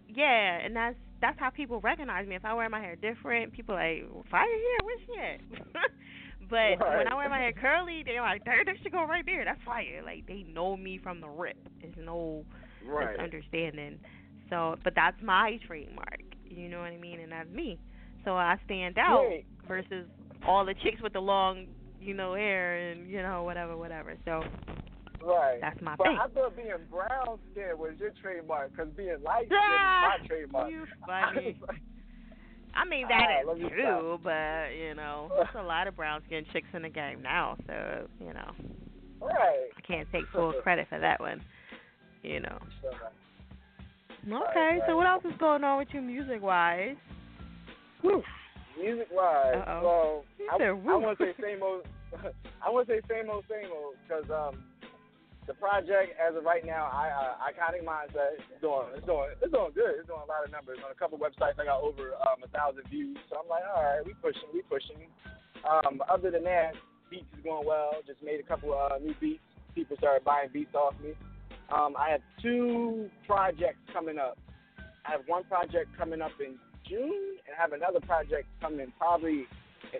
yeah, 0.09 0.59
and 0.63 0.75
that's 0.75 0.95
that's 1.21 1.39
how 1.39 1.49
people 1.49 1.79
recognize 1.81 2.27
me. 2.27 2.35
If 2.35 2.45
I 2.45 2.53
wear 2.53 2.69
my 2.69 2.79
hair 2.79 2.95
different, 2.95 3.53
people 3.53 3.73
like 3.75 4.03
fire 4.29 4.43
hair, 4.45 4.79
where's 4.83 4.99
she 5.07 5.17
at? 5.19 5.39
but 6.49 6.79
when 6.97 7.07
I 7.07 7.15
wear 7.15 7.27
my 7.29 7.39
hair 7.39 7.53
curly, 7.53 8.03
they're 8.05 8.21
like, 8.21 8.43
"There, 8.45 8.63
that 8.63 8.75
should 8.83 8.91
go 8.91 9.03
right 9.05 9.25
there. 9.25 9.43
That's 9.45 9.61
fire." 9.65 10.01
Like 10.05 10.27
they 10.27 10.43
know 10.53 10.77
me 10.77 10.99
from 11.01 11.21
the 11.21 11.27
rip. 11.29 11.57
There's 11.81 11.95
no 11.97 12.45
Right. 12.85 13.17
misunderstanding. 13.17 13.99
So, 14.49 14.75
but 14.83 14.93
that's 14.95 15.17
my 15.21 15.59
trademark. 15.67 16.21
You 16.49 16.69
know 16.69 16.79
what 16.79 16.87
I 16.91 16.97
mean? 16.97 17.19
And 17.19 17.31
that's 17.31 17.49
me. 17.49 17.77
So 18.25 18.35
I 18.35 18.55
stand 18.65 18.97
out 18.97 19.25
Wait. 19.29 19.45
versus 19.67 20.05
all 20.47 20.65
the 20.65 20.73
chicks 20.83 21.01
with 21.01 21.13
the 21.13 21.19
long, 21.19 21.65
you 21.99 22.13
know, 22.13 22.33
hair 22.35 22.77
and 22.77 23.09
you 23.09 23.21
know 23.21 23.43
whatever, 23.43 23.75
whatever. 23.77 24.17
So 24.25 24.43
Right. 25.23 25.59
That's 25.61 25.81
my 25.81 25.95
but 25.95 26.07
thing. 26.07 26.17
I 26.21 26.27
thought 26.27 26.55
being 26.55 26.69
brown 26.91 27.39
skin 27.51 27.71
was 27.77 27.93
your 27.99 28.11
trademark 28.21 28.71
because 28.75 28.91
being 28.95 29.17
light 29.25 29.47
skin 29.47 29.57
Ah, 29.59 30.13
is 30.15 30.21
my 30.21 30.27
trademark. 30.27 30.69
you 30.69 30.85
funny. 31.05 31.57
I 32.75 32.87
mean 32.87 33.05
Ah, 33.05 33.09
that 33.09 33.47
let 33.47 33.57
is 33.57 33.71
true, 33.71 34.19
but 34.23 34.67
you 34.77 34.93
know, 34.93 35.29
there's 35.35 35.47
a 35.57 35.63
lot 35.63 35.87
of 35.87 35.95
brown 35.95 36.21
skinned 36.27 36.45
chicks 36.53 36.67
in 36.73 36.83
the 36.83 36.89
game 36.89 37.21
now, 37.21 37.57
so 37.65 38.07
you 38.19 38.33
know, 38.33 38.51
Right. 39.19 39.69
I 39.75 39.81
can't 39.81 40.07
take 40.11 40.25
full 40.31 40.53
credit 40.61 40.87
for 40.89 40.99
that 40.99 41.19
one. 41.19 41.41
You 42.23 42.41
know. 42.41 42.59
So, 42.81 42.89
Okay, 44.27 44.79
so 44.87 44.97
what 44.97 45.07
else 45.07 45.23
is 45.23 45.37
going 45.39 45.63
on 45.63 45.77
with 45.77 45.87
you 45.93 46.01
music 46.01 46.41
wise? 46.41 46.95
Music 48.03 49.07
wise, 49.11 49.63
well, 49.81 50.25
I, 50.51 50.63
I 50.63 50.75
want 50.75 51.17
to 51.17 51.23
say 51.23 51.33
same 51.41 51.63
old. 51.63 51.87
I 52.61 52.69
want 52.69 52.87
to 52.87 52.93
say 52.93 53.01
same 53.07 53.29
old, 53.29 53.45
same 53.49 53.71
old, 53.71 53.95
because 54.03 54.27
um, 54.29 54.63
the 55.47 55.55
project 55.55 56.11
as 56.19 56.35
of 56.35 56.43
right 56.43 56.65
now, 56.65 56.91
I 56.91 57.07
uh, 57.07 57.39
iconic 57.47 57.87
mindset 57.87 58.35
is 58.35 58.59
doing, 58.59 58.91
it's 58.99 59.07
doing, 59.07 59.31
it's 59.39 59.51
doing 59.51 59.71
good. 59.71 59.95
It's 59.95 60.07
doing 60.11 60.19
a 60.19 60.27
lot 60.27 60.43
of 60.43 60.51
numbers 60.51 60.77
on 60.83 60.91
a 60.91 60.99
couple 60.99 61.17
websites. 61.17 61.55
I 61.55 61.63
got 61.63 61.79
over 61.79 62.11
um, 62.27 62.43
a 62.43 62.51
thousand 62.51 62.83
views, 62.91 63.17
so 63.31 63.39
I'm 63.39 63.47
like, 63.47 63.63
all 63.63 63.81
right, 63.81 64.03
we 64.03 64.11
pushing, 64.19 64.51
we 64.53 64.61
pushing. 64.67 65.07
Um, 65.63 66.03
other 66.11 66.29
than 66.31 66.43
that, 66.43 66.75
beats 67.09 67.31
is 67.31 67.43
going 67.43 67.65
well. 67.65 67.95
Just 68.05 68.21
made 68.21 68.43
a 68.43 68.47
couple 68.47 68.75
uh, 68.75 68.99
new 68.99 69.15
beats. 69.23 69.41
People 69.73 69.95
started 69.97 70.27
buying 70.27 70.51
beats 70.51 70.75
off 70.75 70.93
me. 71.01 71.15
Um, 71.73 71.95
I 71.97 72.11
have 72.11 72.21
two 72.41 73.09
projects 73.25 73.79
coming 73.93 74.17
up. 74.17 74.37
I 75.05 75.11
have 75.11 75.21
one 75.27 75.43
project 75.45 75.89
coming 75.97 76.21
up 76.21 76.31
in 76.39 76.55
June, 76.87 77.37
and 77.45 77.55
I 77.57 77.61
have 77.61 77.73
another 77.73 77.99
project 77.99 78.47
coming 78.61 78.91
probably 78.97 79.45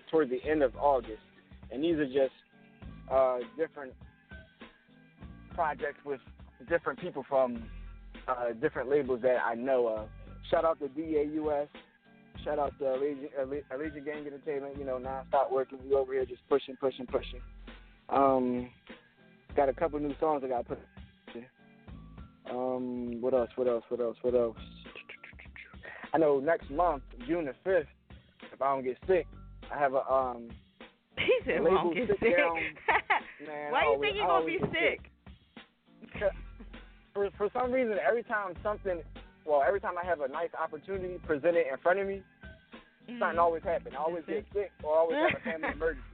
toward 0.09 0.29
the 0.29 0.39
end 0.49 0.63
of 0.63 0.75
August. 0.77 1.21
And 1.71 1.83
these 1.83 1.95
are 1.97 2.05
just 2.05 2.33
uh, 3.11 3.39
different 3.57 3.93
projects 5.53 5.99
with 6.05 6.21
different 6.69 6.99
people 6.99 7.25
from 7.27 7.63
uh, 8.27 8.53
different 8.61 8.89
labels 8.89 9.21
that 9.23 9.37
I 9.45 9.55
know 9.55 9.87
of. 9.87 10.09
Shout 10.49 10.63
out 10.63 10.79
to 10.79 10.87
DAUS. 10.87 11.67
Shout 12.43 12.59
out 12.59 12.77
to 12.79 12.85
Allegiant, 12.85 13.29
Alle- 13.37 13.77
Allegiant 13.77 14.05
Gang 14.05 14.25
Entertainment. 14.25 14.77
You 14.77 14.85
know, 14.85 14.97
non-stop 14.97 15.51
working. 15.51 15.79
We 15.85 15.93
over 15.95 16.13
here 16.13 16.25
just 16.25 16.47
pushing, 16.47 16.77
pushing, 16.77 17.05
pushing. 17.05 17.41
Um, 18.09 18.69
got 19.55 19.67
a 19.67 19.73
couple 19.73 19.99
new 19.99 20.15
songs 20.19 20.43
I 20.45 20.47
got 20.47 20.59
to 20.59 20.75
put. 20.75 20.79
Um, 22.51 23.21
what 23.21 23.33
else? 23.33 23.49
What 23.55 23.67
else? 23.67 23.83
What 23.89 23.99
else? 23.99 24.17
What 24.21 24.33
else? 24.35 24.57
I 26.13 26.17
know 26.17 26.39
next 26.39 26.69
month, 26.71 27.03
June 27.27 27.45
the 27.45 27.53
fifth, 27.63 27.87
if 28.53 28.61
I 28.61 28.73
don't 28.73 28.83
get 28.83 28.97
sick, 29.07 29.27
I 29.73 29.77
have 29.77 29.93
a 29.93 30.09
um. 30.11 30.49
He 31.17 31.33
said, 31.45 31.61
label 31.63 31.75
"Won't 31.85 31.95
get 31.95 32.07
sick." 32.19 32.37
Man, 33.47 33.71
Why 33.71 33.81
do 33.81 33.85
you 33.87 33.91
always- 33.93 34.01
think 34.01 34.15
you 34.17 34.23
I 34.23 34.27
gonna 34.27 34.45
be 34.45 34.59
get 34.59 34.69
sick? 34.71 35.11
For 37.13 37.29
for 37.37 37.49
some 37.53 37.71
reason, 37.71 37.97
every 38.07 38.23
time 38.23 38.53
something, 38.63 39.01
well, 39.45 39.63
every 39.67 39.81
time 39.81 39.93
I 40.01 40.05
have 40.05 40.21
a 40.21 40.27
nice 40.27 40.49
opportunity 40.59 41.17
presented 41.25 41.65
in 41.71 41.77
front 41.81 41.99
of 41.99 42.07
me, 42.07 42.21
Mm-hmm. 43.09 43.19
something 43.19 43.39
always 43.39 43.63
happens. 43.63 43.95
I 43.97 44.01
always 44.03 44.25
get 44.27 44.43
sick 44.53 44.69
or 44.83 44.93
always 44.97 45.15
have 45.15 45.39
a 45.39 45.43
family 45.49 45.69
emergency. 45.75 46.06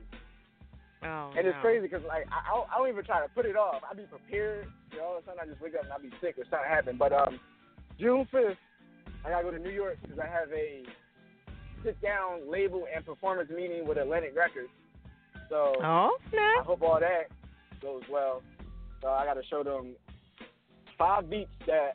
Oh, 1.05 1.31
And 1.37 1.45
it's 1.47 1.55
no. 1.55 1.61
crazy 1.61 1.87
because 1.87 2.03
like 2.07 2.25
I, 2.31 2.49
I 2.51 2.55
don't- 2.55 2.69
I 2.71 2.77
don't 2.77 2.89
even 2.89 3.03
try 3.05 3.21
to 3.21 3.29
put 3.33 3.45
it 3.45 3.55
off. 3.55 3.81
I 3.89 3.93
be 3.93 4.03
prepared. 4.03 4.67
You 4.91 4.97
know, 4.99 5.05
all 5.05 5.17
of 5.17 5.23
a 5.23 5.25
sudden 5.25 5.39
I 5.41 5.45
just 5.47 5.61
wake 5.61 5.75
up 5.75 5.83
and 5.83 5.91
I 5.93 5.97
be 5.97 6.09
sick 6.21 6.37
or 6.37 6.45
something 6.49 6.69
happen. 6.69 6.97
But 6.97 7.11
um, 7.13 7.39
June 7.99 8.25
fifth, 8.31 8.57
I 9.25 9.29
gotta 9.29 9.43
go 9.43 9.51
to 9.51 9.59
New 9.59 9.71
York 9.71 9.97
because 10.01 10.19
I 10.19 10.27
have 10.27 10.51
a 10.51 10.83
sit 11.83 12.01
down 12.01 12.49
label 12.49 12.85
and 12.93 13.05
performance 13.05 13.49
meeting 13.49 13.85
with 13.87 13.97
Atlantic 13.97 14.33
Records. 14.35 14.69
So 15.49 15.75
Oh, 15.83 16.17
I 16.33 16.63
hope 16.63 16.81
all 16.81 16.99
that 16.99 17.27
goes 17.81 18.03
well. 18.09 18.41
So 19.01 19.09
I 19.09 19.25
gotta 19.25 19.43
show 19.49 19.63
them 19.63 19.95
five 20.97 21.29
beats 21.29 21.51
that 21.67 21.91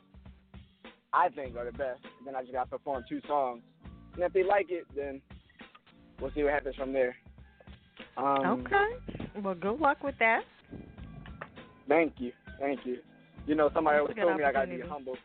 I 1.13 1.29
think 1.29 1.55
are 1.55 1.65
the 1.65 1.71
best. 1.71 2.01
And 2.19 2.27
then 2.27 2.35
I 2.35 2.41
just 2.41 2.53
gotta 2.53 2.69
perform 2.69 3.03
two 3.09 3.21
songs. 3.27 3.63
And 4.13 4.23
if 4.23 4.33
they 4.33 4.43
like 4.43 4.67
it, 4.69 4.85
then 4.95 5.21
we'll 6.19 6.31
see 6.35 6.43
what 6.43 6.53
happens 6.53 6.75
from 6.75 6.93
there. 6.93 7.15
Um, 8.19 8.65
Okay. 8.65 9.39
Well, 9.41 9.55
good 9.55 9.79
luck 9.79 10.03
with 10.03 10.15
that. 10.19 10.41
Thank 11.87 12.13
you, 12.17 12.31
thank 12.59 12.85
you. 12.85 12.97
You 13.47 13.55
know, 13.55 13.69
somebody 13.73 13.97
That's 13.97 14.01
always 14.01 14.17
told 14.17 14.37
me 14.37 14.43
I 14.43 14.51
gotta 14.51 14.67
be 14.67 14.81
humble. 14.87 15.15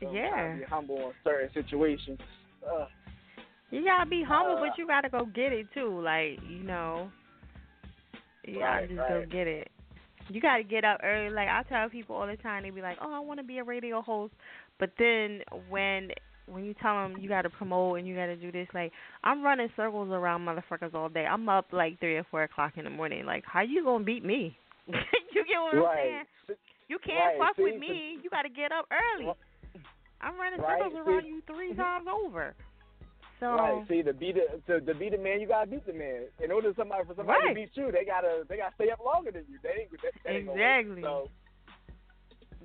So 0.00 0.10
Yeah. 0.12 0.56
be 0.56 0.62
humble 0.64 0.98
in 1.08 1.12
certain 1.24 1.50
situations. 1.52 2.18
Uh, 2.66 2.86
You 3.70 3.84
gotta 3.84 4.08
be 4.08 4.22
humble, 4.22 4.56
Uh, 4.56 4.60
but 4.68 4.78
you 4.78 4.86
gotta 4.86 5.08
go 5.08 5.26
get 5.26 5.52
it 5.52 5.66
too. 5.74 6.00
Like 6.00 6.38
you 6.48 6.62
know, 6.62 7.10
you 8.44 8.58
gotta 8.60 8.86
Right, 8.86 8.88
just 8.88 9.08
go 9.08 9.20
right. 9.20 9.30
get 9.30 9.46
it. 9.46 9.70
You 10.28 10.40
gotta 10.40 10.62
get 10.62 10.84
up 10.84 11.00
early. 11.02 11.30
Like 11.30 11.48
I 11.48 11.62
tell 11.64 11.88
people 11.88 12.16
all 12.16 12.26
the 12.26 12.36
time, 12.36 12.62
they 12.62 12.70
be 12.70 12.82
like, 12.82 12.98
"Oh, 13.00 13.12
I 13.12 13.20
want 13.20 13.40
to 13.40 13.44
be 13.44 13.58
a 13.58 13.64
radio 13.64 14.00
host," 14.00 14.32
but 14.78 14.90
then 14.98 15.42
when 15.68 16.10
when 16.46 16.64
you 16.64 16.74
tell 16.80 16.94
them 16.94 17.16
you 17.20 17.28
gotta 17.28 17.50
promote 17.50 17.98
and 17.98 18.06
you 18.06 18.14
gotta 18.14 18.36
do 18.36 18.50
this, 18.52 18.68
like 18.74 18.92
I'm 19.24 19.42
running 19.42 19.68
circles 19.76 20.10
around 20.10 20.42
motherfuckers 20.46 20.94
all 20.94 21.08
day. 21.08 21.26
I'm 21.26 21.48
up 21.48 21.66
like 21.72 21.98
three 22.00 22.16
or 22.16 22.24
four 22.30 22.44
o'clock 22.44 22.72
in 22.76 22.84
the 22.84 22.90
morning. 22.90 23.26
Like, 23.26 23.44
how 23.46 23.62
you 23.62 23.84
gonna 23.84 24.04
beat 24.04 24.24
me? 24.24 24.56
you 24.86 25.44
get 25.46 25.58
what 25.60 25.74
I'm 25.74 25.96
saying? 25.96 26.56
You 26.88 26.98
can't 27.04 27.38
Right, 27.38 27.48
fuck 27.48 27.56
see, 27.56 27.64
with 27.64 27.80
me. 27.80 28.18
You 28.22 28.30
gotta 28.30 28.48
get 28.48 28.70
up 28.72 28.86
early. 28.90 29.32
I'm 30.20 30.38
running 30.38 30.60
Right, 30.60 30.80
circles 30.80 30.94
around 31.06 31.22
see. 31.22 31.28
you 31.28 31.42
three 31.46 31.72
mm-hmm. 31.72 31.80
times 31.80 32.06
over. 32.06 32.54
So 33.40 33.46
Right. 33.52 33.82
See, 33.88 34.02
to 34.02 34.14
beat 34.14 34.36
the 34.36 34.62
to, 34.72 34.80
to 34.80 34.94
beat 34.94 35.12
a 35.14 35.18
man, 35.18 35.40
you 35.40 35.48
gotta 35.48 35.68
beat 35.68 35.84
the 35.84 35.92
man. 35.92 36.26
In 36.42 36.50
order 36.52 36.72
for 36.72 36.80
somebody 36.80 37.04
for 37.04 37.14
somebody 37.16 37.38
Right. 37.44 37.48
to 37.48 37.54
beat 37.54 37.70
you, 37.74 37.90
they 37.92 38.04
gotta 38.04 38.44
they 38.48 38.56
gotta 38.56 38.74
stay 38.76 38.90
up 38.90 39.00
longer 39.04 39.30
than 39.32 39.44
you. 39.50 39.58
They 39.62 39.82
ain't, 39.82 39.90
that, 39.90 40.12
that 40.24 40.32
ain't 40.32 40.46
gonna 40.46 40.62
Exactly. 40.62 41.02
work. 41.02 41.28
So 41.28 41.30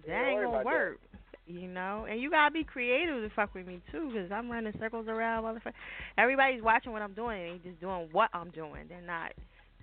that 0.08 0.26
ain't 0.28 0.42
gonna 0.42 0.62
about 0.62 0.64
that. 0.64 1.11
You 1.48 1.68
know, 1.68 2.06
and 2.10 2.22
you 2.22 2.30
gotta 2.30 2.52
be 2.52 2.64
creative 2.64 3.22
to 3.28 3.30
fuck 3.36 3.54
with 3.54 3.68
me 3.68 3.82
too, 3.92 4.10
because 4.14 4.32
I'm 4.32 4.50
running 4.50 4.74
circles 4.80 5.08
around 5.08 5.44
motherfucker. 5.44 5.74
Everybody's 6.18 6.62
watching 6.62 6.92
what 6.94 7.02
I'm 7.02 7.14
doing, 7.14 7.42
they 7.64 7.70
just 7.70 7.82
doing 7.82 8.08
what 8.12 8.30
I'm 8.34 8.52
doing. 8.52 8.86
They're 8.88 9.02
not 9.02 9.34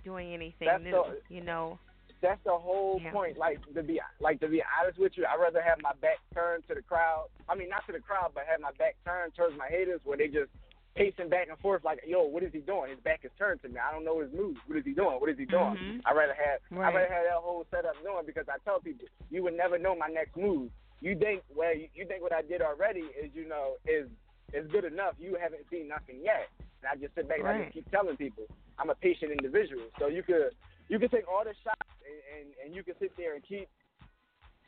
doing 0.03 0.33
anything 0.33 0.67
That's 0.67 0.83
new. 0.83 0.91
the- 0.91 1.21
you 1.29 1.41
know. 1.41 1.77
that's 2.21 2.41
the 2.43 2.57
whole 2.57 2.99
Yeah. 3.01 3.11
point. 3.11 3.37
Like 3.37 3.59
to 3.73 3.83
be 3.83 4.01
like 4.19 4.39
to 4.41 4.47
be 4.47 4.63
honest 4.81 4.97
with 4.99 5.15
you, 5.17 5.25
I'd 5.25 5.39
rather 5.39 5.61
have 5.61 5.81
my 5.81 5.93
back 6.01 6.17
turned 6.33 6.67
to 6.69 6.75
the 6.75 6.81
crowd. 6.81 7.27
I 7.47 7.55
mean, 7.55 7.69
not 7.69 7.85
to 7.87 7.91
the 7.93 7.99
crowd, 8.01 8.31
but 8.33 8.45
have 8.45 8.59
my 8.61 8.71
back 8.73 8.95
turned 9.05 9.35
towards 9.35 9.55
my 9.57 9.67
haters, 9.67 10.01
where 10.03 10.17
they 10.17 10.27
just 10.27 10.49
pacing 10.95 11.29
back 11.29 11.47
and 11.49 11.57
forth 11.59 11.83
like, 11.85 12.01
yo, 12.05 12.23
what 12.23 12.41
is 12.43 12.51
he 12.51 12.59
doing? 12.59 12.89
His 12.91 12.99
back 13.01 13.23
is 13.23 13.31
turned 13.37 13.61
to 13.61 13.69
me. 13.69 13.77
I 13.79 13.91
don't 13.93 14.03
know 14.03 14.19
his 14.19 14.31
moves. 14.33 14.59
What 14.67 14.77
is 14.79 14.83
he 14.85 14.91
doing? 14.93 15.19
What 15.19 15.29
is 15.29 15.37
he 15.37 15.45
doing? 15.45 15.75
Mhm. 15.77 16.01
I'd 16.05 16.15
rather 16.15 16.33
have 16.33 16.59
Right. 16.71 16.87
I'd 16.89 16.95
rather 16.95 17.13
have 17.13 17.23
that 17.25 17.33
whole 17.39 17.65
setup 17.71 18.01
going 18.03 18.25
because 18.25 18.49
I 18.49 18.57
tell 18.65 18.79
people 18.81 19.07
you 19.29 19.43
would 19.43 19.55
never 19.55 19.77
know 19.77 19.95
my 19.95 20.07
next 20.07 20.35
move. 20.35 20.71
You 21.01 21.15
think 21.17 21.43
well, 21.55 21.75
you, 21.75 21.87
you 21.93 22.05
think 22.05 22.21
what 22.21 22.33
I 22.33 22.41
did 22.41 22.61
already 22.61 23.07
is 23.15 23.31
you 23.33 23.47
know 23.47 23.75
is 23.85 24.07
is 24.53 24.69
good 24.71 24.85
enough. 24.85 25.13
You 25.19 25.37
haven't 25.39 25.63
seen 25.71 25.87
nothing 25.87 26.19
yet. 26.23 26.49
And 26.81 26.89
I 26.91 26.95
just 26.95 27.15
sit 27.15 27.27
back 27.27 27.39
and 27.39 27.47
I 27.47 27.63
just 27.63 27.73
keep 27.73 27.91
telling 27.91 28.17
people 28.17 28.45
I'm 28.77 28.89
a 28.89 28.95
patient 28.95 29.31
individual. 29.31 29.83
So 29.99 30.07
you 30.07 30.23
could 30.23 30.51
you 30.87 30.99
could 30.99 31.11
take 31.11 31.27
all 31.27 31.43
the 31.43 31.53
shots 31.63 31.91
and, 32.03 32.19
and, 32.35 32.47
and 32.65 32.75
you 32.75 32.83
can 32.83 32.95
sit 32.99 33.15
there 33.17 33.35
and 33.35 33.43
keep 33.43 33.69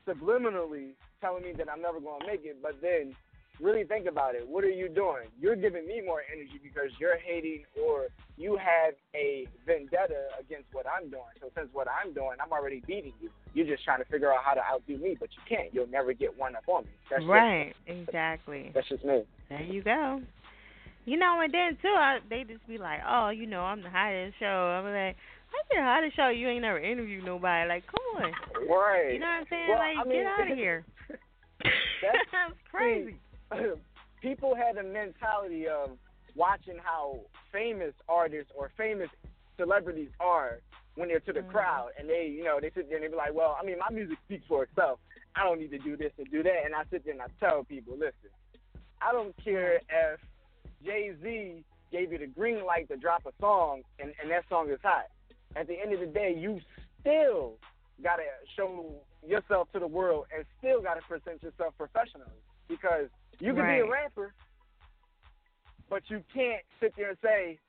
subliminally 0.08 0.94
telling 1.20 1.44
me 1.44 1.54
that 1.58 1.68
I'm 1.72 1.82
never 1.82 2.00
going 2.00 2.22
to 2.22 2.28
make 2.28 2.42
it, 2.44 2.58
but 2.62 2.82
then 2.82 3.16
really 3.62 3.84
think 3.84 4.08
about 4.08 4.36
it. 4.36 4.48
What 4.48 4.64
are 4.64 4.70
you 4.70 4.90
doing? 4.90 5.30
You're 5.40 5.56
giving 5.56 5.88
me 5.88 6.02
more 6.06 6.22
energy 6.32 6.60
because 6.62 6.90
you're 7.00 7.18
hating 7.18 7.64
or 7.82 8.08
you 8.38 8.58
have 8.58 8.96
a 9.16 9.48
vendetta 9.66 10.28
against 10.40 10.66
what 10.74 10.86
I'm 10.88 11.10
doing. 11.10 11.32
So 11.40 11.50
since 11.56 11.70
what 11.74 11.88
I'm 11.88 12.14
doing, 12.14 12.38
I'm 12.44 12.52
already 12.52 12.82
beating 12.88 13.14
you. 13.22 13.30
You're 13.54 13.68
just 13.68 13.84
trying 13.84 14.00
to 14.00 14.06
figure 14.06 14.34
out 14.34 14.40
how 14.44 14.54
to 14.54 14.62
outdo 14.62 14.98
me, 14.98 15.16
but 15.20 15.30
you 15.32 15.42
can't. 15.48 15.74
You'll 15.74 15.88
never 15.88 16.14
get 16.14 16.38
one 16.38 16.56
up 16.56 16.64
on 16.68 16.86
me. 16.86 16.92
That's 17.10 17.24
right. 17.26 17.74
Exactly. 17.88 18.72
That's 18.74 18.90
just 18.90 19.06
me. 19.06 19.24
There 19.50 19.62
you 19.62 19.84
go. 19.84 20.22
You 21.06 21.18
know, 21.18 21.42
and 21.44 21.54
then 21.54 21.78
too, 21.82 21.96
I, 21.98 22.20
they 22.30 22.44
just 22.44 22.66
be 22.68 22.78
like, 22.78 23.00
"Oh, 23.08 23.30
you 23.30 23.48
know, 23.48 23.62
I'm 23.62 23.82
the 23.82 23.90
hottest 23.90 24.38
show." 24.40 24.46
I'm 24.46 24.86
like, 24.86 25.16
"I'm 25.50 25.66
the 25.72 25.82
hottest 25.82 26.16
show." 26.16 26.30
You 26.30 26.48
ain't 26.48 26.62
never 26.62 26.80
interviewed 26.80 27.26
nobody. 27.26 27.68
Like, 27.68 27.84
come 27.88 28.24
on. 28.24 28.32
Right. 28.70 29.14
You 29.14 29.20
know 29.20 29.26
what 29.26 29.42
I'm 29.42 29.46
saying? 29.50 29.68
Well, 29.68 29.80
like, 29.80 29.98
I 29.98 30.04
mean, 30.08 30.22
get 30.22 30.26
out 30.28 30.52
of 30.52 30.58
here. 30.58 30.86
That's 31.10 32.54
crazy. 32.72 33.16
people 34.22 34.56
had 34.56 34.78
a 34.78 34.84
mentality 34.84 35.68
of 35.68 35.92
watching 36.36 36.78
how 36.82 37.20
famous 37.52 37.94
artists 38.08 38.52
or 38.56 38.72
famous 38.78 39.10
celebrities 39.58 40.10
are 40.20 40.60
when 40.96 41.08
they're 41.10 41.20
to 41.22 41.34
the 41.34 41.42
Mhm. 41.42 41.52
crowd, 41.52 41.92
and 41.98 42.10
they, 42.10 42.28
you 42.28 42.44
know, 42.44 42.60
they 42.60 42.70
sit 42.72 42.88
there 42.88 42.98
and 42.98 43.04
they 43.04 43.10
be 43.10 43.16
like, 43.16 43.34
"Well, 43.34 43.58
I 43.60 43.64
mean, 43.64 43.78
my 43.80 43.90
music 43.90 44.18
speaks 44.26 44.46
for 44.48 44.64
itself. 44.64 45.00
I 45.36 45.44
don't 45.44 45.60
need 45.60 45.72
to 45.72 45.80
do 45.80 45.96
this 45.96 46.12
and 46.18 46.30
do 46.30 46.44
that." 46.44 46.66
And 46.66 46.76
I 46.76 46.84
sit 46.86 47.04
there 47.04 47.14
and 47.14 47.22
I 47.22 47.28
tell 47.40 47.64
people, 47.64 47.96
"Listen, 47.96 48.30
I 49.02 49.12
don't 49.12 49.36
care 49.38 49.82
if 49.90 50.20
Jay 50.84 51.14
Z 51.22 51.64
gave 51.92 52.12
you 52.12 52.18
the 52.18 52.28
green 52.28 52.64
light 52.66 52.88
to 52.90 52.98
drop 52.98 53.26
a 53.26 53.34
song 53.40 53.84
and, 54.00 54.14
and 54.22 54.32
that 54.32 54.48
song 54.48 54.70
is 54.70 54.80
hot. 54.82 55.08
At 55.56 55.68
the 55.68 55.78
end 55.80 55.94
of 55.94 56.00
the 56.00 56.08
day, 56.08 56.34
you 56.34 56.62
still 57.02 57.58
gotta 58.02 58.24
show 58.56 58.96
yourself 59.26 59.72
to 59.74 59.80
the 59.80 59.88
world 59.88 60.26
and 60.34 60.46
still 60.58 60.82
gotta 60.82 61.02
present 61.02 61.44
yourself 61.44 61.76
professionally 61.78 62.40
because 62.68 63.10
you 63.42 63.54
can 63.54 63.66
be 63.66 63.80
a 63.80 63.90
rapper, 63.90 64.34
but 65.90 66.04
you 66.08 66.24
can't 66.34 66.62
sit 66.80 66.94
there 66.96 67.10
and 67.10 67.18
say 67.24 67.60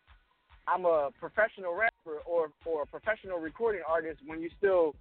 I'm 0.66 0.84
a 0.84 1.10
professional 1.18 1.74
rapper 1.74 2.20
or 2.26 2.50
or 2.64 2.82
a 2.82 2.86
professional 2.86 3.38
recording 3.38 3.82
artist 3.88 4.20
when 4.26 4.40
you 4.40 4.50
still 4.58 4.94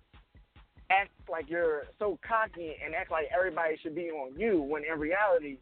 act 0.90 1.12
like 1.30 1.50
you're 1.50 1.84
so 2.00 2.18
cocky 2.28 2.76
and 2.84 2.96
act 2.96 3.12
like 3.12 3.26
everybody 3.38 3.78
should 3.82 3.96
be 3.96 4.10
on 4.10 4.38
you 4.38 4.62
when 4.62 4.84
in 4.84 5.00
reality 5.00 5.58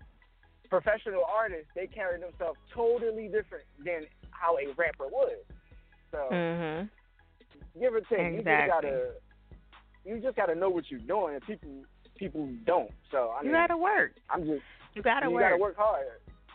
professional 0.70 1.24
artists 1.26 1.68
they 1.76 1.88
carry 1.88 2.20
themselves 2.20 2.60
totally 2.74 3.28
different 3.28 3.66
than 3.84 4.06
how 4.32 4.58
a 4.58 4.72
rapper 4.78 5.08
would. 5.12 5.40
So 6.12 6.30
Mhm. 6.32 6.90
give 7.80 7.94
or 7.94 8.02
take, 8.02 8.34
you 8.34 8.44
just 8.44 8.68
gotta 8.68 9.16
you 10.06 10.20
just 10.20 10.36
gotta 10.36 10.56
know 10.56 10.70
what 10.70 10.90
you're 10.90 11.00
doing 11.02 11.36
and 11.36 11.44
people 11.46 11.84
people 12.16 12.48
don't. 12.66 12.92
So 13.12 13.30
I 13.30 13.44
You 13.44 13.52
gotta 13.52 13.78
work. 13.78 14.14
I'm 14.30 14.46
just 14.46 14.64
You 14.94 15.02
gotta 15.02 15.28
you 15.28 15.34
work. 15.34 15.44
gotta 15.44 15.58
work 15.62 15.78
hard. 15.78 16.06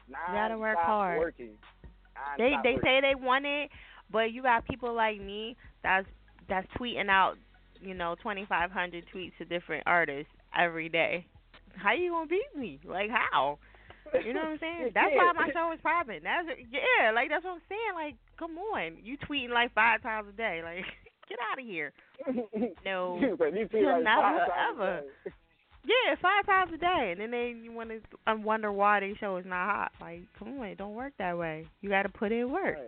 You 0.09 0.15
gotta 0.33 0.59
work 0.59 0.79
hard. 0.79 1.19
Working. 1.19 1.51
They 2.39 2.51
they 2.63 2.75
working. 2.75 2.81
say 2.83 3.01
they 3.01 3.15
want 3.15 3.47
it, 3.47 3.71
but 4.11 4.33
you 4.33 4.43
got 4.43 4.67
people 4.67 4.93
like 4.95 5.21
me 5.21 5.57
that's 5.83 6.07
that's 6.49 6.67
tweeting 6.79 7.09
out, 7.09 7.35
you 7.81 7.95
know, 7.95 8.17
twenty 8.23 8.45
five 8.49 8.71
hundred 8.71 9.05
tweets 9.15 9.33
to 9.39 9.45
different 9.45 9.85
artists 9.87 10.33
every 10.57 10.89
day. 10.89 11.27
How 11.77 11.93
you 11.95 12.11
gonna 12.13 12.27
beat 12.27 12.55
me? 12.57 12.81
Like 12.85 13.11
how? 13.11 13.59
You 14.13 14.33
know 14.35 14.41
what 14.41 14.49
I'm 14.51 14.59
saying? 14.61 14.91
That's 14.95 15.11
why 15.15 15.33
my 15.35 15.49
show 15.53 15.73
is 15.73 15.81
popping. 15.83 16.21
That's 16.23 16.47
yeah, 16.71 17.11
like 17.11 17.31
that's 17.31 17.43
what 17.43 17.55
I'm 17.55 17.63
saying. 17.69 17.95
Like, 17.95 18.15
come 18.39 18.57
on, 18.59 18.99
you 19.03 19.17
tweeting 19.19 19.51
like 19.51 19.75
five 19.75 20.03
times 20.03 20.29
a 20.29 20.37
day. 20.37 20.61
Like, 20.63 20.85
get 21.29 21.39
out 21.51 21.59
of 21.59 21.65
here. 21.67 21.93
No, 22.85 23.19
You 23.21 23.31
you 23.31 23.67
tweet 23.67 23.83
like 23.85 24.05
never 24.05 24.47
five 24.47 25.03
times 25.87 26.01
a 26.01 26.05
ever. 26.05 26.07
day. 26.07 26.07
Yeah, 26.07 26.15
five 26.23 26.47
times 26.47 26.73
a 26.75 26.79
day, 26.79 27.09
and 27.13 27.21
then 27.21 27.31
they 27.31 27.55
you 27.63 27.73
want 27.73 27.91
to 27.91 28.01
I 28.27 28.35
wonder 28.35 28.73
why 28.73 29.01
they 29.01 29.15
show 29.21 29.37
is 29.37 29.47
not 29.47 29.67
hot. 29.67 29.93
Like, 30.01 30.23
come 30.39 30.59
on, 30.61 30.67
it 30.67 30.79
don't 30.79 30.95
work 30.95 31.13
that 31.19 31.37
way. 31.39 31.67
You 31.81 31.89
got 31.89 32.03
to 32.03 32.09
put 32.09 32.33
in 32.33 32.51
work. 32.51 32.79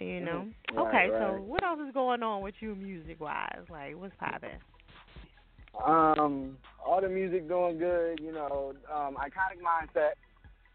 You 0.00 0.20
know. 0.20 0.46
Right, 0.72 0.86
okay, 0.86 1.10
right. 1.10 1.12
so 1.12 1.42
what 1.42 1.64
else 1.64 1.80
is 1.86 1.92
going 1.92 2.22
on 2.22 2.42
with 2.42 2.54
you 2.60 2.74
music 2.74 3.20
wise? 3.20 3.64
Like, 3.68 3.96
what's 3.96 4.14
popping? 4.18 4.50
Um, 5.84 6.56
all 6.84 7.00
the 7.00 7.08
music 7.08 7.48
doing 7.48 7.78
good. 7.78 8.20
You 8.20 8.32
know, 8.32 8.74
um, 8.92 9.16
Iconic 9.16 9.60
Mindset. 9.62 10.12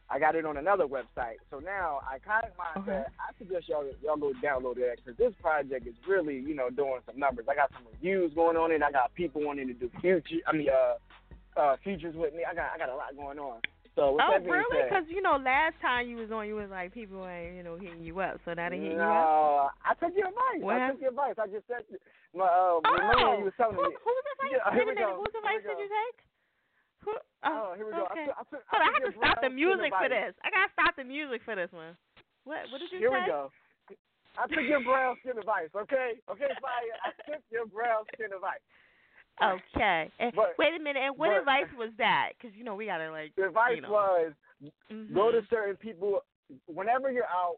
I 0.09 0.19
got 0.19 0.35
it 0.35 0.45
on 0.45 0.57
another 0.57 0.85
website. 0.85 1.37
So 1.49 1.59
now, 1.59 2.01
Iconic 2.05 2.51
Mindset. 2.59 3.05
I 3.19 3.37
suggest 3.37 3.69
y'all 3.69 3.85
y'all 4.03 4.17
go 4.17 4.33
download 4.43 4.75
that 4.75 4.97
because 4.97 5.17
this 5.17 5.33
project 5.41 5.87
is 5.87 5.95
really 6.07 6.35
you 6.35 6.53
know 6.53 6.69
doing 6.69 6.99
some 7.05 7.17
numbers. 7.17 7.45
I 7.49 7.55
got 7.55 7.71
some 7.73 7.87
reviews 7.91 8.33
going 8.33 8.57
on 8.57 8.71
it. 8.71 8.83
I 8.83 8.91
got 8.91 9.13
people 9.15 9.43
wanting 9.43 9.67
to 9.67 9.73
do 9.73 9.89
future. 10.01 10.43
I 10.45 10.53
mean, 10.53 10.69
uh, 10.69 10.95
uh, 11.57 11.75
features 11.83 12.15
with 12.15 12.33
me. 12.33 12.43
I 12.43 12.53
got 12.53 12.71
I 12.73 12.77
got 12.77 12.89
a 12.89 12.95
lot 12.95 13.15
going 13.15 13.39
on. 13.39 13.59
So 13.95 14.17
oh, 14.17 14.41
that 14.41 14.41
really? 14.41 14.89
Because 14.89 15.05
you 15.05 15.21
know, 15.21 15.37
last 15.37 15.77
time 15.77 16.09
you 16.09 16.17
was 16.17 16.33
on, 16.33 16.49
you 16.49 16.57
was 16.57 16.69
like 16.73 16.93
people 16.93 17.21
ain't 17.29 17.53
you 17.53 17.61
know 17.61 17.77
hitting 17.77 18.01
you 18.01 18.17
up, 18.25 18.41
so 18.41 18.53
now 18.57 18.69
they 18.69 18.81
hitting 18.81 18.97
you 18.97 19.05
up. 19.05 19.69
no, 19.69 19.69
I 19.85 19.93
took 20.01 20.17
your 20.17 20.33
advice. 20.33 20.61
What 20.65 20.81
I 20.81 20.89
took 20.89 21.01
your 21.01 21.13
advice. 21.13 21.37
I 21.37 21.45
just 21.45 21.69
said 21.69 21.85
my 22.33 22.49
uh, 22.49 22.81
when 22.81 23.45
you 23.45 23.53
was 23.53 23.57
telling 23.57 23.77
who, 23.77 23.85
me. 23.85 23.93
whose 24.01 24.25
advice? 24.33 24.41
Yeah, 24.53 24.69
Wait 24.75 24.83
a 24.83 24.93
minute, 24.93 25.17
whose 25.17 25.33
advice 25.33 25.63
did 25.63 25.79
you 25.79 25.87
take? 25.87 26.17
Who, 27.07 27.11
Oh, 27.47 27.73
here 27.79 27.87
we 27.87 27.95
go. 27.95 28.05
I 28.05 28.11
okay. 28.11 28.27
took- 28.27 28.37
I 28.37 28.43
took- 28.49 28.65
I 28.67 28.75
Hold 28.75 28.81
on, 28.81 28.87
I 28.87 28.91
have 28.91 29.05
to 29.07 29.13
stop 29.17 29.37
the 29.39 29.53
music 29.53 29.91
for 29.95 30.09
this. 30.11 30.33
I 30.43 30.47
gotta 30.51 30.71
stop 30.75 30.93
the 30.99 31.07
music 31.07 31.39
for 31.47 31.55
this 31.55 31.71
one. 31.71 31.95
What? 32.43 32.67
What 32.71 32.83
did 32.83 32.91
you 32.91 32.99
Here 32.99 33.13
say? 33.13 33.23
Here 33.23 33.29
we 33.29 33.31
go. 33.31 33.41
I 34.35 34.43
took 34.49 34.65
your 34.65 34.81
brown 34.81 35.15
skin 35.21 35.37
advice, 35.37 35.69
okay? 35.77 36.17
Okay, 36.25 36.49
Fire. 36.59 36.97
I 37.05 37.13
took 37.29 37.43
your 37.53 37.69
brown 37.69 38.03
skin 38.13 38.33
advice. 38.33 38.63
Okay. 39.41 40.11
And 40.19 40.33
But- 40.35 40.57
wait 40.57 40.73
a 40.75 40.79
minute. 40.79 41.01
And 41.01 41.17
what 41.17 41.29
but- 41.29 41.39
advice 41.39 41.71
was 41.77 41.91
that? 41.97 42.33
Because 42.37 42.55
you 42.55 42.63
know 42.63 42.75
we 42.75 42.85
gotta 42.85 43.09
like. 43.11 43.33
The 43.35 43.47
advice 43.47 43.75
you 43.77 43.81
know. 43.81 43.91
was 43.91 44.33
Mhm. 44.91 45.13
go 45.13 45.31
to 45.31 45.45
certain 45.47 45.75
people. 45.77 46.23
Whenever 46.67 47.11
you're 47.11 47.25
out 47.25 47.57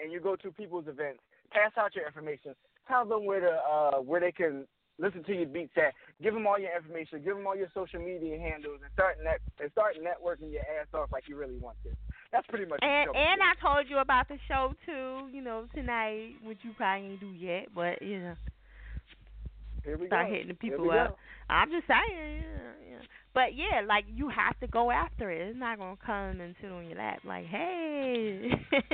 and 0.00 0.10
you 0.10 0.20
go 0.20 0.36
to 0.36 0.50
people's 0.52 0.88
events, 0.88 1.22
pass 1.50 1.70
out 1.76 1.94
your 1.94 2.06
information. 2.06 2.54
Tell 2.88 3.04
them 3.04 3.24
where 3.24 3.40
to 3.40 3.52
uh 3.52 4.00
where 4.00 4.20
they 4.20 4.32
can 4.32 4.66
listen 4.98 5.22
to 5.24 5.34
your 5.34 5.46
beats 5.46 5.76
at. 5.76 5.94
Give 6.20 6.34
them 6.34 6.46
all 6.46 6.58
your 6.58 6.74
information. 6.76 7.22
Give 7.22 7.36
them 7.36 7.46
all 7.46 7.56
your 7.56 7.70
social 7.72 8.00
media 8.00 8.38
handles 8.38 8.80
and 8.82 8.92
start 8.92 9.22
net 9.22 9.40
and 9.60 9.70
start 9.72 9.96
networking 9.96 10.52
your 10.52 10.62
ass 10.78 10.92
off 10.92 11.12
like 11.12 11.28
you 11.28 11.36
really 11.36 11.56
want 11.56 11.76
to. 11.84 11.90
That's 12.32 12.46
pretty 12.48 12.66
much. 12.66 12.80
It. 12.82 12.86
And 12.86 13.16
and 13.16 13.42
I 13.42 13.54
told 13.60 13.88
you 13.88 13.98
about 13.98 14.28
the 14.28 14.38
show 14.48 14.74
too. 14.84 15.28
You 15.32 15.40
know 15.42 15.66
tonight, 15.74 16.34
which 16.42 16.58
you 16.64 16.72
probably 16.72 17.06
ain't 17.10 17.20
do 17.20 17.30
yet, 17.30 17.68
but 17.74 18.02
you 18.02 18.18
know. 18.18 18.34
Start 19.82 20.26
go. 20.28 20.32
hitting 20.32 20.48
the 20.48 20.54
people 20.54 20.90
up. 20.90 21.08
go. 21.10 21.16
I'm 21.50 21.70
just 21.70 21.86
saying, 21.86 22.42
yeah, 22.42 22.90
yeah. 22.92 22.98
But 23.34 23.54
yeah, 23.56 23.80
like 23.86 24.04
you 24.08 24.28
have 24.28 24.58
to 24.60 24.66
go 24.66 24.90
after 24.90 25.30
it. 25.30 25.40
It's 25.48 25.58
not 25.58 25.78
gonna 25.78 25.96
come 26.04 26.40
and 26.40 26.54
sit 26.60 26.70
on 26.70 26.86
your 26.86 26.98
lap. 26.98 27.20
Like, 27.24 27.46
hey, 27.46 28.50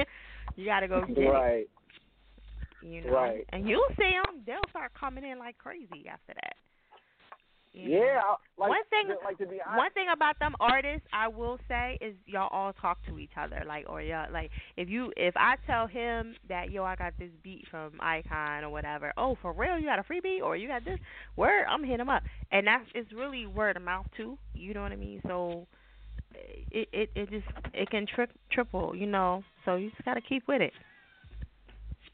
you 0.56 0.64
gotta 0.64 0.88
go 0.88 1.04
get 1.06 1.18
it. 1.18 1.28
Right. 1.28 1.68
You 2.82 3.02
know, 3.04 3.12
Right. 3.12 3.44
and 3.52 3.68
you'll 3.68 3.88
see 3.98 4.12
them. 4.24 4.42
They'll 4.46 4.60
start 4.70 4.92
coming 4.98 5.24
in 5.24 5.38
like 5.38 5.58
crazy 5.58 6.06
after 6.10 6.34
that. 6.34 6.54
Yeah. 7.72 8.20
Like, 8.58 8.70
one 8.70 8.84
thing, 8.90 9.08
like 9.24 9.38
to 9.38 9.46
be 9.46 9.60
honest, 9.64 9.76
one 9.76 9.90
thing 9.92 10.06
about 10.12 10.38
them 10.38 10.54
artists, 10.60 11.06
I 11.12 11.28
will 11.28 11.58
say, 11.68 11.98
is 12.00 12.14
y'all 12.26 12.48
all 12.50 12.72
talk 12.72 12.98
to 13.06 13.18
each 13.18 13.32
other. 13.40 13.62
Like, 13.66 13.86
or 13.88 14.02
y'all, 14.02 14.30
like, 14.32 14.50
if 14.76 14.88
you, 14.88 15.12
if 15.16 15.34
I 15.36 15.56
tell 15.66 15.86
him 15.86 16.34
that 16.48 16.70
yo, 16.70 16.84
I 16.84 16.96
got 16.96 17.14
this 17.18 17.30
beat 17.42 17.64
from 17.70 17.92
Icon 18.00 18.64
or 18.64 18.70
whatever. 18.70 19.12
Oh, 19.16 19.36
for 19.40 19.52
real? 19.52 19.78
You 19.78 19.86
got 19.86 19.98
a 19.98 20.02
free 20.02 20.20
beat 20.20 20.40
or 20.40 20.56
you 20.56 20.68
got 20.68 20.84
this? 20.84 20.98
Word, 21.36 21.64
I'm 21.68 21.84
hitting 21.84 22.00
him 22.00 22.08
up, 22.08 22.22
and 22.50 22.66
that's 22.66 22.84
it's 22.94 23.12
really 23.12 23.46
word 23.46 23.76
of 23.76 23.82
mouth 23.82 24.06
too. 24.16 24.38
You 24.54 24.74
know 24.74 24.82
what 24.82 24.92
I 24.92 24.96
mean? 24.96 25.20
So. 25.26 25.66
It 26.70 26.88
it 26.92 27.10
it 27.16 27.30
just 27.30 27.46
it 27.72 27.90
can 27.90 28.06
trip 28.06 28.30
triple, 28.52 28.94
you 28.94 29.06
know. 29.06 29.42
So 29.64 29.76
you 29.76 29.90
just 29.90 30.04
gotta 30.04 30.20
keep 30.20 30.46
with 30.46 30.60
it. 30.60 30.72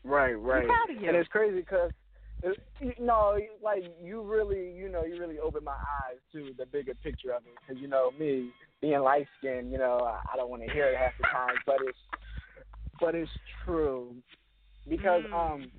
Right, 0.04 0.34
right. 0.34 0.66
proud 0.66 0.90
of 0.96 1.02
you. 1.02 1.08
And 1.08 1.16
it's 1.16 1.28
crazy 1.28 1.58
because, 1.60 1.90
know, 3.00 3.38
like 3.62 3.84
you 4.02 4.22
really, 4.22 4.72
you 4.72 4.88
know, 4.88 5.04
you 5.04 5.18
really 5.18 5.38
opened 5.38 5.64
my 5.64 5.72
eyes 5.72 6.18
to 6.32 6.54
the 6.58 6.66
bigger 6.66 6.94
picture 7.02 7.32
of 7.32 7.42
it. 7.46 7.52
Because 7.60 7.80
you 7.80 7.88
know, 7.88 8.10
me 8.18 8.50
being 8.80 9.00
light 9.00 9.26
skinned, 9.38 9.72
you 9.72 9.78
know, 9.78 10.00
I, 10.04 10.18
I 10.32 10.36
don't 10.36 10.50
want 10.50 10.62
to 10.66 10.72
hear 10.72 10.86
it 10.86 10.96
half 10.96 11.12
the 11.18 11.24
time, 11.32 11.56
but 11.66 11.76
it's, 11.82 11.98
but 13.00 13.14
it's 13.14 13.30
true. 13.64 14.14
Because 14.88 15.22
Mm. 15.24 15.54
um, 15.54 15.70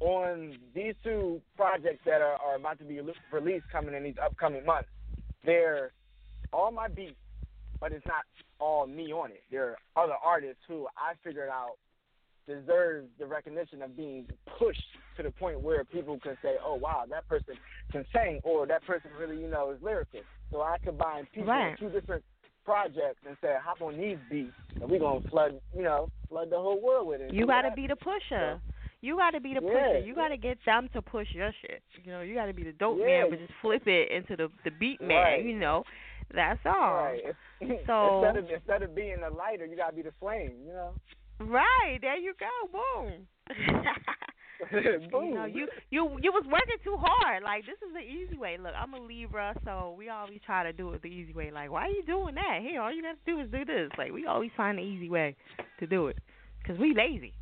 on 0.00 0.58
these 0.74 0.94
two 1.02 1.40
projects 1.56 2.00
that 2.04 2.20
are, 2.20 2.36
are 2.44 2.56
about 2.56 2.78
to 2.78 2.84
be 2.84 3.00
released 3.32 3.64
coming 3.72 3.94
in 3.94 4.02
these 4.02 4.18
upcoming 4.22 4.64
months, 4.66 4.88
they're 5.44 5.92
all 6.52 6.70
my 6.70 6.88
beats, 6.88 7.16
but 7.80 7.92
it's 7.92 8.06
not 8.06 8.24
all 8.60 8.86
me 8.86 9.12
on 9.12 9.30
it. 9.30 9.42
There 9.50 9.76
are 9.94 10.04
other 10.04 10.16
artists 10.22 10.62
who 10.68 10.86
I 10.98 11.14
figured 11.22 11.48
out 11.48 11.76
deserves 12.46 13.08
the 13.18 13.26
recognition 13.26 13.82
of 13.82 13.96
being 13.96 14.26
pushed 14.58 14.78
to 15.16 15.22
the 15.22 15.30
point 15.30 15.60
where 15.60 15.84
people 15.84 16.18
can 16.20 16.36
say, 16.42 16.56
"Oh 16.64 16.74
wow, 16.74 17.04
that 17.08 17.26
person 17.28 17.54
can 17.92 18.04
sing," 18.12 18.40
or 18.42 18.66
"That 18.66 18.84
person 18.84 19.10
really, 19.18 19.36
you 19.40 19.48
know, 19.48 19.70
is 19.70 19.80
lyrical." 19.82 20.20
So 20.50 20.60
I 20.60 20.76
combine 20.82 21.26
people 21.32 21.48
Right. 21.52 21.70
in 21.70 21.76
two 21.78 21.90
different 21.90 22.24
projects 22.64 23.20
and 23.26 23.36
say, 23.40 23.54
"Hop 23.62 23.80
on 23.82 23.96
these 23.98 24.18
beats, 24.30 24.54
and 24.80 24.90
we're 24.90 25.00
gonna 25.00 25.20
flood, 25.30 25.60
you 25.74 25.82
know, 25.82 26.10
flood 26.28 26.50
the 26.50 26.58
whole 26.58 26.80
world 26.80 27.06
with 27.08 27.20
it." 27.20 27.32
You 27.32 27.46
got 27.46 27.62
to 27.62 27.70
be 27.72 27.86
the 27.86 27.96
pusher. 27.96 28.60
You 29.00 29.16
got 29.18 29.32
to 29.32 29.40
be 29.40 29.52
the 29.52 29.60
Yeah. 29.62 29.72
pusher. 29.72 29.98
You 29.98 30.14
got 30.14 30.28
to 30.28 30.38
get 30.38 30.58
them 30.64 30.88
to 30.94 31.02
push 31.02 31.28
your 31.34 31.52
shit. 31.60 31.82
You 32.04 32.12
know, 32.12 32.22
you 32.22 32.34
got 32.34 32.46
to 32.46 32.54
be 32.54 32.62
the 32.64 32.72
dope 32.72 32.98
Yeah. 32.98 33.04
man, 33.22 33.30
but 33.30 33.38
just 33.38 33.52
flip 33.60 33.86
it 33.86 34.10
into 34.10 34.36
the 34.36 34.50
the 34.64 34.70
beat 34.70 35.00
man. 35.00 35.10
Right. 35.10 35.44
You 35.44 35.58
know, 35.58 35.84
that's 36.30 36.64
all. 36.64 36.94
Right. 36.94 37.22
So- 37.86 38.24
instead 38.24 38.36
of 38.36 38.50
instead 38.50 38.82
of 38.82 38.94
being 38.94 39.20
the 39.20 39.30
lighter, 39.30 39.64
you 39.66 39.76
gotta 39.76 39.94
be 39.94 40.02
the 40.02 40.12
flame. 40.12 40.52
You 40.66 40.72
know. 40.72 40.94
Right 41.40 41.98
there, 42.00 42.16
you 42.16 42.34
go. 42.38 42.68
Boom. 42.72 43.26
Boom. 45.10 45.28
You 45.28 45.34
know, 45.34 45.44
you 45.44 45.66
you 45.90 46.18
you 46.22 46.32
was 46.32 46.44
working 46.46 46.78
too 46.84 46.96
hard. 46.98 47.42
Like 47.42 47.66
this 47.66 47.76
is 47.86 47.92
the 47.92 48.00
easy 48.00 48.36
way. 48.38 48.56
Look, 48.60 48.72
I'm 48.80 48.94
a 48.94 48.98
Libra, 48.98 49.54
so 49.64 49.94
we 49.98 50.08
always 50.08 50.40
try 50.46 50.62
to 50.64 50.72
do 50.72 50.92
it 50.94 51.02
the 51.02 51.08
easy 51.08 51.32
way. 51.32 51.50
Like, 51.50 51.70
why 51.70 51.82
are 51.82 51.88
you 51.88 52.02
doing 52.06 52.34
that? 52.36 52.60
Here, 52.62 52.80
all 52.80 52.92
you 52.92 53.02
got 53.02 53.12
to 53.12 53.18
do 53.26 53.40
is 53.40 53.50
do 53.50 53.64
this. 53.64 53.90
Like, 53.98 54.12
we 54.12 54.26
always 54.26 54.50
find 54.56 54.78
the 54.78 54.82
easy 54.82 55.08
way 55.10 55.36
to 55.80 55.86
do 55.86 56.06
it, 56.08 56.18
cause 56.66 56.76
we 56.78 56.94
lazy. 56.94 57.34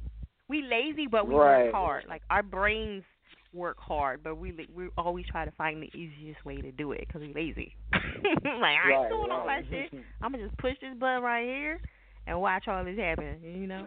We 0.49 0.63
lazy, 0.63 1.07
but 1.07 1.27
we 1.27 1.35
Right. 1.35 1.65
work 1.67 1.73
hard. 1.73 2.05
Like 2.09 2.23
our 2.31 2.43
brains 2.43 3.05
work 3.53 3.77
hard, 3.79 4.23
but 4.23 4.37
we 4.37 4.53
we 4.75 4.89
always 4.97 5.27
try 5.31 5.45
to 5.45 5.53
find 5.53 5.83
the 5.83 5.91
easiest 5.97 6.45
way 6.45 6.61
to 6.61 6.73
do 6.73 6.93
it, 6.93 7.07
cause 7.13 7.21
we 7.21 7.33
lazy. 7.35 7.75
like 7.93 8.79
I 8.79 8.95
ain't 8.99 9.09
Right, 9.09 9.09
doing 9.11 9.31
all 9.31 9.47
that 9.47 9.65
shit. 9.71 9.91
I'm 10.23 10.33
gonna 10.33 10.47
just 10.47 10.59
push 10.59 10.75
this 10.81 10.95
button 10.99 11.23
right 11.23 11.45
here 11.45 11.79
and 12.27 12.41
watch 12.41 12.69
all 12.69 12.85
this 12.85 12.99
happen. 12.99 13.39
You 13.43 13.67
know. 13.67 13.87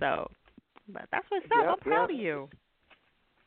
So, 0.00 0.30
but 0.88 1.06
that's 1.12 1.26
what's 1.28 1.46
up. 1.46 1.50
Yep, 1.52 1.68
I'm 1.68 1.78
proud 1.80 2.10
yep. 2.10 2.10
of 2.10 2.16
you. 2.16 2.48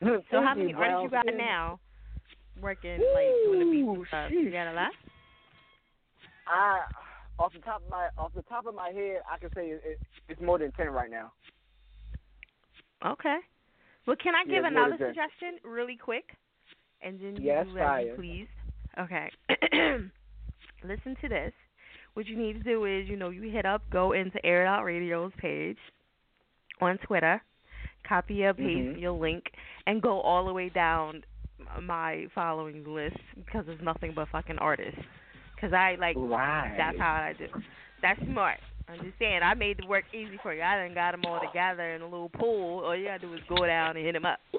Thank 0.00 0.24
So 0.30 0.42
how 0.42 0.54
many 0.54 0.70
you, 0.70 0.76
artists 0.76 1.02
you 1.04 1.10
got 1.10 1.26
now? 1.36 1.78
Working 2.60 3.00
like 3.14 3.26
doing 3.44 3.60
the 3.60 3.70
beats 3.70 3.88
and 3.88 4.06
stuff. 4.08 4.30
You 4.30 4.50
got 4.50 4.72
a 4.72 4.74
lot? 4.74 4.92
I 6.46 6.80
off 7.38 7.52
the 7.52 7.60
top 7.60 7.82
of 7.84 7.90
my 7.90 8.08
off 8.18 8.32
the 8.34 8.42
top 8.42 8.66
of 8.66 8.74
my 8.74 8.90
head, 8.90 9.22
I 9.30 9.38
can 9.38 9.50
say 9.54 9.68
it, 9.68 9.82
it, 9.84 10.00
it's 10.28 10.40
more 10.40 10.58
than 10.58 10.72
ten 10.72 10.88
right 10.88 11.10
now. 11.10 11.32
Okay. 13.04 13.38
Well, 14.06 14.16
can 14.22 14.34
I 14.34 14.44
give 14.44 14.62
more 14.62 14.72
another 14.72 14.96
suggestion 14.98 15.58
really 15.64 15.96
quick? 15.96 16.24
And 17.02 17.18
then 17.20 17.36
Yes, 17.40 17.66
you 17.68 17.78
fire. 17.78 18.14
please. 18.16 18.48
Okay. 18.98 19.30
Listen 20.84 21.16
to 21.22 21.28
this. 21.28 21.52
What 22.14 22.26
you 22.26 22.36
need 22.36 22.54
to 22.54 22.62
do 22.62 22.84
is, 22.84 23.08
you 23.08 23.16
know, 23.16 23.30
you 23.30 23.50
hit 23.50 23.64
up, 23.64 23.82
go 23.90 24.12
into 24.12 24.44
Air 24.44 24.64
It 24.64 24.68
Out 24.68 24.84
Radio's 24.84 25.32
page 25.38 25.78
on 26.80 26.98
Twitter, 26.98 27.42
copy 28.06 28.44
or 28.44 28.54
paste 28.54 28.96
Mhm. 28.96 29.00
your 29.00 29.12
link, 29.12 29.44
and 29.86 30.02
go 30.02 30.20
all 30.20 30.46
the 30.46 30.52
way 30.52 30.68
down 30.68 31.24
my 31.80 32.26
following 32.34 32.84
list 32.84 33.16
because 33.36 33.68
it's 33.68 33.82
nothing 33.82 34.12
but 34.14 34.28
fucking 34.28 34.58
artists. 34.58 35.00
Because 35.54 35.72
I 35.72 35.96
like 35.96 36.16
Right. 36.16 36.74
that's 36.76 36.98
how 36.98 37.12
I 37.12 37.32
do. 37.34 37.48
That's 38.02 38.20
smart. 38.24 38.58
I'm 38.88 39.00
just 39.02 39.18
saying, 39.18 39.42
I 39.42 39.54
made 39.54 39.78
the 39.78 39.86
work 39.86 40.04
easy 40.12 40.38
for 40.38 40.52
you. 40.52 40.62
I 40.62 40.76
done 40.76 40.94
got 40.94 41.12
them 41.12 41.24
all 41.26 41.38
together 41.38 41.94
in 41.94 42.02
a 42.02 42.06
little 42.08 42.30
pool. 42.30 42.84
All 42.84 42.96
you 42.96 43.06
gotta 43.06 43.20
do 43.20 43.32
is 43.34 43.40
go 43.48 43.64
down 43.66 43.96
and 43.96 44.04
hit 44.04 44.12
them 44.14 44.24
up. 44.24 44.40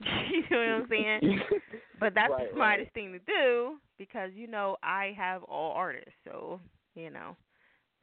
you 0.00 0.42
know 0.50 0.58
what 0.58 0.68
I'm 0.68 0.86
saying? 0.88 1.20
But 2.00 2.14
that's 2.14 2.30
Right, 2.30 2.48
the 2.50 2.54
smartest 2.54 2.92
thing 2.92 3.12
to 3.12 3.18
do 3.20 3.78
because 3.98 4.30
you 4.34 4.46
know 4.46 4.76
I 4.82 5.14
have 5.16 5.42
all 5.44 5.72
artists, 5.72 6.12
so 6.24 6.60
you 6.98 7.10
know 7.10 7.36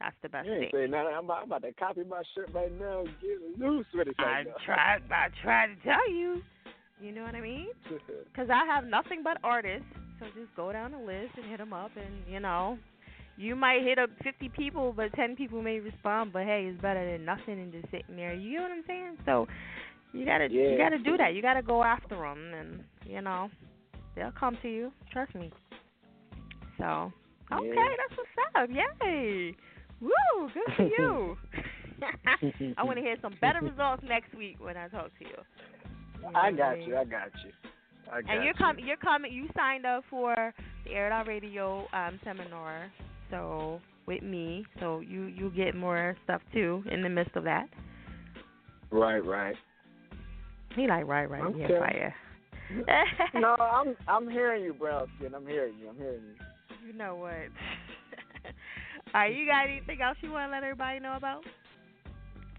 that's 0.00 0.16
the 0.22 0.28
best 0.28 0.46
You 0.46 0.52
ain't 0.54 0.60
thing. 0.62 0.70
saying 0.74 0.90
nothing. 0.90 1.14
I'm 1.16 1.24
about, 1.24 1.38
I'm 1.42 1.44
about 1.48 1.62
to 1.62 1.72
copy 1.72 2.02
my 2.08 2.22
shirt 2.34 2.50
right 2.52 2.72
now 2.78 3.00
and 3.00 3.08
get 3.20 3.38
loose 3.58 3.86
with 3.94 4.08
it 4.08 4.14
I 4.18 4.42
now. 4.44 4.50
tried. 4.64 5.00
I 5.10 5.28
tried 5.42 5.68
to 5.68 5.82
tell 5.82 6.10
you. 6.10 6.42
You 7.00 7.12
know 7.12 7.22
what 7.22 7.34
I 7.34 7.40
mean? 7.40 7.68
Because 8.32 8.50
I 8.50 8.66
have 8.66 8.84
nothing 8.84 9.22
but 9.24 9.38
artists, 9.42 9.86
so 10.20 10.26
just 10.38 10.54
go 10.56 10.70
down 10.72 10.92
the 10.92 10.98
list 10.98 11.32
and 11.36 11.46
hit 11.46 11.56
them 11.58 11.72
up, 11.72 11.90
and 11.96 12.14
you 12.30 12.38
know, 12.40 12.76
you 13.38 13.56
might 13.56 13.82
hit 13.82 13.98
up 13.98 14.10
50 14.22 14.50
people, 14.50 14.92
but 14.94 15.10
10 15.14 15.36
people 15.36 15.62
may 15.62 15.78
respond. 15.80 16.32
But 16.34 16.42
hey, 16.44 16.68
it's 16.70 16.80
better 16.82 17.10
than 17.10 17.24
nothing 17.24 17.58
and 17.60 17.72
just 17.72 17.90
sitting 17.90 18.16
there. 18.16 18.34
You 18.34 18.58
know 18.58 18.62
what 18.64 18.72
I'm 18.72 18.84
saying? 18.86 19.16
So 19.24 19.46
you 20.12 20.26
gotta 20.26 20.48
you 20.50 20.76
gotta 20.76 20.98
do 20.98 21.16
that. 21.16 21.34
You 21.34 21.40
gotta 21.40 21.62
go 21.62 21.82
after 21.82 22.16
them, 22.16 22.52
and 22.54 22.84
you 23.06 23.22
know, 23.22 23.48
they'll 24.14 24.32
come 24.38 24.58
to 24.60 24.68
you. 24.68 24.92
Trust 25.12 25.34
me. 25.34 25.50
So 26.78 27.10
okay, 27.52 27.88
that's 27.98 28.18
what's 28.18 28.54
up. 28.56 28.68
Yay! 29.02 29.56
Woo! 30.00 30.50
Good 30.52 30.76
for 30.76 30.82
you. 30.82 31.36
I 32.76 32.84
want 32.84 32.98
to 32.98 33.02
hear 33.02 33.16
some 33.22 33.34
better 33.40 33.60
results 33.62 34.02
next 34.06 34.34
week 34.34 34.56
when 34.58 34.76
I 34.76 34.88
talk 34.88 35.10
to 35.18 35.24
you. 35.24 35.36
You 36.16 36.32
know 36.32 36.38
I 36.38 36.52
got 36.52 36.78
mean? 36.78 36.88
you. 36.88 36.96
I 36.96 37.04
got 37.04 37.30
you. 37.44 37.50
I 38.12 38.20
got 38.22 38.28
you. 38.28 38.34
And 38.34 38.44
you're 38.44 38.54
you. 38.54 38.58
coming. 38.58 38.86
You're 38.86 38.96
coming. 38.96 39.32
You 39.32 39.48
signed 39.56 39.86
up 39.86 40.04
for 40.10 40.52
the 40.84 40.90
Air 40.92 41.12
Out 41.12 41.26
Radio 41.26 41.86
um, 41.92 42.20
seminar, 42.24 42.90
so 43.30 43.80
with 44.06 44.22
me. 44.22 44.64
So 44.80 45.00
you 45.00 45.24
you 45.24 45.50
get 45.56 45.74
more 45.74 46.16
stuff 46.24 46.42
too 46.52 46.82
in 46.90 47.02
the 47.02 47.08
midst 47.08 47.36
of 47.36 47.44
that. 47.44 47.68
Right, 48.90 49.24
right. 49.24 49.56
He 50.74 50.86
like 50.86 51.06
right, 51.06 51.28
right, 51.28 51.42
Okay. 51.42 51.66
yeah, 51.70 51.78
fire. 51.78 52.14
no, 53.34 53.54
I'm 53.58 53.96
I'm 54.06 54.28
hearing 54.28 54.62
you, 54.64 54.74
brown 54.74 55.06
skin. 55.18 55.34
I'm 55.34 55.46
hearing 55.46 55.74
you. 55.80 55.88
I'm 55.88 55.96
hearing 55.96 56.20
you. 56.28 56.34
You 56.84 56.92
know 56.92 57.14
what? 57.16 57.32
All 59.14 59.20
right, 59.22 59.34
you 59.34 59.46
got 59.46 59.68
anything 59.68 60.00
else 60.02 60.16
you 60.20 60.30
want 60.30 60.48
to 60.48 60.52
let 60.52 60.62
everybody 60.62 61.00
know 61.00 61.16
about? 61.16 61.44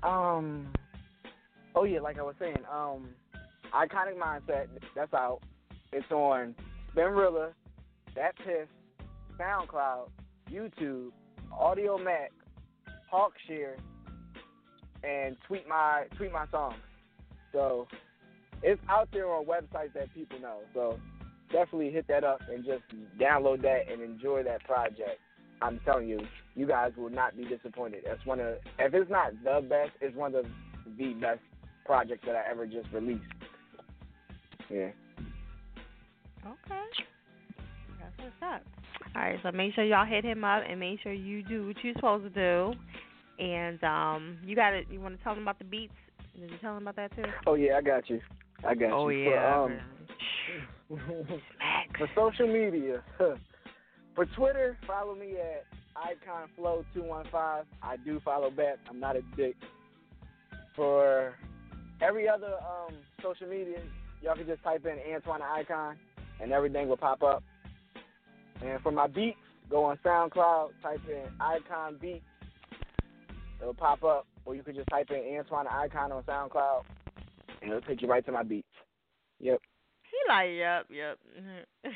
Um. 0.04 0.68
Oh 1.76 1.84
yeah, 1.84 2.00
like 2.00 2.18
I 2.18 2.24
was 2.24 2.36
saying, 2.40 2.58
um, 2.72 3.10
iconic 3.74 4.18
mindset. 4.18 4.68
That's 4.96 5.14
out. 5.14 5.42
It's 5.92 6.10
on 6.12 6.56
Spinrilla, 6.96 7.52
DatPiff, 8.16 8.68
SoundCloud, 9.40 10.10
YouTube, 10.52 11.12
Audio 11.52 11.98
Mac, 11.98 12.32
Hulkshare, 13.14 13.76
and 15.04 15.38
tweet 15.48 15.68
my 15.68 16.06
tweet 16.18 16.32
my 16.32 16.46
songs. 16.52 16.76
So 17.52 17.88
it's 18.64 18.82
out 18.90 19.10
there 19.12 19.28
on 19.32 19.46
websites 19.46 19.94
that 19.94 20.14
people 20.14 20.40
know. 20.40 20.60
So 20.74 21.00
definitely 21.52 21.92
hit 21.92 22.08
that 22.08 22.24
up 22.24 22.42
and 22.52 22.66
just 22.66 22.84
download 23.20 23.62
that 23.64 23.92
and 23.92 24.02
enjoy 24.02 24.44
that 24.44 24.64
project. 24.64 25.20
I'm 25.62 25.80
telling 25.86 26.08
you, 26.08 26.20
you 26.56 26.68
guys 26.68 26.92
will 26.98 27.10
not 27.10 27.36
be 27.36 27.46
disappointed. 27.46 28.04
That's 28.06 28.24
one 28.26 28.40
of 28.40 28.56
if 28.80 28.94
it's 28.94 29.10
not 29.10 29.32
the 29.44 29.66
best, 29.68 29.92
it's 30.02 30.16
one 30.16 30.36
of 30.36 30.46
the 30.98 31.14
best 31.14 31.40
projects 31.86 32.24
that 32.26 32.36
I 32.36 32.50
ever 32.50 32.66
just 32.68 32.88
released. 32.94 33.24
Yeah. 34.70 34.90
Okay. 36.46 36.84
That's 38.00 38.18
what's 38.20 38.54
up. 38.56 38.62
All 39.16 39.22
right, 39.22 39.40
so 39.42 39.52
make 39.52 39.74
sure 39.74 39.84
y'all 39.84 40.06
hit 40.06 40.24
him 40.24 40.44
up 40.44 40.64
and 40.70 40.80
make 40.80 41.02
sure 41.02 41.12
you 41.12 41.44
do 41.44 41.68
what 41.68 41.76
you're 41.84 41.94
supposed 41.96 42.24
to 42.24 42.30
do. 42.30 42.74
And 43.44 43.84
um, 43.84 44.38
you 44.44 44.56
got 44.56 44.72
to 44.72 44.82
You 44.92 45.00
want 45.00 45.18
to 45.18 45.24
tell 45.24 45.34
them 45.34 45.44
about 45.44 45.60
the 45.60 45.66
beats? 45.66 45.94
Did 46.40 46.52
you 46.52 46.58
tell 46.62 46.76
them 46.76 46.84
about 46.88 46.96
that 46.98 47.16
too? 47.16 47.30
Oh 47.48 47.56
yeah, 47.56 47.78
I 47.78 47.82
got 47.82 48.10
you. 48.10 48.20
I 48.68 48.76
got 48.76 48.92
Oh, 48.92 49.10
you. 49.10 49.28
Oh 49.28 49.32
yeah. 49.32 49.54
For, 49.54 49.74
um, 49.74 49.80
For 51.98 52.10
social 52.16 52.48
media, 52.48 53.04
for 54.16 54.26
Twitter, 54.26 54.78
follow 54.88 55.16
me 55.16 55.36
at 55.38 55.66
iconflow215. 55.96 57.64
I 57.82 57.98
do 57.98 58.20
follow 58.24 58.50
back. 58.50 58.78
I'm 58.90 59.00
not 59.00 59.16
a 59.16 59.22
dick. 59.36 59.56
For 60.76 61.34
every 62.02 62.30
other 62.30 62.54
um, 62.56 62.96
social 63.22 63.48
media, 63.48 63.80
y'all 64.22 64.36
can 64.36 64.48
just 64.48 64.64
type 64.64 64.86
in 64.86 65.14
Antoine 65.14 65.42
Icon, 65.42 65.98
and 66.42 66.52
everything 66.52 66.88
will 66.88 66.98
pop 66.98 67.24
up. 67.24 67.44
And 68.64 68.82
for 68.82 68.92
my 68.92 69.08
beats, 69.08 69.38
go 69.70 69.86
on 69.86 69.98
SoundCloud, 70.06 70.70
type 70.82 71.02
in 71.10 71.30
Icon 71.40 71.98
Beats. 72.00 72.26
It'll 73.62 73.74
pop 73.74 74.04
up, 74.04 74.28
or 74.46 74.56
you 74.56 74.64
can 74.64 74.76
just 74.76 74.90
type 74.90 75.10
in 75.10 75.38
Antoine 75.38 75.68
Icon 75.68 76.12
on 76.12 76.24
SoundCloud, 76.24 76.84
and 77.62 77.72
it'll 77.72 77.82
take 77.82 78.02
you 78.02 78.08
right 78.08 78.26
to 78.26 78.32
my 78.32 78.44
beats. 78.44 78.68
Yep. 79.40 79.60
He 80.12 80.18
like, 80.30 80.50
yep, 80.56 80.86
yep. 80.90 81.18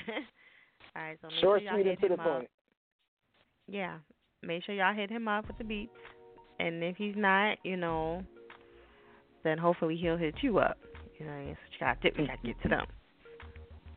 All 0.95 1.01
right, 1.01 1.17
so 1.21 1.27
make 1.27 1.39
Short, 1.39 1.61
sure 1.61 1.67
y'all 1.67 1.75
sweet, 1.75 1.85
hit 1.85 1.99
and 1.99 2.01
to 2.01 2.07
the 2.09 2.13
him 2.15 2.19
up. 2.19 2.25
point. 2.39 2.49
Yeah, 3.67 3.97
make 4.41 4.63
sure 4.65 4.75
y'all 4.75 4.93
hit 4.93 5.09
him 5.09 5.27
up 5.27 5.47
with 5.47 5.57
the 5.57 5.63
beats, 5.63 5.91
and 6.59 6.83
if 6.83 6.97
he's 6.97 7.15
not, 7.15 7.57
you 7.63 7.77
know, 7.77 8.23
then 9.43 9.57
hopefully 9.57 9.95
he'll 9.97 10.17
hit 10.17 10.35
you 10.41 10.57
up. 10.59 10.77
You 11.19 11.25
know, 11.25 11.33
what 11.33 11.57
so 11.57 11.71
you 11.71 11.79
gotta, 11.79 12.21
we 12.21 12.27
gotta 12.27 12.39
get 12.45 12.61
to 12.63 12.69
them. 12.69 12.85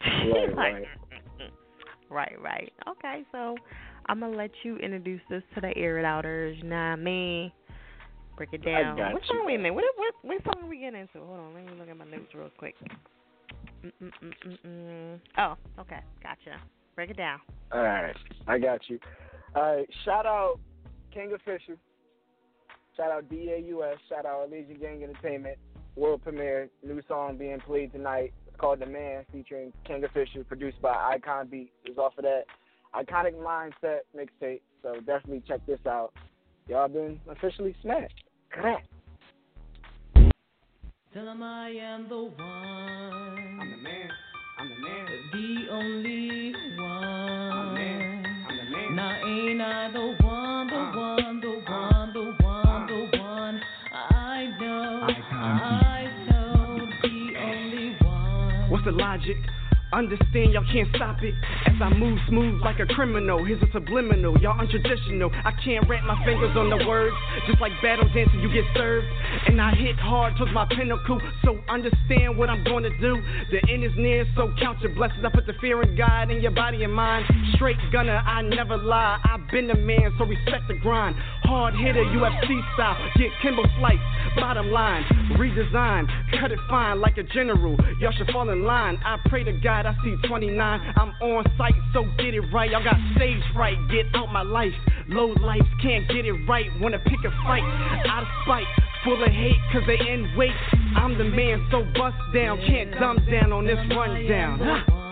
Right, 0.06 0.48
Like, 0.54 0.56
right. 0.74 0.84
Right, 2.10 2.36
right. 2.40 2.72
Okay, 2.88 3.22
so 3.32 3.56
I'm 4.06 4.20
gonna 4.20 4.36
let 4.36 4.50
you 4.62 4.76
introduce 4.76 5.22
this 5.30 5.42
to 5.54 5.60
the 5.60 5.76
air 5.76 5.98
it 5.98 6.04
outers. 6.04 6.56
You 6.58 6.64
know 6.68 6.76
what 6.76 6.82
I 6.82 6.96
mean? 6.96 7.52
Break 8.36 8.50
it 8.52 8.64
down. 8.64 8.96
got 8.96 9.12
what 9.14 9.22
you. 9.22 9.28
song 9.38 9.46
we 9.46 9.54
in? 9.54 9.74
What, 9.74 9.84
what 9.96 10.14
what 10.22 10.44
song 10.44 10.64
are 10.64 10.68
we 10.68 10.78
getting 10.78 11.00
into? 11.00 11.18
Hold 11.26 11.40
on, 11.40 11.54
let 11.54 11.64
me 11.64 11.72
look 11.78 11.88
at 11.88 11.96
my 11.96 12.04
notes 12.04 12.32
real 12.34 12.50
quick. 12.58 12.74
Oh, 15.38 15.56
okay, 15.78 16.00
gotcha. 16.22 16.60
Break 16.94 17.10
it 17.10 17.16
down. 17.16 17.40
All 17.72 17.82
right, 17.82 18.14
I 18.46 18.58
got 18.58 18.80
you. 18.88 18.98
All 19.54 19.76
right, 19.76 19.88
shout 20.04 20.26
out 20.26 20.58
King 21.12 21.32
Official. 21.34 21.76
Shout 22.96 23.10
out 23.10 23.28
DAUS. 23.28 23.98
Shout 24.08 24.24
out 24.26 24.48
Allegiant 24.48 24.80
Gang 24.80 25.02
Entertainment. 25.02 25.58
World 25.96 26.22
premiere, 26.22 26.70
new 26.84 27.00
song 27.08 27.36
being 27.36 27.60
played 27.60 27.92
tonight. 27.92 28.32
It's 28.46 28.56
called 28.56 28.80
The 28.80 28.86
Man, 28.86 29.24
featuring 29.32 29.72
King 29.86 30.04
Official, 30.04 30.44
produced 30.44 30.80
by 30.80 30.94
Icon 31.14 31.48
Beats. 31.48 31.72
It's 31.84 31.98
off 31.98 32.18
of 32.18 32.24
that 32.24 32.44
Iconic 32.94 33.34
Mindset 33.34 34.00
mixtape. 34.16 34.60
So 34.82 34.94
definitely 35.00 35.42
check 35.46 35.60
this 35.66 35.80
out. 35.86 36.12
Y'all 36.68 36.88
been 36.88 37.20
officially 37.28 37.74
smashed. 37.82 38.24
Correct. 38.50 38.86
Tell 41.12 41.28
him 41.28 41.42
I 41.42 41.70
am 41.70 42.08
the 42.08 42.18
one. 42.18 43.03
The 45.32 45.66
only 45.70 46.52
one. 46.76 47.04
I'm 47.04 47.68
the 47.68 47.74
man. 47.74 48.46
I'm 48.48 48.56
the 48.56 48.64
man. 48.64 48.96
Now 48.96 49.26
ain't 49.26 49.60
I 49.60 49.90
the 49.92 50.16
one, 50.24 50.66
the 50.68 50.76
uh. 50.76 50.96
one, 50.96 51.40
the 51.40 51.48
uh. 51.48 51.88
one, 51.90 52.12
the 52.12 52.44
one, 52.44 52.86
the 52.86 53.18
one? 53.18 53.60
I 53.92 54.54
know. 54.60 55.06
I 55.32 56.08
know 56.30 56.88
the 57.02 57.38
only 57.38 57.96
one. 58.02 58.70
What's 58.70 58.84
the 58.84 58.92
logic? 58.92 59.36
Understand 59.92 60.52
y'all 60.52 60.66
can't 60.72 60.88
stop 60.96 61.22
it 61.22 61.34
as 61.66 61.76
I 61.80 61.88
move 61.94 62.18
smooth 62.28 62.60
like 62.62 62.80
a 62.80 62.86
criminal. 62.86 63.44
Here's 63.44 63.62
a 63.62 63.70
subliminal, 63.72 64.36
y'all 64.40 64.58
untraditional. 64.58 65.30
I 65.44 65.52
can't 65.64 65.88
wrap 65.88 66.04
my 66.04 66.18
fingers 66.24 66.56
on 66.56 66.70
the 66.70 66.84
words, 66.86 67.14
just 67.46 67.60
like 67.60 67.72
battle 67.80 68.08
dancing, 68.12 68.40
you 68.40 68.50
get 68.52 68.64
served. 68.74 69.06
And 69.46 69.60
I 69.60 69.70
hit 69.74 69.96
hard 69.96 70.36
towards 70.36 70.52
my 70.52 70.66
pinnacle, 70.66 71.20
so 71.44 71.60
understand 71.68 72.36
what 72.36 72.50
I'm 72.50 72.64
gonna 72.64 72.90
do. 73.00 73.22
The 73.50 73.60
end 73.70 73.84
is 73.84 73.92
near, 73.96 74.26
so 74.34 74.52
count 74.58 74.80
your 74.80 74.94
blessings. 74.94 75.24
I 75.24 75.30
put 75.30 75.46
the 75.46 75.54
fear 75.60 75.80
in 75.82 75.96
God 75.96 76.30
in 76.30 76.40
your 76.40 76.50
body 76.50 76.82
and 76.82 76.92
mind. 76.92 77.26
Straight 77.54 77.78
gunner, 77.92 78.16
I 78.16 78.42
never 78.42 78.76
lie. 78.76 79.20
I've 79.22 79.48
been 79.50 79.70
a 79.70 79.76
man, 79.76 80.12
so 80.18 80.24
respect 80.24 80.66
the 80.66 80.74
grind. 80.74 81.14
Hard 81.44 81.74
hitter, 81.74 82.02
UFC 82.02 82.50
style. 82.74 82.96
Get 83.16 83.30
Kimbo 83.42 83.62
slice, 83.78 84.02
bottom 84.36 84.70
line. 84.70 85.04
Redesign, 85.38 86.06
cut 86.40 86.52
it 86.52 86.58
fine 86.68 87.00
like 87.00 87.18
a 87.18 87.22
general. 87.22 87.76
Y'all 88.00 88.12
should 88.12 88.30
fall 88.30 88.48
in 88.50 88.64
line. 88.64 88.98
I 89.04 89.18
pray 89.28 89.44
to 89.44 89.52
God 89.52 89.86
I 89.86 89.94
see 90.02 90.16
29. 90.28 90.94
I'm 90.96 91.10
on 91.22 91.44
site, 91.56 91.74
so 91.92 92.04
get 92.18 92.34
it 92.34 92.42
right. 92.52 92.70
Y'all 92.70 92.84
got 92.84 92.96
stage 93.16 93.42
fright, 93.52 93.76
get 93.90 94.06
out 94.14 94.32
my 94.32 94.42
life. 94.42 94.74
Low 95.08 95.34
life 95.40 95.66
can't 95.82 96.06
get 96.08 96.24
it 96.24 96.32
right. 96.48 96.66
Wanna 96.80 96.98
pick 96.98 97.18
a 97.24 97.30
fight 97.44 97.64
out 98.06 98.22
of 98.22 98.28
spite. 98.44 98.66
Full 99.04 99.22
of 99.22 99.30
hate, 99.30 99.60
cause 99.72 99.82
they 99.86 99.98
end 99.98 100.36
weight. 100.36 100.56
I'm 100.96 101.18
the 101.18 101.24
man, 101.24 101.66
so 101.70 101.84
bust 101.98 102.16
down. 102.32 102.58
Can't 102.66 102.92
dumb 102.98 103.18
down 103.30 103.52
on 103.52 103.66
this 103.66 103.78
rundown. 103.90 105.03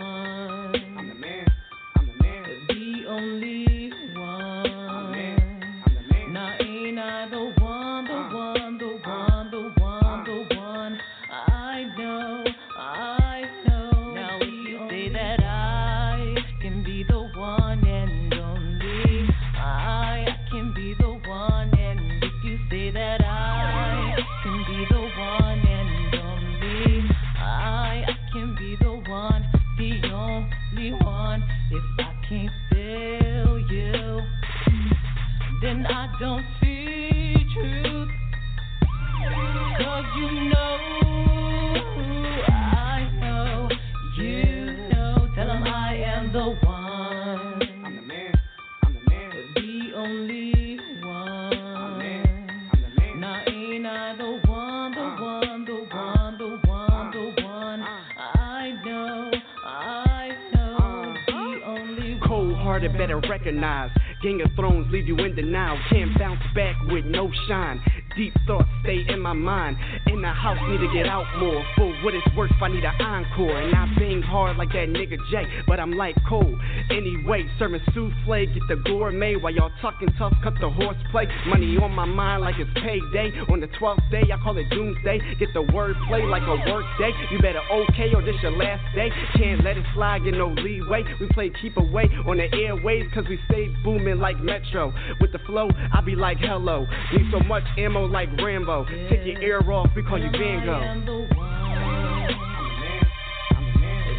Better 62.73 63.21
recognize. 63.29 63.91
Gang 64.23 64.41
of 64.41 64.51
Thrones 64.57 64.91
leave 64.91 65.07
you 65.07 65.19
in 65.19 65.37
denial. 65.37 65.79
Can't 65.91 66.19
bounce 66.19 66.41
back 66.55 66.75
with 66.89 67.05
no 67.05 67.31
shine. 67.47 67.83
Deep 68.17 68.33
thoughts 68.47 68.69
stay 68.83 69.05
in 69.09 69.21
my 69.21 69.35
mind. 69.35 69.77
In 70.13 70.21
the 70.21 70.29
house, 70.29 70.59
need 70.69 70.85
to 70.85 70.93
get 70.93 71.07
out 71.07 71.25
more. 71.39 71.65
For 71.75 71.89
what 72.05 72.13
it's 72.13 72.27
worth, 72.37 72.53
I 72.61 72.69
need 72.69 72.85
an 72.85 73.01
encore. 73.01 73.57
And 73.57 73.75
I 73.75 73.89
bang 73.99 74.21
hard 74.21 74.59
like 74.59 74.69
that 74.77 74.93
nigga 74.93 75.17
Jay, 75.31 75.47
but 75.67 75.81
I'm 75.81 75.93
like 75.93 76.15
cold. 76.29 76.61
Anyway, 76.91 77.49
serving 77.59 77.81
souffle, 77.95 78.45
get 78.45 78.63
the 78.69 78.77
gourmet 78.85 79.37
while 79.37 79.55
y'all 79.55 79.73
talking 79.81 80.09
tough, 80.19 80.35
cut 80.45 80.53
the 80.61 80.69
horseplay. 80.69 81.27
Money 81.49 81.79
on 81.79 81.93
my 81.93 82.05
mind 82.05 82.43
like 82.43 82.57
it's 82.59 82.71
payday. 82.75 83.33
On 83.49 83.59
the 83.59 83.69
12th 83.81 84.11
day, 84.11 84.23
I 84.31 84.37
call 84.45 84.59
it 84.59 84.69
doomsday. 84.69 85.19
Get 85.39 85.49
the 85.55 85.65
wordplay 85.73 86.29
like 86.29 86.43
a 86.43 86.71
work 86.71 86.85
day. 86.99 87.11
You 87.31 87.41
better 87.41 87.63
okay 87.73 88.13
or 88.15 88.21
this 88.21 88.37
your 88.43 88.53
last 88.53 88.85
day. 88.95 89.09
Can't 89.37 89.65
let 89.65 89.79
it 89.79 89.87
slide, 89.95 90.25
get 90.25 90.35
no 90.35 90.49
leeway. 90.49 91.05
We 91.21 91.29
play 91.29 91.51
keep 91.63 91.79
away 91.79 92.05
on 92.29 92.37
the 92.37 92.53
airways, 92.53 93.09
cause 93.15 93.25
we 93.31 93.41
stay 93.49 93.69
booming 93.83 94.19
like 94.19 94.39
Metro. 94.41 94.93
With 95.23 95.33
the 95.33 95.39
flow, 95.47 95.71
I 95.95 96.03
be 96.03 96.15
like 96.15 96.37
hello. 96.37 96.87
Need 97.15 97.31
so 97.33 97.41
much 97.41 97.65
ammo 97.79 98.05
like 98.05 98.29
Rambo. 98.37 98.85
Take 99.09 99.25
your 99.25 99.41
ear 99.41 99.73
off, 99.73 99.89
we 100.03 100.09
call 100.09 100.19
you 100.19 100.31
Van 100.31 100.65
Gogh. 100.65 100.81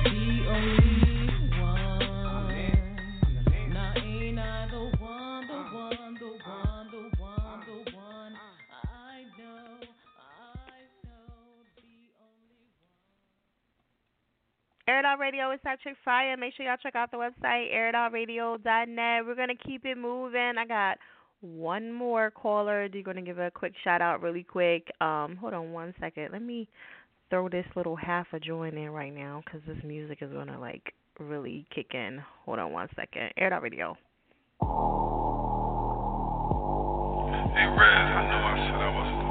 The 0.04 0.10
only 0.50 1.30
one. 1.60 2.00
Now 3.70 3.94
ain't 3.98 4.40
I 4.40 4.68
the 4.70 4.92
one, 5.00 5.48
the 5.48 5.54
one, 5.54 6.18
the 6.20 6.28
one, 6.46 6.88
the 6.92 7.02
one, 7.20 7.60
the 7.66 7.78
one? 7.96 8.34
I 8.72 9.24
know, 9.38 9.88
I 10.20 10.22
know 11.04 11.64
the 11.76 11.82
Air 14.92 15.00
It 15.00 15.06
Out 15.06 15.20
Radio 15.20 15.52
is 15.52 15.60
Patrick 15.64 15.96
Fire. 16.06 16.38
Make 16.38 16.54
sure 16.56 16.66
y'all 16.66 16.78
check 16.82 16.96
out 16.96 17.12
the 17.12 17.18
website, 17.18 17.72
airitoutradio.net. 17.74 19.26
We're 19.26 19.36
going 19.36 19.50
to 19.50 19.56
keep 19.56 19.86
it 19.86 19.98
moving. 19.98 20.54
I 20.58 20.66
got 20.66 20.98
one 21.44 21.92
more 21.92 22.32
caller. 22.32 22.88
They're 22.88 23.04
going 23.04 23.18
to 23.18 23.22
give 23.22 23.38
a 23.38 23.52
quick 23.52 23.74
shout 23.84 24.02
out 24.02 24.22
really 24.22 24.44
quick. 24.44 24.88
Um, 25.02 25.38
Hold 25.40 25.54
on 25.54 25.74
one 25.74 25.94
second. 26.00 26.30
Let 26.32 26.42
me 26.42 26.70
throw 27.30 27.50
this 27.50 27.66
little 27.76 27.96
half 27.96 28.28
a 28.34 28.40
joint 28.40 28.76
in 28.76 28.90
right 28.92 29.14
now 29.14 29.44
because 29.44 29.62
this 29.68 29.84
music 29.84 30.20
is 30.22 30.32
going 30.32 30.48
to 30.48 30.58
like 30.58 30.94
really 31.20 31.66
kick 31.74 31.94
in. 31.94 32.22
Hold 32.46 32.60
on 32.60 32.72
one 32.72 32.88
second. 32.96 33.32
Air 33.38 33.48
It 33.48 33.54
Out 33.54 33.62
Radio. 33.62 33.98
Hey, 37.54 37.68
Rez, 37.68 37.80
I 37.80 38.24
know 38.30 38.42
I 38.42 38.56
said 38.58 38.82
I 38.82 38.90
wasn't 38.96 39.23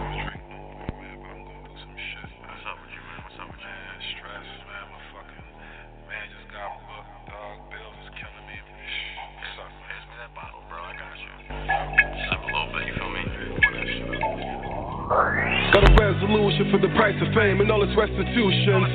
price 17.02 17.20
of 17.20 17.34
fame 17.34 17.60
and 17.60 17.70
all 17.70 17.82
its 17.82 17.92
restitution. 17.96 18.86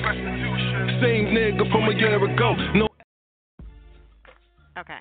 Same 1.02 1.36
nigga 1.36 1.70
from 1.72 1.90
a 1.90 1.94
year 1.98 2.16
ago. 2.24 2.56
No. 2.74 2.88
Okay. 4.78 5.00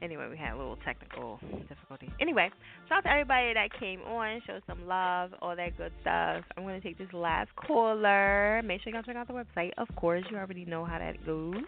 Anyway, 0.00 0.26
we 0.30 0.36
had 0.36 0.54
a 0.54 0.56
little 0.56 0.78
technical 0.84 1.38
difficulty. 1.68 2.10
Anyway, 2.20 2.50
shout 2.88 2.98
out 2.98 3.04
to 3.04 3.10
everybody 3.10 3.54
that 3.54 3.68
came 3.78 4.00
on, 4.00 4.40
showed 4.46 4.62
some 4.66 4.86
love, 4.86 5.30
all 5.40 5.54
that 5.54 5.76
good 5.76 5.92
stuff. 6.00 6.42
I'm 6.56 6.64
going 6.64 6.80
to 6.80 6.86
take 6.86 6.98
this 6.98 7.12
last 7.12 7.50
caller. 7.54 8.62
Make 8.64 8.82
sure 8.82 8.92
y'all 8.92 9.02
check 9.02 9.16
out 9.16 9.28
the 9.28 9.34
website. 9.34 9.70
Of 9.78 9.94
course, 9.94 10.24
you 10.30 10.38
already 10.38 10.64
know 10.64 10.84
how 10.84 10.98
that 10.98 11.24
goes. 11.24 11.62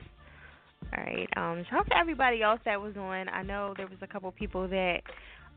All 0.96 1.04
right. 1.04 1.28
Um, 1.36 1.64
shout 1.70 1.80
out 1.80 1.86
to 1.90 1.96
everybody 1.96 2.42
else 2.42 2.60
that 2.64 2.80
was 2.80 2.96
on. 2.96 3.28
I 3.28 3.42
know 3.42 3.74
there 3.76 3.86
was 3.86 3.98
a 4.02 4.06
couple 4.06 4.32
people 4.32 4.66
that 4.68 5.00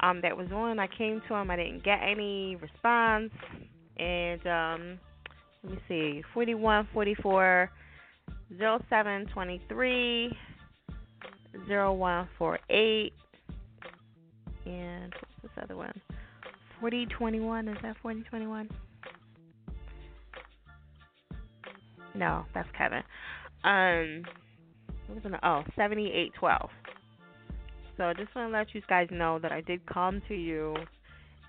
um 0.01 0.19
that 0.21 0.37
was 0.37 0.51
on. 0.51 0.79
I 0.79 0.87
came 0.87 1.21
to 1.27 1.33
them. 1.33 1.49
I 1.49 1.55
didn't 1.55 1.83
get 1.83 1.99
any 2.03 2.57
response. 2.57 3.31
And 3.99 4.47
um, 4.47 4.99
let 5.63 5.73
me 5.73 5.79
see, 5.87 6.23
41, 6.33 6.87
44, 6.93 7.71
07, 8.59 9.25
23. 9.33 10.37
0148 11.65 13.13
and 14.65 15.13
what's 15.13 15.55
this 15.55 15.63
other 15.63 15.75
one? 15.75 16.01
4021 16.79 17.67
is 17.67 17.77
that 17.81 17.95
4021 18.01 18.69
no 22.15 22.45
that's 22.53 22.67
kevin. 22.77 23.03
Um 23.63 24.23
what 25.07 25.23
was 25.23 25.33
it 25.33 25.39
oh 25.43 25.63
7812 25.75 26.69
so 27.97 28.03
I 28.03 28.13
just 28.13 28.35
want 28.35 28.51
to 28.51 28.57
let 28.57 28.75
you 28.75 28.81
guys 28.87 29.07
know 29.11 29.39
that 29.39 29.51
I 29.51 29.61
did 29.61 29.85
come 29.85 30.21
to 30.27 30.35
you 30.35 30.75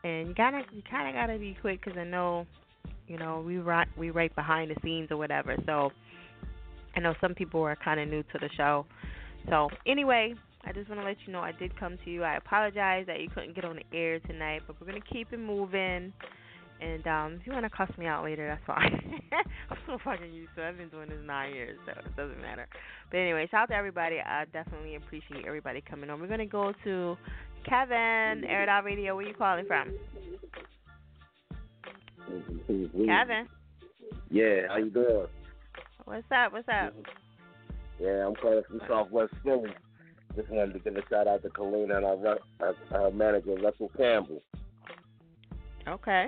and 0.04 0.28
you 0.28 0.34
gotta 0.34 0.62
you 0.72 0.82
kind 0.90 1.08
of 1.08 1.14
gotta 1.14 1.38
be 1.38 1.56
quick 1.60 1.84
because 1.84 1.98
I 1.98 2.04
know 2.04 2.46
you 3.06 3.18
know 3.18 3.42
we 3.44 3.58
right 3.58 3.88
we 3.96 4.10
right 4.10 4.34
behind 4.34 4.70
the 4.70 4.76
scenes 4.82 5.10
or 5.10 5.16
whatever 5.16 5.56
so 5.66 5.90
I 6.96 7.00
know 7.00 7.14
some 7.20 7.34
people 7.34 7.62
are 7.62 7.76
kind 7.76 8.00
of 8.00 8.08
new 8.08 8.22
to 8.22 8.38
the 8.40 8.48
show 8.56 8.86
so 9.48 9.68
anyway, 9.86 10.34
I 10.64 10.72
just 10.72 10.88
want 10.88 11.00
to 11.00 11.06
let 11.06 11.16
you 11.26 11.32
know 11.32 11.40
I 11.40 11.52
did 11.52 11.78
come 11.78 11.98
to 12.04 12.10
you. 12.10 12.22
I 12.22 12.36
apologize 12.36 13.06
that 13.06 13.20
you 13.20 13.28
couldn't 13.28 13.54
get 13.54 13.64
on 13.64 13.76
the 13.76 13.96
air 13.96 14.18
tonight, 14.20 14.62
but 14.66 14.76
we're 14.80 14.86
gonna 14.86 15.00
keep 15.00 15.32
it 15.32 15.38
moving. 15.38 16.12
And 16.80 17.04
um, 17.08 17.38
if 17.40 17.46
you 17.46 17.52
want 17.52 17.64
to 17.64 17.70
cuss 17.70 17.90
me 17.98 18.06
out 18.06 18.22
later, 18.22 18.46
that's 18.46 18.64
fine. 18.64 19.20
I'm 19.70 19.76
so 19.84 19.98
fucking 20.04 20.32
used 20.32 20.50
to. 20.54 20.62
it. 20.62 20.68
I've 20.68 20.76
been 20.76 20.88
doing 20.90 21.08
this 21.08 21.18
nine 21.24 21.52
years, 21.52 21.76
so 21.84 21.90
it 21.90 22.16
doesn't 22.16 22.40
matter. 22.40 22.68
But 23.10 23.16
anyway, 23.16 23.48
shout 23.50 23.62
out 23.62 23.68
to 23.70 23.74
everybody. 23.74 24.18
I 24.20 24.44
definitely 24.52 24.94
appreciate 24.94 25.44
everybody 25.44 25.80
coming 25.80 26.08
on. 26.08 26.20
We're 26.20 26.28
gonna 26.28 26.46
go 26.46 26.72
to 26.84 27.16
Kevin, 27.64 28.44
Out 28.48 28.84
Radio. 28.84 29.16
Where 29.16 29.26
you 29.26 29.34
calling 29.34 29.66
from? 29.66 29.92
Kevin, 33.06 33.46
Yeah, 34.30 34.68
how 34.68 34.76
you 34.76 34.90
doing? 34.90 35.26
what's 36.04 36.24
up? 36.30 36.52
What's 36.52 36.68
up? 36.68 36.92
Yeah, 38.00 38.26
I'm 38.26 38.34
calling 38.34 38.62
from 38.68 38.80
Southwest 38.88 39.32
Philly. 39.42 39.70
Just 40.36 40.50
wanted 40.50 40.74
to 40.74 40.78
give 40.78 40.96
a 40.96 41.00
shout 41.08 41.26
out 41.26 41.42
to 41.42 41.48
Kalina 41.48 41.96
and 41.96 42.04
our, 42.06 42.38
our, 42.60 42.74
our 42.92 43.10
manager 43.10 43.54
Russell 43.62 43.90
Campbell. 43.96 44.42
Okay. 45.88 46.26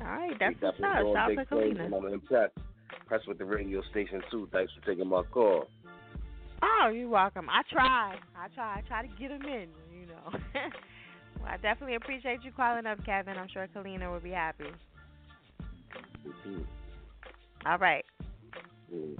All 0.00 0.06
right, 0.06 0.32
that's 0.38 0.54
what's 0.60 0.78
up. 0.78 1.02
Shout 1.02 1.16
out 1.16 1.28
to 1.28 1.44
Kalina. 1.44 1.84
and 1.86 1.94
I'm 1.94 2.06
impressed. 2.06 2.54
Impressed 3.02 3.28
with 3.28 3.38
the 3.38 3.44
radio 3.44 3.82
station 3.90 4.22
too. 4.30 4.48
Thanks 4.52 4.72
for 4.78 4.86
taking 4.86 5.08
my 5.08 5.22
call. 5.32 5.64
Oh, 6.62 6.88
you're 6.88 7.08
welcome. 7.08 7.48
I 7.50 7.62
try. 7.70 8.16
I 8.36 8.48
try. 8.54 8.78
I 8.78 8.80
try 8.86 9.02
to 9.02 9.08
get 9.18 9.30
them 9.30 9.42
in, 9.42 9.68
know. 10.10 10.38
well, 11.40 11.48
I 11.48 11.56
definitely 11.56 11.96
appreciate 11.96 12.42
you 12.44 12.52
calling 12.52 12.86
up, 12.86 13.04
Kevin. 13.04 13.36
I'm 13.36 13.48
sure 13.52 13.66
Kalina 13.74 14.10
will 14.10 14.20
be 14.20 14.30
happy. 14.30 14.70
Mhm. 16.26 16.64
All 17.66 17.78
right. 17.78 18.04
Mm. 18.92 19.18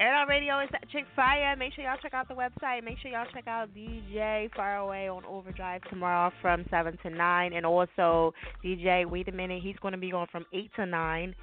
Air 0.00 0.26
Radio 0.28 0.60
is 0.60 0.68
at 0.74 0.88
Chick 0.90 1.06
Fire. 1.16 1.56
Make 1.56 1.74
sure 1.74 1.82
y'all 1.82 1.96
check 2.00 2.14
out 2.14 2.28
the 2.28 2.34
website. 2.34 2.84
Make 2.84 2.98
sure 2.98 3.10
y'all 3.10 3.26
check 3.34 3.48
out 3.48 3.68
DJ 3.74 4.48
Far 4.54 4.76
Away 4.76 5.08
on 5.08 5.24
Overdrive 5.24 5.82
tomorrow 5.90 6.30
from 6.40 6.64
7 6.70 6.96
to 7.02 7.10
9. 7.10 7.52
And 7.52 7.66
also, 7.66 8.32
DJ, 8.64 9.10
wait 9.10 9.26
a 9.26 9.32
minute, 9.32 9.60
he's 9.60 9.74
going 9.82 9.92
to 9.92 9.98
be 9.98 10.12
on 10.12 10.28
from 10.30 10.46
8 10.52 10.70
to 10.76 10.86
9 10.86 11.34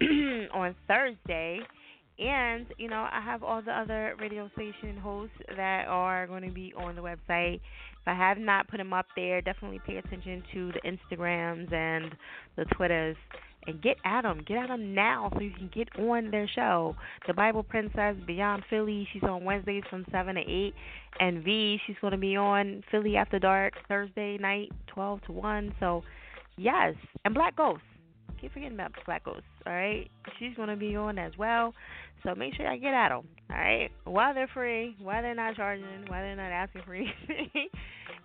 on 0.54 0.74
Thursday. 0.88 1.60
And, 2.18 2.66
you 2.78 2.88
know, 2.88 3.08
I 3.10 3.20
have 3.20 3.42
all 3.42 3.62
the 3.62 3.72
other 3.72 4.14
radio 4.20 4.50
station 4.54 4.96
hosts 4.96 5.34
that 5.56 5.86
are 5.88 6.26
going 6.26 6.42
to 6.42 6.50
be 6.50 6.72
on 6.76 6.94
the 6.94 7.02
website. 7.02 7.54
If 7.56 8.08
I 8.08 8.14
have 8.14 8.38
not 8.38 8.68
put 8.68 8.78
them 8.78 8.92
up 8.92 9.06
there, 9.16 9.40
definitely 9.40 9.80
pay 9.86 9.96
attention 9.96 10.42
to 10.52 10.72
the 10.72 10.80
Instagrams 11.16 11.72
and 11.72 12.14
the 12.56 12.64
Twitters 12.76 13.16
and 13.66 13.80
get 13.80 13.96
at 14.04 14.22
them. 14.22 14.42
Get 14.46 14.58
at 14.58 14.68
them 14.68 14.94
now 14.94 15.30
so 15.32 15.40
you 15.40 15.52
can 15.52 15.70
get 15.74 15.88
on 15.98 16.30
their 16.30 16.48
show. 16.48 16.96
The 17.26 17.34
Bible 17.34 17.62
Princess 17.62 18.16
Beyond 18.26 18.64
Philly, 18.68 19.08
she's 19.12 19.22
on 19.22 19.44
Wednesdays 19.44 19.84
from 19.88 20.04
7 20.10 20.34
to 20.34 20.40
8. 20.40 20.74
And 21.20 21.44
V, 21.44 21.78
she's 21.86 21.96
going 22.00 22.12
to 22.12 22.18
be 22.18 22.36
on 22.36 22.82
Philly 22.90 23.16
After 23.16 23.38
Dark 23.38 23.74
Thursday 23.88 24.36
night, 24.38 24.70
12 24.88 25.22
to 25.22 25.32
1. 25.32 25.74
So, 25.80 26.02
yes. 26.56 26.94
And 27.24 27.34
Black 27.34 27.56
Ghost. 27.56 27.82
Keep 28.42 28.54
forgetting 28.54 28.74
about 28.74 28.92
Black 29.06 29.24
Ghost, 29.24 29.44
all 29.64 29.72
right? 29.72 30.10
She's 30.38 30.56
going 30.56 30.68
to 30.68 30.76
be 30.76 30.96
on 30.96 31.16
as 31.16 31.32
well. 31.38 31.72
So 32.24 32.34
make 32.34 32.54
sure 32.54 32.66
I 32.66 32.76
get 32.76 32.92
at 32.92 33.10
them, 33.10 33.24
all 33.50 33.56
right? 33.56 33.88
While 34.04 34.34
they're 34.34 34.50
free, 34.52 34.96
while 35.00 35.22
they're 35.22 35.34
not 35.34 35.54
charging, 35.54 35.86
while 36.08 36.22
they're 36.22 36.34
not 36.34 36.50
asking 36.50 36.82
for 36.84 36.94
anything, 36.94 37.68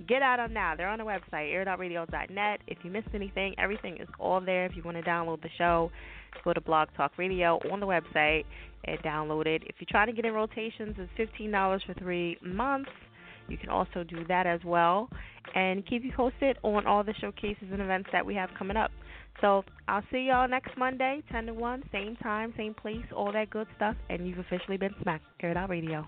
get 0.07 0.23
at 0.23 0.37
them 0.37 0.53
now. 0.53 0.75
They're 0.75 0.89
on 0.89 0.97
the 0.97 1.05
website, 1.05 1.53
airitoutradio.net. 1.53 2.61
If 2.65 2.79
you 2.81 2.89
missed 2.89 3.09
anything, 3.13 3.53
everything 3.59 3.97
is 4.01 4.07
all 4.19 4.41
there. 4.41 4.65
If 4.65 4.75
you 4.75 4.81
want 4.83 4.97
to 4.97 5.03
download 5.03 5.43
the 5.43 5.49
show, 5.55 5.91
go 6.43 6.51
to 6.51 6.61
Blog 6.61 6.89
Talk 6.97 7.11
Radio 7.17 7.59
on 7.71 7.79
the 7.79 7.85
website 7.87 8.45
and 8.85 8.97
download 8.99 9.45
it. 9.45 9.61
If 9.67 9.75
you're 9.79 9.87
trying 9.87 10.07
to 10.07 10.13
get 10.13 10.25
in 10.25 10.33
rotations, 10.33 10.95
it's 10.97 11.31
$15 11.39 11.79
for 11.85 11.93
three 11.93 12.37
months. 12.41 12.89
You 13.49 13.57
can 13.57 13.69
also 13.69 14.03
do 14.03 14.25
that 14.27 14.47
as 14.47 14.61
well 14.65 15.09
and 15.55 15.85
keep 15.87 16.03
you 16.03 16.11
posted 16.15 16.57
on 16.63 16.85
all 16.85 17.03
the 17.03 17.13
showcases 17.19 17.67
and 17.71 17.81
events 17.81 18.09
that 18.11 18.25
we 18.25 18.35
have 18.35 18.49
coming 18.57 18.77
up. 18.77 18.91
So 19.41 19.63
I'll 19.87 20.03
see 20.11 20.27
y'all 20.29 20.47
next 20.47 20.75
Monday, 20.77 21.21
10 21.31 21.47
to 21.47 21.53
1, 21.53 21.83
same 21.91 22.15
time, 22.17 22.53
same 22.57 22.73
place, 22.73 23.05
all 23.15 23.31
that 23.33 23.49
good 23.49 23.67
stuff. 23.75 23.95
And 24.09 24.27
you've 24.27 24.39
officially 24.39 24.77
been 24.77 24.95
smacked. 25.01 25.25
Air 25.41 25.57
Out 25.57 25.69
Radio. 25.69 26.07